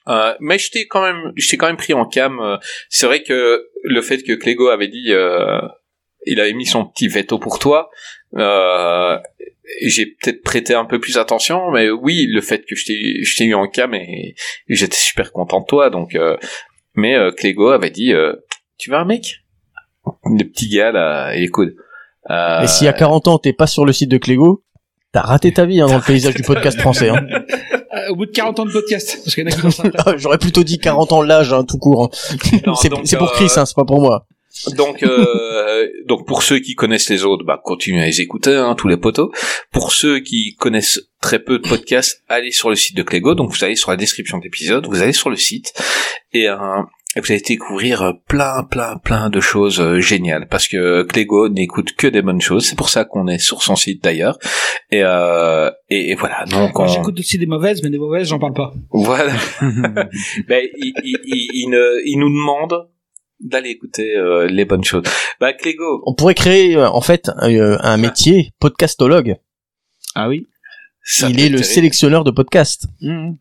Euh, 0.09 0.35
mais 0.41 0.59
je 0.59 0.71
t'ai 0.71 0.87
quand 0.87 1.03
même, 1.03 1.33
je 1.37 1.57
quand 1.57 1.67
même 1.67 1.77
pris 1.77 1.93
en 1.93 2.07
cam. 2.07 2.41
euh, 2.41 2.57
C'est 2.89 3.07
vrai 3.07 3.23
que 3.23 3.67
le 3.85 4.03
fait 4.03 4.23
que 4.23 4.33
Clégo 4.33 4.69
avait 4.69 4.89
dit, 4.89 5.13
euh, 5.13 5.61
il 6.27 6.41
avait 6.41 6.53
mis 6.53 6.67
son 6.67 6.85
petit 6.87 7.09
veto 7.09 7.39
pour 7.39 7.59
toi. 7.59 7.91
Euh, 8.37 9.19
j'ai 9.87 10.07
peut-être 10.07 10.43
prêté 10.43 10.75
un 10.75 10.85
peu 10.85 10.99
plus 11.01 11.17
attention, 11.19 11.71
mais 11.71 11.91
oui, 11.91 12.27
le 12.29 12.41
fait 12.41 12.65
que 12.67 12.75
je 12.75 12.85
t'ai, 12.87 13.23
je 13.25 13.37
t'ai 13.37 13.45
eu 13.45 13.55
en 13.55 13.67
cam 13.69 13.95
et, 13.95 14.35
et 14.69 14.75
j'étais 14.75 14.97
super 14.97 15.33
content 15.33 15.61
de 15.61 15.67
toi. 15.67 15.91
Donc, 15.91 16.15
euh, 16.15 16.37
mais 16.95 17.15
euh, 17.17 17.31
Clégo 17.33 17.69
avait 17.69 17.91
dit, 17.91 18.13
euh, 18.13 18.35
tu 18.79 18.91
veux 18.91 18.97
un 18.97 19.05
mec? 19.05 19.37
Le 20.25 20.45
petit 20.45 20.69
gars 20.69 20.93
là, 20.93 21.35
il 21.37 21.45
est 21.45 21.49
cool. 21.49 21.75
Euh, 22.31 22.63
Et 22.63 22.67
si 22.67 22.87
à 22.89 22.93
40 22.93 23.29
ans 23.29 23.39
t'es 23.39 23.53
pas 23.53 23.67
sur 23.67 23.85
le 23.85 23.93
site 23.93 24.11
de 24.11 24.19
Clégo, 24.19 24.65
t'as 25.13 25.23
raté 25.23 25.53
ta 25.53 25.65
vie 25.67 25.81
hein, 25.81 25.87
dans 25.87 25.97
le 25.97 26.03
paysage 26.03 26.35
du 26.35 26.43
podcast 26.43 26.79
français. 26.81 27.09
Hein. 27.11 27.27
Euh, 27.93 28.11
au 28.11 28.17
bout 28.17 28.27
de 28.27 28.31
40 28.31 28.61
ans 28.61 28.65
de 28.67 28.73
podcast, 28.73 29.19
parce 29.25 29.35
qu'il 29.35 29.45
y 29.45 29.47
en 29.47 29.51
a 29.51 29.71
qui. 29.71 29.91
Ah, 30.07 30.15
J'aurais 30.17 30.39
plutôt 30.39 30.63
dit 30.63 30.79
40 30.79 31.13
ans 31.13 31.23
l'âge, 31.23 31.53
hein, 31.53 31.65
tout 31.65 31.79
court. 31.79 32.05
hein. 32.05 32.75
c'est 32.77 33.17
pour 33.19 33.29
euh, 33.29 33.33
Chris, 33.35 33.51
hein, 33.57 33.67
c'est 33.67 33.75
pas 33.75 33.85
pour 33.85 34.01
moi. 34.01 34.27
Donc, 34.77 35.03
euh, 35.03 35.87
donc 36.07 36.27
pour 36.27 36.43
ceux 36.43 36.59
qui 36.59 36.75
connaissent 36.75 37.09
les 37.09 37.25
autres, 37.25 37.45
bah 37.45 37.61
continuez 37.63 38.03
à 38.03 38.07
les 38.07 38.21
écouter, 38.21 38.55
hein, 38.55 38.75
tous 38.77 38.89
les 38.89 38.97
poteaux. 38.97 39.31
Pour 39.73 39.93
ceux 39.93 40.19
qui 40.21 40.55
connaissent 40.57 41.01
très 41.21 41.39
peu 41.39 41.59
de 41.59 41.69
podcasts, 41.69 42.23
allez 42.29 42.51
sur 42.51 42.69
le 42.71 42.77
site 42.77 42.97
de 42.97 43.03
Clégo. 43.03 43.35
Donc 43.35 43.51
vous 43.53 43.65
allez 43.65 43.77
sur 43.77 43.91
la 43.91 43.97
description 43.97 44.39
de 44.39 44.45
l'épisode, 44.45 44.87
vous 44.87 45.03
allez 45.03 45.13
sur 45.13 45.31
le 45.31 45.37
site 45.37 45.73
et, 46.33 46.49
euh, 46.49 46.57
et 47.17 47.21
vous 47.21 47.33
allez 47.33 47.41
découvrir 47.41 48.03
euh, 48.03 48.13
plein, 48.29 48.65
plein, 48.65 48.97
plein 48.99 49.31
de 49.31 49.41
choses 49.41 49.81
euh, 49.81 50.01
géniales. 50.01 50.47
Parce 50.49 50.67
que 50.69 51.03
Clégo 51.05 51.49
n'écoute 51.49 51.93
que 51.97 52.07
des 52.09 52.21
bonnes 52.23 52.41
choses. 52.41 52.67
C'est 52.67 52.77
pour 52.77 52.89
ça 52.89 53.05
qu'on 53.05 53.29
est 53.29 53.39
sur 53.39 53.63
son 53.63 53.77
site 53.77 54.03
d'ailleurs. 54.03 54.39
Et, 54.91 55.03
euh, 55.05 55.71
et, 55.89 56.11
et 56.11 56.15
voilà. 56.17 56.45
Donc 56.47 56.79
on, 56.79 56.87
J'écoute 56.89 57.19
aussi 57.21 57.39
des 57.39 57.47
mauvaises, 57.47 57.83
mais 57.83 57.91
des 57.91 57.99
mauvaises, 57.99 58.29
j'en 58.29 58.39
parle 58.41 58.55
pas. 58.55 58.73
voilà. 58.91 59.33
ben, 60.49 60.67
il, 60.77 60.93
il, 61.05 61.19
il, 61.25 61.49
il 61.55 61.69
ne- 61.71 62.01
il 62.05 62.19
nous 62.19 62.29
demande 62.31 62.89
d'aller 63.41 63.71
écouter 63.71 64.17
euh, 64.17 64.47
les 64.47 64.65
bonnes 64.65 64.85
choses. 64.85 65.05
Bah 65.41 65.53
Clégo, 65.53 66.03
On 66.07 66.15
pourrait 66.15 66.35
créer 66.35 66.77
euh, 66.77 66.89
en 66.89 67.01
fait 67.01 67.31
euh, 67.43 67.79
un 67.81 67.97
métier 67.97 68.53
podcastologue. 68.61 69.37
Ah 70.15 70.29
oui. 70.29 70.47
Ça 71.13 71.29
Il 71.29 71.41
est 71.41 71.45
le 71.45 71.57
terrible. 71.57 71.65
sélectionneur 71.65 72.25
de 72.25 72.31
podcasts. 72.31 72.87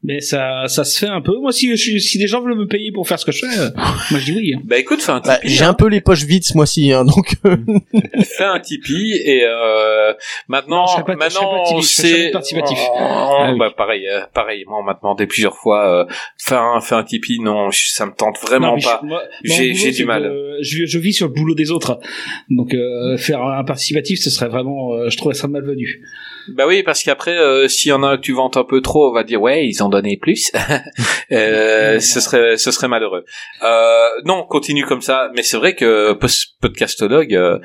Mais 0.03 0.22
ça, 0.22 0.64
ça 0.67 0.83
se 0.83 0.98
fait 0.98 1.07
un 1.11 1.22
peu. 1.22 1.38
Moi, 1.39 1.51
si, 1.51 1.75
je- 1.77 1.98
si 1.99 2.17
des 2.17 2.27
gens 2.27 2.41
veulent 2.41 2.57
me 2.57 2.65
payer 2.67 2.91
pour 2.91 3.07
faire 3.07 3.19
ce 3.19 3.25
que 3.25 3.31
je 3.31 3.45
fais, 3.45 3.59
euh, 3.59 3.69
moi 4.11 4.19
je 4.19 4.25
dis 4.25 4.35
oui. 4.35 4.53
hein. 4.56 4.61
Bah 4.65 4.77
écoute, 4.77 5.01
fais 5.01 5.11
un 5.11 5.19
Bah, 5.19 5.38
Tipeee. 5.38 5.49
J'ai 5.53 5.64
hein. 5.65 5.69
un 5.69 5.73
peu 5.75 5.88
les 5.88 6.01
poches 6.01 6.23
vides 6.23 6.43
ce 6.43 6.56
mois-ci, 6.56 6.91
hein, 6.91 7.06
donc 7.06 7.35
euh, 7.45 7.57
Fais 8.38 8.43
un 8.45 8.59
Tipeee 8.59 9.14
et 9.23 9.43
euh, 9.43 10.14
maintenant, 10.48 10.85
Non, 10.98 11.03
pas- 11.03 11.15
maintenant 11.15 11.81
c'est 11.81 12.31
participatif. 12.31 12.77
Oh, 12.80 12.98
Ah 12.99 13.51
oui. 13.51 13.59
bah 13.59 13.72
pareil, 13.75 14.07
euh, 14.07 14.22
pareil. 14.33 14.64
Moi 14.67 14.80
on 14.80 14.83
m'a 14.83 14.93
demandé 14.95 15.27
plusieurs 15.27 15.56
fois, 15.56 16.01
euh, 16.09 16.14
fais 16.38 16.56
un, 16.56 16.81
fais 16.81 16.95
un 16.95 17.03
Tipeee. 17.03 17.39
Non, 17.39 17.69
je- 17.72 17.89
ça 17.91 18.06
me 18.06 18.11
tente 18.14 18.38
vraiment 18.41 18.75
Non, 18.75 18.81
pas. 18.81 19.01
J'ai- 19.43 19.91
du 19.91 20.06
mal. 20.06 20.31
je, 20.61 20.85
je 20.85 20.99
vis 20.99 21.14
sur 21.14 21.27
le 21.27 21.33
boulot 21.33 21.56
des 21.56 21.72
autres. 21.72 21.99
Donc, 22.49 22.73
euh, 22.73 23.17
faire 23.17 23.41
un 23.43 23.64
participatif, 23.64 24.19
ce 24.19 24.30
serait 24.30 24.48
vraiment, 24.49 24.93
euh, 24.93 25.09
je 25.09 25.17
trouverais 25.17 25.35
ça 25.35 25.48
malvenu. 25.48 26.01
Bah 26.55 26.65
oui, 26.67 26.83
parce 26.83 27.03
qu'après, 27.03 27.37
euh, 27.37 27.67
s'il 27.67 27.89
y 27.89 27.91
en 27.91 28.03
a 28.03 28.17
que 28.17 28.21
tu 28.21 28.33
vantes 28.33 28.57
un 28.57 28.63
peu 28.63 28.81
trop, 28.81 29.09
on 29.09 29.13
va 29.13 29.23
dire 29.23 29.41
ouais, 29.41 29.65
ils 29.67 29.83
ont 29.83 29.89
donné 29.89 30.17
plus. 30.17 30.51
euh, 31.31 31.99
ce 31.99 32.19
serait, 32.19 32.57
ce 32.57 32.71
serait 32.71 32.87
malheureux. 32.87 33.23
Euh, 33.63 34.07
non, 34.25 34.45
continue 34.47 34.85
comme 34.85 35.01
ça. 35.01 35.29
Mais 35.35 35.43
c'est 35.43 35.57
vrai 35.57 35.75
que 35.75 36.17
podcastologue, 36.61 37.33
euh, 37.35 37.59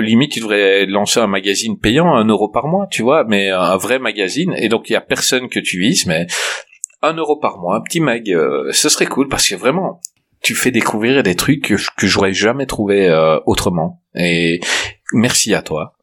limite, 0.00 0.32
tu 0.32 0.40
devrais 0.40 0.86
lancer 0.86 1.20
un 1.20 1.26
magazine 1.26 1.78
payant, 1.78 2.14
un 2.14 2.26
euro 2.26 2.48
par 2.48 2.66
mois, 2.66 2.86
tu 2.90 3.02
vois, 3.02 3.24
mais 3.24 3.50
un 3.50 3.76
vrai 3.76 3.98
magazine. 3.98 4.54
Et 4.56 4.68
donc 4.68 4.88
il 4.90 4.92
y 4.94 4.96
a 4.96 5.00
personne 5.00 5.48
que 5.48 5.60
tu 5.60 5.78
vises, 5.78 6.06
mais 6.06 6.26
un 7.02 7.14
euro 7.14 7.36
par 7.38 7.58
mois, 7.58 7.76
un 7.76 7.80
petit 7.82 8.00
mag, 8.00 8.30
euh, 8.30 8.70
ce 8.72 8.88
serait 8.88 9.06
cool 9.06 9.28
parce 9.28 9.48
que 9.48 9.54
vraiment, 9.54 10.00
tu 10.42 10.54
fais 10.54 10.70
découvrir 10.70 11.22
des 11.22 11.34
trucs 11.36 11.64
que, 11.64 11.76
je- 11.76 11.90
que 11.96 12.06
j'aurais 12.06 12.32
jamais 12.32 12.66
trouvé 12.66 13.06
euh, 13.08 13.38
autrement. 13.46 14.02
Et 14.14 14.60
merci 15.12 15.54
à 15.54 15.62
toi. 15.62 15.94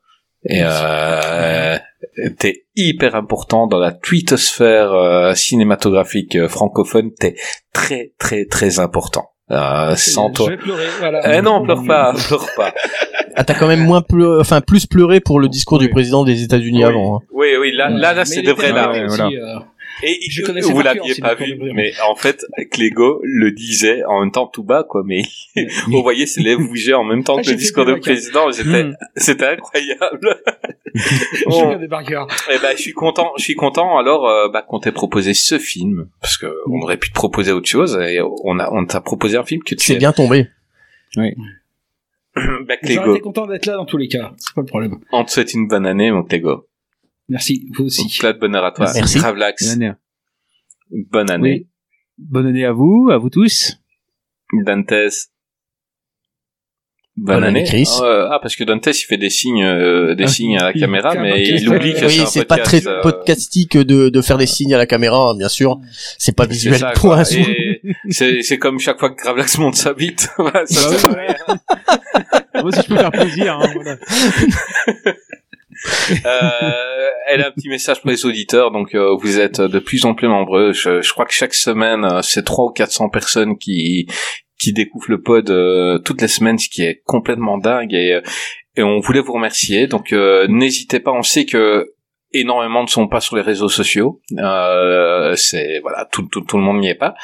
Et 0.50 0.62
euh, 0.64 1.78
t'es 2.38 2.66
hyper 2.76 3.16
important 3.16 3.68
dans 3.68 3.80
la 3.80 3.92
twittosphère 3.92 4.92
euh, 4.94 5.34
cinématographique 5.34 6.36
euh, 6.36 6.48
francophone. 6.48 7.12
T'es 7.20 7.36
très 7.74 8.14
très 8.20 8.46
très 8.46 8.80
important. 8.80 9.30
Euh, 9.52 9.96
sans 9.98 10.30
je 10.30 10.34
toi. 10.34 10.50
vais 10.50 10.58
pleurer, 10.58 10.86
voilà. 11.00 11.38
Eh 11.38 11.42
non, 11.42 11.64
pleure 11.64 11.84
pas, 11.86 12.14
pleure 12.28 12.48
pas. 12.56 12.74
ah, 13.36 13.44
t'as 13.44 13.54
quand 13.54 13.68
même 13.68 13.84
moins 13.84 14.02
pleu- 14.02 14.40
enfin 14.40 14.62
plus 14.62 14.86
pleuré 14.86 15.20
pour 15.20 15.42
le 15.42 15.50
discours 15.50 15.78
du 15.78 15.90
président 15.90 16.24
des 16.24 16.42
États-Unis 16.44 16.86
Oui. 16.86 16.90
avant. 16.90 17.16
hein. 17.18 17.20
Oui, 17.34 17.48
oui, 17.60 17.74
là, 17.76 17.90
là, 17.90 18.14
là, 18.14 18.24
c'est 18.24 18.44
de 18.44 18.54
larmes. 18.74 18.94
ouais, 18.94 19.04
aussi, 19.06 19.22
euh. 19.22 19.60
Et 20.04 20.20
Je 20.30 20.42
connaissais 20.44 20.72
vous 20.72 20.82
l'aviez 20.82 21.16
pas 21.16 21.36
vu, 21.36 21.58
mais 21.74 21.92
en 22.10 22.16
fait, 22.16 22.46
Clégo 22.72 23.20
le 23.24 23.52
disait 23.52 24.04
en 24.06 24.22
même 24.22 24.32
temps 24.32 24.48
tout 24.48 24.64
bas, 24.64 24.84
quoi, 24.88 25.04
mais 25.06 25.22
vous 25.88 26.02
voyez 26.02 26.26
ses 26.26 26.42
lèvres 26.42 26.62
bouger 26.68 26.94
en 26.94 27.04
même 27.04 27.24
temps 27.24 27.38
Ah, 27.38 27.42
que 27.44 27.50
le 27.50 27.56
discours 27.56 27.86
des 27.86 27.94
du 27.96 28.00
président. 28.00 28.50
J'étais, 28.52 28.84
Hmm. 28.84 28.96
c'était 29.16 29.46
incroyable. 29.48 30.42
Je 30.96 31.44
Bon. 31.88 32.04
cœur. 32.06 32.28
Eh 32.54 32.58
ben, 32.62 32.76
je 32.76 32.82
suis 32.82 32.92
content, 32.94 33.32
je 33.38 33.44
suis 33.44 33.56
content. 33.56 33.98
Alors, 33.98 34.28
euh, 34.28 34.50
bah, 34.50 34.62
qu'on 34.62 34.80
t'ait 34.80 34.92
proposé 34.92 35.34
ce 35.34 35.58
film, 35.60 36.10
parce 36.20 36.38
que 36.38 36.48
Mm. 36.48 36.74
on 36.74 36.82
aurait 36.84 36.98
pu 36.98 37.10
te 37.10 37.14
proposer 37.14 37.52
autre 37.52 37.70
chose, 37.70 37.98
et 38.02 38.20
on 38.44 38.60
a, 38.60 38.70
on 38.72 38.86
t'a 38.86 39.00
proposé 39.02 39.38
un 39.38 39.44
film 39.46 39.62
que 39.64 39.76
tu 39.76 39.84
C'est 39.86 39.96
bien 39.98 40.12
tombé. 40.12 40.48
bah, 41.16 41.24
J'aurais 42.36 42.78
Clégo, 42.84 43.12
été 43.16 43.22
content 43.22 43.46
d'être 43.48 43.66
là 43.66 43.74
dans 43.76 43.86
tous 43.86 43.98
les 43.98 44.08
cas. 44.08 44.32
C'est 44.38 44.54
pas 44.56 44.62
le 44.62 44.68
problème. 44.68 45.00
on 45.12 45.24
te 45.24 45.32
souhaite 45.32 45.54
une 45.54 45.68
bonne 45.68 45.86
année, 45.86 46.12
mon 46.12 46.24
Clégo. 46.24 46.66
Merci, 47.32 47.66
vous 47.78 47.86
aussi. 47.86 48.18
Plein 48.20 48.34
de 48.34 48.40
bonheur 48.40 48.66
à 48.66 48.72
toi. 48.72 48.92
Merci. 48.94 49.18
Gravelax, 49.20 49.64
Bonne 49.78 49.84
année. 49.84 49.94
bonne 51.10 51.32
année. 51.32 51.50
Oui. 51.62 51.68
Bonne 52.18 52.46
année 52.48 52.66
à 52.66 52.74
vous, 52.74 53.10
à 53.10 53.18
vous 53.18 53.30
tous. 53.30 53.78
Dantes. 54.66 54.90
Bonne, 57.18 57.36
Bonne 57.36 57.44
année, 57.46 57.60
année. 57.62 57.68
Chris. 57.68 57.90
Euh, 58.02 58.28
ah, 58.32 58.40
parce 58.42 58.56
que 58.58 58.64
Dantes, 58.66 58.88
il 58.88 59.06
fait 59.06 59.18
des 59.18 59.30
signes, 59.30 59.64
euh, 59.64 60.14
des 60.16 60.26
Ah, 60.26 60.28
signes 60.28 60.58
à 60.58 60.64
la 60.66 60.74
caméra, 60.74 61.14
mais 61.16 61.42
il 61.48 61.70
oublie 61.70 61.94
que 61.94 62.00
euh, 62.06 62.10
c'est 62.10 62.16
Oui, 62.18 62.22
un 62.22 62.26
c'est 62.26 62.46
pas 62.46 62.58
très 62.58 62.86
euh, 62.88 63.02
podcastique 63.02 63.78
de, 63.78 64.10
de 64.10 64.22
faire 64.22 64.38
des 64.38 64.46
signes 64.46 64.74
à 64.74 64.78
la 64.78 64.86
caméra, 64.86 65.34
bien 65.38 65.50
sûr. 65.50 65.80
C'est 66.18 66.36
pas 66.36 66.44
c'est 66.46 66.52
visuel 66.52 66.80
ça, 66.80 66.92
pour 66.92 67.02
quoi. 67.12 67.20
un 67.20 67.24
C'est, 67.24 68.42
c'est 68.42 68.58
comme 68.60 68.80
chaque 68.80 69.00
fois 69.00 69.10
que 69.10 69.22
Gravelax 69.22 69.58
monte 69.58 69.76
sa 69.76 69.94
bite. 69.94 70.22
Ça 70.66 71.08
Bah. 71.08 72.62
Moi, 72.62 72.72
si 72.74 72.82
je 72.82 72.88
peux 72.88 72.98
faire 72.98 73.12
plaisir. 73.12 73.58
Hein, 73.58 73.70
voilà. 73.74 73.98
Euh, 76.26 77.10
elle 77.28 77.42
a 77.42 77.48
un 77.48 77.52
petit 77.52 77.70
message 77.70 78.02
pour 78.02 78.10
les 78.10 78.26
auditeurs, 78.26 78.72
donc 78.72 78.94
euh, 78.96 79.16
vous 79.16 79.40
êtes 79.40 79.62
de 79.62 79.80
plus 79.80 80.06
en 80.06 80.14
plus 80.14 80.28
nombreux. 80.28 80.74
Je, 80.74 81.02
je 81.02 81.14
crois 81.14 81.26
que 81.26 81.34
chaque 81.34 81.54
semaine, 81.54 82.04
euh, 82.04 82.22
c'est 82.22 82.44
300 82.44 82.70
ou 82.70 82.74
400 82.74 83.10
personnes 83.10 83.58
qui 83.58 84.08
qui 84.60 84.74
découvrent 84.74 85.10
le 85.10 85.22
pod 85.22 85.46
toutes 86.04 86.22
les 86.22 86.28
semaines, 86.28 86.60
ce 86.60 86.70
qui 86.70 86.84
est 86.84 87.02
complètement 87.06 87.58
dingue. 87.58 87.94
Et, 87.94 88.20
et 88.76 88.84
on 88.84 89.00
voulait 89.00 89.22
vous 89.22 89.34
remercier. 89.34 89.88
Donc 89.88 90.12
n'hésitez 90.12 91.00
pas. 91.00 91.12
On 91.12 91.24
sait 91.24 91.46
que 91.46 91.94
énormément 92.34 92.84
ne 92.84 92.88
sont 92.88 93.08
pas 93.08 93.20
sur 93.20 93.36
les 93.36 93.42
réseaux 93.42 93.70
sociaux. 93.70 94.22
Euh, 94.38 95.36
c'est 95.36 95.80
voilà, 95.82 96.08
tout, 96.12 96.24
tout, 96.24 96.42
tout 96.42 96.58
le 96.58 96.64
monde 96.64 96.80
n'y 96.80 96.90
est 96.90 96.96
pas. 96.96 97.16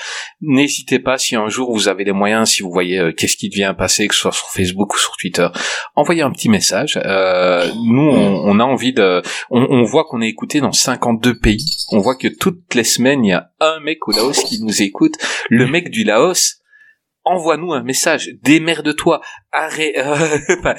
N'hésitez 0.42 1.00
pas 1.00 1.18
si 1.18 1.36
un 1.36 1.50
jour 1.50 1.72
vous 1.72 1.88
avez 1.88 2.04
les 2.04 2.12
moyens, 2.12 2.50
si 2.50 2.64
vous 2.64 2.72
voyez 2.72 3.00
euh, 3.00 3.12
qu'est-ce 3.12 3.38
qui 3.38 3.50
devient 3.50 3.74
passer, 3.78 4.08
que 4.08 4.14
ce 4.14 4.22
soit 4.22 4.32
sur 4.32 4.50
Facebook 4.50 4.94
ou 4.94 4.98
sur 4.98 5.16
Twitter, 5.18 5.48
envoyez 5.96 6.22
un 6.22 6.32
petit 6.32 6.50
message. 6.50 7.00
Euh, 7.04 7.70
nous, 7.86 8.10
on, 8.10 8.44
on 8.46 8.60
a 8.60 8.64
envie 8.64 8.94
de, 8.94 9.22
on, 9.50 9.62
on 9.70 9.84
voit 9.84 10.06
qu'on 10.06 10.22
est 10.22 10.30
écouté 10.30 10.62
dans 10.62 10.72
52 10.72 11.40
pays. 11.40 11.86
On 11.92 12.00
voit 12.00 12.16
que 12.16 12.28
toutes 12.28 12.74
les 12.76 12.84
semaines, 12.84 13.24
il 13.26 13.30
y 13.30 13.34
a 13.34 13.50
un 13.60 13.80
mec 13.80 14.08
au 14.08 14.12
Laos 14.12 14.44
qui 14.44 14.62
nous 14.62 14.82
écoute. 14.82 15.14
Le 15.50 15.68
mec 15.68 15.90
du 15.90 16.04
Laos. 16.04 16.62
Envoie-nous 17.30 17.74
un 17.74 17.84
message, 17.84 18.32
démerde-toi, 18.42 19.20
arrête, 19.52 19.98
euh, 19.98 20.38
enfin, 20.60 20.76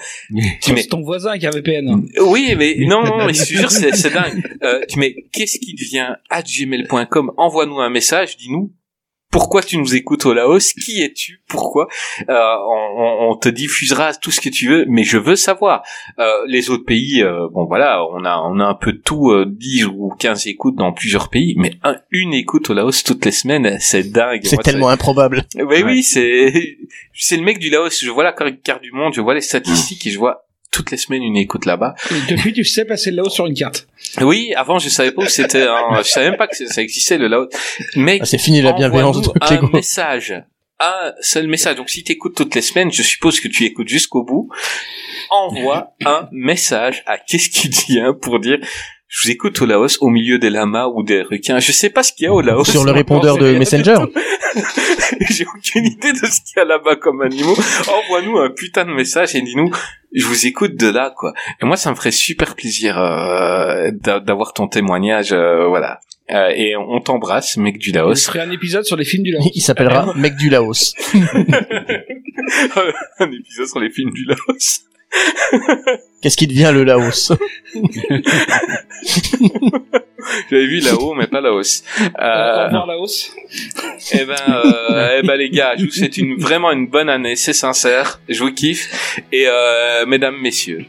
tu 0.62 0.72
mets, 0.72 0.82
C'est 0.82 0.88
ton 0.88 1.02
voisin 1.02 1.38
qui 1.38 1.46
a 1.46 1.50
VPN. 1.50 2.08
oui, 2.22 2.54
mais 2.56 2.76
non, 2.86 3.02
non, 3.04 3.26
mais 3.26 3.34
je 3.34 3.42
te 3.42 3.48
jure, 3.48 3.70
c'est, 3.70 3.94
c'est 3.94 4.10
dingue. 4.10 4.42
Euh, 4.62 4.80
tu 4.88 4.98
mets 4.98 5.14
qu'est-ce 5.32 5.58
qui 5.58 5.74
devient 5.74 6.14
à 6.30 6.42
gmail.com, 6.42 7.32
envoie-nous 7.36 7.80
un 7.80 7.90
message, 7.90 8.36
dis-nous 8.38 8.72
pourquoi 9.30 9.62
tu 9.62 9.76
nous 9.78 9.94
écoutes 9.94 10.24
au 10.26 10.32
Laos, 10.34 10.72
qui 10.72 11.02
es-tu, 11.02 11.42
pourquoi? 11.48 11.88
Euh, 12.28 12.32
on, 12.34 13.02
on- 13.02 13.30
on 13.30 13.36
te 13.36 13.48
diffusera 13.48 14.14
tout 14.14 14.30
ce 14.30 14.40
que 14.40 14.48
tu 14.48 14.68
veux, 14.68 14.84
mais 14.88 15.04
je 15.04 15.18
veux 15.18 15.36
savoir. 15.36 15.82
Euh, 16.18 16.30
les 16.46 16.70
autres 16.70 16.84
pays, 16.84 17.22
euh, 17.22 17.48
bon 17.52 17.66
voilà, 17.66 18.02
on 18.12 18.24
a 18.24 18.38
on 18.38 18.58
a 18.60 18.64
un 18.64 18.74
peu 18.74 18.92
tout, 18.94 19.30
euh, 19.30 19.44
10 19.46 19.84
ou 19.86 20.10
15 20.18 20.46
écoutes 20.46 20.76
dans 20.76 20.92
plusieurs 20.92 21.28
pays, 21.28 21.54
mais 21.58 21.72
un- 21.84 21.96
une 22.10 22.32
écoute 22.34 22.70
au 22.70 22.74
Laos 22.74 23.02
toutes 23.04 23.24
les 23.24 23.30
semaines, 23.32 23.76
c'est 23.80 24.10
dingue. 24.10 24.40
C'est 24.44 24.56
tellement 24.62 24.88
improbable. 24.88 25.44
oui, 25.56 25.82
oui, 25.84 26.02
c'est 26.02 26.78
c'est 27.12 27.36
le 27.36 27.42
mec 27.42 27.58
du 27.58 27.68
Laos. 27.70 28.02
Je 28.02 28.10
vois 28.10 28.24
la 28.24 28.32
carte 28.32 28.82
du 28.82 28.92
monde, 28.92 29.12
je 29.14 29.20
vois 29.20 29.34
les 29.34 29.40
statistiques 29.42 30.06
et 30.06 30.10
je 30.10 30.18
vois 30.18 30.44
toutes 30.70 30.90
les 30.90 30.96
semaines 30.96 31.22
une 31.22 31.36
écoute 31.36 31.64
là-bas. 31.66 31.94
Depuis, 32.28 32.52
tu 32.52 32.64
sais 32.64 32.84
passer 32.84 33.10
le 33.10 33.16
Laos 33.18 33.30
sur 33.34 33.46
une 33.46 33.54
carte. 33.54 33.86
Oui, 34.20 34.52
avant 34.56 34.78
je 34.78 34.88
savais 34.88 35.12
pas 35.12 35.22
où 35.22 35.26
c'était. 35.26 35.62
hein. 35.62 35.82
Je 35.98 36.08
savais 36.08 36.30
même 36.30 36.38
pas 36.38 36.46
que 36.46 36.56
ça 36.56 36.82
existait 36.82 37.18
le 37.18 37.28
Laos. 37.28 37.48
Mec, 37.96 38.20
Ah, 38.22 38.26
c'est 38.26 38.38
fini 38.38 38.60
la 38.62 38.72
bienveillance 38.72 39.20
de 39.22 39.30
un 39.40 39.70
message, 39.72 40.34
un 40.80 41.12
seul 41.20 41.48
message. 41.48 41.76
Donc 41.76 41.88
si 41.90 42.04
t'écoutes 42.04 42.36
toutes 42.36 42.54
les 42.54 42.60
semaines, 42.62 42.92
je 42.92 43.02
suppose 43.02 43.40
que 43.40 43.48
tu 43.48 43.64
écoutes 43.64 43.88
jusqu'au 43.88 44.22
bout. 44.24 44.48
Envoie 45.30 45.94
un 46.04 46.28
message 46.32 47.02
à 47.06 47.18
qu'est-ce 47.18 47.48
qui 47.50 47.68
vient 47.68 48.12
pour 48.14 48.38
dire. 48.40 48.58
Je 49.10 49.26
vous 49.26 49.32
écoute 49.32 49.60
au 49.62 49.64
Laos, 49.66 49.96
au 50.02 50.08
milieu 50.10 50.38
des 50.38 50.50
lamas 50.50 50.86
ou 50.88 51.02
des 51.02 51.22
requins. 51.22 51.60
Je 51.60 51.72
sais 51.72 51.88
pas 51.88 52.02
ce 52.02 52.12
qu'il 52.12 52.24
y 52.24 52.26
a 52.26 52.32
au 52.34 52.42
Laos. 52.42 52.70
Sur 52.70 52.84
le 52.84 52.92
répondeur 52.92 53.38
de 53.38 53.52
Messenger. 53.58 53.96
J'ai 55.30 55.46
aucune 55.46 55.86
idée 55.86 56.12
de 56.12 56.18
ce 56.26 56.40
qu'il 56.42 56.56
y 56.56 56.60
a 56.60 56.64
là-bas 56.64 56.96
comme 56.96 57.22
animaux. 57.22 57.56
Envoie-nous 57.88 58.38
un 58.38 58.50
putain 58.50 58.84
de 58.84 58.92
message 58.92 59.34
et 59.34 59.40
dis-nous, 59.40 59.70
je 60.12 60.24
vous 60.24 60.46
écoute 60.46 60.74
de 60.76 60.88
là, 60.88 61.12
quoi. 61.16 61.32
Et 61.62 61.64
moi, 61.66 61.76
ça 61.76 61.90
me 61.90 61.96
ferait 61.96 62.10
super 62.10 62.54
plaisir 62.56 62.98
euh, 62.98 63.90
d'a- 63.92 64.20
d'avoir 64.20 64.52
ton 64.54 64.68
témoignage, 64.68 65.32
euh, 65.32 65.66
voilà. 65.68 66.00
Euh, 66.30 66.50
et 66.54 66.76
on 66.76 67.00
t'embrasse, 67.00 67.56
mec 67.56 67.78
du 67.78 67.88
Je 67.90 67.94
Laos. 67.94 68.26
ferai 68.26 68.40
un 68.40 68.50
épisode 68.50 68.84
sur 68.84 68.96
les 68.96 69.04
films 69.06 69.22
du 69.22 69.32
Laos. 69.32 69.50
Il 69.54 69.62
s'appellera 69.62 70.12
Mec 70.16 70.36
du 70.36 70.50
Laos. 70.50 70.94
un 73.18 73.30
épisode 73.32 73.66
sur 73.66 73.80
les 73.80 73.90
films 73.90 74.10
du 74.12 74.24
Laos. 74.24 74.80
Qu'est-ce 76.22 76.36
qui 76.36 76.46
devient 76.46 76.70
le 76.74 76.84
Laos? 76.84 77.32
J'avais 80.50 80.66
vu 80.66 80.80
là-haut, 80.80 81.14
mais 81.14 81.26
pas 81.26 81.40
Laos. 81.40 81.82
Au 82.00 82.02
Euh, 82.20 82.64
revoir 82.66 82.86
Laos. 82.86 83.32
Eh 84.12 84.24
ben, 84.24 84.34
euh, 84.48 85.18
eh 85.22 85.26
ben 85.26 85.36
les 85.36 85.50
gars, 85.50 85.74
je 85.78 85.84
vous 85.84 85.90
souhaite 85.90 86.16
une, 86.16 86.36
vraiment 86.38 86.70
une 86.72 86.86
bonne 86.88 87.08
année, 87.08 87.36
c'est 87.36 87.52
sincère, 87.52 88.20
je 88.28 88.38
vous 88.42 88.52
kiffe. 88.52 88.88
Et 89.32 89.44
euh, 89.46 90.04
mesdames, 90.06 90.36
messieurs, 90.40 90.84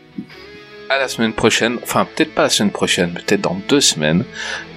à 0.89 0.97
la 0.97 1.07
semaine 1.07 1.33
prochaine, 1.33 1.77
enfin 1.83 2.05
peut-être 2.15 2.33
pas 2.33 2.43
la 2.43 2.49
semaine 2.49 2.71
prochaine, 2.71 3.13
peut-être 3.13 3.41
dans 3.41 3.59
deux 3.69 3.81
semaines, 3.81 4.25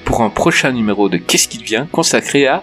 pour 0.05 0.23
un 0.23 0.31
prochain 0.31 0.71
numéro 0.73 1.09
de 1.09 1.17
Qu'est-ce 1.17 1.49
qui 1.49 1.59
devient 1.59 1.87
consacré 1.91 2.47
à... 2.47 2.62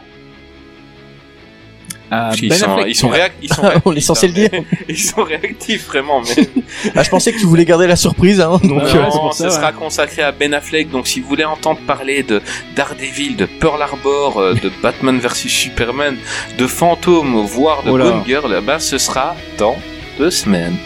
Ah, 2.11 2.31
ils, 2.41 2.49
Ben 2.49 2.57
sont, 2.57 2.71
Affleck. 2.71 2.87
ils 2.89 2.95
sont 2.95 3.09
réac- 3.09 3.31
ils 3.41 3.53
sont 3.53 3.61
On 3.85 3.95
est 3.95 3.99
censé 4.01 4.27
le 4.27 4.33
dire. 4.33 4.49
Ils 4.89 4.97
sont 4.97 5.23
réactifs 5.23 5.85
vraiment, 5.87 6.21
mais 6.21 6.47
Ah, 6.95 7.03
je 7.03 7.09
pensais 7.09 7.31
que 7.31 7.37
tu 7.39 7.45
voulais 7.45 7.65
garder 7.65 7.85
la 7.87 7.95
surprise, 7.95 8.41
hein, 8.41 8.59
donc. 8.63 8.83
Euh, 8.83 9.03
non, 9.03 9.11
pour 9.11 9.33
ça, 9.33 9.49
sera 9.51 9.67
ouais. 9.67 9.73
consacré 9.73 10.23
à 10.23 10.31
Ben 10.31 10.53
Affleck. 10.53 10.89
Donc, 10.89 11.07
si 11.07 11.19
vous 11.19 11.27
voulez 11.27 11.45
entendre 11.45 11.79
parler 11.85 12.23
de 12.23 12.41
Daredevil, 12.75 13.35
de 13.35 13.45
Pearl 13.45 13.81
Harbor, 13.81 14.39
euh, 14.39 14.53
de 14.55 14.71
Batman 14.81 15.19
vs 15.19 15.47
Superman, 15.47 16.17
de 16.57 16.67
Fantôme, 16.67 17.45
voire 17.45 17.83
de 17.83 17.91
Oh. 17.91 17.97
Gone 17.97 18.23
Girl, 18.25 18.55
eh 18.57 18.61
ben, 18.65 18.79
ce 18.79 18.97
sera 18.97 19.35
dans 19.57 19.75
deux 20.17 20.31
semaines. 20.31 20.77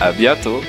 à 0.00 0.12
bientôt. 0.12 0.60